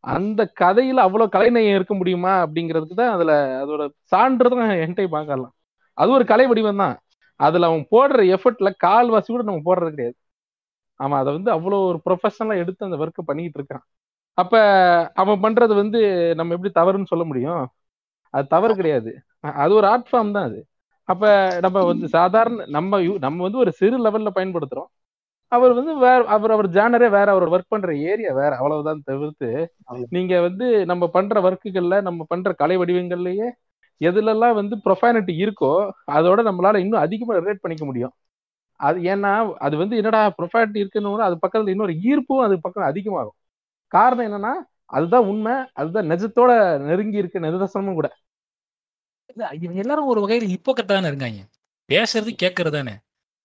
அந்த 0.00 0.52
கதையில 0.60 0.92
அவ்வளவு 0.92 1.30
கலைநயம் 1.30 1.74
இருக்க 1.74 1.94
முடியுமா? 1.94 2.46
அப்படிங்கிறதுக்கு 2.46 2.94
தான் 2.94 3.12
அதுல 3.12 3.64
அதோட 3.64 3.88
சான்றதை 4.16 4.80
என்கிட்ட 4.80 5.06
பார்க்கலாம். 5.06 5.52
அது 5.94 6.10
ஒரு 6.10 6.24
கலை 6.24 6.46
வடிவம் 6.46 6.76
தான். 6.76 6.98
அதுல 7.36 7.66
அவன் 7.66 7.86
போடுற 7.90 8.14
எஃபர்ட்ல 8.14 8.72
கால்வாசி 8.86 9.24
கூட 9.26 9.42
நம்ம 9.42 9.74
போடுறது 9.74 9.90
கிடையாது. 9.90 10.16
அவன் 10.94 11.18
அதை 11.18 11.32
வந்து 11.32 11.54
அவ்வளோ 11.54 11.86
ஒரு 11.86 12.00
ப்ரொஃபஷனலா 12.10 12.56
எடுத்து 12.56 12.84
அந்த 12.86 12.96
ஒர்க்கை 12.96 13.22
பண்ணிட்டு 13.24 13.62
இருக்கான். 13.62 13.98
அப்ப 14.34 14.58
அவன் 15.14 15.40
பண்றது 15.40 15.74
வந்து 15.74 16.34
நம்ம 16.34 16.54
எப்படி 16.54 16.72
தவறுன்னு 16.80 17.06
சொல்ல 17.06 17.24
முடியும்? 17.24 17.68
அது 18.30 18.46
தவறு 18.46 18.74
கிடையாது. 18.74 19.22
அது 19.40 19.74
ஒரு 19.74 19.86
ஆர்ட் 19.86 20.06
ஃபார்ம் 20.12 20.30
தான் 20.30 20.34
அது. 20.34 20.66
அப்ப 21.08 21.24
நம்ம 21.64 21.78
வந்து 21.84 22.06
சாதாரண 22.08 22.64
நம்ம 22.76 22.92
நம்ம 23.24 23.42
வந்து 23.42 23.58
ஒரு 23.58 23.72
சிறு 23.72 23.98
லெவல்ல 24.06 24.30
பயன்படுத்துறோம். 24.36 24.88
அவர் 25.52 25.72
வந்து 25.72 25.92
வேற 25.98 26.20
அவர் 26.34 26.50
அவர் 26.50 26.68
ஜானரே 26.72 27.08
வேற 27.10 27.28
அவர் 27.30 27.46
ஒர்க் 27.48 27.72
பண்ற 27.74 27.90
ஏரியா 28.06 28.30
வேற 28.34 28.52
அவ்வளவுதான் 28.58 29.02
தவிர்த்து. 29.04 29.48
நீங்க 30.16 30.34
வந்து 30.40 30.66
நம்ம 30.86 31.04
பண்ற 31.08 31.40
ஒர்க்குகள்ல 31.42 31.96
நம்ம 32.02 32.24
பண்ற 32.28 32.52
கலை 32.54 32.76
வடிவங்கள்லயே 32.78 33.48
எதுலெல்லாம் 34.00 34.54
வந்து 34.54 34.74
ப்ரொஃபானிட்டி 34.86 35.34
இருக்கோ 35.44 35.72
அதோட 36.16 36.40
நம்மளால 36.48 36.80
இன்னும் 36.84 37.04
அதிகமா 37.04 37.34
ரிலேட் 37.38 37.62
பண்ணிக்க 37.62 37.84
முடியும். 37.84 38.14
அது 38.80 38.98
ஏன்னா 39.12 39.32
அது 39.58 39.74
வந்து 39.76 39.94
என்னடா 39.96 40.20
ப்ரொஃபானிட்டி 40.38 40.78
இருக்குன்னு 40.82 41.26
அது 41.28 41.36
பக்கத்துல 41.42 41.74
இன்னொரு 41.74 41.94
ஈர்ப்பும் 42.08 42.44
அது 42.46 42.56
பக்கம் 42.60 42.90
அதிகமாகும். 42.90 43.36
காரணம் 43.92 44.26
என்னன்னா 44.28 44.52
அதுதான் 44.90 45.26
உண்மை 45.26 45.54
அதுதான் 45.74 46.10
நிஜத்தோட 46.12 46.50
நெருங்கி 46.86 47.18
இருக்க 47.18 47.38
நிதர்சனமும் 47.40 47.94
கூட. 47.94 48.08
இவங்க 49.36 49.80
எல்லாரும் 49.80 50.06
ஒரு 50.06 50.20
வகையில 50.26 50.42
இப்போ 50.48 50.72
தானே 50.72 51.06
இருக்காங்க. 51.06 51.40
பேசுறது 51.92 52.30
கேட்கறது 52.42 52.70
தானே. 52.70 52.94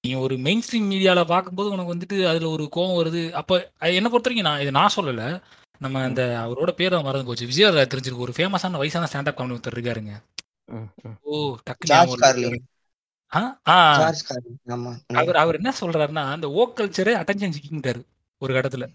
நீ 0.03 0.13
ஒரு 0.13 0.37
மெயின் 0.37 0.61
ஸ்ட்ரீம் 0.67 0.89
மீடியால 0.91 1.25
பார்க்கும்போது 1.25 1.69
உனக்கு 1.69 1.93
வந்துட்டு 1.95 2.27
அதுல 2.27 2.49
ஒரு 2.49 2.63
கோவம் 2.75 2.97
வருது. 2.99 3.31
அப்ப 3.31 3.71
என்ன 3.79 4.09
பொறுத்த 4.09 4.29
வரைக்கும் 4.29 4.51
நான் 4.51 4.59
இதை 4.59 4.71
நான் 4.71 4.95
சொல்லல. 4.95 5.41
நம்ம 5.79 6.03
அந்த 6.03 6.23
அவரோட 6.45 6.71
பேரை 6.71 7.01
மறந்து 7.01 7.25
போச்சு. 7.25 7.45
விஜயராஜ் 7.45 7.91
தெரிஞ்சிருக்கு 7.93 8.25
ஒரு 8.25 8.33
ஃபேமஸான 8.37 8.77
வயசான 8.77 9.07
ஸ்டாண்டப் 9.11 9.37
காமெடி 9.37 9.55
ஒருத்தர் 9.55 9.77
இருக்காருங்க. 9.77 10.13
ஓ 11.21 11.55
டக்கு. 11.69 12.59
அவர் 15.13 15.35
அவர் 15.35 15.55
என்ன 15.55 15.73
சொல்றாருன்னா 15.81 16.23
அந்த 16.31 16.51
ஓ 16.51 16.73
கல்ச்சரே 16.75 17.13
அட்டென்ஷன் 17.21 17.57
சிக்கிட்டாரு 17.57 18.01
ஒரு 18.37 18.53
இடத்துல 18.61 18.85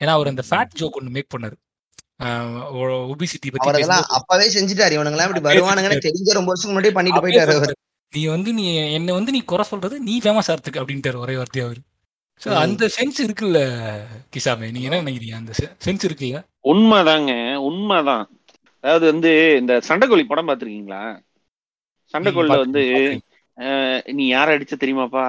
ஏன்னா 0.00 0.14
அவர் 0.16 0.26
அந்த 0.26 0.42
ஃபேட் 0.48 0.76
ஜோக் 0.78 0.96
ஒன்று 0.98 1.10
மேக் 1.10 1.32
பண்ணாரு. 1.34 1.56
ஒபிசிட்டி 3.12 3.48
பத்தி 3.52 3.84
அப்பவே 4.18 4.46
செஞ்சுட்டாரு. 4.56 4.96
இவனுங்கெல்லாம் 4.98 5.28
இப்படி 5.28 5.44
வருவானுங்கன்னு 5.48 6.04
தெரிஞ்ச 6.08 6.36
ரொம்ப 6.38 6.52
வருஷம் 6.52 6.70
முன்னாடி 6.72 6.92
பண்ணிட்டு 6.92 7.22
போயிட்டாரு. 7.24 7.74
நீ 8.12 8.22
வந்து 8.26 8.50
நீ 8.52 8.64
என்ன 8.92 9.12
வந்து 9.12 9.32
நீ 9.32 9.40
குறை 9.42 9.64
சொல்றது 9.64 9.96
நீ 10.00 10.14
ஃபேமஸ் 10.18 10.50
ஆகிறதுக்கு 10.50 10.80
அப்படின்ட்டாரு 10.80 11.18
ஒரே 11.18 11.34
வார்த்தையா 11.34 11.64
அவர். 11.64 11.80
ஸோ 12.40 12.48
ம். 12.50 12.58
அந்த 12.62 12.84
சென்ஸ் 12.96 13.18
இருக்குல்ல 13.24 13.58
கிசாமே 14.34 14.70
நீங்க 14.70 14.86
என்ன 14.88 15.00
நினைக்கிறீங்க? 15.02 15.36
அந்த 15.36 15.52
சென்ஸ் 15.84 16.06
இருக்குல்ல? 16.08 16.38
உண்மைதாங்க 16.64 17.32
உண்மைதான். 17.68 18.24
அதாவது 18.84 19.06
வந்து 19.06 19.30
இந்த 19.60 19.72
சண்டைக்கோழி 19.88 20.24
படம் 20.24 20.48
பார்த்திருக்கீங்களா? 20.48 21.02
சண்டைக்கோழில 22.14 22.58
வந்து 22.58 22.82
நீ 24.12 24.24
யார 24.32 24.48
அடிச்ச 24.56 24.76
தெரியுமாப்பா? 24.76 25.26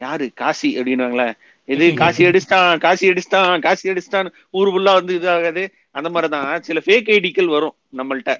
யாரு? 0.00 0.26
காசி 0.34 0.70
அப்படின்னுவாங்களே. 0.78 1.28
இது 1.68 1.84
காசி 2.02 2.22
அடிச்சிட்டான் 2.28 2.78
காசி 2.84 3.04
அடிச்சிட்டான் 3.10 3.62
காசி 3.64 3.90
அடிச்சிட்டான் 3.90 4.28
ஊரு 4.54 4.70
ஃபுல்லா 4.72 4.92
வந்து 4.98 5.14
இதாகாது. 5.18 5.64
அந்த 5.94 6.08
மாதிரிதான். 6.10 6.36
சில 6.66 6.78
ஃபேக் 6.86 7.10
ஐடிக்கள் 7.16 7.54
வரும் 7.54 7.76
நம்மள்ட்ட. 7.98 8.32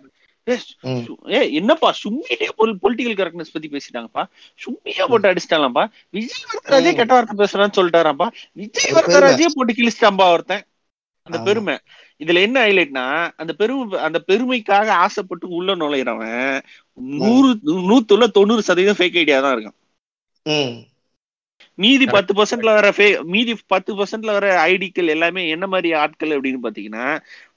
ஏ, 1.32 1.38
என்னப்பா 1.59 1.88
சும்மிட்டே 1.98 2.46
பொலிட்டிக்கல் 2.82 3.16
கரெக்ட்னஸ் 3.18 3.55
பத்தி 3.55 3.68
பேசிட்டாங்கப்பா. 3.68 4.22
சும்மியா 4.60 5.05
போட்டு 5.10 5.30
அடிச்சிட்டாங்கப்பா 5.30 5.84
விஜய் 6.14 6.46
வரதராஜே. 6.48 6.92
கெட்ட 6.98 7.12
வார்த்தை 7.14 7.36
பேசுறான்னு 7.42 7.78
சொல்லிட்டாராப்பா. 7.78 8.28
விஜய் 8.56 8.94
வரதராஜே 8.98 9.48
போட்டு 9.56 9.74
கிழிச்சிட்டாம்பா 9.74 10.28
ஒருத்தன். 10.34 10.64
அந்த. 11.26 11.38
பெருமை. 11.46 11.74
இதுல 12.20 12.40
என்ன 12.46 12.59
ஹைலைட்னா 12.64 13.05
அந்த 13.36 13.52
பெருமை 13.59 13.82
அந்த 14.06 14.18
பெருமைக்காக 14.28 14.88
ஆசைப்பட்டு 15.05 15.46
உள்ள 15.59 15.74
நுழையிறவன் 15.76 16.62
நூறு 17.18 17.50
நூத்துல 17.88 18.28
தொண்ணூறு 18.36 18.62
சதவீதம் 18.68 18.98
ஃபேக் 18.98 19.18
ஐடியா 19.20 19.38
தான் 19.40 19.55
இருக்கும் 19.56 19.76
ம். 20.46 20.74
மீதி 21.78 22.06
பத்து 22.06 22.34
பர்சன்ட்ல 22.34 22.74
வர 22.74 22.90
fake- 22.90 23.22
மீதி 23.24 23.56
பத்து 23.66 23.94
பர்சன்ட்ல 23.94 24.32
வர 24.32 24.66
ஐடிக்கள் 24.66 25.06
எல்லாமே 25.06 25.48
என்ன 25.48 25.66
மாதிரி 25.66 25.92
ஆட்கள் 25.92 26.40
அப்படின்னு 26.40 26.59
பாத்தீங்கன்னா 26.62 27.05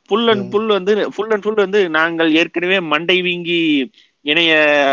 ஃபுல் 0.06 0.27
அண்ட். 0.27 0.52
ஃபுல் 0.52 0.68
வந்து 0.68 1.10
ஃபுல் 1.10 1.30
அண்ட் 1.30 1.43
ஃபுல் 1.43 1.53
வந்து 1.53 1.89
நாங்கள் 1.89 2.35
ஏற்கனவே 2.35 2.80
மண்டை 2.80 3.22
வீங்கி 3.22 3.60
இணைய 4.26 4.52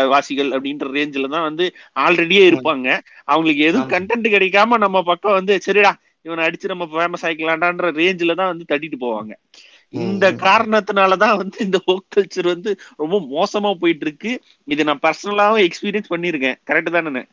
வாசிகள் 0.09 0.49
அப்படின்ற 0.49 0.85
ரேஞ்சில 0.93 1.29
தான் 1.29 1.41
வந்து 1.41 1.65
ஆல்ரெடியே 1.99 2.43
இருப்பாங்க. 2.51 2.87
அவங்களுக்கு 3.23 3.63
எதுவும். 3.63 3.89
கண்டென்ட் 3.89 4.33
கிடைக்காம 4.35 4.77
நம்ம 4.77 5.03
பக்கம் 5.03 5.31
வந்து 5.31 5.59
சரிடா 5.65 5.91
இவனை 6.21 6.45
அடிச்சு 6.45 6.67
நம்ம 6.67 6.85
ஃபேமஸ் 6.85 7.25
ஆயிக்கலாம்டான்ற 7.25 7.91
ரேஞ்சில 7.93 8.35
தான் 8.35 8.47
வந்து 8.47 8.65
தட்டிட்டு 8.71 9.01
போவாங்க. 9.01 9.33
இந்த. 9.93 10.31
காரணத்தினாலதான் 10.31 11.37
வந்து 11.37 11.57
இந்த 11.59 11.81
ஓக் 11.85 12.05
கல்ச்சர் 12.15 12.45
வந்து 12.45 12.79
ரொம்ப 12.97 13.19
மோசமா 13.31 13.73
போயிட்டு 13.73 14.05
இருக்கு. 14.05 14.41
இது 14.65 14.83
நான் 14.83 14.99
பர்சனலாவும் 15.01 15.67
எக்ஸ்பீரியன்ஸ் 15.67 16.11
பண்ணிருக்கேன் 16.15 16.55
கரெக்ட் 16.67 16.91
தானே 16.91 17.25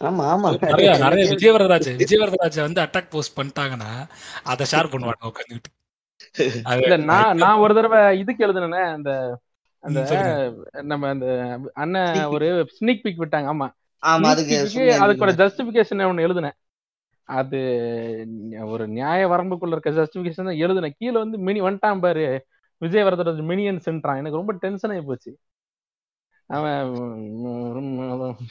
ஆமா 0.00 0.24
ஆமா. 0.32 0.48
நிறைய 0.64 0.88
நிறைய 1.04 1.22
விஜய் 1.30 1.52
வரதராஜ் 1.54 1.88
விஜய் 1.96 2.20
வரதராஜ் 2.20 2.58
வந்து 2.60 2.80
அட்டாக் 2.82 3.10
போஸ்ட் 3.10 3.36
பண்ணிட்டாங்கன்னா 3.38 3.90
அதை 4.44 4.64
ஷேர் 4.72 4.92
பண்ணுவாங்க 4.92 5.30
உட்காந்துட்டு 5.30 5.70
நான் 7.08 7.38
நான் 7.38 7.62
ஒரு 7.64 7.72
தடவை 7.74 8.00
இதுக்கு 8.18 8.46
எழுதுனேனே 8.46 8.82
அந்த 8.94 9.10
அந்த. 9.84 9.98
நம்ம 10.84 11.08
அந்த 11.08 11.26
அண்ணன். 11.74 12.06
ஒரு 12.34 12.46
ஸ்னிக் 12.76 13.04
பிக் 13.04 13.20
விட்டாங்க 13.20 13.48
ஆமா. 13.52 13.68
ஆமா 14.02 14.28
அதுக்கு 14.32 14.56
அதுக்கு. 15.04 15.38
ஜஸ்டிபிகேஷன் 15.40 16.08
ஒன்னு 16.08 16.26
எழுதுனேன். 16.26 16.56
அது 17.28 17.58
ஒரு 18.68 18.84
நியாய 18.88 19.22
வரம்புக்குள்ள 19.28 19.74
இருக்க 19.74 19.90
ஜஸ்டிபிகேஷன் 19.98 20.48
தான் 20.50 20.62
எழுதுனேன். 20.64 20.96
கீழே 20.98 21.16
வந்து 21.18 21.38
மினி 21.38 21.60
வந்துட்டான் 21.60 22.00
பாரு 22.00 22.24
விஜய் 22.82 23.06
வரதராஜ் 23.06 23.42
மினியன்ஸ்ன்றான் 23.50 24.20
எனக்கு 24.20 24.40
ரொம்ப 24.40 24.52
டென்ஷன் 24.62 24.92
ஆகி 24.92 25.02
போச்சு. 25.02 25.30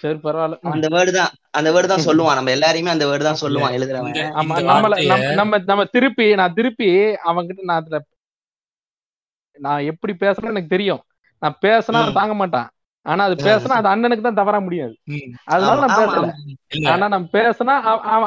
சரி 0.02 0.18
பரவாயில்ல. 0.26 0.58
அந்த 0.74 0.88
வேர்டு 0.96 1.12
தான் 1.12 1.32
அந்த 1.52 1.70
வேர்டு 1.76 1.92
தான் 1.92 2.06
சொல்லுவான். 2.08 2.38
நம்ம 2.40 2.52
எல்லாரையுமே 2.58 2.94
அந்த 2.94 3.06
வேர்டு 3.10 3.28
தான் 3.30 3.42
சொல்லுவான் 3.44 3.76
எழுதுறவன். 3.78 4.18
ஆமா 4.40 4.56
நம்மள 4.72 4.96
நம்ம 5.12 5.34
நம்ம 5.40 5.60
நம்ம 5.72 5.86
திருப்பி 5.96 6.28
நான் 6.42 6.58
திருப்பி 6.60 6.90
அவன்கிட்ட 7.30 7.68
நான் 7.70 7.82
அதுல 7.82 8.00
நான் 9.60 9.88
எப்படி 9.92 10.14
பேசுறேன்னு 10.24 10.54
எனக்கு 10.56 10.76
தெரியும். 10.76 11.02
நான் 11.42 11.56
பேசினா. 11.64 12.02
தாங்க 12.18 12.34
மாட்டான். 12.34 12.68
ஆனா 13.06 13.26
அது 13.28 13.36
பேசினா 13.46 13.76
அது 13.80 13.88
அண்ணனுக்கு 13.92 14.24
தான் 14.24 14.40
தவற 14.40 14.58
முடியாது. 14.60 14.94
அதனால 15.46 15.76
நான் 15.84 16.00
பேசல. 16.00 16.26
ஆனா 16.94 17.06
நான் 17.14 17.28
பேசினா 17.36 17.74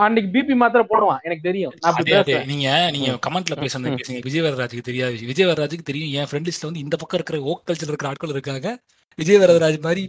அன்னைக்கு 0.07 0.31
பிபி 0.37 0.55
மாத்திரை 0.55 0.85
போடுவான். 0.93 1.21
எனக்கு 1.27 1.45
தெரியும். 1.49 1.75
நான் 1.85 2.49
நீங்க 2.53 2.69
நீங்க 2.97 3.11
கமெண்ட்ல 3.27 3.57
பேசுறது. 3.63 3.93
பேசுங்க. 3.95 4.23
விஜய் 4.29 4.45
வரராஜுக்கு 4.47 4.89
தெரியாது. 4.91 5.27
விஜய் 5.31 5.49
வரராஜுக்கு 5.51 5.89
தெரியும். 5.91 6.13
என் 6.19 6.31
ஃப்ரெண்ட் 6.31 6.49
லிஸ்ட்ல 6.51 6.69
வந்து 6.71 6.85
இந்த 6.87 6.97
பக்கம் 6.97 7.21
இருக்கிற 7.21 7.41
ஓக் 7.53 7.65
கல்ச்சர் 7.69 7.93
இருக்கிற 7.93 8.11
ஆட்கள் 8.13 8.35
இருக்காங்க. 8.37 8.71
விஜய் 9.19 9.41
வரதராஜ் 9.43 9.79
மாதிரி 9.87 10.03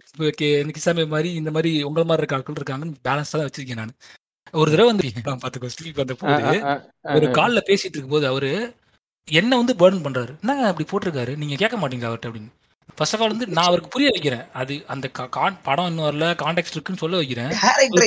கிசாமே 0.77 1.03
மாதிரி 1.13 1.29
இந்த 1.39 1.51
மாதிரி 1.55 1.71
உங்கள 1.89 2.03
மாதிரி 2.09 2.21
இருக்க 2.21 2.37
ஆட்கள் 2.37 2.59
இருக்காங்கன்னு 2.59 2.99
பேலன்ஸா 3.07 3.35
தான் 3.37 3.47
வச்சிருக்கேன் 3.47 3.81
நான். 3.81 3.95
ஒரு 4.53 4.69
தடவை 4.73 4.87
வந்து 4.91 5.09
பாத்துக்கோ 5.43 5.71
ஸ்லீப் 5.75 6.01
வந்த 6.01 6.15
போது 6.21 6.61
ஒரு. 7.15 7.27
கால்ல 7.39 7.61
பேசிட்டு 7.69 7.95
இருக்கும்போது 7.97 8.27
அவரு 8.31 8.51
என்ன 9.27 9.57
வந்து 9.61 9.73
பேர்ன் 9.81 10.03
பண்றாரு? 10.05 10.31
என்னங்க 10.43 10.63
அப்படி 10.71 10.85
போட்டிருக்காரு? 10.91 11.33
நீங்க 11.41 11.55
கேட்க 11.61 11.75
மாட்டீங்களா 11.81 12.09
அவர்கிட்ட 12.09 12.29
அப்படின்னு. 12.29 12.51
ஃபர்ஸ்ட் 12.97 13.15
ஆஃப் 13.15 13.21
ஆல் 13.23 13.33
வந்து 13.33 13.47
நான் 13.57 13.67
அவருக்கு 13.69 13.91
புரிய 13.93 14.09
வைக்கிறேன். 14.13 14.43
அது 14.61 14.73
அந்த 14.93 15.05
படம் 15.67 15.87
இன்னும் 15.89 16.05
வரல 16.07 16.25
கான்டெக்ட் 16.41 16.73
இருக்குன்னு 16.75 17.01
சொல்ல 17.03 17.15
வைக்கிறேன். 17.21 17.51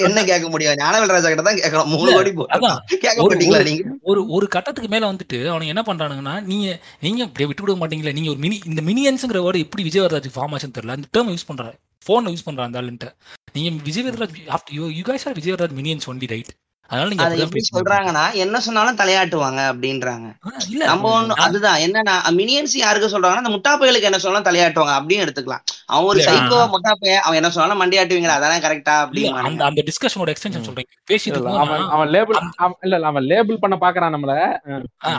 என்ன 0.09 0.25
கேட்க 0.25 0.49
முடியும்? 0.49 0.75
ஞானவேல் 0.83 1.13
ராஜா 1.15 1.29
கிட்ட 1.29 1.45
தான் 1.49 1.59
கேட்கணும். 1.61 1.91
மூணு 1.95 2.13
கோடி 2.13 2.33
அதான். 2.57 2.79
கேட்க 3.05 3.17
மாட்டீங்களா 3.21 3.63
நீங்க? 3.69 3.95
ஒரு 4.03 4.21
ஒரு 4.37 4.49
கட்டத்துக்கு 4.49 4.91
மேல 4.91 5.11
வந்துட்டு 5.13 5.41
அவனுங்க 5.53 5.75
என்ன 5.75 5.85
பண்றானுங்கன்னா 5.87 6.37
நீங்க 6.53 6.69
நீங்க 7.01 7.23
அப்படியே 7.29 7.49
விட்டு 7.51 7.63
கொடுக்க 7.63 7.81
மாட்டீங்களா 7.83 8.17
நீங்க 8.19 8.31
ஒரு 8.35 8.43
மினி 8.45 8.59
இந்த 8.71 8.83
மினியன்ஸ்ங்கிற 8.91 9.43
வேர்டு 9.47 9.65
எப்படி 9.67 9.85
விஜயவரராஜ் 9.89 10.35
ஃபார்ம் 10.37 10.55
ஆச்சுன்னு 10.57 10.77
தெரியல. 10.79 10.97
அந்த 10.99 11.09
டேர்ம் 11.17 11.33
யூஸ் 11.35 11.49
பண்றாரு. 11.53 11.77
போன்ல 12.09 12.33
யூஸ் 12.33 12.47
பண்றான் 12.49 12.69
அந்த 12.69 12.83
ஆளுன்ட்டு. 12.83 13.11
நீங்க 13.53 13.71
Vijayavararaj 13.89 14.37
after 14.55 14.77
you 14.79 14.87
you 14.99 15.03
guys 15.03 15.27
are 15.29 15.39
Vijayavararaj 15.39 15.77
minions 15.81 16.09
only 16.13 16.29
right 16.35 16.53
அதனால 16.91 17.09
நீங்க. 17.11 17.61
சொல்றாங்கன்னா 17.71 18.35
என்ன 18.35 18.61
சொன்னாலும் 18.61 18.99
தலையாட்டுவாங்க 18.99 19.61
அப்படின்றாங்க. 19.71 20.27
இல்ல 20.69 20.83
நம்ம 20.85 21.13
ஒண்ணு 21.15 21.37
அதுதான். 21.45 21.79
என்னன்னா 21.79 22.15
மினியன்ஸ் 22.39 22.75
யாருக்கு 22.77 23.09
சொல்றாங்கன்னா 23.09 23.43
அந்த 23.43 23.53
முட்டாப்பைகளுக்கு 23.55 24.03
என்ன 24.03 24.19
சொன்னாலும் 24.19 24.49
தலையாட்டுவாங்க 24.49 24.95
அப்படின்னு 24.99 25.25
எடுத்துக்கலாம். 25.27 25.65
அவன் 25.87 26.05
ஒரு 26.05 26.21
சைக்கோ 26.21 26.59
முட்டாப்பைய 26.75 27.15
அவன் 27.19 27.35
என்ன 27.35 27.51
சொன்னாலும் 27.51 27.81
மண்டியாட்டுவீங்களா? 27.83 28.37
அதான் 28.39 28.65
கரெக்டா 28.67 28.97
அந்த 28.97 29.05
அப்படின்னு 29.05 29.67
அந்த 29.71 29.85
டிஸ்கஷனோட 29.89 30.35
எக்ஸ்டென்ஷன் 30.35 30.69
சொல்றேன் 30.69 30.91
பேசிட்டு 31.11 31.57
அவன் 31.65 31.89
அவன் 31.89 32.09
லேபிள் 32.09 32.41
இல்ல 32.83 32.95
இல்ல 32.97 33.07
அவன் 33.07 33.25
லேபிள் 33.25 33.59
பண்ண 33.59 33.79
பாக்குறான் 33.81 34.15
நம்மள. 34.17 34.35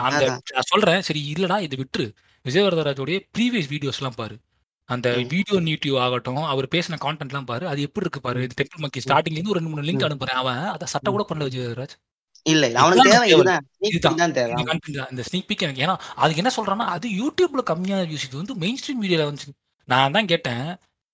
அந்த. 0.00 0.24
நான் 0.54 0.70
சொல்றேன். 0.72 1.00
சரி 1.00 1.34
இல்லடா 1.36 1.60
இது 1.60 1.76
விட்டுரு. 1.76 2.08
விஜயவரதராஜோடைய 2.44 3.18
ப்ரீவியஸ் 3.38 3.70
வீடியோஸ்லாம் 3.70 4.16
பாரு. 4.16 4.34
அந்த. 4.88 5.06
வீடியோ 5.32 5.56
நியூட்டிவ் 5.66 5.96
ஆகட்டும் 6.04 6.42
அவர் 6.50 6.66
பேசின 6.74 6.98
கான்டென்ட்லாம் 7.04 7.48
பாரு 7.50 7.64
அது 7.70 7.80
எப்படி 7.86 8.04
இருக்கு 8.04 8.20
பாரு? 8.26 8.42
டெம்பிள் 8.58 8.82
மக்கி 8.84 9.00
ஸ்டார்டிங்ல 9.04 9.38
இருந்து 9.38 9.52
ஒரு 9.52 9.60
ரெண்டு 9.60 9.72
மூணு 9.72 9.86
லிங்க் 9.88 10.06
அனுப்புறேன். 10.08 10.40
அவன் 10.42 10.62
அதை 10.74 10.86
சட்டை 10.94 11.10
கூட 11.14 11.24
பண்ணல 11.28 11.48
விஜயவரராஜ் 11.48 11.94
இல்ல 12.46 12.64
அவனுக்கு 12.80 13.04
தேவை 13.06 13.28
இதுதான். 13.88 14.18
இந்த 15.12 15.22
ஸ்னீக் 15.28 15.48
பீக் 15.48 15.64
எனக்கு 15.66 15.84
ஏன்னா 15.84 15.94
அதுக்கு 16.22 16.42
என்ன 16.42 16.52
சொல்றான்னா 16.58 16.86
அது 16.96 17.06
யூடியூப்ல 17.20 17.62
கம்மியான 17.70 18.04
வியூஸ் 18.10 18.26
இது 18.28 18.40
வந்து 18.42 18.56
மெயின் 18.62 18.78
ஸ்ட்ரீம் 18.80 19.00
மீடியால 19.04 19.26
வந்துச்சு. 19.28 19.50
நான் 19.88 20.14
தான் 20.16 20.30
கேட்டேன் 20.32 20.66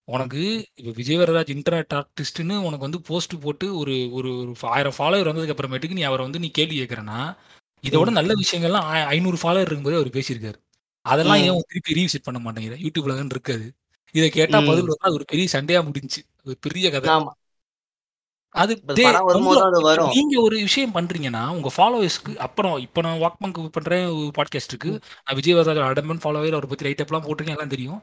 உனக்கு 0.08 0.42
இப்போ 0.80 0.92
விஜயவரராஜ் 1.00 1.52
இன்டர்நெட் 1.54 1.94
ஆர்டிஸ்ட்னு 1.98 2.56
உனக்கு 2.66 2.86
வந்து 2.86 3.00
போஸ்ட் 3.08 3.34
போட்டு 3.44 3.66
ஒரு 3.80 3.94
ஒரு 4.18 4.30
ஒரு 4.40 4.52
ஆயிரம் 4.72 4.96
ஃபாலோவர் 4.98 5.30
வந்ததுக்கு 5.30 5.54
அப்புறமேட்டுக்கு 5.54 5.98
நீ 5.98 6.04
அவரை 6.08 6.24
வந்து 6.26 6.42
நீ 6.44 6.50
கேள்வி 6.58 6.76
கேட்கறனா 6.80 7.20
இதோட 7.84 8.10
நல்ல 8.10 8.32
விஷயங்கள்லாம் 8.42 8.88
ஐநூறு 9.14 9.38
ஃபாலோவர் 9.42 9.68
இருக்கும்போதே 9.68 9.98
அவர் 10.00 10.16
பேசியிருக்காரு. 10.16 10.58
அதெல்லாம். 11.06 11.42
ஏன் 11.42 11.62
திருப்பி 11.68 11.96
ரீவிசிட் 11.98 12.24
பண்ண 12.24 12.40
மாட்டேங்கிற? 12.40 12.76
யூடியூப்ல 12.82 13.16
தான் 13.16 13.30
இருக்காது 13.30 13.66
இதை 14.14 14.30
கேட்டா. 14.30 14.58
பதில் 14.62 14.90
அது 15.00 15.14
ஒரு 15.14 15.24
பெரிய 15.24 15.48
சண்டையா 15.48 15.82
முடிஞ்சுச்சு. 15.82 16.20
ஒரு 16.46 16.56
பெரிய 16.60 16.86
கதை. 16.90 17.08
அது 18.54 18.72
வரும். 19.82 20.10
நீங்க 20.14 20.34
ஒரு 20.40 20.56
விஷயம் 20.60 20.92
பண்றீங்கன்னா 20.94 21.42
உங்க 21.48 21.68
ஃபாலோவர்ஸ்க்கு 21.76 22.32
அப்புறம் 22.36 22.74
இப்ப 22.78 23.02
நான் 23.02 23.20
வாக் 23.20 23.38
பங்க் 23.38 23.60
பண்றேன் 23.72 24.04
பாட்காஸ்ட்டுக்கு 24.38 24.90
நான் 25.24 25.36
விஜயவர்தா 25.38 25.84
அடம்பன் 25.86 26.20
ஃபாலோவர் 26.24 26.56
அவரை 26.56 26.68
பத்தி 26.68 26.84
ரைட் 26.84 27.02
அப்லாம் 27.04 27.24
போட்டிருக்கேன் 27.26 27.56
எல்லாம் 27.56 27.68
தெரியும். 27.68 28.00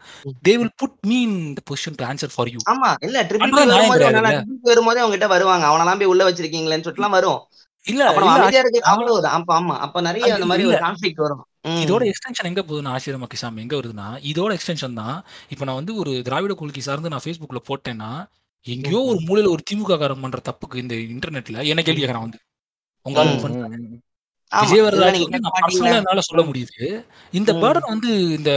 They 0.48 0.54
will 0.58 0.74
put 0.76 0.98
me 1.08 1.22
in 1.22 1.54
the 1.54 1.64
position 1.70 1.98
to 1.98 2.06
answer 2.06 2.34
for 2.36 2.50
you 2.50 2.62
ஆமா. 2.74 2.90
இல்ல 3.00 3.24
ட்ரிபிள் 3.24 3.54
வரும்போது 3.54 4.08
வரும்போதே 4.64 5.00
அவங்க 5.00 5.16
கிட்ட 5.18 5.28
வருவாங்க. 5.28 5.66
அவனெல்லாம் 5.68 5.98
போய் 5.98 6.12
உள்ள 6.14 6.32
வச்சிருக்கீங்களேன்னு 6.32 6.86
சொல்லிட்டுலாம் 6.88 7.18
வரும். 7.20 7.40
இல்ல 7.86 8.02
அப்ப 8.06 8.20
நம்ம 8.20 8.32
இல்ல 8.32 8.42
அமைதியா 8.42 8.62
இருக்கு 8.62 8.82
அவ்வளவுதான். 8.86 9.38
அப்ப 9.40 9.60
ஆமா. 9.60 9.76
அப்ப 9.78 10.02
நிறைய 10.02 10.34
அந்த 10.34 10.46
மாதிரி 10.46 10.68
ஒரு 10.68 10.80
கான்ஃபிளிக் 10.86 11.24
வரும். 11.26 11.44
இதோட 11.66 12.04
எக்ஸ்டென்ஷன் 12.10 12.44
எங்க 12.44 12.62
போகுதுன்னா 12.62 12.88
ஆசிரியர் 12.88 13.22
மக்கிசாமி 13.22 13.62
எங்க 13.62 13.76
வருதுன்னா 13.76 14.08
இதோட 14.32 14.58
எக்ஸ்டென்ஷன் 14.58 14.94
தான். 14.94 15.18
இப்போ 15.50 15.66
நான் 15.66 15.76
வந்து 15.76 15.96
ஒரு 15.96 16.22
திராவிட 16.22 16.54
கொள்கை 16.54 16.82
சார்ந்து 16.82 17.10
நான் 17.10 17.24
ஃபேஸ்புக்ல 17.26 17.62
போட்டேன்னா 17.70 18.12
எங்கேயோ 18.66 19.02
ஒரு 19.02 19.20
மூலையில 19.20 19.50
ஒரு 19.50 19.64
திமுக 19.72 19.98
காரன் 19.98 20.22
பண்ற 20.22 20.40
தப்புக்கு 20.50 20.76
இந்த 20.76 20.96
இன்டர்நெட்ல 20.96 21.66
என்ன 21.66 21.82
கேள்வி 21.82 22.04
கேட்கறான் 22.04 22.26
வந்து? 22.28 22.40
உங்க 23.06 23.20
என்னால 25.98 26.20
சொல்ல 26.20 26.44
முடியுது. 26.44 26.78
இந்த. 27.34 27.52
பேர்டன் 27.54 27.88
வந்து 27.88 28.10
இந்த 28.30 28.52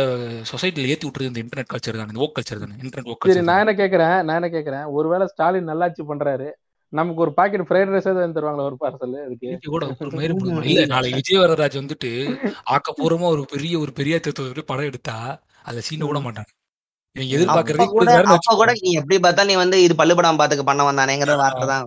சொசைட்டில 0.53 0.87
ஏத்தி 0.87 1.09
விட்டுறது 1.09 1.31
இந்த 1.31 1.41
இன்டர்நெட் 1.43 1.71
கல்ச்சர் 1.73 1.99
தானே. 1.99 2.13
இந்த 2.13 2.21
ஓக் 2.21 2.37
கல்ச்சர் 2.39 2.59
தானே. 2.59 2.75
இன்டர்நெட் 2.83 3.11
ஓக் 3.13 3.27
நான் 3.51 3.63
என்ன 3.67 3.73
கேக்குறேன்? 3.73 4.23
நான் 4.23 4.43
என்ன 4.43 4.49
கேக்குறேன்? 4.49 4.87
ஒருவேளை 4.91 5.27
ஸ்டாலின் 5.27 5.65
நல்லாட்சி 5.65 6.03
பண்றாரு. 6.03 6.49
நமக்கு 6.93 7.23
ஒரு 7.25 7.33
பாக்கெட் 7.37 7.67
ஃப்ரைட் 7.69 7.93
ரைஸ் 7.93 8.09
தான் 8.11 8.37
தருவாங்களா 8.37 8.67
ஒரு 8.71 8.77
பார்சல் 8.83 9.15
அதுக்கு. 9.23 9.51
கூட 9.67 9.85
இல்ல 10.73 10.83
நாளைக்கு 10.93 11.19
விஜயவரராஜ் 11.21 11.79
வந்துட்டு 11.81 12.11
ஆக்கப்பூர்வமா 12.75 13.29
ஒரு 13.35 13.45
பெரிய 13.55 13.75
ஒரு 13.85 13.93
பெரிய 14.01 14.15
தத்துவ 14.27 14.65
படம் 14.71 14.91
எடுத்தா 14.91 15.17
அதை 15.71 15.81
சீன 15.89 16.07
விட 16.09 16.21
மாட்டாங்க. 16.27 16.51
இவங்க 17.17 17.33
அப்ப 17.55 17.71
எதிர்பார்க்கறதே 17.71 17.87
கூட 17.89 18.11
கூட 18.61 18.73
நீ 18.79 18.91
எப்படி 19.01 19.17
பார்த்தா 19.25 19.43
நீ 19.49 19.55
வந்து 19.63 19.79
இது 19.87 19.95
பள்ளுபடாம 20.01 20.39
பாத்துக்க 20.41 20.65
பண்ண 20.69 20.83
வந்தானேங்கிற 20.89 21.33
வார்த்தை 21.41 21.67
தான். 21.73 21.85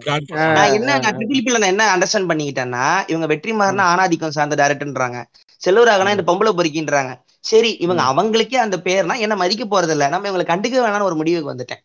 நான் 0.57 0.73
என்ன 0.77 0.89
நான். 0.97 1.17
ட்ரிபிள் 1.21 1.57
நான் 1.57 1.71
என்ன 1.73 1.85
அண்டர்ஸ்டாண்ட் 1.93 2.29
பண்ணிக்கிட்டேன்னா 2.31 2.83
இவங்க 3.11 3.27
வெற்றிமாறனா 3.33 3.85
ஆணாதிக்கம் 3.93 4.35
சார்ந்த 4.37 4.57
டேரக்டர்ன்றாங்க 4.61 5.19
செல்வராகனா 5.61 6.13
இந்த 6.15 6.25
பொம்பளை 6.29 6.51
பொறுக்கின்றாங்க. 6.57 7.11
சரி 7.43 7.71
இவங்க. 7.85 8.01
அவங்களுக்கே 8.11 8.59
அந்த 8.65 8.77
பேர்னா 8.87 9.17
என்ன 9.25 9.35
மதிக்க 9.41 9.65
போறது 9.67 9.95
இல்ல 9.95 10.07
நம்ம 10.13 10.29
இவங்களை 10.29 10.47
கண்டுக்க 10.51 10.75
வேணாம்னு 10.85 11.09
ஒரு 11.09 11.19
முடிவுக்கு 11.21 11.53
வந்துட்டேன். 11.53 11.83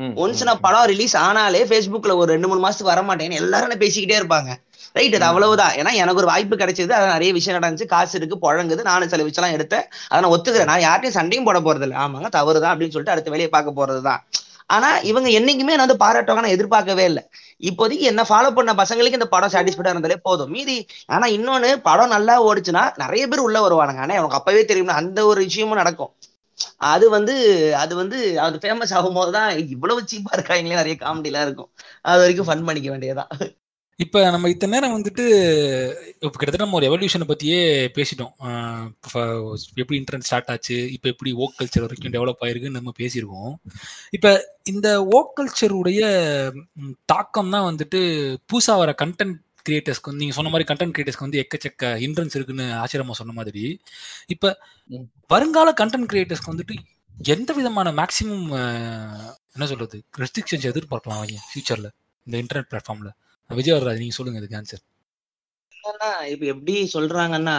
ஒன்ஸ் 0.00 0.42
நான் 0.42 0.60
படம் 0.60 0.84
ரிலீஸ் 0.84 1.16
ஆனாலே 1.16 1.60
Facebookல 1.64 2.16
ஒரு 2.16 2.32
ரெண்டு 2.32 2.48
மூணு 2.48 2.68
மாசத்துக்கு 2.68 2.82
வர 2.82 3.00
மாட்டேன்னு 3.00 3.32
எல்லாரும் 3.32 3.70
பேசிக்கிட்டே 3.70 4.16
இருப்பாங்க. 4.18 4.50
ரைட் 4.92 5.14
அது. 5.14 5.24
அவ்வளவுதான். 5.24 5.72
ஏன்னா 5.72 5.92
எனக்கு 5.92 6.14
ஒரு 6.14 6.26
வாய்ப்பு 6.26 6.56
கிடைச்சது. 6.56 6.90
அது 6.90 7.06
நிறைய 7.06 7.32
விஷயம் 7.32 7.62
நடந்துச்சு. 7.62 7.86
காசு 7.86 8.18
இருக்கு 8.18 8.38
புழங்குது. 8.38 8.82
நானும் 8.82 9.08
சில 9.08 9.22
விஷயம்லாம் 9.22 9.54
எடுத்தேன். 9.54 9.82
அதை 10.08 10.20
நான் 10.20 10.24
ஒத்துக்கிறேன். 10.24 10.64
நான் 10.64 10.80
யார்ட்டையும் 10.80 11.16
சண்டையும் 11.18 11.44
போட 11.44 11.60
போறது 11.60 11.82
இல்லை 11.82 11.98
ஆமாங்க 11.98 12.28
தவறுதான் 12.28 12.74
அப்படின்னு 12.74 12.96
சொல்லிட்டு 12.96 13.10
அடுத்த 13.10 13.30
வேலையை 13.30 13.48
பார்க்க 13.48 13.86
போறதுதான். 13.86 14.18
ஆனா 14.66 14.98
இவங்க 14.98 15.28
என்னைக்குமே 15.28 15.74
நான் 15.74 15.86
வந்து 15.86 15.94
பாராட்டுவாங்க 15.94 16.34
நான் 16.34 16.54
எதிர்பார்க்கவே 16.56 17.04
இல்லை. 17.04 17.28
இப்போதைக்கு 17.60 17.98
என்ன 17.98 18.22
ஃபாலோ 18.28 18.50
பண்ண 18.50 18.72
பசங்களுக்கு 18.72 19.12
இந்த 19.12 19.26
படம் 19.26 19.48
சாட்டிஸ்ஃபைடா 19.48 19.88
இருந்தாலே 19.88 20.16
போதும். 20.16 20.50
மீதி 20.50 20.86
ஆனா 21.06 21.26
இன்னொன்னு 21.26 21.72
படம் 21.72 22.08
நல்லா 22.08 22.46
ஓடுச்சுன்னா 22.46 22.90
நிறைய 22.96 23.28
பேர் 23.28 23.38
உள்ள 23.38 23.68
வருவானுங்க. 23.68 23.98
ஆனா 23.98 24.14
எனக்கு 24.14 24.34
அப்பவே 24.34 24.64
தெரியும் 24.64 24.88
அந்த 24.88 25.26
ஒரு 25.26 25.42
விஷயமும் 25.42 25.76
நடக்கும். 25.76 26.14
அது 26.92 27.06
வந்து 27.16 27.34
அது 27.84 27.94
வந்து 28.02 28.18
அது 28.44 28.62
ஃபேமஸ் 28.62 28.94
ஆகும்போது 28.98 29.32
தான் 29.38 29.50
இவ்வளவு 29.74 30.06
சீப்பா 30.12 30.32
இருக்காங்களே 30.36 30.80
நிறைய 30.82 30.96
காமெடிலாம் 31.02 31.46
இருக்கும். 31.48 31.70
அது 32.10 32.22
வரைக்கும் 32.24 32.48
ஃபன் 32.50 32.68
பண்ணிக்க 32.68 32.90
வேண்டியதுதான். 32.94 33.32
இப்ப 33.98 34.20
நம்ம 34.34 34.48
இத்தனை 34.52 34.72
நேரம் 34.74 34.94
வந்துட்டு 34.94 35.24
இப்போ 36.22 36.36
கிட்டத்தட்ட 36.36 36.64
நம்ம 36.64 36.78
ஒரு 36.78 36.86
எவல்யூஷனை 36.88 37.26
பத்தியே 37.30 37.58
பேசிட்டோம். 37.96 38.32
எப்படி 39.80 39.98
இன்டர்நெட் 39.98 40.28
ஸ்டார்ட் 40.28 40.50
ஆச்சு 40.52 40.76
இப்ப 40.94 41.06
எப்படி 41.12 41.30
ஓக் 41.42 41.56
கல்ச்சர் 41.58 41.84
வரைக்கும் 41.84 42.14
டெவலப் 42.16 42.42
ஆயிருக்குன்னு 42.46 42.78
நம்ம 42.78 42.92
பேசியிருக்கோம். 43.00 43.52
இப்ப 44.16 44.32
இந்த 44.72 44.88
ஓக் 45.18 45.34
கல்ச்சருடைய 45.38 46.00
தாக்கம் 47.12 47.52
தான் 47.54 47.68
வந்துட்டு 47.70 48.00
புதுசா 48.50 48.76
வர 48.82 48.94
கண்டென்ட் 49.02 49.38
கிரியேட்டர்ஸ்க்கு 49.68 50.10
வந்து 50.10 50.20
நீங்க 50.20 50.34
சொன்ன 50.34 50.50
மாதிரி 50.50 50.74
கண்டென்ட் 50.74 50.94
கிரியேட்டர்ஸ்க்கு 50.96 51.26
வந்து 51.26 51.46
எக்கச்சக்க 51.46 51.82
ஹிண்ட்ரன்ஸ் 51.82 52.34
இருக்குன்னு 52.34 52.62
ஆச்சரியமா 52.62 53.10
சொன்ன 53.10 53.32
மாதிரி. 53.32 53.80
இப்ப. 54.26 54.58
வருங்கால 55.26 55.72
கண்டென்ட் 55.80 56.12
கிரியேட்டர்ஸ்க்கு 56.12 56.52
வந்துட்டு 56.52 56.76
எந்த 57.22 57.52
விதமான 57.52 57.92
மேக்சிமம் 57.92 58.44
என்ன 59.52 59.66
சொல்றது 59.66 60.02
ரெஸ்ட்ரிக்ஷன்ஸ் 60.18 60.68
எதிர்பார்க்கலாம் 60.70 61.18
அவங்க 61.18 61.38
ஃபியூச்சர்ல 61.48 61.88
இந்த 62.26 62.42
இன்டர்நெட் 62.42 62.70
பிளாட்ஃபார்ம்ல 62.70 63.10
விஜயவரராஜ் 63.50 63.98
நீங்க 63.98 64.14
சொல்லுங்க 64.14 64.40
இதுக்கு 64.40 64.56
ஆன்சர் 64.56 64.82
என்னன்னா 65.72 66.24
இப்ப 66.26 66.46
எப்படி 66.46 66.90
சொல்றாங்கன்னா 66.94 67.56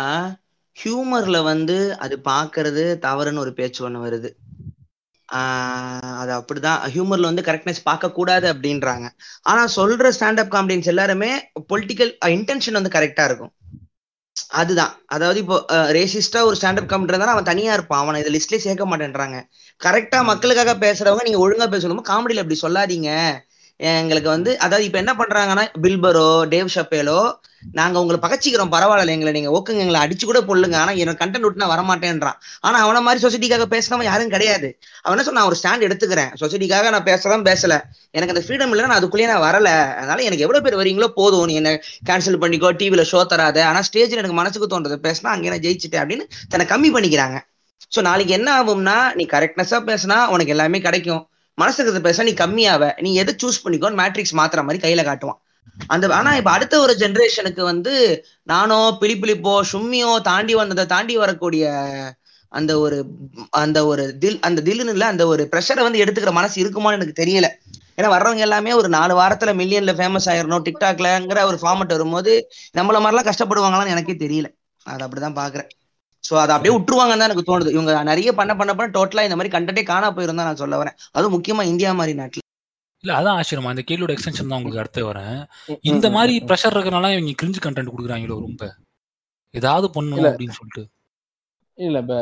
ஹியூமர்ல 0.75 1.43
வந்து 1.43 1.97
அது 1.97 2.17
பாக்குறது 2.25 2.83
தவறுன்னு 3.05 3.37
ஒரு 3.37 3.53
பேச்சு 3.53 3.89
ஒண்ணு 3.89 4.03
வருது. 4.05 4.29
அது 6.21 6.31
அப்படிதான். 6.39 6.79
ஹியூமர்ல 6.93 7.29
வந்து 7.31 7.41
கரெக்ட்னஸ் 7.41 7.81
பார்க்க 7.83 8.11
கூடாது 8.11 8.53
அப்படின்றாங்க. 8.53 9.05
ஆனா 9.41 9.65
சொல்ற 9.75 10.11
ஸ்டாண்டப் 10.19 10.53
காமெடியன்ஸ் 10.55 10.91
எல்லாருமே 10.93 11.31
பொலிட்டிக்கல் 11.73 12.11
இன்டென்ஷன் 12.25 12.71
வந்து 12.71 12.95
கரெக்டா 12.99 13.23
இருக்கும். 13.23 13.53
அதுதான். 14.49 15.03
அதாவது 15.05 15.39
இப்போ 15.39 15.65
ரேசிஸ்டா 15.71 16.41
ஒரு 16.41 16.55
ஸ்டாண்டப் 16.61 16.89
காமெடி 16.91 17.11
இருந்தா 17.11 17.27
அவன் 17.27 17.43
தனியா 17.43 17.73
இருப்பான். 17.73 17.99
அவனை 17.99 18.23
இந்த 18.23 18.31
லிஸ்ட்லயே 18.37 18.63
சேர்க்க 18.67 18.85
மாட்டேன்றாங்க. 18.85 19.37
கரெக்டா 19.81 20.23
மக்களுக்காக 20.23 20.73
பேசுறவங்க 20.85 21.23
நீங்க 21.23 21.41
ஒழுங்கா 21.45 21.67
பேசணும் 21.75 22.07
காமெடியில 22.11 22.43
அப்படி 22.43 22.59
சொல்லாதீங்க. 22.61 23.09
எங்களுக்கு 23.91 24.29
வந்து 24.29 24.51
அதாவது 24.65 24.85
இப்ப 24.87 24.97
என்ன 25.03 25.13
பண்றாங்கன்னா 25.13 25.63
பில்பரோ 25.83 26.29
டேவ் 26.53 26.69
ஷப்பேலோ 26.75 27.17
நாங்க 27.77 27.97
உங்களை 28.01 28.17
பகச்சிக்கிறோம் 28.23 28.71
பரவாயில்ல 28.73 29.13
எங்களை 29.15 29.31
நீங்க 29.35 29.49
ஓக்குங்க 29.57 29.83
எங்களை 29.83 29.99
அடிச்சு 30.05 30.25
கூட 30.29 30.39
பொல்லுங்க 30.49 30.75
ஆனா 30.81 30.91
எனக்கு 30.91 31.21
கண்டென்ட் 31.23 31.45
விட்டு 31.45 31.61
நான் 31.63 31.73
வரமாட்டேன்றான். 31.73 32.37
ஆனா 32.67 32.77
அவன 32.85 33.01
மாதிரி 33.05 33.19
சொசைட்டிக்காக 33.25 33.65
பேசினவன் 33.73 34.09
யாரும் 34.09 34.33
கிடையாது. 34.35 34.69
அவன் 35.03 35.15
என்ன 35.15 35.25
சொன்ன 35.27 35.39
நான் 35.39 35.49
ஒரு 35.51 35.59
ஸ்டாண்ட் 35.61 35.85
எடுத்துக்கிறேன். 35.87 36.31
சொசைட்டிக்காக 36.41 36.89
நான் 36.89 37.07
பேசலாம் 37.11 37.45
பேசல. 37.49 37.73
எனக்கு 38.11 38.33
அந்த 38.35 38.43
ஃப்ரீடம் 38.47 38.73
இல்லை 38.73 38.85
நான் 38.85 38.99
அதுக்குள்ளேயே 38.99 39.29
நான் 39.33 39.45
வரல. 39.47 39.69
அதனால 39.99 40.23
எனக்கு 40.27 40.45
எவ்வளவு 40.47 40.65
பேர் 40.65 40.79
வரீங்களோ 40.81 41.09
போதும். 41.19 41.45
நீ 41.45 41.55
என்ன 41.61 41.73
கேன்சல் 42.09 42.41
பண்ணிக்கோ 42.43 42.71
டிவில 42.81 43.05
ஷோ 43.11 43.21
தராத. 43.25 43.59
ஆனா 43.69 43.81
ஸ்டேஜ்ல 43.89 44.21
எனக்கு 44.23 44.39
மனசுக்கு 44.41 44.71
தோன்றது 44.75 44.99
பேசினா 45.07 45.35
அங்கே 45.35 45.53
நான் 45.55 45.65
ஜெயிச்சிட்டேன் 45.67 46.03
அப்படின்னு 46.03 46.27
தன்னை 46.53 46.67
கம்மி 46.73 46.91
பண்ணிக்கிறாங்க. 46.97 47.39
சோ 47.95 48.01
நாளைக்கு 48.01 48.33
என்ன 48.33 48.49
ஆகும்னா 48.59 48.97
நீ 49.15 49.25
கரெக்ட்னஸா 49.35 49.79
பேசினா 49.91 50.17
உனக்கு 50.27 50.53
எல்லாமே 50.55 50.79
கிடைக்கும். 50.79 51.23
மனசுக்கு 51.57 52.01
பேச 52.01 52.23
நீ 52.23 52.33
கம்மியாவ. 52.33 53.01
நீ 53.01 53.15
எதை 53.15 53.33
சூஸ் 53.43 53.63
பண்ணிக்கோன்னு 53.63 53.99
மேட்ரிக்ஸ் 54.01 54.37
மாத்துற 54.39 54.61
மாதிரி 54.63 54.79
கையில 54.85 55.03
காட்டுவான். 55.03 55.39
அந்த 55.87 56.05
ஆனா 56.15 56.35
இப்ப 56.35 56.51
அடுத்த 56.51 56.79
ஒரு 56.79 56.93
ஜென்ரேஷனுக்கு 56.99 57.61
வந்து 57.61 57.93
நானோ 58.43 58.97
பிளிப்பிளிப்போ 59.01 59.53
சும்மியோ 59.71 60.21
தாண்டி 60.21 60.53
வந்ததை 60.55 60.85
தாண்டி 60.85 61.17
வரக்கூடிய 61.17 61.63
அந்த 62.51 62.79
ஒரு 62.79 62.97
அந்த 63.49 63.79
ஒரு 63.85 64.17
தில் 64.17 64.39
அந்த 64.39 64.61
தில்லுன்னு 64.61 64.93
இல்ல 64.95 65.05
அந்த 65.05 65.27
ஒரு 65.27 65.43
ப்ரெஷரை 65.51 65.81
வந்து 65.81 66.01
எடுத்துக்கிற 66.03 66.31
மனசு 66.31 66.57
இருக்குமான்னு 66.63 66.97
எனக்கு 66.99 67.21
தெரியல. 67.23 67.47
ஏன்னா 67.97 68.09
வர்றவங்க 68.15 68.37
எல்லாமே 68.37 68.73
ஒரு 68.73 68.89
நாலு 68.89 69.13
வாரத்துல 69.19 69.51
மில்லியன்ல 69.61 69.93
ஃபேமஸ் 69.93 70.29
ஆயிரணும். 70.33 70.65
டிக்டாக்லங்கிற 70.67 71.41
ஒரு 71.43 71.57
ஃபார்மட் 71.61 71.95
வரும்போது 71.95 72.33
நம்மள 72.77 72.99
மாதிரிலாம் 73.03 73.29
கஷ்டப்படுவாங்களான்னு 73.31 73.95
எனக்கே 73.95 74.15
தெரியல. 74.25 74.49
அது 74.85 75.07
அப்படிதான் 75.07 75.39
பாக்குறேன். 75.41 75.69
சோ 76.23 76.33
அதை 76.39 76.51
அப்படியே 76.55 76.73
விட்டுருவாங்கன்னு 76.75 77.21
தான் 77.21 77.29
எனக்கு 77.29 77.49
தோணுது. 77.49 77.69
இவங்க 77.69 78.03
நிறைய 78.03 78.31
பண்ண 78.33 78.51
பண்ண 78.55 78.71
பண்ண 78.73 78.91
டோட்டலா 78.91 79.25
இந்த 79.27 79.35
மாதிரி 79.35 79.53
கண்டென்ட்டே 79.55 79.83
காணா 79.83 80.09
போயிருந்தா 80.09 80.47
நான் 80.49 80.61
சொல்ல 80.61 80.77
வரேன். 80.81 80.97
அதுவும் 81.11 81.35
முக்கியமா 81.35 81.63
இந்தியா 81.71 81.91
மாதிரி 81.93 82.13
நாட்டுல. 82.19 82.41
இல்ல 83.03 83.13
அதான் 83.19 83.37
ஆச்சரியமா. 83.39 83.71
இந்த 83.71 83.83
கேள்வியோட 83.87 84.13
எக்ஸ்டென்ஷன் 84.15 84.49
தான் 84.49 84.59
உங்களுக்கு 84.59 84.81
அடுத்து 84.83 85.01
வரேன். 85.07 85.37
இந்த 85.91 86.07
மாதிரி. 86.09 86.33
ப்ரெஷர் 86.49 86.75
இருக்கனால 86.75 87.11
இவங்க 87.15 87.33
கிரிஞ்சு 87.41 87.61
கண்டென்ட் 87.61 87.93
கொடுக்குறாங்களோ 87.93 88.37
ரொம்ப? 88.45 88.63
ஏதாவது 89.53 89.87
பண்ணும் 89.95 90.19
இல்ல. 90.19 90.29
அப்படின்னு 90.29 90.57
சொல்லிட்டு. 90.59 90.83
இல்ல 91.77 91.99
இப்ப 92.03 92.15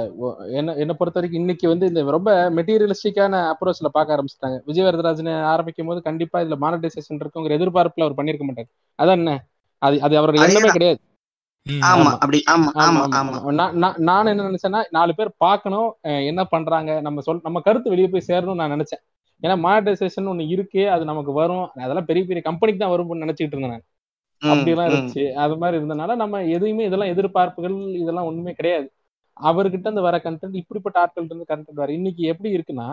என்ன 0.57 0.73
என்ன 0.75 0.93
பொறுத்த 0.93 1.17
வரைக்கும் 1.19 1.41
இன்னைக்கு 1.41 1.65
வந்து 1.67 1.85
இந்த 1.91 2.01
ரொம்ப 2.15 2.29
மெட்டீரியலிஸ்டிக்கான 2.57 3.39
அப்ரோச்ல 3.51 3.89
பார்க்க 3.89 4.15
ஆரம்பிச்சிட்டாங்க. 4.15 4.57
விஜய் 4.65 4.85
வரதராஜன் 4.87 5.31
ஆரம்பிக்கும் 5.53 5.89
போது 5.89 6.01
கண்டிப்பா 6.01 6.41
இதுல 6.43 6.57
மானிட்டைசேஷன் 6.57 7.21
இருக்குங்கிற 7.21 7.57
எதிர்பார்ப்புல 7.59 8.05
அவர் 8.07 8.17
பண்ணிருக்க 8.19 8.45
மாட்டாரு. 8.47 8.69
அதான் 8.99 9.19
என்ன? 9.21 9.33
அது 9.81 9.95
அது 10.01 10.15
அவரோட 10.19 10.37
எண்ணமே. 10.45 10.69
கிடையாது. 10.69 10.99
ஆமா 11.65 11.89
ஆமா. 11.93 12.11
அப்படி 12.15 12.37
ஆமா 12.51 12.69
ஆமா 12.75 12.85
ஆமா 12.85 13.01
ஆமா. 13.19 13.19
ஆமா. 13.19 13.53
ஆமா. 13.53 13.87
நான் 14.05 14.29
என்ன 14.31 14.45
நினைச்சேன்னா 14.47 14.81
நாலு 14.91 15.11
பேர் 15.15 15.31
பார்க்கணும் 15.37 15.89
என்ன 16.29 16.41
பண்றாங்க 16.53 16.91
நம்ம 17.01 17.21
சொல் 17.21 17.45
நம்ம 17.47 17.61
கருத்து 17.61 17.93
வெளியே 17.93 18.09
போய் 18.13 18.27
சேரணும்னு 18.29 18.61
நான் 18.61 18.75
நினைச்சேன். 18.75 19.01
ஏன்னா 19.43 19.55
மானிட்டைசேஷன் 19.61 20.29
ஒண்ணு 20.31 20.43
இருக்கு 20.47 20.81
அது 20.95 21.03
நமக்கு 21.05 21.31
வரும். 21.33 21.65
அதெல்லாம் 21.83 22.09
பெரிய 22.09 22.23
பெரிய 22.25 22.41
கம்பெனிக்கு 22.49 22.81
தான் 22.83 22.93
வரும்னு 22.93 23.23
நினைச்சிட்டு 23.25 23.55
இருந்தேன் 23.55 23.73
நான். 23.75 23.85
அப்படிலாம் 24.41 24.87
ம். 24.87 24.91
இருந்துச்சு. 24.91 25.23
அது 25.43 25.55
மாதிரி 25.61 25.77
இருந்தனால 25.79 26.15
நம்ம 26.15 26.41
எதுவுமே 26.55 26.83
இதெல்லாம் 26.85 27.11
எதிர்பார்ப்புகள் 27.13 27.75
இதெல்லாம் 28.01 28.27
ஒண்ணுமே 28.29 28.53
கிடையாது. 28.53 28.87
அவர்கிட்ட 29.37 29.87
இருந்து 29.87 30.07
வர 30.07 30.15
கண்டென்ட் 30.25 30.59
இப்படிப்பட்ட 30.61 30.97
ஆட்கள் 31.03 31.27
இருந்து 31.27 31.51
கண்டென்ட் 31.51 31.81
வர 31.83 31.91
இன்னைக்கு 31.93 32.23
எப்படி 32.33 32.49
இருக்குன்னா 32.57 32.89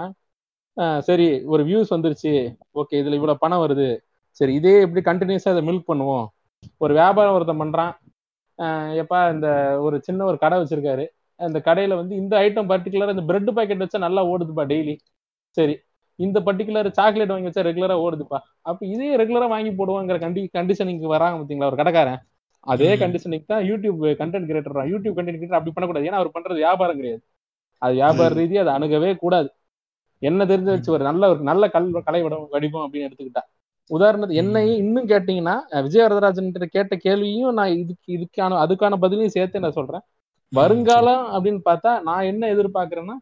சரி 1.06 1.24
ஒரு 1.52 1.62
வியூஸ் 1.68 1.94
வந்துருச்சு. 1.94 2.32
ஓகே 2.80 2.98
இதுல 3.00 3.16
இவ்வளவு 3.18 3.42
பணம் 3.44 3.62
வருது. 3.64 3.88
சரி 4.40 4.52
இதே 4.54 4.74
எப்படி 4.84 5.02
கண்டினியூஸா 5.08 5.52
இதை 5.54 5.62
மில்க் 5.68 5.88
பண்ணுவோம். 5.90 6.26
ஒரு 6.80 6.92
வியாபாரம் 6.94 7.36
ஒருத்தன் 7.36 7.62
பண்றான். 7.62 7.92
எப்பா 9.02 9.18
இந்த 9.34 9.48
ஒரு 9.80 9.96
சின்ன 10.02 10.24
ஒரு 10.24 10.38
கடை 10.38 10.56
வச்சிருக்காரு. 10.60 11.04
அந்த 11.40 11.58
கடையில 11.64 11.96
வந்து 12.00 12.14
இந்த 12.16 12.34
ஐட்டம் 12.38 12.70
பர்டிகுலர் 12.72 13.12
இந்த 13.14 13.24
பிரெட் 13.30 13.50
பாக்கெட் 13.56 13.84
வச்சா 13.84 13.98
நல்லா 14.06 14.22
ஓடுதுப்பா 14.32 14.64
டெய்லி 14.72 14.94
சரி 15.56 15.74
இந்த 16.18 16.38
பர்டிகுலர் 16.46 16.88
சாக்லேட் 16.98 17.32
வாங்கி 17.32 17.48
வச்சா 17.48 17.64
ரெகுலரா 17.68 17.96
ஓடுதுப்பா. 18.04 18.38
அப்ப 18.68 18.80
இதே 18.94 19.10
ரெகுலரா 19.20 19.48
வாங்கி 19.54 19.72
போடுவோங்கிற 19.80 20.18
கண்டி 20.24 20.42
கண்டிஷனிங்க்கு 20.58 21.12
வராங்க 21.14 21.36
பாத்தீங்களா 21.40 21.68
ஒரு 21.70 21.78
கடைக்காரன்? 21.80 22.20
அதே. 22.66 22.88
கண்டிஷனிங் 23.02 23.44
தான் 23.52 23.62
YouTube 23.70 24.00
content 24.22 24.48
creator 24.48 24.90
YouTube 24.92 25.16
content 25.18 25.38
creator 25.38 25.58
அப்படி 25.58 25.74
பண்ணக்கூடாது. 25.76 26.08
ஏன்னா 26.08 26.20
அவர் 26.20 26.34
பண்றது 26.36 26.58
வியாபாரம் 26.64 26.98
கிடையாது. 27.00 27.22
அது 27.82 27.94
வியாபார. 28.00 28.30
ரீதியா 28.40 28.62
அதை 28.64 28.72
அணுகவே 28.78 29.10
கூடாது. 29.24 29.48
என்ன 30.22 30.44
தெரிஞ்சு 30.52 30.72
வச்சு 30.74 30.90
ஒரு 30.96 31.04
நல்ல 31.08 31.28
ஒரு 31.32 31.42
நல்ல 31.50 31.64
கல் 31.74 31.86
கலை 32.08 32.20
வடிவம் 32.54 32.84
அப்படின்னு 32.84 33.08
எடுத்துக்கிட்டா. 33.08 33.42
உதாரணத்துக்கு 33.90 34.42
என்னையும் 34.42 34.80
இன்னும் 34.84 35.08
கேட்டீங்கன்னா 35.12 35.54
விஜய் 35.86 36.04
வரதராஜன் 36.04 36.52
கிட்ட 36.74 36.96
கேள்வியும் 37.06 37.56
நான் 37.58 37.76
இதுக்கு 37.82 38.08
இதுக்கான 38.16 38.58
அதுக்கான 38.64 38.98
பதிலையும் 39.04 39.34
சேர்த்து 39.36 39.64
நான் 39.64 39.78
சொல்றேன். 39.78 40.04
வருங்காலம் 40.52 41.24
அப்படின்னு 41.34 41.62
பார்த்தா 41.70 41.92
நான் 42.08 42.28
என்ன 42.32 42.50
எதிர்பார்க்கறேன்னா 42.54 43.16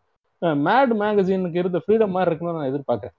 மேட் 0.66 0.92
மேகசினுக்கு 1.02 1.60
இருந்த 1.62 1.78
ஃப்ரீடம் 1.82 2.14
மாதிரி 2.16 2.30
இருக்கணும்னு 2.30 2.58
நான் 2.60 2.72
எதிர்பார்க்கறேன். 2.72 3.16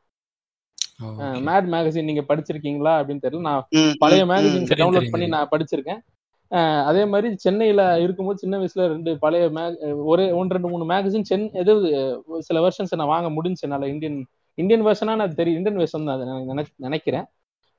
மேட் 1.48 1.68
மேகசின் 1.74 2.08
நீங்க 2.10 2.24
படிச்சிருக்கீங்களா 2.30 2.94
அப்படின்னு 3.00 3.24
தெரியல. 3.26 3.48
நான் 3.50 3.66
பழைய. 4.04 4.24
மேகசின்ஸ் 4.32 4.72
டவுன்லோட் 4.82 5.12
பண்ணி. 5.14 5.28
நான் 5.36 5.52
படிச்சிருக்கேன். 5.54 6.02
அதே 6.90 7.02
மாதிரி 7.12 7.30
சென்னையில 7.46 7.82
இருக்கும்போது 8.04 8.42
சின்ன 8.44 8.58
வயசுல 8.60 8.84
ரெண்டு 8.94 9.12
பழைய 9.24 9.46
மேக் 9.58 9.80
ஒரே 10.12 10.26
ஒன்று 10.40 10.56
ரெண்டு 10.58 10.70
மூணு 10.74 10.86
மேகசின் 10.92 11.28
சென் 11.32 11.46
எது 11.62 11.74
சில 12.48 12.60
வெர்ஷன்ஸ் 12.66 13.00
நான் 13.00 13.14
வாங்க 13.16 13.30
முடிஞ்சு 13.38 13.66
என்னால 13.68 13.88
இந்தியன் 13.94 14.20
இந்தியன் 14.58 14.86
வெர்ஷனா 14.88 15.16
அது 15.26 15.40
தெரியும். 15.42 15.60
இந்தியன் 15.60 15.82
வெர்ஷன் 15.82 16.08
தான் 16.08 16.16
அது 16.18 16.28
நான் 16.30 16.48
நினை 16.52 16.64
நினைக்கிறேன். 16.86 17.26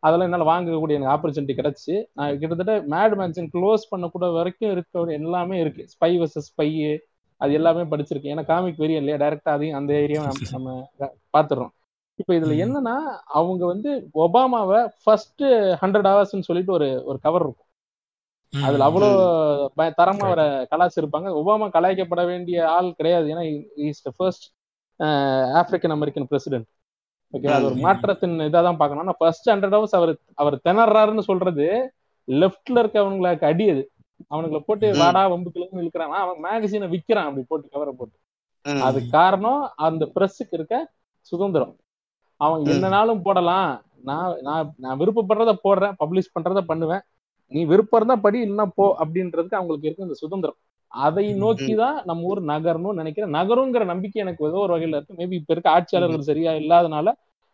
அதெல்லாம் 0.03 0.29
என்னால் 0.29 0.51
வாங்கக்கூடிய 0.51 0.99
எனக்கு 0.99 1.15
ஆப்பர்ச்சுனிட்டி 1.15 1.55
கிடைச்சு. 1.61 1.95
நான் 2.13 2.39
கிட்டத்தட்ட 2.41 2.75
மேட் 2.95 3.15
மேகசின் 3.21 3.51
க்ளோஸ் 3.55 3.85
பண்ணக்கூட 3.93 4.27
வரைக்கும் 4.39 4.73
இருக்க 4.75 4.87
எல்லாமே 5.21 5.57
இருக்கு. 5.65 5.85
ஸ்பை 5.95 6.13
வர்சஸ் 6.21 6.51
ஸ்பை 6.51 6.69
அது 7.41 7.53
எல்லாமே 7.59 7.83
படிச்சிருக்கேன். 7.91 8.35
ஏன்னா 8.35 8.45
காமிக் 8.47 8.81
வெறியும் 8.83 9.01
இல்லையா? 9.03 9.19
டைரக்டா 9.23 9.51
அதையும் 9.57 9.79
அந்த 9.81 9.93
ஏரியா 10.03 10.21
நம்ம 10.53 10.69
பார்த்துடுறோம் 11.35 11.73
இப்போ 12.19 12.33
இதுல. 12.39 12.55
என்னன்னா 12.65 12.95
அவங்க 13.39 13.63
வந்து 13.73 13.91
ஒபாமாவை 14.23 14.81
ஃபர்ஸ்ட் 15.03 15.45
ஹண்ட்ரட் 15.83 16.09
ஹவர்ஸ்னு 16.11 16.49
சொல்லிட்டு 16.49 16.73
ஒரு 16.79 16.89
ஒரு 17.11 17.19
கவர் 17.27 17.45
இருக்கும். 17.45 17.65
அதுல 18.53 18.87
அவ்வளோ 18.89 19.09
தரமா 19.99 20.25
அவரை 20.29 20.47
கலாச்சிருப்பாங்க 20.73 21.29
ஒபாமா 21.41 21.67
கலாய்க்கப்பட 21.77 22.23
வேண்டிய 22.33 22.59
ஆள் 22.77 22.89
கிடையாது. 23.01 23.27
ஏன்னா 23.35 23.45
is 23.89 24.05
the 24.07 24.11
first 24.19 24.47
African 25.61 25.95
American 25.97 26.29
president 26.31 26.69
okay 27.35 27.49
அது 27.55 27.65
ஒரு. 27.65 27.77
மாற்றத்தின் 27.77 28.37
இதாக 28.41 28.63
தான் 28.63 28.77
பார்க்கணும். 28.77 29.03
ஆனா 29.05 29.15
ஃபர்ஸ்ட் 29.19 29.51
ஹண்ட்ரட் 29.51 29.77
ஹவர்ஸ் 29.77 29.97
அவர் 29.99 30.13
அவர் 30.35 30.57
திணறாருன்னு 30.65 31.25
சொல்றது 31.31 31.67
லெஃப்ட்ல 32.29 32.83
இருக்கவங்களுக்கு 32.83 33.45
அடி 33.45 33.71
அது. 33.71 33.83
அவனுங்களை 34.31 34.59
போட்டு. 34.59 34.87
வாடா 34.97 35.29
வம்புக்குள்ள 35.33 35.83
இழுக்கிறான். 35.83 36.15
அவன் 36.25 36.41
மேகசினை 36.47 36.89
விக்கிறான் 36.95 37.29
அப்படி 37.29 37.45
போட்டு 37.49 37.69
கவரை 37.69 37.93
போட்டு. 37.97 38.17
அது 38.81 39.09
காரணம் 39.09 39.73
அந்த 39.77 40.05
பிரஸுக்கு 40.15 40.57
இருக்க 40.59 40.77
சுதந்திரம். 41.21 41.75
அவன். 42.41 42.65
என்னனாலும் 42.73 43.23
போடலாம். 43.23 43.71
நான் 44.03 44.35
நான் 44.41 44.75
நான் 44.77 44.99
விருப்பப்படுறத 45.01 45.53
போடுறேன் 45.65 45.95
பப்ளிஷ் 46.03 46.35
பண்றத 46.35 46.61
பண்ணுவேன். 46.61 47.03
நீ 47.53 47.65
விருப்பம் 47.65 47.99
இருந்தா 48.01 48.17
படி 48.17 48.39
இல்லைன்னா 48.45 48.67
போ 48.75 48.97
அப்படின்றதுக்கு 49.03 49.59
அவங்களுக்கு 49.59 49.87
இருக்கு 49.87 50.07
இந்த 50.07 50.15
சுதந்திரம். 50.15 50.59
அதை 50.93 51.25
ம். 51.29 51.39
நோக்கி 51.39 51.73
தான் 51.75 51.97
நம்ம 52.05 52.29
ஊர் 52.29 52.41
நகரணும்னு 52.51 53.01
நினைக்கிறேன். 53.01 53.35
நகருங்கிற 53.35 53.85
நம்பிக்கை 53.85 54.21
எனக்கு 54.23 54.47
ஏதோ 54.47 54.59
ஒரு 54.59 54.75
வகையில 54.75 54.99
இருக்கு. 54.99 55.19
மேபி 55.19 55.35
இப்ப 55.35 55.53
இருக்க 55.55 55.69
ஆட்சியாளர்கள் 55.71 56.29
சரியா 56.29 56.53
இல்லாதனால 56.61 57.09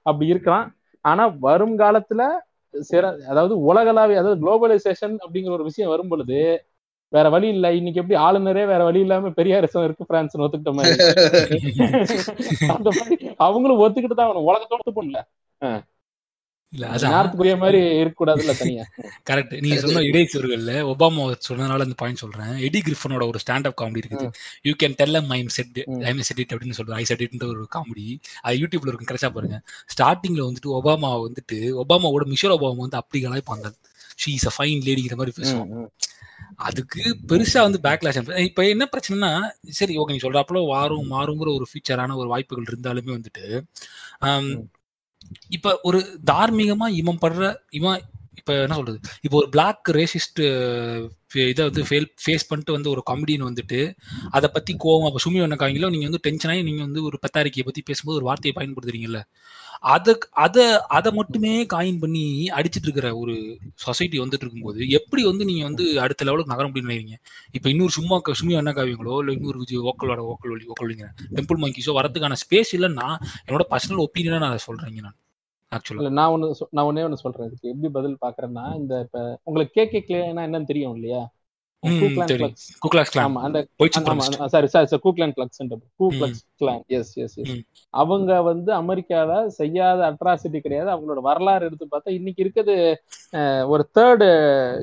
அப்படி 0.07 0.27
இருக்கலாம். 0.27 0.67
ஆனா 1.05 1.25
வரும் 1.41 1.77
காலத்துல 1.79 2.23
சிற 2.75 3.03
அதாவது 3.29 3.55
உலகளாவிய 3.67 4.21
அதாவது 4.21 4.41
குளோபலைசேஷன் 4.43 5.17
அப்படிங்கிற 5.25 5.53
ஒரு 5.53 5.67
விஷயம் 5.69 5.93
வரும் 5.93 6.09
பொழுது 6.09 6.39
வேற 7.13 7.27
வழி 7.29 7.49
இல்ல. 7.49 7.67
இன்னைக்கு 7.73 8.01
எப்படி 8.01 8.17
ஆளுநரே 8.23 8.65
வேற 8.67 8.83
வழி 8.85 9.01
இல்லாம 9.01 9.31
பெரியாரிசம் 9.37 9.85
இருக்கு 9.85 10.05
பிரான்ஸ் 10.05 10.37
ஒத்துக்கிட்ட 10.39 10.73
மாதிரி. 10.73 10.97
அந்த 12.75 12.89
மாதிரி 12.91 13.17
அவங்களும் 13.39 13.83
ஒத்துக்கிட்டு 13.85 14.19
தான் 14.21 14.47
உலகத்தோட 14.49 14.81
ஒத்துப்போம்ல. 14.83 15.21
நார்த் 17.07 17.37
கொரியா 17.37 17.57
மாதிரி 17.57 17.79
இருக்க 17.95 18.17
கூடாதுல்ல 18.21 18.53
தனியா? 18.59 18.85
கரெக்ட் 19.29 19.53
நீங்க 19.61 19.77
சொன்ன 19.83 20.03
இடைச்சொற்கள்ல 20.09 20.73
ஒபாமா 20.91 21.25
சொன்னதுனால 21.47 21.87
இந்த 21.87 21.97
பாயிண்ட் 22.01 22.23
சொல்றேன். 22.23 22.53
எடி 22.67 22.81
கிரிஃபனோட 22.87 23.25
ஒரு 23.31 23.41
ஸ்டாண்ட் 23.43 23.69
அப் 23.71 23.79
காமெடி 23.81 24.03
இருக்குது 24.03 24.29
you 24.65 24.75
can 24.81 24.97
tell 25.01 25.19
M 25.19 25.31
set 25.51 25.79
set 26.29 26.43
it 26.43 26.55
அப்படின்னு 26.55 26.79
சொல்றேன் 26.79 26.99
ஐ 26.99 27.07
செட் 27.11 27.25
இட்ன்ற 27.27 27.49
ஒரு 27.53 27.65
காமெடி 27.75 28.07
அது 28.45 28.61
யூடியூப்ல 28.63 28.91
இருக்கும் 28.91 29.11
கிடைச்சா 29.11 29.31
பாருங்க. 29.35 29.59
ஸ்டார்டிங்ல 29.95 30.43
வந்துட்டு 30.49 30.73
ஒபாமா 30.79 31.13
வந்துட்டு 31.25 31.59
ஒபாமாவோட 31.83 32.27
மிஷோர் 32.33 32.57
ஒபாமா 32.59 32.83
வந்து 32.83 33.01
அப்படி 33.01 33.21
கலாய்ப்பாங்க 33.25 33.71
ஷீ 34.19 34.33
இஸ் 34.35 34.47
அ 34.47 34.55
ஃபைன் 34.57 34.85
லேடிங்கிற 34.87 35.17
மாதிரி 35.17 35.37
பேசுவோம் 35.39 35.73
அதுக்கு 36.67 37.01
பெருசா 37.29 37.61
வந்து 37.63 37.79
பேக்லாஷ் 37.85 38.19
இப்ப 38.45 38.63
என்ன 38.69 38.85
பிரச்சனைனா 38.93 39.31
சரி 39.79 39.95
ஓகே 40.01 40.15
நீ 40.15 40.21
சொல்றாப்புல 40.25 40.61
வாரும் 40.69 41.11
மாறுங்கிற 41.13 41.49
ஒரு 41.57 41.67
ஃபியூச்சரான 41.71 42.17
ஒரு 42.21 42.29
வாய்ப்புகள் 42.33 42.69
இருந்தாலுமே 42.69 43.13
வந்துட்டு 43.15 43.45
ஆம், 44.27 44.51
இப்ப 45.49 45.79
ஒரு 45.83 46.01
தார்மீகமா 46.31 46.89
இவன் 46.95 47.19
படுற 47.23 47.55
இவன் 47.71 48.01
இப்ப 48.37 48.55
என்ன 48.63 48.75
சொல்றது? 48.75 48.99
இப்போ 49.23 49.37
ஒரு 49.37 49.49
பிளாக் 49.49 49.89
ரேசிஸ்ட் 49.93 50.41
இதை 51.45 51.63
வந்து 51.65 51.83
ஃபேல் 51.85 52.09
ஃபேஸ் 52.25 52.47
பண்ணிட்டு 52.49 52.73
வந்து 52.73 52.91
ஒரு 52.91 53.03
காமெடின்னு 53.11 53.49
வந்துட்டு 53.49 53.79
அதை 54.31 54.49
பத்தி 54.53 54.73
கோவம் 54.85 55.07
அப்போ 55.07 55.21
சுமி 55.25 55.39
வண்ணக்காங்களோ 55.41 55.59
காமிங்களோ 55.63 55.91
நீங்க 55.91 56.07
வந்து 56.07 56.21
டென்ஷன் 56.23 56.51
ஆகி 56.51 56.63
நீங்க 56.63 56.83
வந்து 56.83 57.03
ஒரு 57.03 57.19
பத்தாரிக்கையை 57.23 57.65
பத்தி 57.65 57.83
பேசும்போது 57.83 58.17
ஒரு 58.17 58.25
வார்த்தையை 58.25 58.55
பயன்படுத்துறீங்கல்ல? 58.57 59.21
அதை 59.85 60.13
அதை 60.45 60.65
அதை 60.97 61.11
மட்டுமே 61.13 61.53
காயின் 61.73 61.99
பண்ணி 61.99 62.23
அடிச்சிட்டு 62.59 62.89
இருக்கிற 62.89 63.09
ஒரு 63.17 63.35
சொசைட்டி 63.85 64.17
வந்துட்டு 64.19 64.45
இருக்கும்போது 64.45 64.81
எப்படி 64.99 65.23
வந்து 65.23 65.45
நீங்க 65.45 65.65
வந்து 65.65 65.85
அடுத்த 66.01 66.25
லெவலுக்கு 66.25 66.53
நகர 66.53 66.67
முடியும்னு 66.69 66.91
நினைக்கிறீங்க? 66.91 67.19
இப்போ 67.55 67.69
இன்னொரு 67.71 67.93
சும்மா 67.97 68.11
சும்மா 68.35 68.59
என்ன 68.61 68.75
காவியங்களோ 68.77 69.17
இல்லை 69.21 69.35
இன்னொரு 69.37 69.61
விஜய் 69.63 69.85
ஓக்கலோட 69.91 70.23
ஓக்கல் 70.31 70.55
ஒலி 70.55 70.67
ஓக்கல் 70.67 70.87
ஒலிங்க 70.87 71.09
டெம்பிள் 71.37 71.61
மங்கிஸோ 71.65 71.95
வரதுக்கான 71.99 72.39
ஸ்பேஸ் 72.43 72.73
இல்லைன்னா 72.79 73.09
என்னோட 73.45 73.67
பர்சனல் 73.73 74.05
ஒப்பீனியனா 74.07 74.41
நான் 74.43 74.53
அதை 74.53 74.63
சொல்றேங்க 74.67 75.03
நான் 75.03 75.19
ஆக்சுவலா 75.73 76.11
நான் 76.13 76.33
ஒன்று 76.35 76.49
நான் 76.71 76.89
ஒன்னே 76.89 77.05
ஒன்று 77.07 77.23
சொல்றேன். 77.23 77.49
இதுக்கு 77.49 77.71
எப்படி 77.71 77.91
பதில் 77.95 78.23
பாக்குறேன்னா 78.23 78.67
இந்த 78.81 78.95
இப்ப 79.07 79.19
உங்களுக்கு 79.45 79.73
கேகே 79.79 80.01
கிளேனா 80.09 80.45
என்னன்னு 80.49 80.71
தெரியும் 80.73 80.95
இல்லையா? 80.97 81.23
அவங்க 87.95 88.33
வந்து 88.43 88.71
அமெரிக்கால 88.79 89.31
செய்யாத 89.59 90.01
அட்ராசிட்டி 90.11 90.61
கிடையாது. 90.61 90.89
அவங்களோட 90.91 91.21
வரலாறு 91.23 91.67
எடுத்து 91.67 91.87
பார்த்தா 91.91 92.11
இன்னைக்கு 92.11 92.43
இருக்கிறது 92.45 92.77
அஹ், 93.33 93.65
ஒரு 93.67 93.85
தேர்டு 93.97 94.29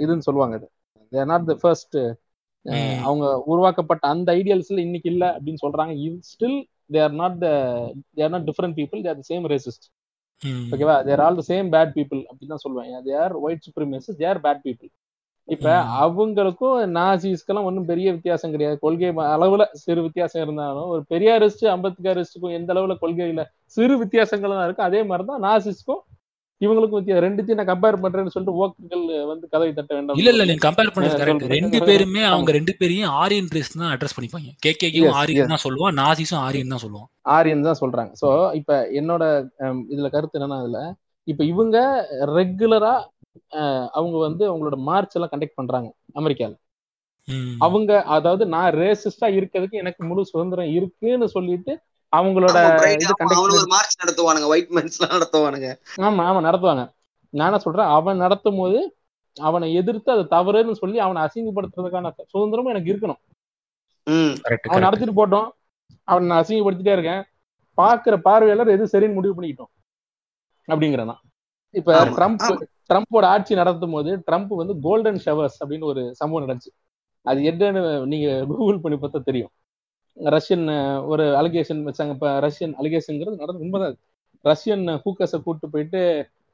இதுன்னு 0.04 0.28
சொல்லுவாங்க 0.28 0.58
தேர் 1.12 1.32
நாட் 1.32 1.46
த 1.46 1.56
ஃபர்ஸ்ட். 1.62 1.98
அவங்க 3.04 3.24
உருவாக்கப்பட்ட 3.46 4.04
அந்த 4.08 4.30
ஐடியல்ஸ்ல 4.34 4.80
இன்னைக்கு 4.80 5.10
இல்ல 5.12 5.26
அப்படின்னு 5.36 5.64
சொல்றாங்க. 5.64 5.94
Still 6.32 6.60
they 6.94 7.02
are 7.02 7.16
not 7.16 7.38
the 7.40 7.48
they 8.16 8.24
are 8.24 8.30
not 8.30 8.48
different 8.50 8.78
people 8.80 9.02
they 9.04 9.10
are 9.10 9.20
the 9.22 9.26
same 9.32 9.48
racist. 9.54 9.86
ஓகேவா 10.74 10.96
they're 11.08 11.22
all 11.22 11.40
the 11.40 11.46
same 11.50 11.68
bad 11.74 11.92
people 11.98 12.22
அப்படின்னு 12.28 12.54
தான் 12.56 12.64
சொல்லுவாங்க 12.66 13.02
they 13.08 13.14
are 13.18 13.34
white 13.42 13.66
supremacists 13.68 14.10
they 14.20 14.26
are 14.26 14.42
bad 14.46 14.62
people 14.64 14.90
இப்ப. 15.52 15.68
அவங்களுக்கும் 16.04 16.78
நாசிஸ்க்கெல்லாம் 16.98 17.68
ஒன்றும் 17.70 17.90
பெரிய 17.90 18.08
வித்தியாசம் 18.16 18.54
கிடையாது. 18.54 18.76
கொள்கை 18.86 19.10
அளவுல 19.36 19.64
சிறு 19.84 20.02
வித்தியாசம் 20.06 20.44
இருந்தாலும் 20.46 20.90
ஒரு 20.94 21.02
பெரியாரிஸ்ட் 21.14 21.66
அம்பேத்கரிஸ்டுக்கும் 21.74 22.56
எந்த 22.60 22.70
அளவுல 22.76 22.96
கொள்கையில 23.04 23.44
சிறு 23.78 23.96
வித்தியாசங்கள் 24.04 24.56
தான் 24.56 24.66
இருக்கு. 24.68 24.88
அதே 24.90 25.02
மாதிரிதான் 25.10 25.46
நாசிஸ்க்கும் 25.48 26.02
இவங்களுக்கும் 26.62 27.00
வித்தியாசம் 27.00 27.26
ரெண்டுத்தையும் 27.26 27.60
நான் 27.60 27.70
கம்பேர் 27.70 28.02
பண்றேன்னு 28.02 28.34
சொல்லிட்டு 28.34 28.58
ஓக்குகள் 28.64 29.06
வந்து 29.30 29.46
கதவை 29.54 29.70
தட்ட 29.78 29.92
வேண்டாம். 29.98 30.18
இல்ல 30.20 30.32
இல்ல 30.34 30.44
நீங்க 30.50 30.64
கம்பேர் 30.66 30.92
பண்ணது. 30.96 31.48
ரெண்டு 31.56 31.80
பேருமே 31.90 32.24
அவங்க 32.32 32.52
ரெண்டு 32.58 32.74
பேரையும் 32.80 33.14
ஆரியன் 33.22 33.54
ரேஸ் 33.56 33.72
தான் 33.74 33.94
அட்ரஸ் 33.94 34.16
பண்ணிப்பாங்க. 34.18 34.50
கேகேக்கும் 34.66 35.08
Yes, 35.08 35.18
ஆரியன் 35.22 35.54
தான் 35.54 35.64
சொல்லுவான். 35.66 35.98
நாசிஸும் 36.02 36.44
ஆரியன் 36.48 36.74
தான் 36.74 36.84
சொல்லுவான். 36.86 37.10
ஆரியன் 37.38 37.66
தான் 37.70 37.82
சொல்றாங்க. 37.82 38.14
சோ 38.22 38.28
இப்ப 38.60 38.78
என்னோட 39.02 39.24
இதுல 39.96 40.10
கருத்து 40.16 40.38
என்னன்னா 40.40 40.60
அதுல 40.64 40.82
இப்ப 41.28 41.44
இவங்க 41.54 41.78
ரெகுலரா 42.38 42.94
அவங்க 43.92 44.18
வந்து 44.18 44.44
அவங்களோட 44.50 44.78
மார்ச் 44.82 45.16
எல்லாம் 45.16 45.32
கண்டக்ட் 45.32 45.56
பண்றாங்க 45.56 45.88
அமெரிக்கால. 46.16 46.54
ம். 47.28 47.56
அவங்க 47.58 47.92
அதாவது 48.10 48.46
நான் 48.46 48.74
ரேசிஸ்டா 48.74 49.28
இருக்கிறதுக்கு 49.38 49.82
எனக்கு 49.82 50.04
முழு 50.04 50.26
சுதந்திரம் 50.26 50.72
இருக்குன்னு 50.72 51.28
சொல்லிட்டு 51.28 51.74
அவங்களோட 52.14 52.58
மார்ச் 53.68 54.00
நடத்துவானுங்க 54.02 54.48
ஒயிட் 54.48 54.72
ஆமா 56.02 56.24
ஆமா 56.30 56.42
நடத்துவாங்க. 56.48 56.84
நான் 57.34 57.48
என்ன 57.48 57.60
சொல்றேன் 57.60 57.92
அவன் 57.92 58.18
நடத்தும் 58.18 58.58
போது 58.58 58.80
அவனை 59.38 59.74
எதிர்த்து 59.74 60.12
அது 60.12 60.24
தவறுன்னு 60.30 60.72
சொல்லி 60.74 61.00
அவனை 61.00 61.22
அசிங்கப்படுத்துறதுக்கான 61.24 62.08
சுதந்திரமும் 62.34 62.74
எனக்கு 62.74 62.92
இருக்கணும். 62.94 63.22
அவன். 64.66 64.82
நடத்திட்டு 64.82 65.16
போட்டோம். 65.16 65.48
அவன் 66.08 66.26
நான் 66.26 66.44
அசிங்கப்படுத்திட்டே 66.44 66.92
இருக்கேன். 66.92 67.24
பாக்குற 67.78 68.18
பார்வையாளர் 68.20 68.68
எது 68.70 68.86
சரின்னு 68.92 69.14
முடிவு 69.14 69.36
பண்ணிக்கிட்டோம். 69.36 69.72
அப்படிங்கிறதான். 70.68 71.22
இப்ப 71.74 71.92
ட்ரம்ப். 72.18 72.46
ட்ரம்ப்போட 72.90 73.26
ஆட்சி 73.26 73.54
நடத்தும் 73.56 73.92
போது 73.92 74.12
ட்ரம்ப் 74.28 74.54
வந்து 74.56 74.74
கோல்டன் 74.82 75.22
ஷவர்ஸ் 75.26 75.60
அப்படின்னு 75.62 75.86
ஒரு 75.86 76.02
சம்பவம் 76.14 76.44
நடந்துச்சு. 76.46 76.72
அது 77.26 77.40
என்னன்னு 77.42 77.82
நீங்க 78.06 78.28
கூகுள் 78.52 78.80
பண்ணி 78.80 78.98
பார்த்தா 78.98 79.22
தெரியும். 79.24 79.52
ரஷ்யன் 80.18 80.66
ஒரு 81.06 81.26
அலிகேஷன் 81.36 81.82
வச்சாங்க. 81.88 82.14
இப்ப 82.14 82.40
ரஷ்யன் 82.40 82.74
அலிகேஷன்ங்கிறது 82.80 83.36
நடந்து 83.36 83.64
உண்மைதான். 83.64 83.98
ரஷ்யன் 84.46 84.86
ஹூக்கஸை 85.04 85.40
கூட்டு 85.42 85.70
போயிட்டு 85.70 86.02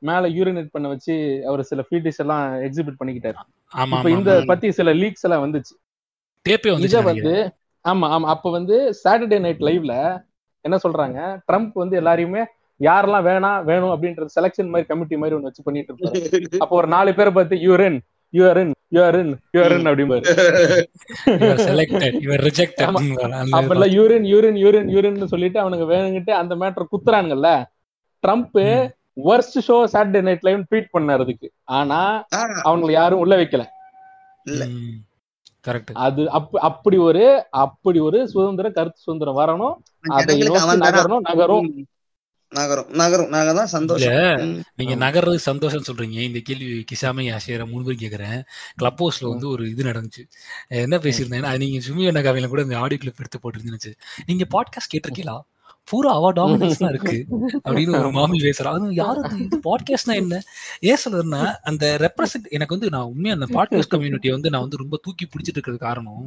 மேல 0.01 0.27
யூரினேட் 0.29 0.71
பண்ண 0.71 0.87
வச்சு 0.87 1.13
அவர் 1.47 1.61
சில 1.63 1.83
ஃபீட்டிஸ் 1.87 2.17
எல்லாம் 2.17 2.43
எக்ஸிபிட் 2.61 2.99
பண்ணிக்கிட்டாரு. 2.99 3.37
இப்ப 3.91 4.09
இந்த. 4.09 4.31
பத்தி 4.45 4.71
சில 4.71 4.93
லீக்ஸ் 4.93 5.25
எல்லாம் 5.27 5.43
வந்துச்சு. 5.45 5.73
இத 6.45 6.57
வந்துச்சு 6.73 6.99
வந்து 7.03 7.33
ஆமா 7.85 8.07
ஆமா. 8.15 8.27
அப்ப 8.33 8.51
வந்து 8.51 8.75
சாட்டர்டே 9.03 9.39
நைட் 9.39 9.61
லைவ்ல 9.61 9.93
என்ன 10.65 10.77
சொல்றாங்க? 10.83 11.17
ட்ரம்ப் 11.47 11.73
வந்து 11.73 11.95
எல்லாரையுமே 11.97 12.41
யாரெல்லாம் 12.79 13.25
வேணாம் 13.27 13.63
வேணும் 13.63 13.93
அப்படின்றது 13.93 14.35
செலெக்ஷன் 14.39 14.71
மாதிரி 14.71 14.83
கமிட்டி 14.83 15.17
மாதிரி 15.17 15.35
ஒண்ணு 15.35 15.41
வச்சு 15.41 15.63
பண்ணிட்டு 15.63 15.93
இருப்பாரு. 15.93 16.57
அப்போ 16.57 16.75
ஒரு 16.75 16.87
நாலு 16.87 17.13
பேரை 17.13 17.31
பார்த்து 17.33 17.55
you're in 17.55 17.99
you're in 18.33 18.71
you're in 18.93 19.31
you're in 19.53 19.87
அப்படிம்பாரு. 19.91 20.25
செலக்டட் 21.67 22.17
இவர் 22.21 22.39
ரிஜெக்டட் 22.39 22.83
ஆமா. 22.87 23.47
அப்ப 23.49 23.75
எல்லாம் 23.75 23.93
யூரின் 23.97 24.27
யூரின் 24.33 24.59
யூரின் 24.65 24.91
யூரின் 24.95 25.25
சொல்லிட்டு 25.25 25.59
அவனுக்கு 25.59 25.87
வேணுங்கிட்டு 25.93 26.29
அந்த 26.41 26.55
matter 26.55 26.91
குத்துறானுங்கல்ல. 26.91 27.49
Trump 28.23 28.59
worst 29.23 29.59
show 29.67 29.77
Saturday 29.93 30.21
Night 30.21 30.45
Live 30.47 30.63
tweet 30.69 30.93
பண்ணாரு 30.97 31.21
அதுக்கு. 31.25 31.51
ஆனா 31.77 31.99
அவங்களை 32.65 32.91
யாரும் 32.91 33.19
உள்ள 33.19 33.35
வைக்கல. 33.35 33.63
இல்ல. 34.43 34.65
கரெக்ட் 35.67 35.97
அது 36.07 36.29
அப் 36.29 36.55
அப்படி 36.67 36.97
ஒரு 36.97 37.23
அப்படி 37.49 37.99
ஒரு 37.99 38.19
சுதந்திர 38.27 38.67
கருத்து 38.69 38.99
சுதந்திரம் 38.99 39.39
வரணும். 39.39 39.75
அதை? 40.17 40.41
நகரணும் 40.41 41.83
நகரும். 42.51 42.89
நகரும் 42.91 43.29
நாங்க 43.29 43.53
தான் 43.53 43.67
சந்தோஷம். 43.67 44.13
நீங்க. 44.75 44.95
நகர்றது 44.95 45.35
சந்தோஷம் 45.35 45.83
சொல்றீங்க. 45.87 46.17
இந்த 46.19 46.39
கேள்வி 46.39 46.85
கிசாமை 46.91 47.33
ஆசிரியர் 47.33 47.65
மூணு 47.65 47.83
பேர் 47.83 48.01
கேக்குறேன் 48.03 48.39
கிளப் 48.75 49.01
ஹவுஸ்ல 49.03 49.29
வந்து 49.29 49.47
ஒரு 49.49 49.69
இது 49.69 49.83
நடந்துச்சு. 49.83 50.23
என்ன 50.67 50.97
பேசியிருந்தேன் 50.97 51.49
அது 51.49 51.57
நீங்க 51.57 51.79
சுமி 51.87 52.09
நகாவில 52.17 52.47
கூட 52.47 52.61
இந்த 52.61 52.77
ஆடியோ 52.77 52.99
கிளிப் 52.99 53.19
எடுத்து 53.19 53.41
போட்டுருந்துச்சு 53.43 53.93
நீங்க 54.25 54.47
பாட்காஸ்ட் 54.55 54.93
கேட்டிருக்கீங்களா? 54.93 55.37
பூரா 55.83 56.11
அவ 56.13 56.31
டாமினன்ஸ் 56.33 56.79
தான் 56.79 56.89
இருக்கு. 56.89 57.17
அப்படின்னு 57.65 57.99
ஒரு 57.99 58.11
மாமி 58.11 58.39
பேசுறா. 58.39 58.71
அது 58.77 58.93
யாரு 58.93 59.19
அது? 59.23 59.37
இது 59.43 59.57
பாட்காஸ்ட்னா 59.67 60.15
என்ன? 60.15 60.41
ஏன் 60.79 61.01
சொல்றேன்னா 61.05 61.53
அந்த 61.61 61.85
ரெப்ரசன்ட் 62.05 62.47
எனக்கு 62.49 62.75
வந்து 62.75 62.89
நான் 62.89 63.03
உண்மையா 63.03 63.33
அந்த 63.33 63.47
பாட்காஸ்ட் 63.57 63.93
கம்யூனிட்டியை 63.95 64.31
வந்து 64.31 64.49
நான் 64.49 64.61
வந்து 64.61 64.77
ரொம்ப 64.77 64.97
தூக்கி 65.03 65.25
பிடிச்சிட்டு 65.25 65.57
இருக்கிறது 65.59 65.77
காரணம் 65.77 66.23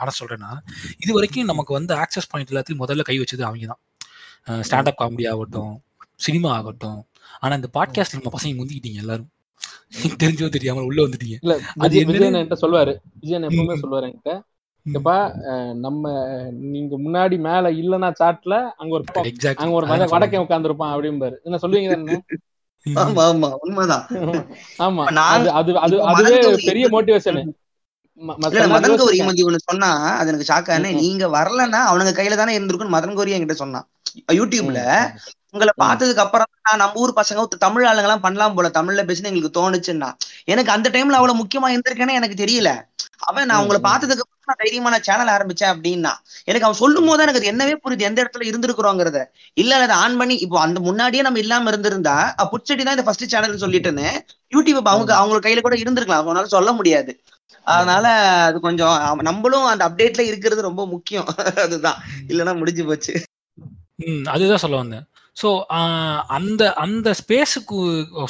ஆன 0.00 0.14
சொல்றேன்னா 0.20 0.52
இது 0.96 1.12
வரைக்கும் 1.12 1.44
நமக்கு 1.44 1.72
வந்து 1.72 1.94
ஆக்சஸ் 1.94 2.30
பாயிண்ட் 2.30 2.52
எல்லாத்தையும் 2.52 2.82
முதல்ல 2.84 3.02
கை 3.02 3.18
வச்சது 3.18 3.40
அவங்க 3.40 3.66
தான் 3.66 3.82
ஸ்டாண்டப் 4.46 4.98
காமெடி 4.98 5.30
ஆகட்டும் 5.30 5.82
சினிமா 6.14 6.52
ஆகட்டும். 6.52 7.06
ஆனா 7.40 7.54
இந்த 7.54 7.68
பாட்காஸ்ட் 7.74 8.12
நம்ம 8.12 8.30
பசங்க 8.30 8.56
முந்திக்கிட்டீங்க 8.56 8.94
எல்லாரும். 8.94 9.30
தெரிஞ்சோ 10.22 10.48
தெரியாம 10.48 10.82
உள்ள 10.82 11.02
வந்துட்டீங்க. 11.02 11.36
இல்ல 11.40 11.58
அது? 11.78 12.04
விஜயன் 12.04 12.34
என்கிட்ட 12.34 12.56
சொல்லுவாரு. 12.60 12.96
விஜயன் 13.20 13.42
எப்பவுமே. 13.42 13.78
சொல்லுவாரு 13.82 14.06
என்கிட்ட. 14.06 14.42
அஹ், 15.44 15.74
நம்ம 15.74 16.02
நீங்க 16.50 16.96
முன்னாடி 16.96 17.38
மேல 17.38 17.70
இல்லனா 17.72 18.12
சாட்ல 18.20 18.70
அங்க 18.76 18.94
ஒரு 18.94 19.04
அங்க 19.56 19.74
ஒரு 19.74 19.86
வட- 19.86 20.04
வடக்கே 20.04 20.36
உட்கார்ந்துருப்பான் 20.36 20.92
அப்படிம்பாரு. 20.94 21.36
என்ன 21.42 21.58
சொல்லுவீங்க 21.62 21.88
தானே 21.88 22.20
ஆமா 22.86 23.22
ஆமா 23.22 23.54
உண்மைதான். 23.58 24.06
ஆமா. 24.78 25.00
இப்ப 25.00 25.10
நான் 25.10 25.38
அது 25.38 25.50
அது 25.50 25.78
அது 25.78 25.96
இப்ப 25.96 26.06
அதுவே 26.06 26.54
பெரிய 26.64 26.88
மோட்டிவேஷன் 26.88 27.38
இல்ல 28.18 28.66
மதன் 28.66 28.96
கௌரி 28.96 29.22
மதி 29.22 29.44
ஒண்ணு 29.44 29.56
சொன்னா 29.64 30.16
அது 30.16 30.28
எனக்கு 30.28 30.54
ஷாக்கானே. 30.54 30.94
நீங்க 30.94 31.26
வரலன்னா 31.28 31.80
அவனுங்க 31.90 32.12
கையில 32.18 32.36
தானே 32.36 32.58
இருந்திருக்குன்னு 32.58 32.94
மதன் 32.94 33.14
கௌரி 33.14 33.32
என்கிட்ட 33.32 33.52
சொன்னான். 33.52 33.88
யூடியூப்ல 34.36 34.80
உங்களை. 35.54 35.72
பார்த்ததுக்கு 35.82 36.22
அப்புறம் 36.24 36.50
தான் 36.64 36.80
நம்ம 36.80 37.00
ஊர் 37.02 37.18
பசங்க 37.18 37.34
தமிழ் 37.64 37.86
ஆளுங்க 37.88 38.08
எல்லாம் 38.08 38.24
பண்ணலாம் 38.24 38.56
போல 38.56 38.68
தமிழ்ல 38.76 39.02
பேசுன்னு 39.08 39.30
எங்களுக்கு 39.30 39.58
தோணுச்சுன்னா. 39.58 40.08
எனக்கு 40.46 40.70
அந்த 40.72 40.88
டைம்ல 40.94 41.18
அவ்வளவு 41.18 41.40
முக்கியமா 41.42 41.68
இருந்திருக்கேன்னு 41.72 42.18
எனக்கு 42.20 42.36
தெரியல. 42.42 42.70
அவன் 43.26 43.48
நான் 43.50 43.62
உங்களை. 43.62 43.80
பார்த்ததுக்கு 43.86 44.24
அப்புறம் 44.24 44.50
நான் 44.50 44.62
தைரியமான 44.62 44.96
சேனல் 45.06 45.30
ஆரம்பிச்சேன் 45.34 45.72
அப்படின்னா 45.72 46.12
எனக்கு 46.48 46.66
அவன் 46.66 46.80
சொல்லும் 46.80 47.08
போது 47.08 47.24
எனக்கு 47.24 47.40
அது 47.40 47.50
என்னவே 47.52 47.74
புரியுது 47.78 48.08
எந்த 48.08 48.18
இடத்துல 48.22 48.46
இருந்திருக்கிறோங்கிறத. 48.48 49.20
இல்ல 49.56 49.78
அதை 49.78 49.96
ஆன் 50.02 50.18
பண்ணி 50.20 50.36
இப்போ 50.44 50.58
அந்த 50.64 50.80
முன்னாடியே 50.88 51.22
நம்ம 51.26 51.40
இல்லாம 51.44 51.70
இருந்திருந்தா 51.72 52.16
புட்செடி 52.52 52.82
தான் 52.82 52.96
இந்த 52.96 53.06
ஃபர்ஸ்ட் 53.06 53.32
சேனல் 53.32 53.62
சொல்லிட்டுன்னு 53.64 54.08
யூடியூப் 54.52 54.90
அவங்க 54.92 55.12
அவங்க 55.20 55.40
கையில 55.40 55.62
கூட 55.62 55.76
இருந்திருக்கலாம் 55.82 56.22
அவனால 56.22 56.48
சொல்ல 56.56 56.72
முடியாது. 56.78 57.12
அதனால 57.66 58.06
அது 58.46 58.58
கொஞ்சம் 58.60 58.96
நம்மளும் 59.22 59.66
அந்த 59.66 59.82
அப்டேட்ல 59.88 60.24
இருக்கிறது 60.30 60.68
ரொம்ப 60.68 60.82
முக்கியம். 60.92 61.28
அதுதான். 61.64 61.98
இல்லைன்னா 62.28 62.54
முடிஞ்சு 62.58 62.84
போச்சு. 62.86 63.14
ம் 63.98 64.24
அதுதான் 64.32 64.62
சொல்ல 64.62 64.76
வந்தேன். 64.80 65.04
ஸோ 65.36 65.48
அந்த 66.36 66.62
அந்த 66.84 67.08
ஸ்பேஸுக்கு 67.20 67.78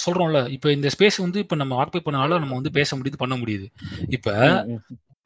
சொல்றோம்ல 0.05 0.40
இப்போ 0.56 0.68
இந்த 0.76 0.88
ஸ்பேஸ் 0.94 1.18
வந்து 1.24 1.38
இப்போ 1.44 1.56
நம்ம 1.60 1.74
ஆக்குபை 1.82 2.02
பண்ணாலும் 2.06 2.40
நம்ம 2.43 2.56
வந்து 2.59 2.72
பேச 2.78 2.97
முடியுது 2.98 3.22
பண்ண 3.22 3.34
முடியுது. 3.43 3.66
இப்போ 4.16 4.32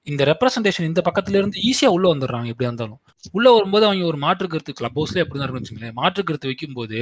இந்த 0.06 0.22
ரெப்ரசன்டேஷன் 0.30 0.88
இந்த 0.88 1.00
பக்கத்துல 1.06 1.38
இருந்து 1.40 1.58
ஈஸியா 1.68 1.88
உள்ள 1.96 2.06
வந்துடுறாங்க 2.12 2.50
எப்படியா 2.52 2.70
இருந்தாலும். 2.70 3.00
உள்ள 3.34 3.48
வரும்போது 3.56 3.84
அவங்க 3.88 4.04
ஒரு 4.10 4.18
மாற்று 4.24 4.46
கருத்து 4.52 4.72
கிளப் 4.78 4.96
ஹவுஸ்ல 4.98 5.22
எப்படி 5.24 5.40
தான் 5.40 5.54
வச்சுங்களேன் 5.56 5.96
மாற்று 6.00 6.22
கருத்து 6.24 6.50
வைக்கும்போது 6.50 7.00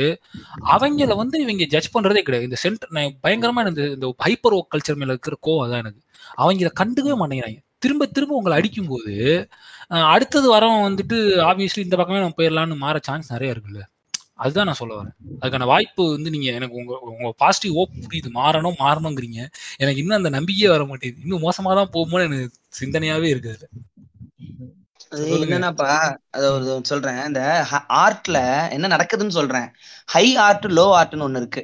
அவங்கள 0.74 1.14
வந்து 1.22 1.36
இவங்க 1.44 1.66
ஜட்ஜ் 1.74 1.92
பண்றதே 1.96 2.22
கிடையாது. 2.26 2.48
இந்த 2.50 2.60
சென்டர் 2.64 2.94
நான் 2.98 3.16
பயங்கரமா 3.26 3.64
இந்த 3.68 3.84
இந்த 3.96 4.10
ஹைப்பர் 4.26 4.56
ஓக் 4.58 4.70
கல்ச்சர் 4.74 5.00
மேல 5.02 5.14
இருக்கிற 5.16 5.36
கோவம் 5.48 5.64
அதான் 5.66 5.82
எனக்கு. 5.84 6.02
அவங்க 6.38 6.60
இதை 6.64 6.72
கண்டுக்கவே 6.82 7.16
மாட்டேங்கிறாங்க. 7.22 7.60
திரும்ப 7.82 8.06
திரும்ப 8.16 8.38
உங்களை 8.38 8.54
அடிக்கும்போது 8.60 9.14
அடுத்தது 10.14 10.46
வரவன் 10.54 10.86
வந்துட்டு 10.88 11.18
ஆப்வியஸ்லி 11.50 11.84
இந்த 11.86 11.96
பக்கமே 12.00 12.22
நம்ம 12.22 12.36
போயிடலாம்னு 12.38 12.76
மாற 12.84 12.96
சான்ஸ் 13.08 13.32
நிறைய 13.34 13.54
இருக்குல்ல. 13.54 13.82
அதுதான் 14.42 14.68
நான் 14.68 14.80
சொல்ல 14.80 14.94
வரேன். 14.98 15.14
அதுக்கான 15.40 15.66
வாய்ப்பு 15.72 16.02
வந்து 16.16 16.32
நீங்க 16.34 16.48
எனக்கு 16.58 16.78
உங்க 16.80 16.92
உங்க 17.12 17.30
பாசிட்டிவ் 17.42 17.78
ஓப் 17.82 17.94
புரியுது. 18.04 18.30
மாறணும் 18.40 18.78
மாறணுங்கிறீங்க 18.82 19.40
எனக்கு 19.82 20.00
இன்னும் 20.02 20.18
அந்த 20.18 20.30
நம்பிக்கையே 20.36 20.68
வர 20.74 20.84
மாட்டேங்குது. 20.90 21.24
இன்னும் 21.26 21.44
மோசமா 21.46 21.70
தான் 21.80 21.92
போகுமோன்னு 21.96 22.26
எனக்கு 22.28 22.48
சிந்தனையாவே 22.80 23.30
இருக்குது 23.32 23.54
அதுல. 23.56 23.68
அது 25.12 25.22
சொல்லுங்க. 25.30 25.54
என்னன்னாப்பா 25.56 25.90
அது 26.36 26.46
ஒரு 26.56 26.66
சொல்றேன். 26.90 27.20
இந்த 27.30 27.40
ஆர்ட்ல 28.04 28.38
என்ன 28.76 28.90
நடக்குதுன்னு 28.94 29.36
சொல்றேன். 29.38 29.68
ஹை 30.14 30.26
ஆர்ட் 30.46 30.66
லோ 30.78 30.86
ஆர்ட்னு 31.00 31.26
ஒண்ணு 31.28 31.40
இருக்கு. 31.42 31.62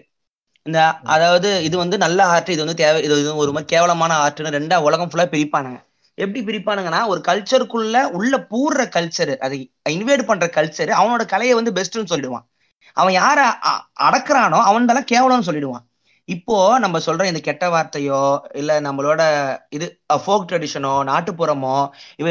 இந்த 0.66 0.78
அதாவது 1.14 1.48
இது 1.68 1.76
வந்து 1.84 1.96
நல்ல 2.04 2.20
ஆர்ட் 2.34 2.54
இது 2.54 2.62
வந்து 2.64 2.80
தேவை 2.82 3.00
இது 3.06 3.14
இது 3.22 3.32
ஒரு 3.42 3.52
மாதிரி 3.56 3.70
கேவலமான 3.74 4.12
ஆர்ட்னு 4.26 4.56
ரெண்டா 4.58 4.76
உலகம் 4.88 5.10
ஃபுல்லா 5.10 5.26
பிரிப்பானுங்க. 5.34 5.78
எப்படி 6.14 6.44
பிரிப்பானுங்கன்னா 6.44 7.06
ஒரு 7.06 7.20
கல்ச்சருக்குள்ள 7.28 8.02
உள்ள 8.02 8.46
பூர்ற 8.50 8.88
கல்ச்சர் 8.88 9.36
அதை 9.36 9.72
இன்வைட் 9.88 10.22
பண்ற 10.22 10.46
கல்ச்சர் 10.46 10.90
அவனோட 10.90 11.26
கலையை 11.26 11.54
வந்து 11.54 11.72
பெஸ்ட்னு 11.72 11.98
சொல்லிடுவான். 11.98 12.46
அவன் 12.92 13.14
யார 13.14 13.36
அ- 13.36 13.84
அவன் 13.92 14.26
அவன்தெல்லாம் 14.52 15.04
கேவலம்னு 15.12 15.44
சொல்லிடுவான். 15.44 15.93
இப்போ 16.28 16.54
நம்ம 16.78 16.98
சொல்ற 17.06 17.22
இந்த 17.26 17.40
கெட்ட 17.40 17.64
வார்த்தையோ 17.72 18.20
இல்ல 18.60 18.72
நம்மளோட 18.80 19.22
இது 19.70 19.86
ஃபோக் 20.18 20.46
ட்ரெடிஷனோ 20.50 20.92
நாட்டுப்புறமோ 21.08 21.74
இவ 22.20 22.28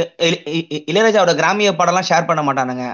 இளையராஜாவோட 0.90 1.34
கிராமிய 1.40 1.72
படம்லாம் 1.80 2.08
ஷேர் 2.10 2.28
பண்ண 2.30 2.42
மாட்டானுங்க. 2.48 2.86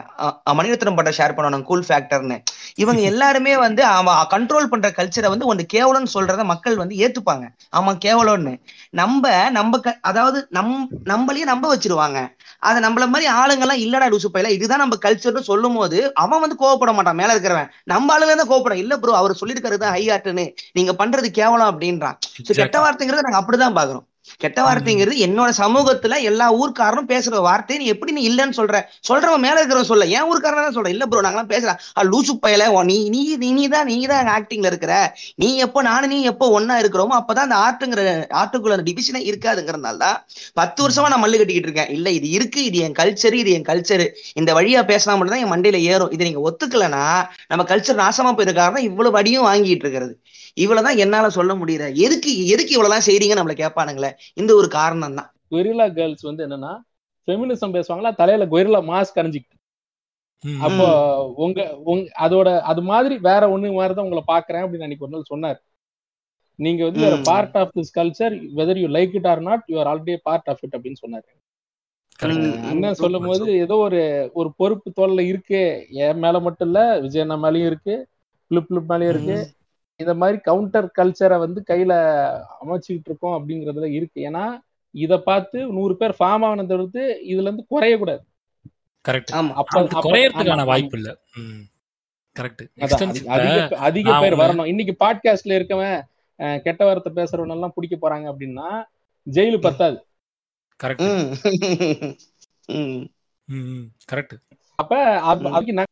மணிரத்னம் 0.59 0.97
படம் 0.99 1.17
ஷேர் 1.19 1.35
பண்ணுவானுங்க 1.35 1.67
கூல் 1.71 1.85
ஃபேக்டர்னு 1.87 2.37
இவங்க 2.83 3.01
எல்லாருமே 3.11 3.53
வந்து 3.65 3.81
அவன் 3.93 4.19
கண்ட்ரோல் 4.33 4.71
பண்ற 4.73 4.89
கல்ச்சரை 4.99 5.29
வந்து 5.33 5.49
ஒன்று 5.51 5.65
கேவலம்னு 5.75 6.15
சொல்றத 6.15 6.43
மக்கள் 6.51 6.81
வந்து 6.83 6.95
ஏத்துப்பாங்க. 7.05 7.45
ஆமா 7.77 7.93
கேவலம்னு. 8.05 8.53
நம்ம 8.93 9.23
நம்ம 9.57 9.79
க- 9.85 9.99
அதாவது 10.09 10.39
நம் 10.57 10.73
நம்மளையே 11.09 11.45
நம்ப 11.51 11.65
வச்சிருவாங்க. 11.73 12.19
அது 12.61 12.79
நம்மள 12.85 13.03
மாதிரி 13.11 13.27
ஆளுங்கெல்லாம் 13.35 13.81
இல்லடா 13.83 14.07
லூசு 14.13 14.29
பையில. 14.33 14.49
இதுதான் 14.57 14.83
நம்ம 14.83 14.97
கல்ச்சர்னு 15.05 15.41
சொல்லும் 15.49 15.77
போது 15.77 15.99
அவன் 16.23 16.43
வந்து 16.43 16.59
கோவப்பட 16.61 16.93
மாட்டான் 16.95 17.19
மேல 17.21 17.33
இருக்கிறவன். 17.35 17.69
நம்ம 17.85 18.13
ஆளுங்க 18.15 18.35
தான் 18.35 18.51
கோவப்படும் 18.51 18.81
இல்ல 18.83 18.93
ப்ரோ 18.99 19.15
அவர் 19.21 19.39
சொல்லியிருக்காரு 19.41 19.77
தான் 19.83 19.95
ஹை 19.95 20.03
ஆர்ட்னு 20.15 20.45
நீங்க 20.77 20.93
பண்றது 21.01 21.29
கேவலம் 21.39 21.71
அப்படின்றான். 21.71 22.17
கெட்ட. 22.59 22.77
வார்த்தைங்கிறத 22.85 23.25
நாங்க 23.27 23.41
அப்படிதான் 23.41 23.77
பாக்குறோம் 23.79 24.05
கெட்ட 24.37 24.59
வார்த்தைங்கிறது 24.63 25.15
என்னோட 25.25 25.49
சமூகத்துல 25.59 26.17
எல்லா 26.23 26.47
ஊர்க்காரரும் 26.59 27.09
பேசுற 27.11 27.41
வார்த்தை. 27.41 27.77
நீ 27.77 27.85
எப்படி 27.87 28.11
நீ 28.11 28.23
இல்லைன்னு 28.29 28.57
சொல்ற. 28.59 28.77
சொல்றவன் 29.09 29.43
மேல 29.45 29.57
இருக்கிறவன் 29.59 29.89
சொல்ல. 29.89 30.05
ஏன் 30.15 30.27
ஊர்க்காரன் 30.29 30.61
தான் 30.61 30.75
சொல்ற 30.75 30.89
இல்ல 30.89 31.05
ப்ரோ 31.07 31.23
நாங்களாம் 31.25 31.51
பேசுறேன் 31.51 31.67
ஆ, 31.97 32.03
லூசு 32.11 32.33
பயல. 32.45 32.57
நீ 32.89 32.97
நீ 33.09 33.21
நீ 33.37 33.49
நீ 33.51 33.65
தான் 33.67 33.87
நீ 33.87 33.97
தான் 34.07 34.31
ஆக்டிங்ல 34.35 34.67
இருக்கிற. 34.67 34.93
நீ 35.35 35.49
எப்போ 35.65 35.79
நானும் 35.81 36.11
நீ 36.11 36.19
எப்போ 36.31 36.45
ஒன்னா 36.57 36.77
இருக்கிறோமோ 36.81 37.15
அப்பதான் 37.19 37.47
அந்த 37.47 37.57
ஆர்ட்டுங்கிற 37.65 38.01
ஆர்ட்டுக்குள்ள 38.41 38.57
டிவிஷனே 38.89 39.21
இருக்காதுங்கிறதுனால 39.29 39.97
தான் 39.97 40.17
பத்து 40.55 40.79
வருஷமா 40.83 41.09
நான் 41.13 41.23
மல்லு 41.23 41.39
கட்டிக்கிட்டு 41.39 41.69
இருக்கேன். 41.69 41.91
இல்ல 41.95 42.09
இது 42.11 42.27
இருக்கு. 42.31 42.59
இது 42.69 42.77
என் 42.79 42.97
கல்ச்சர் 42.99 43.35
இது 43.35 43.51
என் 43.51 43.67
கல்ச்சர் 43.69 44.05
இந்த 44.39 44.51
வழியா 44.57 44.81
பேசினா 44.91 45.15
மட்டும்தான் 45.15 45.43
என் 45.45 45.53
மண்டையில 45.53 45.79
ஏறும். 45.91 46.11
இதை 46.11 46.23
நீங்க 46.27 46.43
ஒத்துக்கலன்னா 46.49 47.03
நம்ம 47.47 47.65
கல்ச்சர் 47.71 48.01
நாசமா 48.01 48.33
போயிருக்காருன்னா 48.37 48.83
இவ்வளவு 48.89 49.19
அடியும் 49.19 49.47
வாங்கிட்டு 49.49 49.85
இருக்கிறது. 49.85 50.13
இவ்வளவுதான் 50.59 51.01
என்னால 51.03 51.29
சொல்ல 51.29 51.53
முடியல 51.55 51.85
எதுக்கு 52.05 52.31
எதுக்கு 52.53 52.75
இவ்வளவுதான் 52.75 53.07
செய்றீங்க 53.07 53.37
நம்மள 53.37 53.55
கேட்பானுங்களே 53.59 54.11
இந்த 54.33 54.51
ஒரு 54.55 54.67
காரணம் 54.77 55.17
தான் 55.19 55.29
கொரில்லா 55.51 55.87
கேர்ள்ஸ் 55.93 56.27
வந்து 56.29 56.45
என்னன்னா 56.47 56.73
ஃபெமினிசம் 57.27 57.75
பேசுவாங்களா? 57.75 58.11
தலையில 58.15 58.45
கொரில்லா 58.53 58.79
மாஸ்க் 58.91 59.19
அணிஞ்சிக்கிட்டு. 59.21 59.55
அப்போ 60.65 60.85
உங்க 61.37 61.59
உங்க 61.83 62.03
அதோட 62.25 62.49
அது 62.71 62.81
மாதிரி 62.83 63.15
வேற 63.27 63.43
ஒண்ணு 63.55 63.73
மாதிரி 63.73 63.93
தான் 63.93 64.07
உங்களை 64.07 64.23
பாக்குறேன் 64.27 64.63
அப்படின்னு 64.63 64.85
அன்னைக்கு 64.87 65.05
ஒரு 65.07 65.15
நாள் 65.15 65.31
சொன்னார். 65.31 65.59
நீங்க 66.59 66.81
வந்து 66.83 67.03
வேற. 67.05 67.17
Part 67.27 67.57
of 67.61 67.73
this 67.77 67.93
culture 67.97 68.35
whether 68.57 68.79
you 68.81 68.87
like 68.97 69.13
it 69.19 69.29
or 69.31 69.41
not 69.41 69.63
you 69.67 69.77
are 69.79 69.89
already 69.91 70.15
part 70.23 70.49
of 70.49 70.63
it 70.63 70.75
அப்படின்னு 70.75 71.01
சொன்னாரு. 71.03 71.27
அண்ணன் 72.69 72.99
சொல்லும் 73.01 73.27
போது 73.27 73.45
ஏதோ 73.65 73.75
ஒரு 73.87 73.99
ஒரு 74.33 74.49
பொறுப்பு 74.57 74.89
தோல்ல 74.91 75.21
இருக்கு. 75.27 75.61
என் 75.99 76.19
மேல 76.19 76.39
மட்டும் 76.39 76.67
இல்ல 76.67 76.79
விஜய் 76.99 77.23
அண்ணா 77.25 77.37
மேலயும் 77.45 77.69
இருக்கு. 77.71 77.95
பிளிப் 78.51 78.67
பிளிப் 78.69 78.89
மேலயும் 78.91 79.13
இருக்கு. 79.15 79.37
இந்த 79.99 80.13
மாதிரி 80.13 80.37
கவுண்டர் 80.39 80.91
கல்ச்சரை 80.97 81.37
வந்து 81.39 81.63
கையில 81.67 81.93
அமைச்சுக்கிட்டு 82.61 83.05
இருக்கோம் 83.05 83.35
அப்படிங்கறதுல 83.37 83.85
இருக்கு. 83.91 84.29
ஏன்னா 84.29 84.43
இத 84.95 85.19
பார்த்து 85.19 85.65
நூறு 85.67 85.97
பேர் 85.97 86.15
ஃபார்ம் 86.19 86.45
ஆனதை 86.45 86.67
தவிர்த்து 86.67 87.01
இதுல 87.23 87.41
இருந்து 87.41 87.65
குறையக்கூடாது 87.69 88.23
கரெக்ட் 89.05 89.31
ஆமா. 89.31 89.51
அப்ப 89.53 89.81
குறையறதுக்கான 90.03 90.65
வாய்ப்பு 90.65 90.97
இல்ல. 90.97 91.11
கரெக்ட் 92.35 92.63
அதிக- 93.79 94.19
பேர் 94.19 94.33
வரணும். 94.35 94.65
இன்னைக்கு 94.65 94.95
பாட்காஸ்ட்ல 94.99 95.57
இருக்கவன் 95.59 95.97
கெட்ட 96.61 96.85
வார்த்தை 96.85 97.13
பேசுறவன் 97.13 97.51
எல்லாம் 97.51 97.71
பிடிக்க 97.75 97.95
போறாங்க 98.01 98.27
அப்படின்னா 98.31 98.67
ஜெயிலு 99.27 99.61
பத்தாது. 99.61 99.97
கரெக்ட். 100.83 101.07
கரெக்ட் 104.11 104.37
அப்ப. 104.75 104.93
அதுக்கு 105.19 105.73
நாங்க 105.73 105.91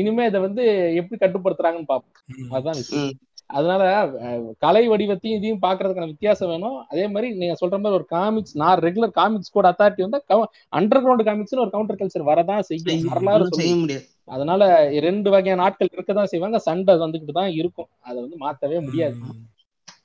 இனிமே 0.00 0.24
இதை 0.30 0.40
வந்து 0.46 0.64
எப்படி 1.00 1.18
கட்டுப்படுத்துறாங்கன்னு 1.22 1.90
பார்ப்போம். 1.92 2.16
அதுதான். 2.56 2.80
அதனால 3.58 3.82
கலை 4.64 4.82
வடிவத்தையும் 4.88 5.38
இதையும் 5.38 5.62
பாக்குறதுக்கான 5.64 6.10
வித்தியாசம் 6.12 6.50
வேணும். 6.52 6.76
அதே 6.88 7.04
மாதிரி 7.14 7.28
நீங்க 7.40 7.56
சொல்ற 7.62 7.76
மாதிரி 7.82 7.98
ஒரு 7.98 8.06
காமிக்ஸ் 8.14 8.54
நான் 8.60 8.82
ரெகுலர் 8.86 9.18
காமிக்ஸ் 9.18 9.54
கூட 9.56 9.66
அத்தாரிட்டி 9.72 10.04
வந்து 10.06 10.20
அண்டர் 10.78 11.02
கிரவுண்ட் 11.04 11.26
காமிக்ஸ்னு 11.28 11.64
ஒரு 11.64 11.74
கவுண்டர் 11.74 12.00
கல்ச்சர் 12.02 12.30
வரதான் 12.30 12.66
செய்யும். 12.68 13.04
வரலாறு 13.12 13.48
செய்ய 13.60 13.74
முடியாது. 13.82 14.06
அதனால 14.34 14.62
ரெண்டு 15.06 15.28
வகையான 15.30 15.62
ஆட்கள் 15.62 15.94
இருக்கதான் 15.94 16.30
செய்வாங்க. 16.32 16.58
சண்டை 16.68 16.94
வந்துகிட்டு 17.04 17.38
தான் 17.40 17.52
இருக்கும். 17.60 17.90
அதை 18.00 18.18
வந்து 18.24 18.38
மாத்தவே 18.46 18.78
முடியாது. 18.88 19.16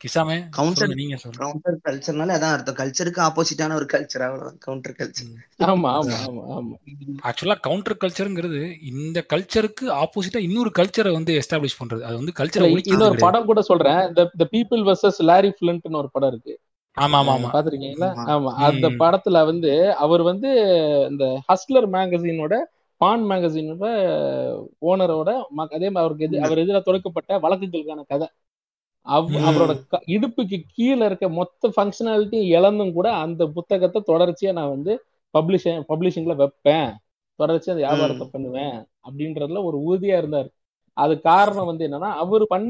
கிசாமே 0.01 0.35
Counter- 0.49 0.79
சொல்லுங்க, 0.79 0.95
நீங்க 0.95 1.15
கவுண்டர் 1.37 1.77
கல்ச்சர்னால 1.85 2.33
அதான் 2.35 2.51
அர்த்தம். 2.51 2.75
கல்ச்சருக்கு 2.75 3.19
ஆப்போசிட்டான 3.19 3.73
ஒரு 3.73 3.85
கல்ச்சர் 3.93 4.23
அவ்வளவுதான். 4.23 4.57
கவுண்டர் 4.59 4.95
கல்ச்சர் 4.97 5.31
ஆமா 5.63 5.89
ஆமா 5.93 6.17
ஆமா 6.25 6.43
ஆமா. 6.57 6.75
ஆக்சுவலா 7.23 7.55
கவுண்டர் 7.61 7.97
கல்ச்சருங்கிறது 7.99 8.59
இந்த 8.83 9.25
கல்ச்சருக்கு 9.33 9.85
ஆப்போசிட்டா 9.95 10.37
இன்னொரு 10.37 10.71
கல்ச்சரை 10.79 11.11
வந்து 11.11 11.39
எஸ்டாப்ளிஷ் 11.39 11.79
பண்றது. 11.79 12.01
அது 12.01 12.15
வந்து 12.15 12.31
கல்ச்சரை 12.39 12.81
இன்னொரு 12.85 13.15
படம் 13.17 13.45
கூட 13.45 13.61
சொல்றேன். 13.61 14.13
த 14.13 14.47
பீப்புள் 14.51 14.83
வர்சஸ் 14.83 15.21
லாரி 15.23 15.53
ஃபிளண்ட்னு 15.57 15.95
ஒரு 15.95 16.09
படம் 16.11 16.29
இருக்கு. 16.29 16.55
ஆமா 16.97 17.17
ஆமா 17.19 17.33
ஆமா. 17.35 17.49
பாத்திருக்கீங்களா? 17.53 18.09
ஆமா. 18.27 18.51
அந்த. 18.67 18.89
படத்துல 19.01 19.45
வந்து 19.45 19.71
அவர் 19.95 20.21
வந்து 20.21 20.49
இந்த 21.09 21.25
ஹஸ்லர் 21.47 21.87
மேகசினோட 21.89 22.55
பான் 23.01 23.23
மேகசினோட 23.23 23.85
ஓனரோட 24.81 25.29
அதே 25.69 25.89
மாதிரி 25.89 25.95
அவருக்கு 25.95 26.25
எதிர் 26.25 26.43
அவர் 26.43 26.57
எதிராக 26.57 26.83
தொடுக்கப்பட்ட 26.83 27.39
வழக்குகளுக்கான 27.39 28.03
கதை. 28.07 28.27
அவரோட 29.07 29.71
இடுப்புக்கு 30.15 30.57
கீழே 30.75 31.03
இருக்க 31.09 31.25
மொத்த 31.37 31.69
ஃபங்க்ஷனாலிட்டியும் 31.75 32.49
இழந்தும் 32.57 32.95
கூட 32.97 33.07
அந்த 33.23 33.43
புத்தகத்தை 33.57 33.99
தொடர்ச்சியா 34.11 34.51
நான் 34.59 34.73
வந்து 34.75 34.93
பப்ளிஷ் 35.33 35.67
பப்ளிஷிங்ல 35.91 36.35
வைப்பேன். 36.41 36.89
தொடர்ச்சியா 37.39 37.73
அந்த 37.73 37.83
வியாபாரத்தை 37.85 38.25
பண்ணுவேன் 38.29 38.75
அப்படின்றதுல 39.07 39.61
ஒரு 39.69 39.77
உறுதியா 39.87 40.15
இருந்தாரு. 40.21 40.49
அது 40.97 41.13
காரணம் 41.29 41.69
வந்து 41.71 41.85
என்னன்னா 41.87 42.11
அவர் 42.23 42.45
பண்ண. 42.53 42.69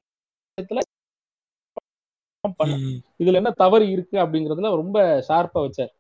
இதுல 3.21 3.39
என்ன 3.41 3.51
தவறு 3.61 3.85
இருக்கு 3.93 4.17
அப்படிங்கறதுல 4.23 4.71
ரொம்ப 4.81 4.97
ஷார்ப்பா 5.27 5.59
வச்சார். 5.65 5.91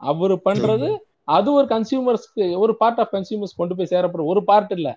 அவரு 0.00 0.34
பண்றது 0.46 0.88
அது 1.36 1.48
ஒரு 1.58 1.66
கன்சியூமர்ஸ்க்கு 1.72 2.44
ஒரு 2.62 2.72
பார்ட் 2.80 3.00
ஆஃப் 3.02 3.12
கன்சியூமர்ஸ் 3.14 3.58
கொண்டு 3.60 3.74
போய் 3.76 3.92
சேரப்படுற 3.92 4.24
ஒரு 4.32 4.40
பார்ட் 4.50 4.72
இல்ல. 4.78 4.88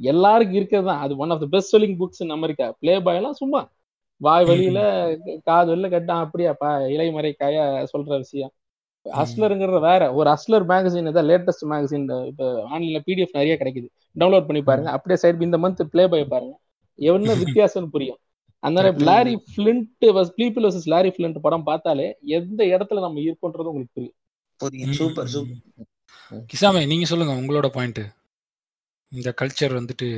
எல்லாருக்கும் 0.00 0.58
இருக்கிறது 0.58 0.88
தான். 0.90 1.02
அது 1.04 1.12
one 1.22 1.32
of 1.34 1.42
the 1.44 1.48
best 1.54 1.72
selling 1.74 1.96
books 2.00 2.22
America 2.38 2.66
Playboy 3.06 3.18
எல்லாம் 3.20 3.38
சும்மா 3.42 3.60
வாய் 4.20 4.44
வழியில 4.44 4.80
காது 5.44 5.76
வெளில 5.76 5.88
கட்டான் 5.94 6.22
அப்படியாப்பா 6.26 6.70
இலைமறை 6.94 7.32
காய 7.36 7.56
சொல்ற 7.92 8.16
விஷயம். 8.16 8.52
அஸ்லருங்கிறது 9.06 9.80
வேற. 9.80 10.02
ஒரு 10.14 10.28
அஸ்லர் 10.30 10.64
மேகசின் 10.70 11.08
இதான் 11.10 11.28
லேட்டஸ்ட் 11.32 11.66
மேகசின் 11.72 12.26
இப்போ 12.26 12.46
ஆன்லைன்ல 12.72 13.00
பிடிஎஃப் 13.06 13.34
நிறைய 13.38 13.54
கிடைக்குது. 13.60 13.88
டவுன்லோட் 14.16 14.46
பண்ணி 14.46 14.62
பாருங்க. 14.62 14.90
அப்படியே 14.90 15.18
சைடு 15.22 15.42
இந்த 15.42 15.58
மந்த் 15.58 15.82
ப்ளே 15.92 16.08
பாய் 16.08 16.24
பாருங்க. 16.24 16.54
என்ன 16.98 17.34
வித்தியாசம்னு 17.44 17.86
புரியும். 17.86 18.18
அந்த 18.62 18.80
Larry 19.08 19.34
Flynt 19.50 19.88
people 20.02 20.64
versus 20.66 20.84
Larry 20.84 21.08
Flynt 21.08 21.38
படம் 21.38 21.62
பார்த்தாலே 21.62 22.06
எந்த 22.36 22.64
இடத்துல 22.64 23.00
நம்ம 23.00 23.20
இருக்கோன்றது 23.20 23.68
உங்களுக்கு 23.70 23.96
புரியும். 23.96 24.16
புரியுது. 24.60 24.92
Super 24.92 25.26
super. 25.26 25.60
கிசாமே 26.52 26.86
நீங்க 26.86 27.04
சொல்லுங்க 27.04 27.34
உங்களோட 27.34 27.68
பாயிண்ட் 27.68 28.00
இந்த 29.12 29.34
கல்ச்சர் 29.40 29.76
வந்துட்டு 29.78 30.08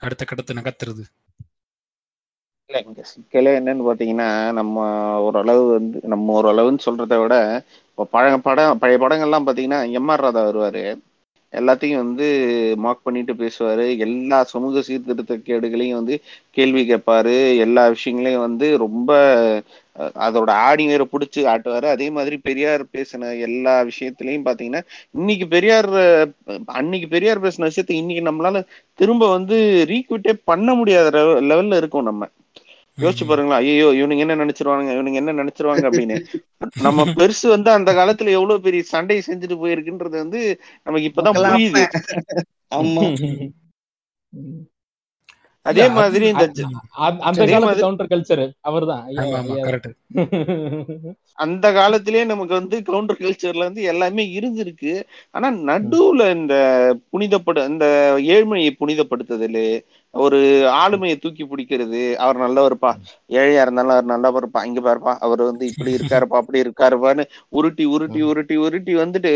அடுத்த 0.00 0.24
கட்டத்தை 0.24 0.54
நகர்த்துறது. 0.56 1.02
இல்ல 2.72 2.82
இங்க 2.84 3.02
சிக்கலே 3.08 3.50
என்னன்னு 3.58 3.86
பாத்தீங்கன்னா 3.88 4.28
நம்ம 4.58 4.76
ஓரளவு 5.26 5.64
வந்து 5.72 5.98
நம்ம 6.12 6.34
ஓரளவுன்னு 6.38 6.86
சொல்றதை 6.86 7.16
விட 7.22 7.36
இப்போ 7.88 8.04
பழைய 8.14 8.36
படம் 8.46 8.78
பழைய 8.82 8.98
படங்கள்லாம் 9.00 9.48
பாத்தீங்கன்னா 9.48 9.80
எம்ஆர் 9.98 10.24
ராதா 10.24 10.42
வருவாரு. 10.46 10.84
எல்லாத்தையும் 11.52 12.02
வந்து 12.02 12.26
மார்க் 12.84 13.04
பண்ணிட்டு 13.06 13.32
பேசுவாரு. 13.40 13.86
எல்லா 14.04 14.38
சமூக 14.52 14.82
சீர்திருத்த 14.82 15.34
கேடுகளையும் 15.40 15.98
வந்து 16.00 16.14
கேள்வி 16.56 16.82
கேட்பாரு. 16.84 17.34
எல்லா 17.66 17.82
விஷயங்களையும் 17.94 18.46
வந்து 18.46 18.66
ரொம்ப 18.84 19.10
அதோட 20.24 20.50
ஆடி 20.66 20.84
வேற 20.86 21.02
பிடிச்சி 21.08 21.40
ஆட்டுவாரு. 21.52 21.86
அதே 21.94 22.06
மாதிரி 22.16 22.36
பெரியார் 22.46 22.84
பேசின 22.94 23.30
எல்லா 23.46 23.74
விஷயத்திலையும் 23.90 24.46
பாத்தீங்கன்னா 24.48 24.82
இன்னைக்கு 25.14 25.46
பெரியார் 25.54 25.90
அன்னைக்கு 26.78 27.08
பெரியார் 27.08 27.44
பேசின 27.44 27.68
விஷயத்தை 27.70 27.96
இன்னைக்கு 27.98 28.24
நம்மளால 28.28 28.62
திரும்ப 28.98 29.28
வந்து 29.36 29.58
ரீக்விட்டே 29.90 30.34
பண்ண 30.44 30.68
முடியாத 30.74 31.10
லெவல்ல 31.50 31.80
இருக்கோம் 31.82 32.08
நம்ம. 32.10 32.22
யோசிச்சு 32.98 33.24
பாருங்களா 33.24 33.62
ஐயோ 33.62 33.92
இவனுங்க 33.92 34.18
என்ன 34.18 34.36
நினைச்சிருவாங்க 34.36 34.92
இவனுங்க 34.92 35.14
என்ன 35.14 35.32
நினைச்சிருவாங்க 35.32 35.88
அப்படின்னு. 35.88 36.18
நம்ம 36.86 37.12
பெருசு 37.12 37.48
வந்து 37.48 37.70
அந்த 37.70 37.92
காலத்துல 37.92 38.30
எவ்வளவு 38.30 38.60
பெரிய 38.60 38.82
சண்டையை 38.90 39.22
செஞ்சுட்டு 39.26 39.62
போயிருக்குன்றது 39.62 40.16
வந்து 40.16 40.58
நமக்கு 40.86 41.10
இப்பதான் 41.10 41.40
புரியுது. 41.40 41.86
ஆமா. 42.74 43.02
அதே 45.66 45.88
மாதிரி 45.96 46.28
இந்த 46.28 46.46
கல்ச்சர் 48.12 48.54
அவர்தான். 48.60 49.04
அந்த 51.44 51.72
காலத்திலேயே 51.72 52.24
நமக்கு 52.24 52.54
வந்து 52.54 52.82
கவுண்டர் 52.82 53.20
கல்ச்சர்ல 53.20 53.60
வந்து 53.60 53.82
எல்லாமே 53.82 54.38
இருந்திருக்கு. 54.38 55.04
ஆனா 55.34 55.50
நடுவுல 55.68 56.34
இந்த 56.34 56.54
புனிதப்படு 57.12 57.68
இந்த 57.68 57.86
ஏழ்மையை 58.32 58.76
புனிதப்படுத்துதல் 58.80 59.84
ஒரு 60.14 60.38
ஆளுமையை 60.74 61.18
தூக்கி 61.18 61.44
பிடிக்கிறது. 61.44 62.14
அவர் 62.16 62.38
நல்லவருப்பா. 62.38 62.90
ஏழையா 63.30 63.60
இருந்தாலும் 63.60 63.92
அவர் 63.92 64.10
நல்லவருப்பா. 64.14 64.64
இங்க 64.64 64.80
பாருப்பா 64.80 65.12
அவர் 65.18 65.42
வந்து 65.42 65.66
இப்படி 65.66 65.92
இருக்காருப்பா 65.92 66.40
அப்படி 66.40 66.62
இருக்காருப்பான்னு 66.62 67.24
உருட்டி 67.50 67.84
உருட்டி 67.86 68.22
உருட்டி 68.22 68.56
உருட்டி 68.56 68.94
வந்துட்டு 68.96 69.32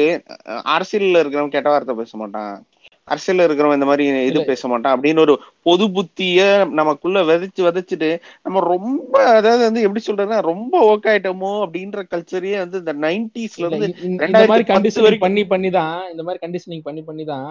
அரசியல்ல 0.70 1.22
இருக்கிறவன் 1.22 1.48
கெட்ட 1.48 1.68
வார்த்தை 1.68 1.94
பேச 1.96 2.16
மாட்டான். 2.16 2.56
அரசியல்ல 3.08 3.44
இருக்கிறவன் 3.46 3.74
இந்த 3.74 3.84
மாதிரி 3.84 4.04
இது 4.20 4.38
பேச 4.46 4.68
மாட்டான் 4.68 4.94
அப்படின்னு 4.94 5.20
ஒரு 5.20 5.34
பொது 5.62 5.84
புத்திய 5.90 6.38
நமக்குள்ள 6.72 7.22
விதைச்சு 7.22 7.62
விதைச்சிட்டு 7.62 8.08
நம்ம 8.42 8.60
ரொம்ப 8.66 9.14
அதாவது 9.30 9.62
வந்து 9.64 9.80
எப்படி 9.80 10.02
சொல்றதுன்னா 10.06 10.40
ரொம்ப 10.44 10.74
ஆயிட்டோமோ 11.04 11.52
அப்படின்ற 11.62 12.02
கல்ச்சரையே 12.12 12.58
வந்து 12.58 12.78
இந்த 12.78 12.94
நைன்டிஸ்ல 13.04 13.64
இருந்து 13.66 13.88
இந்த- 14.08 14.24
மாதிரி 14.44 14.66
கண்டிஷனிங் 14.72 15.20
பண்ணி 15.20 15.44
பண்ணி 15.46 15.70
தான் 15.70 15.96
இந்த 16.10 16.22
மாதிரி 16.22 16.42
கண்டிஷனிங் 16.46 16.84
பண்ணி 16.84 17.02
பண்ணி 17.02 17.24
தான் 17.24 17.48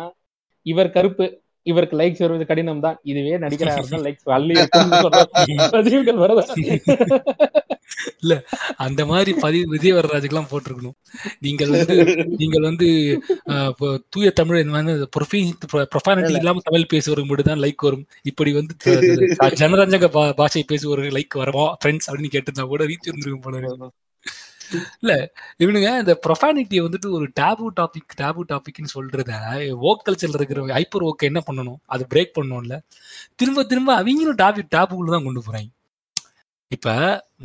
இவர் 0.65 0.89
கருப்பு. 0.89 1.25
இவருக்கு 1.65 1.95
லைக்ஸ் 2.01 2.23
வருவது 2.25 2.45
கடினம் 2.51 2.83
தான் 2.85 2.97
இதுவே 3.11 3.35
நடிகராக 3.45 3.79
இருந்தால் 3.81 4.05
லைக்ஸ் 4.07 4.33
அள்ளி 4.37 4.55
வருதா? 6.23 6.45
இல்ல 8.23 8.33
அந்த 8.85 9.01
மாதிரி 9.11 9.31
பதிவு 9.43 9.65
விஜய் 9.73 9.95
வரராஜுக்கெல்லாம் 9.97 10.49
போட்டிருக்கணும். 10.51 10.95
நீங்கள் 11.45 11.71
வந்து 11.75 11.95
நீங்கள் 12.41 12.65
வந்து 12.69 12.87
தூய 14.13 14.29
தமிழ் 14.39 14.61
இந்த 14.63 14.73
மாதிரி 14.77 15.07
ப்ரொஃபானிட்டி 15.95 16.35
இல்லாம 16.41 16.63
தமிழ் 16.69 16.91
பேசுவவருக்கு 16.93 17.31
மட்டும் 17.31 17.51
தான் 17.51 17.63
லைக் 17.65 17.87
வரும். 17.87 18.05
இப்படி 18.31 18.53
வந்து 18.59 18.75
ஜனரஞ்சக 19.63 20.09
பாஷை 20.41 20.63
பேசுவவர்கள் 20.73 21.17
லைக் 21.19 21.41
வரமா 21.43 21.67
ஃப்ரெண்ட்ஸ் 21.81 22.09
அப்படின்னு 22.09 22.33
கேட்டிருந்தா 22.37 22.67
கூட 22.73 22.83
ரீச் 22.91 23.09
இருந்திருக்கும் 23.11 23.45
போல 23.47 23.57
இருக்கு. 23.61 23.89
இல்ல 25.01 25.13
இவனுங்க 25.59 25.99
இந்த 25.99 26.19
ப்ரொஃபானிட்டியை 26.27 26.81
வந்துட்டு 26.85 27.09
ஒரு 27.11 27.25
டேபு 27.39 27.65
டாபிக் 27.75 28.15
டேபு 28.17 28.41
டாபிக்னு 28.49 28.93
சொல்றத 28.93 29.31
ஓக் 29.81 30.03
கல்ச்சர்ல 30.05 30.33
இருக்கிற 30.33 30.65
ஹைப்பர் 30.75 31.01
ஓக்கை 31.01 31.27
என்ன 31.27 31.43
பண்ணணும்? 31.47 31.79
அது 31.85 32.07
பிரேக் 32.13 32.35
பண்ணணும்ல. 32.37 32.77
திரும்ப 33.35 33.63
திரும்ப 33.63 33.95
அவங்களும் 33.95 34.35
டாபிக் 34.35 34.73
டேபுக்குள்ள 34.75 35.09
தான் 35.09 35.23
கொண்டு 35.23 35.41
போறாங்க. 35.41 35.71
இப்ப 36.71 36.89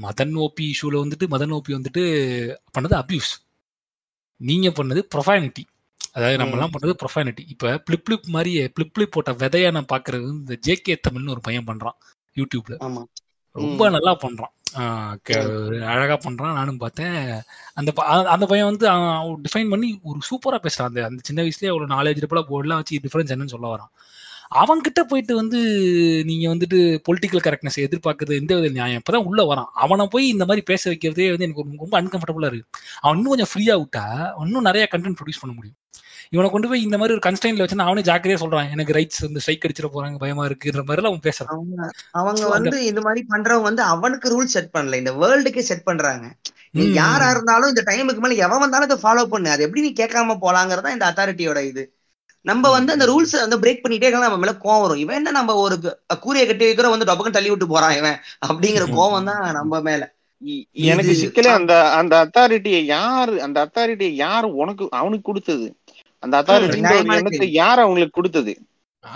மதன் 0.00 0.34
ஓபி 0.36 0.64
இஷ்யூல 0.72 1.00
வந்துட்டு 1.00 1.26
மதன் 1.30 1.52
ஓபி 1.52 1.72
வந்துட்டு 1.74 2.02
பண்ணது 2.74 2.94
அபியூஸ் 3.00 3.32
நீங்க 4.40 4.68
பண்ணது 4.70 5.00
ப்ரொஃபானிட்டி 5.14 5.64
அதாவது 6.12 6.36
நம்ம 6.36 6.52
எல்லாம் 6.52 6.70
பண்றது 6.72 6.94
ப்ரொஃபானிட்டி 7.02 7.44
இப்ப 7.46 7.78
பிளிப் 7.86 8.04
பிளிப் 8.06 8.26
மாதிரியே 8.26 8.68
பிளிப் 8.68 8.94
பிளிப் 8.94 9.10
போட்ட 9.10 9.32
விதைய 9.32 9.70
நான் 9.70 9.90
பாக்குறது 9.92 10.26
இந்த 10.32 10.58
ஜேகே 10.66 10.96
தமிழ்னு 11.08 11.30
ஒரு 11.30 11.40
பையன் 11.40 11.64
பண்றான் 11.64 11.96
யூடியூப்ல 12.36 12.76
ரொம்ப 13.56 13.88
நல்லா 13.90 14.16
பண்றான். 14.16 14.52
க- 14.52 14.59
அழகா 15.84 16.30
பண்றான். 16.30 16.52
நானும் 16.52 16.76
பார்த்தேன். 16.76 17.40
அந்த 17.74 17.92
ப- 17.92 18.30
அந்த 18.30 18.46
பையன் 18.46 18.68
வந்து 18.68 18.90
டிஃபைன் 19.38 19.70
பண்ணி 19.70 20.00
ஒரு 20.02 20.18
சூப்பரா 20.30 20.54
பேசுறான். 20.54 20.82
அந்த 20.82 21.04
அந்த 21.04 21.20
சின்ன 21.22 21.42
வயசுலயே 21.42 21.80
அவ்வளவு 21.80 22.10
நாலேஜ் 22.10 22.44
போர்டெல்லாம் 22.48 22.74
வச்சு 22.74 23.00
டிஃபரன்ஸ் 23.02 23.38
என்னன்னு 23.38 23.46
சொல்ல 23.46 23.76
வரான். 23.76 23.98
அவன்கிட்ட 24.54 25.00
போயிட்டு 25.08 25.34
வந்து 25.34 25.58
நீங்க 26.24 26.54
வந்துட்டு 26.54 27.00
பொலிட்டிக்கல் 27.10 27.44
கரெக்ட்னஸ் 27.44 27.76
எதிர்பார்க்கறது 27.76 28.40
எந்த 28.40 28.54
வித 28.54 28.68
நியாயம்? 28.68 29.00
இப்பதான் 29.10 29.16
உள்ள 29.16 29.54
வரான். 29.54 29.64
அவனை 29.74 30.06
போய் 30.10 30.28
இந்த 30.28 30.44
மாதிரி 30.44 30.64
பேச 30.64 30.90
வைக்கிறதே 30.90 31.28
வந்து 31.28 31.44
எனக்கு 31.44 31.62
ரொம்ப- 31.62 31.86
ரொம்ப 31.90 32.02
அன்கம்ஃபர்டபுளா 32.02 32.52
இருக்கு. 32.52 32.80
அவன் 33.00 33.16
இன்னும் 33.16 33.36
கொஞ்சம் 33.36 33.48
ஃப்ரீயா 33.54 33.84
விட்டா 33.84 34.32
இன்னும் 34.44 34.62
நிறைய 34.62 34.88
கண்டென்ட் 34.90 35.16
ப்ரொடியூஸ் 35.20 35.40
பண்ண 35.40 35.56
முடியும். 35.56 35.76
இவனை 36.32 36.48
கொண்டு 36.50 36.68
போய் 36.68 36.82
இந்த 36.82 36.96
மாதிரி 36.98 37.14
ஒரு 37.16 37.22
கன்ஸ்டைன்ல 37.24 37.62
வச்சு 37.62 37.86
அவனே 37.86 38.00
ஜாக்கிரதையா 38.00 38.40
சொல்றான். 38.42 38.70
எனக்கு 38.70 38.92
ரைட்ஸ் 38.92 39.24
வந்து 39.24 39.40
ஸ்ட்ரைக் 39.40 39.64
அடிச்சிட 39.66 39.88
போறாங்க 39.94 40.18
பயமா 40.18 40.46
இருக்குன்ற 40.46 40.82
மாதிரி 40.84 41.06
அவன் 41.06 41.24
பேசுறான். 41.26 41.62
அவங்க 42.10 42.48
வந்து 42.48 42.84
இந்த 42.84 43.00
மாதிரி 43.00 43.26
பண்றவங்க 43.32 43.62
வந்து 43.62 43.82
அவனுக்கு 43.82 44.28
ரூல் 44.34 44.52
செட் 44.54 44.70
பண்ணல. 44.72 44.94
இந்த 44.94 45.12
வேர்ல்டுக்கே 45.12 45.58
செட் 45.58 45.82
பண்றாங்க. 45.82 46.26
நீ. 46.70 46.84
யாரா 46.92 47.30
இருந்தாலும் 47.30 47.68
இந்த 47.68 47.82
டைமுக்கு 47.86 48.22
மேல 48.24 48.34
எவன் 48.46 48.58
வந்தாலும் 48.58 48.88
இதை 48.88 48.98
ஃபாலோ 49.02 49.24
பண்ணு. 49.24 49.50
அது 49.50 49.62
எப்படி 49.62 49.80
நீ 49.80 49.90
கேட்காம 49.92 50.36
போலாங்கிறதா 50.44 50.92
இந்த 50.92 51.08
அத்தாரிட்டியோட 51.10 51.62
இது. 51.62 51.84
நம்ம 52.44 52.70
வந்து 52.70 52.92
அந்த 52.92 53.06
ரூல்ஸ் 53.06 53.34
வந்து 53.42 53.58
பிரேக் 53.58 53.82
பண்ணிட்டே 53.82 54.06
இருக்கலாம். 54.06 54.28
நம்ம 54.28 54.36
மேல 54.36 54.54
கோவம் 54.62 54.80
வரும். 54.80 54.96
இவன் 54.96 55.16
என்ன 55.16 55.30
நம்ம 55.30 55.54
ஒரு 55.54 55.76
கூரையை 56.20 56.46
கட்டி 56.48 56.64
வைக்கிற 56.66 56.90
வந்து 56.90 57.08
டொபக்கம் 57.10 57.30
தள்ளி 57.30 57.48
விட்டு 57.48 57.66
போறான் 57.66 57.96
இவன் 57.96 58.18
அப்படிங்கிற 58.46 58.86
கோவம் 58.98 59.28
தான் 59.32 59.52
நம்ம 59.52 59.80
மேல. 59.80 60.02
எனக்கு 60.82 61.14
சிக்கலே 61.14 61.50
அந்த 61.50 61.74
அந்த 61.90 62.14
அத்தாரிட்டியை 62.24 62.82
யாரு 62.84 63.42
அந்த 63.42 63.58
அத்தாரிட்டியை 63.64 64.14
யார் 64.20 64.44
உனக்கு 64.60 64.84
அவனுக்கு 64.90 65.22
கொடுத்தது? 65.22 65.66
அந்த 66.22 66.36
கேள்வி. 67.30 67.52
யார் 67.54 67.78
அவங்களுக்கு 67.78 68.10
கொடுத்தது 68.10 68.52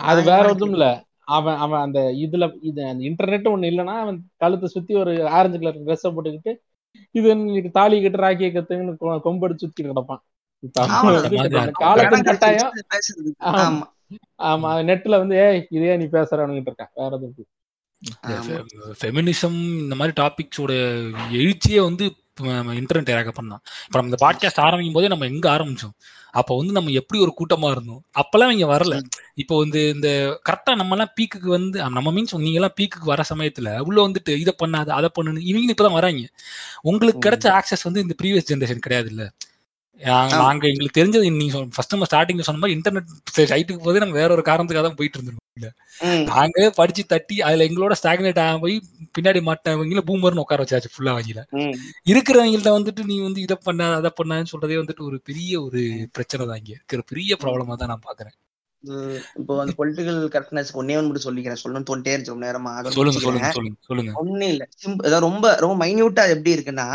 அது 0.07 0.20
வேற 0.23 0.42
ஒன்றும் 0.50 0.73
இல்ல 0.73 0.86
அவன் 1.28 1.57
அவன் 1.57 1.81
அந்த 1.81 2.00
இதுல 2.18 2.44
இது 2.62 2.84
அந்த 2.86 3.02
இன்டர்நெட் 3.05 3.50
ஒண்ணு 3.50 3.70
இல்லைன்னா 3.70 3.97
அவன் 3.99 4.18
கழுத்தை 4.36 4.68
சுத்தி 4.68 4.94
ஒரு 4.94 5.28
ஆரஞ்சு 5.28 5.58
கலர் 5.58 5.78
ட்ரெஸ்ஸை 5.81 6.10
போட்டுக்கிட்டு 6.10 6.52
இது 7.15 7.28
இன்னைக்கு 7.31 7.70
தாலி 7.70 8.02
கட்டு 8.02 8.18
ராக்கிய 8.18 8.50
கத்துன்னு 8.52 8.94
கொ- 9.00 9.20
கொம்படிச்சு 9.24 9.57
சுத்தி 9.57 9.84
கிடப்பான் 9.84 10.23
காலத்தின் 11.81 12.28
கட்டாயம். 12.31 12.73
ஆமா. 14.44 14.68
நெட்ல 14.84 15.18
வந்து 15.18 15.36
ஏய் 15.39 15.66
இதே 15.70 15.97
நீ 15.97 16.05
பேசுறவனுங்கிட்டு 16.12 16.70
இருக்கான் 16.70 16.92
வேற. 16.94 17.18
ஆமா. 18.28 18.58
ஃபெமினிசம் 19.00 19.58
இந்த 19.78 19.94
மாதிரி 19.94 20.23
டாபிக்ஸோட 20.23 20.73
எழுச்சியே 21.34 21.81
வந்து 21.83 22.05
இன்டர்நெட் 22.74 23.10
ஏராக 23.10 23.31
பண்ணலாம் 23.31 23.62
இப்போ 23.84 23.99
நம்ம 23.99 24.10
இந்த 24.10 24.20
பாட்காஸ்ட் 24.24 24.60
ஆரம்பிக்கும் 24.60 24.92
போதே 24.92 25.08
நம்ம 25.08 25.26
எங்க 25.26 25.50
ஆரம்பிச்சோம் 25.50 25.94
அப்போ 26.35 26.57
வந்து 26.57 26.73
நம்ம 26.73 26.91
எப்படி 26.91 27.19
ஒரு 27.21 27.33
கூட்டமா 27.41 27.69
இருந்தோம்? 27.71 28.01
அப்பெல்லாம் 28.21 28.51
இங்க 28.51 28.67
வரல. 28.73 28.95
இப்போ 29.35 29.55
வந்து 29.59 29.89
இந்த 29.89 30.09
கரெக்டா 30.49 30.75
நம்ம 30.75 30.95
எல்லாம் 30.95 31.13
பீக்குக்கு 31.19 31.49
வந்து 31.49 31.79
நம்ம 31.91 32.13
மீன்ஸ் 32.13 32.37
நீங்க 32.39 32.61
எல்லாம் 32.61 32.77
பீக்குக்கு 32.81 33.13
வர 33.13 33.25
சமயத்துல 33.31 33.81
உள்ள 33.81 33.99
வந்துட்டு 34.09 34.35
இதை 34.37 34.55
பண்ணாது 34.63 34.91
அதை 34.91 35.11
பண்ணுன்னு 35.19 35.49
இவங்க 35.51 35.75
இப்பதான் 35.75 35.99
வராங்க. 36.01 36.25
உங்களுக்கு 36.83 37.25
கிடைச்ச 37.29 37.49
ஆக்சஸ் 37.59 37.83
வந்து 37.83 38.01
இந்த 38.01 38.17
ப்ரீவியஸ் 38.23 38.51
ஜென்ரேஷன் 38.53 38.79
கிடையாது 38.79 39.11
இல்ல 39.11 39.25
நாங்க- 40.01 40.69
எங்களுக்கு 40.69 40.99
தெரிஞ்சது 40.99 41.29
நீங்க 41.35 41.59
ஃபர்ஸ்ட் 41.75 41.93
நம்ம 41.93 42.07
ஸ்டார்டிங்ல 42.09 42.47
சொன்ன 42.47 42.61
மாதிரி 42.61 42.77
இன்டர்நெட் 42.77 43.11
சைட்டுக்கு 43.47 43.85
போதே 43.85 44.03
நாங்க 44.03 44.17
வேற 44.17 44.31
ஒரு 44.33 44.45
காரணத்துக்காக 44.47 44.85
தான் 44.87 44.99
போயிட்டு 44.99 45.19
இருந்தோம் 45.19 45.41
ம். 46.05 46.23
நாங்க 46.31 46.71
படிச்சு 46.73 47.03
தட்டி 47.07 47.37
அதுல 47.43 47.67
எங்களோட 47.67 47.95
ஸ்டாக்னேட் 48.01 48.41
ஆக 48.41 48.59
போய் 48.59 48.77
பின்னாடி 49.15 49.41
மாட்டவங்கள 49.47 50.03
பூமர்னு 50.09 50.45
உட்கார 50.45 50.65
வச்சாச்சு 50.65 50.93
ஃபுல்லா 50.95 51.13
ம். 51.59 51.75
இருக்கிறவங்கள்ட்ட 52.11 52.73
வந்துட்டு 52.77 53.05
நீ 53.07 53.19
வந்து 53.23 53.41
இதை 53.41 53.57
பண்ண 53.63 53.91
அதை 53.95 54.13
பண்ணான்னு 54.17 54.53
சொல்றதே 54.53 54.79
வந்துட்டு 54.81 55.05
ஒரு 55.05 55.19
பெரிய 55.25 55.53
ஒரு 55.63 55.83
பிரச்சனை 56.13 56.47
தான் 56.47 56.61
இங்க. 56.63 56.73
இருக்கிற 56.77 57.05
பெரிய 57.13 57.37
ப்ராப்ளமா 57.43 57.77
தான் 57.77 57.93
நான் 57.93 58.07
பாக்குறேன் 58.07 58.37
இப்போ 59.39 59.53
அந்த 59.61 59.73
பொலிட்டிக்கல் 59.77 60.19
கரெக்ட்னஸ் 60.33 60.71
ஒன்னே 60.75 60.97
ஒன்று 60.97 61.09
மட்டும் 61.09 61.27
சொல்லிக்கிறேன். 61.27 61.61
சொல்லணும்னு 61.61 61.87
இருந்துச்சு 62.07 62.33
ரொம்ப 62.33 62.47
நேரமா 62.47 62.73
சொல்லுங்க. 62.89 63.21
சொல்லுங்க 63.21 63.51
சொல்லுங்க 63.89 64.13
ஒண்ணும் 64.21 64.51
இல்ல. 64.51 64.65
அதாவது 65.01 65.21
ரொம்ப 65.21 65.55
ரொம்ப 65.61 65.77
மைன்யூட்டா 65.83 66.25
எப்படி 66.31 66.55
இருக்குன்னா 66.57 66.89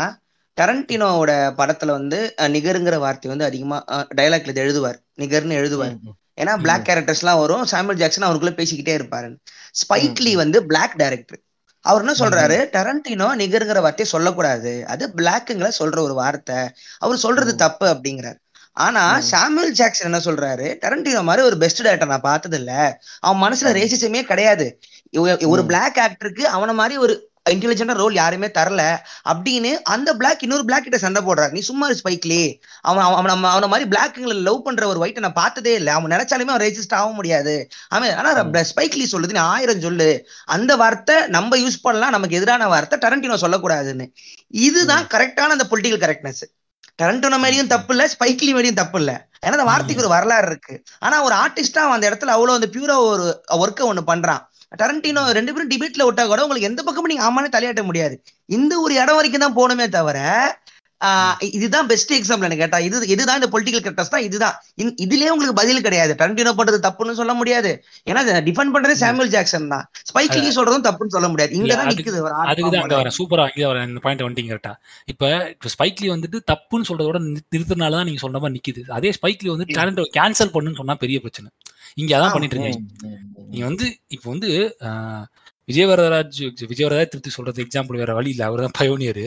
டரண்டினோவோட 0.60 1.30
படத்துல 1.58 1.86
வந்து 1.86 2.34
நிகருங்கிற 2.38 2.96
வார்த்தை 2.96 3.30
வந்து 3.30 3.44
அதிகமா 3.44 3.84
டைலாக்ல 4.16 4.60
எழுதுவார். 4.66 4.96
நிகர்னு 5.18 5.56
எழுதுவார். 5.56 5.96
ஏன்னா 6.40 6.56
பிளாக் 6.56 6.86
கேரக்டர்ஸ் 6.86 7.18
எல்லாம் 7.18 7.38
வரும். 7.38 7.66
சாமுவல் 7.70 7.94
ஜாக்சன் 7.94 8.24
அவருக்குள்ள 8.24 8.54
பேசிக்கிட்டே 8.54 9.00
இருப்பாரு. 9.00 9.36
ஸ்பைக் 9.70 10.20
லீ 10.20 10.34
வந்து 10.34 10.66
பிளாக் 10.66 10.96
டைரக்டர் 10.96 11.38
அவர் 11.80 12.00
என்ன 12.00 12.12
சொல்றாரு? 12.12 12.60
டரண்டினோ 12.76 13.40
நிகருங்கிற 13.40 13.80
வார்த்தையை 13.80 14.06
சொல்லக்கூடாது. 14.06 14.86
அது 14.86 15.12
பிளாக்குங்களை 15.16 15.70
சொல்ற 15.78 15.98
ஒரு 15.98 16.14
வார்த்தை. 16.14 16.56
அவர் 16.98 17.16
சொல்றது. 17.16 17.56
தப்பு 17.56 17.86
அப்படிங்கிறார். 17.86 18.38
ஆனா. 18.72 19.20
சாமுவல் 19.30 19.70
ஜாக்சன் 19.70 20.12
என்ன 20.12 20.18
சொல்றாரு? 20.18 20.76
டரண்டினோ 20.80 21.22
மாதிரி 21.22 21.46
ஒரு 21.46 21.56
பெஸ்ட் 21.56 21.82
டேரக்டர் 21.82 22.06
நான் 22.06 22.20
பார்த்தது 22.20 22.56
இல்ல 22.56 23.02
அவன் 23.20 23.52
மனசுல. 23.52 23.64
ரேசிசமே 23.64 24.22
கிடையாது. 24.22 24.80
ஒரு. 25.44 25.64
பிளாக் 25.66 26.10
ஆக்டருக்கு 26.10 26.44
அவன 26.54 26.74
மாதிரி 26.74 26.96
ஒரு 26.96 27.29
இன்டெலிஜென்டா 27.48 27.92
ரோல் 27.92 28.14
யாருமே 28.14 28.46
தரல. 28.46 28.82
அப்படின்னு 29.28 29.70
அந்த 29.92 30.14
பிளாக் 30.14 30.42
இன்னொரு 30.42 30.64
பிளாக் 30.64 30.82
கிட்ட 30.82 30.98
சண்டை 30.98 31.22
போடுறாரு. 31.22 31.50
நீ 31.50 31.60
சும்மா 31.60 31.90
ஸ்பைக்லி 31.90 32.60
அவன் 32.80 33.04
அவன் 33.04 33.32
அவன் 33.34 33.50
அவன 33.52 33.68
மாதிரி 33.68 33.88
பிளாக்குங்களை 33.88 34.34
லவ் 34.42 34.62
பண்ற 34.62 34.86
ஒரு 34.86 35.04
ஒயிட்டை 35.04 35.18
நான் 35.18 35.32
பார்த்ததே 35.32 35.74
இல்லை. 35.74 35.92
அவன் 35.92 36.10
நினைச்சாலுமே 36.10 36.52
அவன் 36.52 36.66
ரேசிஸ்ட் 36.66 36.94
ஆக 36.94 37.10
முடியாது. 37.10 37.68
அவன் 37.88 38.16
ஆனா 38.16 38.32
ஸ்பைக்லி 38.40 39.06
சொல்லுது. 39.12 39.30
நீ 39.30 39.38
ஆயிரம் 39.38 39.80
சொல்லு. 39.80 40.28
அந்த 40.44 40.76
வார்த்தை 40.76 41.16
நம்ம 41.28 41.56
யூஸ் 41.56 41.82
பண்ணலாம். 41.82 42.10
நமக்கு 42.10 42.36
எதிரான 42.36 42.68
வார்த்தை 42.68 42.98
டரண்டினோ 42.98 43.38
சொல்லக்கூடாதுன்னு. 43.44 44.12
இதுதான் 44.48 45.06
கரெக்டான 45.06 45.54
அந்த 45.56 45.66
பொலிட்டிக்கல் 45.70 46.04
கரெக்ட்னஸ் 46.06 46.42
டரண்டினோ 47.02 47.36
மேலேயும் 47.42 47.72
தப்பு 47.74 47.96
இல்ல. 47.96 48.10
ஸ்பைக்லி 48.14 48.54
மேலேயும் 48.56 48.80
தப்பு 48.82 48.98
இல்ல. 48.98 49.28
ஏன்னா 49.46 49.56
அந்த 49.56 49.64
வார்த்தைக்கு 49.64 50.02
ஒரு 50.02 50.12
வரலாறு 50.14 50.46
இருக்கு. 50.46 50.82
ஆனா 50.98 51.22
ஒரு 51.22 51.34
ஆர்டிஸ்டா 51.34 51.82
அந்த 51.96 52.10
இடத்துல 52.10 52.32
அவ்வளவு 52.36 52.58
அந்த 52.58 52.68
பியூரா 52.74 52.96
ஒரு 52.96 53.26
ஒர்க்கை 53.54 53.84
ஒண்ணு 53.90 54.02
பண்றான். 54.06 54.42
டரண்டினோ 54.80 55.22
ரெண்டு 55.36 55.52
பேரும் 55.52 55.70
டிபேட்ல 55.74 56.06
விட்டா 56.06 56.24
கூட 56.32 56.42
உங்களுக்கு 56.46 56.70
எந்த 56.70 56.80
பக்கமும் 56.86 57.12
நீங்க 57.12 57.28
ஆமானே 57.28 57.48
தலையாட்ட 57.54 57.84
முடியாது. 57.90 58.16
இந்த 58.58 58.72
ஒரு 58.86 58.94
இடம் 59.02 59.18
வரைக்கும் 59.20 59.46
தான் 59.46 59.58
போகணுமே 59.60 59.88
தவிர 59.98 60.18
இதுதான் 61.58 61.86
பெஸ்ட் 61.90 62.10
எக்ஸாம்பிள் 62.16 62.46
எனக்கு 62.46 62.62
கேட்டா. 62.62 62.78
இது 62.86 62.96
இதுதான் 63.12 63.38
இந்த 63.38 63.48
பொலிட்டிக்கல் 63.52 63.82
கரெக்டர்ஸ் 63.84 64.12
தான் 64.14 64.24
இதுதான். 64.26 64.56
இதுலயே 65.04 65.30
உங்களுக்கு 65.34 65.56
பதில் 65.60 65.82
கிடையாது. 65.86 66.12
டரண்டினோ 66.20 66.52
பண்றது 66.58 66.78
தப்புன்னு 66.86 67.16
சொல்ல 67.20 67.34
முடியாது. 67.38 67.70
ஏன்னா 68.10 68.42
டிஃபெண்ட் 68.48 68.74
பண்றதே 68.74 68.96
சாமுவல் 69.02 69.32
ஜாக்சன் 69.34 69.70
தான். 69.74 69.86
ஸ்பைக் 70.10 70.36
லீ 70.42 70.50
சொல்றதும் 70.58 70.84
தப்புன்னு 70.88 71.14
சொல்ல 71.16 71.28
முடியாது. 71.32 71.54
இங்க 71.60 71.72
தான் 71.80 71.90
நிக்குது 71.92 72.20
அதுக்கு 72.50 72.72
தான். 72.76 72.94
வரேன் 73.00 73.16
சூப்பரா 73.20 73.46
அங்கே 73.48 73.66
வரேன் 73.70 73.88
இந்த 73.92 74.02
பாயிண்ட் 74.06 74.24
வந்துட்டீங்க 74.26 74.52
கரெக்டா 74.54 74.74
இப்ப 75.14 75.32
இப்ப 75.54 75.72
ஸ்பைக்லி 75.76 76.10
வந்துட்டு 76.14 76.40
தப்புன்னு 76.52 76.88
சொல்றதோட 76.90 77.20
நிறுத்தினால 77.28 77.96
தான் 77.98 78.08
நீங்க 78.10 78.22
சொல்ற 78.26 78.38
மாதிரி 78.44 78.56
நிக்குது. 78.58 78.84
அதே 78.98 79.12
ஸ்பைக்லி 79.18 79.50
வந்து 79.54 79.68
டேலண்ட் 79.78 80.02
கேன்சல் 80.18 80.54
பண்ணுன்னு 80.56 80.80
சொன்னா 80.82 80.96
பெரிய 81.04 81.18
பிரச்சனை. 81.24 81.50
இங்க 81.96 82.12
அதான். 82.16 82.34
பண்ணிட்டு 82.34 82.56
இருக்கீங்க 82.56 82.80
ம். 83.08 83.18
நீ 83.52 83.60
வந்து 83.66 83.86
இப்போ 84.14 84.28
வந்து 84.32 84.48
விஜயவரதராஜ் 85.68 86.38
விஜயவரதராஜ் 86.68 87.10
திருப்தி 87.12 87.32
சொல்றது 87.34 87.62
எக்ஸாம்பிள் 87.64 88.00
வேற 88.00 88.12
வழி 88.18 88.30
இல்லை 88.32 88.44
அவர் 88.48 88.62
தான் 88.64 88.74
பயோனியர் 88.78 89.20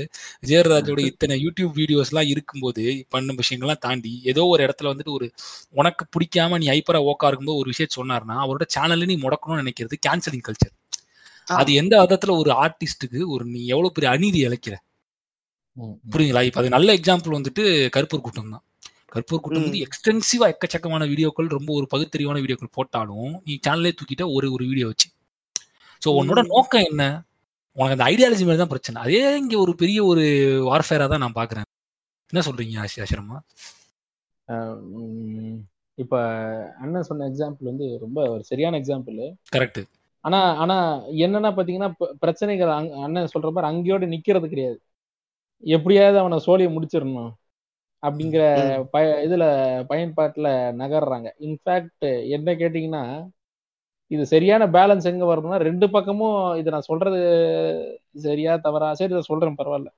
விஜயவரதராஜோட 0.44 1.02
இத்தனை 1.10 1.36
யூடியூப் 1.44 1.74
வீடியோஸ் 1.80 2.12
எல்லாம் 2.12 2.30
இருக்கும்போது 2.32 2.84
பண்ண 3.14 3.36
விஷயங்கள்லாம் 3.40 3.84
தாண்டி 3.86 4.14
ஏதோ 4.32 4.44
ஒரு 4.52 4.64
இடத்துல 4.66 4.92
வந்துட்டு 4.92 5.16
ஒரு 5.18 5.28
உனக்கு 5.78 6.06
பிடிக்காம 6.14 6.60
நீ 6.62 6.68
ஐப்பரா 6.76 7.02
ஓக்கா 7.12 7.30
இருக்கும்போது 7.30 7.62
ஒரு 7.62 7.72
விஷயம் 7.74 7.96
சொன்னாருன்னா 7.98 8.38
அவரோட 8.44 8.68
சேனல்ல 8.76 9.10
நீ 9.12 9.18
முடக்கணும்னு 9.24 9.64
நினைக்கிறது 9.64 9.98
கேன்சலிங் 10.06 10.46
கல்ச்சர். 10.48 10.74
அது 11.58 11.72
எந்த 11.82 11.96
விதத்துல 12.04 12.36
ஒரு 12.42 12.52
ஆர்டிஸ்டுக்கு 12.62 13.22
ஒரு 13.34 13.46
நீ 13.54 13.62
எவ்வளவு 13.74 13.96
பெரிய 13.96 14.10
அநீதி 14.16 14.40
இழைக்கிற. 14.46 14.76
புரியுங்களா 16.12 16.42
இப்ப 16.48 16.60
அது 16.62 16.76
நல்ல 16.76 16.90
எக்ஸாம்பிள் 16.98 17.38
வந்துட்டு 17.38 17.64
கருப்பூர் 17.96 18.26
கூட்டம் 18.26 18.54
தான் 18.54 18.64
கருப்பூர் 19.14 19.42
கூட்டம் 19.44 19.66
வந்து. 19.66 19.84
எக்ஸ்டென்சிவா 19.88 20.46
எக்கச்சக்கமான 20.54 21.08
வீடியோக்கள் 21.12 21.50
ரொம்ப 21.58 21.70
ஒரு 21.80 21.88
பகுத்தறிவான 21.94 22.42
வீடியோக்கள் 22.44 22.76
போட்டாலும் 22.78 23.34
நீ 23.48 23.56
சேனலே 23.68 23.92
தூக்கிட்ட 24.00 24.26
ஒரு 24.38 24.48
ஒரு 24.56 24.64
வீடியோ 24.72 24.88
வச்சு. 24.92 25.08
ஸோ 26.02 26.10
உன்னோட. 26.20 26.42
நோக்கம் 26.54 26.88
என்ன? 26.92 27.04
உனக்கு 27.78 27.96
அந்த 27.96 28.06
ஐடியாலஜி 28.12 28.44
மேல 28.48 28.62
தான் 28.62 28.72
பிரச்சனை. 28.74 28.98
அதே 29.06 29.22
இங்க 29.42 29.56
ஒரு 29.66 29.74
பெரிய 29.82 30.00
ஒரு 30.12 30.24
வார்ஃபேரா 30.70 31.06
தான் 31.14 31.24
நான் 31.26 31.40
பாக்குறேன். 31.40 31.68
என்ன 32.34 32.44
சொல்றீங்க 32.48 32.84
ஆசி 32.84 33.02
ஆசிரமா? 33.04 33.38
இப்ப 35.98 36.14
அண்ணன் 36.84 37.08
சொன்ன 37.10 37.26
எக்ஸாம்பிள் 37.32 37.70
வந்து 37.72 37.86
ரொம்ப 38.04 38.20
ஒரு 38.34 38.44
சரியான 38.50 38.78
எக்ஸாம்பிள் 38.82 39.20
கரெக்ட் 39.56 39.82
ஆனா 40.26 40.40
ஆனா 40.64 40.76
என்னன்னா 41.26 41.50
பாத்தீங்கன்னா 41.56 41.90
பிரச்சனைகள் 42.24 42.72
அண்ணன் 43.06 43.32
சொல்ற 43.34 43.50
மாதிரி 43.54 43.70
அங்கேயோட 43.70 44.06
நிக்கிறது 44.14 44.48
கிடையாது. 44.54 44.78
எப்படியாவது 45.64 46.18
அவனை 46.22 46.38
சோழியை 46.46 46.70
முடிச்சிடணும். 46.76 47.32
அப்படிங்கிற. 48.04 48.44
பய 48.94 49.06
இதுல 49.26 49.46
பயன்பாட்டுல 49.90 50.48
நகர்றாங்க. 50.82 51.28
இன்ஃபேக்ட் 51.48 52.08
என்ன 52.36 52.50
கேட்டீங்கன்னா 52.62 53.04
இது 54.12 54.24
சரியான 54.32 54.64
பேலன்ஸ் 54.72 55.10
எங்க 55.12 55.26
வரணும்னா 55.26 55.58
ரெண்டு 55.64 55.86
பக்கமும் 55.96 56.38
இது 56.60 56.74
நான் 56.74 56.90
சொல்றது 56.90 57.20
சரியா 58.26 58.54
தவறா? 58.66 58.90
சரி 59.00 59.14
இதை 59.14 59.24
சொல்றேன் 59.30 59.60
பரவாயில்ல. 59.60 59.90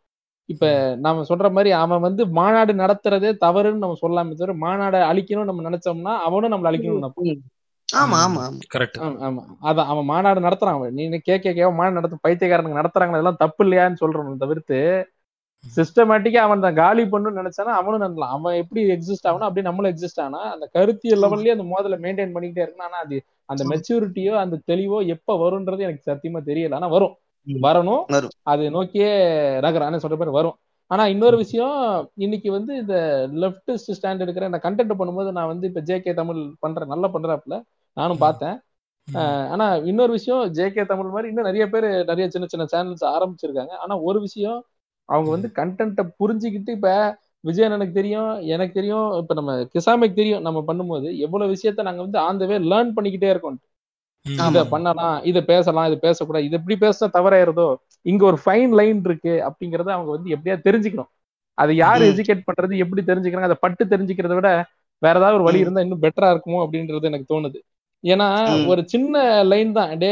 இப்ப 0.50 0.66
நாம 1.03 1.24
சொல்ற 1.30 1.48
மாதிரி 1.51 1.69
அவன் 1.77 2.01
வந்து 2.01 2.24
மாநாடு 2.38 2.74
நடத்துறதே 2.82 3.32
தவறுன்னு 3.42 3.84
நம்ம 3.84 3.98
சொல்லலாமே 4.01 4.35
தவிர 4.35 4.56
மாநாடை 4.61 5.00
அழிக்கணும்னு 5.09 5.51
நம்ம 5.51 5.66
நினைச்சோம்னா 5.69 6.14
அவனும் 6.27 6.53
நம்மள 6.53 6.72
அழிக்கணும்னு 6.72 7.01
நினைப்பான். 7.01 7.30
ம். 7.30 7.42
ஆமா 7.90 8.17
ஆமா 8.25 8.43
கரெக்ட் 8.74 8.98
ஆமா, 9.00 9.17
ஆமா. 9.27 9.42
அதான் 9.69 9.90
அவன் 9.92 10.09
மாநாடு 10.11 10.40
நடத்துறான். 10.40 10.77
அவன். 10.77 10.93
நீ 10.98 11.19
கே 11.22 11.35
கே 11.38 11.51
கே 11.51 11.66
மாநாடு 11.72 11.98
நடத்தும் 12.00 12.24
பைத்தியக்காரனுக்கு 12.24 12.80
நடத்துறாங்க 12.80 13.17
அதெல்லாம் 13.17 13.42
தப்பு 13.43 13.64
இல்லையான்னு 13.66 14.01
சொல்றோம் 14.03 14.42
தவிர்த்து 14.43 14.80
சிஸ்டமேட்டிக்கா 15.77 16.42
அவன் 16.48 16.64
தான். 16.66 16.77
காலி 16.82 17.03
பண்ணணும்னு 17.03 17.42
நினைச்சானா 17.42 17.74
அவனும் 17.80 18.03
நினைக்கலாம் 18.03 18.34
அவன் 18.35 18.58
எப்படி 18.61 18.82
எக்ஸிஸ்ட் 18.95 19.27
ஆகணும் 19.30 19.48
அப்படி 19.48 19.66
நம்மளும் 19.68 19.92
எக்ஸிஸ்ட் 19.94 20.22
ஆனா 20.26 20.42
அந்த 20.56 20.66
கருத்தியல் 20.76 21.24
லெவல்லயே 21.24 21.56
அந்த 21.56 21.66
மோதலை 21.72 21.98
மெயின்டைன் 22.06 22.34
பண்ணிக்கிட்டே 22.35 22.64
இருக்கணும் 22.66 22.88
ஆனா 22.90 23.00
அது 23.06 23.18
அந்த 23.50 23.64
மெச்சூரிட்டியோ 23.72 24.34
அந்த 24.44 24.56
தெளிவோ 24.72 25.00
எப்ப 25.16 25.38
வரும்ன்றது 25.44 25.85
எனக்கு 25.88 26.10
சத்தியமா 26.11 26.42
தெரியல. 26.50 26.77
ஆனா 26.80 26.90
வரும். 26.95 27.16
வரணும். 27.48 28.03
அது 28.44 28.64
நோக்கியே 28.72 29.10
நகரான்னு 29.66 30.03
சொல்ற 30.03 30.18
மாதிரி 30.22 30.38
வரும். 30.40 30.56
ஆனா 30.92 31.03
இன்னொரு 31.14 31.38
விஷயம் 31.38 31.76
இன்னைக்கு 32.26 32.50
வந்து 32.52 32.74
இந்த 32.82 32.95
லெப்டிஸ்ட் 33.44 33.95
ஸ்டாண்ட் 33.98 34.24
எடுக்கிற 34.26 34.50
இந்த 34.52 34.60
கண்டென்ட் 34.66 35.00
பண்ணும்போது 35.00 35.32
நான் 35.32 35.52
வந்து 35.53 35.66
இப்ப 35.68 35.82
ஜே 35.82 35.95
கே 36.02 36.14
தமிழ் 36.14 36.42
பண்றேன் 36.60 36.92
நல்லா 36.94 37.10
பண்றாப்புல. 37.16 37.56
நானும் 37.98 38.22
பார்த்தேன். 38.26 38.56
ஆனா 39.53 39.66
இன்னொரு 39.90 40.11
விஷயம் 40.11 40.44
ஜே 40.58 40.66
கே 40.74 40.84
தமிழ் 40.85 41.14
மாதிரி 41.16 41.30
இன்னும் 41.32 41.48
நிறைய 41.50 41.66
பேர் 41.74 41.88
நிறைய 42.11 42.26
சின்ன 42.35 42.45
சின்ன 42.53 42.66
சேனல்ஸ் 42.74 43.06
ஆரம்பிச்சிருக்காங்க. 43.16 43.74
ஆனா 43.84 43.95
ஒரு 44.10 44.19
விஷயம் 44.27 44.60
அவங்க 45.09 45.30
வந்து 45.32 45.50
கண்டென்ட்டை 45.58 46.03
புரிஞ்சுக்கிட்டு 46.19 46.72
இப்ப 46.77 46.90
விஜயன் 47.43 47.75
எனக்கு 47.75 47.93
தெரியும் 47.93 48.22
எனக்கு 48.53 48.74
தெரியும் 48.74 49.09
இப்ப 49.19 49.34
நம்ம 49.34 49.51
கிசாமிக்கு 49.74 50.16
தெரியும் 50.16 50.45
நம்ம 50.48 50.59
பண்ணும்போது 50.69 51.08
எவ்வளவு 51.25 51.53
விஷயத்த 51.53 51.85
நாங்க 51.88 52.01
வந்து 52.06 52.19
ஆன் 52.25 52.42
வே 52.43 52.58
லேர்ன் 52.66 52.95
பண்ணிக்கிட்டே 52.95 53.30
இருக்கோம் 53.34 53.58
இத 54.45 54.59
பண்ணலாம் 54.72 55.17
இத 55.30 55.40
பேசலாம் 55.50 55.88
இது 55.90 55.98
பேசக்கூடாது 56.06 56.48
இது 56.48 56.58
எப்படி 56.59 56.75
பேசினா 56.84 57.08
தவறாயிருதோ 57.17 57.67
இங்க 58.06 58.24
ஒரு 58.25 58.38
ஃபைன் 58.43 58.74
லைன் 58.80 59.00
இருக்கு 59.06 59.34
அப்படிங்கறத 59.48 59.90
அவங்க 59.95 60.11
வந்து 60.16 60.34
எப்படியா 60.35 60.56
தெரிஞ்சுக்கணும் 60.66 61.11
அதை 61.58 61.74
யார். 61.77 62.01
எஜுகேட் 62.09 62.48
பண்றது 62.48 62.82
எப்படி 62.84 63.01
தெரிஞ்சுக்கிறாங்க 63.03 63.50
அதை 63.50 63.59
பட்டு 63.61 63.84
தெரிஞ்சுக்கிறத 63.92 64.35
விட 64.35 64.50
வேற 65.01 65.16
ஏதாவது 65.19 65.38
ஒரு 65.38 65.45
வழி. 65.48 65.59
இருந்தா 65.64 65.84
இன்னும் 65.85 66.03
பெட்டரா 66.06 66.27
இருக்குமோ 66.34 66.59
அப்படின்றது 66.66 67.09
எனக்கு 67.11 67.27
தோணுது 67.32 67.59
ஏன்னா. 68.03 68.27
ஒரு 68.72 68.82
சின்ன 68.93 69.16
லைன் 69.51 69.72
தான் 69.74 69.93
டே 70.00 70.11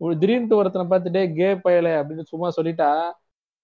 ஒரு 0.00 0.14
திடீர்னு 0.20 0.58
ஒருத்தனை 0.58 0.84
பார்த்து 0.88 1.14
டே 1.16 1.22
கே 1.32 1.48
பயலே 1.64 1.92
அப்படின்னு 2.00 2.24
சும்மா 2.30 2.48
சொல்லிட்டா 2.56 2.88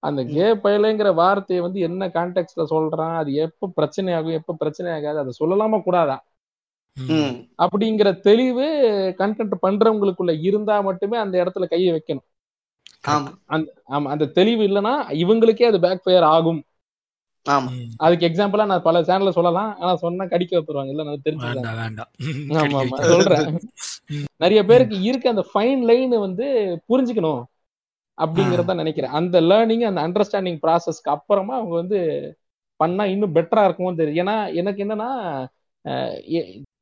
அந்த. 0.06 0.24
கே 0.24 0.46
பயலைங்கிற 0.64 1.14
வார்த்தையை 1.14 1.60
வந்து 1.64 1.80
என்ன 1.80 2.08
கான்டெக்ட்ல 2.08 2.64
சொல்றான்? 2.70 3.16
அது 3.16 3.30
எப்ப 3.34 3.70
பிரச்சனை 3.74 4.14
ஆகும் 4.14 4.38
எப்ப 4.40 4.54
பிரச்சனை 4.54 4.92
ஆகாது 4.92 5.18
அதை 5.18 5.32
சொல்லலாமா? 5.40 5.78
கூடாதா. 5.82 6.16
அப்படிங்கிற 7.62 8.20
தெளிவு 8.20 8.66
கண்டென்ட் 9.18 9.54
பண்றவங்களுக்குள்ள 9.62 10.40
இருந்தா 10.40 10.80
மட்டுமே 10.80 11.16
அந்த 11.16 11.34
இடத்துல 11.44 11.64
கையை 11.64 11.90
வைக்கணும். 11.92 12.26
ஆமா. 13.08 13.30
ஆமா 13.88 14.08
அந்த 14.14 14.30
தெளிவு 14.38 14.62
இல்லைன்னா 14.68 14.94
இவங்களுக்கே 15.24 15.64
அது 15.64 15.80
பேக் 15.80 16.04
ஃபயர் 16.04 16.22
ஆகும். 16.22 16.60
ஆமா. 17.46 17.70
அதுக்கு 17.96 18.26
எக்ஸாம்பிளா 18.28 18.64
நான் 18.66 18.82
பல 18.82 19.00
சேனல்ல 19.00 19.30
சொல்லலாம். 19.30 19.78
ஆனா 19.78 19.96
சொன்னா 19.96 20.24
கடிக்க 20.26 20.52
வைப்பாங்க 20.58 20.88
இல்ல 20.88 21.04
நான் 21.04 21.22
ஆமா 22.62 22.78
ஆமா. 22.82 22.96
சொல்றேன். 23.12 23.46
நிறைய 24.36 24.64
பேருக்கு 24.64 24.96
இருக்க 25.00 25.28
அந்த 25.28 25.44
ஃபைன் 25.54 25.82
லைன் 25.82 26.16
வந்து 26.18 26.46
புரிஞ்சுக்கணும். 26.88 27.42
அப்படிங்கறத 28.18 28.74
நினைக்கிறேன். 28.74 29.10
அந்த 29.10 29.40
லேர்னிங் 29.40 29.84
அந்த 29.90 30.00
அண்டர்ஸ்டாண்டிங் 30.06 30.58
ப்ராசஸ்க்கு 30.62 31.14
அப்புறமா 31.14 31.54
அவங்க 31.54 31.74
வந்து 31.74 31.98
பண்ணா 32.80 33.04
இன்னும் 33.04 33.34
பெட்டரா 33.34 33.62
இருக்குமோ 33.66 33.94
தெரியும் 33.96 34.20
ஏன்னா 34.22 34.36
எனக்கு 34.54 34.80
என்னன்னா 34.84 35.10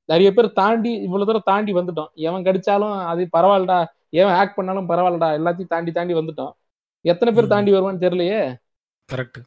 நிறைய 0.09 0.29
பேர் 0.33 0.49
தாண்டி 0.53 0.91
இவ்வளவு 0.99 1.27
தூரம் 1.27 1.43
தாண்டி 1.45 1.73
வந்துட்டோம். 1.75 2.11
எவன் 2.29 2.45
கடிச்சாலும் 2.45 2.95
அது 3.05 3.23
பரவாயில்லடா 3.33 3.79
எவன் 4.13 4.35
ஆக்ட் 4.35 4.55
பண்ணாலும் 4.55 4.89
பரவாயில்லடா 4.89 5.29
எல்லாத்தையும் 5.39 5.67
தாண்டி 5.67 5.93
தாண்டி 5.93 6.15
வந்துட்டோம். 6.15 6.53
எத்தனை 7.05 7.31
பேர். 7.35 7.47
தாண்டி 7.47 7.73
வருவான்னு 7.73 8.05
தெரியலையே? 8.05 8.43
கரெக்ட் 9.09 9.41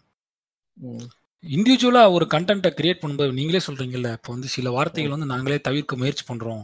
ம். 0.77 1.07
இண்டிவிஜுவலா 1.43 2.01
ஒரு 2.11 2.25
கண்டென்ட்டை 2.29 2.71
கிரியேட் 2.77 3.01
பண்ணும்போது 3.01 3.33
நீங்களே 3.33 3.61
சொல்றீங்கல்ல 3.67 4.11
இப்போ 4.11 4.31
வந்து 4.31 4.47
சில 4.47 4.69
வார்த்தைகள் 4.69 5.11
வந்து 5.11 5.25
நாங்களே 5.25 5.59
தவிர்க்க 5.59 5.95
முயற்சி 5.95 6.23
பண்றோம். 6.29 6.63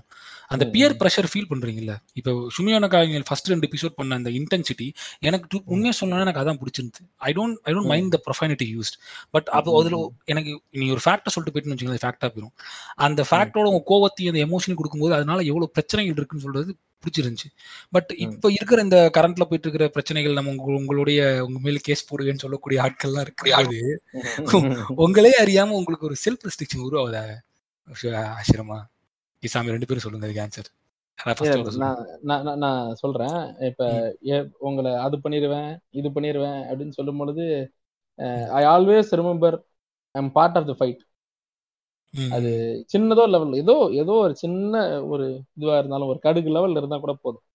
அந்த 0.53 0.65
பியர். 0.69 0.93
ப்ரெஷர் 0.99 1.27
ஃபீல் 1.30 1.48
பண்றீங்கல்ல 1.49 1.93
இப்போ 2.15 2.32
சுமியான 2.56 2.88
காவியங்கள் 2.90 3.25
ஃபர்ஸ்ட் 3.27 3.49
ரெண்டு 3.49 3.67
எபிசோட் 3.69 3.95
பண்ண 3.95 4.15
அந்த 4.15 4.32
இன்டென்சிட்டி 4.38 4.88
எனக்கு 5.22 5.45
டு- 5.51 5.64
உண்மையா 5.69 5.93
சொல்லணும்னா 5.99 6.25
எனக்கு 6.25 6.41
அதான் 6.41 6.59
பிடிச்சிருந்து 6.59 7.01
I 7.22 7.33
don't 7.33 7.57
I 7.64 7.73
don't. 7.73 7.90
Mind 7.91 8.11
the 8.11 8.22
profanity 8.27 8.67
used 8.73 8.98
but 9.32 9.49
அப்போ 9.56 9.73
அதுல. 9.80 9.99
எனக்கு 10.27 10.51
நீ 10.75 10.88
ஒரு 10.91 11.03
ஃபேக்டை 11.03 11.32
சொல்லிட்டு 11.32 11.53
போயிட்டு 11.56 11.73
வச்சுக்கோங்க 11.73 12.03
ஃபேக்டா 12.03 12.30
போயிடும் 12.30 12.56
அந்த 12.99 13.23
ஃபேக்டோட 13.30 13.67
உங்க 13.72 13.83
கோவத்தையும் 13.88 14.33
அந்த 14.33 14.43
எமோஷன் 14.45 14.75
கொடுக்கும்போது 14.75 15.14
அதனால 15.14 15.40
எவ்வளவு 15.43 15.72
பிரச்சனைகள் 15.72 16.17
இருக்குன்னு 16.17 16.43
சொல்றது 16.43 16.73
பிடிச்சிருந்துச்சு 17.03 17.49
பட் 17.91 18.11
இப்போ 18.25 18.48
இருக்கிற 18.51 18.82
இந்த 18.82 19.11
கரண்ட்ல 19.17 19.43
போயிட்டு 19.43 19.67
இருக்கிற 19.67 19.88
பிரச்சனைகள் 19.90 20.33
நம்ம 20.33 20.51
உங்க- 20.51 20.77
உங்களுடைய 20.77 21.19
உங்க 21.43 21.59
மேல 21.59 21.82
கேஸ் 21.83 22.07
போடுவேன்னு 22.09 22.40
சொல்லக்கூடிய 22.40 22.80
ஆட்கள்லாம் 22.83 23.25
இருக்கும்போது 23.25 23.80
உங்களே 24.99 25.33
அறியாம 25.41 25.75
உங்களுக்கு 25.75 26.06
ஒரு 26.06 26.17
செல்ஃப் 26.23 26.45
ரெஸ்ட்ரிக்ஷன் 26.48 26.85
உருவாகுதா 26.85 27.23
ஆசிரமா 28.33 28.80
இசாமி 29.43 29.73
ரெண்டு 29.75 29.88
பேரும் 29.89 30.05
சொல்லுங்க 30.05 30.27
அதுக்கு 30.27 30.43
ஆன்சர் 30.45 30.69
நான் 32.30 32.59
நான் 32.63 32.95
சொல்றேன். 33.01 33.38
இப்ப 33.69 33.81
உங்களை 34.67 34.91
அது 35.05 35.15
பண்ணிடுவேன் 35.25 35.69
இது 35.99 36.09
பண்ணிடுவேன் 36.15 36.61
அப்படின்னு 36.69 36.97
சொல்லும் 36.99 37.19
பொழுது 37.22 37.45
I 38.59 38.63
always 38.73 39.11
remember 39.22 39.57
I'm 40.15 40.31
part 40.38 40.57
of 40.59 40.69
the 40.72 40.75
fight 40.80 41.01
அது 42.35 42.49
சின்னதோ 42.93 43.23
லெவல் 43.33 43.53
ஏதோ 43.61 43.75
ஏதோ 44.01 44.15
ஒரு 44.25 44.33
சின்ன 44.41 44.81
ஒரு 45.13 45.25
இதுவா 45.57 45.77
இருந்தாலும் 45.81 46.11
ஒரு 46.13 46.19
கடுகு 46.25 46.49
லெவல்ல 46.55 46.81
இருந்தா 46.81 46.99
கூட 47.05 47.13
போதும். 47.23 47.45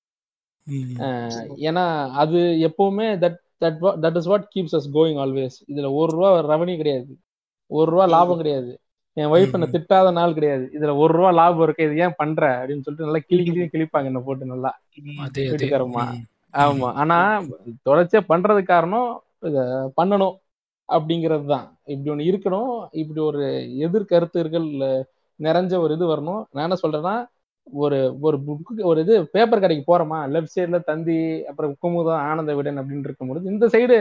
ஏன்னா 1.68 1.84
அது 2.23 2.39
எப்பவுமே 2.68 3.07
that 3.25 3.39
that 3.65 3.78
that 4.05 4.18
is 4.20 4.31
what 4.33 4.47
keeps 4.55 4.76
us 4.78 4.89
going 4.99 5.20
always 5.25 5.57
இதுல 5.73 5.89
ஒரு 6.00 6.10
ரூபா 6.17 6.31
ரெவன்யூ 6.52 6.76
கிடையாது. 6.83 7.12
ஒரு 7.70 7.89
ரூபா 7.92 8.07
லாபம் 8.17 8.41
கிடையாது. 8.42 8.73
என் 9.19 9.27
ஒய்ஃப் 9.27 9.53
என்ன. 9.53 9.69
திட்டாத 9.73 10.13
நாள் 10.13 10.35
கிடையாது. 10.35 10.65
இதுல 10.75 10.97
ஒரு 10.97 11.13
ரூபா 11.13 11.31
லாபம் 11.31 11.63
இருக்கு 11.63 11.85
இது 11.85 11.97
ஏன் 11.99 12.15
பண்ற? 12.17 12.43
அப்படின்னு 12.57 12.85
சொல்லிட்டு 12.87 13.09
நல்லா 13.09 13.21
கிளி 13.27 13.43
கிளி 13.45 13.65
கிழிப்பாங்க 13.73 14.05
என்ன 14.05 14.21
போட்டு 14.21 14.45
நல்லா. 14.45 14.71
அதே 15.21 15.47
அதே. 15.47 15.47
வீட்டுக்காரம்மா. 15.49 16.03
ம். 16.11 16.27
ஆமா. 16.59 16.93
ஆனா 16.95 17.17
தொடர்ச்சியா 17.89 18.21
பண்றது 18.29 18.63
காரணம் 18.63 19.09
இத 19.41 19.59
பண்ணணும் 19.97 20.37
அப்படிங்கிறது 20.89 21.47
தான் 21.47 21.67
இப்படி 21.85 22.11
ஒண்ணு 22.11 22.29
இருக்கணும். 22.29 22.73
இப்படி 22.93 23.21
ஒரு 23.21 23.43
எதிர்கருத்துகள் 23.87 24.69
நிறைஞ்ச 25.41 25.73
ஒரு 25.79 25.95
இது 25.95 26.07
வரணும். 26.07 26.43
நான் 26.51 26.67
என்ன 26.69 26.77
சொல்றேன்னா 26.83 27.17
ஒரு 27.73 27.99
ஒரு 28.21 28.37
புக்கு 28.47 28.83
ஒரு 28.83 29.01
இது 29.01 29.15
பேப்பர் 29.29 29.61
கடைக்கு 29.61 29.85
போறோமா? 29.89 30.19
லெஃப்ட் 30.35 30.55
சைடுல 30.57 30.79
தந்தி 30.85 31.19
அப்புறம் 31.47 31.77
குமுதம் 31.83 32.23
ஆனந்த 32.31 32.55
விடன் 32.55 32.79
அப்படின்னு 32.79 32.99
இருக்கும்பொழுது 32.99 33.51
இந்த 33.53 33.67
சைடு 33.67 33.97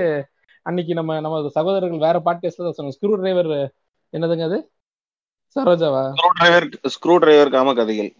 அன்னைக்கு 0.65 0.93
நம்ம 0.93 1.19
நம்ம 1.19 1.49
சகோதரர்கள் 1.49 2.05
வேற 2.05 2.21
பாட்காஸ்ட்ல 2.25 2.71
சொன்னாங்க. 2.77 2.95
ஸ்க்ரூ 2.97 3.15
டிரைவர் 3.15 3.51
என்னதுங்க 4.13 4.43
அது? 4.43 4.59
சரோஜாவா? 5.57 6.03
ஸ்க்ரூ 6.13 6.29
டிரைவர் 6.37 6.65
ஸ்க்ரூ 6.95 7.15
டிரைவர் 7.23 7.53
காம 7.55 7.73
கதைகள். 7.79 8.11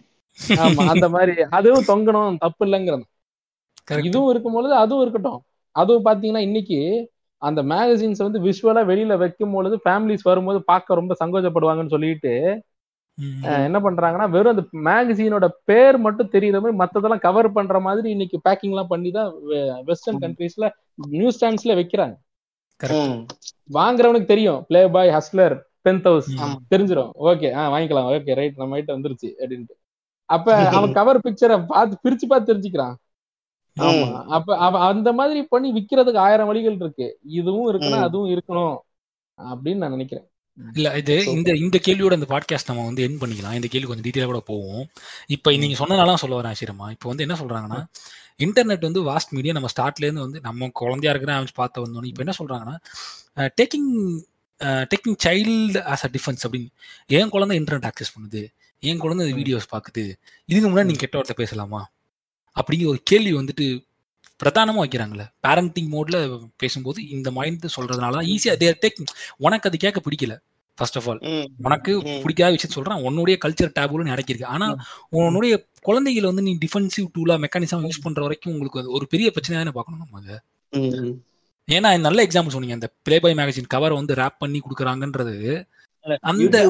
ஆமா 0.64 0.86
அந்த 0.94 1.08
மாதிரி. 1.16 1.36
அதுவும் 1.58 1.88
தொங்கணும் 1.92 2.40
தப்பு 2.46 2.64
இல்லைங்கிறது. 2.66 3.06
இதுவும் 4.08 4.32
இருக்கும் 4.32 4.56
பொழுது 4.58 4.74
அதுவும் 4.84 5.04
இருக்கட்டும். 5.04 5.40
அதுவும் 5.76 6.08
பாத்தீங்கன்னா 6.08 6.42
இன்னைக்கு 6.48 6.80
அந்த 7.42 7.62
மேகசின்ஸ் 7.72 8.24
வந்து 8.26 8.40
விஷுவலா 8.46 8.82
வெளியில 8.92 9.16
வைக்கும் 9.24 9.54
பொழுது 9.56 9.76
ஃபேமிலிஸ் 9.84 10.30
வரும்போது 10.30 10.60
பார்க்க 10.72 11.00
ரொம்ப 11.00 11.16
சங்கோஜப்படுவாங்கன்னு 11.20 11.94
சொல்லிட்டு 11.96 12.34
என்ன 13.68 13.78
பண்றாங்கன்னா 13.84 14.26
வெறும் 14.34 14.54
அந்த 14.54 14.64
மேகசினோட 14.88 15.46
பேர் 15.70 15.98
மட்டும் 15.98 16.32
தெரியுற 16.34 16.58
மாதிரி 16.64 16.80
மத்ததெல்லாம் 16.82 17.24
கவர் 17.28 17.50
பண்ற 17.52 17.80
மாதிரி 17.88 18.08
இன்னைக்கு 18.16 18.38
பேக்கிங் 18.48 18.74
எல்லாம் 18.74 18.92
பண்ணி 18.94 19.12
தான் 19.12 19.30
வெஸ்டர்ன் 19.88 20.22
கண்ட்ரீஸ்ல 20.24 20.68
நியூஸ் 21.14 21.38
ஸ்டாண்ட்ஸ்ல 21.38 21.78
வைக்கிறாங்க. 21.80 22.16
வாங்குறவனுக்கு 23.78 24.32
தெரியும். 24.34 24.60
பிளே 24.68 24.82
பாய் 24.96 25.16
ஹஸ்லர் 25.18 25.56
ஹவுஸ் 26.06 26.30
ம். 26.38 26.56
தெரிஞ்சிடும் 26.72 27.12
ஓகே 27.30 27.50
ஆ 27.56 27.72
வாங்கிக்கலாம். 27.74 28.08
ஓகே 28.12 28.36
ரைட் 28.36 28.56
நம்ம 28.56 28.76
கிட்ட 28.76 28.92
வந்துருச்சு 28.96 29.30
அப்படின்ட்டு. 29.42 29.76
அப்ப 30.30 30.48
அவன் 30.78 30.94
கவர் 30.94 31.20
பிக்சரை 31.20 31.66
பார்த்து 31.66 32.02
பிரிச்சு 32.04 32.26
பார்த்து 32.28 32.52
தெரிஞ்சுக்கிறான். 32.54 32.96
ஆமா. 33.78 34.08
அப்ப 34.28 34.58
அவ 34.58 34.80
அந்த 34.86 35.14
மாதிரி 35.14 35.42
பண்ணி 35.44 35.72
விக்கிறதுக்கு 35.72 36.18
ஆயிரம் 36.18 36.48
வழிகள் 36.48 36.80
இருக்கு. 36.80 37.08
இதுவும் 37.32 37.74
இருக்கணும். 37.74 38.02
அதுவும் 38.02 38.32
இருக்கணும் 38.36 38.76
அப்படின்னு 39.40 39.76
நான் 39.76 39.92
நினைக்கிறேன். 39.92 40.28
இல்ல 40.76 40.98
இது 40.98 41.16
இந்த 41.28 41.52
இந்த 41.56 41.78
கேள்வியோட 41.78 42.14
இந்த 42.14 42.28
பாட்காஸ்ட் 42.30 42.66
நம்ம 42.66 42.86
வந்து 42.86 43.04
என் 43.04 43.20
பண்ணிக்கலாம். 43.20 43.54
இந்த 43.54 43.68
கேள்வி 43.68 43.88
கொஞ்சம் 43.88 44.06
டீட்டெயிலாக 44.06 44.26
கூட 44.26 44.40
போவோம். 44.46 44.86
இப்போ 45.28 45.52
நீங்க 45.56 45.86
சொன்னனாலாம் 45.86 46.16
சொல்ல 46.16 46.42
வரேன் 46.42 46.54
ஆசிரமா. 46.54 46.92
இப்போ 46.92 47.10
வந்து 47.10 47.24
என்ன 47.24 47.36
சொல்றாங்கன்னா 47.36 47.80
இன்டர்நெட் 48.40 48.80
வந்து 48.80 49.02
வாஸ்ட் 49.04 49.32
மீடியா 49.32 49.54
நம்ம 49.54 49.68
ஸ்டார்ட்ல 49.68 50.00
இருந்து 50.00 50.22
வந்து 50.22 50.40
நம்ம 50.42 50.70
குழந்தையா 50.74 51.12
இருக்கிற 51.12 51.34
அமைச்சு 51.38 51.56
பார்த்து 51.56 51.84
வந்தோம் 51.86 52.04
இப்போ 52.04 52.24
என்ன 52.24 52.34
சொல்றாங்கன்னா 52.40 52.76
taking 53.58 53.90
taking 54.62 55.18
child 55.26 55.80
as 55.94 56.04
a 56.04 56.10
defence 56.12 56.44
அப்படின்னு 56.46 56.70
என் 57.06 57.30
குழந்தை 57.30 57.60
இன்டர்நெட் 57.60 57.92
ஆக்சஸ் 57.92 58.14
பண்ணுது 58.16 58.48
என் 58.80 58.98
குழந்தை 58.98 59.34
வீடியோஸ் 59.34 59.68
பார்க்குது 59.72 60.04
இதுக்கு 60.46 60.70
முன்னாடி 60.70 60.84
நீங்க 60.84 61.00
கெட்ட 61.00 61.18
வார்த்தை 61.18 61.36
பேசலாமா? 61.38 61.92
அப்படிங்கிற 62.56 62.88
ஒரு 62.88 63.00
கேள்வி 63.04 63.34
வந்துட்டு 63.34 63.86
பிரதானமா 64.44 64.82
வைக்கிறாங்கல்ல. 64.84 65.32
பேரண்டிங் 65.48 65.90
மோட்ல 65.94 66.40
பேசும்போது 66.58 67.08
இந்த 67.10 67.32
மைண்ட் 67.32 67.66
சொல்றதுனால 67.78 68.12
தான் 68.12 68.26
ஈஸியா 68.26 68.58
தேர் 68.58 68.82
டேக் 68.82 69.00
உனக்கு 69.38 69.70
அது 69.70 69.78
கேட்க 69.78 70.02
பிடிக்கல 70.08 70.36
ஃபர்ஸ்ட் 70.76 70.98
ஆஃப் 70.98 71.10
ஆல். 71.10 71.20
உனக்கு. 71.58 71.92
பிடிக்காத 72.24 72.52
விஷயம் 72.52 72.76
சொல்றேன் 72.76 73.04
உன்னுடைய 73.04 73.38
கல்ச்சர் 73.46 73.74
டேபுல 73.80 74.16
அடக்கியிருக்கு. 74.16 74.46
ஆனா 74.46 74.68
உன்னுடைய 75.10 75.66
குழந்தைகளை 75.82 76.28
வந்து 76.30 76.42
நீ 76.42 76.58
டிஃபென்சிவ் 76.66 77.08
டூலா 77.18 77.38
மெக்கானிசம் 77.46 77.86
யூஸ் 77.88 78.04
பண்ற 78.04 78.22
வரைக்கும் 78.22 78.54
உங்களுக்கு 78.54 78.92
ஒரு 78.92 79.08
பெரிய 79.08 79.32
பிரச்சனையா 79.36 79.62
தானே 79.64 79.72
பார்க்கணும் 79.72 80.04
நம்ம. 80.04 80.40
ஏன்னா 81.72 82.00
நல்ல 82.00 82.24
எக்ஸாம்பிள் 82.24 82.56
சொன்னீங்க. 82.56 82.74
அந்த 82.74 82.90
பிளே 83.04 83.20
பாய் 83.20 83.36
மேகசின் 83.36 83.68
கவர் 83.68 83.94
வந்து 83.94 84.14
ரேப் 84.16 84.40
பண்ணி 84.40 84.60
கொடுக்குறாங்கன்றது 84.60 85.40
அந்த 86.32 86.66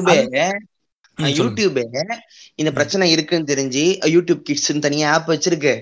யூடியூபே 1.18 2.16
இந்த 2.54 2.70
பிரச்சனை 2.72 3.10
இருக்குன்னு 3.10 3.52
தெரிஞ்சு 3.54 3.84
யூடியூப் 4.14 4.40
கிட்ஸ் 4.40 4.72
தனியா 4.80 5.12
ஆப் 5.12 5.30
வச்சிருக்கு. 5.30 5.74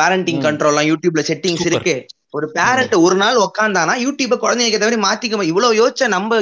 பேரண்டிங். 0.00 0.40
கண்ட்ரோல்லாம் 0.46 0.88
யூடியூப்ல 0.90 1.22
செட்டிங்ஸ். 1.30 1.66
இருக்கு. 1.70 1.96
ஒரு 2.34 2.46
பேரண்ட் 2.56 2.94
ஒரு 3.06 3.16
நாள் 3.22 3.36
உட்காந்தானா 3.44 3.94
யூடியூப 4.04 4.36
குழந்தைங்க 4.44 4.78
மாதிரி 4.84 4.98
மாத்திக்க 5.04 5.44
இவ்வளவு 5.50 5.78
யோசிச்சா 5.80 6.06
நம்ம 6.14 6.38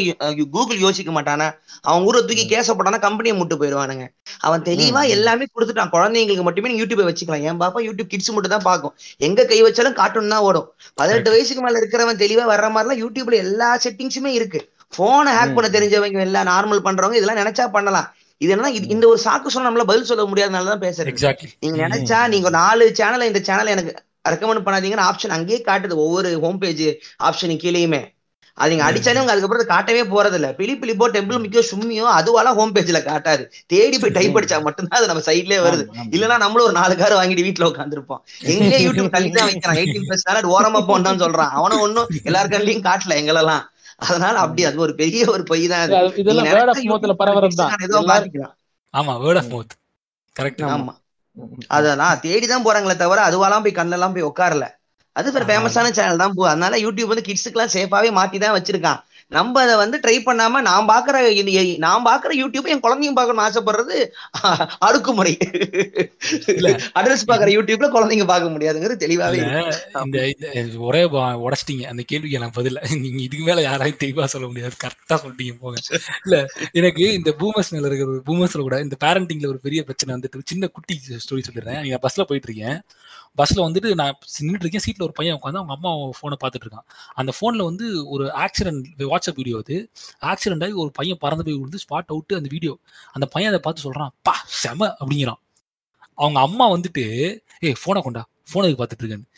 கூகுள் 0.55 0.85
யோசிக்க 0.85 1.11
மாட்டானா? 1.17 1.49
அவன் 1.89 2.05
ஊரை 2.09 2.21
தூக்கி 2.29 2.45
கேச 2.53 2.75
போட்டானா 2.77 2.99
கம்பெனியை 3.07 3.35
முட்டு 3.39 3.55
போயிடுவானுங்க. 3.61 4.05
அவன் 4.47 4.65
தெளிவா. 4.69 5.03
எல்லாமே 5.17 5.47
கொடுத்துட்டான். 5.55 5.93
குழந்தைங்களுக்கு 5.95 6.47
மட்டுமே 6.49 6.71
நீங்க 6.71 6.83
யூடியூபை 6.83 7.07
வச்சுக்கலாம். 7.09 7.45
என் 7.51 7.61
பாப்பா 7.63 7.83
யூடியூப் 7.89 8.11
கிட்ஸ் 8.13 8.33
மட்டும் 8.37 8.55
தான் 8.57 8.67
பார்க்கும். 8.69 8.95
எங்க 9.29 9.47
கை 9.53 9.59
வச்சாலும் 9.63 9.97
கார்ட்டூன் 10.01 10.35
தான் 10.35 10.47
ஓடும். 10.49 10.69
பதினெட்டு 11.01 11.33
வயசுக்கு 11.35 11.65
மேல 11.67 11.81
இருக்கிறவன் 11.83 12.23
தெளிவா 12.25 12.47
வர்ற 12.53 12.69
மாதிரிலாம் 12.77 13.03
யூடியூப்ல 13.05 13.39
எல்லா 13.47 13.71
செட்டிங்ஸுமே 13.85 14.33
இருக்கு. 14.39 14.61
போனை 14.97 15.31
ஹேக் 15.39 15.55
பண்ண. 15.57 15.69
தெரிஞ்சவங்க 15.77 16.27
எல்லாம் 16.29 16.51
நார்மல் 16.53 16.85
பண்றவங்க 16.87 17.19
இதெல்லாம் 17.21 17.43
நினைச்சா 17.43 17.67
பண்ணலாம். 17.77 18.09
இது 18.41 18.53
என்ன 18.55 18.71
இந்த 18.95 19.05
ஒரு 19.11 19.21
சாக்கு 19.25 19.53
சொன்னா 19.55 19.69
நம்மளால 19.69 19.89
பதில் 19.91 20.09
சொல்ல 20.11 20.25
முடியாதனால 20.31 20.71
தான் 20.73 20.85
பேசுறேன் 20.87 21.19
நீங்க 21.63 21.77
நினைச்சா 21.87 22.19
நீங்க 22.35 22.51
நாலு 22.61 22.87
சேனல் 23.01 23.29
இந்த 23.31 23.41
சேனல் 23.49 23.75
எனக்கு 23.75 23.93
ரெக்கமெண்ட் 24.25 24.67
பண்ணாதீங்கன்னு 24.67 25.09
ஆப்ஷன் 25.09 25.37
அங்கேயே 25.37 25.61
காட்டுது. 25.63 25.95
ஒவ்வொரு 26.05 26.29
ஹோம் 26.41 26.61
பேஜ் 26.61 26.87
ஆப்ஷன் 27.29 27.63
கீழேயுமே. 27.63 28.03
அது 28.59 28.71
நீங்க 28.71 28.85
அடிச்சாலே 28.87 29.21
உங்க 29.21 29.33
அதுக்கப்புறம் 29.33 29.61
அது 29.61 29.69
காட்டவே 29.69 30.03
போறது 30.11 30.37
இல்ல 30.39 30.49
பிலி 30.59 30.73
பிலிப்போ 30.81 31.07
டெம்பிள் 31.15 31.43
மிக்கோ 31.45 31.63
சும்மியோ 31.69 32.07
அதுவாலாம் 32.17 32.57
ஹோம் 32.59 32.75
பேஜ்ல 32.75 32.99
காட்டாது. 33.03 33.43
தேடி 33.67 33.97
போய் 33.99 34.15
டைப் 34.17 34.37
அடிச்சா 34.39 34.59
மட்டும்தான் 34.67 34.99
அது 34.99 35.11
நம்ம 35.11 35.23
சைட்லயே 35.29 35.61
வருது. 35.63 35.85
ஆமா, 35.85 35.97
ஆமா. 35.97 36.11
இல்லனா 36.17 36.37
நம்மளும் 36.39 36.67
ஒரு 36.69 36.77
நாலு 36.79 36.97
கார் 36.97 37.19
வாங்கிட்டு 37.19 37.47
வீட்டுல 37.47 37.69
உட்காந்துருப்போம் 37.71 38.21
எங்கே 38.55 38.79
யூடியூப் 38.85 39.15
தள்ளி 39.15 39.31
தான் 39.31 39.49
வைக்கிறான். 39.51 39.79
எயிட்டீன் 39.81 40.07
பிளஸ் 40.09 40.29
தானே 40.29 40.43
ஓரமா 40.55 40.83
போன்னு 40.91 41.23
சொல்றான். 41.25 41.53
அவனும் 41.59 41.85
ஒன்னும் 41.87 42.11
எல்லார் 42.25 42.53
கண்ணிலையும் 42.53 42.87
காட்டல 42.89 43.19
எங்களெல்லாம். 43.23 43.65
அதனால 44.05 44.35
அப்படி 44.45 44.63
அது 44.69 44.79
ஒரு 44.79 44.95
பெரிய 44.95 45.23
ஒரு 45.31 45.43
பொய் 45.45 45.67
தான் 45.69 45.83
ஆமா 48.95 49.13
வேர்ட் 49.23 49.41
ஆஃப் 49.43 49.53
மவுத் 49.53 49.75
கரெக்ட் 50.37 50.63
ஆமா. 50.69 50.93
அதெல்லாம் 51.71 52.21
தேடி 52.25 52.47
தான் 52.47 52.65
போறாங்களே 52.67 52.97
தவிர 52.97 53.21
அதுவாலாம் 53.29 53.65
போய் 53.65 53.79
கண்ணெல்லாம் 53.79 54.15
போய் 54.17 54.29
உட்காரல. 54.31 54.65
அது 55.17 55.33
ஒரு. 55.33 55.47
ஃபேமஸான 55.49 55.93
சேனல் 55.93 56.23
தான் 56.23 56.35
போ. 56.35 56.43
அதனால 56.51 56.77
யூடியூப் 56.79 57.13
வந்து 57.13 57.27
கிட்ஸுக்குலாம் 57.29 57.75
சேஃபாவே 57.75 58.11
மாத்தி 58.19 58.39
தான் 58.39 58.57
வச்சிருக்கான். 58.57 59.01
நம்ம 59.33 59.63
அதை 59.63 59.77
வந்து 59.77 59.99
ட்ரை 59.99 60.29
பண்ணாம 60.29 60.61
நான் 60.61 60.89
பாக்குற 60.89 61.15
இது- 61.15 61.79
நான் 61.79 62.05
பாக்குற 62.05 62.31
யூடியூப் 62.31 62.65
என் 62.65 62.81
குழந்தையும் 62.81 63.15
பார்க்கணும்னு 63.15 63.49
ஆசைப்படுறது 63.49 64.11
அடுக்குமுறை. 64.85 65.37
இல்ல. 66.47 66.71
அட்ரஸ் 66.95 67.29
பாக்குற 67.29 67.55
யூடியூப்ல 67.55 67.89
குழந்தைங்க 67.89 68.27
பார்க்க 68.27 68.51
முடியாதுங்கிறது 68.51 69.03
தெளிவாவே. 69.03 69.75
இந்த 70.43 70.79
ஒரே 70.79 71.03
உடைச்சிட்டீங்க. 71.03 71.83
அந்த 71.83 72.03
கேள்விக்கு 72.07 72.39
நான் 72.39 72.51
பதில் 72.51 72.81
நீங்க 73.01 73.23
இதுக்கு 73.23 73.45
மேல 73.45 73.71
யாராலையும் 73.71 73.97
தெளிவா 74.05 74.25
சொல்ல 74.25 74.47
முடியாது. 74.47 74.75
கரெக்டா 74.85 75.13
சொல்லிட்டீங்க 75.13 75.53
போங்க. 75.61 75.81
இல்ல 76.25 76.47
எனக்கு 76.73 77.13
இந்த 77.13 77.35
பூமர்ஸ் 77.39 77.71
மேல 77.71 77.87
இருக்கிற 77.87 78.21
பூமர்ஸ்ல 78.27 78.61
கூட 78.61 78.81
இந்த 78.81 78.97
பேரண்டிங்ல 79.05 79.47
ஒரு 79.47 79.59
பெரிய 79.59 79.83
பிரச்சனை 79.83 80.15
வந்துட்டு 80.15 80.41
சின்ன 80.45 80.67
குட்டி 80.67 81.01
ஸ்டோரி 81.09 81.43
சொல்லிடுறேன். 81.53 81.81
நீங்க 81.81 81.99
பஸ்ல 82.03 82.23
போயிட்டு 82.23 82.55
இருக்கேன். 82.55 82.83
பஸ்ல 83.39 83.61
வந்துட்டு 83.67 83.95
நான் 83.95 84.17
நின்றுட்டு 84.41 84.65
இருக்கேன் 84.65 84.85
சீட்ல 84.87 85.03
ஒரு 85.03 85.13
பையன் 85.13 85.37
உட்காந்து 85.37 85.61
அவங்க 85.61 85.75
அம்மா 85.77 85.91
போனை 86.21 86.37
பார்த்துட்டு 86.43 86.67
இருக்கான் 86.67 86.87
அந்த 87.15 87.33
போன்ல 87.41 87.65
வந்து 87.65 87.87
ஒரு 88.09 88.25
ஆக்சிடென்ட் 88.45 88.87
வாட்ஸ்அப் 88.99 89.39
வீடியோ 89.41 89.57
அது. 89.63 89.77
ஆக்சிடென்ட் 90.21 90.65
ஆகி 90.65 90.73
ஒரு 90.73 90.91
பையன் 90.93 91.21
பறந்து 91.21 91.45
போய் 91.45 91.55
விழுந்து 91.55 91.79
ஸ்பாட் 91.85 92.11
அவுட்டு 92.15 92.39
அந்த 92.41 92.49
வீடியோ 92.51 92.75
அந்த 93.13 93.27
பையன் 93.27 93.51
அதை 93.53 93.61
பார்த்து 93.63 93.87
சொல்றான் 93.87 94.13
பா 94.23 94.35
செம 94.63 94.89
அப்படிங்கிறான். 95.01 95.41
அவங்க 96.15 96.41
அம்மா 96.41 96.65
வந்துட்டு 96.71 97.05
ஏய் 97.61 97.81
போனை 97.85 98.03
கொண்டா. 98.03 98.23
போனுக்கு 98.53 98.79
பார்த்துட்டு 98.81 99.03
இருக்கேன்னு 99.05 99.29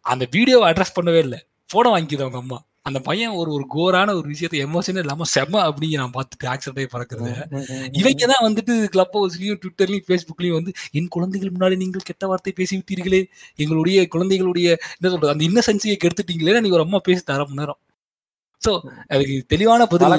அந்த 0.00 0.24
வீடியோவை 0.30 0.72
அட்ரஸ் 0.72 0.96
பண்ணவே 0.96 1.18
இல்லை. 1.18 1.40
போனை 1.66 1.88
வாங்கிக்குது 1.92 2.24
அவங்க 2.26 2.38
அம்மா. 2.38 2.58
அந்த 2.88 3.00
பையன் 3.06 3.36
ஒரு 3.40 3.50
ஒரு 3.56 3.64
கோரான 3.74 4.14
ஒரு 4.18 4.26
விஷயத்தை 4.32 4.60
எமோஷனே 4.64 5.02
இல்லாம 5.04 5.28
செம 5.32 5.62
அப்படிங்க 5.66 5.98
நான் 6.02 6.14
பார்த்துட்டு 6.14 6.50
ஆக்சிடென்ட் 6.52 6.80
ஆகி 6.82 6.90
பறக்குறது. 6.94 7.32
இவங்க 8.00 8.28
தான் 8.32 8.46
வந்துட்டு 8.46 8.76
கிளப் 8.94 9.16
ஹவுஸ்லயும் 9.18 9.60
ட்விட்டர்லயும் 9.62 10.06
ஃபேஸ்புக்லயும் 10.08 10.58
வந்து 10.58 10.72
என் 10.98 11.12
குழந்தைகள் 11.16 11.54
முன்னாடி 11.54 11.78
நீங்கள் 11.82 12.08
கெட்ட 12.08 12.26
வார்த்தை 12.30 12.54
பேசி 12.60 12.74
விட்டீர்களே 12.78 13.22
எங்களுடைய 13.58 14.06
குழந்தைகளுடைய 14.14 14.68
என்ன 14.96 15.12
சொல்றது 15.12 15.34
அந்த 15.34 15.46
இன்னசென்சியை 15.50 15.98
கெடுத்துட்டீங்களே 15.98 16.62
நீங்க 16.62 16.78
ஒரு 16.78 16.86
அம்மா 16.88 17.00
பேசி 17.08 17.22
தர 17.24 17.44
மணி 17.44 17.62
நேரம் 17.62 17.80
சோ 18.62 18.70
அதுக்கு 19.12 19.34
தெளிவான 19.52 19.82
பதில். 19.90 20.14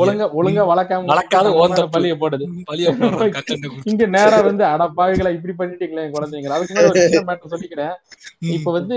ஒழுங்கா 0.00 0.26
ஒழுங்கா 0.38 0.64
வளர்க்காம 0.70 1.06
வளர்க்காத 1.10 1.52
தப்பு. 1.70 1.92
பழிய 1.94 2.14
போடுது 2.22 2.46
பழிய. 2.68 2.88
இங்க 3.90 4.06
நேரா 4.16 4.38
வந்து 4.48 4.64
அட 4.70 4.86
பாவிகளா 4.98 5.30
இப்படி 5.36 5.54
பண்ணிட்டீங்களே 5.60 6.04
என் 6.04 6.14
குழந்தைங்க 6.16 6.50
அதுக்கு 6.56 6.74
மேல 6.76 6.90
ஒரு 6.90 7.04
சின்ன 7.06 7.22
மேட்டர் 7.28 7.52
சொல்லிக்கிறேன். 7.54 7.94
இப்ப 8.56 8.72
வந்து 8.78 8.96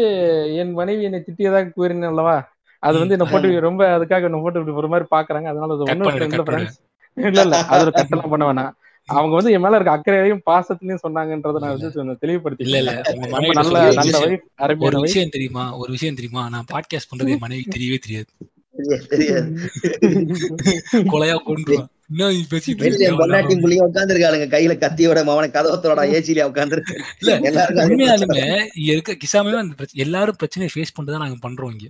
என் 0.61 0.73
மனைவி 0.79 1.07
என்னை 1.09 1.21
திட்டியதாக 1.27 1.71
கூறினேன் 1.77 2.11
அல்லவா 2.11 2.35
அது 2.83 2.95
வந்து 3.01 3.15
என்ன 3.17 3.25
போட்டு 3.27 3.65
ரொம்ப 3.65 3.83
அதுக்காக 3.95 4.29
என்ன 4.29 4.39
போட்டு 4.41 4.59
இப்படி 4.59 4.79
ஒரு 4.81 4.91
மாதிரி 4.93 5.05
பாக்குறாங்க. 5.13 5.47
அதனால 5.51 5.75
அது 5.75 5.85
ஒண்ணும் 5.85 6.07
இல்ல 6.11 6.45
ஃப்ரெண்ட்ஸ் 6.47 6.79
இல்ல 7.17 7.41
இல்ல 7.41 7.57
அது 7.71 7.83
ஒரு 7.85 7.93
கட்டெல்லாம் 7.93 8.33
பண்ண 8.33 8.45
வேணாம். 8.49 8.71
அவங்க 9.09 9.33
வந்து 9.35 9.53
என் 9.55 9.63
மேல 9.63 9.77
இருக்க 9.77 9.93
அக்கறையையும் 9.95 10.43
பாசத்திலையும் 10.45 11.03
சொன்னாங்கன்றத 11.03 11.61
நான் 11.63 11.73
வந்து 11.75 11.89
தெளிவுபடுத்தி 12.21 12.65
இல்ல 12.65 12.77
இல்ல. 12.83 12.91
நல்ல 13.55 13.79
நல்ல 13.99 14.77
ஒரு 14.87 14.97
விஷயம் 15.05 15.33
தெரியுமா? 15.35 15.65
ஒரு 15.81 15.91
விஷயம் 15.95 16.17
தெரியுமா? 16.19 16.43
நான் 16.53 16.69
பாட்காஸ்ட் 16.71 17.11
பண்றது 17.11 17.33
என் 17.35 17.43
மனைவி 17.43 17.65
தெரியவே 17.75 17.99
தெரியாது. 18.05 18.31
கொலையா 21.11 21.35
புள்ளிய 21.43 21.81
உட்காந்துருக்காளுங்க 23.87 24.47
கையில 24.53 24.73
கத்தியோட 24.79 25.19
அவனை 25.27 25.49
கதவத்தோட 25.51 26.05
ஏசிலியா 26.15 26.45
உட்காந்துருக்கு 26.51 26.95
இல்ல 27.21 27.35
இங்க 27.37 28.89
இருக்க 28.89 29.13
கிசாமே 29.21 29.59
அந்த 29.61 29.75
பிரச்சனை 29.79 30.01
எல்லாரும் 30.05 30.39
பிரச்சனையை 30.41 30.71
ஃபேஸ் 30.73 30.93
பண்ணிட்டு 30.93 31.15
தான் 31.15 31.25
நாங்க 31.25 31.39
பண்றோம் 31.45 31.73
இங்க. 31.75 31.87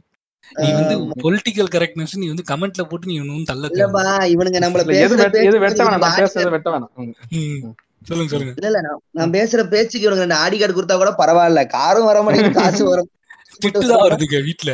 நீ 0.57 0.71
வந்து. 0.71 0.95
பொலிட்டிக்கல் 1.23 1.69
கரெக்ட்னஸ் 1.75 2.15
நீ 2.15 2.27
வந்து 2.27 2.43
கமெண்ட்ல 2.51 2.83
போட்டு 2.83 3.07
நீ 3.07 3.19
ஒன்னும் 3.19 3.43
தள்ள 3.43 3.67
இல்லப்பா 3.67 4.03
இவனுங்க 4.33 4.59
நம்மள 4.65 4.79
இல்ல, 4.79 4.99
எது 4.99 5.15
வெட்ட- 5.15 5.41
வேணாம் 5.85 6.03
பேசுறதை 6.19 6.49
வெட்ட 6.49 6.69
வேணாம். 6.71 6.91
சொல்லுங்க 8.03 8.31
சொல்லுங்க. 8.31 8.53
இல்ல 8.55 8.67
இல்ல 8.67 8.79
நான் 9.11 9.29
பேசுற 9.29 9.63
பேச்சுக்கு 9.67 10.07
இவனுக்கு 10.07 10.25
ரெண்டு 10.25 10.35
ஆடி 10.35 10.57
கார்டு 10.57 10.75
கொடுத்தா 10.75 10.97
கூட 10.97 11.11
பரவாயில்ல. 11.17 11.67
காரும் 11.67 12.05
வர 12.05 12.21
மாட்டேங்குது 12.21 12.59
காசு 12.61 12.85
வரும் 12.85 13.09
திட்டுதான் 13.61 14.03
வருதுங்க 14.05 14.37
வீட்டுல 14.47 14.71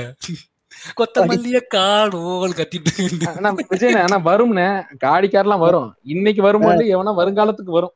கொத்தமல்லிய 0.97 1.59
காடோல் 1.67 2.57
கத்திட்டு. 2.59 2.91
ஆனா 3.35 3.49
விஜயண்ணே 3.71 4.01
ஆனா 4.05 4.17
வரும்னே 4.29 4.67
காடிக்காரெல்லாம் 5.05 5.59
வரும். 5.59 5.95
இன்னைக்கு 6.03 6.41
வருமோ 6.41 6.69
இல்லையோ, 6.71 6.97
எவனா 6.97 7.17
வருங்காலத்துக்கு 7.17 7.73
வரும். 7.77 7.93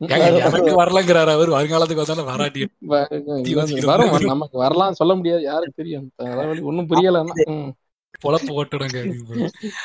எனக்கு 0.00 0.72
வரலங்கிறாரு 0.80 1.32
அவர். 1.36 1.50
வருங்காலத்துக்கு 1.56 2.02
வந்தாலும் 2.02 2.30
வராட்டி. 2.30 2.62
நமக்கு 4.34 4.56
வரலாம் 4.64 4.98
சொல்ல 5.00 5.14
முடியாது. 5.18 5.42
யாருக்கு 5.50 5.80
தெரியும்? 5.82 6.06
ஒண்ணும் 6.70 6.90
புரியல 6.92 7.24
பொழப்பு 8.24 8.52
ஓட்டுடுங்க 8.58 8.98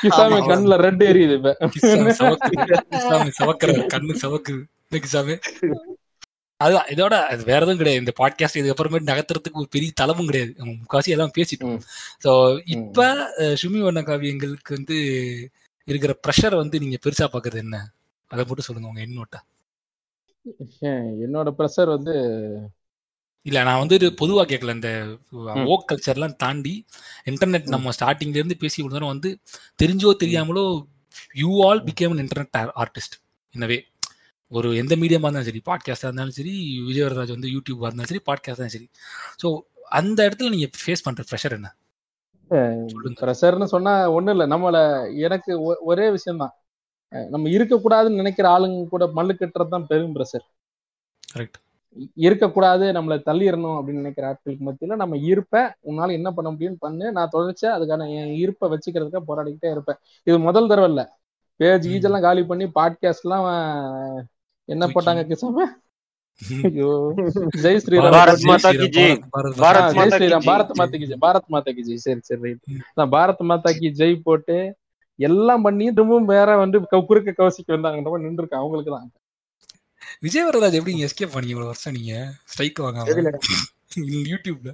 கிசாமி. 0.02 0.36
கண்ணுல 0.50 0.76
ரெட் 0.84 1.02
எரியுது 1.08 1.34
இப்ப. 1.38 1.50
சவக்குறாரு. 3.40 3.82
கண்ணு 3.94 4.14
சவக்குது 4.22 4.60
இந்த 4.86 5.00
கிசாமி? 5.06 5.34
அதுதான் 6.60 6.88
இதோட 6.94 7.14
அது 7.32 7.42
வேற 7.48 7.60
எதுவும் 7.64 7.80
கிடையாது. 7.80 8.02
இந்த 8.02 8.12
பாட்காஸ்ட் 8.20 8.58
இதுக்கு 8.58 8.74
அப்புறமேட்டு 8.74 9.10
நகர்த்துறதுக்கு 9.10 9.60
ஒரு 9.62 9.68
பெரிய 9.76 9.92
தளமும் 10.00 10.28
கிடையாது. 10.30 10.52
முக்காசி 10.82 11.14
எல்லாம் 11.14 11.34
பேசிட்டோம். 11.38 11.78
ஸோ 12.24 12.30
இப்ப 12.76 13.06
சுமி 13.62 13.80
வண்ண 13.86 14.02
காவியங்களுக்கு 14.10 14.76
வந்து 14.78 14.98
இருக்கிற 15.88 16.14
ப்ரெஷர் 16.26 16.60
வந்து 16.62 16.78
நீங்க 16.84 16.98
பெருசா 17.06 17.28
பாக்குறது 17.32 17.62
என்ன? 17.64 17.78
அதை 18.30 18.44
மட்டும் 18.48 18.66
சொல்லுங்க 18.68 18.90
உங்க 18.92 19.02
எண்ணோட்ட. 19.08 19.38
என்னோட 21.24 21.48
ப்ரெஷர் 21.58 21.88
வந்து 21.88 22.14
இல்ல 23.46 23.62
நான் 23.62 23.78
வந்து 23.78 23.96
பொதுவா 24.18 24.42
கேட்கல 24.44 24.70
இந்த. 24.70 24.90
ஓக் 25.64 25.86
கல்ச்சர்லாம் 25.92 26.36
தாண்டி 26.36 26.74
இன்டர்நெட் 27.26 27.66
நம்ம 27.66 27.90
ஸ்டார்டிங்ல 27.90 28.34
இருந்து 28.34 28.56
பேசி 28.56 28.82
நேரம் 28.88 29.08
வந்து 29.08 29.30
தெரிஞ்சோ 29.82 30.10
தெரியாமலோ 30.20 30.64
you 31.34 31.68
all 31.68 31.82
become 31.84 32.20
internet 32.20 32.52
artist 32.76 33.16
என்னவே 33.54 33.78
ஒரு 34.52 34.76
எந்த 34.76 34.96
மீடியமா 34.96 35.26
இருந்தாலும் 35.26 35.44
சரி 35.44 35.62
பாட்காஸ்டா 35.66 36.04
இருந்தாலும் 36.04 36.32
சரி 36.32 36.54
விஜயவரராஜ் 36.88 37.30
வந்து 37.30 37.48
யூடியூபா 37.48 37.86
இருந்தாலும் 37.86 38.06
சரி 38.06 38.22
பாட்காஸ்ட் 38.26 38.48
இருந்தாலும் 38.48 38.68
சரி. 38.68 38.88
ஸோ 39.42 39.48
அந்த 39.90 40.28
இடத்துல 40.28 40.50
நீங்க 40.50 40.68
ஃபேஸ் 40.78 41.04
பண்ற 41.04 41.24
ப்ரெஷர் 41.30 41.52
என்ன? 41.52 41.68
ப்ரெஷர்னு 43.20 43.64
சொன்னா 43.64 44.10
ஒண்ணும் 44.10 44.40
இல்ல. 44.40 44.46
நம்மள 44.46 44.76
எனக்கு 45.18 45.52
ஒரே 45.84 46.10
விஷயம்தான். 46.10 46.54
அஹ் 46.54 46.61
நம்ம 47.32 47.46
இருக்கக்கூடாதுன்னு 47.56 48.20
நினைக்கிற 48.20 48.46
ஆளுங்க 48.52 48.84
கூட 48.92 49.04
மல்லு 49.16 49.34
கட்டுறது 49.34 49.74
தான் 49.74 49.88
பெரும் 49.90 50.14
ப்ரெஷர் 50.16 50.46
கரெக்ட் 51.28 51.58
இருக்கக்கூடாது 52.22 52.84
நம்மளை 52.96 53.16
தள்ளிடணும் 53.26 53.78
அப்படின்னு 53.78 54.02
நினைக்கிற 54.02 54.26
ஆட்களுக்கு 54.28 54.66
மத்தியில 54.68 54.96
நம்ம 55.00 55.16
இருப்ப 55.30 55.54
உன்னால 55.88 56.14
என்ன 56.18 56.28
பண்ண 56.36 56.50
முடியும்னு 56.52 56.82
பண்ணு 56.84 57.06
நான் 57.16 57.34
தொடர்ச்சியா 57.34 57.72
அதுக்கான 57.76 58.06
என் 58.14 58.32
இருப்பை 58.42 58.66
வச்சுக்கிறதுக்காக 58.72 59.24
போராடிக்கிட்டே 59.28 59.72
இருப்பேன் 59.74 59.98
இது 60.26 60.36
முதல் 60.46 60.70
தடவை 60.70 60.88
இல்ல 60.92 61.02
பேஜ் 61.60 61.86
ம். 61.86 61.90
கீஜெல்லாம் 61.92 62.26
காலி 62.26 62.42
பண்ணி 62.46 62.66
பாட்காஸ்ட் 62.76 63.26
எல்லாம் 63.26 63.46
என்ன. 64.68 64.84
போட்டாங்க 64.94 65.22
கிசாம 65.30 65.68
ஐயோ 66.66 66.90
ஜெய் 67.62 67.80
ஸ்ரீராம் 67.82 68.14
பாரத் 68.14 68.44
மாதா 68.44 68.70
கி 68.74 68.86
ஜெய். 68.94 69.14
பாரத் 69.62 69.92
மாதா 69.94 70.18
கி 70.20 70.30
ஸ்ரீராம் 70.30 70.44
ஜெய். 70.44 70.48
பாரத் 70.48 70.72
மாதா 70.72 70.94
கி 70.94 71.06
ஜெய் 71.06 71.20
பாரத் 71.24 71.50
மாதா 71.54 71.70
கி 71.70 71.82
ஜெய் 71.88 72.00
சரி 72.04 72.22
சரி 72.28 72.40
ரைட் 72.44 72.62
ம். 72.68 72.80
நான் 72.96 73.12
பாரத் 73.14 73.42
மாதா 73.50 73.70
கி 73.78 73.90
ஜெய் 73.98 74.16
போட்டு 74.26 74.56
எல்லாம் 75.18 75.64
பண்ணி 75.64 75.84
திரும்பவும் 75.90 76.30
வேற 76.30 76.50
வந்து 76.58 76.76
க- 76.86 77.04
குறுக்க 77.08 77.34
கவசிக்கு 77.34 77.74
வந்தாங்க 77.74 78.00
நம்ம 78.00 78.20
நின்று 78.22 78.42
இருக்கேன் 78.42 78.62
அவங்களுக்கு 78.62 78.92
தான். 78.92 79.08
விஜயவரராஜ் 80.22 80.76
எப்படி 80.78 80.92
நீங்க 80.92 81.08
எஸ்கேப் 81.08 81.34
பண்ணீங்க 81.34 81.54
இவ்வளவு 81.54 81.72
வருஷம் 81.72 81.96
நீங்க? 81.98 82.14
ஸ்ட்ரைக் 82.46 82.80
எதுல? 83.12 83.30
யூடியூப்ல 84.24 84.70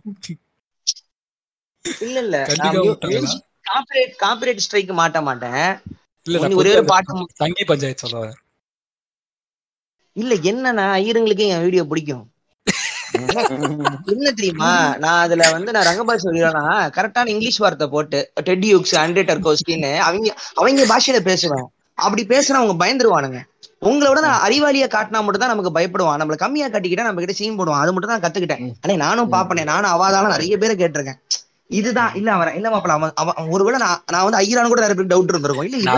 இல்ல 2.02 2.18
இல்ல 2.20 2.36
காப்பிரைட் 3.67 4.15
காப்பிரைட் 4.20 4.62
ஸ்ட்ரைக் 4.65 4.91
மாட்ட 4.99 5.18
மாட்டேன் 5.23 5.62
இல்ல 6.26 6.39
நான் 6.42 6.58
ஒரே 6.60 6.73
ஒரு 6.75 6.84
பாட்டு 6.86 7.26
தங்கி 7.36 7.65
பஞ்சாயத்து 7.65 8.05
சொல்ல 8.05 8.18
வரேன் 8.23 8.39
இல்ல 10.17 10.34
என்னன்னா 10.50 10.84
ஐயருங்களுக்கு 10.94 11.44
என் 11.49 11.65
வீடியோ 11.65 11.84
பிடிக்கும். 11.84 12.25
என்ன 14.12 14.30
தெரியுமா? 14.38 14.70
நான் 15.05 15.22
அதுல 15.24 15.47
வந்து 15.56 15.74
நான் 15.76 15.88
ரங்கபாஷ் 15.88 16.24
சொல்லிடுறேன்னா 16.26 16.64
கரெக்டான 16.97 17.32
இங்கிலீஷ் 17.34 17.60
வார்த்தை 17.64 17.88
போட்டு 17.94 18.20
டெட்யூக்ஸ் 18.48 18.94
அண்டேட்டர் 19.05 19.44
கோஸ்டின்னு 19.47 19.92
அவங்க 20.06 20.28
அவங்க 20.60 20.86
பாஷையில 20.92 21.20
பேசுவேன் 21.30 21.66
அப்படி 21.98 22.22
பேசுனா 22.32 22.58
அவங்க 22.60 22.74
பயந்துருவானுங்க. 22.82 23.38
உங்களை 23.88 24.08
விட 24.10 24.20
நான் 24.26 24.44
அறிவாளியா 24.47 24.86
காட்டினா 24.92 25.20
மட்டும் 25.24 25.42
தான் 25.42 25.52
நமக்கு 25.52 25.72
பயப்படுவான். 25.76 26.18
நம்மள 26.20 26.36
கம்மியா 26.42 26.66
காட்டிக்கிட்டா 26.68 27.06
நம்ம 27.08 27.22
கிட்ட 27.22 27.34
சீன் 27.38 27.58
போடுவான். 27.58 27.82
அது 27.84 27.92
மட்டும் 27.94 28.12
தான் 28.12 28.22
கத்துக்கிட்டேன். 28.24 28.62
ஆனா 28.82 28.94
நானும் 29.05 29.32
பாப்பனே. 29.34 29.64
நானும் 29.72 29.92
அவாதாலும் 29.94 30.34
நிறைய 30.34 30.56
பேரை 30.62 30.74
கேட்டிருக்கேன். 30.82 31.18
இதுதான். 31.78 32.12
இல்ல 32.18 32.28
அவன் 32.34 32.56
இல்ல 32.58 32.68
மாப்பிள 32.74 32.94
அவன் 32.98 33.16
அவன் 33.22 33.50
ஒருவேளை 33.55 33.78
நான் 33.84 34.02
நான் 34.14 34.24
வந்து 34.26 34.40
ஐயரானு 34.42 34.70
கூட 34.72 34.82
நிறைய 34.84 34.97
பேருக்கு 34.97 35.14
டவுட் 35.14 35.32
இருந்திருக்கும். 35.32 35.66
இல்ல 35.68 35.97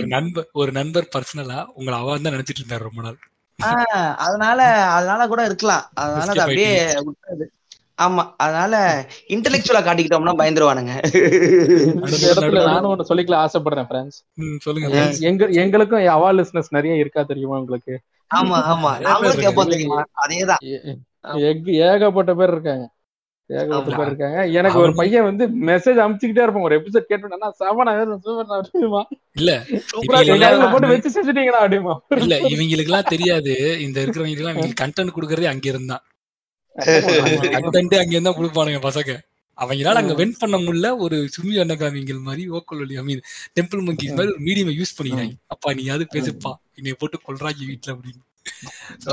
ஒரு 0.00 0.08
நண்பர் 0.16 0.48
ஒரு 0.62 0.72
நண்பர் 0.80 1.10
பர்சனலா 1.14 1.60
உங்களை 1.78 1.96
அவன் 2.00 2.26
தான் 2.26 2.36
நினைச்சிட்டு 2.36 2.62
இருந்தாரு 2.64 2.88
ரொம்ப 2.88 3.02
நாள். 3.06 3.18
அதனால 4.24 4.60
அதனால 4.96 5.22
கூட 5.28 5.42
இருக்கலாம். 5.44 5.84
அதனால 5.94 6.28
அது 6.30 6.42
அப்படியே 6.42 6.72
விட்டுறது. 7.00 7.46
ஆமா 7.98 8.22
அதனால 8.36 8.74
இன்டெலெக்சுவலா 9.28 9.80
காட்டிக்கிட்டோம்னா 9.84 10.34
பயந்துருவானுங்க. 10.40 10.92
நானும் 12.68 12.90
ஒண்ணு 12.92 13.08
சொல்லிக்கல 13.10 13.38
ஆசைப்படுறேன் 13.44 13.88
ஃப்ரெண்ட்ஸ் 13.88 14.18
சொல்லுங்க 14.58 14.88
friends. 14.90 15.18
எங்க 15.22 15.48
எங்களுக்கும் 15.62 16.06
அவா 16.16 16.28
லிஸ்னஸ் 16.32 16.70
நிறைய 16.70 16.94
இருக்கா 16.96 17.22
தெரியுமா 17.24 17.58
உங்களுக்கு? 17.58 17.96
ஆமா 18.30 18.56
ஆமா. 18.72 18.90
நாங்களும் 19.06 19.42
கேட்போம் 19.44 19.72
தெரியுமா? 19.74 19.98
அதேதான். 20.24 20.62
ஏகப்பட்ட 21.84 22.32
பேர் 22.34 22.54
இருக்காங்க. 22.54 22.86
ஏகப்பட்ட 23.50 23.90
ஆமா. 23.90 23.98
பேர் 23.98 24.10
இருக்காங்க. 24.10 24.40
எனக்கு 24.58 24.78
ஒரு 24.84 24.92
பையன் 24.94 25.26
வந்து 25.28 25.44
மெசேஜ் 25.68 26.00
அனுப்பிச்சுக்கிட்டே 26.02 26.44
இருப்பான். 26.44 26.66
ஒரு 26.68 26.76
எபிசோட் 26.78 27.08
கேட்டோம்னா 27.10 27.48
செவனா 27.60 27.92
சூப்பர் 28.24 28.50
அப்படிமா 28.58 29.00
இல்ல. 29.40 29.52
சூப்பரா 29.92 30.58
போட்டு 30.72 30.92
வச்சு 30.92 31.14
செஞ்சுட்டீங்களா 31.16 31.62
அப்படிமா 31.64 31.94
இல்ல 32.24 32.36
இவங்களுக்கு 32.52 32.90
எல்லாம் 32.92 33.10
தெரியாது. 33.14 33.54
இந்த 33.86 33.96
இருக்கிறவங்களுக்கு 34.04 34.44
எல்லாம் 34.44 34.56
இவங்களுக்கு 34.56 34.82
கண்டென்ட் 34.84 35.16
கொடுக்கறதே 35.16 35.50
அங்க 35.54 35.68
இருந்தா 35.74 35.98
கண்டென்ட் 37.56 38.02
அங்க 38.02 38.14
இருந்தா 38.16 38.34
கொடுப்பானுங்க 38.38 38.80
பசங்க. 38.88 39.14
அவங்களால 39.58 40.00
அங்க 40.00 40.14
வென் 40.18 40.38
பண்ண 40.40 40.56
முடியல. 40.64 40.88
ஒரு 41.04 41.16
சுமி 41.34 41.54
அன்னகாமிங்கள் 41.62 42.20
மாதிரி 42.26 42.42
ஓக்கல் 42.56 42.80
வழி 42.82 42.98
ஐ 43.00 43.04
மீன் 43.08 43.22
டெம்பிள் 43.56 43.80
மங்கிஸ் 43.86 44.16
மாதிரி 44.18 44.32
ஒரு 44.34 44.42
மீடியம் 44.48 44.76
யூஸ் 44.80 44.96
பண்ணிக்கிறாங்க. 44.98 45.34
அப்பா 45.54 45.72
நீ 45.78 45.82
யாவது 45.88 46.06
பேசுப்பா. 46.14 46.52
என்னை 46.78 46.94
போட்டு 47.00 47.18
கொள்றாங்க 47.28 47.62
வீட்டுல 47.70 47.94
அப்படின்னு. 47.94 48.22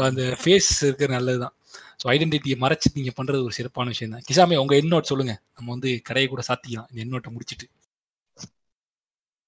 அந்த 0.10 0.24
ஃபேஸ் 0.42 0.70
இருக்கிறது 0.82 1.16
நல்லதுதான். 1.18 1.56
ஸோ 2.00 2.06
ஐடென்டிட்டியை 2.08 2.58
மறைச்சு 2.60 2.94
நீங்க 2.94 3.12
பண்றது 3.18 3.44
ஒரு 3.44 3.52
சிறப்பான 3.52 3.88
விஷயம் 3.88 4.12
தான் 4.12 4.26
கிசாமே 4.30 4.58
உங்க 4.58 4.76
எண்ணோட் 4.76 5.12
சொல்லுங்க. 5.12 5.34
நம்ம 5.56 5.72
வந்து 5.72 6.02
கடையை 6.04 6.30
கூட 6.30 6.44
சாத்திக்கலாம். 6.48 6.90
இந்த 6.92 7.00
எண்ணோட்டை 7.06 7.32
முடிச்சிட்டு. 7.32 7.68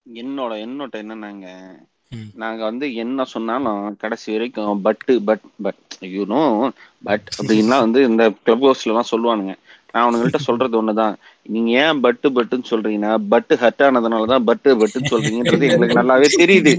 என்னோட 0.06 0.54
என்னோட 0.66 0.94
என்னன்னாங்க? 1.04 1.48
ம். 2.12 2.30
நாங்க 2.36 2.64
வந்து 2.64 2.96
என்ன 2.96 3.26
சொன்னாலும் 3.26 3.98
கடைசி 3.98 4.32
வரைக்கும் 4.32 4.82
பட்டு 4.82 5.22
பட் 5.22 5.46
பட் 5.62 5.82
யூனோ 6.08 6.42
பட் 7.04 7.28
அப்படின்லாம் 7.38 7.80
வந்து 7.80 8.04
இந்த 8.04 8.24
கிளப் 8.44 8.64
ஹவுஸ்ல 8.66 8.86
எல்லாம் 8.86 9.12
சொல்லுவானுங்க. 9.12 9.56
நான் 9.92 10.04
அவனுங்கள்ட்ட 10.04 10.40
சொல்றது 10.40 10.76
ஒண்ணுதான். 10.82 11.14
நீங்க 11.46 11.70
ஏன் 11.84 12.02
பட்டு 12.02 12.30
பட்டுன்னு 12.30 12.70
சொல்றீங்கன்னா 12.70 13.18
பட்டு 13.30 13.56
ஹர்ட் 13.56 13.84
ஆனதுனாலதான் 13.86 14.44
பட்டு 14.44 14.76
பட்டுன்னு 14.76 15.12
சொல்றீங்கன்றது 15.12 15.68
எங்களுக்கு 15.70 16.00
நல்லாவே 16.00 16.30
தெரியுது. 16.38 16.74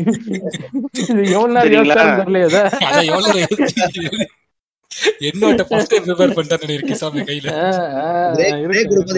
என்னோட 5.28 5.62
ஃபர்ஸ்ட் 5.68 5.94
ப்ரிப்பேர் 5.99 6.35
கிசாமே 6.89 7.23
கையில. 7.25 7.49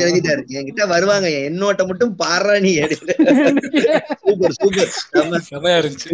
எழுதிட்டாரு. 0.04 0.42
என்கிட்ட 0.54 0.86
வருவாங்க 0.86 1.28
என் 1.32 1.48
என்னோட்ட 1.50 1.82
மட்டும் 1.86 2.14
பாடுறா 2.18 2.54
நீ 2.60 2.72
சூப்பர் 4.22 4.56
சூப்பர். 4.58 4.92
செமையா 5.50 5.76
இருந்துச்சு. 5.80 6.12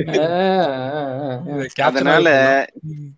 அதனால. 1.89 2.27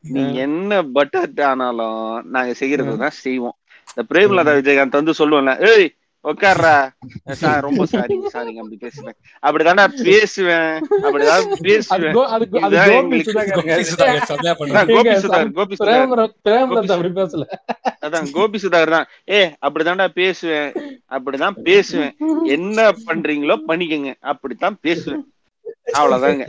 நீங்க 0.09 0.39
என்ன 0.41 0.73
பட்டு 0.95 1.19
ஹர்ட் 1.19 1.43
ஆனாலும் 1.45 2.01
நாங்க 2.29 2.53
செய்யறது 2.55 2.97
தான் 2.99 3.17
செய்வோம். 3.21 3.57
இந்த 3.91 4.03
பிரேமலதா 4.11 4.53
விஜயகாந்த் 4.59 5.01
வந்து 5.01 5.19
சொல்லுவேன்ல 5.21 5.53
ஏய் 5.71 5.89
உட்கார்றா 6.31 6.75
சார் 7.41 7.65
ரொம்ப 7.67 7.83
சாரி 7.93 8.17
சாரிங்க 8.35 8.61
அப்படி 8.63 8.79
பேசுறேன் 8.85 9.17
அப்படிதான்டா 9.47 9.87
பேசுவேன். 10.09 10.75
அப்படிதான் 11.05 11.47
பேசுவேன். 11.67 12.17
கோபி 12.89 13.19
சுதாகர். 13.29 13.63
கோபி 15.57 15.77
சுதாகர் 15.81 16.23
அதான் 18.07 18.29
கோபி 18.37 18.59
சுதாகர் 18.65 18.95
தான். 18.97 19.09
ஏ 19.37 19.41
அப்படிதான்டா 19.67 20.09
பேசுவேன். 20.21 20.71
அப்படிதான் 21.17 21.57
பேசுவேன். 21.69 22.15
என்ன 22.57 22.89
பண்றீங்களோ 23.09 23.57
பண்ணிக்கங்க. 23.71 24.13
அப்படித்தான் 24.33 24.79
பேசுவேன். 24.87 25.25
அவ்வளவுதாங்க. 25.99 26.45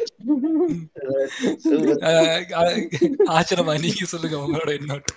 ஆச்சரியமா 3.36 3.74
நீங்க 3.86 4.06
சொல்லுங்க 4.14 4.38
உங்களோட 4.44 4.70
எண்ணோட் 4.80 5.10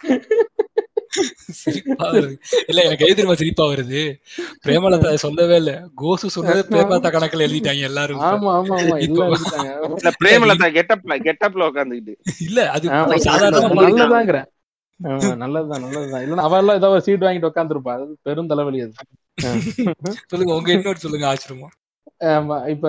சிரிப்பா 1.58 2.06
வருது. 2.08 2.34
இல்ல 2.68 2.80
எனக்கு 2.82 3.04
எது 3.04 3.14
தெரியுமா 3.14 3.36
சிரிப்பா 3.40 3.64
வருது. 3.68 4.02
பிரேமலதா 4.64 5.12
சொல்லவே 5.22 5.56
இல்ல. 5.56 5.72
கோசு 6.00 6.28
சொன்னது 6.34 6.62
பிரேமலதா 6.70 7.10
கணக்குல 7.10 7.46
எழுதிட்டாங்க 7.46 7.88
எல்லாரும். 7.90 8.22
ஆமா 8.28 8.52
ஆமா 8.58 8.76
ஆமா. 8.78 8.96
இல்ல 9.96 10.12
பிரேமலதா 10.20 10.68
கெட்டப்ல 10.76 11.16
கெட்டப்ல 11.28 11.68
உட்காந்துக்கிட்டு 11.70 12.14
இல்ல 12.42 12.58
அது 12.70 12.86
சாதாரணமா. 13.26 13.84
நல்லதாங்கிறேன். 13.84 14.48
நல்லதுதான் 15.40 15.84
நல்லதுதான். 15.84 16.24
இல்லன்னா 16.24 16.46
அவ 16.48 16.58
எல்லாம் 16.58 16.78
ஏதோ 16.80 16.90
ஒரு 16.90 17.04
சீட் 17.06 17.24
வாங்கிட்டு 17.26 17.50
உட்காந்துருப்பா 17.50 17.94
அது 17.96 18.16
பெரும் 18.22 18.50
தலைவலி 18.52 18.80
அது. 18.84 18.94
சொல்லுங்க 20.30 20.52
உங்க 20.54 20.70
எண்ணோட் 20.74 21.04
சொல்லுங்க 21.04 21.26
ஆச்சரியமா 21.28 21.68
ஆமா 22.30 22.56
இப்ப 22.68 22.88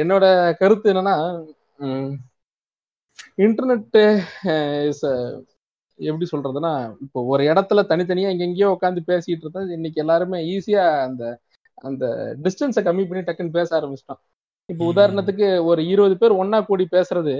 என்னோட 0.00 0.24
கருத்து 0.60 0.90
என்னன்னா 0.92 1.14
இன்டர்நெட் 3.38 3.96
எப்படி 6.02 6.26
சொல்றதுன்னா 6.30 6.72
இப்போ 7.04 7.20
ஒரு 7.28 7.42
இடத்துல 7.50 7.80
தனித்தனியா 7.88 8.30
எங்கெங்கயோ 8.32 8.68
உட்காந்து 8.74 9.02
பேசிட்டு 9.08 9.44
இருந்தா 9.44 9.62
இன்னைக்கு 9.76 10.02
எல்லாருமே 10.02 10.38
ஈஸியா 10.52 10.84
அந்த 11.04 11.22
அந்த 11.84 12.04
டிஸ்டன்ஸை 12.42 12.82
கம்மி 12.84 13.04
பண்ணி 13.06 13.22
டக்குன்னு 13.24 13.56
பேச 13.56 13.68
ஆரம்பிச்சிட்டோம் 13.78 14.20
இப்போ. 14.68 14.82
உதாரணத்துக்கு 14.90 15.46
ஒரு 15.68 15.80
இருபது 15.88 16.14
பேர் 16.20 16.38
ஒண்ணா 16.40 16.58
கூடி 16.66 16.84
பேசுறது 16.92 17.34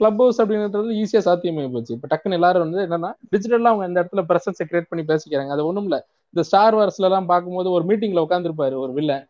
கிளப் 0.00 0.20
ஹவுஸ் 0.20 0.40
அப்படின்றது 0.42 0.96
ஈஸியா 1.00 1.20
சாத்தியமாகி 1.24 1.70
போச்சு. 1.72 1.92
இப்போ 1.96 2.08
டக்குன்னு 2.10 2.38
எல்லாரும் 2.38 2.64
வந்து 2.64 2.80
என்னன்னா 2.86 3.10
டிஜிட்டலா 3.32 3.70
அவங்க 3.72 3.86
இந்த 3.88 3.98
இடத்துல 4.02 4.22
பிரசன்ஸை 4.28 4.64
கிரியேட் 4.66 4.90
பண்ணி 4.90 5.04
பேசிக்கிறாங்க. 5.08 5.50
அது 5.50 5.66
ஒண்ணும் 5.66 5.86
இல்ல 5.88 5.98
இந்த 6.34 6.42
ஸ்டார் 6.48 6.76
வார்ஸ்ல 6.76 7.08
எல்லாம் 7.08 7.28
பார்க்கும்போது 7.28 7.70
ஒரு 7.70 7.84
மீட்டிங்ல 7.88 8.24
உட்காந்துருப்பாரு 8.26 8.76
ஒரு 8.80 8.92
வில்லன் 8.92 9.24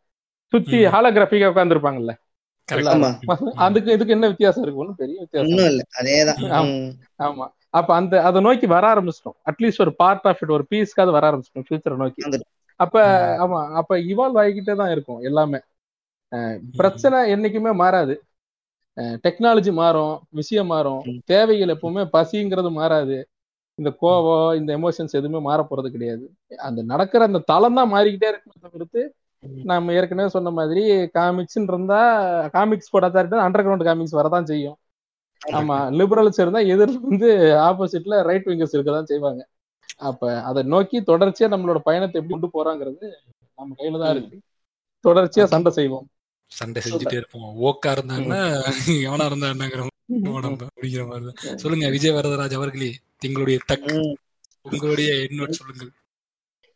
சுத்தி 0.52 0.78
ம். 0.80 0.90
ஹாலோகிராஃபிக்கா 0.94 1.50
உட்காந்துருப்பாங்கல்ல 1.52 2.14
அதுக்கு 3.64 3.90
இதுக்கு 3.92 4.14
என்ன 4.16 4.28
வித்தியாசம் 4.28 4.64
இருக்கு? 4.64 4.82
ஒன்றும் 4.82 4.98
பெரிய 4.98 5.16
வித்தியாசம் 5.20 5.48
ஆமா. 7.28 7.46
அப்ப 7.74 7.90
அந்த 7.94 8.14
அதை 8.28 8.38
நோக்கி 8.46 8.66
வர 8.74 8.84
ஆரம்பிச்சிட்டோம். 8.94 9.36
அட்லீஸ்ட் 9.50 9.82
ஒரு 9.84 9.92
பார்ட் 10.02 10.26
ஆஃப் 10.30 10.40
இட் 10.44 10.54
ஒரு 10.56 10.64
பீஸ்க்காவது 10.70 11.12
வர 11.16 11.24
ஆரம்பிச்சிட்டோம் 11.30 11.66
ஃபியூச்சரை 11.68 11.98
நோக்கி. 12.02 12.22
அப்ப 12.80 12.96
ஆமா 13.44 13.58
அப்ப 13.80 13.98
இவால்வ் 14.12 14.40
ஆகிக்கிட்டே 14.42 14.74
தான் 14.82 14.92
இருக்கும் 14.94 15.20
எல்லாமே. 15.30 15.60
பிரச்சனை 16.80 17.18
என்னைக்குமே 17.34 17.72
மாறாது. 17.82 18.14
டெக்னாலஜி 19.24 19.72
மாறும் 19.80 20.14
விஷயம் 20.38 20.70
மாறும். 20.72 21.02
தேவைகள் 21.32 21.74
எப்பவுமே 21.74 22.02
பசிங்கிறது 22.16 22.70
மாறாது. 22.80 23.18
இந்த 23.78 23.90
கோவம் 24.02 24.50
இந்த 24.60 24.70
எமோஷன்ஸ் 24.78 25.16
எதுவுமே 25.18 25.40
மாற 25.48 25.60
போறது 25.68 25.88
கிடையாது. 25.94 26.24
அந்த 26.68 26.80
நடக்கிற 26.92 27.20
அந்த 27.30 27.40
தளம் 27.52 27.78
தான் 27.78 27.92
மாறிக்கிட்டே 27.94 28.30
இருக்குமே 28.32 28.58
தவிர்த்து 28.66 29.02
நம்ம 29.70 29.92
ஏற்கனவே 29.98 30.30
சொன்ன 30.34 30.50
மாதிரி 30.58 30.82
காமிக்ஸ்ன்னு 31.18 31.70
இருந்தா 31.72 32.00
காமிக்ஸ் 32.56 32.92
போட 32.94 33.08
தான் 33.14 33.44
அண்டர் 33.44 33.64
கிரவுண்ட் 33.64 33.88
காமிக்ஸ் 33.88 34.18
வரதான் 34.18 34.48
செய்யும். 34.50 34.76
ஆமா 35.58 35.76
லிபரல்ஸ் 35.98 36.40
இருந்தா 36.42 36.60
எதிரில் 36.72 37.04
வந்து 37.08 37.28
ஆப்போசிட்ல 37.68 38.16
ரைட் 38.28 38.48
விங்கர்ஸ் 38.50 38.74
இருக்கதான் 38.76 39.10
செய்வாங்க. 39.12 39.42
அப்ப 40.08 40.32
அதை 40.48 40.60
நோக்கி 40.74 40.98
தொடர்ச்சியா 41.10 41.48
நம்மளோட 41.54 41.78
பயணத்தை 41.88 42.18
எப்படி 42.20 42.34
கொண்டு 42.34 42.50
போறாங்கிறது 42.56 43.06
நம்ம 43.58 43.74
கையில 43.80 44.00
தான் 44.02 44.12
இருக்கு. 44.14 44.36
தொடர்ச்சியா 45.04 45.44
சண்டை 45.54 45.70
செய்வோம். 45.78 46.06
சண்டை 46.52 46.80
செஞ்சுட்டே 46.84 47.18
இருப்போம். 47.20 47.48
ஓக்கா 47.68 47.90
இருந்தாங்கன்னா 47.96 48.42
எவனா 49.08 49.26
இருந்தா 49.30 49.52
என்னங்கிற 49.54 49.86
நம்ம 50.26 50.50
அப்படிங்கிற 50.68 51.02
மாதிரி 51.08 51.56
சொல்லுங்க 51.62 51.88
விஜய் 51.94 52.14
வரதராஜ் 52.16 52.58
அவர்களே 52.58 52.90
எங்களுடைய 53.26 53.58
தக். 53.70 53.90
உங்களுடைய 54.66 55.10
எண்ணோட் 55.26 55.58
சொல்லுங்கள். 55.58 55.90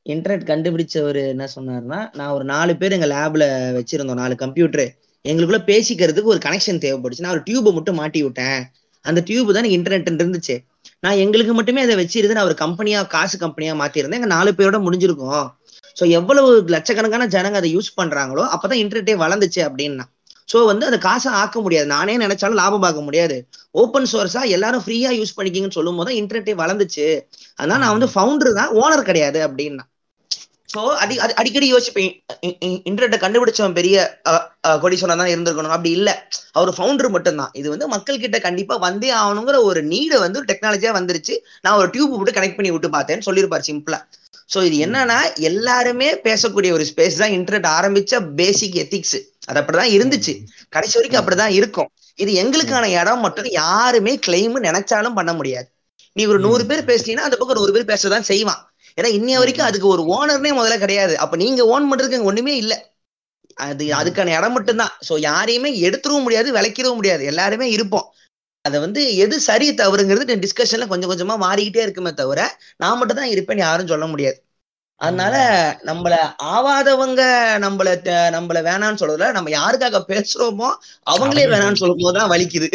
இன்டர்நெட் 0.07 0.51
கண்டுபிடிச்சவர் 0.51 1.19
என்ன 1.33 1.45
சொன்னாருன்னா 1.55 1.99
நான் 2.19 2.35
ஒரு 2.37 2.45
நாலு 2.53 2.73
பேர் 2.81 2.97
எங்க 2.97 3.09
லேப்ல 3.13 3.45
வச்சிருந்தோம் 3.77 4.21
நாலு 4.23 4.35
கம்ப்யூட்டர் 4.43 4.85
எங்களுக்குள்ள 5.25 5.61
பேசிக்கிறதுக்கு 5.71 6.33
ஒரு 6.35 6.41
கனெக்ஷன் 6.47 6.81
தேவைப்படுச்சு. 6.85 7.25
நான் 7.27 7.35
ஒரு 7.37 7.45
டியூபை 7.49 7.71
மட்டும் 7.77 7.99
மாட்டி 8.01 8.21
விட்டேன். 8.25 8.59
அந்த 9.05 9.21
டியூப் 9.29 9.53
தான் 9.55 9.63
எனக்கு 9.63 9.79
இன்டர்நெட் 9.79 10.23
இருந்துச்சு. 10.23 10.57
நான் 11.05 11.21
எங்களுக்கு 11.25 11.53
மட்டுமே 11.59 11.81
அதை 11.87 11.95
வச்சிருந்து 12.03 12.37
நான் 12.37 12.49
ஒரு 12.51 12.57
கம்பெனியா 12.65 12.99
காசு 13.15 13.37
கம்பெனியா 13.45 13.73
மாத்திருந்தேன் 13.81 14.21
எங்க 14.21 14.31
நாலு 14.37 14.51
பேரோட 14.59 14.79
முடிஞ்சிருக்கும். 14.87 15.47
ஸோ 15.97 16.05
எவ்வளவு 16.19 16.49
லட்சக்கணக்கான 16.75 17.29
ஜனங்க 17.35 17.59
அதை 17.63 17.71
யூஸ் 17.77 17.91
பண்றாங்களோ 18.01 18.45
அப்பதான் 18.55 18.81
இன்டர்நெட்டே 18.83 19.17
வளர்ந்துச்சு 19.25 19.61
அப்படின்னா. 19.69 20.05
ஸோ 20.49 20.59
வந்து 20.71 20.85
அதை 20.89 20.99
காசை 21.07 21.29
ஆக்க 21.43 21.57
முடியாது. 21.65 21.87
நானே 21.95 22.15
நினைச்சாலும் 22.25 22.61
லாபம் 22.63 22.85
பார்க்க 22.87 23.07
முடியாது. 23.07 23.37
ஓப்பன் 23.83 24.09
சோர்ஸா 24.13 24.43
எல்லாரும் 24.57 24.85
ஃப்ரீயா 24.87 25.11
யூஸ் 25.21 25.37
பண்ணிக்கிங்கன்னு 25.37 25.79
சொல்லும் 25.79 25.99
போது 25.99 26.09
தான் 26.09 26.19
இன்டர்நெட்டே 26.21 26.55
வளர்ந்துச்சு. 26.63 27.07
அதனால 27.59 27.81
நான் 27.85 27.97
வந்து 27.97 28.11
ஃபவுண்டர் 28.15 28.59
தான் 28.61 28.73
ஓனர் 28.83 29.09
கிடையாது 29.11 29.41
அப்படின்னா. 29.49 29.85
சோ 30.77 30.95
அடி 30.95 31.17
அடி- 31.17 31.33
அடிக்கடி 31.33 31.75
யோசிப்பேன். 31.75 32.25
இன்டர்நெட்டை 32.65 33.17
கண்டுபிடிச்சவன் 33.17 33.73
பெரிய 33.73 34.21
கொடிசோனா 34.65 35.17
தான் 35.17 35.29
இருந்திருக்கணும். 35.29 35.69
அப்படி 35.69 35.91
இல்ல. 35.91 36.29
அவர் 36.53 36.75
ஃபவுண்டர் 36.79 37.09
மட்டும்தான். 37.09 37.51
இது 37.53 37.69
வந்து 37.69 37.89
மக்கள் 37.89 38.19
கிட்ட 38.19 38.39
கண்டிப்பா 38.39 38.77
வந்தே 38.77 39.15
ஆகணுங்கிற 39.15 39.63
ஒரு 39.63 39.85
நீடை 39.85 40.19
வந்து 40.19 40.45
டெக்னாலஜியா 40.45 40.95
வந்துருச்சு. 40.95 41.37
நான் 41.61 41.77
ஒரு 41.77 41.91
டியூப் 41.91 42.19
விட்டு 42.19 42.41
கனெக்ட் 42.41 42.57
பண்ணி 42.57 42.71
விட்டு 42.71 42.89
பார்த்தேன்னு 42.89 43.21
சொல்லியிருப்பார் 43.21 43.65
சிம்பிளா 43.67 44.01
சோ 44.55 44.63
இது 44.63 44.87
என்னன்னா 44.87 45.35
எல்லாருமே 45.35 46.15
பேசக்கூடிய 46.15 46.73
ஒரு 46.73 46.87
ஸ்பேஸ் 46.97 47.17
தான் 47.17 47.31
இன்டர்நெட் 47.31 47.91
ஆரம்பிச்ச 47.91 48.35
பேசிக் 48.37 48.75
எத்திக்ஸ் 48.75 49.21
அது 49.45 49.61
அப்படிதான் 49.61 49.93
இருந்துச்சு. 49.93 50.39
கடைசி 50.69 51.01
வரைக்கும் 51.01 51.27
அப்படிதான் 51.27 51.53
இருக்கும். 51.53 51.89
இது 52.15 52.33
எங்களுக்கான 52.33 53.01
இடம் 53.01 53.21
மட்டும் 53.21 53.45
யாருமே 53.45 54.19
கிளைம் 54.27 54.57
நினைச்சாலும் 54.63 55.15
பண்ண 55.15 55.33
முடியாது. 55.33 55.69
நீ 56.13 56.27
ஒரு 56.27 56.39
நூறு 56.39 56.67
பேர் 56.67 56.85
பேசுனீங்கன்னா 56.85 57.21
அந்த 57.21 57.37
பக்கம் 57.37 57.57
நூறு 57.57 57.85
பேர் 57.85 57.85
பேசதான் 57.85 58.21
செய்வான். 58.21 58.74
ஏன்னா 58.99 59.09
இன்னைய 59.15 59.39
வரைக்கும் 59.39 59.67
அதுக்கு 59.67 59.89
ஒரு 59.89 60.03
ஓனர்னே 60.15 60.51
முதல்ல 60.55 60.79
கிடையாது. 60.79 61.15
அப்ப 61.19 61.37
நீங்க 61.37 61.63
ஓன் 61.67 61.89
பண்றதுக்கு 61.91 62.29
ஒண்ணுமே 62.31 62.55
இல்ல. 62.57 62.75
அது 63.59 63.85
அதுக்கான 63.95 64.35
இடம் 64.39 64.53
மட்டும்தான். 64.53 64.93
சோ 65.09 65.15
யாரையுமே 65.23 65.71
எடுத்துடவும் 65.81 66.27
முடியாது 66.27 66.49
விளக்கிடவும் 66.53 66.99
முடியாது. 67.01 67.25
எல்லாருமே 67.25 67.67
இருப்போம். 67.71 68.07
அதை 68.65 68.79
வந்து 68.81 69.03
எது 69.17 69.37
சரி 69.41 69.67
தவறுங்கிறது 69.75 70.35
டிஸ்கஷன்ல 70.45 70.87
கொஞ்சம் 70.89 71.11
கொஞ்சமா 71.13 71.37
மாறிக்கிட்டே 71.41 71.83
இருக்குமே 71.83 72.13
தவிர 72.15 72.41
நான் 72.81 72.99
மட்டும் 72.99 73.21
தான் 73.21 73.33
இருப்பேன்னு 73.35 73.67
யாரும் 73.67 73.87
சொல்ல 73.87 74.07
முடியாது. 74.07 74.39
அதனால 75.05 75.35
நம்மள 75.85 76.15
ஆவாதவங்க 76.51 77.23
நம்மள 77.59 77.89
நம்மள 78.35 78.59
வேணாம்னு 78.63 79.01
சொல்றதுல 79.01 79.31
நம்ம 79.33 79.51
யாருக்காக 79.51 80.01
பேசுறோமோ 80.09 80.69
அவங்களே 81.07 81.45
வேணாம்னு 81.49 81.73
சொல்லும் 81.75 82.01
போதுதான் 82.01 82.31
வலிக்குது 82.31 82.69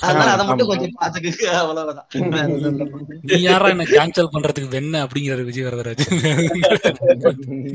அதனால 0.00 0.28
அதை 0.30 0.44
மட்டும். 0.46 0.70
கொஞ்சம் 0.70 0.96
பாத்துக்கு 0.96 1.30
அவ்வளவுதான். 1.54 2.08
நீ 3.28 3.40
யாரா 3.42 3.68
என்ன 3.68 3.86
கேன்சல் 3.90 4.32
பண்றதுக்கு 4.32 4.74
வெண்ண 4.74 4.94
அப்படிங்கிறாரு 5.04 5.44
விஜய் 5.44 5.66
வரதராஜ் 5.66 6.04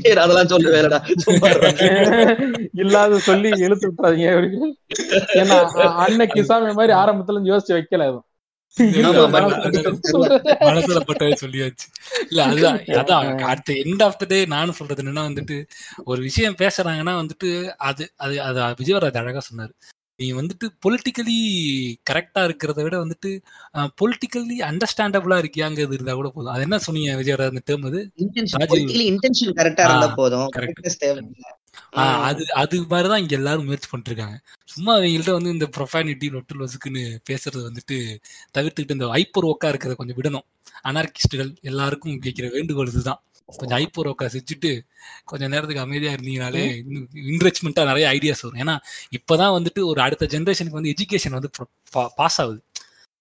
சரி 0.02 0.18
அதெல்லாம் 0.18 0.48
சொல்லு 0.48 0.70
வேறடா. 0.72 1.00
இல்லாத 2.76 3.18
சொல்லி 3.20 3.50
இழுத்து 3.60 3.88
விட்டுறாதீங்க 3.88 4.30
அப்படின்னு. 4.34 4.68
ஏன்னா 5.36 5.56
அ- 5.80 5.92
அண்ணன் 6.02 6.32
கிசாமி 6.34 6.72
மாதிரி 6.74 6.94
ஆரம்பத்துல 6.94 7.36
இருந்து 7.36 7.52
யோசிச்சு 7.52 7.76
வைக்கல 7.76 8.06
எதுவும் 8.06 8.26
மனசுல 10.68 11.00
பட்டதை 11.08 11.34
சொல்லியாச்சு. 11.42 11.86
இல்ல 12.30 12.44
அதுதான் 12.44 12.78
அதான் 13.00 13.28
அடுத்த 13.42 13.72
எண்ட் 13.84 14.02
ஆஃப் 14.02 14.18
த 14.18 14.24
டே 14.24 14.44
நானும் 14.46 14.74
சொல்றது 14.74 15.02
என்னன்னா 15.02 15.24
வந்துட்டு 15.30 15.58
ஒரு 16.04 16.22
விஷயம் 16.22 16.58
பேசுறாங்கன்னா 16.58 17.14
வந்துட்டு 17.20 17.50
அது 17.88 18.06
அது 18.16 18.42
அது 18.42 18.58
விஜயவராஜ் 18.80 19.20
அழகா 19.22 19.42
சொன்னாரு. 19.50 19.72
நீ 20.20 20.32
வந்துட்டு 20.32 20.66
பொலிட்டிக்கலி 20.84 21.38
கரெக்டா 22.10 22.42
இருக்கிறத 22.44 22.82
விட 22.82 22.96
வந்துட்டு 23.04 23.30
பொலிட்டிக்கலி 24.00 24.56
அண்டர்ஸ்டாண்டபிளா 24.68 25.38
இருக்கியாங்கிறது 25.42 25.92
இருந்தா 25.92 26.14
கூட 26.14 26.28
போதும். 26.28 26.52
அது 26.52 26.62
என்ன 26.62 26.78
சொன்னீங்க 26.78 27.16
விஜயவராஜ் 27.22 27.52
அந்த 27.54 27.64
டேர்ம் 27.66 27.86
அது? 27.86 28.00
Correct 29.58 29.80
ஆ 29.80 29.88
இருந்தா 29.88 30.08
போதும். 30.14 30.48
அது 32.28 32.54
அது 32.54 32.76
மாதிரிதான் 32.86 33.20
இங்க 33.20 33.36
எல்லாரும் 33.36 33.64
முயற்சி 33.64 33.88
பண்ணிட்டு 33.90 34.10
இருக்காங்க 34.12 34.38
சும்மா 34.64 34.96
அவங்கள்ட்ட 34.96 35.32
வந்து 35.32 35.50
இந்த 35.50 35.66
ப்ரொஃபானிட்டி 35.76 36.26
லொட்டு 36.34 36.58
லொசுக்குன்னு 36.60 37.04
பேசுறது 37.30 37.62
வந்துட்டு 37.68 37.98
தவிர்த்துக்கிட்டு 38.58 38.90
இந்த 38.90 39.08
ஐப்பர் 39.10 39.44
ஒக்கா 39.44 39.70
இருக்கிறத 39.72 39.94
கொஞ்சம் 39.94 40.18
விடணும். 40.22 40.46
அனார்கிஸ்டுகள் 40.84 41.60
எல்லாருக்கும் 41.60 42.18
கேட்கிற 42.18 42.48
வேண்டுகோள் 42.48 42.88
இதுதான். 42.88 43.20
கொஞ்சம் 43.46 43.78
ஐப்பர் 43.78 44.06
ஒக்கா 44.06 44.26
செஞ்சுட்டு 44.34 44.70
கொஞ்சம் 45.24 45.50
நேரத்துக்கு 45.50 45.82
அமைதியா 45.82 46.12
இருந்தீங்கனாலே 46.12 46.76
இன்னும் 46.76 47.08
இன்ரெச்மெண்டா 47.14 47.82
நிறைய 47.84 48.06
ஐடியாஸ் 48.12 48.42
வரும். 48.42 48.60
ஏன்னா 48.64 48.74
இப்பதான் 49.18 49.54
வந்துட்டு 49.58 49.84
ஒரு 49.84 50.00
அடுத்த 50.00 50.26
ஜென்ரேஷனுக்கு 50.26 50.78
வந்து 50.78 50.94
எஜுகேஷன் 50.94 51.36
வந்து 51.38 51.50
பாஸ் 52.16 52.40
ஆகுது. 52.40 52.60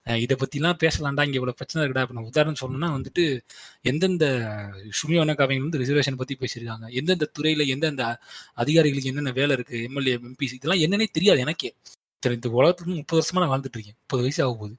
இதை 0.08 0.36
பற்றிலாம் 0.42 0.80
பேசலாம்டா 0.84 1.24
இங்கே 1.28 1.38
இவ்வளோ 1.40 1.54
பிரச்சனை 1.60 1.80
இருக்குடா. 1.84 2.04
இப்போ 2.06 2.16
நான் 2.18 2.30
உதாரணம் 2.32 2.60
சொல்லணும்னா 2.62 2.90
வந்துட்டு 2.98 3.24
எந்தெந்த 3.92 4.26
சுமியோனக் 5.00 5.44
அவங்க 5.46 5.66
வந்து 5.66 5.82
ரிசர்வேஷன் 5.84 6.20
பற்றி 6.22 6.36
பேசியிருக்காங்க. 6.44 6.88
எந்தெந்த 7.00 7.28
துறையில் 7.38 7.64
எந்தெந்த 7.76 8.04
அதிகாரிகளுக்கு 8.64 9.12
என்னென்ன 9.14 9.34
வேலை 9.40 9.54
இருக்குது 9.58 9.84
எம்எல்ஏ 9.90 10.16
எம்பிசி 10.30 10.58
இதெல்லாம் 10.60 10.84
என்னன்னே 10.88 11.08
தெரியாது 11.18 11.44
எனக்கே. 11.46 11.72
சரி 12.24 12.36
இந்த 12.40 12.50
உலகத்துக்கு 12.58 12.92
முப்பது 13.00 13.20
வருஷமா 13.20 13.42
நான் 13.42 13.52
வாழ்ந்துட்டு 13.52 13.78
இருக்கேன். 13.78 13.98
முப்பது 14.04 14.22
வயசு 14.26 14.40
ஆக 14.46 14.54
போகுது. 14.60 14.76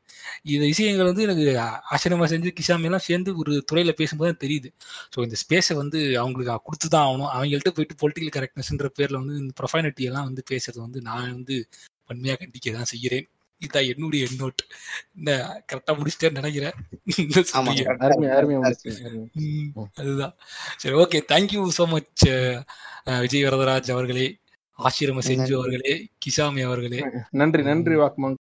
இந்த 0.55 0.65
விஷயங்கள் 0.73 1.09
வந்து 1.11 1.25
எனக்கு 1.27 1.45
ஆச்சரியமா 1.93 2.27
செஞ்சு 2.33 2.51
கிசாமி 2.61 2.89
எல்லாம் 2.89 3.05
சேர்ந்து 3.09 3.31
ஒரு 3.43 3.53
துறையில 3.71 3.93
பேசும்போது 4.01 4.31
தான் 4.31 4.43
தெரியுது. 4.45 4.69
ஸோ 5.15 5.19
இந்த 5.27 5.37
ஸ்பேஸை 5.43 5.77
வந்து 5.83 6.01
அவங்களுக்கு 6.23 6.57
கொடுத்து 6.69 6.89
தான் 6.95 7.07
ஆகணும். 7.09 7.31
அவங்கள்ட்ட 7.37 7.73
போயிட்டு 7.77 8.01
பொலிட்டிக்கல் 8.03 8.35
கரெக்ட்னஸ்ன்ற 8.39 8.91
பேர்ல 8.99 9.21
வந்து 9.23 9.37
இந்த 9.43 9.55
ப்ரொஃபைனிட்டி 9.61 10.09
எல்லாம் 10.11 10.29
வந்து 10.31 10.45
பேசுறது 10.53 10.81
வந்து 10.87 11.01
நான் 11.11 11.33
வந்து 11.39 11.57
பண்மையாக 12.11 12.39
கண்டிக்க 12.43 12.73
தான் 12.79 12.91
செய்கிறேன். 12.95 13.27
இதான் 13.63 13.89
என்னுடைய 13.89 14.27
எண்ணோட் 14.27 14.63
இந்த 15.15 15.31
கரெக்டா 15.69 15.93
முடிச்சிட்டேன்னு 15.99 16.41
நினைக்கிறேன். 16.41 16.75
அதுதான். 19.95 20.35
சரி 20.77 20.95
okay 20.95 21.21
thank you 21.33 21.63
so 21.79 21.87
much 21.89 22.25
Vijay 23.21 23.47
Varadaraj 23.47 23.91
அவர்களே 23.91 24.27
ஆசிரம 24.79 25.23
செஞ்சு 25.27 25.53
அவர்களே 25.55 25.93
கிசாமி 26.25 26.63
அவர்களே. 26.63 26.99
நன்றி 27.31 27.63
நன்றி 27.63 27.95
வாக்குமான் 27.95 28.35